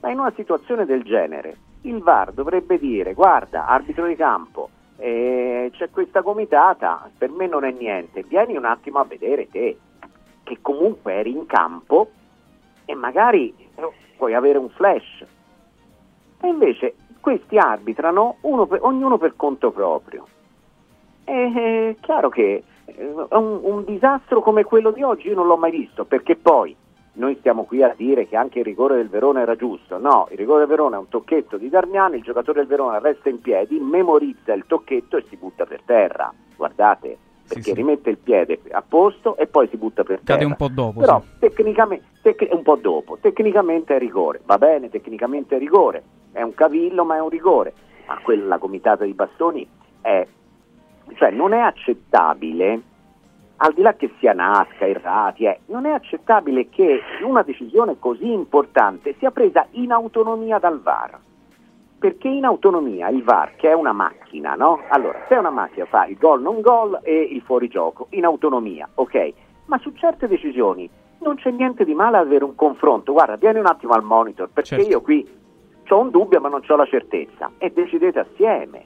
Ma 0.00 0.10
in 0.10 0.18
una 0.18 0.32
situazione 0.34 0.84
del 0.84 1.02
genere 1.02 1.56
il 1.82 1.98
VAR 1.98 2.32
dovrebbe 2.32 2.78
dire 2.78 3.14
guarda, 3.14 3.66
arbitro 3.66 4.06
di 4.06 4.16
campo, 4.16 4.70
eh, 4.98 5.70
c'è 5.72 5.90
questa 5.90 6.22
comitata, 6.22 7.08
per 7.16 7.30
me 7.30 7.46
non 7.46 7.64
è 7.64 7.70
niente, 7.70 8.24
vieni 8.24 8.56
un 8.56 8.64
attimo 8.64 8.98
a 8.98 9.04
vedere 9.04 9.48
te, 9.48 9.78
che 10.42 10.58
comunque 10.60 11.14
eri 11.14 11.30
in 11.30 11.46
campo 11.46 12.08
e 12.84 12.94
magari 12.94 13.54
puoi 14.16 14.34
avere 14.34 14.58
un 14.58 14.68
flash. 14.70 15.24
E 16.40 16.48
invece 16.48 16.94
questi 17.20 17.58
arbitrano 17.58 18.36
per, 18.40 18.78
ognuno 18.82 19.18
per 19.18 19.34
conto 19.36 19.70
proprio. 19.70 20.26
è 21.24 21.96
chiaro 22.00 22.28
che 22.28 22.64
eh, 22.86 23.06
un, 23.30 23.60
un, 23.62 23.84
disastro 23.84 24.40
come 24.40 24.64
quello 24.64 24.90
di 24.90 25.02
oggi 25.02 25.28
io 25.28 25.34
non 25.34 25.46
l'ho 25.46 25.56
mai 25.56 25.70
visto, 25.70 26.04
perché 26.04 26.36
poi 26.36 26.74
noi 27.18 27.36
stiamo 27.40 27.64
qui 27.64 27.82
a 27.82 27.92
dire 27.96 28.26
che 28.26 28.36
anche 28.36 28.60
il 28.60 28.64
rigore 28.64 28.96
del 28.96 29.08
Verona 29.08 29.40
era 29.40 29.56
giusto. 29.56 29.98
No, 29.98 30.28
il 30.30 30.36
rigore 30.36 30.60
del 30.60 30.68
Verona 30.68 30.96
è 30.96 31.00
un 31.00 31.08
tocchetto 31.08 31.56
di 31.56 31.68
Darmiani, 31.68 32.16
il 32.16 32.22
giocatore 32.22 32.60
del 32.60 32.68
Verona 32.68 32.98
resta 32.98 33.28
in 33.28 33.40
piedi, 33.40 33.78
memorizza 33.78 34.52
il 34.52 34.64
tocchetto 34.66 35.16
e 35.16 35.24
si 35.28 35.36
butta 35.36 35.66
per 35.66 35.82
terra. 35.84 36.32
Guardate, 36.56 37.18
perché 37.48 37.62
sì, 37.62 37.70
sì. 37.70 37.74
rimette 37.74 38.10
il 38.10 38.18
piede 38.18 38.60
a 38.70 38.82
posto 38.86 39.36
e 39.36 39.46
poi 39.46 39.68
si 39.68 39.76
butta 39.76 40.04
per 40.04 40.20
terra. 40.20 40.38
Cade 40.38 40.44
un 40.44 40.56
po' 40.56 40.68
dopo. 40.68 41.00
Però 41.00 41.20
sì. 41.20 41.38
tecnicamente, 41.40 42.06
tec- 42.22 42.52
un 42.52 42.62
po' 42.62 42.76
dopo, 42.76 43.18
tecnicamente 43.20 43.96
è 43.96 43.98
rigore, 43.98 44.40
va 44.44 44.58
bene, 44.58 44.88
tecnicamente 44.88 45.56
è 45.56 45.58
rigore, 45.58 46.02
è 46.32 46.42
un 46.42 46.54
cavillo 46.54 47.04
ma 47.04 47.16
è 47.16 47.20
un 47.20 47.30
rigore, 47.30 47.74
ma 48.06 48.18
quella 48.22 48.58
comitata 48.58 49.04
di 49.04 49.12
bastoni 49.12 49.66
è, 50.00 50.24
cioè 51.14 51.30
non 51.30 51.52
è 51.52 51.58
accettabile, 51.58 52.80
al 53.60 53.72
di 53.72 53.82
là 53.82 53.94
che 53.94 54.12
sia 54.18 54.32
nasca, 54.32 54.86
errati, 54.86 55.44
eh, 55.44 55.60
non 55.66 55.86
è 55.86 55.90
accettabile 55.90 56.68
che 56.68 57.00
una 57.22 57.42
decisione 57.42 57.98
così 57.98 58.30
importante 58.32 59.14
sia 59.18 59.30
presa 59.30 59.66
in 59.72 59.90
autonomia 59.90 60.58
dal 60.58 60.80
VAR. 60.80 61.18
Perché 61.98 62.28
in 62.28 62.44
autonomia 62.44 63.08
il 63.08 63.24
VAR, 63.24 63.56
che 63.56 63.70
è 63.70 63.74
una 63.74 63.92
macchina, 63.92 64.54
no? 64.54 64.80
Allora, 64.88 65.24
se 65.26 65.34
è 65.34 65.38
una 65.38 65.50
macchina 65.50 65.86
fa 65.86 66.06
il 66.06 66.16
gol 66.16 66.40
non 66.40 66.60
gol 66.60 67.00
e 67.02 67.20
il 67.20 67.42
fuorigioco, 67.42 68.06
in 68.10 68.24
autonomia, 68.24 68.88
ok? 68.94 69.32
Ma 69.66 69.78
su 69.78 69.92
certe 69.94 70.28
decisioni 70.28 70.88
non 71.20 71.34
c'è 71.34 71.50
niente 71.50 71.84
di 71.84 71.94
male 71.94 72.18
ad 72.18 72.26
avere 72.26 72.44
un 72.44 72.54
confronto. 72.54 73.12
Guarda, 73.12 73.34
vieni 73.34 73.58
un 73.58 73.66
attimo 73.66 73.94
al 73.94 74.04
monitor, 74.04 74.48
perché 74.52 74.76
certo. 74.76 74.90
io 74.90 75.00
qui 75.00 75.28
ho 75.88 75.98
un 75.98 76.10
dubbio 76.10 76.40
ma 76.40 76.48
non 76.48 76.62
ho 76.64 76.76
la 76.76 76.86
certezza 76.86 77.50
e 77.58 77.70
decidete 77.70 78.20
assieme. 78.20 78.84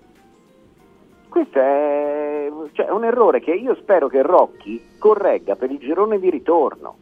Questo 1.33 1.59
è 1.59 2.47
cioè, 2.73 2.91
un 2.91 3.05
errore 3.05 3.41
che 3.41 3.52
io 3.52 3.75
spero 3.77 4.07
che 4.07 4.20
Rocchi 4.20 4.99
corregga 4.99 5.57
per 5.57 5.70
il 5.70 5.78
girone 5.78 6.19
di 6.19 6.28
ritorno, 6.28 6.94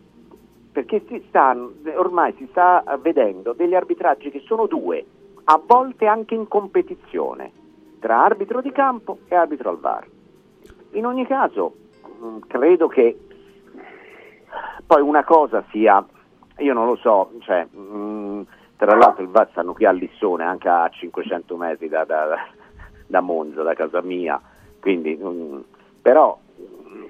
perché 0.70 1.02
si 1.08 1.20
sta, 1.26 1.52
ormai 1.96 2.32
si 2.38 2.46
sta 2.48 2.84
vedendo 3.02 3.54
degli 3.54 3.74
arbitraggi 3.74 4.30
che 4.30 4.40
sono 4.46 4.68
due, 4.68 5.04
a 5.42 5.60
volte 5.66 6.06
anche 6.06 6.36
in 6.36 6.46
competizione, 6.46 7.50
tra 7.98 8.22
arbitro 8.22 8.60
di 8.60 8.70
campo 8.70 9.18
e 9.26 9.34
arbitro 9.34 9.70
al 9.70 9.80
VAR. 9.80 10.06
In 10.92 11.06
ogni 11.06 11.26
caso, 11.26 11.74
mm, 12.22 12.38
credo 12.46 12.86
che 12.86 13.18
poi 14.86 15.02
una 15.02 15.24
cosa 15.24 15.64
sia, 15.72 16.06
io 16.58 16.72
non 16.72 16.86
lo 16.86 16.94
so, 16.94 17.32
cioè, 17.40 17.66
mh, 17.68 17.96
mm, 17.96 18.42
tra 18.76 18.94
l'altro 18.94 19.24
il 19.24 19.28
VAR 19.30 19.48
stanno 19.50 19.72
qui 19.72 19.86
a 19.86 19.90
Lissone, 19.90 20.44
anche 20.44 20.68
a 20.68 20.88
500 20.88 21.56
metri 21.56 21.88
da, 21.88 22.04
da 22.04 22.58
Monza, 23.18 23.62
da 23.62 23.74
casa 23.74 24.00
mia, 24.00 24.40
quindi, 24.78 25.18
mm, 25.20 25.58
però 26.00 26.38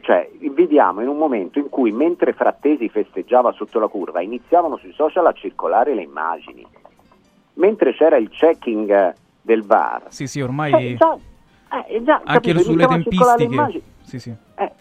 cioè, 0.00 0.30
vediamo 0.52 1.02
in 1.02 1.08
un 1.08 1.16
momento 1.16 1.58
in 1.58 1.68
cui 1.68 1.92
mentre 1.92 2.32
Frattesi 2.32 2.88
festeggiava 2.88 3.52
sotto 3.52 3.78
la 3.78 3.88
curva 3.88 4.20
iniziavano 4.20 4.76
sui 4.78 4.92
social 4.92 5.26
a 5.26 5.32
circolare 5.32 5.94
le 5.94 6.02
immagini, 6.02 6.66
mentre 7.54 7.92
c'era 7.94 8.16
il 8.16 8.28
checking 8.30 9.14
del 9.42 9.62
VAR. 9.64 10.06
Sì, 10.08 10.26
sì, 10.26 10.40
ormai 10.40 10.72
Eh, 10.72 10.96
già, 10.96 11.16
eh, 11.86 12.02
già, 12.02 12.20
anche 12.24 12.52
capito, 12.52 12.60
sulle 12.60 12.86
tempistiche. 12.86 13.82
Sì, 14.02 14.18
sì. 14.18 14.34
Eh, 14.56 14.72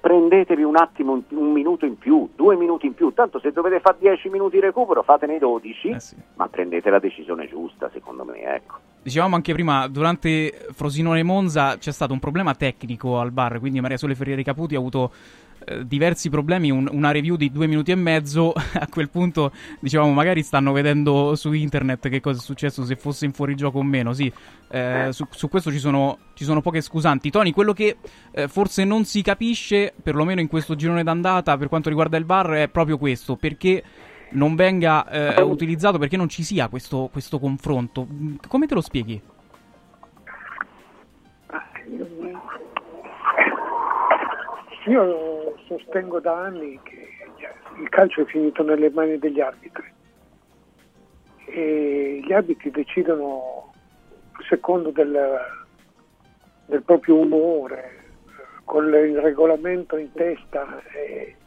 prendetevi 0.00 0.62
un 0.62 0.76
attimo, 0.76 1.22
un, 1.28 1.52
minuto 1.52 1.86
in 1.86 1.96
più, 1.96 2.28
due 2.34 2.56
minuti 2.56 2.86
in 2.86 2.94
più, 2.94 3.12
tanto 3.12 3.38
se 3.38 3.52
dovete 3.52 3.80
fare 3.80 3.96
10 4.00 4.28
minuti 4.28 4.56
di 4.56 4.60
recupero 4.60 5.02
fatene 5.02 5.38
12, 5.38 5.88
Eh, 5.88 5.98
ma 6.34 6.48
prendete 6.48 6.90
la 6.90 6.98
decisione 6.98 7.48
giusta 7.48 7.88
secondo 7.92 8.24
me, 8.24 8.42
ecco. 8.42 8.78
Dicevamo 9.02 9.34
anche 9.34 9.52
prima, 9.52 9.88
durante 9.88 10.66
Frosinone 10.72 11.24
Monza 11.24 11.76
c'è 11.76 11.90
stato 11.90 12.12
un 12.12 12.20
problema 12.20 12.54
tecnico 12.54 13.18
al 13.18 13.32
bar, 13.32 13.58
quindi 13.58 13.80
Maria 13.80 13.96
Sole 13.96 14.14
Ferrieri 14.14 14.44
Caputi 14.44 14.76
ha 14.76 14.78
avuto 14.78 15.12
eh, 15.64 15.84
diversi 15.86 16.30
problemi, 16.30 16.70
un- 16.70 16.88
una 16.90 17.10
review 17.10 17.34
di 17.34 17.50
due 17.50 17.66
minuti 17.66 17.90
e 17.90 17.96
mezzo, 17.96 18.52
a 18.54 18.86
quel 18.88 19.10
punto 19.10 19.50
dicevamo 19.80 20.12
magari 20.12 20.44
stanno 20.44 20.70
vedendo 20.70 21.34
su 21.34 21.52
internet 21.52 22.08
che 22.08 22.20
cosa 22.20 22.38
è 22.38 22.42
successo, 22.42 22.84
se 22.84 22.94
fosse 22.94 23.24
in 23.24 23.32
fuorigioco 23.32 23.78
o 23.78 23.82
meno, 23.82 24.12
sì, 24.12 24.32
eh, 24.70 25.08
su, 25.10 25.26
su 25.30 25.48
questo 25.48 25.72
ci 25.72 25.78
sono, 25.78 26.18
ci 26.34 26.44
sono 26.44 26.60
poche 26.60 26.80
scusanti. 26.80 27.28
Tony, 27.30 27.50
quello 27.50 27.72
che 27.72 27.96
eh, 28.30 28.46
forse 28.46 28.84
non 28.84 29.04
si 29.04 29.20
capisce, 29.22 29.92
perlomeno 30.00 30.40
in 30.40 30.46
questo 30.46 30.76
girone 30.76 31.02
d'andata 31.02 31.56
per 31.56 31.68
quanto 31.68 31.88
riguarda 31.88 32.16
il 32.16 32.24
bar, 32.24 32.50
è 32.50 32.68
proprio 32.68 32.98
questo, 32.98 33.34
perché 33.34 33.82
non 34.32 34.54
venga 34.54 35.08
eh, 35.08 35.40
utilizzato, 35.42 35.98
perché 35.98 36.16
non 36.16 36.28
ci 36.28 36.42
sia 36.42 36.68
questo, 36.68 37.08
questo 37.10 37.38
confronto. 37.38 38.06
Come 38.48 38.66
te 38.66 38.74
lo 38.74 38.80
spieghi? 38.80 39.20
Io 44.86 45.54
sostengo 45.66 46.18
da 46.20 46.40
anni 46.40 46.78
che 46.82 47.08
il 47.80 47.88
calcio 47.88 48.22
è 48.22 48.24
finito 48.24 48.62
nelle 48.62 48.90
mani 48.90 49.18
degli 49.18 49.40
arbitri 49.40 49.90
e 51.46 52.20
gli 52.24 52.32
arbitri 52.32 52.70
decidono 52.70 53.72
secondo 54.48 54.90
del, 54.90 55.38
del 56.66 56.82
proprio 56.82 57.16
umore, 57.18 58.00
con 58.64 58.86
il 58.86 59.18
regolamento 59.20 59.96
in 59.96 60.10
testa, 60.12 60.82
eh, 60.92 61.36
non 61.36 61.41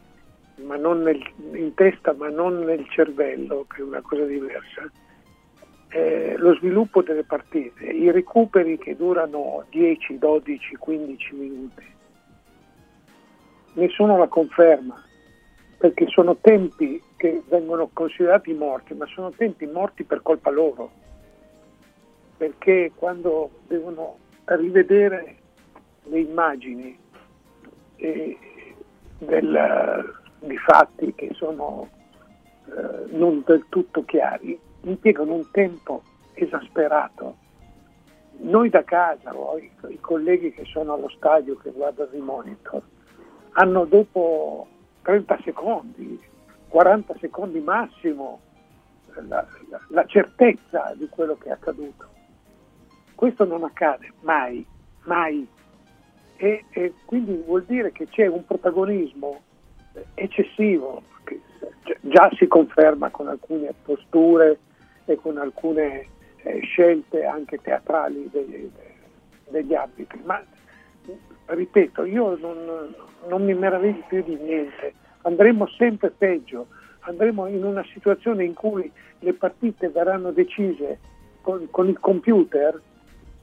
nel, 0.56 1.32
in 1.52 1.74
testa 1.74 2.12
ma 2.12 2.28
non 2.28 2.64
nel 2.64 2.86
cervello, 2.88 3.66
che 3.68 3.80
è 3.80 3.84
una 3.84 4.00
cosa 4.00 4.24
diversa. 4.24 4.90
Eh, 5.88 6.34
lo 6.36 6.54
sviluppo 6.56 7.02
delle 7.02 7.22
partite, 7.22 7.84
i 7.84 8.10
recuperi 8.10 8.76
che 8.76 8.96
durano 8.96 9.64
10, 9.70 10.18
12, 10.18 10.76
15 10.76 11.34
minuti 11.34 11.94
nessuno 13.76 14.16
la 14.18 14.28
conferma, 14.28 15.02
perché 15.78 16.06
sono 16.08 16.36
tempi 16.36 17.02
che 17.16 17.42
vengono 17.48 17.88
considerati 17.92 18.52
morti, 18.52 18.94
ma 18.94 19.06
sono 19.06 19.30
tempi 19.30 19.66
morti 19.66 20.04
per 20.04 20.22
colpa 20.22 20.50
loro, 20.50 20.90
perché 22.36 22.92
quando 22.94 23.50
devono 23.66 24.18
rivedere 24.44 25.36
le 26.04 26.20
immagini 26.20 26.98
eh, 27.96 28.38
del- 29.18 30.24
di 30.46 30.56
fatti 30.58 31.14
che 31.14 31.30
sono 31.34 31.88
eh, 32.66 33.12
non 33.12 33.42
del 33.46 33.66
tutto 33.68 34.04
chiari, 34.04 34.58
impiegano 34.82 35.34
un 35.34 35.50
tempo 35.50 36.02
esasperato. 36.34 37.36
Noi 38.38 38.68
da 38.68 38.84
casa, 38.84 39.34
o 39.34 39.56
i, 39.58 39.70
i 39.88 40.00
colleghi 40.00 40.52
che 40.52 40.64
sono 40.64 40.92
allo 40.94 41.08
stadio 41.08 41.56
che 41.56 41.70
guardano 41.70 42.10
i 42.12 42.20
monitor, 42.20 42.82
hanno 43.52 43.84
dopo 43.84 44.66
30 45.02 45.40
secondi, 45.44 46.20
40 46.68 47.14
secondi 47.20 47.60
massimo, 47.60 48.40
la, 49.28 49.46
la- 49.70 49.80
la 49.88 50.04
certezza 50.04 50.92
di 50.96 51.08
quello 51.08 51.36
che 51.36 51.48
è 51.48 51.52
accaduto. 51.52 52.06
Questo 53.14 53.44
non 53.44 53.64
accade 53.64 54.12
mai, 54.20 54.64
mai. 55.04 55.46
E, 56.36 56.64
e 56.70 56.92
quindi 57.06 57.34
vuol 57.46 57.64
dire 57.64 57.92
che 57.92 58.08
c'è 58.08 58.26
un 58.26 58.44
protagonismo 58.44 59.40
eh, 59.40 59.45
eccessivo, 60.14 61.02
gi- 61.24 61.40
già 62.00 62.30
si 62.36 62.46
conferma 62.46 63.10
con 63.10 63.28
alcune 63.28 63.72
posture 63.82 64.58
e 65.04 65.16
con 65.16 65.38
alcune 65.38 66.06
eh, 66.42 66.60
scelte 66.60 67.24
anche 67.24 67.58
teatrali 67.60 68.28
degli, 68.30 68.70
degli 69.48 69.74
arbitri, 69.74 70.20
ma 70.24 70.42
ripeto, 71.46 72.04
io 72.04 72.36
non, 72.36 72.94
non 73.28 73.44
mi 73.44 73.54
meraviglio 73.54 74.04
più 74.08 74.22
di 74.22 74.36
niente, 74.36 74.94
andremo 75.22 75.66
sempre 75.68 76.10
peggio, 76.10 76.66
andremo 77.00 77.46
in 77.46 77.64
una 77.64 77.84
situazione 77.92 78.44
in 78.44 78.54
cui 78.54 78.90
le 79.20 79.32
partite 79.32 79.88
verranno 79.88 80.32
decise 80.32 80.98
con, 81.40 81.68
con 81.70 81.88
il 81.88 81.98
computer, 82.00 82.80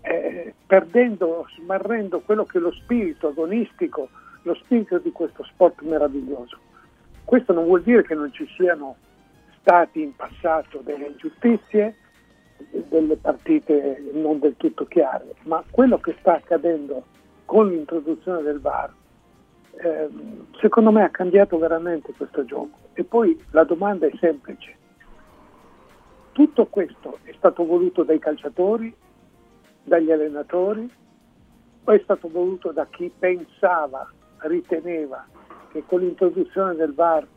eh, 0.01 0.53
perdendo, 0.65 1.47
smarrendo 1.55 2.19
quello 2.19 2.43
che 2.43 2.57
è 2.57 2.61
lo 2.61 2.73
spirito 2.73 3.29
agonistico, 3.29 4.09
lo 4.43 4.53
spirito 4.55 4.97
di 4.99 5.11
questo 5.11 5.43
sport 5.43 5.81
meraviglioso. 5.81 6.57
Questo 7.23 7.53
non 7.53 7.65
vuol 7.65 7.83
dire 7.83 8.03
che 8.03 8.15
non 8.15 8.31
ci 8.31 8.47
siano 8.55 8.97
stati 9.59 10.01
in 10.01 10.15
passato 10.15 10.79
delle 10.79 11.07
ingiustizie, 11.07 11.95
delle 12.89 13.15
partite 13.17 14.11
non 14.13 14.39
del 14.39 14.55
tutto 14.57 14.85
chiare, 14.85 15.35
ma 15.43 15.63
quello 15.69 15.99
che 15.99 16.15
sta 16.19 16.35
accadendo 16.35 17.05
con 17.45 17.69
l'introduzione 17.69 18.41
del 18.41 18.59
VAR, 18.59 18.93
ehm, 19.81 20.47
secondo 20.59 20.91
me 20.91 21.03
ha 21.03 21.09
cambiato 21.09 21.57
veramente 21.57 22.13
questo 22.13 22.45
gioco. 22.45 22.77
E 22.93 23.03
poi 23.03 23.41
la 23.51 23.63
domanda 23.63 24.05
è 24.05 24.11
semplice. 24.19 24.75
Tutto 26.31 26.65
questo 26.67 27.19
è 27.23 27.33
stato 27.37 27.65
voluto 27.65 28.03
dai 28.03 28.19
calciatori, 28.19 28.93
dagli 29.83 30.11
allenatori 30.11 30.89
o 31.85 31.91
è 31.91 31.99
stato 32.03 32.29
voluto 32.29 32.71
da 32.71 32.87
chi 32.89 33.11
pensava, 33.17 34.09
riteneva 34.43 35.25
che 35.71 35.83
con 35.85 35.99
l'introduzione 36.01 36.75
del 36.75 36.93
VAR 36.93 37.27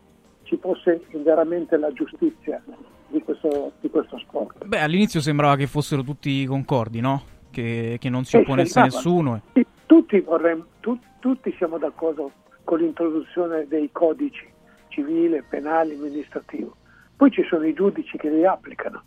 ci 0.43 0.57
fosse 0.59 1.03
veramente 1.13 1.77
la 1.77 1.93
giustizia 1.93 2.63
di 3.09 3.21
questo, 3.23 3.73
di 3.81 3.91
questo 3.91 4.19
sport? 4.19 4.65
Beh, 4.65 4.81
all'inizio 4.81 5.21
sembrava 5.21 5.57
che 5.57 5.67
fossero 5.67 6.03
tutti 6.03 6.45
concordi, 6.47 7.01
no? 7.01 7.23
Che, 7.51 7.97
che 7.99 8.09
non 8.11 8.25
si 8.25 8.37
Eh, 8.37 8.41
opponesse 8.41 8.81
nessuno. 8.83 9.41
Tutti, 9.87 10.21
vorremmo- 10.21 10.67
tu- 10.81 10.99
tutti 11.21 11.55
siamo 11.57 11.79
d'accordo 11.79 12.31
con 12.65 12.79
l'introduzione 12.81 13.67
dei 13.69 13.89
codici 13.93 14.47
civile, 14.89 15.43
penale, 15.49 15.95
amministrativo. 15.95 16.77
Poi 17.17 17.31
ci 17.31 17.43
sono 17.49 17.65
i 17.65 17.73
giudici 17.73 18.19
che 18.19 18.29
li 18.29 18.45
applicano. 18.45 19.03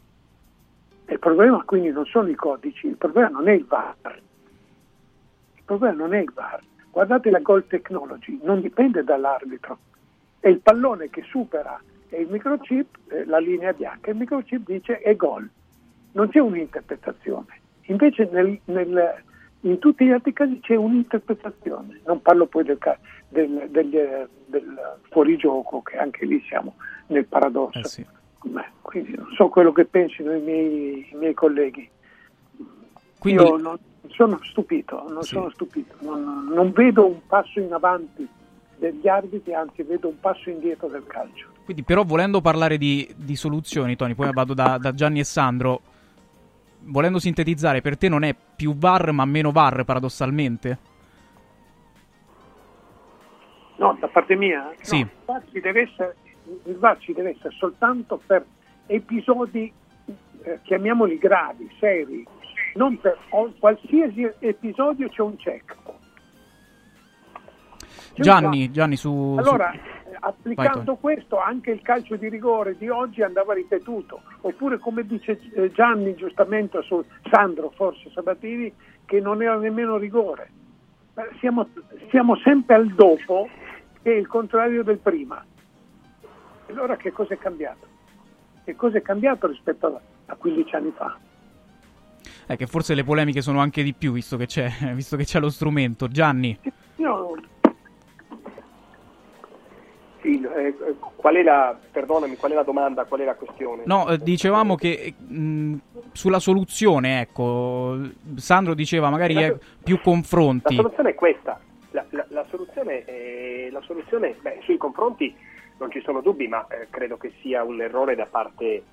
Il 1.08 1.20
problema 1.20 1.62
quindi 1.64 1.90
non 1.92 2.06
sono 2.06 2.28
i 2.30 2.36
codici, 2.36 2.88
il 2.88 2.96
problema 2.98 3.30
non 3.30 3.48
è 3.48 3.54
il 3.54 3.66
VAR. 3.66 4.22
Il 5.56 5.64
problema 5.66 5.96
non 5.98 6.14
è 6.14 6.20
il 6.20 6.32
VAR. 6.34 6.60
Guardate 6.92 7.30
la 7.30 7.40
goal 7.40 7.66
technology, 7.68 8.40
non 8.44 8.62
dipende 8.62 9.04
dall'arbitro. 9.04 9.78
È 10.40 10.48
il 10.48 10.60
pallone 10.60 11.10
che 11.10 11.22
supera 11.24 11.80
il 12.10 12.28
microchip, 12.30 12.98
eh, 13.10 13.26
la 13.26 13.38
linea 13.40 13.74
bianca, 13.74 14.10
il 14.10 14.18
microchip 14.18 14.66
dice 14.66 15.00
è 15.00 15.16
gol. 15.16 15.48
Non 16.14 16.30
c'è 16.30 16.40
un'interpretazione. 16.40 17.46
Invece 17.84 18.28
nel- 18.32 18.60
nel- 18.66 19.24
in 19.62 19.78
tutti 19.78 20.06
gli 20.06 20.12
altri 20.12 20.34
casi 20.34 20.60
c'è 20.62 20.76
un'interpretazione. 20.76 22.00
Non 22.06 22.22
parlo 22.22 22.48
poi 22.48 22.64
del, 22.64 22.78
del, 23.30 23.68
degli, 23.70 23.96
eh, 23.98 24.28
del 24.48 24.80
fuorigioco, 25.10 25.82
che 25.84 25.98
anche 25.98 26.26
lì 26.26 26.42
siamo 26.48 26.76
nel 27.08 27.26
paradosso. 27.26 27.78
Beh, 28.42 28.66
quindi 28.82 29.16
non 29.16 29.28
so 29.36 29.50
quello 29.50 29.72
che 29.72 29.86
pensino 29.86 30.34
i 30.34 30.42
miei, 30.42 31.10
i 31.12 31.16
miei 31.16 31.34
colleghi. 31.34 31.88
Quindi- 33.20 33.44
Io 33.44 33.58
non 33.58 33.78
sono 34.08 34.40
stupito, 34.44 35.06
non 35.10 35.24
sono 35.24 35.50
stupito. 35.50 35.96
Non, 36.00 36.50
non 36.54 36.72
vedo 36.72 37.06
un 37.06 37.20
passo 37.28 37.60
in 37.60 37.74
avanti 37.74 38.28
degli 38.78 39.08
arbitri, 39.08 39.54
anzi 39.54 39.84
vedo 39.84 40.08
un 40.08 40.20
passo 40.20 40.50
indietro 40.50 40.88
del 40.88 41.06
calcio. 41.06 41.48
Quindi, 41.66 41.84
però, 41.84 42.04
volendo 42.04 42.42
parlare 42.42 42.78
di, 42.78 43.08
di 43.16 43.36
soluzioni, 43.36 43.96
Tony, 43.96 44.16
poi 44.16 44.32
vado 44.34 44.54
da, 44.54 44.78
da 44.78 44.94
Gianni 44.94 45.20
e 45.20 45.24
Sandro. 45.24 45.82
Volendo 46.82 47.20
sintetizzare, 47.20 47.82
per 47.82 47.98
te 47.98 48.08
non 48.08 48.24
è 48.24 48.34
più 48.56 48.74
VAR 48.74 49.12
ma 49.12 49.26
meno 49.26 49.52
VAR, 49.52 49.84
paradossalmente? 49.84 50.78
No, 53.76 53.98
da 54.00 54.08
parte 54.08 54.36
mia? 54.36 54.74
Sì. 54.82 55.00
No, 55.00 55.10
il 55.10 55.26
VAR 55.26 55.44
ci 55.52 55.60
deve 55.60 55.82
essere, 55.82 56.16
il 56.64 56.78
VAR 56.78 56.98
ci 57.00 57.14
deve 57.14 57.32
essere 57.32 57.54
soltanto 57.58 58.22
per 58.26 58.46
episodi, 58.88 59.72
eh, 60.44 60.60
chiamiamoli 60.64 61.18
gravi, 61.18 61.70
seri. 61.80 62.26
Non 62.80 62.98
per 62.98 63.18
qualsiasi 63.60 64.32
episodio 64.40 65.10
c'è 65.10 65.22
un 65.22 65.36
check. 65.36 65.74
C'è 65.74 65.92
un 68.16 68.24
Gianni, 68.24 68.72
Gianni, 68.72 68.96
su. 68.96 69.36
Allora, 69.38 69.74
su- 69.74 70.16
applicando 70.22 70.86
Tony. 70.86 70.98
questo, 71.02 71.42
anche 71.42 71.72
il 71.72 71.82
calcio 71.82 72.16
di 72.16 72.30
rigore 72.30 72.78
di 72.78 72.88
oggi 72.88 73.22
andava 73.22 73.54
ripetuto. 73.54 74.22
Oppure, 74.42 74.78
come 74.78 75.06
dice 75.06 75.42
eh, 75.56 75.74
Gianni 75.74 76.16
giustamente, 76.16 76.82
su 76.84 77.04
Sandro 77.30 77.70
forse 77.76 78.10
Sabatini, 78.14 78.74
che 79.04 79.20
non 79.20 79.42
era 79.42 79.58
nemmeno 79.58 79.98
rigore. 79.98 80.50
Siamo, 81.40 81.68
siamo 82.10 82.38
sempre 82.38 82.76
al 82.76 82.88
dopo, 82.94 83.50
che 84.02 84.14
è 84.14 84.16
il 84.16 84.28
contrario 84.28 84.84
del 84.84 85.00
prima. 85.00 85.44
Allora 86.70 86.96
che 86.96 87.12
cosa 87.12 87.34
è 87.34 87.38
cambiato? 87.38 87.88
Che 88.64 88.74
cosa 88.78 89.00
è 89.00 89.02
cambiato 89.02 89.48
rispetto 89.48 89.88
a, 89.88 90.00
a 90.28 90.36
15 90.36 90.76
anni 90.76 90.94
fa? 90.96 91.18
Eh, 92.52 92.56
che 92.56 92.66
forse 92.66 92.96
le 92.96 93.04
polemiche 93.04 93.42
sono 93.42 93.60
anche 93.60 93.84
di 93.84 93.94
più, 93.94 94.12
visto 94.12 94.36
che 94.36 94.48
c'è, 94.48 94.68
visto 94.96 95.16
che 95.16 95.24
c'è 95.24 95.40
lo 95.40 95.50
strumento. 95.52 96.08
Gianni. 96.08 96.58
Io 96.96 97.36
Sì, 100.22 100.42
eh, 100.44 100.76
qual 101.16 101.36
è 101.36 101.44
la, 101.44 101.78
perdonami, 101.92 102.38
qual 102.38 102.52
è 102.52 102.56
la 102.56 102.64
domanda, 102.64 103.06
qual 103.06 103.20
è 103.20 103.26
la 103.26 103.36
questione? 103.36 103.84
No, 103.86 104.10
eh, 104.10 104.18
dicevamo 104.18 104.76
che 104.76 105.14
mh, 105.16 105.76
sulla 106.12 106.40
soluzione, 106.40 107.22
ecco, 107.22 108.00
Sandro 108.38 108.74
diceva 108.74 109.12
magari 109.12 109.36
La- 109.36 109.56
più 109.84 110.02
confronti. 110.02 110.76
La 110.76 110.82
soluzione 110.82 111.10
è 111.12 111.16
questa. 111.16 111.60
La, 111.92 112.04
la- 112.10 112.26
la 112.30 112.46
soluzione, 112.50 113.06
è- 113.06 113.70
la 113.72 113.82
soluzione, 113.82 114.36
beh, 114.42 114.62
sui 114.64 114.78
confronti 114.78 115.36
non 115.78 115.92
ci 115.92 116.02
sono 116.02 116.22
dubbi, 116.22 116.48
ma 116.48 116.66
eh, 116.68 116.88
credo 116.90 117.16
che 117.18 117.32
sia 117.44 117.64
un 117.64 117.80
errore 117.80 118.16
da 118.16 118.26
parte. 118.26 118.84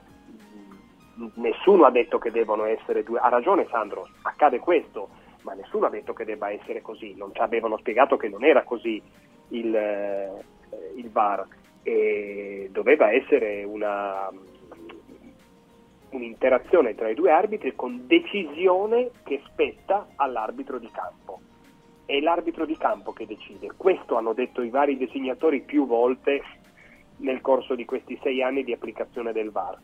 Nessuno 1.35 1.85
ha 1.85 1.91
detto 1.91 2.19
che 2.19 2.31
devono 2.31 2.65
essere 2.65 3.03
due. 3.03 3.19
Ha 3.19 3.29
ragione 3.29 3.67
Sandro, 3.71 4.07
accade 4.23 4.59
questo, 4.59 5.09
ma 5.43 5.55
nessuno 5.55 5.87
ha 5.87 5.91
detto 5.91 6.13
che 6.13 6.25
debba 6.25 6.51
essere 6.51 6.83
così. 6.83 7.15
Non 7.17 7.33
ci 7.33 7.41
avevano 7.41 7.79
spiegato 7.79 8.17
che 8.17 8.29
non 8.29 8.45
era 8.45 8.63
così 8.65 9.03
il, 9.49 9.75
eh, 9.75 10.45
il 10.97 11.11
VAR. 11.11 11.47
E 11.83 12.69
doveva 12.71 13.13
essere 13.13 13.65
una, 13.65 14.29
un'interazione 16.11 16.95
tra 16.95 17.09
i 17.09 17.15
due 17.15 17.31
arbitri 17.31 17.75
con 17.75 18.07
decisione 18.07 19.11
che 19.25 19.41
spetta 19.47 20.09
all'arbitro 20.17 20.79
di 20.79 20.91
campo. 20.91 21.41
È 22.05 22.19
l'arbitro 22.21 22.67
di 22.67 22.77
campo 22.77 23.13
che 23.13 23.27
decide. 23.27 23.73
Questo 23.77 24.17
hanno 24.17 24.33
detto 24.33 24.63
i 24.63 24.71
vari 24.71 24.97
designatori 24.97 25.61
più 25.63 25.87
volte 25.87 26.43
nel 27.19 27.41
corso 27.41 27.75
di 27.75 27.85
questi 27.85 28.19
sei 28.23 28.43
anni 28.43 28.65
di 28.65 28.73
applicazione 28.73 29.33
del 29.33 29.51
VAR. 29.51 29.79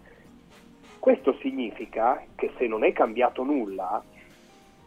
Questo 1.02 1.36
significa 1.40 2.22
che 2.36 2.52
se 2.56 2.68
non 2.68 2.84
è 2.84 2.92
cambiato 2.92 3.42
nulla, 3.42 4.00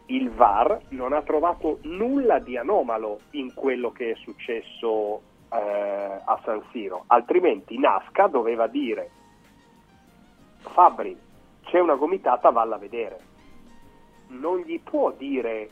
il 0.06 0.30
VAR 0.30 0.80
non 0.88 1.12
ha 1.12 1.20
trovato 1.20 1.80
nulla 1.82 2.38
di 2.38 2.56
anomalo 2.56 3.20
in 3.32 3.52
quello 3.52 3.92
che 3.92 4.12
è 4.12 4.14
successo 4.14 5.20
eh, 5.52 5.58
a 6.24 6.40
San 6.42 6.62
Siro, 6.72 7.04
altrimenti 7.08 7.76
Nasca 7.76 8.28
doveva 8.28 8.66
dire 8.66 9.10
Fabri, 10.60 11.14
c'è 11.64 11.80
una 11.80 11.96
gomitata, 11.96 12.48
valla 12.48 12.76
a 12.76 12.78
vedere. 12.78 13.20
Non 14.28 14.60
gli 14.60 14.80
può 14.80 15.10
dire, 15.10 15.68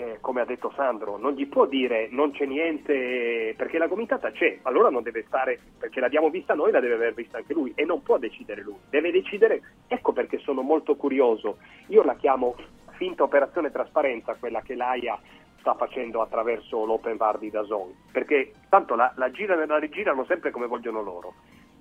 eh, 0.00 0.18
come 0.20 0.40
ha 0.40 0.44
detto 0.46 0.72
Sandro, 0.74 1.18
non 1.18 1.34
gli 1.34 1.46
può 1.46 1.66
dire 1.66 2.08
non 2.10 2.30
c'è 2.30 2.46
niente, 2.46 3.54
perché 3.56 3.76
la 3.76 3.86
gomitata 3.86 4.30
c'è, 4.30 4.58
allora 4.62 4.88
non 4.88 5.02
deve 5.02 5.24
stare, 5.26 5.58
perché 5.78 6.00
l'abbiamo 6.00 6.30
vista 6.30 6.54
noi, 6.54 6.72
la 6.72 6.80
deve 6.80 6.94
aver 6.94 7.14
vista 7.14 7.36
anche 7.36 7.52
lui 7.52 7.72
e 7.74 7.84
non 7.84 8.02
può 8.02 8.16
decidere 8.16 8.62
lui, 8.62 8.78
deve 8.88 9.10
decidere, 9.10 9.60
ecco 9.88 10.12
perché 10.12 10.38
sono 10.38 10.62
molto 10.62 10.96
curioso, 10.96 11.58
io 11.88 12.02
la 12.02 12.14
chiamo 12.14 12.56
finta 12.92 13.22
operazione 13.22 13.70
trasparenza, 13.70 14.34
quella 14.34 14.62
che 14.62 14.74
l'AIA 14.74 15.18
sta 15.58 15.74
facendo 15.74 16.22
attraverso 16.22 16.84
l'open 16.86 17.18
bar 17.18 17.38
di 17.38 17.50
Dazon, 17.50 17.92
perché 18.10 18.52
tanto 18.70 18.94
la, 18.94 19.12
la 19.16 19.30
girano 19.30 19.62
e 19.62 19.66
la 19.66 19.78
rigirano 19.78 20.24
sempre 20.24 20.50
come 20.50 20.66
vogliono 20.66 21.02
loro. 21.02 21.34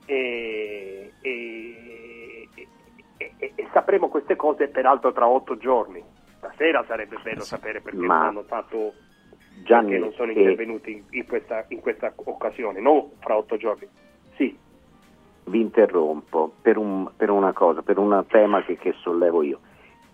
E- 0.05 1.13
e- 1.21 2.47
e- 3.17 3.51
e 3.55 3.67
sapremo 3.71 4.09
queste 4.09 4.35
cose 4.35 4.67
peraltro 4.67 5.13
tra 5.13 5.27
otto 5.27 5.55
giorni. 5.57 6.03
Stasera 6.39 6.83
sarebbe 6.87 7.17
bello 7.21 7.41
sapere 7.41 7.81
perché 7.81 7.99
Ma- 7.99 8.17
non 8.19 8.27
hanno 8.27 8.43
fatto 8.43 8.93
Gianni, 9.63 9.89
perché 9.89 10.03
non 10.03 10.13
sono 10.13 10.31
e- 10.31 10.35
intervenuti 10.35 10.91
in, 10.91 11.03
in 11.11 11.25
questa, 11.27 11.65
in 11.67 11.79
questa 11.81 12.11
occasione, 12.15 12.79
non 12.79 13.11
fra 13.19 13.37
otto 13.37 13.57
giorni. 13.57 13.87
Sì, 14.35 14.57
vi 15.45 15.59
interrompo 15.59 16.53
per, 16.61 16.77
un- 16.77 17.09
per 17.15 17.29
una 17.29 17.51
cosa, 17.53 17.81
per 17.81 17.97
un 17.97 18.23
tema 18.29 18.63
che, 18.63 18.77
che 18.77 18.93
sollevo 19.01 19.43
io. 19.43 19.59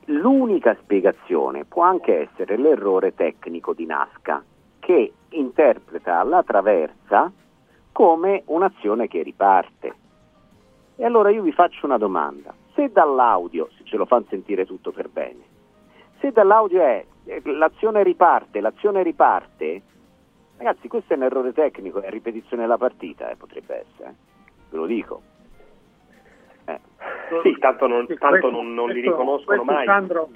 L'unica 0.05 0.75
spiegazione 0.81 1.63
può 1.65 1.83
anche 1.83 2.27
essere 2.29 2.57
l'errore 2.57 3.13
tecnico 3.13 3.73
di 3.73 3.85
Nasca, 3.85 4.43
che 4.79 5.13
interpreta 5.29 6.21
la 6.23 6.43
traversa 6.43 7.31
come 7.91 8.43
un'azione 8.47 9.07
che 9.07 9.23
riparte. 9.23 9.93
E 10.95 11.05
allora 11.05 11.29
io 11.29 11.41
vi 11.41 11.51
faccio 11.51 11.85
una 11.85 11.97
domanda. 11.97 12.53
Se 12.73 12.91
dall'audio, 12.91 13.69
se 13.77 13.83
ce 13.83 13.95
lo 13.97 14.05
fanno 14.05 14.25
sentire 14.29 14.65
tutto 14.65 14.91
per 14.91 15.09
bene, 15.09 15.53
se 16.25 16.31
dall'audio 16.31 16.81
è 16.81 17.05
eh, 17.25 17.41
l'azione 17.43 18.01
riparte, 18.01 18.59
l'azione 18.59 19.03
riparte, 19.03 19.81
ragazzi 20.57 20.87
questo 20.87 21.13
è 21.13 21.17
un 21.17 21.23
errore 21.23 21.53
tecnico, 21.53 22.01
è 22.01 22.09
ripetizione 22.09 22.63
della 22.63 22.77
partita, 22.79 23.29
eh, 23.29 23.35
potrebbe 23.35 23.85
essere, 23.87 24.09
eh. 24.09 24.13
ve 24.71 24.77
lo 24.77 24.85
dico. 24.87 25.21
Eh. 26.67 26.79
sì 27.43 27.55
tanto 27.59 27.85
non, 27.85 28.07
tanto 28.07 28.27
questo- 28.27 28.49
non, 28.49 28.73
non 28.73 28.87
li 28.87 28.93
questo- 29.01 29.11
riconoscono 29.11 29.63
questo, 29.63 29.65
mai. 29.65 29.85
Sandro, 29.85 30.29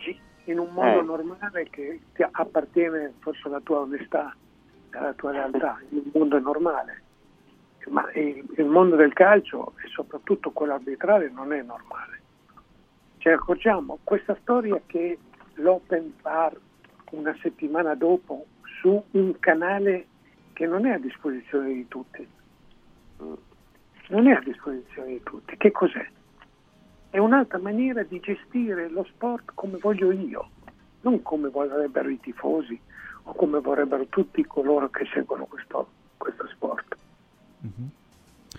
in 0.43 0.59
un 0.59 0.69
modo 0.71 0.99
Eh. 0.99 1.03
normale 1.03 1.67
che 1.71 1.99
ti 2.13 2.23
appartiene 2.29 3.13
forse 3.19 3.47
alla 3.47 3.59
tua 3.61 3.79
onestà, 3.79 4.35
alla 4.91 5.13
tua 5.13 5.31
realtà, 5.31 5.79
in 5.89 6.01
un 6.05 6.11
mondo 6.13 6.39
normale. 6.39 7.01
Ma 7.87 8.07
il, 8.13 8.45
il 8.57 8.65
mondo 8.65 8.95
del 8.95 9.13
calcio 9.13 9.73
e 9.83 9.87
soprattutto 9.87 10.51
quello 10.51 10.73
arbitrale 10.73 11.31
non 11.31 11.51
è 11.51 11.63
normale. 11.63 12.21
Ci 13.17 13.29
accorgiamo, 13.29 13.97
questa 14.03 14.35
storia 14.41 14.79
che 14.85 15.17
l'Open 15.59 16.13
Bar 16.21 16.55
una 17.11 17.35
settimana 17.41 17.95
dopo 17.95 18.45
su 18.81 19.03
un 19.11 19.39
canale 19.39 20.05
che 20.53 20.65
non 20.67 20.85
è 20.85 20.91
a 20.93 20.99
disposizione 20.99 21.73
di 21.73 21.87
tutti, 21.87 22.27
non 24.09 24.27
è 24.27 24.31
a 24.31 24.41
disposizione 24.41 25.09
di 25.09 25.23
tutti, 25.23 25.55
che 25.57 25.71
cos'è? 25.71 26.07
È 27.09 27.17
un'altra 27.17 27.57
maniera 27.57 28.03
di 28.03 28.19
gestire 28.19 28.89
lo 28.89 29.03
sport 29.05 29.51
come 29.55 29.77
voglio 29.77 30.11
io, 30.11 30.49
non 31.01 31.21
come 31.23 31.49
vorrebbero 31.49 32.09
i 32.09 32.19
tifosi 32.19 32.79
o 33.23 33.33
come 33.33 33.59
vorrebbero 33.59 34.05
tutti 34.07 34.45
coloro 34.45 34.89
che 34.89 35.05
seguono 35.13 35.45
questo, 35.45 35.87
questo 36.17 36.47
sport. 36.47 36.95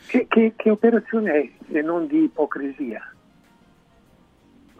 Che, 0.08 0.26
che- 0.28 0.54
che 0.56 0.70
operazione 0.70 1.32
è 1.32 1.50
se 1.70 1.80
non 1.82 2.06
di 2.08 2.24
ipocrisia? 2.24 3.14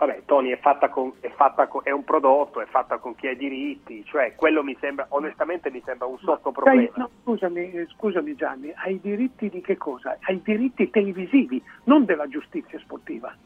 Vabbè, 0.01 0.23
Tony 0.25 0.49
è 0.51 0.57
fatta 0.57 0.89
con, 0.89 1.13
è 1.21 1.29
fatta 1.29 1.67
con- 1.67 1.83
è 1.85 1.91
un 1.91 2.05
prodotto, 2.05 2.63
è 2.63 2.65
fatta 2.65 2.97
con 2.97 3.15
chi 3.15 3.27
ha 3.27 3.33
i 3.33 3.37
diritti, 3.37 4.03
cioè 4.07 4.35
quello 4.35 4.63
mi 4.63 4.75
sembra, 4.81 5.05
onestamente 5.11 5.71
mi 5.71 5.83
sembra 5.85 6.07
un 6.07 6.17
sotto 6.21 6.53
problema. 6.53 6.81
Sai, 6.81 6.91
no, 6.97 7.11
scusami, 7.23 7.71
eh, 7.73 7.87
scusami 7.89 8.35
Gianni, 8.35 8.73
hai 8.77 8.99
diritti 8.99 9.51
di 9.51 9.61
che 9.61 9.77
cosa? 9.77 10.17
Hai 10.23 10.41
diritti 10.43 10.89
televisivi, 10.89 11.63
non 11.85 12.07
della 12.07 12.27
giustizia 12.29 12.79
sportiva. 12.79 13.37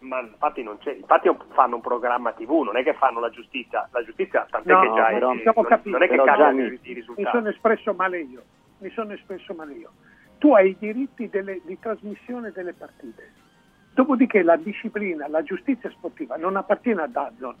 Ma 0.00 0.20
infatti 0.20 0.62
non 0.62 0.78
c'è, 0.78 0.92
infatti 0.92 1.28
fanno 1.48 1.74
un 1.74 1.80
programma 1.80 2.30
TV, 2.30 2.60
non 2.62 2.76
è 2.76 2.84
che 2.84 2.94
fanno 2.94 3.18
la 3.18 3.30
giustizia, 3.30 3.88
la 3.90 4.04
giustizia 4.04 4.46
tant'è 4.48 4.70
No, 4.72 4.80
che 4.82 4.86
già 4.94 5.06
però- 5.06 5.32
è, 5.32 5.34
non, 5.52 5.64
capito. 5.66 5.90
non 5.90 6.02
è 6.04 6.08
che 6.08 6.16
cambiano 6.16 6.60
i, 6.62 6.66
i 6.66 6.78
Mi 6.80 6.92
risultati. 6.94 7.36
sono 7.36 7.48
espresso 7.48 7.92
male 7.94 8.20
io, 8.20 8.42
mi 8.78 8.90
sono 8.90 9.12
espresso 9.14 9.52
male 9.52 9.72
io. 9.72 9.90
Tu 10.38 10.54
hai 10.54 10.68
i 10.70 10.76
diritti 10.78 11.28
delle- 11.28 11.60
di 11.64 11.76
trasmissione 11.80 12.52
delle 12.52 12.72
partite. 12.72 13.32
Dopodiché 13.98 14.44
la 14.44 14.54
disciplina, 14.54 15.26
la 15.26 15.42
giustizia 15.42 15.90
sportiva 15.90 16.36
non 16.36 16.54
appartiene 16.54 17.02
a 17.02 17.08
Dazzon 17.08 17.56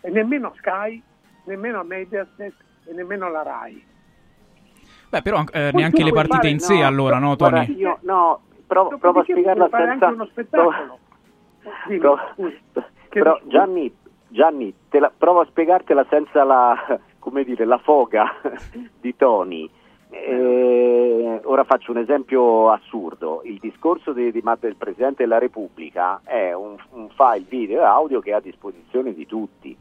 e 0.00 0.08
nemmeno 0.08 0.46
a 0.46 0.52
Sky, 0.56 1.02
nemmeno 1.44 1.80
a 1.80 1.82
Mediaset 1.82 2.54
e 2.86 2.92
nemmeno 2.94 3.26
alla 3.26 3.42
RAI. 3.42 3.84
Beh, 5.10 5.20
però 5.20 5.44
eh, 5.52 5.70
neanche 5.74 6.02
le 6.02 6.12
partite 6.12 6.36
fare- 6.38 6.48
in 6.48 6.60
sé, 6.60 6.78
no, 6.80 6.86
allora, 6.86 7.18
no, 7.18 7.36
guarda, 7.36 7.62
Tony? 7.66 7.76
io- 7.76 7.98
no, 8.04 8.40
provo, 8.66 8.96
provo 8.96 9.20
a 9.20 9.22
spiegarla 9.24 9.68
senza... 9.70 9.90
anche 9.90 10.04
uno 10.06 10.24
spettacolo. 10.24 10.98
Dimmi, 11.88 11.98
però 12.00 12.16
Chiedo- 13.10 13.40
Gianni, 13.48 13.94
Gianni 14.28 14.74
te 14.88 14.98
la- 14.98 15.12
provo 15.14 15.40
a 15.40 15.44
spiegartela 15.44 16.06
senza 16.08 16.42
la, 16.42 16.98
come 17.20 17.44
dire, 17.44 17.66
la 17.66 17.76
foga 17.76 18.32
di 18.98 19.14
Tony. 19.14 19.68
Eh, 20.10 21.40
ora 21.44 21.64
faccio 21.64 21.92
un 21.92 21.98
esempio 21.98 22.70
assurdo. 22.70 23.42
Il 23.44 23.58
discorso 23.58 24.12
di- 24.12 24.32
di- 24.32 24.42
del 24.60 24.76
Presidente 24.76 25.22
della 25.22 25.38
Repubblica 25.38 26.20
è 26.24 26.52
un, 26.52 26.76
un 26.92 27.08
file 27.10 27.44
video 27.48 27.80
e 27.80 27.84
audio 27.84 28.20
che 28.20 28.30
è 28.30 28.34
a 28.34 28.40
disposizione 28.40 29.14
di 29.14 29.26
tutti. 29.26 29.76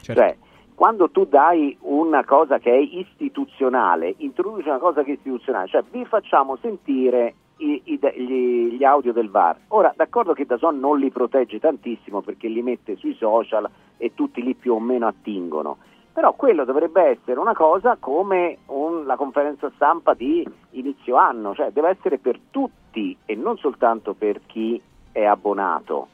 Certo. 0.00 0.20
Cioè, 0.20 0.36
quando 0.74 1.10
tu 1.10 1.24
dai 1.26 1.76
una 1.82 2.24
cosa 2.24 2.58
che 2.58 2.72
è 2.72 2.76
istituzionale, 2.78 4.14
introduci 4.18 4.68
una 4.68 4.78
cosa 4.78 5.02
che 5.02 5.10
è 5.10 5.14
istituzionale, 5.14 5.68
cioè 5.68 5.82
vi 5.90 6.04
facciamo 6.04 6.56
sentire 6.56 7.34
i- 7.58 7.82
i- 7.84 8.00
gli, 8.16 8.76
gli 8.76 8.84
audio 8.84 9.12
del 9.12 9.28
VAR. 9.28 9.56
Ora, 9.68 9.92
d'accordo 9.94 10.32
che 10.32 10.46
Dazon 10.46 10.78
non 10.80 10.98
li 10.98 11.10
protegge 11.10 11.60
tantissimo 11.60 12.22
perché 12.22 12.48
li 12.48 12.62
mette 12.62 12.96
sui 12.96 13.14
social 13.14 13.68
e 13.98 14.14
tutti 14.14 14.42
lì 14.42 14.54
più 14.54 14.72
o 14.72 14.80
meno 14.80 15.06
attingono, 15.06 15.76
però 16.12 16.32
quello 16.34 16.64
dovrebbe 16.64 17.02
essere 17.02 17.38
una 17.38 17.54
cosa 17.54 17.96
come 17.98 18.58
un- 18.66 19.06
la 19.06 19.16
conferenza 19.16 19.70
stampa 19.74 20.14
di 20.14 20.46
inizio 20.70 21.16
anno, 21.16 21.54
cioè 21.54 21.70
deve 21.70 21.90
essere 21.90 22.18
per 22.18 22.38
tutti 22.50 23.16
e 23.24 23.34
non 23.36 23.56
soltanto 23.58 24.14
per 24.14 24.40
chi 24.46 24.80
è 25.12 25.24
abbonato, 25.24 26.08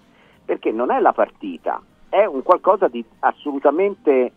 perché 0.44 0.70
non 0.72 0.90
è 0.90 1.00
la 1.00 1.12
partita, 1.12 1.80
è 2.08 2.24
un 2.24 2.42
qualcosa 2.42 2.88
di 2.88 3.04
assolutamente 3.20 4.32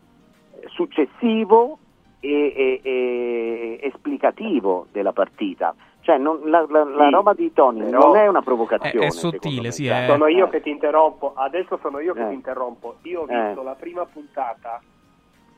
successivo 0.67 1.77
e, 2.19 2.53
e- 2.55 2.81
e 2.83 3.79
esplicativo 3.83 4.87
della 4.91 5.13
partita. 5.13 5.73
Cioè, 6.01 6.17
non- 6.17 6.39
la, 6.45 6.65
la- 6.69 6.83
la 6.85 7.05
Sì, 7.05 7.11
roba 7.11 7.33
di 7.33 7.53
Tony 7.53 7.81
però- 7.83 8.07
non 8.07 8.15
è 8.15 8.27
una 8.27 8.41
provocazione. 8.41 9.05
È- 9.05 9.07
è 9.07 9.11
sottile, 9.11 9.71
sì, 9.71 9.85
Cioè, 9.85 10.03
è- 10.05 10.07
Sono 10.07 10.27
io 10.27 10.47
eh. 10.47 10.49
che 10.49 10.61
ti 10.61 10.69
interrompo, 10.69 11.33
adesso 11.35 11.77
sono 11.81 11.99
io 11.99 12.13
che 12.13 12.23
Eh. 12.25 12.29
ti 12.29 12.33
interrompo. 12.33 12.95
Io 13.03 13.21
ho 13.21 13.25
Eh. 13.27 13.45
visto 13.47 13.61
la 13.63 13.75
prima 13.75 14.05
puntata, 14.05 14.81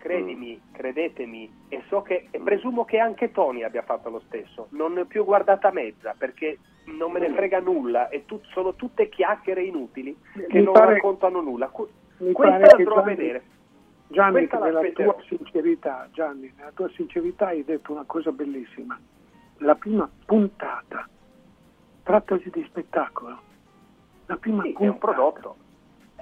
credimi, 0.02 0.60
Mm. 0.60 0.74
credetemi, 0.74 1.52
e 1.70 1.84
so 1.88 2.02
che 2.02 2.28
e 2.32 2.40
presumo 2.40 2.84
che 2.86 2.98
anche 3.00 3.32
Tony 3.32 3.64
abbia 3.64 3.84
fatto 3.84 4.10
lo 4.10 4.22
stesso. 4.28 4.68
Non 4.72 4.94
ne 4.94 5.02
ho 5.02 5.06
più 5.06 5.24
guardata 5.24 5.72
mezza 5.72 6.16
perché 6.18 6.58
non 6.86 7.12
me 7.12 7.20
ne 7.20 7.30
frega 7.34 7.60
nulla 7.60 8.10
e 8.10 8.26
tut- 8.26 8.46
sono 8.52 8.74
tutte 8.76 9.08
chiacchiere 9.10 9.64
inutili 9.64 10.18
che 10.34 10.58
Mi 10.58 10.64
non 10.64 10.74
pare- 10.74 10.96
raccontano 10.96 11.42
nulla. 11.42 11.72
Mi 12.18 12.32
Questa 12.34 12.58
la 12.58 12.68
andrò 12.76 12.96
a 12.96 13.02
vedere. 13.04 13.44
Gianni, 14.08 14.46
nella 14.52 14.82
tua 14.92 15.16
sincerità, 15.28 16.10
Gianni, 16.12 16.52
nella 16.58 16.72
tua 16.74 16.90
sincerità 16.90 17.48
hai 17.48 17.64
detto 17.64 17.94
una 17.94 18.04
cosa 18.06 18.32
bellissima. 18.34 19.00
La 19.60 19.76
prima 19.76 20.10
puntata, 20.26 21.08
trattasi 22.04 22.50
di 22.50 22.64
spettacolo. 22.68 23.40
La 24.26 24.36
prima 24.38 24.64
Sì, 24.64 24.70
è 24.70 24.74
puntata. 24.74 24.92
un 24.92 24.98
prodotto. 25.00 25.56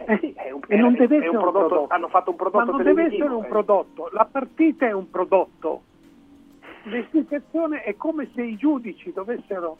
Eh, 0.05 0.17
sì, 0.19 0.33
è 0.33 0.51
un, 0.51 0.61
E 0.67 0.77
non 0.77 0.93
deve 0.93 1.17
essere 1.17 1.29
un 1.29 1.41
prodotto, 1.41 1.67
prodotto. 1.67 1.93
Hanno 1.93 2.07
fatto 2.07 2.29
un 2.31 2.35
Ma 2.35 2.49
prodotto 2.49 2.71
non 2.71 2.83
deve 2.83 3.03
essere 3.05 3.29
un 3.29 3.43
eh. 3.43 3.47
prodotto, 3.47 4.09
la 4.11 4.25
partita 4.25 4.87
è 4.87 4.91
un 4.91 5.09
prodotto. 5.09 5.83
L'esplicazione 6.83 7.83
è 7.83 7.95
come 7.95 8.29
se 8.33 8.41
i 8.41 8.55
giudici 8.55 9.11
dovessero 9.11 9.77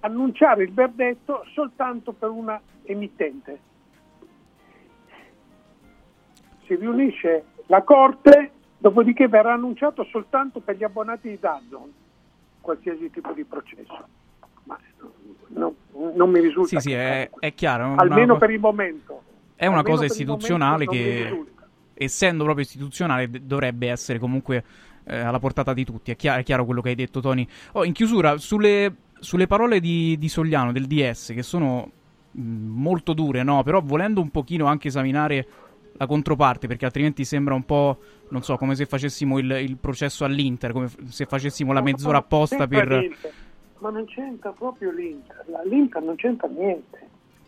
annunciare 0.00 0.64
il 0.64 0.72
verdetto 0.72 1.44
soltanto 1.52 2.12
per 2.12 2.30
una 2.30 2.60
emittente. 2.82 3.72
Si 6.66 6.74
riunisce 6.74 7.44
la 7.66 7.82
Corte, 7.82 8.50
dopodiché 8.78 9.28
verrà 9.28 9.52
annunciato 9.54 10.04
soltanto 10.04 10.60
per 10.60 10.76
gli 10.76 10.84
abbonati 10.84 11.28
di 11.28 11.38
Dazon 11.38 11.92
qualsiasi 12.60 13.10
tipo 13.10 13.32
di 13.32 13.44
processo. 13.44 14.08
Ma 14.64 14.78
no- 15.48 15.74
non 16.14 16.30
mi 16.30 16.40
risulta. 16.40 16.80
Sì, 16.80 16.88
sì, 16.88 16.92
è, 16.92 17.30
è 17.38 17.54
chiaro. 17.54 17.88
una 17.88 18.02
almeno 18.02 18.34
co- 18.34 18.38
per 18.38 18.50
il 18.50 18.60
momento. 18.60 19.22
È 19.54 19.66
una 19.66 19.78
Almeno 19.78 19.94
cosa 19.94 20.06
istituzionale 20.06 20.86
che, 20.86 21.44
essendo 21.94 22.44
proprio 22.44 22.64
istituzionale, 22.64 23.30
dovrebbe 23.42 23.88
essere 23.88 24.18
comunque 24.18 24.64
eh, 25.04 25.16
alla 25.16 25.38
portata 25.38 25.72
di 25.72 25.84
tutti. 25.84 26.10
È 26.10 26.16
chiaro, 26.16 26.40
è 26.40 26.42
chiaro 26.42 26.64
quello 26.64 26.80
che 26.80 26.88
hai 26.90 26.94
detto, 26.94 27.20
Tony. 27.20 27.46
Oh, 27.72 27.84
in 27.84 27.92
chiusura, 27.92 28.36
sulle, 28.38 28.94
sulle 29.20 29.46
parole 29.46 29.80
di, 29.80 30.16
di 30.18 30.28
Sogliano, 30.28 30.72
del 30.72 30.86
DS, 30.86 31.32
che 31.34 31.42
sono 31.42 31.90
molto 32.32 33.12
dure, 33.12 33.42
no? 33.42 33.62
Però 33.62 33.80
volendo 33.80 34.20
un 34.20 34.30
pochino 34.30 34.66
anche 34.66 34.88
esaminare 34.88 35.46
la 35.96 36.06
controparte, 36.06 36.66
perché 36.66 36.84
altrimenti 36.84 37.24
sembra 37.24 37.54
un 37.54 37.64
po', 37.64 37.98
non 38.30 38.42
so, 38.42 38.56
come 38.56 38.74
se 38.74 38.86
facessimo 38.86 39.38
il, 39.38 39.50
il 39.50 39.76
processo 39.76 40.24
all'Inter, 40.24 40.72
come 40.72 40.90
se 41.08 41.26
facessimo 41.26 41.72
la 41.72 41.82
mezz'ora 41.82 42.18
apposta 42.18 42.66
per... 42.66 43.08
Ma 43.84 43.90
non 43.90 44.06
c'entra 44.06 44.50
proprio 44.52 44.90
l'Inter, 44.92 45.44
l'Inter 45.64 46.00
non 46.00 46.14
c'entra 46.14 46.48
niente. 46.48 47.06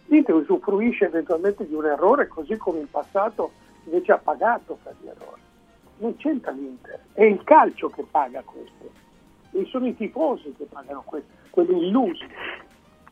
L'Inter 0.09 0.35
usufruisce 0.35 1.07
eventualmente 1.07 1.67
di 1.67 1.73
un 1.73 1.87
errore 1.87 2.29
così 2.29 2.59
come 2.59 2.81
in 2.81 2.91
passato 2.91 3.53
invece 3.85 4.13
ha 4.13 4.19
pagato 4.19 4.77
per 4.83 4.95
gli 5.01 5.07
errori. 5.07 5.41
Non 5.97 6.15
c'entra 6.17 6.51
l'Inter, 6.51 7.01
è 7.15 7.23
il 7.23 7.43
calcio 7.43 7.89
che 7.89 8.05
paga 8.11 8.43
questo. 8.43 8.91
E 9.53 9.65
sono 9.71 9.87
i 9.87 9.97
tifosi 9.97 10.53
che 10.59 10.65
pagano 10.65 11.03
questo, 11.07 11.31
quelli 11.49 11.87
illusi. 11.87 12.27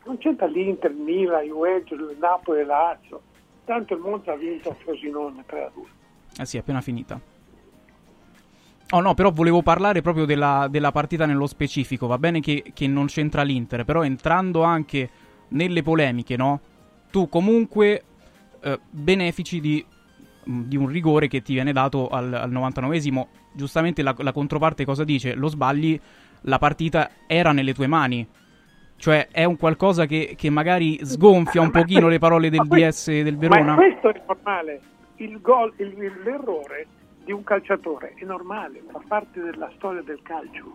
Non 0.03 0.19
c'entra 0.19 0.45
l'Inter, 0.45 0.91
il 0.91 0.97
Milan, 0.97 1.45
il 1.45 1.49
Juventus, 1.49 2.15
Napoli 2.19 2.63
Lazio. 2.63 3.21
Tanto 3.65 3.95
il 3.95 4.01
Monza 4.01 4.33
ha 4.33 4.35
vinto 4.35 4.69
a 4.69 4.73
Frosinone 4.75 5.43
3 5.47 5.63
a 5.63 5.71
2. 5.73 5.83
Eh 6.41 6.45
sì, 6.45 6.57
è 6.57 6.59
appena 6.59 6.81
finita. 6.81 7.19
Oh 8.95 9.01
no, 9.01 9.13
però 9.13 9.29
volevo 9.29 9.61
parlare 9.61 10.01
proprio 10.01 10.23
della, 10.23 10.67
della 10.69 10.93
partita 10.93 11.25
nello 11.25 11.47
specifico. 11.47 12.07
Va 12.07 12.17
bene 12.17 12.39
che, 12.39 12.63
che 12.73 12.87
non 12.87 13.07
c'entra 13.07 13.41
l'Inter, 13.43 13.83
però 13.83 14.03
entrando 14.05 14.63
anche 14.63 15.09
nelle 15.49 15.83
polemiche, 15.83 16.37
no? 16.37 16.61
Tu 17.11 17.27
comunque 17.27 18.03
eh, 18.61 18.79
benefici 18.89 19.59
di, 19.59 19.85
mh, 20.45 20.61
di 20.61 20.77
un 20.77 20.87
rigore 20.87 21.27
che 21.27 21.41
ti 21.41 21.51
viene 21.51 21.73
dato 21.73 22.07
al, 22.07 22.33
al 22.33 22.49
99esimo. 22.49 23.27
Giustamente 23.51 24.01
la, 24.01 24.15
la 24.17 24.31
controparte 24.31 24.85
cosa 24.85 25.03
dice? 25.03 25.33
Lo 25.33 25.49
sbagli, 25.49 25.99
la 26.43 26.57
partita 26.57 27.09
era 27.27 27.51
nelle 27.51 27.73
tue 27.73 27.87
mani. 27.87 28.25
Cioè 28.95 29.27
è 29.29 29.43
un 29.43 29.57
qualcosa 29.57 30.05
che, 30.05 30.35
che 30.37 30.49
magari 30.49 31.01
sgonfia 31.03 31.59
un 31.59 31.69
Ma 31.73 31.81
pochino 31.81 32.07
le 32.07 32.17
parole 32.17 32.49
del 32.49 32.65
ma 32.65 32.77
DS 32.77 33.07
del 33.07 33.33
Ma 33.33 33.39
Verona. 33.39 33.75
questo 33.75 34.07
è 34.13 34.21
normale. 34.25 34.79
Il 35.17 35.41
gol, 35.41 35.73
il- 35.79 36.21
l'errore 36.23 36.87
di 37.25 37.31
un 37.31 37.43
calciatore 37.43 38.13
è 38.15 38.23
normale, 38.23 38.83
fa 38.89 39.01
parte 39.05 39.41
della 39.41 39.69
storia 39.75 40.01
del 40.01 40.21
calcio. 40.21 40.71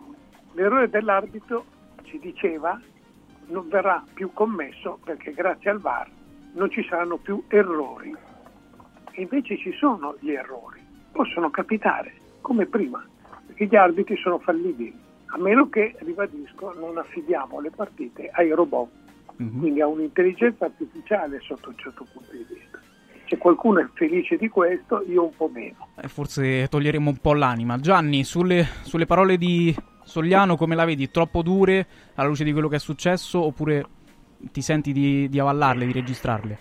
L'errore 0.53 0.91
dell'arbitro 0.91 1.65
ci 2.03 2.19
diceva 2.19 2.79
non 3.47 3.69
verrà 3.69 4.05
più 4.13 4.33
commesso 4.33 4.99
perché 5.03 5.33
grazie 5.33 5.71
al 5.71 5.81
VAR 5.81 6.11
non 6.55 6.71
ci 6.71 6.85
saranno 6.89 7.17
più 7.17 7.43
errori. 7.49 8.15
E 9.13 9.23
invece 9.23 9.57
ci 9.57 9.73
sono 9.73 10.17
gli 10.19 10.31
errori, 10.31 10.81
possono 11.13 11.51
capitare 11.51 12.13
come 12.41 12.67
prima, 12.67 13.05
perché 13.47 13.67
gli 13.67 13.77
arbitri 13.77 14.17
sono 14.17 14.39
fallibili, 14.39 14.99
a 15.27 15.39
meno 15.39 15.69
che, 15.69 15.95
ribadisco, 15.99 16.75
non 16.75 16.99
affidiamo 16.99 17.61
le 17.61 17.71
partite 17.71 18.29
ai 18.33 18.51
robot 18.51 18.91
quindi 19.59 19.81
ha 19.81 19.87
un'intelligenza 19.87 20.67
artificiale 20.67 21.41
sotto 21.41 21.71
un 21.71 21.77
certo 21.79 22.07
punto 22.13 22.31
di 22.33 22.45
vista. 22.47 22.70
Se 23.31 23.39
qualcuno 23.39 23.79
è 23.79 23.87
felice 23.95 24.37
di 24.37 24.49
questo, 24.49 25.05
io 25.07 25.23
un 25.23 25.37
po' 25.37 25.49
meno. 25.53 25.87
Eh, 26.03 26.09
Forse 26.09 26.67
toglieremo 26.67 27.11
un 27.11 27.19
po' 27.19 27.33
l'anima. 27.33 27.79
Gianni, 27.79 28.25
sulle, 28.25 28.65
sulle 28.83 29.07
parole 29.07 29.37
di 29.37 29.73
Sogliano, 30.03 30.57
come 30.57 30.75
la 30.75 30.85
vedi? 30.85 31.13
Troppo 31.13 31.41
dure 31.41 31.87
alla 32.17 32.27
luce 32.27 32.43
di 32.43 32.51
quello 32.51 32.67
che 32.67 32.75
è 32.75 32.81
successo 32.81 33.41
oppure 33.41 33.87
ti 34.51 34.61
senti 34.63 34.93
di, 34.93 35.29
di 35.29 35.39
avallarle, 35.39 35.87
di 35.87 35.93
registrarle? 35.93 36.59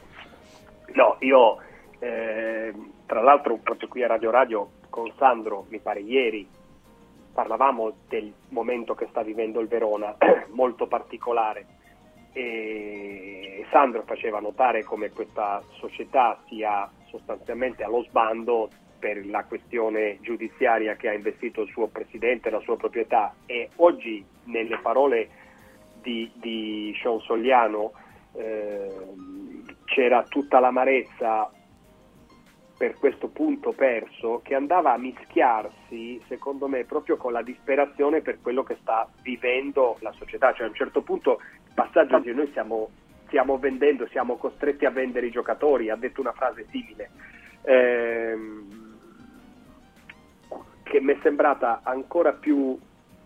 No, 0.93 1.17
io 1.21 1.57
eh, 1.97 2.71
tra 3.07 3.23
l'altro 3.23 3.57
proprio 3.57 3.87
qui 3.87 4.03
a 4.03 4.07
Radio 4.07 4.29
Radio 4.29 4.69
con 4.91 5.11
Sandro, 5.17 5.65
mi 5.69 5.79
pare 5.79 6.01
ieri, 6.01 6.47
parlavamo 7.33 7.93
del 8.07 8.31
momento 8.49 8.93
che 8.93 9.07
sta 9.09 9.23
vivendo 9.23 9.59
il 9.59 9.67
Verona, 9.67 10.15
molto 10.53 10.85
particolare, 10.85 11.65
e 12.39 13.65
Sandro 13.69 14.03
faceva 14.03 14.39
notare 14.39 14.83
come 14.83 15.09
questa 15.09 15.61
società 15.71 16.39
sia 16.47 16.89
sostanzialmente 17.09 17.83
allo 17.83 18.01
sbando 18.03 18.69
per 18.97 19.25
la 19.25 19.43
questione 19.43 20.19
giudiziaria 20.21 20.95
che 20.95 21.09
ha 21.09 21.13
investito 21.13 21.61
il 21.63 21.69
suo 21.69 21.87
presidente, 21.87 22.49
la 22.49 22.61
sua 22.61 22.77
proprietà 22.77 23.35
e 23.45 23.69
oggi 23.77 24.25
nelle 24.45 24.77
parole 24.77 25.29
di, 26.01 26.31
di 26.35 26.97
Sean 27.01 27.19
Sogliano 27.19 27.91
ehm, 28.33 29.75
c'era 29.83 30.23
tutta 30.23 30.59
l'amarezza 30.59 31.51
per 32.77 32.97
questo 32.97 33.27
punto 33.27 33.73
perso 33.73 34.39
che 34.41 34.55
andava 34.55 34.93
a 34.93 34.97
mischiarsi, 34.97 36.21
secondo 36.29 36.69
me, 36.69 36.85
proprio 36.85 37.17
con 37.17 37.33
la 37.33 37.41
disperazione 37.41 38.21
per 38.21 38.39
quello 38.41 38.63
che 38.63 38.77
sta 38.79 39.05
vivendo 39.21 39.97
la 39.99 40.13
società. 40.13 40.53
Cioè 40.53 40.65
a 40.65 40.69
un 40.69 40.75
certo 40.75 41.01
punto 41.01 41.41
passaggio 41.83 42.17
dice 42.19 42.33
noi 42.33 42.47
stiamo, 42.47 42.89
stiamo 43.27 43.57
vendendo, 43.57 44.07
siamo 44.07 44.37
costretti 44.37 44.85
a 44.85 44.91
vendere 44.91 45.27
i 45.27 45.31
giocatori, 45.31 45.89
ha 45.89 45.95
detto 45.95 46.21
una 46.21 46.33
frase 46.33 46.65
simile. 46.69 47.09
Ehm, 47.63 48.77
che 50.83 50.99
mi 51.01 51.13
è 51.13 51.17
sembrata 51.21 51.81
ancora 51.83 52.33
più 52.33 52.77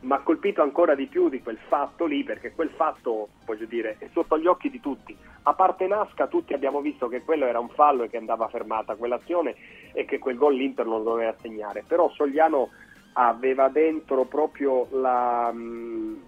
mi 0.03 0.11
ha 0.11 0.19
colpito 0.19 0.61
ancora 0.61 0.95
di 0.95 1.07
più 1.07 1.29
di 1.29 1.41
quel 1.41 1.57
fatto 1.67 2.05
lì, 2.05 2.23
perché 2.23 2.51
quel 2.51 2.69
fatto, 2.75 3.29
voglio 3.45 3.65
dire, 3.65 3.95
è 3.99 4.09
sotto 4.11 4.37
gli 4.37 4.47
occhi 4.47 4.69
di 4.69 4.81
tutti. 4.81 5.15
A 5.43 5.53
parte 5.53 5.87
Nasca, 5.87 6.27
tutti 6.27 6.53
abbiamo 6.53 6.81
visto 6.81 7.07
che 7.07 7.21
quello 7.21 7.45
era 7.45 7.59
un 7.59 7.69
fallo 7.69 8.03
e 8.03 8.09
che 8.09 8.17
andava 8.17 8.49
fermata 8.49 8.95
quell'azione 8.95 9.55
e 9.93 10.03
che 10.05 10.19
quel 10.19 10.35
gol 10.35 10.55
l'Inter 10.55 10.85
non 10.85 11.03
doveva 11.03 11.33
segnare. 11.41 11.85
Però 11.87 12.09
Sogliano 12.11 12.69
aveva 13.13 13.69
dentro 13.69 14.25
proprio 14.25 14.87
la, 14.91 15.51
mh, 15.51 16.21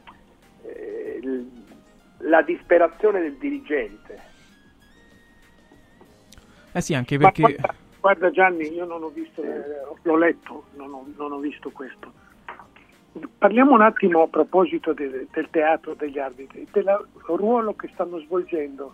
eh, 0.64 1.20
l- 1.22 1.65
la 2.19 2.42
disperazione 2.42 3.22
del 3.22 3.35
dirigente. 3.38 4.19
Eh 6.72 6.82
sì, 6.82 6.94
anche 6.94 7.18
perché... 7.18 7.42
guarda, 7.42 7.76
guarda 8.00 8.32
Gianni, 8.32 8.72
io 8.74 8.85
non 8.85 9.03
ho 9.03 9.10
visto, 9.10 9.42
eh, 9.42 9.61
l'ho 10.02 10.18
letto, 10.18 10.66
non 10.76 10.94
ho, 10.94 11.06
non 11.16 11.32
ho 11.32 11.40
visto 11.40 11.69
questo. 11.72 12.24
Parliamo 13.38 13.72
un 13.74 13.82
attimo 13.82 14.24
a 14.24 14.27
proposito 14.27 14.92
del, 14.92 15.27
del 15.32 15.48
teatro 15.50 15.94
degli 15.94 16.19
arbitri, 16.19 16.68
del 16.72 17.08
ruolo 17.27 17.74
che 17.74 17.90
stanno 17.94 18.19
svolgendo 18.19 18.94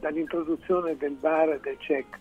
dall'introduzione 0.00 0.96
del 0.96 1.16
VAR 1.18 1.50
e 1.50 1.60
del 1.60 1.76
CEC. 1.78 2.18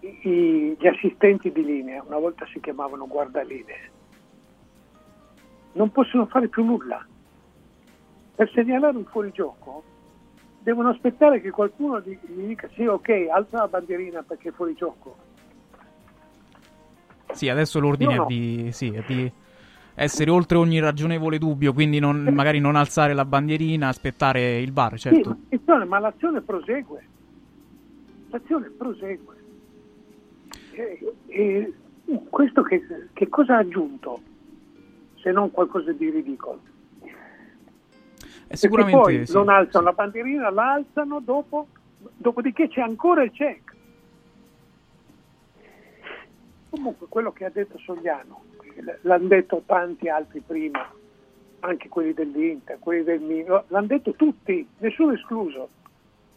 I- 0.00 0.18
i- 0.22 0.76
gli 0.78 0.86
assistenti 0.86 1.50
di 1.50 1.64
linea, 1.64 2.02
una 2.06 2.18
volta 2.18 2.46
si 2.52 2.60
chiamavano 2.60 3.06
guardalinee, 3.06 3.90
non 5.72 5.90
possono 5.92 6.26
fare 6.26 6.48
più 6.48 6.62
nulla. 6.64 7.06
Per 8.34 8.50
segnalare 8.52 8.96
un 8.96 9.04
fuorigioco 9.04 9.82
devono 10.62 10.88
aspettare 10.90 11.40
che 11.40 11.50
qualcuno 11.50 12.00
gli, 12.00 12.16
gli 12.22 12.46
dica 12.46 12.68
sì, 12.74 12.86
ok, 12.86 13.28
alza 13.30 13.58
la 13.58 13.68
bandierina 13.68 14.22
perché 14.22 14.48
è 14.48 14.52
fuorigioco. 14.52 15.16
Sì, 17.32 17.48
adesso 17.48 17.78
l'ordine 17.80 18.16
no. 18.16 18.24
è 18.24 18.26
di... 18.26 18.72
Sì, 18.72 18.88
è 18.88 19.04
di... 19.06 19.32
essere 19.94 20.30
oltre 20.30 20.56
ogni 20.56 20.80
ragionevole 20.80 21.38
dubbio, 21.38 21.72
quindi 21.72 21.98
non, 21.98 22.22
magari 22.32 22.58
non 22.58 22.74
alzare 22.74 23.12
la 23.12 23.24
bandierina, 23.24 23.88
aspettare 23.88 24.58
il 24.60 24.72
bar, 24.72 24.98
certo. 24.98 25.30
Sì, 25.30 25.44
attenzione, 25.44 25.84
ma 25.84 25.98
l'azione 25.98 26.40
prosegue. 26.40 27.06
L'azione 28.30 28.70
prosegue. 28.70 29.36
E, 30.72 31.14
e 31.26 31.74
questo 32.30 32.62
che, 32.62 32.82
che 33.12 33.28
cosa 33.28 33.56
ha 33.56 33.58
aggiunto? 33.58 34.22
Se 35.16 35.30
non 35.32 35.50
qualcosa 35.50 35.92
di 35.92 36.08
ridicolo. 36.08 36.60
Sicuramente 38.52 39.00
poi 39.00 39.26
sì. 39.26 39.32
non 39.32 39.48
alzano 39.48 39.84
la 39.84 39.92
bandierina, 39.92 40.50
la 40.50 40.72
alzano 40.72 41.20
dopo, 41.20 41.68
dopodiché 42.16 42.68
c'è 42.68 42.80
ancora 42.80 43.22
il 43.22 43.30
check. 43.30 43.74
Comunque 46.70 47.06
quello 47.08 47.32
che 47.32 47.44
ha 47.44 47.50
detto 47.50 47.78
Sogliano, 47.78 48.44
l'hanno 49.02 49.28
detto 49.28 49.62
tanti 49.66 50.08
altri 50.08 50.40
prima, 50.40 50.88
anche 51.60 51.88
quelli 51.88 52.12
dell'Inter, 52.12 52.78
quelli 52.78 53.04
del 53.04 53.20
Milan, 53.20 53.62
l'hanno 53.68 53.86
detto 53.86 54.12
tutti, 54.12 54.66
nessuno 54.78 55.12
escluso. 55.12 55.68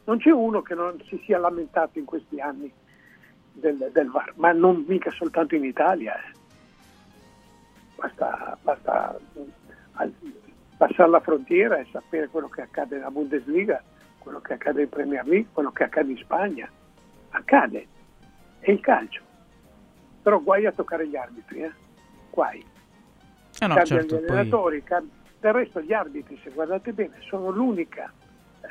Non 0.06 0.18
c'è 0.18 0.32
uno 0.32 0.62
che 0.62 0.76
non 0.76 1.02
si 1.08 1.20
sia 1.24 1.40
lamentato 1.40 1.98
in 1.98 2.06
questi 2.06 2.40
anni 2.40 2.72
del, 3.54 3.90
del 3.92 4.10
VAR, 4.10 4.34
ma 4.36 4.52
non 4.52 4.84
mica 4.88 5.10
soltanto 5.12 5.56
in 5.56 5.64
Italia. 5.64 6.16
eh. 6.16 6.32
Basta, 7.96 8.58
basta 8.62 9.18
al- 9.94 10.14
passare 10.88 11.10
la 11.10 11.20
frontiera 11.22 11.78
e 11.78 11.88
sapere 11.92 12.28
quello 12.28 12.50
che 12.50 12.62
accade 12.62 12.98
nella 12.98 13.10
Bundesliga, 13.10 13.82
quello 14.20 14.42
che 14.42 14.54
accade 14.54 14.82
in 14.82 14.90
Premier 14.90 15.26
League, 15.26 15.48
quello 15.54 15.72
che 15.72 15.84
accade 15.84 16.12
in 16.12 16.18
Spagna. 16.18 16.70
Accade. 17.30 17.88
È 18.60 18.70
il 18.70 18.80
calcio. 18.82 19.22
Però 20.22 20.40
guai 20.42 20.66
a 20.66 20.72
toccare 20.74 21.08
gli 21.08 21.16
arbitri, 21.16 21.62
eh? 21.62 21.72
Guai. 22.30 22.60
Eh 22.60 23.68
no, 23.68 23.76
Cambiano 23.76 23.86
certo, 23.86 24.16
gli 24.16 24.20
poi- 24.20 24.30
allenatori, 24.30 24.84
cam- 24.84 25.10
del 25.40 25.54
resto 25.54 25.82
gli 25.82 25.94
arbitri, 25.94 26.40
se 26.44 26.50
guardate 26.50 26.92
bene, 26.92 27.16
sono 27.28 27.50
l'unica, 27.50 28.12
eh, 28.62 28.68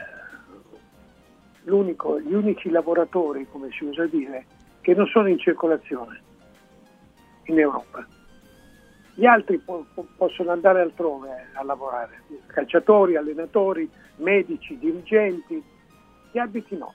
l'unico, 1.65 2.21
gli 2.21 2.33
unici 2.35 2.69
lavoratori, 2.71 3.47
come 3.51 3.71
si 3.71 3.85
usa 3.85 4.07
dire, 4.07 4.45
che 4.81 4.95
non 4.95 5.07
sono 5.07 5.29
in 5.29 5.39
circolazione 5.39 6.21
in 7.45 7.59
Europa. 7.59 8.07
Gli 9.15 9.27
altri 9.27 9.59
po- 9.59 9.87
po- 9.93 10.07
possono 10.17 10.51
andare 10.51 10.81
altrove 10.81 11.49
a 11.55 11.63
lavorare, 11.63 12.23
calciatori, 12.47 13.17
allenatori, 13.17 13.89
medici, 14.17 14.79
dirigenti, 14.79 15.63
gli 16.33 16.39
arbitri 16.39 16.77
no. 16.77 16.95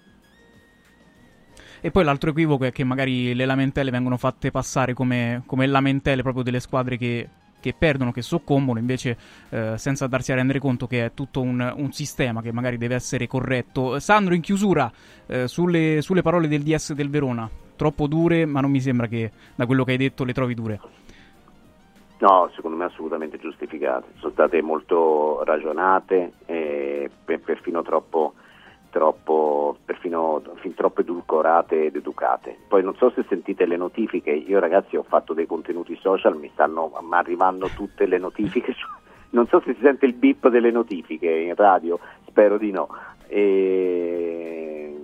E 1.79 1.91
poi 1.91 2.03
l'altro 2.03 2.31
equivoco 2.31 2.65
è 2.65 2.71
che 2.71 2.83
magari 2.83 3.35
le 3.35 3.45
lamentele 3.45 3.91
vengono 3.91 4.17
fatte 4.17 4.49
passare 4.49 4.93
come, 4.93 5.43
come 5.45 5.67
lamentele 5.67 6.23
proprio 6.23 6.43
delle 6.43 6.59
squadre 6.59 6.97
che, 6.97 7.29
che 7.59 7.75
perdono, 7.77 8.11
che 8.11 8.23
soccombono, 8.23 8.79
invece 8.79 9.15
eh, 9.49 9.73
senza 9.77 10.07
darsi 10.07 10.31
a 10.31 10.35
rendere 10.35 10.59
conto 10.59 10.87
che 10.87 11.05
è 11.05 11.11
tutto 11.13 11.41
un, 11.41 11.73
un 11.75 11.91
sistema 11.91 12.41
che 12.41 12.51
magari 12.51 12.77
deve 12.77 12.95
essere 12.95 13.27
corretto. 13.27 13.99
Sandro, 13.99 14.33
in 14.33 14.41
chiusura, 14.41 14.91
eh, 15.27 15.47
sulle, 15.47 16.01
sulle 16.01 16.23
parole 16.23 16.47
del 16.47 16.63
DS 16.63 16.93
del 16.93 17.11
Verona, 17.11 17.47
troppo 17.75 18.07
dure, 18.07 18.45
ma 18.45 18.59
non 18.59 18.71
mi 18.71 18.81
sembra 18.81 19.07
che 19.07 19.31
da 19.53 19.67
quello 19.67 19.83
che 19.83 19.91
hai 19.91 19.97
detto 19.97 20.23
le 20.23 20.33
trovi 20.33 20.55
dure. 20.55 20.79
No, 22.19 22.49
secondo 22.55 22.77
me 22.77 22.85
assolutamente 22.85 23.37
giustificate, 23.37 24.07
sono 24.17 24.31
state 24.31 24.61
molto 24.63 25.43
ragionate 25.43 26.33
e 26.45 27.11
per- 27.23 27.41
perfino 27.41 27.83
troppo, 27.83 28.33
troppo, 28.89 29.77
perfino 29.85 30.41
fin 30.55 30.73
troppo 30.73 31.01
edulcorate 31.01 31.85
ed 31.85 31.95
educate. 31.95 32.57
Poi 32.67 32.81
non 32.81 32.95
so 32.95 33.11
se 33.11 33.23
sentite 33.29 33.67
le 33.67 33.77
notifiche, 33.77 34.31
io 34.31 34.59
ragazzi 34.59 34.95
ho 34.95 35.03
fatto 35.03 35.33
dei 35.33 35.45
contenuti 35.45 35.95
social, 36.01 36.35
mi 36.37 36.49
stanno 36.53 36.91
arrivando 37.11 37.69
tutte 37.75 38.07
le 38.07 38.17
notifiche, 38.17 38.73
non 39.31 39.45
so 39.47 39.59
se 39.59 39.75
si 39.75 39.81
sente 39.81 40.07
il 40.07 40.13
beep 40.13 40.47
delle 40.49 40.71
notifiche 40.71 41.29
in 41.29 41.53
radio, 41.53 41.99
spero 42.25 42.57
di 42.57 42.71
no. 42.71 42.89
E 43.27 44.95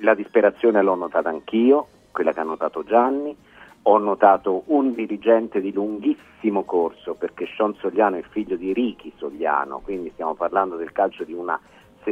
la 0.00 0.14
disperazione 0.14 0.80
l'ho 0.80 0.94
notata 0.94 1.28
anch'io, 1.28 1.86
quella 2.10 2.32
che 2.32 2.40
ha 2.40 2.44
notato 2.44 2.82
Gianni. 2.82 3.36
Ho 3.84 3.98
notato 3.98 4.64
un 4.66 4.92
dirigente 4.92 5.60
di 5.60 5.72
lunghissimo 5.72 6.64
corso 6.64 7.14
perché 7.14 7.46
Sean 7.56 7.74
Sogliano 7.76 8.16
è 8.16 8.22
figlio 8.22 8.56
di 8.56 8.72
Ricky 8.72 9.12
Sogliano, 9.16 9.80
quindi 9.80 10.10
stiamo 10.12 10.34
parlando 10.34 10.76
del 10.76 10.92
calcio 10.92 11.24
di 11.24 11.32
una 11.32 11.58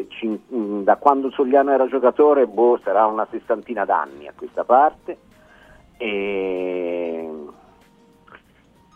cin- 0.08 0.40
mh, 0.48 0.82
da 0.84 0.96
quando 0.96 1.30
Sogliano 1.30 1.70
era 1.70 1.86
giocatore, 1.86 2.46
boh, 2.46 2.78
sarà 2.82 3.06
una 3.06 3.26
sessantina 3.30 3.84
d'anni 3.84 4.26
a 4.26 4.32
questa 4.34 4.64
parte. 4.64 5.18
E 5.98 7.28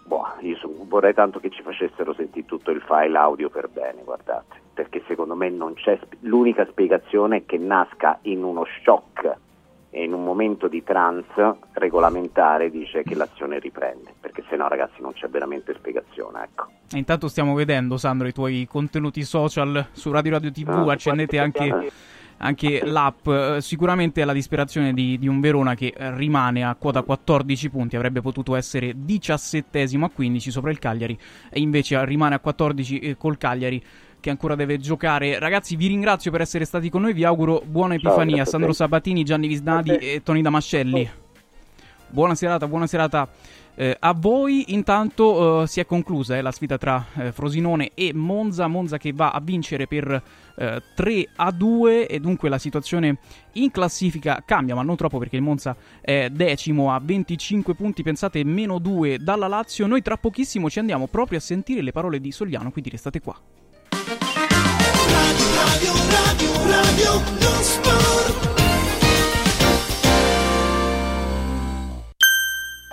boh, 0.04 0.26
io 0.40 0.56
so- 0.56 0.74
vorrei 0.86 1.14
tanto 1.14 1.40
che 1.40 1.50
ci 1.50 1.62
facessero 1.62 2.14
sentire 2.14 2.46
tutto 2.46 2.70
il 2.70 2.80
file 2.82 3.16
audio 3.16 3.50
per 3.50 3.68
bene, 3.68 4.02
guardate, 4.02 4.60
perché 4.74 5.02
secondo 5.06 5.34
me 5.34 5.48
non 5.50 5.74
c'è 5.74 5.98
sp- 6.00 6.16
l'unica 6.20 6.66
spiegazione 6.66 7.38
è 7.38 7.44
che 7.44 7.58
nasca 7.58 8.18
in 8.22 8.42
uno 8.42 8.64
shock 8.82 9.36
e 9.94 10.04
in 10.04 10.14
un 10.14 10.24
momento 10.24 10.68
di 10.68 10.82
trance 10.82 11.58
regolamentare 11.72 12.70
dice 12.70 13.02
che 13.02 13.14
l'azione 13.14 13.58
riprende, 13.58 14.14
perché 14.18 14.42
se 14.48 14.56
no 14.56 14.66
ragazzi 14.66 15.02
non 15.02 15.12
c'è 15.12 15.28
veramente 15.28 15.74
spiegazione, 15.74 16.44
ecco. 16.44 16.68
E 16.90 16.96
intanto 16.96 17.28
stiamo 17.28 17.52
vedendo, 17.52 17.98
Sandro, 17.98 18.26
i 18.26 18.32
tuoi 18.32 18.66
contenuti 18.66 19.22
social 19.22 19.88
su 19.92 20.10
Radio 20.10 20.30
Radio 20.32 20.50
TV, 20.50 20.70
Ah, 20.70 20.92
accendete 20.92 21.38
anche, 21.38 21.92
anche 22.38 22.80
l'app. 22.86 23.26
Eh, 23.26 23.60
Sicuramente 23.60 24.24
la 24.24 24.32
disperazione 24.32 24.94
di, 24.94 25.18
di 25.18 25.28
un 25.28 25.40
Verona 25.40 25.74
che 25.74 25.92
rimane 25.94 26.64
a 26.64 26.74
quota 26.74 27.02
14 27.02 27.68
punti, 27.68 27.94
avrebbe 27.94 28.22
potuto 28.22 28.56
essere 28.56 28.94
17 28.96 29.82
a 30.00 30.08
15 30.08 30.50
sopra 30.50 30.70
il 30.70 30.78
Cagliari, 30.78 31.18
e 31.50 31.60
invece 31.60 32.02
rimane 32.06 32.34
a 32.34 32.38
14 32.38 32.98
eh, 32.98 33.16
col 33.18 33.36
Cagliari 33.36 33.82
che 34.22 34.30
ancora 34.30 34.54
deve 34.54 34.78
giocare. 34.78 35.38
Ragazzi, 35.38 35.74
vi 35.76 35.88
ringrazio 35.88 36.30
per 36.30 36.40
essere 36.40 36.64
stati 36.64 36.88
con 36.88 37.02
noi, 37.02 37.12
vi 37.12 37.24
auguro 37.24 37.60
buona 37.66 37.94
Epifania. 37.94 38.46
Sandro. 38.46 38.72
Sabatini, 38.72 39.24
Gianni 39.24 39.48
Visnadi 39.48 39.96
e 39.96 40.22
Toni 40.22 40.40
Damascelli. 40.40 41.10
Buona 42.08 42.34
serata, 42.34 42.68
buona 42.68 42.86
serata 42.86 43.28
eh, 43.74 43.96
a 43.98 44.14
voi. 44.14 44.74
Intanto 44.74 45.62
eh, 45.62 45.66
si 45.66 45.80
è 45.80 45.86
conclusa 45.86 46.36
eh, 46.36 46.40
la 46.40 46.52
sfida 46.52 46.78
tra 46.78 47.04
eh, 47.16 47.32
Frosinone 47.32 47.90
e 47.94 48.12
Monza. 48.14 48.68
Monza 48.68 48.96
che 48.96 49.12
va 49.12 49.30
a 49.30 49.40
vincere 49.40 49.88
per 49.88 50.22
eh, 50.56 50.82
3 50.94 51.28
a 51.36 51.50
2 51.50 52.06
e 52.06 52.20
dunque 52.20 52.48
la 52.48 52.58
situazione 52.58 53.18
in 53.54 53.70
classifica 53.70 54.42
cambia, 54.46 54.76
ma 54.76 54.82
non 54.82 54.94
troppo 54.94 55.18
perché 55.18 55.36
il 55.36 55.42
Monza 55.42 55.76
è 56.00 56.28
decimo 56.30 56.94
a 56.94 57.00
25 57.02 57.74
punti, 57.74 58.02
pensate 58.02 58.44
meno 58.44 58.78
2 58.78 59.18
dalla 59.18 59.48
Lazio. 59.48 59.88
Noi 59.88 60.00
tra 60.00 60.16
pochissimo 60.16 60.70
ci 60.70 60.78
andiamo 60.78 61.08
proprio 61.08 61.38
a 61.38 61.40
sentire 61.40 61.82
le 61.82 61.90
parole 61.90 62.20
di 62.20 62.30
Sogliano, 62.30 62.70
quindi 62.70 62.90
restate 62.90 63.20
qua. 63.20 63.36
Radio, 65.82 66.00
radio, 66.10 66.52
radio, 66.70 67.22
non 67.40 67.62
sport. 67.62 68.50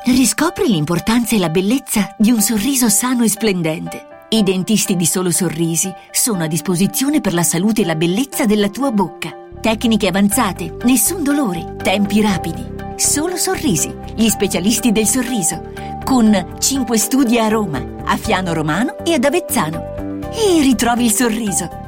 Riscopri 0.06 0.70
l'importanza 0.70 1.36
e 1.36 1.40
la 1.40 1.50
bellezza 1.50 2.16
di 2.18 2.32
un 2.32 2.42
sorriso 2.42 2.90
sano 2.90 3.24
e 3.24 3.30
splendente. 3.30 4.26
I 4.30 4.42
dentisti 4.42 4.96
di 4.96 5.06
Solo 5.06 5.30
Sorrisi 5.30 5.94
sono 6.10 6.46
a 6.46 6.48
disposizione 6.48 7.22
per 7.22 7.36
la 7.36 7.44
salute 7.44 7.84
e 7.84 7.86
la 7.86 7.94
bellezza 7.94 8.48
della 8.48 8.70
tua 8.70 8.90
bocca. 8.90 9.36
Tecniche 9.62 10.08
avanzate, 10.08 10.78
nessun 10.86 11.22
dolore, 11.22 11.76
tempi 11.84 12.22
rapidi. 12.22 12.66
Solo 12.96 13.36
Sorrisi, 13.36 13.94
gli 14.16 14.30
specialisti 14.30 14.92
del 14.92 15.06
sorriso. 15.06 15.74
Con 16.04 16.56
5 16.58 16.98
studi 16.98 17.38
a 17.38 17.50
Roma, 17.50 17.86
a 18.04 18.18
Fiano 18.18 18.52
Romano 18.52 18.98
e 19.06 19.14
ad 19.14 19.26
Avezzano. 19.26 20.28
E 20.32 20.62
ritrovi 20.62 21.06
il 21.06 21.12
sorriso. 21.12 21.88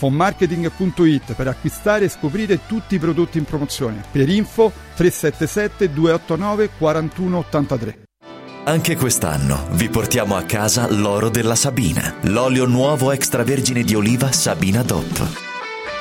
Fonmarketing.it 0.00 1.34
per 1.34 1.46
acquistare 1.46 2.06
e 2.06 2.08
scoprire 2.08 2.60
tutti 2.66 2.94
i 2.94 2.98
prodotti 2.98 3.36
in 3.36 3.44
promozione. 3.44 4.02
Per 4.10 4.30
info 4.30 4.72
377 4.94 5.92
289 5.92 6.70
4183. 6.78 7.98
Anche 8.64 8.96
quest'anno 8.96 9.66
vi 9.72 9.90
portiamo 9.90 10.36
a 10.36 10.42
casa 10.44 10.90
l'oro 10.90 11.28
della 11.28 11.54
Sabina, 11.54 12.14
l'olio 12.22 12.64
nuovo 12.64 13.10
extravergine 13.10 13.82
di 13.82 13.94
oliva 13.94 14.32
Sabina 14.32 14.82
DOP. 14.82 15.49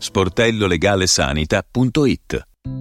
sportellolegalesanita.it 0.00 2.44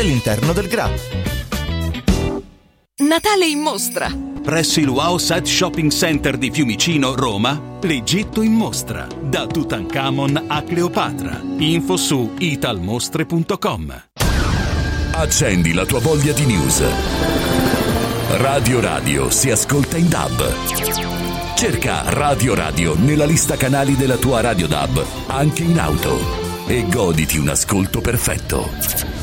all'interno 0.00 0.52
del 0.52 0.68
GRA. 0.68 0.90
Natale 2.98 3.46
in 3.46 3.58
mostra. 3.58 4.08
Presso 4.42 4.80
il 4.80 4.88
Wow 4.88 5.18
Site 5.18 5.44
Shopping 5.44 5.90
Center 5.90 6.36
di 6.36 6.50
Fiumicino, 6.50 7.14
Roma, 7.14 7.78
l'Egitto 7.80 8.42
in 8.42 8.52
mostra. 8.52 9.06
Da 9.20 9.46
Tutankhamon 9.46 10.44
a 10.48 10.62
Cleopatra. 10.62 11.40
Info 11.58 11.96
su 11.96 12.32
italmostre.com. 12.38 14.02
Accendi 15.12 15.72
la 15.72 15.84
tua 15.84 16.00
voglia 16.00 16.32
di 16.32 16.44
news. 16.44 16.82
Radio 18.38 18.80
Radio 18.80 19.30
si 19.30 19.50
ascolta 19.50 19.96
in 19.96 20.08
DAB. 20.08 21.54
Cerca 21.54 22.02
Radio 22.06 22.54
Radio 22.54 22.96
nella 22.96 23.26
lista 23.26 23.56
canali 23.56 23.94
della 23.94 24.16
tua 24.16 24.40
Radio 24.40 24.66
DAB, 24.66 25.04
anche 25.26 25.62
in 25.62 25.78
auto. 25.78 26.18
E 26.66 26.86
goditi 26.88 27.38
un 27.38 27.48
ascolto 27.48 28.00
perfetto. 28.00 29.21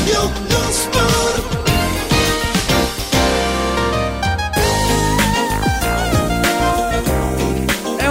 Radio, 0.00 0.30
radio, 0.48 0.88
non 0.94 1.09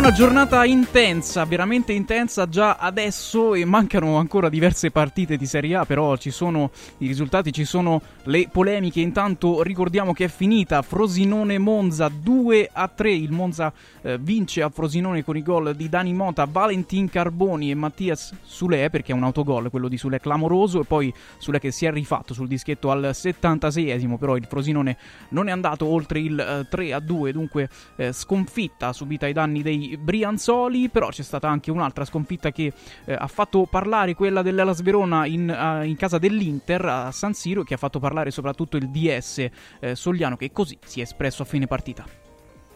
una 0.10 0.18
giornata 0.18 0.66
intensa, 0.66 1.46
veramente 1.46 1.94
intensa 1.94 2.50
già 2.50 2.78
adesso 2.78 3.54
e 3.54 3.64
mancano 3.64 4.18
ancora 4.18 4.50
diverse 4.50 4.90
partite 4.90 5.38
di 5.38 5.46
Serie 5.46 5.76
A, 5.76 5.86
però 5.86 6.18
ci 6.18 6.32
sono 6.32 6.72
i 6.98 7.06
risultati, 7.06 7.52
ci 7.52 7.64
sono 7.64 8.02
le 8.24 8.50
polemiche. 8.52 9.02
Intanto 9.02 9.62
ricordiamo 9.62 10.12
che 10.12 10.26
è 10.26 10.28
finita 10.28 10.82
Frosinone-Monza 10.82 12.10
2 12.10 12.70
a 12.74 12.88
3. 12.88 13.12
Il 13.12 13.32
Monza 13.32 13.72
eh, 14.02 14.18
vince 14.18 14.64
a 14.64 14.70
Frosinone 14.70 15.24
con 15.24 15.38
i 15.38 15.44
gol 15.44 15.76
di 15.76 15.90
Dani 15.90 16.14
Mota, 16.14 16.46
Valentin 16.46 17.08
Carboni 17.08 17.70
e 17.70 17.76
Mattias 17.76 18.34
Sule 18.42 18.90
perché 18.90 19.12
è 19.12 19.16
un 19.16 19.24
autogol 19.24 19.70
quello 19.70 19.88
di 19.88 19.98
Sule 19.98 20.20
clamoroso 20.20 20.82
e 20.82 20.86
poi 20.86 21.14
Sule 21.38 21.60
che 21.60 21.70
si 21.70 21.86
è 21.86 21.92
rifatto 21.92 22.34
sul 22.34 22.48
dischetto 22.48 22.90
al 22.90 23.12
76esimo, 23.14 24.18
però 24.18 24.36
il 24.36 24.48
Frosinone 24.50 24.98
non 25.30 25.50
è 25.50 25.52
andato 25.52 25.86
oltre 25.86 26.20
il 26.20 26.40
eh, 26.40 26.68
3 26.68 26.94
a 26.94 27.00
2, 27.00 27.32
dunque 27.32 27.70
eh, 27.96 28.12
sconfitta 28.12 28.92
subita 28.92 29.28
ai 29.28 29.34
danni 29.34 29.62
dei 29.62 29.98
Brianzoli, 30.00 30.90
però 30.90 31.10
c'è 31.10 31.24
stata 31.24 31.48
anche 31.48 31.72
un'altra 31.72 32.06
sconfitta 32.06 32.52
che 32.52 32.72
eh, 33.06 33.14
ha 33.14 33.28
fatto 33.28 33.68
parlare 33.70 34.16
quella 34.16 34.42
dell'Elas 34.42 34.82
Verona 34.82 35.26
in, 35.26 35.50
eh, 35.50 35.86
in 35.86 35.96
casa 35.96 36.18
dell'Inter 36.18 36.86
a 36.86 37.12
San 37.12 37.34
Siro, 37.34 37.64
che 37.64 37.74
ha 37.74 37.78
fatto 37.78 38.00
parlare 38.00 38.32
soprattutto 38.32 38.78
il 38.78 38.90
DS 38.90 39.48
eh, 39.80 39.96
Sogliano, 39.96 40.36
che 40.38 40.52
così 40.52 40.78
si 40.84 41.00
è 41.00 41.04
espresso 41.04 41.44
a 41.44 41.46
fine 41.46 41.68
partita. 41.68 42.06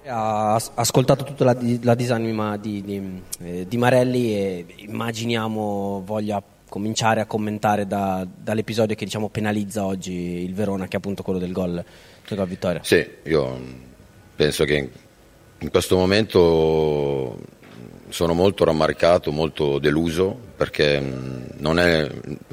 Ha 0.05 0.55
as- 0.55 0.71
ascoltato 0.75 1.23
tutta 1.23 1.45
la, 1.45 1.57
la 1.81 1.95
disanima 1.95 2.57
di, 2.57 2.81
di- 2.81 3.21
eh, 3.39 3.65
di 3.67 3.77
Marelli 3.77 4.35
e 4.35 4.65
immaginiamo 4.77 6.03
voglia 6.05 6.43
cominciare 6.67 7.21
a 7.21 7.25
commentare 7.25 7.85
da- 7.87 8.27
dall'episodio 8.35 8.95
che 8.95 9.05
diciamo 9.05 9.29
penalizza 9.29 9.85
oggi 9.85 10.11
il 10.11 10.53
Verona, 10.53 10.87
che 10.87 10.95
è 10.95 10.97
appunto 10.97 11.23
quello 11.23 11.39
del 11.39 11.51
gol, 11.51 11.83
del 12.27 12.37
gol 12.37 12.47
vittoria. 12.47 12.83
Sì, 12.83 13.07
io 13.25 13.59
penso 14.35 14.65
che 14.65 14.89
in 15.63 15.69
questo 15.69 15.95
momento 15.95 17.39
sono 18.09 18.33
molto 18.33 18.65
rammaricato, 18.65 19.31
molto 19.31 19.79
deluso 19.79 20.37
perché 20.57 20.99
mh, 20.99 21.53
non, 21.59 21.79
è- 21.79 22.07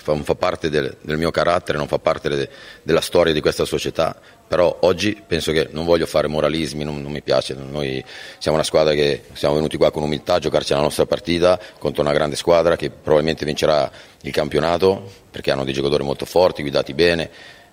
non 0.06 0.22
fa 0.22 0.34
parte 0.36 0.70
del, 0.70 0.96
del 1.02 1.18
mio 1.18 1.32
carattere, 1.32 1.76
non 1.76 1.88
fa 1.88 1.98
parte 1.98 2.28
de- 2.28 2.48
della 2.82 3.00
storia 3.00 3.32
di 3.32 3.40
questa 3.40 3.64
società, 3.64 4.16
però 4.46 4.78
oggi 4.82 5.20
penso 5.26 5.50
che 5.50 5.68
non 5.72 5.84
voglio 5.84 6.06
fare 6.06 6.28
moralismi, 6.28 6.84
non, 6.84 7.02
non 7.02 7.10
mi 7.10 7.20
piace, 7.20 7.54
noi 7.54 8.02
siamo 8.38 8.56
una 8.56 8.64
squadra 8.64 8.94
che 8.94 9.24
siamo 9.32 9.56
venuti 9.56 9.76
qua 9.76 9.90
con 9.90 10.04
umiltà 10.04 10.34
a 10.34 10.38
giocarci 10.38 10.72
la 10.72 10.80
nostra 10.80 11.04
partita 11.04 11.60
contro 11.78 12.02
una 12.02 12.12
grande 12.12 12.36
squadra 12.36 12.76
che 12.76 12.90
probabilmente 12.90 13.44
vincerà 13.44 13.90
il 14.22 14.32
campionato 14.32 15.10
perché 15.30 15.50
hanno 15.50 15.64
dei 15.64 15.74
giocatori 15.74 16.04
molto 16.04 16.24
forti, 16.24 16.62
guidati 16.62 16.94
bene, 16.94 17.28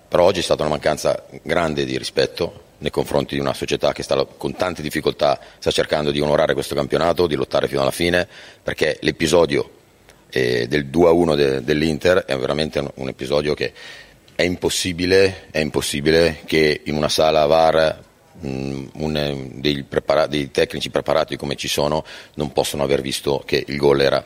però 0.08 0.24
oggi 0.24 0.40
è 0.40 0.42
stata 0.42 0.62
una 0.62 0.72
mancanza 0.72 1.24
grande 1.42 1.84
di 1.84 1.96
rispetto 1.96 2.66
nei 2.78 2.90
confronti 2.90 3.34
di 3.34 3.40
una 3.40 3.54
società 3.54 3.92
che 3.92 4.02
sta, 4.02 4.24
con 4.24 4.54
tante 4.54 4.82
difficoltà 4.82 5.38
sta 5.58 5.70
cercando 5.70 6.10
di 6.10 6.20
onorare 6.20 6.54
questo 6.54 6.74
campionato, 6.74 7.26
di 7.26 7.34
lottare 7.34 7.68
fino 7.68 7.80
alla 7.80 7.90
fine, 7.90 8.26
perché 8.62 8.98
l'episodio 9.00 9.70
eh, 10.30 10.66
del 10.68 10.86
2-1 10.86 11.34
de- 11.36 11.64
dell'Inter 11.64 12.18
è 12.18 12.36
veramente 12.36 12.78
un, 12.78 12.90
un 12.94 13.08
episodio 13.08 13.54
che 13.54 13.72
è 14.34 14.42
impossibile, 14.42 15.46
è 15.50 15.58
impossibile 15.58 16.40
che 16.44 16.82
in 16.84 16.94
una 16.94 17.08
sala 17.08 17.46
VAR 17.46 18.00
mh, 18.40 18.84
un- 18.94 19.48
dei, 19.54 19.82
prepara- 19.82 20.26
dei 20.26 20.50
tecnici 20.50 20.90
preparati 20.90 21.36
come 21.36 21.56
ci 21.56 21.66
sono 21.68 22.04
non 22.34 22.52
possono 22.52 22.84
aver 22.84 23.00
visto 23.00 23.42
che 23.44 23.64
il 23.66 23.76
gol 23.76 24.00
era 24.00 24.24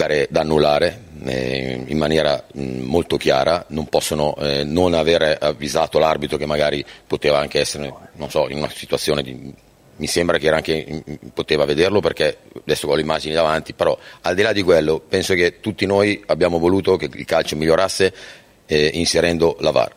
dare- 0.00 0.28
da 0.30 0.40
annullare 0.40 1.02
eh, 1.24 1.84
in 1.86 1.98
maniera 1.98 2.42
mh, 2.52 2.62
molto 2.80 3.18
chiara, 3.18 3.66
non 3.68 3.86
possono 3.86 4.34
eh, 4.36 4.64
non 4.64 4.94
aver 4.94 5.36
avvisato 5.38 5.98
l'arbitro 5.98 6.38
che 6.38 6.46
magari 6.46 6.82
poteva 7.06 7.38
anche 7.38 7.60
essere, 7.60 7.92
so, 8.28 8.48
in 8.48 8.56
una 8.56 8.70
situazione 8.70 9.22
di 9.22 9.54
mi 10.00 10.06
sembra 10.06 10.38
che 10.38 10.48
anche, 10.48 11.02
poteva 11.34 11.66
vederlo 11.66 12.00
perché 12.00 12.38
adesso 12.62 12.88
ho 12.88 12.94
le 12.94 13.02
immagini 13.02 13.34
davanti, 13.34 13.74
però 13.74 13.98
al 14.22 14.34
di 14.34 14.40
là 14.40 14.54
di 14.54 14.62
quello 14.62 14.98
penso 14.98 15.34
che 15.34 15.60
tutti 15.60 15.84
noi 15.84 16.22
abbiamo 16.28 16.58
voluto 16.58 16.96
che 16.96 17.10
il 17.12 17.26
calcio 17.26 17.54
migliorasse 17.54 18.14
eh, 18.64 18.90
inserendo 18.94 19.58
la 19.60 19.70
VAR. 19.72 19.94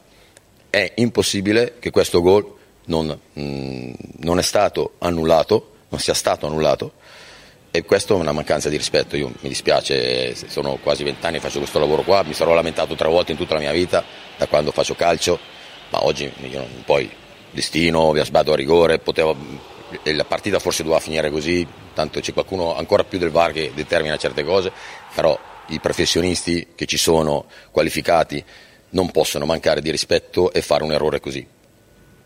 È 0.69 0.91
impossibile 0.95 1.75
che 1.79 1.89
questo 1.89 2.19
gol 2.21 2.53
non, 2.87 3.17
mh, 3.31 3.91
non 4.17 4.39
è 4.39 4.41
stato 4.41 4.95
annullato, 4.97 5.75
non 5.87 6.01
sia 6.01 6.13
stato 6.13 6.47
annullato 6.47 6.95
e 7.75 7.81
questo 7.85 8.15
è 8.15 8.19
una 8.19 8.33
mancanza 8.33 8.69
di 8.69 8.77
rispetto, 8.77 9.15
io 9.15 9.31
mi 9.39 9.49
dispiace, 9.49 10.35
sono 10.35 10.75
quasi 10.75 11.03
vent'anni 11.03 11.37
che 11.37 11.41
faccio 11.41 11.57
questo 11.57 11.79
lavoro 11.79 12.03
qua, 12.03 12.21
mi 12.21 12.35
sarò 12.35 12.53
lamentato 12.53 12.93
tre 12.93 13.09
volte 13.09 13.31
in 13.31 13.37
tutta 13.39 13.55
la 13.55 13.61
mia 13.61 13.71
vita 13.71 14.03
da 14.37 14.45
quando 14.45 14.71
faccio 14.71 14.93
calcio, 14.93 15.39
ma 15.89 16.05
oggi 16.05 16.31
io, 16.51 16.67
poi 16.85 17.09
destino, 17.49 18.11
vi 18.11 18.23
sbagliato 18.23 18.53
a 18.53 18.55
rigore, 18.55 18.99
potevo, 18.99 19.35
la 20.03 20.23
partita 20.23 20.59
forse 20.59 20.83
doveva 20.83 21.01
finire 21.01 21.31
così, 21.31 21.65
tanto 21.95 22.19
c'è 22.19 22.31
qualcuno 22.31 22.75
ancora 22.75 23.05
più 23.05 23.17
del 23.17 23.31
VAR 23.31 23.51
che 23.51 23.71
determina 23.73 24.17
certe 24.17 24.43
cose, 24.43 24.71
però 25.15 25.35
i 25.69 25.79
professionisti 25.79 26.73
che 26.75 26.85
ci 26.85 26.97
sono 26.97 27.45
qualificati 27.71 28.43
non 28.89 29.09
possono 29.09 29.45
mancare 29.45 29.81
di 29.81 29.89
rispetto 29.89 30.53
e 30.53 30.61
fare 30.61 30.83
un 30.83 30.91
errore 30.91 31.19
così. 31.19 31.52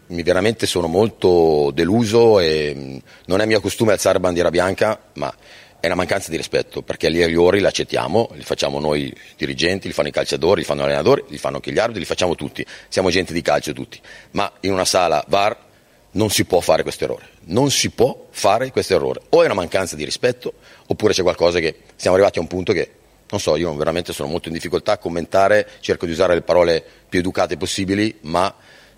Veramente 0.07 0.65
sono 0.65 0.87
molto 0.87 1.71
deluso 1.73 2.39
e 2.39 2.73
mh, 2.73 3.01
non 3.25 3.41
è 3.41 3.45
mio 3.45 3.59
costume 3.59 3.91
alzare 3.91 4.19
bandiera 4.19 4.49
bianca, 4.49 4.97
ma 5.13 5.33
è 5.79 5.85
una 5.85 5.95
mancanza 5.95 6.31
di 6.31 6.37
rispetto 6.37 6.81
perché 6.81 7.11
gli 7.11 7.21
errori 7.21 7.59
li 7.59 7.65
accettiamo, 7.65 8.29
li 8.33 8.43
facciamo 8.43 8.79
noi 8.79 9.13
dirigenti, 9.35 9.87
li 9.87 9.93
fanno 9.93 10.07
i 10.07 10.11
calciatori, 10.11 10.61
li 10.61 10.65
fanno 10.65 10.81
gli 10.81 10.85
allenatori, 10.85 11.25
li 11.27 11.37
fanno 11.37 11.57
anche 11.57 11.71
gli 11.71 11.77
arbitri, 11.77 11.99
li 11.99 12.05
facciamo 12.05 12.35
tutti. 12.35 12.65
Siamo 12.87 13.09
gente 13.09 13.33
di 13.33 13.41
calcio 13.41 13.73
tutti. 13.73 13.99
Ma 14.31 14.51
in 14.61 14.71
una 14.71 14.85
sala 14.85 15.23
VAR 15.27 15.65
non 16.11 16.29
si 16.29 16.45
può 16.45 16.61
fare 16.61 16.83
questo 16.83 17.03
errore. 17.03 17.25
Non 17.45 17.69
si 17.69 17.89
può 17.89 18.27
fare 18.31 18.71
questo 18.71 18.95
errore. 18.95 19.21
O 19.29 19.41
è 19.41 19.45
una 19.45 19.53
mancanza 19.53 19.95
di 19.95 20.03
rispetto, 20.03 20.53
oppure 20.87 21.13
c'è 21.13 21.21
qualcosa 21.21 21.59
che 21.59 21.75
siamo 21.95 22.15
arrivati 22.15 22.39
a 22.39 22.41
un 22.41 22.47
punto 22.47 22.73
che 22.73 22.91
non 23.29 23.41
so, 23.41 23.57
io 23.57 23.75
veramente 23.75 24.13
sono 24.13 24.29
molto 24.29 24.47
in 24.47 24.53
difficoltà 24.53 24.93
a 24.93 24.97
commentare, 24.97 25.67
cerco 25.81 26.05
di 26.05 26.13
usare 26.13 26.33
le 26.33 26.41
parole 26.41 26.83
più 27.09 27.19
educate 27.19 27.57
possibili, 27.57 28.15
ma 28.21 28.53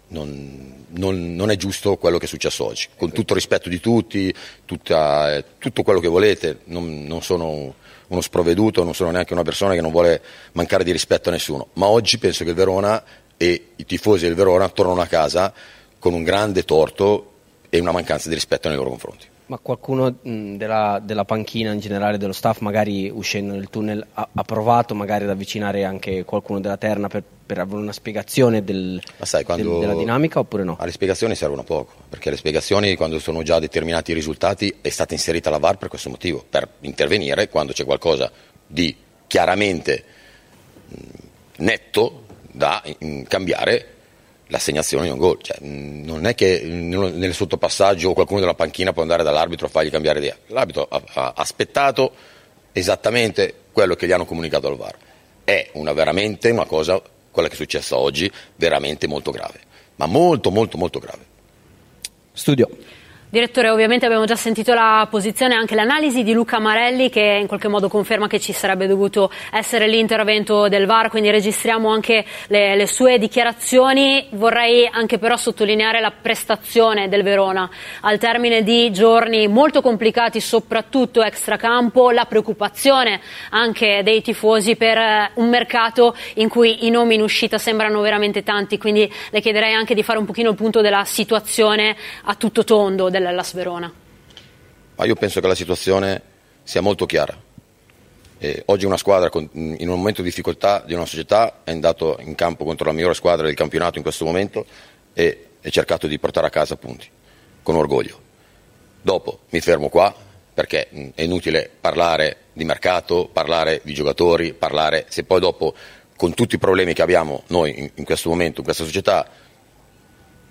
non, 0.10 0.79
non, 0.92 1.36
non 1.36 1.52
è 1.52 1.56
giusto 1.56 1.98
quello 1.98 2.18
che 2.18 2.26
è 2.26 2.28
successo 2.28 2.66
oggi. 2.66 2.88
Con 2.96 3.12
tutto 3.12 3.34
il 3.34 3.40
rispetto 3.40 3.70
di 3.70 3.80
tutti, 3.80 4.34
tutta, 4.66 5.36
eh, 5.36 5.46
tutto 5.58 5.84
quello 5.84 6.00
che 6.00 6.08
volete, 6.08 6.60
non, 6.66 7.04
non 7.04 7.22
sono 7.22 7.76
uno 8.08 8.22
sprovveduto, 8.22 8.84
non 8.84 8.94
sono 8.94 9.12
neanche 9.12 9.34
una 9.34 9.44
persona 9.44 9.74
che 9.74 9.82
non 9.82 9.92
vuole 9.92 10.22
mancare 10.54 10.84
di 10.84 10.92
rispetto 10.92 11.30
a 11.30 11.32
nessuno, 11.32 11.68
ma 11.74 11.88
oggi 11.88 12.18
penso 12.18 12.44
che 12.44 12.50
il 12.50 12.56
Verona 12.56 13.04
e 13.38 13.70
i 13.76 13.86
tifosi 13.86 14.26
del 14.26 14.36
Verona 14.36 14.68
tornano 14.70 15.02
a 15.02 15.06
casa 15.06 15.54
con 16.00 16.14
un 16.14 16.24
grande 16.24 16.66
torto 16.66 17.34
e 17.70 17.80
una 17.80 17.92
mancanza 17.92 18.28
di 18.28 18.36
rispetto 18.36 18.68
nei 18.68 18.78
loro 18.78 18.90
confronti. 18.90 19.29
Ma 19.50 19.58
qualcuno 19.58 20.16
mh, 20.22 20.58
della, 20.58 21.02
della 21.04 21.26
panchina 21.26 21.72
in 21.72 21.80
generale, 21.80 22.20
dello 22.20 22.34
staff, 22.34 22.60
magari 22.60 23.10
uscendo 23.10 23.54
nel 23.54 23.68
tunnel, 23.70 24.06
ha, 24.14 24.30
ha 24.32 24.44
provato 24.44 24.94
magari 24.94 25.24
ad 25.24 25.32
avvicinare 25.32 25.84
anche 25.84 26.24
qualcuno 26.24 26.60
della 26.60 26.78
terna 26.78 27.08
per, 27.08 27.24
per 27.46 27.58
avere 27.58 27.82
una 27.82 27.92
spiegazione 27.92 28.64
del, 28.64 29.02
sai, 29.24 29.44
del- 29.44 29.80
della 29.80 29.96
dinamica 29.96 30.38
oppure 30.38 30.64
no? 30.64 30.78
Alle 30.80 30.92
spiegazioni 30.92 31.34
servono 31.34 31.64
poco, 31.64 31.94
perché 32.08 32.30
le 32.30 32.38
spiegazioni 32.38 32.96
quando 32.96 33.18
sono 33.18 33.42
già 33.42 33.58
determinati 33.58 34.12
i 34.12 34.14
risultati 34.14 34.78
è 34.82 34.90
stata 34.90 35.16
inserita 35.16 35.50
la 35.50 35.58
VAR 35.58 35.78
per 35.78 35.90
questo 35.90 36.12
motivo, 36.12 36.46
per 36.48 36.68
intervenire 36.82 37.50
quando 37.50 37.74
c'è 37.74 37.86
qualcosa 37.86 38.32
di 38.68 38.96
chiaramente 39.26 40.04
netto 41.58 42.26
da 42.52 42.84
cambiare 43.28 43.96
l'assegnazione 44.50 45.06
di 45.06 45.12
un 45.12 45.18
gol. 45.18 45.42
Cioè, 45.42 45.60
mh, 45.60 46.06
non 46.06 46.26
è 46.26 46.36
che 46.36 46.62
nel 46.62 47.34
sottopassaggio 47.34 48.14
qualcuno 48.14 48.40
della 48.40 48.54
panchina 48.54 48.94
può 48.94 49.02
andare 49.02 49.24
dall'arbitro 49.24 49.68
a 49.68 49.70
fargli 49.70 49.90
cambiare 49.90 50.20
idea. 50.20 50.38
L'arbitro 50.48 50.88
ha 50.90 51.34
aspettato 51.36 52.12
esattamente 52.72 53.56
quello 53.72 53.96
che 53.96 54.08
gli 54.08 54.12
hanno 54.12 54.26
comunicato 54.26 54.68
al 54.68 54.78
VAR. 54.78 54.96
È 55.44 55.70
una, 55.74 55.94
veramente 55.94 56.50
una 56.50 56.66
cosa, 56.66 57.02
quella 57.32 57.48
che 57.48 57.56
è 57.56 57.58
successa 57.58 57.98
oggi, 57.98 58.32
veramente 58.56 59.08
molto 59.08 59.32
grave. 59.32 59.62
Ma 59.96 60.06
molto, 60.06 60.52
molto, 60.52 60.78
molto 60.78 61.00
grave. 61.00 61.26
Studio. 62.34 62.70
Direttore, 63.32 63.70
ovviamente 63.70 64.08
abbiamo 64.08 64.26
già 64.26 64.36
sentito 64.36 64.74
la 64.74 65.08
posizione 65.08 65.54
e 65.54 65.58
anche 65.58 65.76
l'analisi 65.76 66.24
di 66.24 66.34
Luca 66.34 66.58
Marelli 66.58 67.12
che 67.12 67.38
in 67.40 67.46
qualche 67.46 67.68
modo 67.68 67.88
conferma 67.88 68.26
che 68.26 68.40
ci 68.40 68.54
sarebbe 68.54 68.88
dovuto 68.88 69.30
essere 69.52 69.86
l'intervento 69.86 70.68
del 70.68 70.88
VAR, 70.88 71.12
quindi 71.12 71.30
registriamo 71.30 71.92
anche 71.92 72.26
le, 72.48 72.76
le 72.76 72.88
sue 72.88 73.20
dichiarazioni. 73.20 74.30
Vorrei 74.32 74.90
anche 74.92 75.20
però 75.20 75.38
sottolineare 75.38 76.00
la 76.00 76.12
prestazione 76.12 77.08
del 77.08 77.22
Verona 77.22 77.70
al 78.02 78.18
termine 78.18 78.64
di 78.64 78.92
giorni 78.92 79.48
molto 79.48 79.84
complicati, 79.84 80.42
soprattutto 80.42 81.22
extracampo, 81.22 82.10
la 82.10 82.26
preoccupazione 82.26 83.22
anche 83.52 84.02
dei 84.04 84.24
tifosi 84.24 84.76
per 84.76 84.98
eh, 84.98 85.32
un 85.36 85.50
mercato 85.50 86.16
in 86.34 86.50
cui 86.50 86.88
i 86.88 86.90
nomi 86.90 87.14
in 87.14 87.22
uscita 87.22 87.60
sembrano 87.60 88.02
veramente 88.02 88.42
tanti, 88.42 88.80
quindi 88.80 89.08
le 89.30 89.40
chiederei 89.40 89.76
anche 89.76 89.94
di 89.94 90.02
fare 90.02 90.18
un 90.18 90.26
pochino 90.26 90.50
il 90.50 90.56
punto 90.56 90.82
della 90.82 91.06
situazione 91.06 91.96
a 92.24 92.34
tutto 92.34 92.64
tondo 92.64 93.12
dell'Ellas 93.20 93.54
Verona. 93.54 93.94
Ma 94.96 95.06
io 95.06 95.16
penso 95.16 95.40
che 95.40 95.48
la 95.48 95.56
situazione 95.56 96.22
sia 96.64 96.82
molto 96.82 97.06
chiara. 97.06 97.38
Eh, 98.38 98.64
oggi 98.68 98.86
una 98.86 98.98
squadra 98.98 99.30
con- 99.30 99.50
in 99.54 99.90
un 99.90 99.98
momento 99.98 100.22
di 100.22 100.30
difficoltà 100.30 100.82
di 100.86 100.94
una 100.94 101.06
società 101.06 101.62
è 101.64 101.72
andato 101.72 102.18
in 102.22 102.36
campo 102.36 102.64
contro 102.64 102.86
la 102.86 102.94
migliore 102.94 103.14
squadra 103.14 103.46
del 103.46 103.56
campionato 103.56 103.98
in 103.98 104.04
questo 104.04 104.24
momento 104.24 104.66
e 105.14 105.48
ha 105.62 105.70
cercato 105.70 106.08
di 106.08 106.18
portare 106.20 106.48
a 106.48 106.50
casa 106.50 106.78
punti, 106.78 107.08
con 107.62 107.76
orgoglio. 107.76 108.28
Dopo 109.02 109.40
mi 109.50 109.60
fermo 109.60 109.90
qua 109.90 110.14
perché 110.54 110.90
è 111.16 111.22
inutile 111.22 111.70
parlare 111.80 112.38
di 112.54 112.64
mercato, 112.66 113.30
parlare 113.32 113.82
di 113.84 113.94
giocatori, 113.94 114.54
parlare 114.54 115.06
se 115.10 115.24
poi 115.24 115.40
dopo 115.40 115.74
con 116.16 116.34
tutti 116.34 116.56
i 116.56 116.60
problemi 116.60 116.94
che 116.94 117.02
abbiamo 117.02 117.44
noi 117.48 117.78
in, 117.78 117.90
in 117.94 118.04
questo 118.04 118.30
momento, 118.30 118.60
in 118.60 118.66
questa 118.66 118.84
società, 118.84 119.28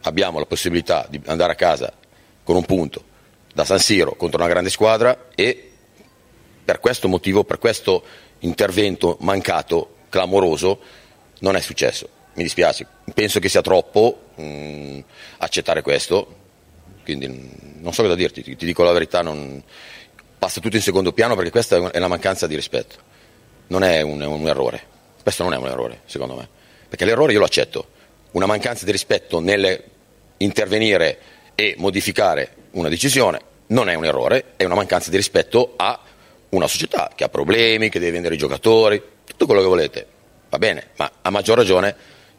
abbiamo 0.02 0.38
la 0.38 0.47
possibilità 0.47 1.06
di 1.08 1.20
andare 1.26 1.52
a 1.52 1.55
casa 1.55 1.92
con 2.48 2.56
un 2.56 2.64
punto 2.64 3.04
da 3.52 3.66
San 3.66 3.78
Siro 3.78 4.14
contro 4.14 4.40
una 4.40 4.48
grande 4.48 4.70
squadra 4.70 5.26
e 5.34 5.70
per 6.64 6.80
questo 6.80 7.06
motivo, 7.06 7.44
per 7.44 7.58
questo 7.58 8.02
intervento 8.38 9.18
mancato, 9.20 9.96
clamoroso, 10.08 10.80
non 11.40 11.56
è 11.56 11.60
successo. 11.60 12.08
Mi 12.36 12.42
dispiace, 12.44 12.86
penso 13.12 13.38
che 13.38 13.50
sia 13.50 13.60
troppo 13.60 14.28
mh, 14.36 14.98
accettare 15.38 15.82
questo, 15.82 16.36
quindi 17.04 17.28
mh, 17.28 17.80
non 17.80 17.92
so 17.92 18.00
cosa 18.00 18.14
dirti, 18.14 18.42
ti, 18.42 18.56
ti 18.56 18.64
dico 18.64 18.82
la 18.82 18.92
verità, 18.92 19.20
non- 19.20 19.62
passa 20.38 20.60
tutto 20.62 20.76
in 20.76 20.82
secondo 20.82 21.12
piano 21.12 21.34
perché 21.34 21.50
questa 21.50 21.76
è 21.76 21.78
un- 21.80 21.90
è 21.92 21.98
una 21.98 22.08
mancanza 22.08 22.46
di 22.46 22.54
rispetto, 22.54 22.96
non 23.66 23.84
è 23.84 24.00
un, 24.00 24.22
un 24.22 24.48
errore, 24.48 24.82
questo 25.22 25.42
non 25.42 25.52
è 25.52 25.58
un 25.58 25.66
errore 25.66 26.00
secondo 26.06 26.34
me, 26.34 26.48
perché 26.88 27.04
l'errore 27.04 27.32
io 27.34 27.40
lo 27.40 27.44
accetto, 27.44 27.88
una 28.30 28.46
mancanza 28.46 28.86
di 28.86 28.90
rispetto 28.90 29.38
nel 29.38 29.84
intervenire 30.38 31.18
e 31.60 31.74
modificare 31.76 32.54
una 32.72 32.88
decisione 32.88 33.40
non 33.68 33.88
è 33.88 33.94
un 33.94 34.04
errore, 34.04 34.52
è 34.54 34.62
una 34.62 34.76
mancanza 34.76 35.10
di 35.10 35.16
rispetto 35.16 35.72
a 35.74 35.98
una 36.50 36.68
società 36.68 37.10
che 37.16 37.24
ha 37.24 37.28
problemi, 37.28 37.88
che 37.88 37.98
deve 37.98 38.12
vendere 38.12 38.36
i 38.36 38.38
giocatori, 38.38 39.02
tutto 39.24 39.44
quello 39.44 39.60
che 39.60 39.66
volete, 39.66 40.06
va 40.48 40.58
bene, 40.58 40.90
ma 40.98 41.10
a 41.20 41.30
maggior 41.30 41.56
ragione 41.56 41.88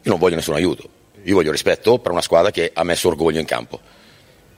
io 0.00 0.10
non 0.10 0.18
voglio 0.18 0.36
nessun 0.36 0.54
aiuto, 0.54 0.88
io 1.24 1.34
voglio 1.34 1.50
rispetto 1.50 1.98
per 1.98 2.12
una 2.12 2.22
squadra 2.22 2.50
che 2.50 2.70
ha 2.72 2.82
messo 2.82 3.08
orgoglio 3.08 3.38
in 3.38 3.44
campo, 3.44 3.78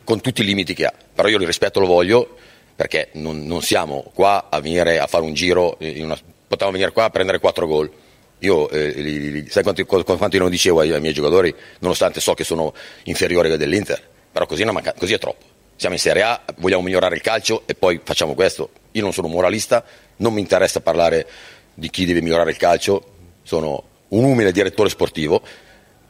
con 0.04 0.20
tutti 0.20 0.42
i 0.42 0.44
limiti 0.44 0.74
che 0.74 0.86
ha, 0.86 0.92
però 1.12 1.26
io 1.26 1.38
il 1.38 1.46
rispetto 1.46 1.80
lo 1.80 1.86
voglio 1.86 2.36
perché 2.76 3.08
non, 3.14 3.44
non 3.44 3.62
siamo 3.62 4.12
qua 4.14 4.46
a 4.48 4.60
venire 4.60 5.00
a 5.00 5.08
fare 5.08 5.24
un 5.24 5.34
giro, 5.34 5.76
una- 5.80 6.16
potevamo 6.46 6.70
venire 6.70 6.92
qua 6.92 7.06
a 7.06 7.10
prendere 7.10 7.40
quattro 7.40 7.66
gol. 7.66 7.90
Io, 8.38 8.68
eh, 8.70 8.92
li- 8.92 9.30
li- 9.32 9.48
sai 9.48 9.64
quanto, 9.64 9.84
quanto 9.84 10.36
io 10.36 10.42
non 10.42 10.50
dicevo 10.50 10.80
ai, 10.80 10.92
ai 10.92 11.00
miei 11.00 11.14
giocatori, 11.14 11.52
nonostante 11.80 12.20
so 12.20 12.34
che 12.34 12.44
sono 12.44 12.72
inferiori 13.04 13.50
a 13.50 13.56
dell'Inter, 13.56 14.10
però 14.32 14.46
così 14.46 14.62
è, 14.62 14.64
manca- 14.70 14.94
così 14.94 15.12
è 15.12 15.18
troppo. 15.18 15.44
Siamo 15.76 15.94
in 15.94 16.00
Serie 16.00 16.22
A, 16.22 16.40
vogliamo 16.56 16.82
migliorare 16.82 17.14
il 17.14 17.20
calcio 17.20 17.62
e 17.66 17.74
poi 17.74 18.00
facciamo 18.02 18.34
questo. 18.34 18.70
Io 18.92 19.02
non 19.02 19.12
sono 19.12 19.26
un 19.26 19.34
moralista, 19.34 19.84
non 20.16 20.32
mi 20.32 20.40
interessa 20.40 20.80
parlare 20.80 21.28
di 21.74 21.90
chi 21.90 22.04
deve 22.04 22.20
migliorare 22.20 22.50
il 22.50 22.56
calcio, 22.56 23.04
sono 23.42 23.82
un 24.08 24.24
umile 24.24 24.52
direttore 24.52 24.88
sportivo, 24.88 25.42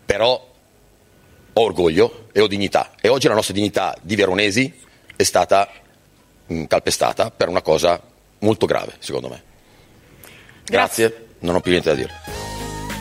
però 0.05 0.51
ho 1.55 1.60
orgoglio 1.60 2.28
e 2.33 2.41
ho 2.41 2.47
dignità. 2.47 2.92
E 3.01 3.09
oggi 3.09 3.28
la 3.28 3.34
nostra 3.34 3.55
dignità 3.55 3.97
di 4.01 4.17
veronesi 4.17 4.73
è 5.17 5.23
stata 5.23 5.68
mh, 6.47 6.65
calpestata 6.65 7.31
per 7.31 7.49
una 7.49 7.62
cosa 7.62 8.01
molto 8.41 8.67
grave, 8.67 8.94
secondo 8.99 9.28
me. 9.28 9.42
Grazie, 10.65 11.26
non 11.41 11.55
ho 11.55 11.60
più 11.60 11.70
niente 11.70 11.91
da 11.91 11.97
dire. 11.97 12.51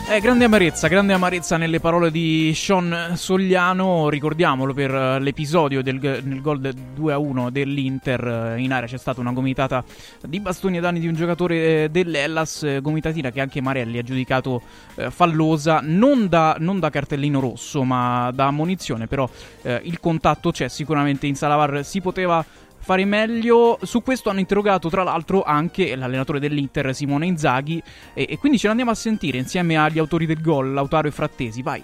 Eh, 0.08 0.20
grande 0.20 0.44
amarezza, 0.44 0.88
grande 0.88 1.14
amarezza 1.14 1.56
nelle 1.56 1.80
parole 1.80 2.10
di 2.10 2.52
Sean 2.54 3.12
Sogliano, 3.14 4.10
ricordiamolo 4.10 4.74
per 4.74 4.92
eh, 4.92 5.20
l'episodio 5.20 5.80
del 5.80 6.20
nel 6.24 6.40
gol 6.42 6.58
2-1 6.60 7.48
dell'Inter, 7.50 8.54
eh, 8.56 8.60
in 8.60 8.72
area 8.72 8.88
c'è 8.88 8.98
stata 8.98 9.20
una 9.20 9.32
gomitata 9.32 9.82
di 10.26 10.40
bastoni 10.40 10.76
ai 10.76 10.82
danni 10.82 10.98
di 10.98 11.06
un 11.06 11.14
giocatore 11.14 11.84
eh, 11.84 11.88
dell'Ellas, 11.88 12.80
gomitatina 12.82 13.30
che 13.30 13.40
anche 13.40 13.62
Marelli 13.62 13.98
ha 13.98 14.02
giudicato 14.02 14.60
eh, 14.96 15.10
fallosa, 15.10 15.80
non 15.82 16.28
da, 16.28 16.56
non 16.58 16.78
da, 16.80 16.90
cartellino 16.90 17.40
rosso 17.40 17.84
ma 17.84 18.30
da 18.34 18.46
ammonizione, 18.46 19.06
però 19.06 19.26
eh, 19.62 19.80
il 19.84 19.98
contatto 20.00 20.50
c'è 20.50 20.68
sicuramente 20.68 21.26
in 21.26 21.36
Salavar, 21.36 21.84
si 21.84 22.00
poteva 22.02 22.44
fare 22.82 23.04
meglio. 23.04 23.78
Su 23.82 24.02
questo 24.02 24.28
hanno 24.28 24.40
interrogato 24.40 24.88
tra 24.90 25.02
l'altro 25.02 25.42
anche 25.42 25.94
l'allenatore 25.96 26.40
dell'Inter 26.40 26.94
Simone 26.94 27.26
Inzaghi 27.26 27.82
e, 28.12 28.26
e 28.28 28.38
quindi 28.38 28.58
ce 28.58 28.66
l'andiamo 28.66 28.90
a 28.90 28.94
sentire 28.94 29.38
insieme 29.38 29.76
agli 29.76 29.98
autori 29.98 30.26
del 30.26 30.40
gol, 30.40 30.72
Lautaro 30.72 31.08
e 31.08 31.12
Frattesi. 31.12 31.62
Vai 31.62 31.82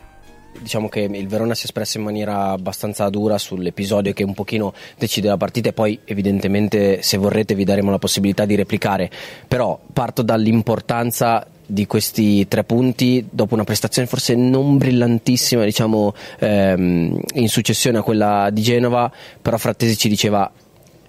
diciamo 0.60 0.89
che 0.89 1.01
il 1.01 1.28
Verona 1.28 1.55
si 1.55 1.62
è 1.62 1.65
espresso 1.65 1.99
in 1.99 2.05
maniera 2.05 2.51
abbastanza 2.51 3.09
dura 3.10 3.39
sull'episodio 3.39 4.12
che 4.12 4.25
un 4.25 4.35
pochino 4.35 4.73
decide 4.97 5.28
la 5.28 5.36
partita 5.36 5.68
e 5.68 5.73
poi 5.73 6.01
evidentemente 6.05 7.02
se 7.02 7.17
vorrete 7.17 7.55
vi 7.55 7.65
daremo 7.65 7.91
la 7.91 7.99
possibilità 7.99 8.44
di 8.44 8.57
replicare 8.57 9.10
però 9.47 9.78
parto 9.93 10.23
dall'importanza 10.23 11.47
di 11.65 11.86
questi 11.86 12.49
tre 12.49 12.65
punti 12.65 13.27
dopo 13.31 13.55
una 13.55 13.65
prestazione 13.65 14.09
forse 14.09 14.35
non 14.35 14.78
brillantissima 14.78 15.65
diciamo 15.65 16.15
ehm, 16.39 17.20
in 17.35 17.49
successione 17.49 17.99
a 17.99 18.02
quella 18.02 18.49
di 18.51 18.62
Genova 18.62 19.12
però 19.41 19.59
Frattesi 19.59 19.97
ci 19.97 20.09
diceva 20.09 20.51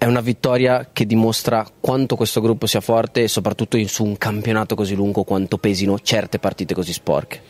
è 0.00 0.06
una 0.06 0.22
vittoria 0.22 0.88
che 0.94 1.04
dimostra 1.04 1.62
quanto 1.78 2.16
questo 2.16 2.40
gruppo 2.40 2.64
sia 2.64 2.80
forte 2.80 3.24
e 3.24 3.28
soprattutto 3.28 3.76
su 3.86 4.02
un 4.02 4.16
campionato 4.16 4.74
così 4.74 4.94
lungo 4.94 5.24
quanto 5.24 5.58
pesino 5.58 5.98
certe 6.00 6.38
partite 6.38 6.72
così 6.72 6.94
sporche. 6.94 7.42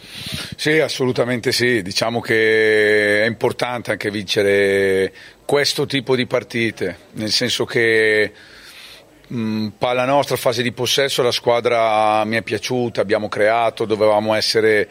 Sì, 0.56 0.80
assolutamente 0.80 1.52
sì, 1.52 1.80
diciamo 1.80 2.18
che 2.18 3.22
è 3.22 3.26
importante 3.28 3.92
anche 3.92 4.10
vincere 4.10 5.12
questo 5.44 5.86
tipo 5.86 6.16
di 6.16 6.26
partite, 6.26 6.96
nel 7.12 7.30
senso 7.30 7.64
che 7.64 8.32
mh, 9.28 9.68
palla 9.78 10.04
nostra, 10.04 10.34
fase 10.34 10.64
di 10.64 10.72
possesso, 10.72 11.22
la 11.22 11.30
squadra 11.30 12.24
mi 12.24 12.34
è 12.34 12.42
piaciuta, 12.42 13.00
abbiamo 13.00 13.28
creato, 13.28 13.84
dovevamo 13.84 14.34
essere 14.34 14.88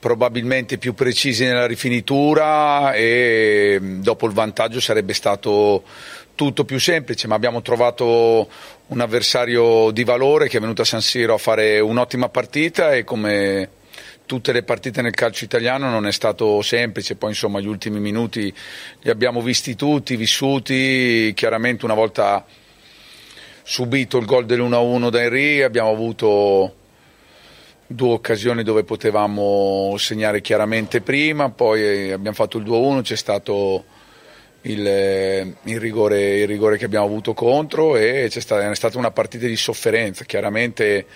probabilmente 0.00 0.78
più 0.78 0.94
precisi 0.94 1.44
nella 1.44 1.66
rifinitura 1.66 2.94
e 2.94 3.78
dopo 3.80 4.26
il 4.26 4.32
vantaggio 4.32 4.80
sarebbe 4.80 5.12
stato 5.12 5.82
tutto 6.40 6.64
più 6.64 6.80
semplice, 6.80 7.28
ma 7.28 7.34
abbiamo 7.34 7.60
trovato 7.60 8.48
un 8.86 9.00
avversario 9.00 9.90
di 9.90 10.04
valore 10.04 10.48
che 10.48 10.56
è 10.56 10.60
venuto 10.60 10.80
a 10.80 10.86
San 10.86 11.02
Siro 11.02 11.34
a 11.34 11.36
fare 11.36 11.80
un'ottima 11.80 12.30
partita 12.30 12.94
e 12.94 13.04
come 13.04 13.68
tutte 14.24 14.50
le 14.50 14.62
partite 14.62 15.02
nel 15.02 15.12
calcio 15.12 15.44
italiano 15.44 15.90
non 15.90 16.06
è 16.06 16.12
stato 16.12 16.62
semplice, 16.62 17.16
poi 17.16 17.28
insomma 17.28 17.60
gli 17.60 17.66
ultimi 17.66 18.00
minuti 18.00 18.50
li 19.00 19.10
abbiamo 19.10 19.42
visti 19.42 19.76
tutti, 19.76 20.16
vissuti, 20.16 21.30
chiaramente 21.36 21.84
una 21.84 21.92
volta 21.92 22.42
subito 23.62 24.16
il 24.16 24.24
gol 24.24 24.46
dell'1-1 24.46 25.10
da 25.10 25.20
Henry 25.20 25.60
abbiamo 25.60 25.90
avuto 25.90 26.74
due 27.86 28.12
occasioni 28.12 28.62
dove 28.62 28.84
potevamo 28.84 29.94
segnare 29.98 30.40
chiaramente 30.40 31.02
prima, 31.02 31.50
poi 31.50 32.10
abbiamo 32.10 32.34
fatto 32.34 32.56
il 32.56 32.64
2-1, 32.64 33.02
c'è 33.02 33.16
stato 33.16 33.98
il, 34.62 34.86
eh, 34.86 35.54
il, 35.64 35.80
rigore, 35.80 36.40
il, 36.40 36.46
rigore, 36.46 36.76
che 36.76 36.84
abbiamo 36.84 37.06
avuto 37.06 37.34
contro 37.34 37.96
e 37.96 38.26
c'è 38.28 38.40
stata, 38.40 38.68
è 38.68 38.74
stata 38.74 38.98
una 38.98 39.10
partita 39.10 39.46
di 39.46 39.56
sofferenza. 39.56 40.24
Chiaramente 40.24 41.06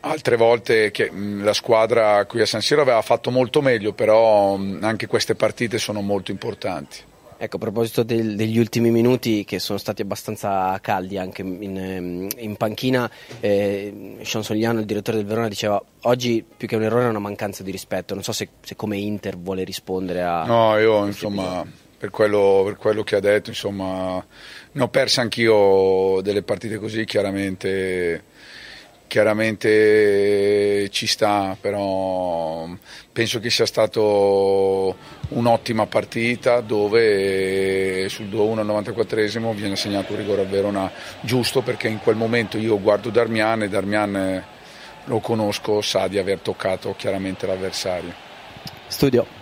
altre 0.00 0.36
volte 0.36 0.90
che, 0.90 1.10
la 1.12 1.52
squadra 1.52 2.24
qui 2.26 2.40
a 2.40 2.46
San 2.46 2.60
Siro 2.60 2.82
aveva 2.82 3.02
fatto 3.02 3.30
molto 3.30 3.60
meglio, 3.60 3.92
però 3.92 4.54
anche 4.54 5.06
queste 5.06 5.34
partite 5.34 5.78
sono 5.78 6.00
molto 6.00 6.30
importanti. 6.30 7.06
Ecco, 7.40 7.54
a 7.54 7.60
proposito 7.60 8.02
del, 8.02 8.34
degli 8.34 8.58
ultimi 8.58 8.90
minuti 8.90 9.44
che 9.44 9.60
sono 9.60 9.78
stati 9.78 10.02
abbastanza 10.02 10.76
caldi 10.80 11.18
anche 11.18 11.42
in, 11.42 11.78
ehm, 11.78 12.28
in 12.38 12.56
panchina, 12.56 13.08
eh, 13.38 14.16
Sean 14.22 14.42
Sogliano, 14.42 14.80
il 14.80 14.86
direttore 14.86 15.18
del 15.18 15.26
Verona, 15.26 15.46
diceva 15.46 15.80
oggi 16.02 16.44
più 16.56 16.66
che 16.66 16.74
un 16.74 16.82
errore 16.82 17.04
è 17.04 17.08
una 17.08 17.20
mancanza 17.20 17.62
di 17.62 17.70
rispetto. 17.70 18.14
Non 18.14 18.24
so 18.24 18.32
se, 18.32 18.48
se 18.60 18.74
come 18.74 18.96
Inter 18.96 19.38
vuole 19.38 19.62
rispondere 19.62 20.24
a... 20.24 20.44
No, 20.46 20.76
io 20.78 21.06
insomma... 21.06 21.60
Episodio 21.60 21.86
per 21.98 22.10
quello, 22.10 22.62
per 22.64 22.76
quello, 22.76 23.02
che 23.02 23.16
ha 23.16 23.20
detto, 23.20 23.50
insomma, 23.50 24.24
ne 24.72 24.82
ho 24.82 24.88
perse 24.88 25.20
anch'io 25.20 26.20
delle 26.22 26.42
partite 26.42 26.78
così, 26.78 27.04
chiaramente, 27.04 28.22
chiaramente 29.08 30.88
ci 30.90 31.06
sta, 31.06 31.56
però 31.60 32.68
penso 33.12 33.40
che 33.40 33.50
sia 33.50 33.66
stata 33.66 34.00
un'ottima 34.00 35.86
partita 35.86 36.60
dove 36.60 38.08
sul 38.08 38.26
2-1 38.26 38.58
al 38.58 38.66
94esimo 38.66 39.54
viene 39.54 39.72
assegnato 39.72 40.12
un 40.12 40.18
rigore 40.18 40.42
al 40.42 40.46
Verona 40.46 40.90
giusto 41.20 41.62
perché 41.62 41.88
in 41.88 41.98
quel 41.98 42.16
momento 42.16 42.58
io 42.58 42.80
guardo 42.80 43.10
Darmian 43.10 43.62
e 43.62 43.68
Darmian 43.68 44.44
lo 45.04 45.20
conosco, 45.20 45.80
sa 45.80 46.06
di 46.06 46.18
aver 46.18 46.40
toccato 46.40 46.94
chiaramente 46.96 47.46
l'avversario. 47.46 48.12
Studio. 48.86 49.37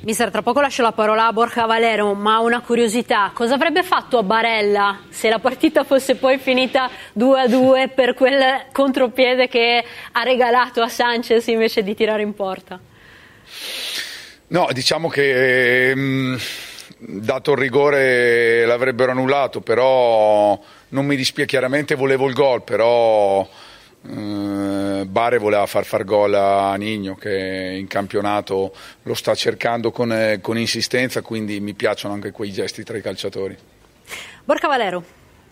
Mister, 0.00 0.30
tra 0.30 0.42
poco 0.42 0.60
lascio 0.60 0.82
la 0.82 0.92
parola 0.92 1.26
a 1.26 1.32
Borja 1.32 1.66
Valero, 1.66 2.14
ma 2.14 2.38
una 2.38 2.60
curiosità, 2.60 3.32
cosa 3.34 3.54
avrebbe 3.54 3.82
fatto 3.82 4.16
a 4.18 4.22
Barella 4.22 5.00
se 5.08 5.28
la 5.28 5.40
partita 5.40 5.82
fosse 5.82 6.14
poi 6.14 6.38
finita 6.38 6.88
2-2 7.18 7.94
per 7.94 8.14
quel 8.14 8.66
contropiede 8.70 9.48
che 9.48 9.84
ha 10.12 10.22
regalato 10.22 10.82
a 10.82 10.88
Sanchez 10.88 11.48
invece 11.48 11.82
di 11.82 11.96
tirare 11.96 12.22
in 12.22 12.32
porta? 12.32 12.78
No, 14.46 14.68
diciamo 14.72 15.08
che 15.08 15.90
ehm, 15.90 16.38
dato 16.98 17.52
il 17.52 17.58
rigore 17.58 18.64
l'avrebbero 18.66 19.10
annullato, 19.10 19.60
però 19.60 20.58
non 20.90 21.06
mi 21.06 21.16
dispiace, 21.16 21.48
chiaramente 21.48 21.96
volevo 21.96 22.28
il 22.28 22.34
gol, 22.34 22.62
però 22.62 23.46
Uh, 24.00 25.04
Bare 25.04 25.38
voleva 25.38 25.66
far 25.66 25.84
far 25.84 26.04
gol 26.04 26.34
a 26.34 26.74
Nigno 26.76 27.14
che 27.14 27.76
in 27.78 27.86
campionato 27.88 28.74
lo 29.02 29.14
sta 29.14 29.34
cercando 29.34 29.90
con, 29.90 30.12
eh, 30.12 30.40
con, 30.40 30.56
insistenza, 30.58 31.20
quindi 31.20 31.60
mi 31.60 31.74
piacciono 31.74 32.14
anche 32.14 32.30
quei 32.30 32.52
gesti 32.52 32.84
tra 32.84 32.96
i 32.96 33.02
calciatori. 33.02 33.56
Borca 34.44 34.68
Valero. 34.68 35.02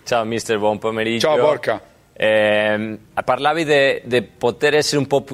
Ciao 0.05 0.25
mister, 0.25 0.59
buon 0.59 0.79
pomeriggio. 0.79 1.27
Ciao 1.27 1.39
Borca. 1.39 1.81
Eh, 2.13 2.99
parlavi 3.25 4.01
di 4.05 4.23
poter 4.23 4.75
essere 4.75 4.99
un 4.99 5.07
po' 5.07 5.25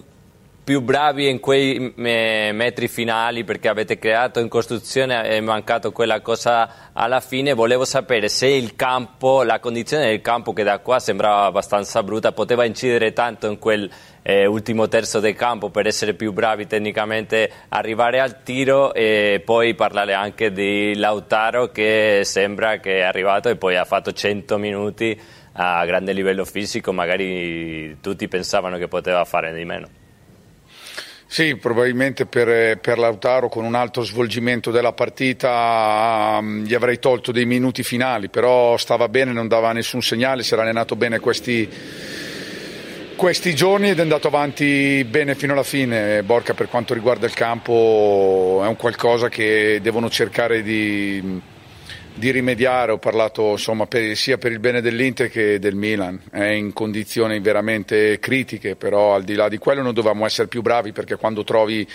più 0.65 0.81
bravi 0.81 1.29
in 1.29 1.41
quei 1.41 1.93
metri 1.97 2.87
finali 2.87 3.43
perché 3.43 3.69
avete 3.69 3.99
creato 3.99 4.39
in 4.39 4.49
costruzione 4.49 5.23
è 5.23 5.41
mancato 5.41 5.91
quella 5.91 6.21
cosa 6.21 6.91
alla 6.93 7.21
fine. 7.21 7.53
Volevo 7.53 7.85
sapere 7.85 8.29
se 8.29 8.47
il 8.47 8.77
campo 8.77 9.43
la 9.43 9.59
condizione 9.59 10.07
del 10.07 10.21
campo 10.21 10.53
che 10.53 10.63
da 10.63 10.79
qua 10.79 11.01
sembrava 11.01 11.47
abbastanza 11.47 12.03
brutta 12.05 12.31
poteva 12.31 12.65
incidere 12.65 13.13
tanto 13.13 13.49
in 13.49 13.59
quel 13.59 13.91
eh, 14.23 14.47
ultimo 14.47 14.87
terzo 14.87 15.19
del 15.19 15.35
campo 15.35 15.69
per 15.71 15.89
essere 15.89 16.15
più 16.15 16.33
bravi 16.33 16.69
tecnicamente 16.69 17.51
arrivare 17.71 18.21
al 18.21 18.45
tiro 18.45 18.95
e 18.95 19.43
poi 19.45 19.75
parlare 19.75 20.15
anche 20.15 20.53
di 20.53 20.95
Lautaro 20.95 21.73
che 21.73 22.21
sembra 22.23 22.79
che 22.79 22.99
è 22.99 23.03
arrivato 23.03 23.49
e 23.49 23.57
poi 23.57 23.77
ha 23.77 23.85
fatto 23.85 24.13
100 24.13 24.59
minuti 24.59 25.21
a 25.55 25.85
grande 25.85 26.13
livello 26.13 26.45
fisico 26.45 26.93
magari 26.93 27.99
tutti 28.01 28.29
pensavano 28.29 28.79
che 28.79 28.87
poteva 28.87 29.25
fare 29.25 29.53
di 29.53 29.65
meno 29.65 30.02
sì, 31.33 31.57
probabilmente 31.57 32.27
per, 32.27 32.77
per, 32.77 32.99
Lautaro 32.99 33.49
con 33.49 33.65
un 33.65 33.75
altro 33.75 34.03
svolgimento 34.03 34.71
della 34.71 34.93
partita 34.93 36.37
um, 36.39 36.63
gli 36.63 36.75
avrei 36.75 36.99
tolto 36.99 37.33
dei 37.33 37.47
minuti 37.47 37.83
finali, 37.83 38.29
però 38.29 38.77
stava 38.77 39.09
bene, 39.09 39.33
non 39.33 39.49
dava 39.49 39.73
nessun 39.73 40.03
segnale, 40.03 40.43
si 40.43 40.53
era 40.53 40.61
allenato 40.61 40.95
bene 40.95 41.21
questi, 41.21 41.67
questi 43.17 43.55
giorni 43.55 43.89
ed 43.89 43.99
è 43.99 44.03
andato 44.03 44.27
avanti 44.27 45.07
bene 45.09 45.35
fino 45.35 45.55
alla 45.55 45.63
fine. 45.63 46.23
Borca 46.23 46.53
per 46.53 46.69
quanto 46.69 46.93
riguarda 46.93 47.25
il 47.25 47.33
campo 47.33 48.61
è 48.63 48.67
un 48.67 48.77
qualcosa 48.77 49.31
che 49.31 49.79
devono 49.81 50.11
cercare 50.11 50.63
di 50.63 51.41
di 52.15 52.31
rimediare, 52.31 52.93
ho 52.93 52.99
parlato 52.99 53.53
insomma, 53.53 53.87
per, 53.87 54.17
sia 54.17 54.39
per 54.39 54.53
il 54.53 54.59
bene 54.59 54.81
dell'Inter 54.81 55.31
che 55.31 55.59
del 55.59 55.75
Milan, 55.75 56.21
è 56.31 56.45
in 56.45 56.73
condizioni 56.73 57.41
veramente 57.41 58.19
critiche, 58.19 58.77
però 58.77 59.15
al 59.15 59.25
di 59.25 59.35
là 59.35 59.49
di 59.49 59.59
quello 59.59 59.83
non 59.83 59.95
dovevamo 59.95 60.27
essere 60.27 60.49
più 60.49 60.63
bravi 60.63 60.93
perché 60.93 61.17
quando 61.17 61.45
trovi 61.45 61.87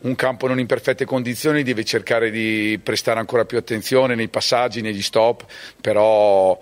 un 0.00 0.14
campo 0.14 0.46
non 0.48 0.58
in 0.58 0.66
perfette 0.66 1.04
condizioni 1.04 1.62
devi 1.62 1.84
cercare 1.84 2.30
di 2.30 2.80
prestare 2.82 3.20
ancora 3.20 3.44
più 3.44 3.58
attenzione 3.58 4.14
nei 4.14 4.28
passaggi, 4.28 4.80
negli 4.80 5.02
stop, 5.02 5.44
però 5.80 6.58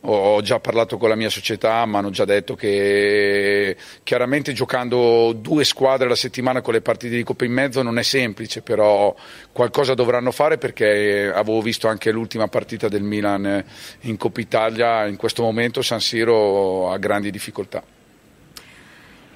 ho 0.00 0.40
già 0.42 0.60
parlato 0.60 0.96
con 0.96 1.08
la 1.08 1.16
mia 1.16 1.28
società, 1.28 1.84
mi 1.84 1.96
hanno 1.96 2.10
già 2.10 2.24
detto 2.24 2.54
che 2.54 3.76
chiaramente 4.04 4.52
giocando 4.52 5.32
due 5.32 5.64
squadre 5.64 6.06
alla 6.06 6.14
settimana 6.14 6.60
con 6.60 6.74
le 6.74 6.80
partite 6.80 7.16
di 7.16 7.24
Coppa 7.24 7.44
in 7.44 7.52
mezzo 7.52 7.82
non 7.82 7.98
è 7.98 8.02
semplice, 8.02 8.62
però 8.62 9.14
qualcosa 9.52 9.94
dovranno 9.94 10.30
fare 10.30 10.56
perché 10.56 11.32
avevo 11.34 11.60
visto 11.60 11.88
anche 11.88 12.12
l'ultima 12.12 12.46
partita 12.48 12.88
del 12.88 13.02
Milan 13.02 13.64
in 14.02 14.16
Coppa 14.16 14.40
Italia, 14.40 15.06
in 15.06 15.16
questo 15.16 15.42
momento 15.42 15.82
San 15.82 16.00
Siro 16.00 16.90
ha 16.90 16.98
grandi 16.98 17.30
difficoltà. 17.30 17.82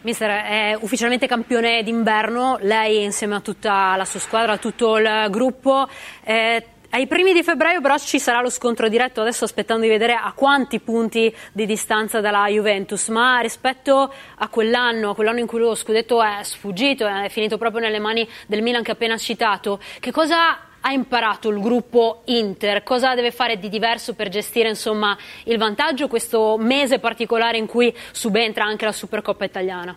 Mister 0.02 0.30
è 0.30 0.76
ufficialmente 0.80 1.28
campione 1.28 1.82
d'inverno, 1.84 2.58
lei 2.62 3.04
insieme 3.04 3.36
a 3.36 3.40
tutta 3.40 3.94
la 3.96 4.04
sua 4.04 4.18
squadra, 4.18 4.52
a 4.54 4.58
tutto 4.58 4.96
il 4.96 5.26
gruppo. 5.30 5.88
Eh, 6.24 6.66
ai 6.94 7.06
primi 7.06 7.32
di 7.32 7.42
febbraio 7.42 7.80
però 7.80 7.96
ci 7.96 8.18
sarà 8.18 8.42
lo 8.42 8.50
scontro 8.50 8.88
diretto, 8.88 9.22
adesso 9.22 9.44
aspettando 9.44 9.82
di 9.82 9.88
vedere 9.88 10.12
a 10.12 10.32
quanti 10.34 10.78
punti 10.78 11.34
di 11.52 11.64
distanza 11.64 12.20
dalla 12.20 12.46
Juventus, 12.48 13.08
ma 13.08 13.40
rispetto 13.40 14.12
a 14.36 14.48
quell'anno, 14.48 15.10
a 15.10 15.14
quell'anno 15.14 15.38
in 15.38 15.46
cui 15.46 15.58
lo 15.60 15.74
scudetto 15.74 16.22
è 16.22 16.40
sfuggito, 16.42 17.06
è 17.06 17.30
finito 17.30 17.56
proprio 17.56 17.80
nelle 17.80 17.98
mani 17.98 18.28
del 18.46 18.60
Milan 18.60 18.82
che 18.82 18.90
appena 18.90 19.16
citato, 19.16 19.80
che 20.00 20.10
cosa 20.10 20.58
ha 20.80 20.92
imparato 20.92 21.48
il 21.48 21.60
gruppo 21.60 22.22
Inter? 22.26 22.82
Cosa 22.82 23.14
deve 23.14 23.30
fare 23.30 23.58
di 23.58 23.70
diverso 23.70 24.12
per 24.12 24.28
gestire 24.28 24.68
insomma, 24.68 25.16
il 25.44 25.56
vantaggio 25.56 26.08
questo 26.08 26.58
mese 26.58 26.98
particolare 26.98 27.56
in 27.56 27.66
cui 27.66 27.96
subentra 28.10 28.64
anche 28.64 28.84
la 28.84 28.92
Supercoppa 28.92 29.44
italiana? 29.44 29.96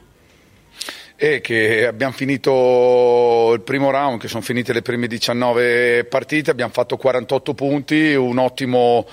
E 1.18 1.40
che 1.40 1.88
abbiamo 1.88 2.14
finito 2.14 3.54
il 3.54 3.62
primo 3.62 3.90
round, 3.90 4.20
che 4.20 4.28
sono 4.28 4.42
finite 4.42 4.74
le 4.74 4.82
prime 4.82 5.08
19 5.08 6.04
partite, 6.06 6.52
abbiamo 6.52 6.74
fatto 6.74 6.98
48 6.98 7.54
punti, 7.54 8.14
un 8.14 8.38
ottimo, 8.38 9.08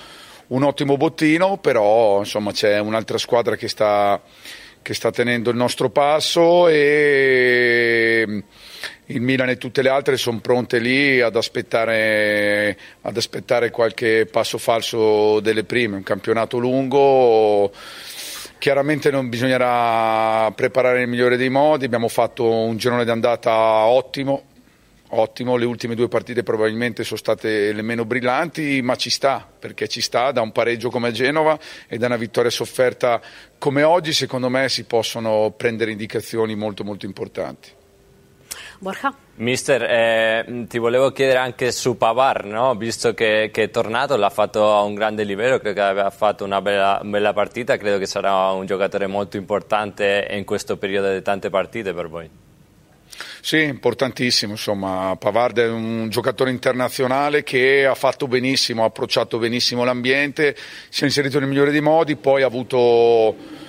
un 0.48 0.62
ottimo 0.64 0.96
bottino, 0.96 1.58
però 1.58 2.18
insomma 2.18 2.50
c'è 2.50 2.78
un'altra 2.80 3.18
squadra 3.18 3.54
che 3.54 3.68
sta, 3.68 4.20
che 4.82 4.94
sta 4.94 5.12
tenendo 5.12 5.50
il 5.50 5.56
nostro 5.56 5.90
passo 5.90 6.66
e 6.66 8.42
il 9.06 9.20
Milan 9.20 9.50
e 9.50 9.58
tutte 9.58 9.82
le 9.82 9.88
altre 9.88 10.16
sono 10.16 10.40
pronte 10.40 10.78
lì 10.80 11.20
ad 11.20 11.36
aspettare, 11.36 12.76
ad 13.02 13.16
aspettare 13.16 13.70
qualche 13.70 14.26
passo 14.26 14.58
falso 14.58 15.38
delle 15.38 15.62
prime, 15.62 15.96
un 15.96 16.02
campionato 16.02 16.58
lungo 16.58 17.70
Chiaramente 18.62 19.10
non 19.10 19.28
bisognerà 19.28 20.48
preparare 20.52 21.00
nel 21.00 21.08
migliore 21.08 21.36
dei 21.36 21.48
modi, 21.48 21.84
abbiamo 21.84 22.06
fatto 22.06 22.48
un 22.48 22.76
girone 22.76 23.04
d'andata 23.04 23.52
ottimo, 23.52 24.44
ottimo, 25.08 25.56
le 25.56 25.64
ultime 25.64 25.96
due 25.96 26.06
partite 26.06 26.44
probabilmente 26.44 27.02
sono 27.02 27.18
state 27.18 27.72
le 27.72 27.82
meno 27.82 28.04
brillanti, 28.04 28.80
ma 28.80 28.94
ci 28.94 29.10
sta, 29.10 29.44
perché 29.58 29.88
ci 29.88 30.00
sta 30.00 30.30
da 30.30 30.42
un 30.42 30.52
pareggio 30.52 30.90
come 30.90 31.10
Genova 31.10 31.58
e 31.88 31.98
da 31.98 32.06
una 32.06 32.14
vittoria 32.14 32.50
sofferta 32.50 33.20
come 33.58 33.82
oggi, 33.82 34.12
secondo 34.12 34.48
me 34.48 34.68
si 34.68 34.84
possono 34.84 35.52
prendere 35.56 35.90
indicazioni 35.90 36.54
molto 36.54 36.84
molto 36.84 37.04
importanti. 37.04 37.81
Borja? 38.82 39.14
Mister, 39.36 39.80
eh, 39.84 40.66
ti 40.66 40.78
volevo 40.78 41.12
chiedere 41.12 41.38
anche 41.38 41.70
su 41.70 41.96
Pavar, 41.96 42.46
no? 42.46 42.74
visto 42.74 43.14
che, 43.14 43.50
che, 43.52 43.62
è 43.62 43.70
tornato, 43.70 44.16
l'ha 44.16 44.28
fatto 44.28 44.74
a 44.74 44.82
un 44.82 44.94
grande 44.94 45.22
livello, 45.22 45.58
credo 45.58 45.74
che 45.76 45.80
aveva 45.86 46.10
fatto 46.10 46.44
una 46.44 46.60
bella, 46.60 47.00
bella, 47.04 47.32
partita, 47.32 47.76
credo 47.76 47.98
che 47.98 48.06
sarà 48.06 48.50
un 48.50 48.66
giocatore 48.66 49.06
molto 49.06 49.36
importante 49.36 50.26
in 50.32 50.44
questo 50.44 50.78
periodo 50.78 51.12
di 51.12 51.22
tante 51.22 51.48
partite 51.48 51.94
per 51.94 52.08
voi. 52.08 52.28
Sì, 53.40 53.62
importantissimo, 53.62 54.52
insomma, 54.52 55.14
Pavard 55.16 55.60
è 55.60 55.68
un 55.68 56.08
giocatore 56.08 56.50
internazionale 56.50 57.44
che 57.44 57.86
ha 57.86 57.94
fatto 57.94 58.26
benissimo, 58.26 58.82
ha 58.82 58.86
approcciato 58.86 59.38
benissimo 59.38 59.84
l'ambiente, 59.84 60.56
si 60.88 61.02
è 61.02 61.06
inserito 61.06 61.38
nel 61.38 61.46
migliore 61.46 61.70
dei 61.70 61.80
modi, 61.80 62.16
poi 62.16 62.42
ha 62.42 62.46
avuto 62.46 63.60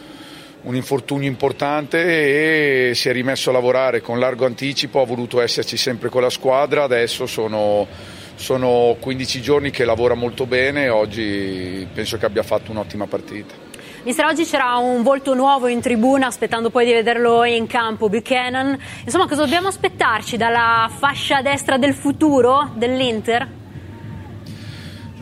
un 0.64 0.76
infortunio 0.76 1.28
importante 1.28 2.90
e 2.90 2.96
si 2.96 3.10
è 3.10 3.12
rimesso 3.12 3.50
a 3.50 3.54
lavorare 3.54 4.02
con 4.02 4.20
largo 4.20 4.46
anticipo, 4.46 5.02
ha 5.02 5.06
voluto 5.06 5.42
esserci 5.42 5.78
sempre 5.78 6.10
con 6.10 6.22
la 6.22 6.30
squadra, 6.30 6.84
adesso 6.84 7.26
sono, 7.26 7.88
sono 8.36 8.96
15 9.00 9.42
giorni 9.42 9.72
che 9.72 9.86
lavora 9.86 10.14
molto 10.14 10.46
bene 10.46 10.86
e 10.86 10.90
oggi 10.90 11.88
penso 11.94 12.18
che 12.18 12.26
abbia 12.26 12.44
fatto 12.44 12.72
un'ottima 12.72 13.08
partita. 13.08 13.72
Mister, 14.04 14.26
oggi 14.26 14.44
c'era 14.44 14.76
un 14.76 15.02
volto 15.02 15.34
nuovo 15.34 15.68
in 15.68 15.80
tribuna, 15.80 16.28
aspettando 16.28 16.70
poi 16.70 16.86
di 16.86 16.92
vederlo 16.92 17.46
in 17.46 17.68
campo, 17.68 18.10
Buchanan. 18.10 18.78
Insomma, 19.06 19.28
cosa 19.28 19.44
dobbiamo 19.44 19.70
aspettarci 19.70 20.36
dalla 20.36 20.92
fascia 20.94 21.42
destra 21.42 21.78
del 21.78 21.94
futuro 21.94 22.70
dell'Inter? 22.76 23.62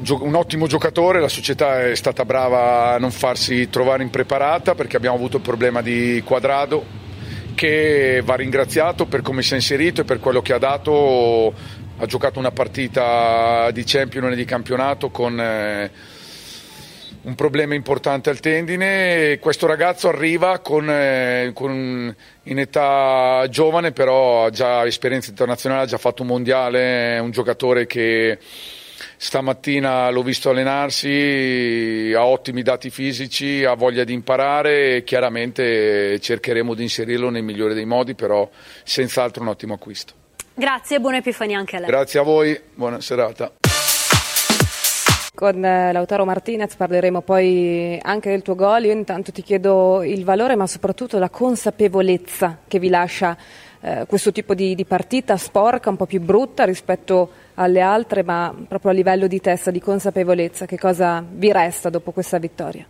Un 0.09 0.35
ottimo 0.35 0.67
giocatore, 0.67 1.19
la 1.19 1.27
società 1.27 1.87
è 1.87 1.95
stata 1.95 2.25
brava 2.25 2.93
a 2.93 2.97
non 2.97 3.11
farsi 3.11 3.69
trovare 3.69 4.03
impreparata 4.03 4.73
perché 4.73 4.97
abbiamo 4.97 5.15
avuto 5.15 5.37
il 5.37 5.43
problema 5.43 5.81
di 5.81 6.21
Quadrado 6.25 6.83
che 7.53 8.21
va 8.23 8.35
ringraziato 8.35 9.05
per 9.05 9.21
come 9.21 9.43
si 9.43 9.53
è 9.53 9.55
inserito 9.55 10.01
e 10.01 10.03
per 10.03 10.19
quello 10.19 10.41
che 10.41 10.53
ha 10.53 10.57
dato. 10.57 11.53
Ha 11.97 12.05
giocato 12.07 12.39
una 12.39 12.49
partita 12.49 13.69
di 13.71 13.83
Champions 13.85 14.31
e 14.31 14.35
di 14.35 14.45
campionato 14.45 15.11
con 15.11 15.39
eh, 15.39 15.91
un 17.21 17.35
problema 17.35 17.75
importante 17.75 18.31
al 18.31 18.39
tendine. 18.39 19.37
Questo 19.39 19.67
ragazzo 19.67 20.07
arriva 20.07 20.57
con, 20.59 20.89
eh, 20.89 21.51
con, 21.53 22.15
in 22.43 22.59
età 22.59 23.45
giovane, 23.49 23.91
però 23.91 24.45
ha 24.45 24.49
già 24.49 24.83
esperienza 24.87 25.29
internazionale, 25.29 25.83
ha 25.83 25.85
già 25.87 25.99
fatto 25.99 26.23
un 26.23 26.29
mondiale, 26.29 27.17
è 27.17 27.19
un 27.19 27.29
giocatore 27.29 27.85
che 27.85 28.39
Stamattina 29.23 30.09
l'ho 30.09 30.23
visto 30.23 30.49
allenarsi, 30.49 32.11
ha 32.17 32.25
ottimi 32.25 32.63
dati 32.63 32.89
fisici, 32.89 33.63
ha 33.63 33.75
voglia 33.75 34.03
di 34.03 34.13
imparare 34.13 34.95
e 34.95 35.03
chiaramente 35.03 36.19
cercheremo 36.19 36.73
di 36.73 36.81
inserirlo 36.81 37.29
nel 37.29 37.43
migliore 37.43 37.75
dei 37.75 37.85
modi, 37.85 38.15
però 38.15 38.49
senz'altro 38.83 39.43
un 39.43 39.49
ottimo 39.49 39.75
acquisto. 39.75 40.13
Grazie 40.55 40.95
e 40.95 40.99
buona 40.99 41.17
Epifania 41.17 41.59
anche 41.59 41.75
a 41.75 41.79
lei. 41.81 41.89
Grazie 41.89 42.19
a 42.19 42.23
voi, 42.23 42.59
buona 42.73 42.99
serata. 42.99 43.51
Con 45.35 45.63
eh, 45.63 45.91
Lautaro 45.91 46.25
Martinez 46.25 46.73
parleremo 46.73 47.21
poi 47.21 47.99
anche 48.01 48.31
del 48.31 48.41
tuo 48.41 48.55
gol. 48.55 48.85
Io 48.85 48.91
intanto 48.91 49.31
ti 49.31 49.43
chiedo 49.43 50.01
il 50.01 50.23
valore, 50.23 50.55
ma 50.55 50.65
soprattutto 50.65 51.19
la 51.19 51.29
consapevolezza 51.29 52.61
che 52.67 52.79
vi 52.79 52.89
lascia 52.89 53.37
eh, 53.81 54.05
questo 54.07 54.31
tipo 54.31 54.55
di, 54.55 54.73
di, 54.73 54.85
partita 54.85 55.37
sporca, 55.37 55.91
un 55.91 55.97
po' 55.97 56.07
più 56.07 56.21
brutta 56.21 56.63
rispetto 56.63 57.40
alle 57.55 57.81
altre, 57.81 58.23
ma 58.23 58.53
proprio 58.67 58.91
a 58.91 58.93
livello 58.93 59.27
di 59.27 59.39
testa, 59.39 59.71
di 59.71 59.79
consapevolezza, 59.79 60.65
che 60.65 60.77
cosa 60.77 61.23
vi 61.27 61.51
resta 61.51 61.89
dopo 61.89 62.11
questa 62.11 62.37
vittoria? 62.37 62.85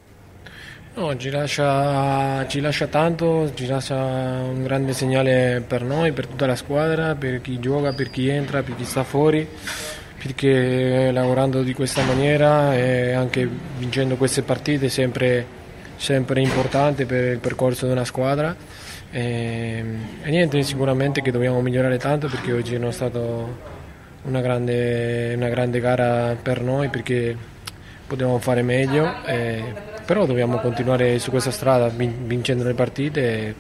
No, 0.93 1.15
ci 1.15 1.29
lascia, 1.29 2.45
ci 2.47 2.59
lascia 2.59 2.87
tanto, 2.87 3.53
ci 3.53 3.65
lascia 3.65 3.95
un 3.95 4.61
grande 4.61 4.91
segnale 4.91 5.63
per 5.65 5.83
noi, 5.83 6.11
per 6.11 6.27
tutta 6.27 6.45
la 6.45 6.57
squadra, 6.57 7.15
per 7.15 7.39
chi 7.39 7.59
gioca, 7.59 7.93
per 7.93 8.09
chi 8.09 8.27
entra, 8.27 8.61
per 8.61 8.75
chi 8.75 8.83
sta 8.83 9.05
fuori, 9.05 9.47
perché 10.17 11.09
lavorando 11.11 11.63
di 11.63 11.73
questa 11.73 12.03
maniera 12.03 12.75
e 12.75 13.13
anche 13.13 13.47
vincendo 13.77 14.17
queste 14.17 14.41
partite 14.41 14.87
è 14.87 14.89
sempre, 14.89 15.45
sempre 15.95 16.41
importante 16.41 17.05
per 17.05 17.33
il 17.33 17.39
percorso 17.39 17.85
di 17.85 17.93
una 17.93 18.05
squadra. 18.05 18.53
E, 19.11 19.83
e, 20.23 20.29
niente, 20.29 20.61
sicuramente 20.63 21.21
che 21.21 21.31
dobbiamo 21.31 21.61
migliorare 21.61 21.97
tanto 21.99 22.27
perché 22.27 22.51
oggi 22.51 22.77
non 22.77 22.89
è 22.89 22.93
stata 22.93 23.19
una 24.23 24.41
grande, 24.41 25.33
una 25.35 25.49
grande 25.49 25.79
gara 25.79 26.35
per 26.41 26.61
noi 26.61 26.89
perché 26.89 27.35
potevamo 28.05 28.39
fare 28.39 28.61
meglio, 28.61 29.23
e, 29.25 29.63
però 30.05 30.25
dobbiamo 30.25 30.57
continuare 30.59 31.17
su 31.19 31.29
questa 31.29 31.51
strada 31.51 31.87
vincendo 31.87 32.63
le 32.63 32.73
partite 32.73 33.21
e, 33.21 33.55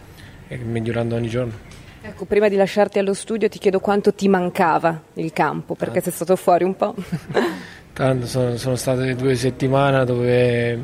e 0.47 0.57
migliorando 0.57 1.15
ogni 1.15 1.29
giorno. 1.29 1.69
Ecco, 2.03 2.25
prima 2.25 2.49
di 2.49 2.55
lasciarti 2.55 2.99
allo 2.99 3.13
studio 3.13 3.47
ti 3.47 3.59
chiedo 3.59 3.79
quanto 3.79 4.13
ti 4.13 4.27
mancava 4.27 5.01
il 5.13 5.31
campo 5.33 5.75
perché 5.75 5.99
ah. 5.99 6.01
sei 6.01 6.11
stato 6.11 6.35
fuori 6.35 6.63
un 6.63 6.75
po'. 6.75 6.95
Tanto 7.93 8.25
sono, 8.25 8.57
sono 8.57 8.75
state 8.75 9.15
due 9.15 9.35
settimane 9.35 10.03
dove, 10.05 10.79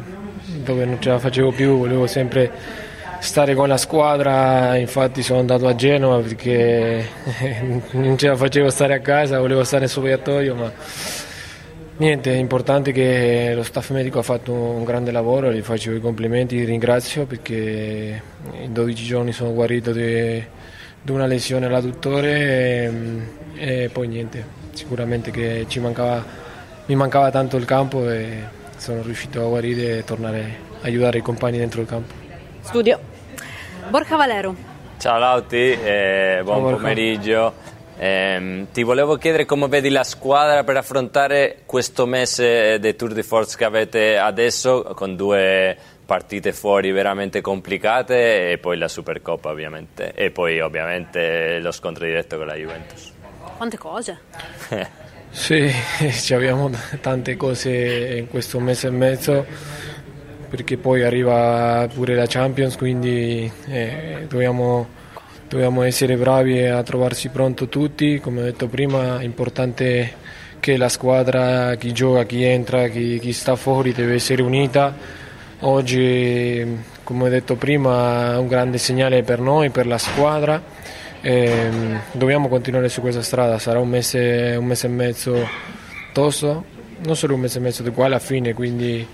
dove 0.64 0.86
non 0.86 1.02
ce 1.02 1.10
la 1.10 1.20
facevo 1.20 1.52
più, 1.52 1.78
volevo 1.78 2.06
sempre 2.06 2.52
stare 3.20 3.56
con 3.56 3.68
la 3.68 3.78
squadra, 3.78 4.76
infatti 4.78 5.22
sono 5.22 5.40
andato 5.40 5.68
a 5.68 5.76
Genova 5.76 6.20
perché 6.22 7.08
non 7.92 8.18
ce 8.18 8.28
la 8.28 8.36
facevo 8.36 8.70
stare 8.70 8.94
a 8.94 9.00
casa, 9.00 9.40
volevo 9.40 9.64
stare 9.64 9.84
in 9.84 9.90
spogliatoio, 9.90 10.56
ma 10.56 10.72
niente, 11.98 12.32
è 12.32 12.38
importante 12.38 12.92
che 12.92 13.54
lo 13.56 13.64
staff 13.64 13.90
medico 13.92 14.20
ha 14.20 14.24
fatto 14.24 14.54
un 14.54 14.84
grande 14.84 15.12
lavoro, 15.12 15.52
gli 15.52 15.62
faccio 15.62 15.92
i 15.92 16.00
complimenti, 16.00 16.56
li 16.56 16.66
ringrazio 16.66 17.26
perché 17.26 18.22
in 18.62 18.74
12 18.74 19.04
giorni 19.04 19.32
sono 19.32 19.54
guarito 19.54 19.92
di, 19.92 20.44
di 21.02 21.12
una 21.12 21.26
lesione 21.26 21.66
all'adduttore 21.66 22.92
e, 23.56 23.84
e, 23.84 23.90
poi 23.92 24.08
niente, 24.08 24.46
sicuramente 24.74 25.32
che 25.32 25.66
mancava, 25.80 26.24
mi 26.86 26.96
mancava 26.96 27.32
tanto 27.32 27.58
il 27.58 27.66
campo 27.66 28.10
e 28.10 28.56
sono 28.78 29.02
riuscito 29.02 29.44
a 29.44 29.48
guarire 29.48 29.98
e 29.98 30.04
tornare 30.04 30.66
a 30.82 30.86
aiutare 30.86 31.18
i 31.18 31.22
compagni 31.22 31.58
dentro 31.58 31.82
il 31.82 31.88
campo. 31.88 32.27
Studio. 32.68 33.00
Borja 33.90 34.18
Valero. 34.18 34.54
Ciao 34.98 35.18
Lauti, 35.18 35.72
eh, 35.72 36.42
buon 36.44 36.64
Ciao, 36.64 36.76
pomeriggio. 36.76 37.54
Eh, 37.98 38.66
ti 38.74 38.84
volevo 38.84 39.16
chiedere 39.16 39.46
come 39.46 39.70
vedi 39.70 39.90
la 39.90 40.04
squadra 40.04 40.66
per 40.66 40.76
affrontare 40.76 41.62
questo 41.66 42.06
mese 42.06 42.78
di 42.80 42.94
Tour 42.98 43.14
de 43.14 43.24
Force 43.24 43.56
che 43.56 43.64
avete 43.64 44.18
adesso 44.18 44.84
con 44.96 45.16
due 45.16 45.78
partite 46.06 46.52
fuori 46.52 46.92
veramente 46.92 47.40
complicate 47.40 48.52
e 48.52 48.58
poi 48.58 48.78
la 48.78 48.90
Supercoppa 48.90 49.50
ovviamente 49.50 50.12
e 50.14 50.32
poi 50.32 50.60
ovviamente 50.60 51.60
lo 51.60 51.72
scontro 51.72 52.04
diretto 52.04 52.36
con 52.36 52.48
la 52.48 52.56
Juventus. 52.56 53.14
Quante 53.56 53.78
cose? 53.78 54.20
sì, 55.32 55.72
abbiamo 56.34 56.70
tante 57.00 57.38
cose 57.38 58.18
in 58.18 58.28
questo 58.28 58.60
mese 58.60 58.88
e 58.88 58.92
mezzo 58.92 59.46
perché 60.50 60.78
poi 60.78 61.04
arriva 61.04 61.88
pure 61.94 62.16
la 62.16 62.26
Champions, 62.28 62.76
quindi 62.76 63.52
eh, 63.68 64.26
dobbiamo, 64.28 64.88
dobbiamo 65.48 65.84
essere 65.84 66.16
bravi 66.16 66.66
a 66.66 66.82
trovarsi 66.84 67.30
pronto 67.30 67.68
tutti, 67.68 68.20
come 68.20 68.42
ho 68.42 68.44
detto 68.44 68.68
prima 68.68 69.20
è 69.20 69.24
importante 69.24 70.14
che 70.60 70.78
la 70.78 70.90
squadra, 70.90 71.76
chi 71.76 71.94
gioca, 71.94 72.24
chi 72.24 72.44
entra, 72.44 72.88
chi, 72.88 73.20
chi 73.20 73.32
sta 73.34 73.56
fuori 73.56 73.94
deve 73.94 74.16
essere 74.16 74.42
unita. 74.42 74.94
Oggi, 75.62 76.66
come 77.04 77.24
ho 77.26 77.30
detto 77.30 77.56
prima, 77.56 78.34
è 78.34 78.38
un 78.38 78.48
grande 78.48 78.78
segnale 78.78 79.24
per 79.24 79.40
noi, 79.40 79.70
per 79.70 79.88
la 79.88 79.98
squadra. 79.98 80.62
E, 81.22 81.72
dobbiamo 82.12 82.48
continuare 82.48 82.90
su 82.90 83.02
questa 83.02 83.22
strada, 83.22 83.60
sarà 83.60 83.80
un 83.80 83.90
mese, 83.90 84.56
un 84.58 84.66
mese 84.66 84.88
e 84.88 84.90
mezzo 84.90 85.48
tosto, 86.12 86.66
non 87.04 87.16
solo 87.16 87.36
un 87.36 87.42
mese 87.42 87.58
e 87.60 87.62
mezzo 87.62 87.84
di 87.84 87.92
qua 87.92 88.06
alla 88.06 88.20
fine, 88.20 88.54
quindi 88.54 89.06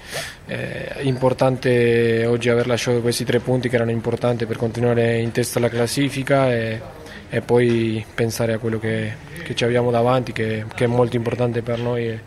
è 0.46 1.00
importante 1.02 2.26
oggi 2.26 2.50
aver 2.50 2.68
lasciato 2.68 3.02
questi 3.02 3.24
tre 3.24 3.40
punti 3.40 3.70
che 3.70 3.76
erano 3.76 3.92
importanti 3.92 4.46
per 4.46 4.58
continuare 4.58 5.20
in 5.20 5.32
testa 5.32 5.60
alla 5.60 5.70
classifica 5.70 6.52
e, 6.52 6.82
e 7.30 7.42
poi 7.42 8.06
pensare 8.14 8.54
a 8.54 8.58
quello 8.58 8.80
che, 8.80 9.14
che 9.44 9.56
ci 9.56 9.64
abbiamo 9.64 9.92
davanti, 9.92 10.32
che, 10.32 10.66
che, 10.74 10.84
è 10.86 10.88
molto 10.88 11.16
importante 11.16 11.62
per 11.62 11.80
noi 11.80 12.08
e 12.08 12.20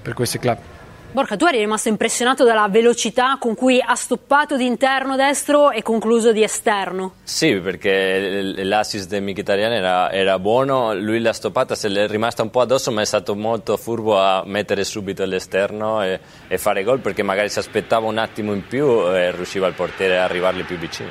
per 0.00 0.14
questi 0.14 0.38
club. 0.38 0.71
Borca, 1.12 1.36
tu 1.36 1.44
eri 1.44 1.58
rimasto 1.58 1.90
impressionato 1.90 2.42
dalla 2.42 2.68
velocità 2.68 3.36
con 3.38 3.54
cui 3.54 3.78
ha 3.84 3.94
stoppato 3.94 4.56
di 4.56 4.64
interno 4.64 5.14
destro 5.14 5.70
e 5.70 5.82
concluso 5.82 6.32
di 6.32 6.42
esterno? 6.42 7.16
Sì, 7.22 7.54
perché 7.56 8.40
l'assist 8.64 9.10
di 9.10 9.20
Mkhitaryan 9.20 9.72
era, 9.72 10.10
era 10.10 10.38
buono, 10.38 10.94
lui 10.94 11.20
l'ha 11.20 11.34
stoppata, 11.34 11.74
se 11.74 11.88
l'è 11.88 12.08
rimasta 12.08 12.40
un 12.40 12.48
po' 12.48 12.62
addosso, 12.62 12.90
ma 12.92 13.02
è 13.02 13.04
stato 13.04 13.34
molto 13.34 13.76
furbo 13.76 14.18
a 14.18 14.42
mettere 14.46 14.84
subito 14.84 15.22
all'esterno 15.22 16.02
e, 16.02 16.18
e 16.48 16.56
fare 16.56 16.82
gol, 16.82 17.00
perché 17.00 17.22
magari 17.22 17.50
si 17.50 17.58
aspettava 17.58 18.06
un 18.06 18.16
attimo 18.16 18.54
in 18.54 18.66
più 18.66 19.06
e 19.14 19.32
riusciva 19.32 19.66
il 19.66 19.74
portiere 19.74 20.16
a 20.16 20.24
arrivargli 20.24 20.64
più 20.64 20.78
vicino. 20.78 21.10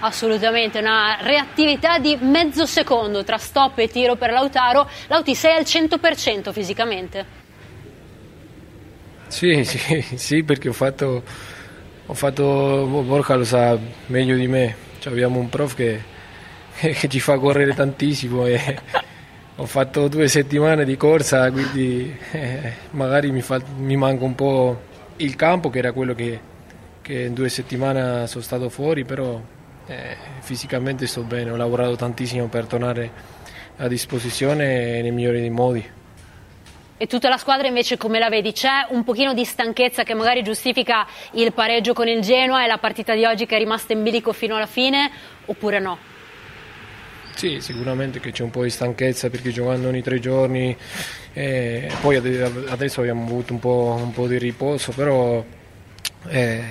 Assolutamente, 0.00 0.78
una 0.78 1.16
reattività 1.22 1.98
di 1.98 2.18
mezzo 2.20 2.66
secondo 2.66 3.24
tra 3.24 3.38
stop 3.38 3.78
e 3.78 3.88
tiro 3.88 4.14
per 4.16 4.30
Lautaro. 4.30 4.86
Lauti, 5.06 5.34
sei 5.34 5.56
al 5.56 5.62
100% 5.62 6.52
fisicamente? 6.52 7.46
Sì, 9.28 9.62
sì, 9.64 10.02
sì, 10.16 10.42
perché 10.42 10.68
ho 10.68 10.72
fatto, 10.72 11.22
ho 12.06 12.14
fatto, 12.14 12.86
Borja 13.06 13.34
lo 13.34 13.44
sa 13.44 13.78
meglio 14.06 14.36
di 14.36 14.48
me, 14.48 14.74
cioè, 14.98 15.12
abbiamo 15.12 15.38
un 15.38 15.48
prof 15.48 15.74
che, 15.74 16.02
che, 16.74 17.08
ci 17.08 17.20
fa 17.20 17.38
correre 17.38 17.74
tantissimo 17.74 18.46
e 18.46 18.78
ho 19.56 19.66
fatto 19.66 20.08
due 20.08 20.28
settimane 20.28 20.84
di 20.84 20.96
corsa, 20.96 21.50
quindi 21.50 22.16
eh, 22.32 22.72
magari 22.92 23.30
mi, 23.30 23.42
fa, 23.42 23.60
mi, 23.76 23.96
manca 23.96 24.24
un 24.24 24.34
po' 24.34 24.80
il 25.16 25.36
campo, 25.36 25.68
che 25.70 25.78
era 25.78 25.92
quello 25.92 26.14
che, 26.14 26.40
che 27.02 27.22
in 27.24 27.34
due 27.34 27.48
settimane 27.50 28.26
sono 28.26 28.42
stato 28.42 28.68
fuori, 28.70 29.04
però 29.04 29.40
eh, 29.86 30.16
fisicamente 30.40 31.06
sto 31.06 31.22
bene, 31.22 31.50
ho 31.50 31.56
lavorato 31.56 31.96
tantissimo 31.96 32.46
per 32.46 32.66
tornare 32.66 33.10
a 33.76 33.88
disposizione 33.88 35.02
nei 35.02 35.10
migliori 35.10 35.48
modi. 35.50 35.96
E 37.00 37.06
tutta 37.06 37.28
la 37.28 37.36
squadra 37.36 37.68
invece 37.68 37.96
come 37.96 38.18
la 38.18 38.28
vedi? 38.28 38.50
C'è 38.50 38.86
un 38.88 39.04
pochino 39.04 39.32
di 39.32 39.44
stanchezza 39.44 40.02
che 40.02 40.14
magari 40.14 40.42
giustifica 40.42 41.06
il 41.34 41.52
pareggio 41.52 41.92
con 41.92 42.08
il 42.08 42.20
Genoa 42.22 42.64
e 42.64 42.66
la 42.66 42.78
partita 42.78 43.14
di 43.14 43.24
oggi 43.24 43.46
che 43.46 43.54
è 43.54 43.58
rimasta 43.58 43.92
in 43.92 44.02
bilico 44.02 44.32
fino 44.32 44.56
alla 44.56 44.66
fine 44.66 45.08
oppure 45.44 45.78
no? 45.78 45.96
Sì, 47.36 47.60
sicuramente 47.60 48.18
che 48.18 48.32
c'è 48.32 48.42
un 48.42 48.50
po' 48.50 48.64
di 48.64 48.70
stanchezza 48.70 49.30
perché 49.30 49.52
giocando 49.52 49.86
ogni 49.86 50.02
tre 50.02 50.18
giorni 50.18 50.76
eh, 51.34 51.88
poi 52.00 52.16
adesso 52.16 52.98
abbiamo 52.98 53.22
avuto 53.22 53.52
un 53.52 53.60
po', 53.60 53.96
un 53.96 54.10
po 54.10 54.26
di 54.26 54.36
riposo, 54.36 54.90
però, 54.90 55.44
eh, 56.26 56.62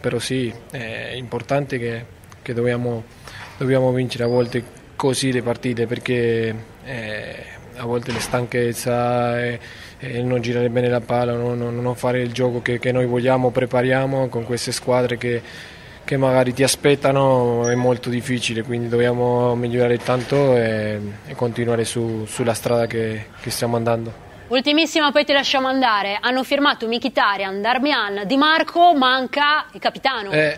però 0.00 0.20
sì, 0.20 0.54
è 0.70 1.10
importante 1.16 1.76
che, 1.80 2.04
che 2.40 2.54
dobbiamo, 2.54 3.02
dobbiamo, 3.56 3.90
vincere 3.90 4.22
a 4.22 4.28
volte 4.28 4.62
così 4.94 5.32
le 5.32 5.42
partite 5.42 5.88
perché... 5.88 6.54
Eh, 6.84 7.55
a 7.76 7.84
volte 7.84 8.12
la 8.12 8.20
stanchezza 8.20 9.40
e, 9.40 9.58
e 9.98 10.22
non 10.22 10.40
girare 10.40 10.68
bene 10.70 10.88
la 10.88 11.00
palla, 11.00 11.32
non, 11.32 11.58
non 11.58 11.94
fare 11.94 12.20
il 12.20 12.32
gioco 12.32 12.62
che, 12.62 12.78
che, 12.78 12.92
noi 12.92 13.06
vogliamo, 13.06 13.50
prepariamo 13.50 14.28
con 14.28 14.44
queste 14.44 14.72
squadre 14.72 15.16
che, 15.16 15.42
che, 16.04 16.16
magari 16.16 16.52
ti 16.52 16.62
aspettano 16.62 17.68
è 17.68 17.74
molto 17.74 18.10
difficile, 18.10 18.62
quindi 18.62 18.88
dobbiamo 18.88 19.54
migliorare 19.54 19.98
tanto 19.98 20.56
e, 20.56 21.00
e 21.26 21.34
continuare 21.34 21.84
su, 21.84 22.24
sulla 22.26 22.54
strada 22.54 22.86
che, 22.86 23.26
che 23.40 23.50
stiamo 23.50 23.76
andando. 23.76 24.24
Ultimissima, 24.48 25.10
poi 25.10 25.24
ti 25.24 25.32
lasciamo 25.32 25.66
andare. 25.66 26.18
Hanno 26.20 26.44
firmato 26.44 26.86
Mkhitaryan, 26.86 27.60
Darmian, 27.60 28.22
Di 28.26 28.36
Marco, 28.36 28.94
manca 28.94 29.66
il 29.72 29.80
capitano. 29.80 30.30
Eh. 30.30 30.56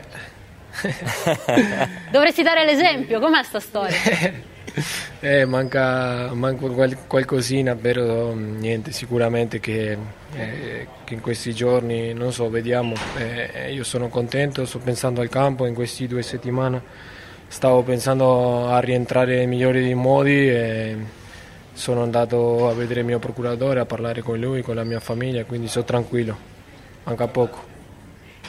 Dovresti 2.10 2.42
dare 2.42 2.66
l'esempio, 2.66 3.18
com'è 3.18 3.42
sta 3.42 3.60
storia? 3.60 3.96
Eh, 5.20 5.44
manca, 5.46 6.32
manca 6.32 6.68
qual- 6.68 6.96
qualcosina, 7.08 7.74
però 7.74 8.34
niente, 8.34 8.92
sicuramente 8.92 9.58
che, 9.58 9.98
eh, 10.36 10.86
che, 11.04 11.14
in 11.14 11.20
questi 11.20 11.52
giorni, 11.52 12.12
non 12.12 12.32
so, 12.32 12.48
vediamo. 12.48 12.94
Eh, 13.16 13.72
io 13.72 13.82
sono 13.82 14.08
contento, 14.08 14.64
sto 14.64 14.78
pensando 14.78 15.20
al 15.20 15.28
campo 15.28 15.66
in 15.66 15.74
queste 15.74 16.06
due 16.06 16.22
settimane, 16.22 16.80
stavo 17.48 17.82
pensando 17.82 18.68
a 18.68 18.78
rientrare 18.78 19.36
nei 19.36 19.48
migliori 19.48 19.82
dei 19.82 19.94
modi 19.94 20.48
e 20.48 20.96
sono 21.72 22.02
andato 22.02 22.68
a 22.68 22.74
vedere 22.74 23.00
il 23.00 23.06
mio 23.06 23.18
procuratore, 23.18 23.80
a 23.80 23.86
parlare 23.86 24.22
con 24.22 24.38
lui, 24.38 24.62
con 24.62 24.76
la 24.76 24.84
mia 24.84 25.00
famiglia, 25.00 25.44
quindi 25.44 25.66
sono 25.66 25.84
tranquillo, 25.84 26.36
manca 27.04 27.26
poco. 27.26 27.66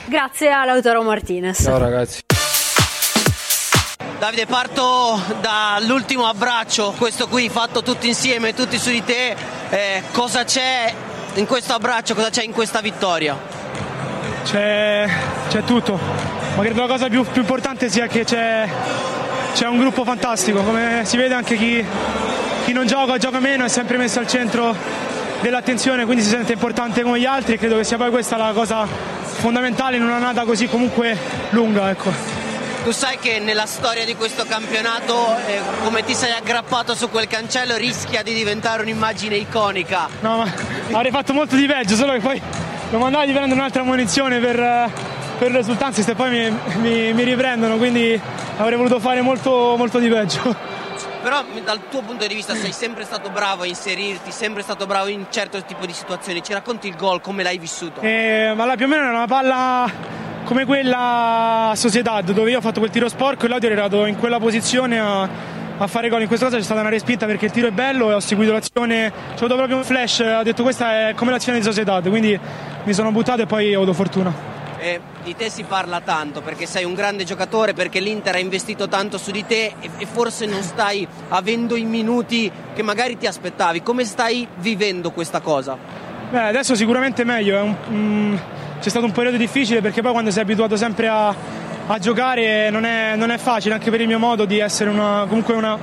Grazie 0.05 0.51
a 0.51 0.65
Lautaro 0.65 1.01
Martinez. 1.03 1.63
Ciao 1.63 1.77
ragazzi. 1.77 2.21
Davide, 4.19 4.47
parto 4.47 5.17
dall'ultimo 5.39 6.25
abbraccio, 6.25 6.93
questo 6.97 7.29
qui 7.29 7.47
fatto 7.47 7.81
tutti 7.81 8.09
insieme, 8.09 8.53
tutti 8.53 8.77
su 8.77 8.89
di 8.89 9.01
te. 9.01 9.33
Eh, 9.69 10.03
cosa 10.11 10.43
c'è 10.43 10.93
in 11.35 11.45
questo 11.45 11.71
abbraccio, 11.71 12.15
cosa 12.15 12.29
c'è 12.29 12.43
in 12.43 12.51
questa 12.51 12.81
vittoria? 12.81 13.37
C'è, 14.43 15.07
c'è 15.47 15.63
tutto, 15.63 15.97
ma 16.57 16.61
credo 16.61 16.81
la 16.81 16.87
cosa 16.87 17.07
più, 17.07 17.23
più 17.23 17.39
importante 17.39 17.87
sia 17.87 18.07
che 18.07 18.25
c'è, 18.25 18.67
c'è, 19.53 19.67
un 19.67 19.77
gruppo 19.77 20.03
fantastico, 20.03 20.63
come 20.63 21.03
si 21.05 21.15
vede 21.15 21.33
anche 21.33 21.55
chi, 21.55 21.81
chi 22.65 22.73
non 22.73 22.85
gioca, 22.87 23.17
gioca 23.17 23.39
meno, 23.39 23.63
è 23.63 23.69
sempre 23.69 23.95
messo 23.95 24.19
al 24.19 24.27
centro 24.27 24.75
dell'attenzione, 25.39 26.03
quindi 26.03 26.23
si 26.23 26.29
sente 26.29 26.51
importante 26.51 27.03
come 27.03 27.21
gli 27.21 27.25
altri 27.25 27.53
e 27.53 27.57
credo 27.57 27.77
che 27.77 27.85
sia 27.85 27.95
poi 27.95 28.09
questa 28.09 28.35
la 28.35 28.51
cosa 28.51 28.85
fondamentale 28.85 29.95
in 29.95 30.03
una 30.03 30.17
nata 30.17 30.43
così 30.43 30.67
comunque 30.67 31.17
lunga. 31.51 31.89
Ecco. 31.89 32.38
Tu 32.83 32.91
sai 32.91 33.17
che 33.19 33.39
nella 33.39 33.65
storia 33.65 34.05
di 34.05 34.15
questo 34.15 34.45
campionato, 34.45 35.35
eh, 35.45 35.59
come 35.83 36.03
ti 36.03 36.15
sei 36.15 36.31
aggrappato 36.31 36.95
su 36.95 37.09
quel 37.09 37.27
cancello, 37.27 37.75
rischia 37.75 38.23
di 38.23 38.33
diventare 38.33 38.81
un'immagine 38.81 39.35
iconica. 39.35 40.07
No, 40.21 40.37
ma 40.37 40.51
avrei 40.91 41.11
fatto 41.11 41.33
molto 41.33 41.55
di 41.55 41.65
peggio, 41.65 41.95
solo 41.95 42.13
che 42.13 42.19
poi 42.19 42.41
lo 42.89 42.97
mandai 42.97 43.27
di 43.27 43.33
prendere 43.33 43.59
un'altra 43.59 43.83
munizione 43.83 44.39
per, 44.39 44.89
per 45.37 45.51
risultanze 45.51 46.09
e 46.09 46.15
poi 46.15 46.29
mi, 46.29 46.59
mi, 46.79 47.13
mi, 47.13 47.23
riprendono, 47.23 47.75
quindi 47.77 48.19
avrei 48.57 48.77
voluto 48.77 48.99
fare 48.99 49.21
molto, 49.21 49.75
molto 49.77 49.99
di 49.99 50.07
peggio. 50.07 50.55
Però 51.21 51.43
dal 51.63 51.81
tuo 51.89 52.01
punto 52.01 52.25
di 52.25 52.33
vista 52.33 52.55
sei 52.55 52.71
sempre 52.71 53.03
stato 53.03 53.29
bravo 53.29 53.63
a 53.63 53.65
inserirti, 53.65 54.31
sempre 54.31 54.61
stato 54.61 54.85
bravo 54.85 55.09
in 55.09 55.25
certo 55.29 55.61
tipo 55.63 55.85
di 55.85 55.93
situazioni. 55.93 56.41
Ci 56.41 56.53
racconti 56.53 56.87
il 56.87 56.95
gol, 56.95 57.19
come 57.19 57.43
l'hai 57.43 57.57
vissuto? 57.57 58.01
Eh, 58.01 58.53
ma 58.55 58.65
là 58.65 58.75
più 58.75 58.85
o 58.85 58.87
meno 58.87 59.03
era 59.03 59.11
una 59.11 59.27
palla 59.27 59.91
come 60.45 60.65
quella 60.65 61.73
Sociedad 61.75 62.31
dove 62.31 62.49
io 62.49 62.57
ho 62.57 62.61
fatto 62.61 62.79
quel 62.79 62.91
tiro 62.91 63.07
sporco 63.07 63.45
e 63.45 63.49
l'audio 63.49 63.69
era 63.69 63.81
arrivato 63.83 64.05
in 64.05 64.17
quella 64.17 64.39
posizione 64.39 64.97
a, 64.97 65.29
a 65.77 65.87
fare 65.87 66.09
gol 66.09 66.21
in 66.21 66.27
questo 66.27 66.45
caso 66.45 66.57
c'è 66.57 66.63
stata 66.63 66.79
una 66.79 66.89
respinta 66.89 67.27
perché 67.27 67.45
il 67.45 67.51
tiro 67.51 67.67
è 67.67 67.71
bello 67.71 68.09
e 68.09 68.13
ho 68.15 68.19
seguito 68.19 68.51
l'azione 68.51 69.11
c'è 69.11 69.43
avuto 69.43 69.55
proprio 69.55 69.77
un 69.77 69.83
flash 69.83 70.19
ho 70.21 70.41
detto 70.41 70.63
questa 70.63 71.09
è 71.09 71.13
come 71.13 71.29
l'azione 71.29 71.59
di 71.59 71.63
Sociedad 71.63 72.07
quindi 72.09 72.39
mi 72.83 72.93
sono 72.93 73.11
buttato 73.11 73.43
e 73.43 73.45
poi 73.45 73.75
ho 73.75 73.77
avuto 73.81 73.93
fortuna 73.93 74.58
eh, 74.79 74.99
di 75.23 75.35
te 75.35 75.49
si 75.49 75.63
parla 75.63 76.01
tanto 76.01 76.41
perché 76.41 76.65
sei 76.65 76.85
un 76.85 76.93
grande 76.93 77.23
giocatore, 77.23 77.73
perché 77.73 77.99
l'Inter 77.99 78.35
ha 78.35 78.39
investito 78.39 78.87
tanto 78.87 79.17
su 79.17 79.31
di 79.31 79.45
te 79.45 79.73
e, 79.79 79.89
e, 79.97 80.05
forse 80.05 80.45
non 80.45 80.61
stai 80.63 81.07
avendo 81.29 81.75
i 81.75 81.83
minuti 81.83 82.51
che 82.73 82.81
magari 82.81 83.17
ti 83.17 83.27
aspettavi. 83.27 83.83
Come 83.83 84.05
stai 84.05 84.47
vivendo 84.57 85.11
questa 85.11 85.41
cosa? 85.41 85.77
Beh, 86.31 86.47
adesso 86.47 86.75
sicuramente 86.75 87.23
meglio. 87.23 87.63
Un, 87.63 87.75
um, 87.89 88.39
c'è 88.79 88.89
stato 88.89 89.05
un 89.05 89.11
periodo 89.11 89.37
difficile 89.37 89.81
perché 89.81 90.01
poi 90.01 90.11
quando 90.11 90.31
sei 90.31 90.43
abituato 90.43 90.77
sempre 90.77 91.07
a, 91.09 91.35
a 91.87 91.99
giocare 91.99 92.69
non 92.69 92.85
è, 92.85 93.15
non 93.15 93.29
è, 93.29 93.37
facile 93.37 93.73
anche 93.73 93.91
per 93.91 93.99
il 93.99 94.07
mio 94.07 94.19
modo 94.19 94.45
di 94.45 94.59
essere 94.59 94.89
una, 94.89 95.25
comunque 95.27 95.53
una, 95.53 95.77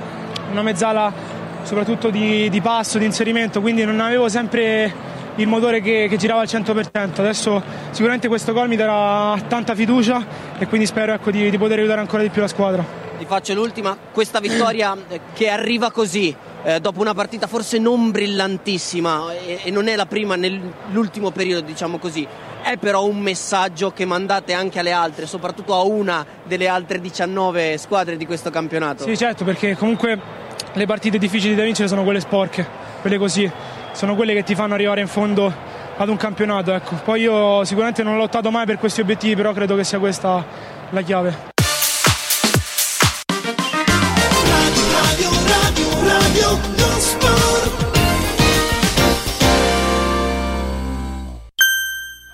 una 0.49 0.61
mezzala 0.63 1.13
soprattutto 1.61 2.09
di, 2.09 2.49
di, 2.49 2.61
passo, 2.61 2.97
di 2.97 3.05
inserimento, 3.05 3.61
quindi 3.61 3.83
non 3.83 3.99
avevo 3.99 4.29
sempre 4.29 4.91
il 5.37 5.47
motore 5.47 5.81
che, 5.81 6.07
che, 6.09 6.17
girava 6.17 6.41
al 6.41 6.47
100%. 6.47 7.19
Adesso 7.19 7.63
sicuramente 7.91 8.27
questo 8.27 8.53
gol 8.53 8.67
mi 8.67 8.75
darà 8.75 9.39
tanta 9.47 9.75
fiducia 9.75 10.25
e 10.57 10.67
quindi 10.67 10.85
spero 10.85 11.13
ecco, 11.13 11.31
di, 11.31 11.49
di 11.49 11.57
poter 11.57 11.79
aiutare 11.79 12.01
ancora 12.01 12.21
di 12.21 12.29
più 12.29 12.41
la 12.41 12.47
squadra. 12.47 12.85
Ti 13.17 13.25
faccio 13.25 13.53
l'ultima, 13.55 13.97
questa 14.11 14.39
vittoria 14.39 14.95
che 15.33 15.49
arriva 15.49 15.91
così, 15.91 16.35
eh, 16.63 16.79
dopo 16.79 17.01
una 17.01 17.15
partita 17.15 17.47
forse 17.47 17.79
non 17.79 18.11
brillantissima 18.11 19.33
e, 19.33 19.59
e 19.63 19.71
non 19.71 19.87
è 19.87 19.95
la 19.95 20.05
prima 20.05 20.35
nell'ultimo 20.35 21.31
periodo, 21.31 21.65
diciamo 21.65 21.97
così, 21.97 22.27
è 22.61 22.77
però 22.77 23.05
un 23.05 23.19
messaggio 23.19 23.91
che 23.91 24.05
mandate 24.05 24.53
anche 24.53 24.79
alle 24.79 24.91
altre, 24.91 25.25
soprattutto 25.25 25.73
a 25.73 25.81
una 25.81 26.25
delle 26.43 26.67
altre 26.67 26.99
19 26.99 27.77
squadre 27.77 28.17
di 28.17 28.25
questo 28.25 28.49
campionato. 28.51 29.03
Sì, 29.03 29.17
certo, 29.17 29.43
perché 29.43 29.75
comunque 29.75 30.19
le 30.73 30.85
partite 30.85 31.17
difficili 31.17 31.55
da 31.55 31.63
vincere 31.63 31.87
sono 31.87 32.03
quelle 32.03 32.19
sporche, 32.19 32.67
quelle 33.01 33.17
così, 33.17 33.49
sono 33.97 34.13
quelle 34.13 34.35
che 34.35 34.43
ti 34.43 34.53
fanno 34.53 34.75
arrivare 34.75 35.01
in 35.01 35.07
fondo 35.07 35.51
ad 35.97 36.07
un 36.07 36.17
campionato. 36.17 36.71
Ecco. 36.71 36.93
Poi 37.03 37.21
io 37.21 37.65
sicuramente 37.65 38.03
non 38.03 38.13
ho 38.13 38.17
lottato 38.17 38.51
mai 38.51 38.67
per 38.67 38.77
questi 38.77 39.01
obiettivi, 39.01 39.35
però 39.35 39.53
credo 39.53 39.75
che 39.75 39.83
sia 39.83 39.97
questa 39.97 40.45
la 40.91 41.01
chiave. 41.01 41.55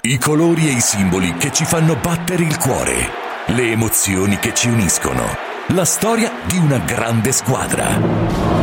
I 0.02 0.18
colori 0.18 0.68
e 0.68 0.72
i 0.74 0.82
simboli 0.82 1.34
che 1.38 1.54
ci 1.54 1.64
fanno 1.64 1.96
battere 1.96 2.44
il 2.44 2.58
cuore, 2.58 3.10
le 3.48 3.72
emozioni 3.72 4.38
che 4.38 4.54
ci 4.54 4.68
uniscono, 4.68 5.24
la 5.68 5.86
storia 5.86 6.30
di 6.46 6.58
una 6.58 6.80
grande 6.80 7.32
squadra. 7.32 8.63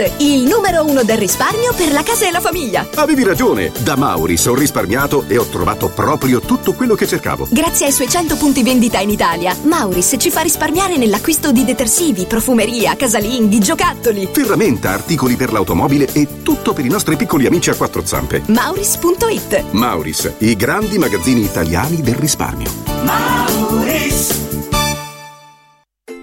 Mauris, 0.00 0.12
il 0.18 0.44
numero 0.44 0.84
uno 0.84 1.02
del 1.02 1.18
risparmio 1.18 1.74
per 1.74 1.92
la 1.92 2.02
casa 2.02 2.26
e 2.26 2.30
la 2.30 2.40
famiglia. 2.40 2.88
Avevi 2.94 3.22
ragione, 3.22 3.70
da 3.80 3.96
Mauris 3.96 4.46
ho 4.46 4.54
risparmiato 4.54 5.24
e 5.28 5.36
ho 5.36 5.44
trovato 5.44 5.88
proprio 5.88 6.40
tutto 6.40 6.72
quello 6.72 6.94
che 6.94 7.06
cercavo. 7.06 7.46
Grazie 7.50 7.86
ai 7.86 7.92
suoi 7.92 8.08
100 8.08 8.36
punti 8.36 8.62
vendita 8.62 8.98
in 9.00 9.10
Italia, 9.10 9.54
Mauris 9.62 10.14
ci 10.18 10.30
fa 10.30 10.40
risparmiare 10.40 10.96
nell'acquisto 10.96 11.52
di 11.52 11.64
detersivi, 11.64 12.24
profumeria, 12.24 12.96
casalinghi, 12.96 13.60
giocattoli. 13.60 14.28
Ferramenta, 14.32 14.90
articoli 14.90 15.36
per 15.36 15.52
l'automobile 15.52 16.08
e 16.12 16.42
tutto 16.42 16.72
per 16.72 16.84
i 16.84 16.88
nostri 16.88 17.16
piccoli 17.16 17.46
amici 17.46 17.70
a 17.70 17.74
quattro 17.74 18.04
zampe. 18.04 18.42
Mauris.it 18.46 19.64
Mauris, 19.72 20.32
i 20.38 20.56
grandi 20.56 20.98
magazzini 20.98 21.42
italiani 21.42 22.00
del 22.00 22.14
risparmio. 22.14 22.70
Mauris 23.04 24.50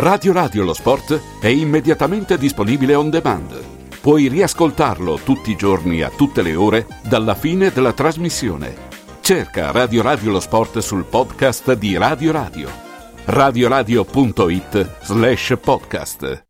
Radio 0.00 0.32
Radio 0.32 0.64
Lo 0.64 0.74
Sport 0.74 1.38
è 1.38 1.46
immediatamente 1.46 2.36
disponibile 2.36 2.96
on 2.96 3.10
demand. 3.10 3.62
Puoi 4.00 4.26
riascoltarlo 4.26 5.20
tutti 5.22 5.52
i 5.52 5.56
giorni 5.56 6.02
a 6.02 6.10
tutte 6.10 6.42
le 6.42 6.56
ore 6.56 6.88
dalla 7.02 7.36
fine 7.36 7.70
della 7.70 7.92
trasmissione. 7.92 8.74
Cerca 9.20 9.70
Radio 9.70 10.02
Radio 10.02 10.32
Lo 10.32 10.40
Sport 10.40 10.80
sul 10.80 11.04
podcast 11.04 11.74
di 11.74 11.96
Radio 11.96 12.32
Radio. 12.32 12.68
radioradio.it 13.26 14.96
slash 15.02 15.56
podcast. 15.62 16.42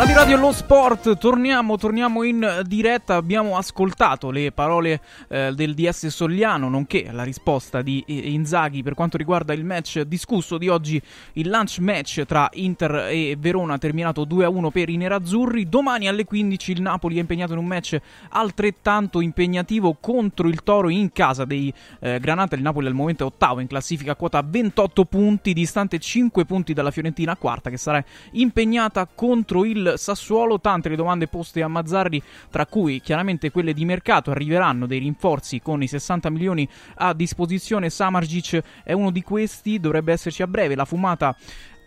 Sport. 0.00 0.08
Radio 0.08 0.14
Radio 0.14 0.36
Lo 0.36 0.52
Sport, 0.52 1.18
torniamo, 1.18 1.76
torniamo 1.76 2.22
in 2.22 2.62
diretta, 2.66 3.16
abbiamo 3.16 3.56
ascoltato 3.56 4.30
le 4.30 4.50
parole 4.52 5.00
eh, 5.28 5.52
del 5.54 5.74
DS 5.74 6.06
Sogliano, 6.06 6.68
nonché 6.68 7.08
la 7.10 7.22
risposta 7.22 7.82
di 7.82 8.02
eh, 8.06 8.30
Inzaghi 8.30 8.82
per 8.82 8.94
quanto 8.94 9.16
riguarda 9.16 9.52
il 9.52 9.64
match 9.64 10.02
discusso 10.02 10.56
di 10.56 10.68
oggi, 10.68 11.02
il 11.34 11.48
lunch 11.48 11.78
match 11.78 12.24
tra 12.26 12.48
Inter 12.52 13.08
e 13.10 13.36
Verona 13.38 13.76
terminato 13.76 14.24
2-1 14.24 14.70
per 14.70 14.88
i 14.88 14.96
nerazzurri, 14.96 15.68
domani 15.68 16.08
alle 16.08 16.24
15 16.24 16.72
il 16.72 16.80
Napoli 16.80 17.16
è 17.16 17.20
impegnato 17.20 17.52
in 17.52 17.58
un 17.58 17.66
match 17.66 17.98
altrettanto 18.30 19.20
impegnativo 19.20 19.96
contro 20.00 20.48
il 20.48 20.62
Toro 20.62 20.88
in 20.88 21.12
casa 21.12 21.44
dei 21.44 21.72
eh, 22.00 22.20
Granata, 22.20 22.54
il 22.54 22.62
Napoli 22.62 22.86
al 22.86 22.94
momento 22.94 23.24
è 23.24 23.26
ottavo 23.26 23.60
in 23.60 23.66
classifica, 23.66 24.14
quota 24.14 24.42
28 24.46 25.04
punti, 25.04 25.52
distante 25.52 25.98
5 25.98 26.44
punti 26.44 26.72
dalla 26.72 26.90
Fiorentina 26.90 27.36
quarta 27.36 27.68
che 27.68 27.76
sarà 27.76 28.02
impegnata 28.32 29.08
contro 29.12 29.64
il 29.64 29.94
Sassuolo, 30.00 30.58
tante 30.60 30.88
le 30.88 30.96
domande 30.96 31.28
poste 31.28 31.62
a 31.62 31.68
Mazzarri, 31.68 32.22
tra 32.50 32.64
cui 32.64 33.00
chiaramente 33.00 33.50
quelle 33.50 33.74
di 33.74 33.84
mercato, 33.84 34.30
arriveranno 34.30 34.86
dei 34.86 34.98
rinforzi 34.98 35.60
con 35.60 35.82
i 35.82 35.86
60 35.86 36.30
milioni 36.30 36.66
a 36.96 37.12
disposizione, 37.12 37.90
Samargic 37.90 38.62
è 38.82 38.94
uno 38.94 39.10
di 39.10 39.22
questi, 39.22 39.78
dovrebbe 39.78 40.12
esserci 40.12 40.42
a 40.42 40.46
breve 40.46 40.74
la 40.74 40.86
fumata 40.86 41.36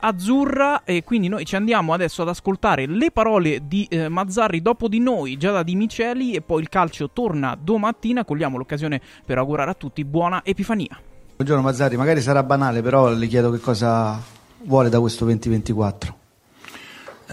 azzurra 0.06 0.84
e 0.84 1.04
quindi 1.04 1.28
noi 1.28 1.46
ci 1.46 1.56
andiamo 1.56 1.94
adesso 1.94 2.22
ad 2.22 2.28
ascoltare 2.28 2.86
le 2.86 3.10
parole 3.10 3.62
di 3.66 3.88
eh, 3.90 4.10
Mazzarri 4.10 4.62
dopo 4.62 4.88
di 4.88 5.00
noi, 5.00 5.38
Giada 5.38 5.64
Di 5.64 5.76
Miceli 5.76 6.34
e 6.34 6.42
poi 6.42 6.62
il 6.62 6.70
calcio 6.70 7.10
torna 7.10 7.58
domattina, 7.60 8.26
cogliamo 8.26 8.58
l'occasione 8.58 9.02
per 9.26 9.40
augurare 9.40 9.72
a 9.72 9.74
tutti 9.74 10.06
buona 10.06 10.42
Epifania. 10.44 11.00
Buongiorno 11.36 11.64
Mazzarri, 11.64 11.98
magari 11.98 12.22
sarà 12.22 12.44
banale 12.44 12.84
però 12.84 13.10
le 13.10 13.28
chiedo 13.28 13.50
che 13.50 13.60
cosa 13.60 14.22
vuole 14.66 14.90
da 14.90 15.00
questo 15.00 15.24
2024. 15.26 16.22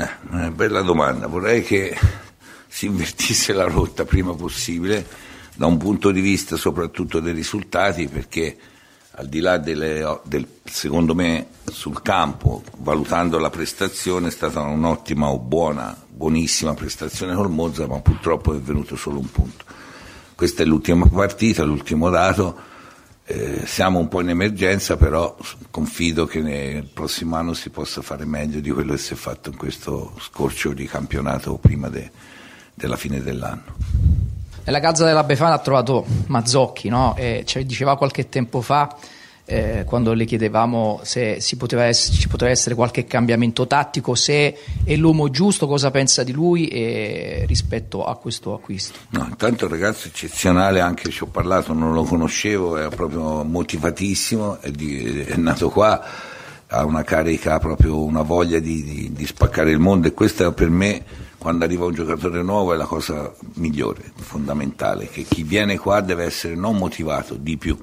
Eh, 0.03 0.51
bella 0.51 0.83
domanda, 0.83 1.27
vorrei 1.27 1.63
che 1.63 1.97
si 2.67 2.87
invertisse 2.87 3.53
la 3.53 3.65
rotta 3.65 4.05
prima 4.05 4.35
possibile 4.35 5.07
da 5.57 5.67
un 5.67 5.77
punto 5.77 6.11
di 6.11 6.21
vista 6.21 6.57
soprattutto 6.57 7.21
dei 7.21 7.35
risultati 7.35 8.09
perché 8.09 8.57
al 9.13 9.27
di 9.27 9.41
là 9.41 9.59
delle, 9.59 10.21
del, 10.25 10.47
secondo 10.65 11.15
me 11.15 11.49
sul 11.71 12.01
campo, 12.01 12.63
valutando 12.79 13.39
la 13.39 13.51
prestazione, 13.51 14.29
è 14.29 14.31
stata 14.31 14.61
un'ottima 14.61 15.29
o 15.29 15.39
buona, 15.39 15.95
buonissima 16.09 16.75
prestazione 16.75 17.35
col 17.35 17.51
Monza, 17.51 17.87
ma 17.87 17.99
purtroppo 18.01 18.55
è 18.55 18.59
venuto 18.59 18.97
solo 18.97 19.19
un 19.19 19.31
punto. 19.31 19.65
Questa 20.35 20.63
è 20.63 20.67
l'ultima 20.67 21.07
partita, 21.07 21.65
l'ultimo 21.65 22.09
dato, 22.09 22.57
eh, 23.31 23.65
siamo 23.65 24.01
un 24.01 24.09
po' 24.09 24.21
in 24.21 24.31
emergenza, 24.31 24.97
però 24.97 25.37
confido 25.71 26.27
che 26.27 26.41
nel 26.41 26.85
prossimo 26.85 27.37
anno 27.37 27.55
si 27.55 27.71
possa 27.71 28.03
fare 28.03 28.25
meglio 28.25 28.59
di 28.59 28.71
quello 28.71 28.93
che 28.93 28.99
si 28.99 29.13
è 29.13 29.17
fatto 29.17 29.51
in 29.51 29.57
questo 29.57 30.15
scorcio 30.19 30.73
di 30.73 30.85
campionato 30.87 31.57
prima 31.57 31.89
de, 31.89 32.11
della 32.75 32.97
fine 32.97 33.23
dell'anno. 33.23 33.77
Nella 34.65 34.81
casa 34.81 35.05
della 35.05 35.23
Befana 35.23 35.55
ha 35.55 35.59
trovato 35.59 36.05
Mazzocchi, 36.27 36.89
no? 36.89 37.15
e 37.17 37.45
ci 37.47 37.65
diceva 37.65 37.97
qualche 37.97 38.29
tempo 38.29 38.61
fa, 38.61 38.97
eh, 39.51 39.83
quando 39.85 40.13
le 40.13 40.27
chiedevamo 40.27 41.01
se 41.03 41.43
poteva 41.59 41.83
essere, 41.83 42.17
ci 42.17 42.29
poteva 42.29 42.53
essere 42.53 42.77
qualche 42.77 43.05
cambiamento 43.05 43.67
tattico, 43.67 44.15
se 44.15 44.57
è 44.85 44.95
l'uomo 44.95 45.29
giusto, 45.29 45.67
cosa 45.67 45.91
pensa 45.91 46.23
di 46.23 46.31
lui 46.31 46.69
e, 46.69 47.43
rispetto 47.49 48.05
a 48.05 48.15
questo 48.17 48.55
acquisto. 48.55 48.97
No, 49.11 49.27
intanto 49.29 49.65
un 49.65 49.73
ragazzo 49.73 50.07
eccezionale, 50.07 50.79
anche 50.79 51.11
ci 51.11 51.25
ho 51.25 51.27
parlato, 51.27 51.73
non 51.73 51.93
lo 51.93 52.05
conoscevo, 52.05 52.77
è 52.77 52.89
proprio 52.95 53.43
motivatissimo, 53.43 54.61
è, 54.61 54.71
di, 54.71 55.19
è 55.23 55.35
nato 55.35 55.69
qua, 55.69 56.01
ha 56.69 56.85
una 56.85 57.03
carica, 57.03 57.59
proprio 57.59 58.05
una 58.05 58.23
voglia 58.23 58.61
di, 58.61 58.85
di, 58.85 59.13
di 59.13 59.27
spaccare 59.27 59.73
il 59.73 59.81
mondo 59.81 60.07
e 60.07 60.13
questo 60.13 60.53
per 60.53 60.71
me 60.71 61.03
quando 61.39 61.65
arriva 61.65 61.87
un 61.87 61.95
giocatore 61.95 62.43
nuovo 62.43 62.73
è 62.73 62.77
la 62.77 62.85
cosa 62.85 63.33
migliore, 63.55 64.13
fondamentale, 64.15 65.09
che 65.09 65.23
chi 65.23 65.43
viene 65.43 65.77
qua 65.77 66.03
deve 66.03 66.25
essere 66.25 66.55
non 66.55 66.77
motivato 66.77 67.35
di 67.35 67.57
più, 67.57 67.77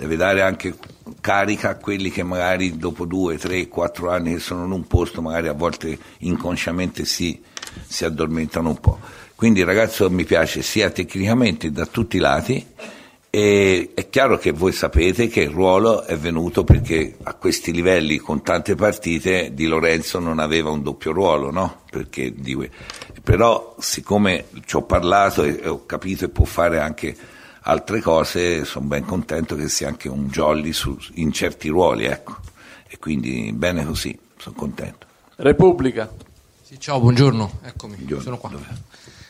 deve 0.00 0.16
dare 0.16 0.40
anche 0.40 0.74
carica 1.20 1.68
a 1.68 1.74
quelli 1.74 2.10
che 2.10 2.22
magari 2.22 2.78
dopo 2.78 3.04
due, 3.04 3.36
tre, 3.36 3.68
quattro 3.68 4.10
anni 4.10 4.32
che 4.32 4.38
sono 4.38 4.64
in 4.64 4.70
un 4.70 4.86
posto 4.86 5.20
magari 5.20 5.48
a 5.48 5.52
volte 5.52 5.98
inconsciamente 6.20 7.04
si, 7.04 7.38
si 7.86 8.06
addormentano 8.06 8.70
un 8.70 8.80
po'. 8.80 8.98
Quindi 9.34 9.60
il 9.60 9.66
ragazzo 9.66 10.08
mi 10.10 10.24
piace 10.24 10.62
sia 10.62 10.88
tecnicamente 10.88 11.70
da 11.70 11.84
tutti 11.84 12.16
i 12.16 12.20
lati 12.20 12.66
e 13.28 13.90
è 13.94 14.08
chiaro 14.08 14.38
che 14.38 14.52
voi 14.52 14.72
sapete 14.72 15.28
che 15.28 15.42
il 15.42 15.50
ruolo 15.50 16.04
è 16.04 16.16
venuto 16.16 16.64
perché 16.64 17.16
a 17.22 17.34
questi 17.34 17.70
livelli, 17.70 18.16
con 18.16 18.42
tante 18.42 18.74
partite, 18.74 19.52
Di 19.52 19.66
Lorenzo 19.66 20.18
non 20.18 20.38
aveva 20.38 20.70
un 20.70 20.82
doppio 20.82 21.12
ruolo, 21.12 21.50
no? 21.50 21.82
Di... 22.10 22.70
Però, 23.22 23.76
siccome 23.78 24.46
ci 24.64 24.76
ho 24.76 24.82
parlato 24.82 25.44
e 25.44 25.68
ho 25.68 25.84
capito 25.84 26.24
e 26.24 26.28
può 26.30 26.46
fare 26.46 26.80
anche 26.80 27.14
altre 27.70 28.00
cose, 28.00 28.64
sono 28.64 28.86
ben 28.86 29.04
contento 29.04 29.54
che 29.54 29.68
sia 29.68 29.86
anche 29.86 30.08
un 30.08 30.28
jolly 30.28 30.72
su... 30.72 30.98
in 31.14 31.32
certi 31.32 31.68
ruoli, 31.68 32.04
ecco. 32.04 32.36
E 32.88 32.98
quindi 32.98 33.52
bene 33.52 33.84
così, 33.84 34.18
sono 34.36 34.56
contento. 34.56 35.06
Repubblica. 35.36 36.12
Sì, 36.62 36.78
ciao, 36.80 37.00
buongiorno, 37.00 37.60
eccomi, 37.62 37.94
buongiorno. 37.94 38.22
sono 38.24 38.38
qua. 38.38 38.50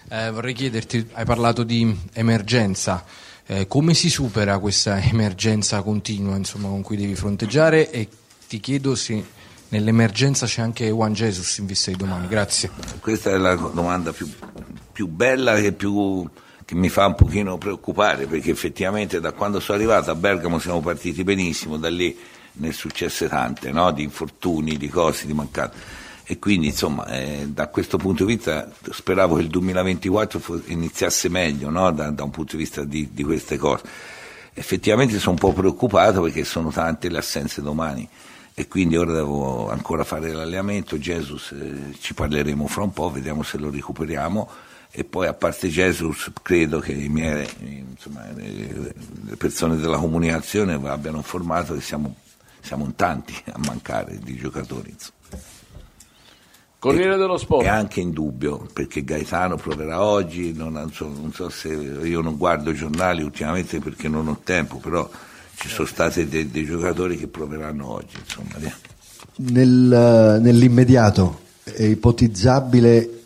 Eh, 0.08 0.30
vorrei 0.30 0.54
chiederti, 0.54 1.08
hai 1.12 1.24
parlato 1.26 1.62
di 1.62 1.94
emergenza. 2.14 3.04
Eh, 3.44 3.66
come 3.66 3.92
si 3.92 4.08
supera 4.08 4.58
questa 4.58 4.98
emergenza 5.04 5.82
continua 5.82 6.36
insomma, 6.36 6.68
con 6.68 6.80
cui 6.82 6.96
devi 6.96 7.14
fronteggiare 7.14 7.90
e 7.90 8.08
ti 8.48 8.58
chiedo 8.58 8.94
se 8.94 9.22
nell'emergenza 9.68 10.46
c'è 10.46 10.62
anche 10.62 10.88
Juan 10.88 11.12
Jesus 11.12 11.58
in 11.58 11.66
vista 11.66 11.90
di 11.90 11.98
domani. 11.98 12.26
Grazie. 12.26 12.70
Questa 13.00 13.30
è 13.30 13.36
la 13.36 13.54
domanda 13.54 14.12
più, 14.12 14.28
più 14.92 15.06
bella 15.08 15.56
e 15.56 15.72
più 15.72 16.28
che 16.70 16.76
mi 16.76 16.88
fa 16.88 17.06
un 17.06 17.16
pochino 17.16 17.58
preoccupare 17.58 18.26
perché 18.26 18.52
effettivamente 18.52 19.18
da 19.18 19.32
quando 19.32 19.58
sono 19.58 19.76
arrivato 19.76 20.12
a 20.12 20.14
Bergamo 20.14 20.60
siamo 20.60 20.80
partiti 20.80 21.24
benissimo, 21.24 21.76
da 21.76 21.88
lì 21.88 22.16
ne 22.52 22.70
successe 22.70 23.26
tante, 23.26 23.72
no? 23.72 23.90
di 23.90 24.04
infortuni, 24.04 24.76
di 24.76 24.88
cose, 24.88 25.26
di 25.26 25.32
mancate 25.32 25.76
e 26.22 26.38
quindi 26.38 26.68
insomma 26.68 27.06
eh, 27.06 27.48
da 27.48 27.66
questo 27.66 27.96
punto 27.96 28.24
di 28.24 28.36
vista 28.36 28.70
speravo 28.88 29.34
che 29.34 29.42
il 29.42 29.48
2024 29.48 30.62
iniziasse 30.66 31.28
meglio 31.28 31.70
no? 31.70 31.90
da, 31.90 32.10
da, 32.10 32.22
un 32.22 32.30
punto 32.30 32.54
di 32.54 32.62
vista 32.62 32.84
di, 32.84 33.08
di, 33.10 33.24
queste 33.24 33.56
cose. 33.56 33.82
Effettivamente 34.54 35.18
sono 35.18 35.32
un 35.32 35.38
po' 35.38 35.52
preoccupato 35.52 36.22
perché 36.22 36.44
sono 36.44 36.70
tante 36.70 37.08
le 37.08 37.18
assenze 37.18 37.62
domani 37.62 38.08
e 38.54 38.68
quindi 38.68 38.96
ora 38.96 39.12
devo 39.12 39.68
ancora 39.72 40.04
fare 40.04 40.30
l'allenamento, 40.32 40.98
Jesus 40.98 41.50
eh, 41.50 41.96
ci 41.98 42.14
parleremo 42.14 42.68
fra 42.68 42.84
un 42.84 42.92
po', 42.92 43.10
vediamo 43.10 43.42
se 43.42 43.58
lo 43.58 43.70
recuperiamo 43.70 44.68
e 44.92 45.04
poi 45.04 45.28
a 45.28 45.34
parte 45.34 45.68
Jesus 45.68 46.30
credo 46.42 46.80
che 46.80 46.92
miei, 46.94 47.48
insomma, 47.90 48.26
le 48.34 49.36
persone 49.36 49.76
della 49.76 49.98
comunicazione 49.98 50.74
abbiano 50.88 51.18
informato 51.18 51.74
che 51.74 51.80
siamo, 51.80 52.16
siamo 52.60 52.84
in 52.84 52.96
tanti 52.96 53.34
a 53.52 53.58
mancare 53.58 54.18
di 54.18 54.34
giocatori. 54.34 54.90
Insomma. 54.90 55.18
Corriere 56.80 57.16
dello 57.16 57.36
Sport. 57.36 57.66
È 57.66 57.68
anche 57.68 58.00
in 58.00 58.10
dubbio 58.10 58.66
perché 58.72 59.04
Gaetano 59.04 59.56
proverà 59.56 60.02
oggi, 60.02 60.54
non, 60.54 60.72
non, 60.72 60.90
so, 60.90 61.06
non, 61.06 61.30
so, 61.32 61.50
se 61.50 61.68
io 61.68 62.20
non 62.20 62.36
guardo 62.36 62.70
i 62.70 62.74
giornali 62.74 63.22
ultimamente 63.22 63.78
perché 63.78 64.08
non 64.08 64.26
ho 64.26 64.40
tempo, 64.42 64.78
però 64.78 65.08
ci 65.54 65.68
sono 65.68 65.86
stati 65.86 66.26
dei, 66.26 66.50
dei 66.50 66.64
giocatori 66.64 67.16
che 67.16 67.28
proveranno 67.28 67.86
oggi. 67.86 68.16
Insomma. 68.18 68.54
Nel, 69.36 70.38
nell'immediato 70.42 71.40
è 71.62 71.82
ipotizzabile 71.82 73.19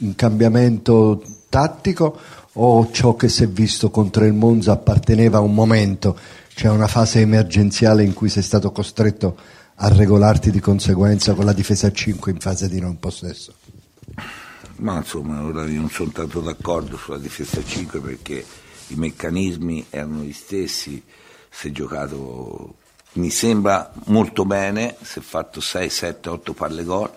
un 0.00 0.14
cambiamento 0.14 1.22
tattico 1.48 2.18
o 2.54 2.90
ciò 2.90 3.14
che 3.14 3.28
si 3.28 3.44
è 3.44 3.48
visto 3.48 3.90
contro 3.90 4.24
il 4.24 4.32
Monza 4.32 4.72
apparteneva 4.72 5.38
a 5.38 5.42
un 5.42 5.54
momento, 5.54 6.18
cioè 6.54 6.70
una 6.70 6.88
fase 6.88 7.20
emergenziale 7.20 8.02
in 8.02 8.12
cui 8.12 8.28
sei 8.28 8.42
stato 8.42 8.72
costretto 8.72 9.36
a 9.76 9.88
regolarti 9.88 10.50
di 10.50 10.60
conseguenza 10.60 11.34
con 11.34 11.44
la 11.44 11.52
difesa 11.52 11.86
a 11.86 11.92
5 11.92 12.32
in 12.32 12.40
fase 12.40 12.68
di 12.68 12.80
non 12.80 12.98
possesso? 12.98 13.54
Ma 14.76 14.96
insomma, 14.96 15.42
ora 15.42 15.66
io 15.66 15.80
non 15.80 15.90
sono 15.90 16.10
tanto 16.10 16.40
d'accordo 16.40 16.96
sulla 16.96 17.18
difesa 17.18 17.60
a 17.60 17.64
5 17.64 18.00
perché 18.00 18.44
i 18.88 18.94
meccanismi 18.94 19.86
erano 19.90 20.22
gli 20.22 20.32
stessi, 20.32 21.02
si 21.48 21.68
è 21.68 21.70
giocato, 21.70 22.76
mi 23.14 23.30
sembra 23.30 23.92
molto 24.06 24.44
bene, 24.44 24.96
si 25.02 25.18
è 25.18 25.22
fatto 25.22 25.60
6, 25.60 25.88
7, 25.88 26.28
8 26.28 26.52
palle 26.52 26.84
gol 26.84 27.10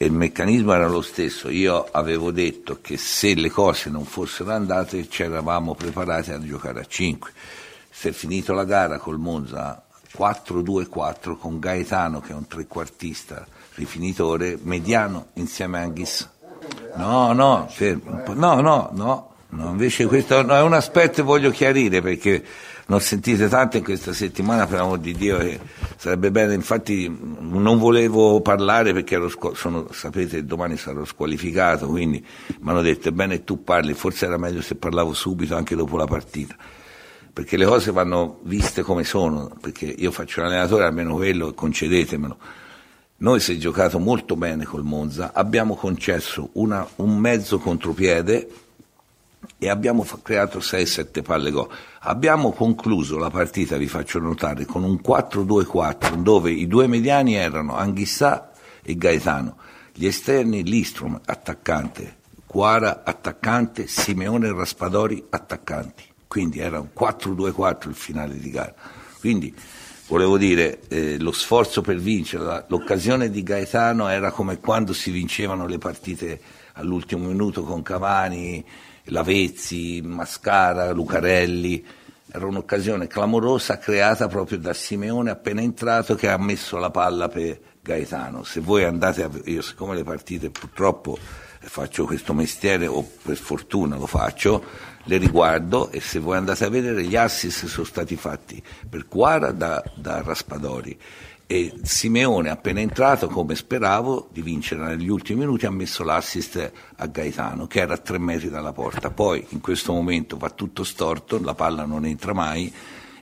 e 0.00 0.06
il 0.06 0.12
meccanismo 0.12 0.72
era 0.72 0.86
lo 0.86 1.02
stesso. 1.02 1.50
Io 1.50 1.86
avevo 1.90 2.30
detto 2.30 2.78
che 2.80 2.96
se 2.96 3.34
le 3.34 3.50
cose 3.50 3.90
non 3.90 4.04
fossero 4.04 4.52
andate 4.52 5.08
ci 5.08 5.24
eravamo 5.24 5.74
preparati 5.74 6.30
a 6.30 6.40
giocare 6.40 6.80
a 6.80 6.86
5. 6.86 7.32
Si 7.90 8.08
è 8.08 8.12
finito 8.12 8.52
la 8.54 8.64
gara 8.64 8.98
col 8.98 9.18
Monza 9.18 9.82
4-2-4 10.16 11.36
con 11.36 11.58
Gaetano 11.58 12.20
che 12.20 12.30
è 12.30 12.34
un 12.34 12.46
trequartista 12.46 13.44
rifinitore, 13.74 14.56
mediano 14.62 15.26
insieme 15.34 15.78
a 15.78 15.82
Anghis. 15.82 16.30
No, 16.94 17.32
no, 17.32 17.66
fermo. 17.68 18.22
No, 18.34 18.60
no, 18.60 18.90
no, 18.92 19.30
no, 19.48 19.70
invece 19.70 20.06
questo 20.06 20.38
è 20.38 20.60
un 20.62 20.74
aspetto 20.74 21.14
che 21.14 21.22
voglio 21.22 21.50
chiarire 21.50 22.00
perché 22.00 22.44
ho 22.90 22.98
sentite 23.00 23.48
tante 23.48 23.78
in 23.78 23.84
questa 23.84 24.14
settimana, 24.14 24.66
per 24.66 24.80
amor 24.80 24.98
di 24.98 25.12
Dio, 25.12 25.38
e 25.38 25.60
sarebbe 25.96 26.30
bene, 26.30 26.54
infatti 26.54 27.06
non 27.08 27.78
volevo 27.78 28.40
parlare 28.40 28.94
perché 28.94 29.20
sono, 29.52 29.88
sapete 29.92 30.44
domani 30.46 30.78
sarò 30.78 31.04
squalificato, 31.04 31.86
quindi 31.86 32.24
mi 32.60 32.70
hanno 32.70 32.80
detto 32.80 33.12
bene 33.12 33.44
tu 33.44 33.62
parli, 33.62 33.92
forse 33.92 34.24
era 34.24 34.38
meglio 34.38 34.62
se 34.62 34.76
parlavo 34.76 35.12
subito 35.12 35.54
anche 35.54 35.76
dopo 35.76 35.98
la 35.98 36.06
partita, 36.06 36.56
perché 37.30 37.58
le 37.58 37.66
cose 37.66 37.92
vanno 37.92 38.40
viste 38.44 38.80
come 38.80 39.04
sono, 39.04 39.50
perché 39.60 39.84
io 39.84 40.10
faccio 40.10 40.40
l'allenatore, 40.40 40.84
almeno 40.84 41.14
quello, 41.14 41.52
concedetemelo. 41.52 42.38
Noi 43.18 43.40
si 43.40 43.52
è 43.52 43.56
giocato 43.56 43.98
molto 43.98 44.34
bene 44.34 44.64
col 44.64 44.84
Monza, 44.84 45.32
abbiamo 45.34 45.74
concesso 45.74 46.50
una- 46.52 46.88
un 46.96 47.18
mezzo 47.18 47.58
contropiede 47.58 48.48
e 49.58 49.68
abbiamo 49.68 50.06
creato 50.22 50.58
6-7 50.58 51.22
palle 51.22 51.50
gol. 51.50 51.68
Abbiamo 52.00 52.52
concluso 52.52 53.18
la 53.18 53.30
partita, 53.30 53.76
vi 53.76 53.88
faccio 53.88 54.18
notare, 54.18 54.64
con 54.64 54.84
un 54.84 55.00
4-2-4 55.04 56.14
dove 56.22 56.50
i 56.50 56.66
due 56.66 56.86
mediani 56.86 57.34
erano 57.34 57.76
Anghissà 57.76 58.52
e 58.82 58.96
Gaetano, 58.96 59.56
gli 59.92 60.06
esterni 60.06 60.62
Listrom, 60.62 61.20
attaccante, 61.24 62.16
Quara, 62.46 63.02
attaccante, 63.04 63.86
Simeone 63.86 64.52
Raspadori, 64.52 65.22
attaccanti. 65.28 66.04
Quindi 66.26 66.60
era 66.60 66.78
un 66.80 66.88
4-2-4 66.98 67.88
il 67.88 67.94
finale 67.94 68.38
di 68.38 68.50
gara. 68.50 68.74
Quindi 69.18 69.54
volevo 70.06 70.38
dire, 70.38 70.80
eh, 70.88 71.18
lo 71.18 71.32
sforzo 71.32 71.82
per 71.82 71.96
vincere, 71.96 72.64
l'occasione 72.68 73.30
di 73.30 73.42
Gaetano 73.42 74.08
era 74.08 74.30
come 74.30 74.58
quando 74.58 74.92
si 74.92 75.10
vincevano 75.10 75.66
le 75.66 75.78
partite 75.78 76.40
all'ultimo 76.74 77.26
minuto 77.26 77.62
con 77.62 77.82
Cavani, 77.82 78.64
Lavezzi, 79.08 80.00
Mascara, 80.02 80.90
Lucarelli. 80.92 81.84
Era 82.30 82.46
un'occasione 82.46 83.06
clamorosa 83.06 83.78
creata 83.78 84.28
proprio 84.28 84.58
da 84.58 84.74
Simeone 84.74 85.30
appena 85.30 85.62
entrato 85.62 86.14
che 86.14 86.28
ha 86.28 86.36
messo 86.36 86.76
la 86.76 86.90
palla 86.90 87.28
per 87.28 87.58
Gaetano. 87.80 88.44
Se 88.44 88.60
voi 88.60 88.84
andate 88.84 89.22
a... 89.22 89.30
Io 89.44 89.62
siccome 89.62 89.94
le 89.94 90.04
partite 90.04 90.50
purtroppo 90.50 91.18
faccio 91.60 92.04
questo 92.04 92.32
mestiere 92.34 92.86
o 92.86 93.06
per 93.22 93.36
fortuna 93.36 93.96
lo 93.96 94.06
faccio, 94.06 94.64
le 95.04 95.16
riguardo 95.16 95.90
e 95.90 96.00
se 96.00 96.18
voi 96.18 96.36
andate 96.36 96.64
a 96.64 96.68
vedere 96.68 97.02
gli 97.04 97.16
assist 97.16 97.66
sono 97.66 97.86
stati 97.86 98.16
fatti 98.16 98.62
per 98.88 99.06
Quara 99.06 99.52
da, 99.52 99.82
da 99.94 100.22
Raspadori 100.22 100.98
e 101.50 101.72
Simeone 101.80 102.50
appena 102.50 102.80
entrato 102.80 103.26
come 103.28 103.54
speravo 103.54 104.28
di 104.30 104.42
vincere 104.42 104.84
negli 104.84 105.08
ultimi 105.08 105.40
minuti 105.40 105.64
ha 105.64 105.70
messo 105.70 106.04
l'assist 106.04 106.72
a 106.96 107.06
Gaetano 107.06 107.66
che 107.66 107.80
era 107.80 107.94
a 107.94 107.96
tre 107.96 108.18
metri 108.18 108.50
dalla 108.50 108.74
porta 108.74 109.10
poi 109.10 109.42
in 109.48 109.60
questo 109.62 109.94
momento 109.94 110.36
va 110.36 110.50
tutto 110.50 110.84
storto 110.84 111.42
la 111.42 111.54
palla 111.54 111.86
non 111.86 112.04
entra 112.04 112.34
mai 112.34 112.70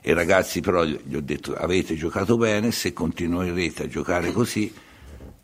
e 0.01 0.13
ragazzi 0.13 0.59
però 0.59 0.83
gli 0.83 1.15
ho 1.15 1.21
detto 1.21 1.55
avete 1.55 1.95
giocato 1.95 2.35
bene 2.35 2.71
se 2.71 2.91
continuerete 2.91 3.83
a 3.83 3.87
giocare 3.87 4.33
così 4.33 4.73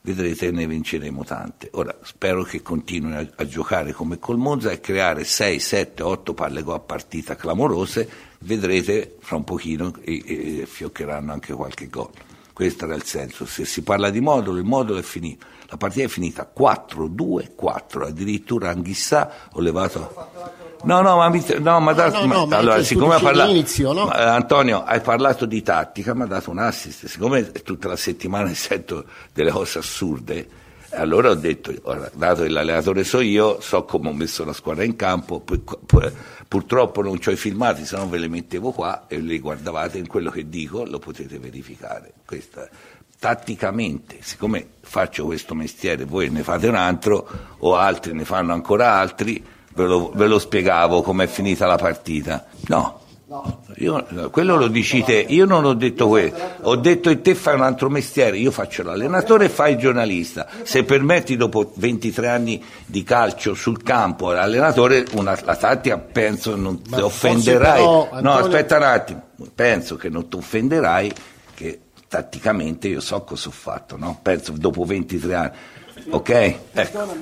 vedrete 0.02 0.52
ne 0.52 0.68
vinceremo 0.68 1.24
tante. 1.24 1.70
Ora 1.76 1.98
spero 2.04 2.44
che 2.44 2.62
continuino 2.62 3.18
a, 3.18 3.26
a 3.38 3.48
giocare 3.48 3.94
come 3.94 4.20
col 4.20 4.38
Monza 4.38 4.70
e 4.70 4.82
creare 4.82 5.24
6, 5.24 5.60
7, 5.60 6.04
8 6.04 6.34
palle 6.34 6.62
a 6.68 6.80
partita 6.80 7.38
clamorose, 7.38 8.10
vedrete 8.40 9.16
fra 9.22 9.38
un 9.38 9.46
pochino 9.46 9.94
e, 10.02 10.62
e 10.62 10.66
fioccheranno 10.66 11.32
anche 11.32 11.54
qualche 11.54 11.88
gol. 11.88 12.12
Questo 12.54 12.86
era 12.86 12.94
il 12.96 13.04
senso. 13.04 13.46
Se 13.46 13.66
si 13.66 13.82
parla 13.82 14.10
di 14.10 14.20
modulo, 14.22 14.58
il 14.60 14.64
modulo 14.66 15.00
è 15.00 15.02
finito. 15.04 15.46
La 15.70 15.78
partita 15.78 16.06
è 16.06 16.08
finita 16.08 16.48
4-2-4, 16.56 18.06
addirittura 18.08 18.70
Anghissà 18.70 19.32
ho 19.54 19.60
levato... 19.62 20.52
No, 20.84 21.02
no, 21.02 21.16
ma, 21.16 21.30
mi- 21.30 21.44
no, 21.60 21.80
ma, 21.80 21.94
da- 21.94 22.10
No, 22.10 22.26
no, 22.26 22.46
ma- 22.46 22.58
allora, 22.58 22.84
siccome 22.84 23.16
ha 23.16 23.20
parlato, 23.20 23.54
no? 23.94 24.10
Antonio, 24.10 24.84
hai 24.84 25.00
parlato 25.00 25.46
di 25.46 25.62
tattica, 25.64 26.14
mi 26.14 26.24
ha 26.24 26.26
dato 26.26 26.52
un 26.52 26.60
assist. 26.60 27.06
Siccome 27.06 27.52
tutta 27.54 27.88
la 27.88 27.96
settimana 27.96 28.52
sento 28.54 29.06
delle 29.34 29.50
cose 29.50 29.80
assurde, 29.80 30.46
allora 30.90 31.30
ho 31.30 31.36
detto, 31.36 31.72
dato 32.14 32.44
che 32.44 32.50
l'allenatore 32.50 33.06
so 33.06 33.22
io, 33.22 33.62
so 33.62 33.86
come 33.86 34.10
ho 34.10 34.14
messo 34.14 34.44
la 34.44 34.52
squadra 34.52 34.84
in 34.84 34.98
campo, 34.98 35.40
pu- 35.40 35.64
purtroppo 36.54 37.02
non 37.02 37.18
ho 37.26 37.32
i 37.32 37.36
filmati, 37.36 37.84
se 37.84 37.98
no 37.98 38.08
ve 38.08 38.20
li 38.20 38.30
mettevo 38.30 38.70
qua 38.70 39.06
e 39.08 39.18
li 39.18 39.40
guardavate 39.40 39.98
in 39.98 40.06
quello 40.06 40.30
che 40.30 40.48
dico, 40.50 40.86
lo 40.86 41.00
potete 41.00 41.40
verificare. 41.40 42.14
Questa, 42.28 42.70
tatticamente, 43.18 44.18
siccome 44.22 44.64
faccio 44.82 45.26
questo 45.26 45.56
mestiere, 45.56 46.06
voi 46.06 46.30
ne 46.30 46.44
fate 46.44 46.68
un 46.68 46.76
altro 46.76 47.28
o 47.58 47.76
altri 47.76 48.14
ne 48.14 48.24
fanno 48.24 48.54
ancora 48.54 48.94
altri, 48.94 49.44
ve 49.74 49.84
lo, 49.86 50.12
ve 50.14 50.28
lo 50.28 50.38
spiegavo 50.38 51.02
com'è 51.02 51.26
finita 51.26 51.66
la 51.66 51.78
partita. 51.78 52.46
No, 52.68 53.00
io, 53.78 54.30
quello 54.32 54.56
lo 54.56 54.68
dici 54.68 55.04
te, 55.04 55.26
io 55.28 55.46
non 55.46 55.66
ho 55.66 55.74
detto 55.74 56.08
quello, 56.08 56.36
ho 56.62 56.76
detto 56.76 57.10
che 57.10 57.22
te 57.22 57.36
fai 57.36 57.56
un 57.56 57.62
altro 57.62 57.90
mestiere, 57.90 58.38
io 58.38 58.52
faccio 58.52 58.84
l'allenatore 58.84 59.46
e 59.46 59.50
fai 59.50 59.74
il 59.74 59.80
giornalista. 59.80 60.48
Se 60.64 60.84
permetti 60.84 61.36
dopo 61.36 61.72
23 61.76 62.28
anni 62.28 62.64
di 62.86 63.04
calcio 63.04 63.54
sul 63.54 63.82
campo 63.82 64.32
l'allenatore, 64.32 65.06
una, 65.14 65.38
la 65.44 65.56
tattica 65.56 65.98
penso 65.98 66.56
non 66.56 66.82
ti 66.82 67.00
offenderai. 67.00 67.82
No, 68.22 68.34
aspetta 68.34 68.78
un 68.78 68.84
attimo, 68.84 69.22
penso 69.54 69.96
che 69.96 70.10
non 70.10 70.30
ti 70.30 70.36
offenderai 70.36 71.14
che 71.56 71.80
tatticamente 72.08 72.88
io 72.88 73.00
so 73.00 73.24
cosa 73.24 73.50
ho 73.50 73.52
fatto, 73.52 73.98
no? 73.98 74.20
Penso 74.22 74.52
dopo 74.52 74.84
23 74.84 75.34
anni. 75.34 75.52
Ok? 76.10 76.30
Ecco. 76.74 77.16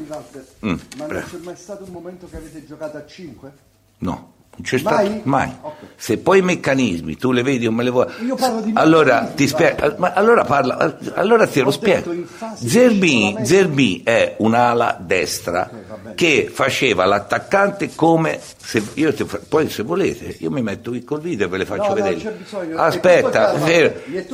Mm, 0.66 0.76
ma 0.98 1.06
non 1.06 1.24
c'è 1.30 1.38
mai 1.44 1.56
stato 1.56 1.84
un 1.84 1.92
momento 1.92 2.28
che 2.30 2.38
avete 2.38 2.66
giocato 2.66 2.98
a 2.98 3.06
5? 3.06 3.54
No, 4.00 4.34
non 4.54 4.62
c'è 4.64 4.80
Mai? 4.82 5.06
stato 5.06 5.22
mai. 5.24 5.52
Se 5.96 6.18
poi 6.18 6.40
i 6.40 6.42
meccanismi 6.42 7.16
tu 7.16 7.32
le 7.32 7.42
vedi 7.42 7.66
o 7.68 7.72
me 7.72 7.84
le 7.84 7.90
vuoi. 7.90 8.08
Io 8.26 8.36
parlo 8.36 8.62
di 8.62 8.72
Allora 8.76 9.32
ti 9.36 9.48
spiego, 9.48 9.96
ma 9.98 10.14
allora 10.14 10.44
parla, 10.44 10.98
allora 11.14 11.48
te 11.48 11.62
lo 11.62 11.68
Ho 11.70 11.72
spiego. 11.72 12.14
Zerbi, 12.56 13.10
solamente- 13.10 13.46
Zerbi 13.46 14.02
è 14.04 14.36
un'ala 14.40 14.98
destra 15.00 15.70
che 16.16 16.50
faceva 16.52 17.06
l'attaccante 17.06 17.92
come 17.96 18.40
se 18.58 18.82
io 18.96 19.12
fa- 19.12 19.40
poi 19.48 19.70
se 19.70 19.84
volete 19.84 20.36
io 20.40 20.52
mi 20.52 20.62
metto 20.62 20.92
qui 20.92 21.04
col 21.04 21.22
video 21.22 21.48
e 21.48 21.50
ve 21.50 21.58
le 21.58 21.66
faccio 21.66 21.82
No, 21.82 21.88
no, 21.90 21.94
vedere. 21.96 22.16
tutto 22.38 22.78
Aspetta, 22.82 23.54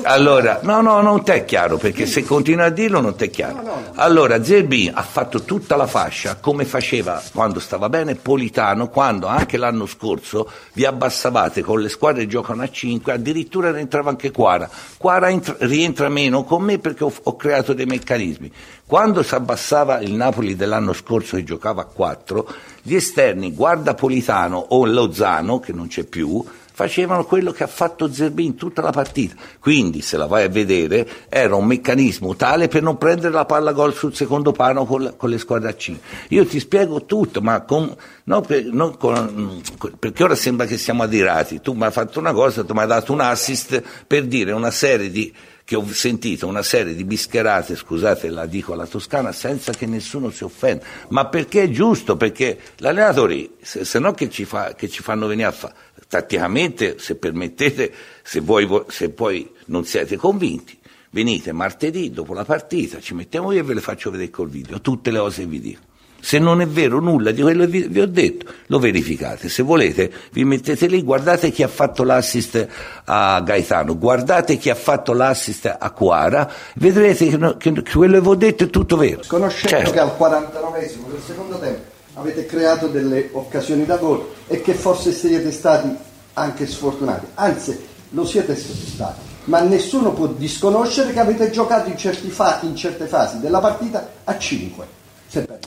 allora, 0.04 0.60
no, 0.64 0.82
no, 0.82 1.02
non 1.02 1.24
ti 1.24 1.32
è 1.32 1.46
chiaro 1.46 1.78
perché 1.78 2.06
se 2.06 2.24
continui 2.24 2.64
a 2.64 2.70
dirlo 2.70 3.00
non 3.02 3.16
ti 3.16 3.26
è 3.26 3.30
chiaro. 3.30 3.62
Allora, 3.96 4.44
Zerbi 4.44 4.92
ha 4.94 5.02
fatto 5.02 5.44
tutta 5.44 5.76
la 5.76 5.88
fascia 5.88 6.36
come 6.36 6.66
faceva 6.66 7.22
quando 7.34 7.60
stava 7.60 7.90
bene 7.90 8.16
Politano, 8.16 8.90
quando 8.90 9.28
anche 9.28 9.58
l'anno 9.58 9.86
scorso 9.86 10.50
vi 10.74 10.86
abbassavate 10.86 11.62
con 11.62 11.80
le 11.82 11.90
squadre 11.90 12.22
che 12.24 12.28
giocano 12.28 12.62
a 12.64 12.70
5, 12.70 13.12
addirittura 13.14 13.72
rientrava 13.72 14.10
anche 14.10 14.32
Quara. 14.32 14.70
Quara 14.98 15.30
entra- 15.30 15.56
rientra 15.60 16.10
meno 16.10 16.44
con 16.44 16.64
me 16.64 16.80
perché 16.80 17.04
ho, 17.04 17.14
ho 17.24 17.36
creato 17.36 17.74
dei 17.74 17.86
meccanismi. 17.86 18.52
Quando 18.86 19.22
si 19.22 19.36
abbassava 19.36 20.00
il 20.00 20.14
Napoli 20.14 20.56
dell'anno 20.56 20.94
scorso 20.94 21.36
che 21.36 21.44
giocava 21.44 21.57
a 21.82 21.86
4, 21.86 22.48
gli 22.82 22.96
esterni, 22.96 23.54
guarda 23.54 23.94
Politano 23.94 24.58
o 24.70 24.86
Lozano, 24.86 25.60
che 25.60 25.74
non 25.74 25.88
c'è 25.88 26.04
più, 26.04 26.44
facevano 26.78 27.26
quello 27.26 27.52
che 27.52 27.64
ha 27.64 27.68
fatto 27.68 28.14
Zerbi 28.14 28.46
in 28.46 28.54
tutta 28.56 28.84
la 28.84 28.92
partita. 28.92 29.34
Quindi, 29.60 30.02
se 30.02 30.16
la 30.16 30.28
vai 30.28 30.44
a 30.44 30.48
vedere, 30.48 31.08
era 31.28 31.56
un 31.56 31.66
meccanismo 31.66 32.36
tale 32.36 32.68
per 32.68 32.84
non 32.84 33.00
prendere 33.00 33.34
la 33.34 33.46
palla 33.46 33.72
gol 33.72 33.96
sul 33.96 34.14
secondo 34.14 34.52
pano 34.52 34.86
con, 34.86 35.16
con 35.18 35.28
le 35.32 35.40
squadre 35.40 35.70
a 35.70 35.76
5. 35.76 36.04
Io 36.30 36.46
ti 36.46 36.60
spiego 36.60 37.06
tutto, 37.06 37.42
ma 37.42 37.62
con, 37.62 37.92
non 38.26 38.46
per- 38.46 38.70
con- 39.00 39.66
perché 39.98 40.24
ora 40.24 40.36
sembra 40.36 40.68
che 40.68 40.78
siamo 40.78 41.02
adirati. 41.02 41.62
Tu 41.62 41.74
mi 41.74 41.86
hai 41.86 41.92
fatto 41.92 42.20
una 42.20 42.32
cosa, 42.32 42.64
tu 42.64 42.74
mi 42.74 42.82
hai 42.82 42.88
dato 42.88 43.12
un 43.12 43.22
assist 43.22 43.82
per 44.06 44.28
dire 44.28 44.52
una 44.52 44.70
serie 44.70 45.10
di 45.10 45.34
che 45.68 45.76
ho 45.76 45.86
sentito 45.86 46.48
una 46.48 46.64
serie 46.64 46.96
di 46.96 47.04
bischerate, 47.04 47.76
scusate 47.76 48.30
la 48.30 48.46
dico 48.46 48.72
alla 48.72 48.86
toscana, 48.86 49.34
senza 49.34 49.74
che 49.74 49.86
nessuno 49.86 50.30
si 50.30 50.46
offenda, 50.46 50.86
ma 51.10 51.26
perché 51.26 51.64
è 51.64 51.70
giusto, 51.70 52.16
perché 52.16 52.58
l'allenatore, 52.78 53.50
se, 53.62 53.84
se 53.84 54.00
no 54.00 54.14
che 54.14 54.30
ci, 54.30 54.46
fa, 54.46 54.76
che 54.76 54.88
ci 54.88 55.02
fanno 55.02 55.28
venire 55.28 55.50
a 55.50 55.52
fare, 55.52 55.74
tatticamente, 56.08 57.00
se 57.00 57.18
permettete, 57.18 57.94
se, 58.24 58.40
voi, 58.40 58.64
vo- 58.64 58.86
se 58.88 59.10
poi 59.10 59.52
non 59.66 59.84
siete 59.84 60.16
convinti, 60.16 60.80
venite 61.10 61.52
martedì 61.52 62.12
dopo 62.12 62.34
la 62.34 62.46
partita, 62.46 63.02
ci 63.02 63.14
mettiamo 63.14 63.52
io 63.52 63.60
e 63.60 63.64
ve 63.64 63.74
le 63.74 63.82
faccio 63.82 64.10
vedere 64.10 64.30
col 64.30 64.48
video, 64.48 64.80
tutte 64.80 65.12
le 65.12 65.20
cose 65.20 65.42
che 65.42 65.48
vi 65.50 65.60
dico. 65.60 65.82
Se 66.28 66.40
non 66.40 66.60
è 66.60 66.68
vero 66.68 67.00
nulla 67.00 67.32
di 67.32 67.42
quello 67.42 67.66
che 67.70 67.88
vi, 67.88 68.02
ho 68.02 68.06
detto, 68.06 68.52
lo 68.66 68.80
verificate. 68.80 69.48
Se 69.48 69.64
volete, 69.64 70.12
vi 70.34 70.44
mettete 70.44 70.88
lì, 70.88 71.02
guardate 71.02 71.52
chi 71.52 71.64
ha 71.64 71.70
fatto 71.70 72.04
l'assist 72.04 72.68
a 73.06 73.40
Gaetano, 73.40 73.98
guardate 73.98 74.58
chi 74.58 74.70
ha 74.70 74.76
fatto 74.76 75.14
l'assist 75.14 75.74
a 75.80 75.90
Quara, 75.92 76.52
vedrete 76.76 77.30
che, 77.30 77.38
no- 77.38 77.56
che 77.56 77.72
quello 77.82 78.16
che 78.16 78.20
vi 78.20 78.28
ho 78.28 78.36
detto 78.36 78.66
è 78.66 78.70
tutto 78.70 78.98
vero. 78.98 79.22
Conoscendo 79.26 79.78
Certo. 79.78 79.92
che 79.92 80.00
al 80.00 80.16
49esimo 80.20 81.10
del 81.10 81.22
secondo 81.26 81.60
tempo 81.60 81.82
avete 82.16 82.46
creato 82.46 82.88
delle 82.88 83.30
occasioni 83.32 83.86
da 83.86 83.96
gol 83.96 84.28
e 84.48 84.60
che 84.60 84.74
forse 84.74 85.14
siete 85.14 85.50
stati 85.54 85.96
anche 86.34 86.68
sfortunati, 86.68 87.26
anzi 87.36 87.80
lo 88.10 88.26
siete 88.26 88.54
stati, 88.54 89.22
ma 89.46 89.62
nessuno 89.62 90.12
può 90.12 90.28
disconoscere 90.28 91.14
che 91.14 91.22
avete 91.22 91.50
giocato 91.52 91.90
in, 91.90 91.96
certi 91.98 92.30
fa- 92.30 92.60
in 92.64 92.76
certe 92.76 93.06
fasi 93.06 93.40
della 93.40 93.60
partita 93.60 94.10
a 94.26 94.38
5 94.38 94.96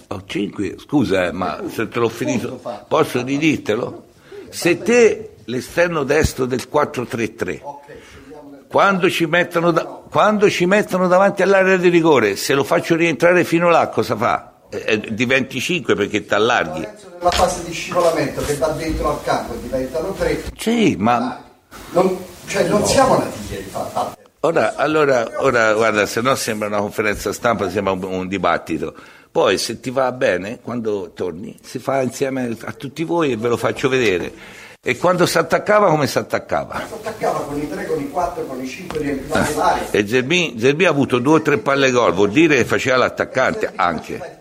Ho 0.09 0.23
5, 0.27 0.77
scusa, 0.79 1.27
eh, 1.27 1.33
ma 1.33 1.61
se 1.73 1.89
te 1.89 1.99
l'ho 1.99 2.09
finito, 2.09 2.61
posso 2.89 3.23
ridirtelo? 3.23 4.05
Se 4.49 4.79
te 4.79 5.31
l'esterno 5.45 6.03
destro 6.05 6.47
del 6.47 6.67
4-3-3, 6.71 7.61
quando 8.69 9.11
ci, 9.11 9.27
mettono 9.27 9.71
da- 9.71 9.85
quando 9.85 10.49
ci 10.49 10.65
mettono 10.67 11.09
davanti 11.09 11.43
all'area 11.43 11.77
di 11.77 11.89
rigore, 11.89 12.37
se 12.37 12.55
lo 12.55 12.65
faccio 12.65 12.95
rientrare 12.97 13.45
fino 13.45 13.69
là, 13.69 13.89
cosa 13.89 14.17
fa? 14.17 14.53
Eh, 14.71 14.85
eh, 14.87 15.15
diventi 15.15 15.61
5 15.61 15.95
perché 15.95 16.25
ti 16.25 16.33
allarghi. 16.35 16.87
La 17.21 17.31
fase 17.31 17.65
di 17.65 17.73
scivolamento 17.73 18.41
che 18.43 18.55
va 18.57 18.69
dentro 18.69 19.11
al 19.11 19.23
campo 19.25 19.55
diventano 19.55 20.13
tre. 20.13 20.43
Sì, 20.57 20.95
ma 20.99 21.43
Non, 21.91 22.17
cioè, 22.47 22.69
non 22.69 22.85
siamo 22.87 23.19
nati 23.19 23.39
ieri, 23.53 23.65
fa 23.65 23.81
parte. 23.81 24.19
Ora, 24.43 24.75
allora, 24.77 25.29
ora, 25.39 25.75
guarda, 25.75 26.07
se 26.07 26.21
no 26.23 26.35
sembra 26.35 26.69
una 26.69 26.79
conferenza 26.79 27.33
stampa, 27.33 27.69
sembra 27.69 27.93
un, 27.93 28.03
un 28.05 28.27
dibattito. 28.29 28.95
Poi, 29.33 29.59
se 29.59 29.79
ti 29.79 29.91
va 29.91 30.11
bene, 30.11 30.59
quando 30.61 31.13
torni, 31.15 31.57
si 31.63 31.79
fa 31.79 32.03
insieme 32.03 32.57
a 32.65 32.73
tutti 32.73 33.05
voi 33.05 33.31
e 33.31 33.37
ve 33.37 33.49
lo 33.49 33.57
faccio 33.57 33.89
vedere. 33.89 34.33
E 34.83 34.97
quando 34.97 35.25
si 35.27 35.39
attaccava, 35.39 35.89
come 35.89 36.09
si 36.09 36.19
attaccava? 36.19 36.83
Si 36.89 36.95
attaccava 36.95 37.41
con 37.43 37.61
i 37.61 37.69
tre, 37.69 37.87
con 37.87 38.01
i 38.01 38.11
quattro, 38.11 38.45
con 38.47 38.61
i 38.61 38.67
cinque 38.67 38.99
riempivano 38.99 39.57
l'area. 39.57 39.91
E 39.91 40.09
Zerbi, 40.09 40.57
Zerbi 40.59 40.85
ha 40.87 40.91
avuto 40.91 41.19
due 41.19 41.35
o 41.35 41.43
tre 41.43 41.59
palle 41.59 41.91
gol, 41.93 42.13
vuol 42.13 42.31
dire 42.31 42.57
che 42.57 42.65
faceva 42.65 42.97
l'attaccante 42.97 43.71
anche. 43.77 44.41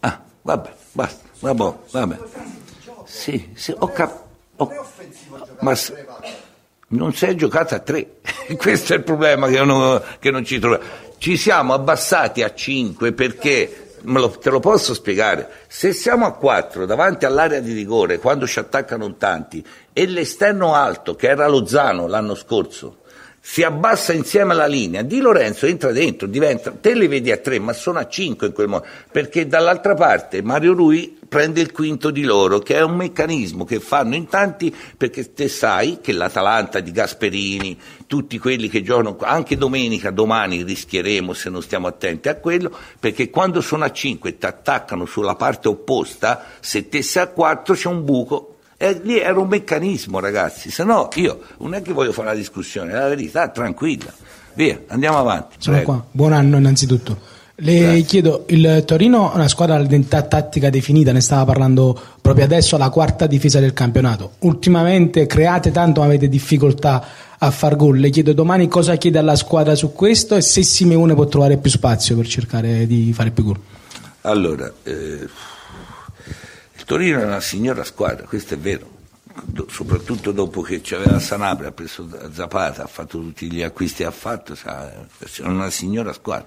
Ah, 0.00 0.22
vabbè, 0.40 0.72
basta, 0.92 1.24
vabbè, 1.40 1.72
vabbè. 1.90 2.18
Sì, 3.04 3.50
sì, 3.54 3.74
ho 3.76 3.88
capito. 3.88 4.22
Ma 5.60 5.74
non 6.88 7.12
si 7.12 7.26
è 7.26 7.34
giocato 7.34 7.74
a 7.74 7.80
tre, 7.80 8.20
questo 8.56 8.94
è 8.94 8.96
il 8.96 9.02
problema 9.02 9.48
che 9.48 9.62
non, 9.64 10.00
che 10.20 10.30
non 10.30 10.44
ci 10.44 10.58
troviamo. 10.58 10.84
Ci 11.24 11.38
siamo 11.38 11.72
abbassati 11.72 12.42
a 12.42 12.52
5 12.52 13.12
perché, 13.14 13.94
lo- 14.02 14.28
te 14.28 14.50
lo 14.50 14.60
posso 14.60 14.92
spiegare, 14.92 15.48
se 15.68 15.94
siamo 15.94 16.26
a 16.26 16.34
4 16.34 16.84
davanti 16.84 17.24
all'area 17.24 17.60
di 17.60 17.72
rigore, 17.72 18.18
quando 18.18 18.46
ci 18.46 18.58
attaccano 18.58 19.14
tanti, 19.14 19.64
e 19.94 20.04
l'esterno 20.04 20.74
alto, 20.74 21.14
che 21.16 21.28
era 21.28 21.48
Lozano 21.48 22.06
l'anno 22.08 22.34
scorso, 22.34 22.98
si 23.46 23.62
abbassa 23.62 24.14
insieme 24.14 24.52
alla 24.52 24.66
linea, 24.66 25.02
Di 25.02 25.20
Lorenzo 25.20 25.66
entra 25.66 25.92
dentro, 25.92 26.26
diventa, 26.26 26.70
te 26.70 26.94
li 26.94 27.06
vedi 27.06 27.30
a 27.30 27.36
3, 27.36 27.58
ma 27.58 27.74
sono 27.74 27.98
a 27.98 28.08
5 28.08 28.46
in 28.46 28.52
quel 28.54 28.68
modo, 28.68 28.86
perché 29.12 29.46
dall'altra 29.46 29.92
parte 29.92 30.40
Mario 30.42 30.72
Rui 30.72 31.18
prende 31.28 31.60
il 31.60 31.70
quinto 31.70 32.10
di 32.10 32.22
loro, 32.22 32.60
che 32.60 32.76
è 32.76 32.82
un 32.82 32.96
meccanismo 32.96 33.66
che 33.66 33.80
fanno 33.80 34.14
in 34.14 34.28
tanti, 34.28 34.74
perché 34.96 35.34
te 35.34 35.48
sai 35.48 35.98
che 36.00 36.12
l'Atalanta 36.12 36.80
di 36.80 36.90
Gasperini, 36.90 37.78
tutti 38.06 38.38
quelli 38.38 38.70
che 38.70 38.82
giocano, 38.82 39.18
anche 39.20 39.58
domenica, 39.58 40.10
domani 40.10 40.62
rischieremo 40.62 41.34
se 41.34 41.50
non 41.50 41.60
stiamo 41.60 41.86
attenti 41.86 42.30
a 42.30 42.36
quello, 42.36 42.74
perché 42.98 43.28
quando 43.28 43.60
sono 43.60 43.84
a 43.84 43.92
5 43.92 44.30
e 44.30 44.38
ti 44.38 44.46
attaccano 44.46 45.04
sulla 45.04 45.34
parte 45.34 45.68
opposta, 45.68 46.46
se 46.60 46.88
te 46.88 47.02
sei 47.02 47.24
a 47.24 47.28
4 47.28 47.74
c'è 47.74 47.88
un 47.88 48.04
buco. 48.06 48.53
E 48.76 49.00
lì 49.02 49.18
era 49.18 49.38
un 49.38 49.48
meccanismo, 49.48 50.18
ragazzi, 50.20 50.70
se 50.70 50.84
no 50.84 51.08
io 51.14 51.40
non 51.58 51.74
è 51.74 51.82
che 51.82 51.92
voglio 51.92 52.12
fare 52.12 52.28
una 52.28 52.36
discussione, 52.36 52.92
è 52.92 52.94
la 52.94 53.08
verità, 53.08 53.48
tranquilla. 53.48 54.12
Via, 54.54 54.80
andiamo 54.88 55.18
avanti. 55.18 55.56
Sono 55.58 55.76
prego. 55.76 55.92
qua. 55.92 56.04
Buon 56.10 56.32
anno 56.32 56.58
innanzitutto. 56.58 57.32
Le 57.56 57.78
Grazie. 57.78 58.02
chiedo, 58.02 58.44
il 58.48 58.82
Torino 58.84 59.30
è 59.30 59.34
una 59.36 59.46
squadra 59.46 59.76
all'identità 59.76 60.22
tattica 60.22 60.70
definita, 60.70 61.12
ne 61.12 61.20
stava 61.20 61.44
parlando 61.44 61.96
proprio 62.20 62.44
adesso, 62.44 62.76
la 62.76 62.90
quarta 62.90 63.28
difesa 63.28 63.60
del 63.60 63.72
campionato. 63.72 64.32
Ultimamente 64.40 65.26
create 65.26 65.70
tanto 65.70 66.00
ma 66.00 66.06
avete 66.06 66.28
difficoltà 66.28 67.04
a 67.38 67.50
far 67.52 67.76
gol. 67.76 67.98
Le 67.98 68.10
chiedo 68.10 68.32
domani 68.32 68.66
cosa 68.66 68.96
chiede 68.96 69.18
alla 69.18 69.36
squadra 69.36 69.76
su 69.76 69.92
questo 69.92 70.34
e 70.34 70.40
se 70.40 70.64
Simeone 70.64 71.14
può 71.14 71.26
trovare 71.26 71.56
più 71.56 71.70
spazio 71.70 72.16
per 72.16 72.26
cercare 72.26 72.88
di 72.88 73.12
fare 73.12 73.30
più 73.30 73.44
gol. 73.44 73.58
Allora, 74.22 74.72
eh, 74.82 75.28
Torino 76.84 77.20
è 77.20 77.24
una 77.24 77.40
signora 77.40 77.82
squadra, 77.82 78.26
questo 78.26 78.54
è 78.54 78.58
vero, 78.58 78.90
soprattutto 79.68 80.32
dopo 80.32 80.60
che 80.60 80.80
c'aveva 80.82 81.18
Sanabria, 81.18 81.68
ha 81.68 81.72
preso 81.72 82.06
Zapata, 82.30 82.84
ha 82.84 82.86
fatto 82.86 83.18
tutti 83.18 83.50
gli 83.50 83.62
acquisti 83.62 84.02
che 84.02 84.08
ha 84.08 84.10
fatto, 84.10 84.54
è 84.54 85.42
una 85.42 85.70
signora 85.70 86.12
squadra. 86.12 86.46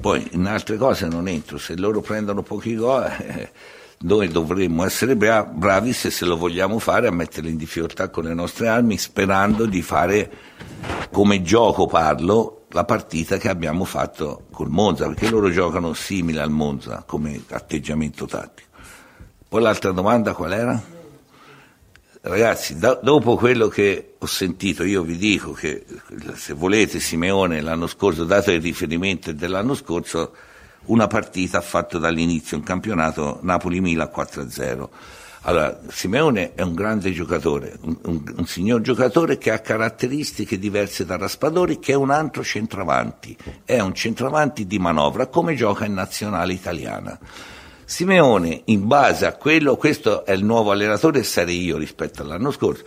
Poi 0.00 0.26
in 0.32 0.46
altre 0.46 0.78
cose 0.78 1.06
non 1.06 1.28
entro, 1.28 1.58
se 1.58 1.76
loro 1.76 2.00
prendono 2.00 2.42
pochi 2.42 2.74
gol, 2.74 3.04
eh, 3.04 3.52
noi 3.98 4.28
dovremmo 4.28 4.84
essere 4.84 5.16
bra- 5.16 5.44
bravi 5.44 5.92
se 5.92 6.10
se 6.10 6.24
lo 6.24 6.36
vogliamo 6.36 6.78
fare 6.78 7.06
a 7.06 7.12
metterli 7.12 7.50
in 7.50 7.56
difficoltà 7.56 8.08
con 8.08 8.24
le 8.24 8.34
nostre 8.34 8.68
armi, 8.68 8.96
sperando 8.96 9.66
di 9.66 9.82
fare 9.82 10.32
come 11.12 11.42
gioco 11.42 11.86
parlo 11.86 12.64
la 12.70 12.84
partita 12.84 13.36
che 13.36 13.50
abbiamo 13.50 13.84
fatto 13.84 14.46
col 14.50 14.70
Monza, 14.70 15.06
perché 15.06 15.28
loro 15.28 15.50
giocano 15.50 15.92
simile 15.92 16.40
al 16.40 16.50
Monza 16.50 17.04
come 17.06 17.42
atteggiamento 17.50 18.24
tattico. 18.24 18.71
Poi 19.52 19.60
l'altra 19.60 19.90
domanda 19.90 20.32
qual 20.32 20.50
era? 20.54 20.82
Ragazzi, 22.22 22.78
da- 22.78 22.98
dopo 23.02 23.36
quello 23.36 23.68
che 23.68 24.14
ho 24.18 24.24
sentito, 24.24 24.82
io 24.82 25.02
vi 25.02 25.18
dico 25.18 25.52
che 25.52 25.84
se 26.36 26.54
volete 26.54 27.00
Simeone 27.00 27.60
l'anno 27.60 27.86
scorso, 27.86 28.24
dato 28.24 28.50
il 28.50 28.62
riferimento 28.62 29.30
dell'anno 29.34 29.74
scorso, 29.74 30.34
una 30.86 31.06
partita 31.06 31.58
ha 31.58 31.60
fatto 31.60 31.98
dall'inizio 31.98 32.56
un 32.56 32.62
campionato 32.62 33.40
Napoli-Milan 33.42 34.10
4-0. 34.10 34.88
Allora, 35.42 35.80
Simeone 35.90 36.54
è 36.54 36.62
un 36.62 36.72
grande 36.72 37.12
giocatore, 37.12 37.76
un, 37.82 37.98
un- 38.04 38.34
un 38.34 38.46
signor 38.46 38.80
giocatore 38.80 39.36
che 39.36 39.50
ha 39.50 39.58
caratteristiche 39.58 40.58
diverse 40.58 41.04
da 41.04 41.18
Raspadori, 41.18 41.78
che 41.78 41.92
è 41.92 41.96
un 41.96 42.08
altro 42.08 42.42
centravanti, 42.42 43.36
è 43.66 43.80
un 43.80 43.92
centravanti 43.94 44.66
di 44.66 44.78
manovra, 44.78 45.26
come 45.26 45.54
gioca 45.54 45.84
in 45.84 45.92
nazionale 45.92 46.54
italiana. 46.54 47.18
Simeone, 47.92 48.62
in 48.64 48.86
base 48.86 49.26
a 49.26 49.34
quello, 49.34 49.76
questo 49.76 50.24
è 50.24 50.32
il 50.32 50.46
nuovo 50.46 50.70
allenatore 50.70 51.22
sarei 51.22 51.62
io 51.62 51.76
rispetto 51.76 52.22
all'anno 52.22 52.50
scorso. 52.50 52.84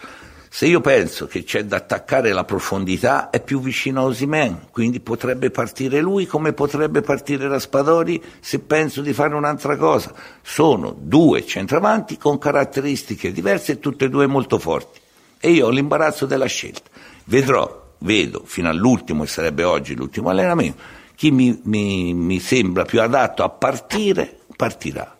Se 0.50 0.66
io 0.66 0.82
penso 0.82 1.28
che 1.28 1.44
c'è 1.44 1.64
da 1.66 1.76
attaccare 1.76 2.34
la 2.34 2.44
profondità, 2.44 3.30
è 3.30 3.40
più 3.40 3.60
vicino 3.60 4.02
a 4.02 4.06
Osimen, 4.06 4.70
quindi 4.72 5.00
potrebbe 5.02 5.52
partire 5.52 6.02
lui 6.02 6.26
come 6.26 6.54
potrebbe 6.54 7.02
partire 7.02 7.48
Raspadori 7.48 8.20
se 8.40 8.58
penso 8.62 9.02
di 9.02 9.14
fare 9.14 9.36
un'altra 9.36 9.78
cosa. 9.78 10.12
Sono 10.42 10.96
due 11.00 11.46
centravanti 11.46 12.18
con 12.18 12.40
caratteristiche 12.40 13.32
diverse 13.32 13.74
e 13.74 13.80
tutte 13.80 14.06
e 14.06 14.10
due 14.10 14.26
molto 14.26 14.58
forti. 14.58 15.00
E 15.40 15.52
io 15.52 15.68
ho 15.68 15.70
l'imbarazzo 15.70 16.26
della 16.26 16.48
scelta. 16.48 16.90
Vedrò, 17.26 17.92
vedo 18.00 18.42
fino 18.44 18.70
all'ultimo, 18.70 19.22
e 19.22 19.28
sarebbe 19.28 19.66
oggi 19.66 19.94
l'ultimo 19.94 20.30
allenamento, 20.30 20.82
chi 21.14 21.30
mi, 21.30 21.60
mi- 21.66 22.14
mi 22.16 22.40
sembra 22.40 22.86
più 22.86 23.02
adatto 23.02 23.44
a 23.44 23.50
partire, 23.50 24.40
partirà. 24.56 25.18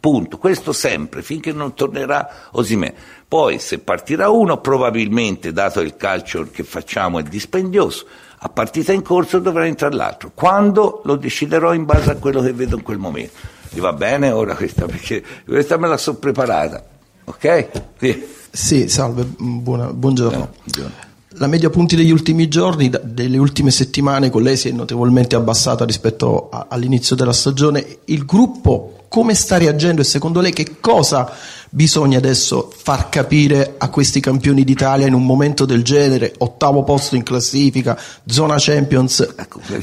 Punto. 0.00 0.38
Questo 0.38 0.72
sempre, 0.72 1.22
finché 1.22 1.52
non 1.52 1.74
tornerà 1.74 2.48
Osimè. 2.52 2.94
Poi, 3.26 3.58
se 3.58 3.80
partirà 3.80 4.30
uno, 4.30 4.60
probabilmente, 4.60 5.52
dato 5.52 5.80
il 5.80 5.96
calcio 5.96 6.48
che 6.50 6.62
facciamo 6.62 7.18
è 7.18 7.22
dispendioso, 7.24 8.06
a 8.38 8.48
partita 8.48 8.92
in 8.92 9.02
corso 9.02 9.40
dovrà 9.40 9.66
entrare 9.66 9.96
l'altro. 9.96 10.30
Quando 10.32 11.02
lo 11.04 11.16
deciderò 11.16 11.74
in 11.74 11.84
base 11.84 12.10
a 12.12 12.16
quello 12.16 12.40
che 12.40 12.52
vedo 12.52 12.76
in 12.76 12.82
quel 12.82 12.98
momento. 12.98 13.34
Gli 13.70 13.80
va 13.80 13.92
bene 13.92 14.30
ora 14.30 14.54
questa? 14.54 14.86
Perché 14.86 15.22
questa 15.44 15.76
me 15.76 15.88
la 15.88 15.96
so 15.96 16.16
preparata. 16.16 16.82
Ok? 17.24 17.68
Sì. 17.98 18.36
Sì, 18.50 18.88
salve, 18.88 19.24
buona- 19.36 19.92
buongiorno. 19.92 20.50
La 21.38 21.46
media 21.46 21.70
punti 21.70 21.94
degli 21.94 22.10
ultimi 22.10 22.48
giorni, 22.48 22.90
delle 23.02 23.38
ultime 23.38 23.70
settimane 23.70 24.28
con 24.28 24.42
lei 24.42 24.56
si 24.56 24.70
è 24.70 24.72
notevolmente 24.72 25.36
abbassata 25.36 25.84
rispetto 25.84 26.48
a- 26.50 26.66
all'inizio 26.68 27.14
della 27.14 27.32
stagione. 27.32 27.98
Il 28.06 28.24
gruppo 28.24 29.04
come 29.08 29.34
sta 29.34 29.56
reagendo 29.56 30.00
e 30.00 30.04
secondo 30.04 30.40
lei 30.40 30.52
che 30.52 30.80
cosa 30.80 31.30
bisogna 31.70 32.18
adesso 32.18 32.72
far 32.74 33.08
capire 33.08 33.74
a 33.78 33.88
questi 33.88 34.18
campioni 34.18 34.64
d'Italia 34.64 35.06
in 35.06 35.14
un 35.14 35.24
momento 35.24 35.64
del 35.64 35.84
genere, 35.84 36.34
ottavo 36.38 36.82
posto 36.82 37.14
in 37.14 37.22
classifica, 37.22 37.96
zona 38.26 38.56
Champions, 38.58 39.34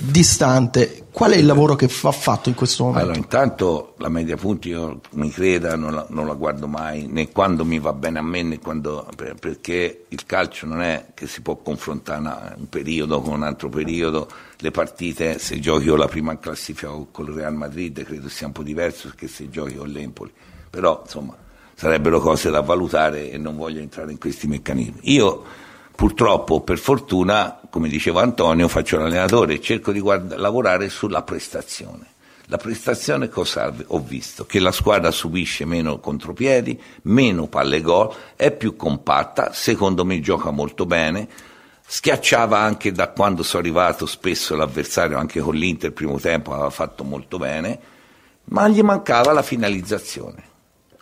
distante? 0.02 1.05
Qual 1.16 1.32
è 1.32 1.38
il 1.38 1.46
lavoro 1.46 1.76
che 1.76 1.90
va 2.02 2.12
fatto 2.12 2.50
in 2.50 2.56
questo 2.56 2.84
momento? 2.84 3.06
Allora, 3.06 3.18
intanto 3.18 3.94
la 4.00 4.10
media 4.10 4.36
punti, 4.36 4.68
io 4.68 5.00
mi 5.12 5.30
creda, 5.30 5.78
non 5.78 5.94
la, 5.94 6.06
non 6.10 6.28
la 6.28 6.34
guardo 6.34 6.68
mai, 6.68 7.08
né 7.08 7.30
quando 7.30 7.64
mi 7.64 7.80
va 7.80 7.94
bene 7.94 8.20
a 8.20 8.22
me, 8.22 8.44
né 8.44 8.60
quando, 8.60 9.08
per- 9.16 9.36
perché 9.36 10.08
il 10.10 10.26
calcio 10.26 10.66
non 10.66 10.82
è 10.82 11.06
che 11.14 11.26
si 11.26 11.40
può 11.40 11.56
confrontare 11.56 12.56
un 12.58 12.68
periodo 12.68 13.22
con 13.22 13.32
un 13.32 13.44
altro 13.44 13.70
periodo, 13.70 14.28
le 14.58 14.72
partite, 14.72 15.40
se 15.40 15.58
giochi 15.62 15.88
o 15.88 15.96
la 15.96 16.10
prima 16.10 16.38
classifica 16.38 16.92
o 16.92 17.08
col 17.12 17.28
Real 17.28 17.56
Madrid, 17.56 18.04
credo 18.04 18.28
sia 18.28 18.48
un 18.48 18.52
po' 18.52 18.64
diverso 18.64 19.14
che 19.16 19.30
se 19.30 19.50
giochi 19.50 19.76
con 19.76 19.88
l'Empoli, 19.88 20.34
però 20.70 21.00
insomma 21.02 21.34
sarebbero 21.76 22.20
cose 22.20 22.50
da 22.50 22.60
valutare 22.60 23.32
e 23.32 23.38
non 23.38 23.56
voglio 23.56 23.80
entrare 23.80 24.12
in 24.12 24.18
questi 24.18 24.48
meccanismi. 24.48 25.00
Io 25.04 25.44
purtroppo, 25.96 26.60
per 26.60 26.78
fortuna, 26.78 27.58
come 27.76 27.90
diceva 27.90 28.22
Antonio, 28.22 28.70
faccio 28.70 28.98
l'allenatore 28.98 29.56
e 29.56 29.60
cerco 29.60 29.92
di 29.92 30.00
guarda- 30.00 30.38
lavorare 30.38 30.88
sulla 30.88 31.24
prestazione. 31.24 32.14
La 32.46 32.56
prestazione 32.56 33.28
cosa 33.28 33.74
ho 33.88 34.00
visto? 34.00 34.46
Che 34.46 34.62
la 34.62 34.72
squadra 34.72 35.12
subisce 35.12 35.66
meno 35.66 36.00
contropiedi, 36.00 36.82
meno 37.02 37.48
palle 37.48 37.82
gol, 37.82 38.16
è 38.38 38.52
più 38.52 38.78
compatta, 38.78 39.52
secondo 39.52 40.06
me 40.06 40.22
gioca 40.22 40.52
molto 40.52 40.86
bene, 40.86 41.28
schiacciava 41.86 42.58
anche 42.58 42.94
da 42.94 43.10
quando 43.10 43.44
sono 43.44 43.64
arrivato 43.64 44.06
spesso 44.06 44.56
l'avversario, 44.56 45.18
anche 45.18 45.42
con 45.42 45.54
l'Inter 45.54 45.90
il 45.90 45.96
primo 45.96 46.18
tempo 46.18 46.54
aveva 46.54 46.70
fatto 46.70 47.04
molto 47.04 47.38
bene 47.38 47.94
ma 48.46 48.68
gli 48.68 48.82
mancava 48.82 49.32
la 49.34 49.42
finalizzazione. 49.42 50.44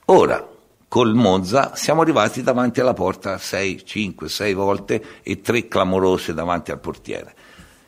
Ora, 0.06 0.48
col 0.94 1.16
Monza 1.16 1.74
siamo 1.74 2.02
arrivati 2.02 2.44
davanti 2.44 2.80
alla 2.80 2.94
porta 2.94 3.40
6, 3.40 3.84
5, 3.84 4.30
6 4.30 4.54
volte 4.54 5.04
e 5.24 5.42
tre 5.42 5.68
clamorose 5.68 6.36
davanti 6.36 6.70
al 6.70 6.80
portiere. 6.80 7.34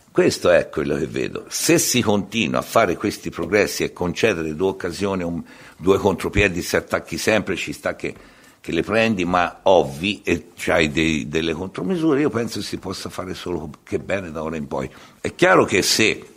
Questo 0.10 0.50
è 0.50 0.70
quello 0.70 0.98
che 0.98 1.06
vedo. 1.06 1.46
Se 1.48 1.78
si 1.78 2.02
continua 2.02 2.62
a 2.62 2.64
fare 2.64 2.98
questi 2.98 3.30
progressi 3.30 3.84
e 3.84 3.94
concedere 3.94 4.56
due 4.56 4.70
occasioni, 4.70 5.22
un, 5.22 5.44
due 5.78 6.00
contropiedi, 6.00 6.64
se 6.64 6.78
attacchi 6.78 7.20
sempre, 7.20 7.56
ci 7.56 7.74
sta 7.74 7.96
che, 7.96 8.16
che 8.60 8.72
le 8.72 8.82
prendi, 8.82 9.24
ma 9.24 9.60
ovvi 9.62 10.24
e 10.24 10.48
c'hai 10.56 10.90
dei, 10.90 11.28
delle 11.28 11.54
contromisure, 11.54 12.22
io 12.22 12.32
penso 12.32 12.60
si 12.64 12.80
possa 12.80 13.12
fare 13.12 13.36
solo 13.36 13.70
che 13.84 14.00
bene 14.00 14.32
da 14.32 14.42
ora 14.42 14.56
in 14.56 14.66
poi. 14.66 14.90
È 15.22 15.36
chiaro 15.36 15.66
che 15.66 15.84
se 15.84 16.35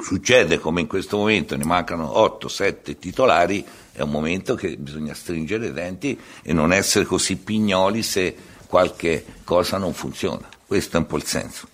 succede 0.00 0.58
come 0.58 0.80
in 0.80 0.86
questo 0.86 1.16
momento, 1.16 1.56
ne 1.56 1.64
mancano 1.64 2.12
8-7 2.12 2.98
titolari, 2.98 3.64
è 3.92 4.00
un 4.00 4.10
momento 4.10 4.54
che 4.54 4.76
bisogna 4.76 5.14
stringere 5.14 5.66
i 5.66 5.72
denti 5.72 6.18
e 6.42 6.52
non 6.52 6.72
essere 6.72 7.04
così 7.04 7.36
pignoli 7.36 8.02
se 8.02 8.34
qualche 8.66 9.24
cosa 9.44 9.76
non 9.76 9.92
funziona. 9.92 10.48
Questo 10.66 10.96
è 10.96 11.00
un 11.00 11.06
po' 11.06 11.16
il 11.16 11.24
senso. 11.24 11.68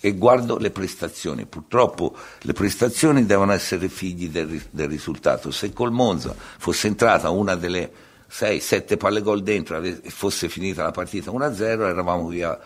E 0.00 0.12
guardo 0.12 0.58
le 0.58 0.70
prestazioni, 0.70 1.46
purtroppo 1.46 2.14
le 2.42 2.52
prestazioni 2.52 3.24
devono 3.24 3.52
essere 3.52 3.88
figli 3.88 4.28
del, 4.28 4.62
del 4.70 4.88
risultato. 4.88 5.50
Se 5.50 5.72
col 5.72 5.92
Monza 5.92 6.34
fosse 6.58 6.88
entrata 6.88 7.30
una 7.30 7.54
delle 7.54 7.90
6-7 8.30 8.98
palle 8.98 9.22
gol 9.22 9.42
dentro 9.42 9.80
e 9.80 10.00
fosse 10.08 10.50
finita 10.50 10.82
la 10.82 10.90
partita 10.90 11.30
1-0, 11.30 11.62
eravamo 11.62 12.28
via 12.28 12.58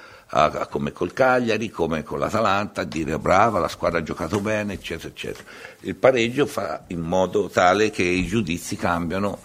come 0.68 0.92
col 0.92 1.12
Cagliari, 1.12 1.70
come 1.70 2.02
con 2.02 2.18
l'Atalanta, 2.18 2.82
a 2.82 2.84
dire 2.84 3.18
brava, 3.18 3.58
la 3.58 3.68
squadra 3.68 3.98
ha 3.98 4.02
giocato 4.02 4.40
bene, 4.40 4.74
eccetera, 4.74 5.08
eccetera. 5.08 5.48
Il 5.80 5.96
pareggio 5.96 6.46
fa 6.46 6.84
in 6.88 7.00
modo 7.00 7.48
tale 7.48 7.90
che 7.90 8.02
i 8.02 8.26
giudizi 8.26 8.76
cambiano 8.76 9.38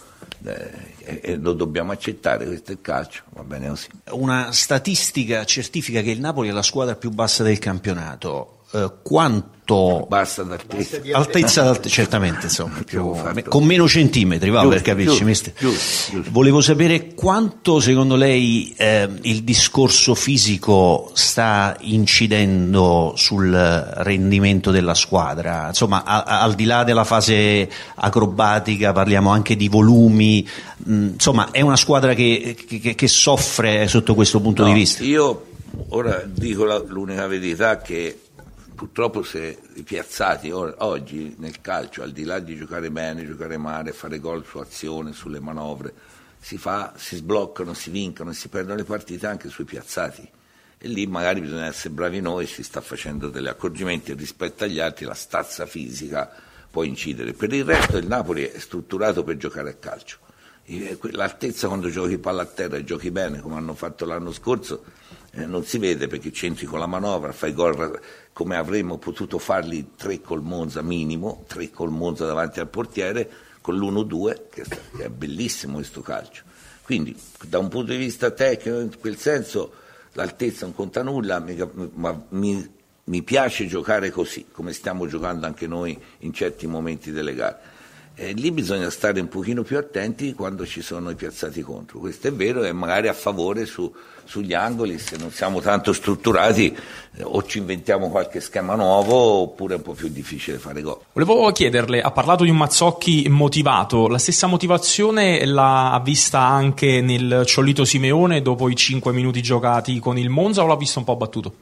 eh, 0.44 1.22
e 1.22 1.36
lo 1.38 1.54
dobbiamo 1.54 1.92
accettare, 1.92 2.46
questo 2.46 2.72
è 2.72 2.74
il 2.74 2.82
calcio, 2.82 3.24
va 3.30 3.44
bene 3.44 3.70
così. 3.70 3.88
Una 4.12 4.52
statistica 4.52 5.46
certifica 5.46 6.02
che 6.02 6.12
il 6.12 6.20
Napoli 6.20 6.50
è 6.50 6.52
la 6.52 6.62
squadra 6.62 6.96
più 6.96 7.12
bassa 7.12 7.44
del 7.44 7.60
campionato. 7.60 8.53
Eh, 8.76 8.92
quanto 9.04 10.06
bassa 10.10 10.44
d'altezza, 10.44 11.00
altezza 11.14 11.62
d'alt- 11.64 11.88
certamente 11.88 12.48
insomma, 12.48 12.82
più, 12.84 13.16
con 13.48 13.64
meno 13.64 13.88
centimetri 13.88 14.50
va 14.50 14.68
per 14.68 14.82
capirci 14.82 15.24
mister. 15.24 15.54
volevo 16.32 16.60
sapere 16.60 17.14
quanto 17.14 17.80
secondo 17.80 18.16
lei 18.16 18.74
eh, 18.76 19.08
il 19.22 19.44
discorso 19.44 20.16
fisico 20.16 21.12
sta 21.14 21.78
incidendo 21.82 23.14
sul 23.16 23.52
rendimento 23.54 24.72
della 24.72 24.96
squadra. 24.96 25.68
Insomma 25.68 26.04
a- 26.04 26.24
a- 26.24 26.42
al 26.42 26.56
di 26.56 26.66
là 26.66 26.84
della 26.84 27.04
fase 27.06 27.70
acrobatica 27.96 28.92
parliamo 28.92 29.30
anche 29.30 29.56
di 29.56 29.70
volumi 29.70 30.46
mh, 30.78 31.04
insomma 31.14 31.52
è 31.52 31.62
una 31.62 31.78
squadra 31.78 32.14
che, 32.14 32.56
che- 32.68 32.96
che 32.96 33.08
soffre 33.08 33.88
sotto 33.88 34.14
questo 34.14 34.42
punto 34.42 34.64
No, 34.64 34.68
di 34.70 34.74
vista. 34.74 35.04
Io 35.04 35.46
ora 35.90 36.22
dico 36.26 36.66
la- 36.66 36.84
l'unica 36.86 37.28
verità 37.28 37.78
che 37.78 38.18
purtroppo 38.84 39.24
se 39.24 39.60
i 39.76 39.84
piazzati 39.84 40.52
oggi 40.52 41.36
nel 41.38 41.62
calcio, 41.62 42.04
al 42.04 42.12
di 42.12 42.26
là 42.26 42.40
di 42.40 42.58
giocare 42.58 42.92
bene, 42.92 43.26
giocare 43.26 43.56
male, 43.56 43.94
fare 43.94 44.20
gol 44.20 44.46
su 44.46 44.58
azione, 44.58 45.14
sulle 45.14 45.40
manovre, 45.40 45.94
si, 46.38 46.58
fa, 46.58 46.92
si 46.98 47.16
sbloccano, 47.16 47.74
si 47.74 47.92
vincono, 47.92 48.34
si 48.34 48.50
perdono 48.50 48.76
le 48.76 48.84
partite 48.84 49.26
anche 49.26 49.48
sui 49.48 49.64
piazzati. 49.64 50.30
E 50.78 50.88
lì 50.90 51.08
magari 51.08 51.40
bisogna 51.40 51.68
essere 51.68 51.94
bravi 51.94 52.20
noi, 52.20 52.46
si 52.46 52.62
sta 52.62 52.82
facendo 52.82 53.30
degli 53.30 53.48
accorgimenti 53.48 54.14
rispetto 54.16 54.66
agli 54.66 54.82
altri, 54.82 55.06
la 55.06 55.14
stazza 55.14 55.66
fisica 55.66 56.30
può 56.70 56.84
incidere. 56.84 57.32
Per 57.32 57.54
il 57.54 57.64
resto 57.64 57.96
il 57.96 58.06
Napoli 58.06 58.44
è 58.44 58.60
strutturato 58.60 59.24
per 59.24 59.38
giocare 59.38 59.70
a 59.70 59.76
calcio. 59.76 60.18
Eh, 60.66 60.98
L'altezza 61.12 61.68
quando 61.68 61.90
giochi 61.90 62.18
palla 62.18 62.42
a 62.42 62.48
terra 62.48 62.76
e 62.76 62.84
giochi 62.84 63.12
bene 63.12 63.40
come 63.40 63.56
hanno 63.56 63.76
fatto 63.76 64.06
l'anno 64.06 64.34
scorso 64.34 64.84
eh, 65.36 65.46
non 65.46 65.66
si 65.66 65.78
vede 65.78 66.08
perché 66.08 66.32
c'entri 66.32 66.66
con 66.66 66.80
la 66.80 66.86
manovra, 66.86 67.32
fai 67.32 67.54
gol 67.54 68.00
come 68.34 68.56
avremmo 68.56 68.98
potuto 68.98 69.38
farli 69.38 69.92
tre 69.96 70.20
col 70.20 70.42
Monza 70.42 70.82
minimo, 70.82 71.46
tre 71.48 71.70
col 71.70 71.92
Monza 71.92 72.26
davanti 72.26 72.60
al 72.60 72.68
portiere, 72.68 73.30
con 73.62 73.78
l'1-2 73.78 74.42
che, 74.50 74.64
è 74.98 75.08
bellissimo 75.08 75.76
questo 75.76 76.02
calcio. 76.02 76.44
Quindi 76.82 77.16
da 77.44 77.60
un 77.60 77.70
punto 77.70 77.92
di 77.92 77.98
vista 77.98 78.32
tecnico, 78.32 78.80
in 78.80 79.00
quel 79.00 79.18
senso, 79.18 79.72
l'altezza 80.14 80.66
non 80.66 80.76
conta 80.76 81.04
nulla, 81.04 81.42
ma 81.94 82.26
mi, 82.30 82.70
mi 83.06 83.22
piace 83.22 83.68
giocare 83.68 84.10
così, 84.10 84.48
come 84.52 84.74
stiamo 84.74 85.08
giocando 85.08 85.46
anche 85.46 85.68
noi 85.68 85.98
in 86.20 86.34
certi 86.34 86.68
momenti 86.68 87.12
delle 87.12 87.36
gare. 87.36 87.72
E 88.16 88.34
lì 88.34 88.52
bisogna 88.52 88.90
stare 88.90 89.20
un 89.20 89.28
pochino 89.28 89.64
più 89.64 89.78
attenti 89.78 90.34
quando 90.34 90.66
ci 90.66 90.82
sono 90.82 91.10
i 91.10 91.16
piazzati 91.16 91.62
contro. 91.62 92.00
Questo 92.00 92.28
è 92.28 92.34
vero 92.34 92.64
e 92.64 92.72
magari 92.72 93.08
a 93.08 93.14
favore 93.14 93.66
su- 93.66 93.92
sugli 94.26 94.54
angoli, 94.54 94.98
se 95.00 95.18
non 95.18 95.32
siamo 95.32 95.60
tanto 95.62 95.94
strutturati 95.94 96.76
eh, 97.16 97.24
o 97.24 97.44
ci 97.44 97.60
inventiamo 97.60 98.10
qualche 98.10 98.40
schema 98.40 98.76
nuovo 98.76 99.16
oppure 99.16 99.76
è 99.76 99.78
un 99.78 99.84
po' 99.84 99.94
più 99.94 100.08
difficile 100.10 100.58
fare 100.58 100.82
gol. 100.82 101.00
Volevo 101.14 101.52
chiederle, 101.52 102.02
ha 102.02 102.12
parlato 102.12 102.44
di 102.44 102.50
un 102.50 102.58
Mazzocchi 102.58 103.28
motivato, 103.30 104.08
la 104.08 104.18
stessa 104.18 104.48
motivazione 104.48 105.46
l'ha 105.46 106.02
vista 106.04 106.40
anche 106.40 107.02
nel 107.02 107.44
Ciolito 107.46 107.86
Simeone 107.86 108.42
dopo 108.42 108.70
i 108.70 108.76
5 108.76 109.12
minuti 109.12 109.42
giocati 109.42 110.00
con 110.00 110.18
il 110.18 110.30
Monza 110.30 110.64
o 110.64 110.68
l'ha 110.68 110.76
visto 110.76 111.00
un 111.00 111.06
po' 111.06 111.16
battuto? 111.16 111.56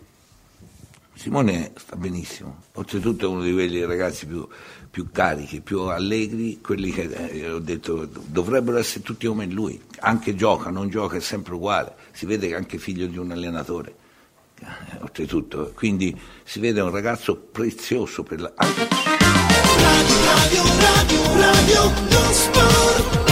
Simone 1.22 1.74
sta 1.76 1.96
benissimo, 1.96 2.64
oltretutto 2.74 3.26
è 3.26 3.28
uno 3.28 3.44
di 3.44 3.54
quelli 3.54 3.86
ragazzi 3.86 4.26
più, 4.26 4.48
più 4.90 5.12
carichi, 5.12 5.62
più 5.62 5.82
allegri, 5.82 6.60
quelli 6.62 6.90
che 6.90 7.04
eh, 7.04 7.52
ho 7.52 7.60
detto 7.60 8.10
dovrebbero 8.26 8.80
essere 8.80 9.04
tutti 9.04 9.28
come 9.28 9.46
lui, 9.46 9.80
anche 10.00 10.34
gioca, 10.34 10.72
non 10.72 10.90
gioca, 10.90 11.18
è 11.18 11.20
sempre 11.20 11.54
uguale, 11.54 11.94
si 12.12 12.26
vede 12.26 12.48
che 12.48 12.54
è 12.54 12.58
anche 12.58 12.78
figlio 12.78 13.08
di 13.08 13.18
un 13.18 13.32
allenatore, 13.32 13.96
eh, 14.60 14.66
oltretutto. 15.02 15.72
Quindi 15.76 16.20
si 16.44 16.60
vede 16.60 16.82
un 16.82 16.92
ragazzo 16.92 17.36
prezioso 17.36 18.24
per 18.24 18.42
la... 18.42 18.54
Radio, 18.58 20.16
radio, 20.26 20.64
radio, 20.80 21.36
radio, 21.36 21.84
non 22.10 22.34
sport. 22.34 23.31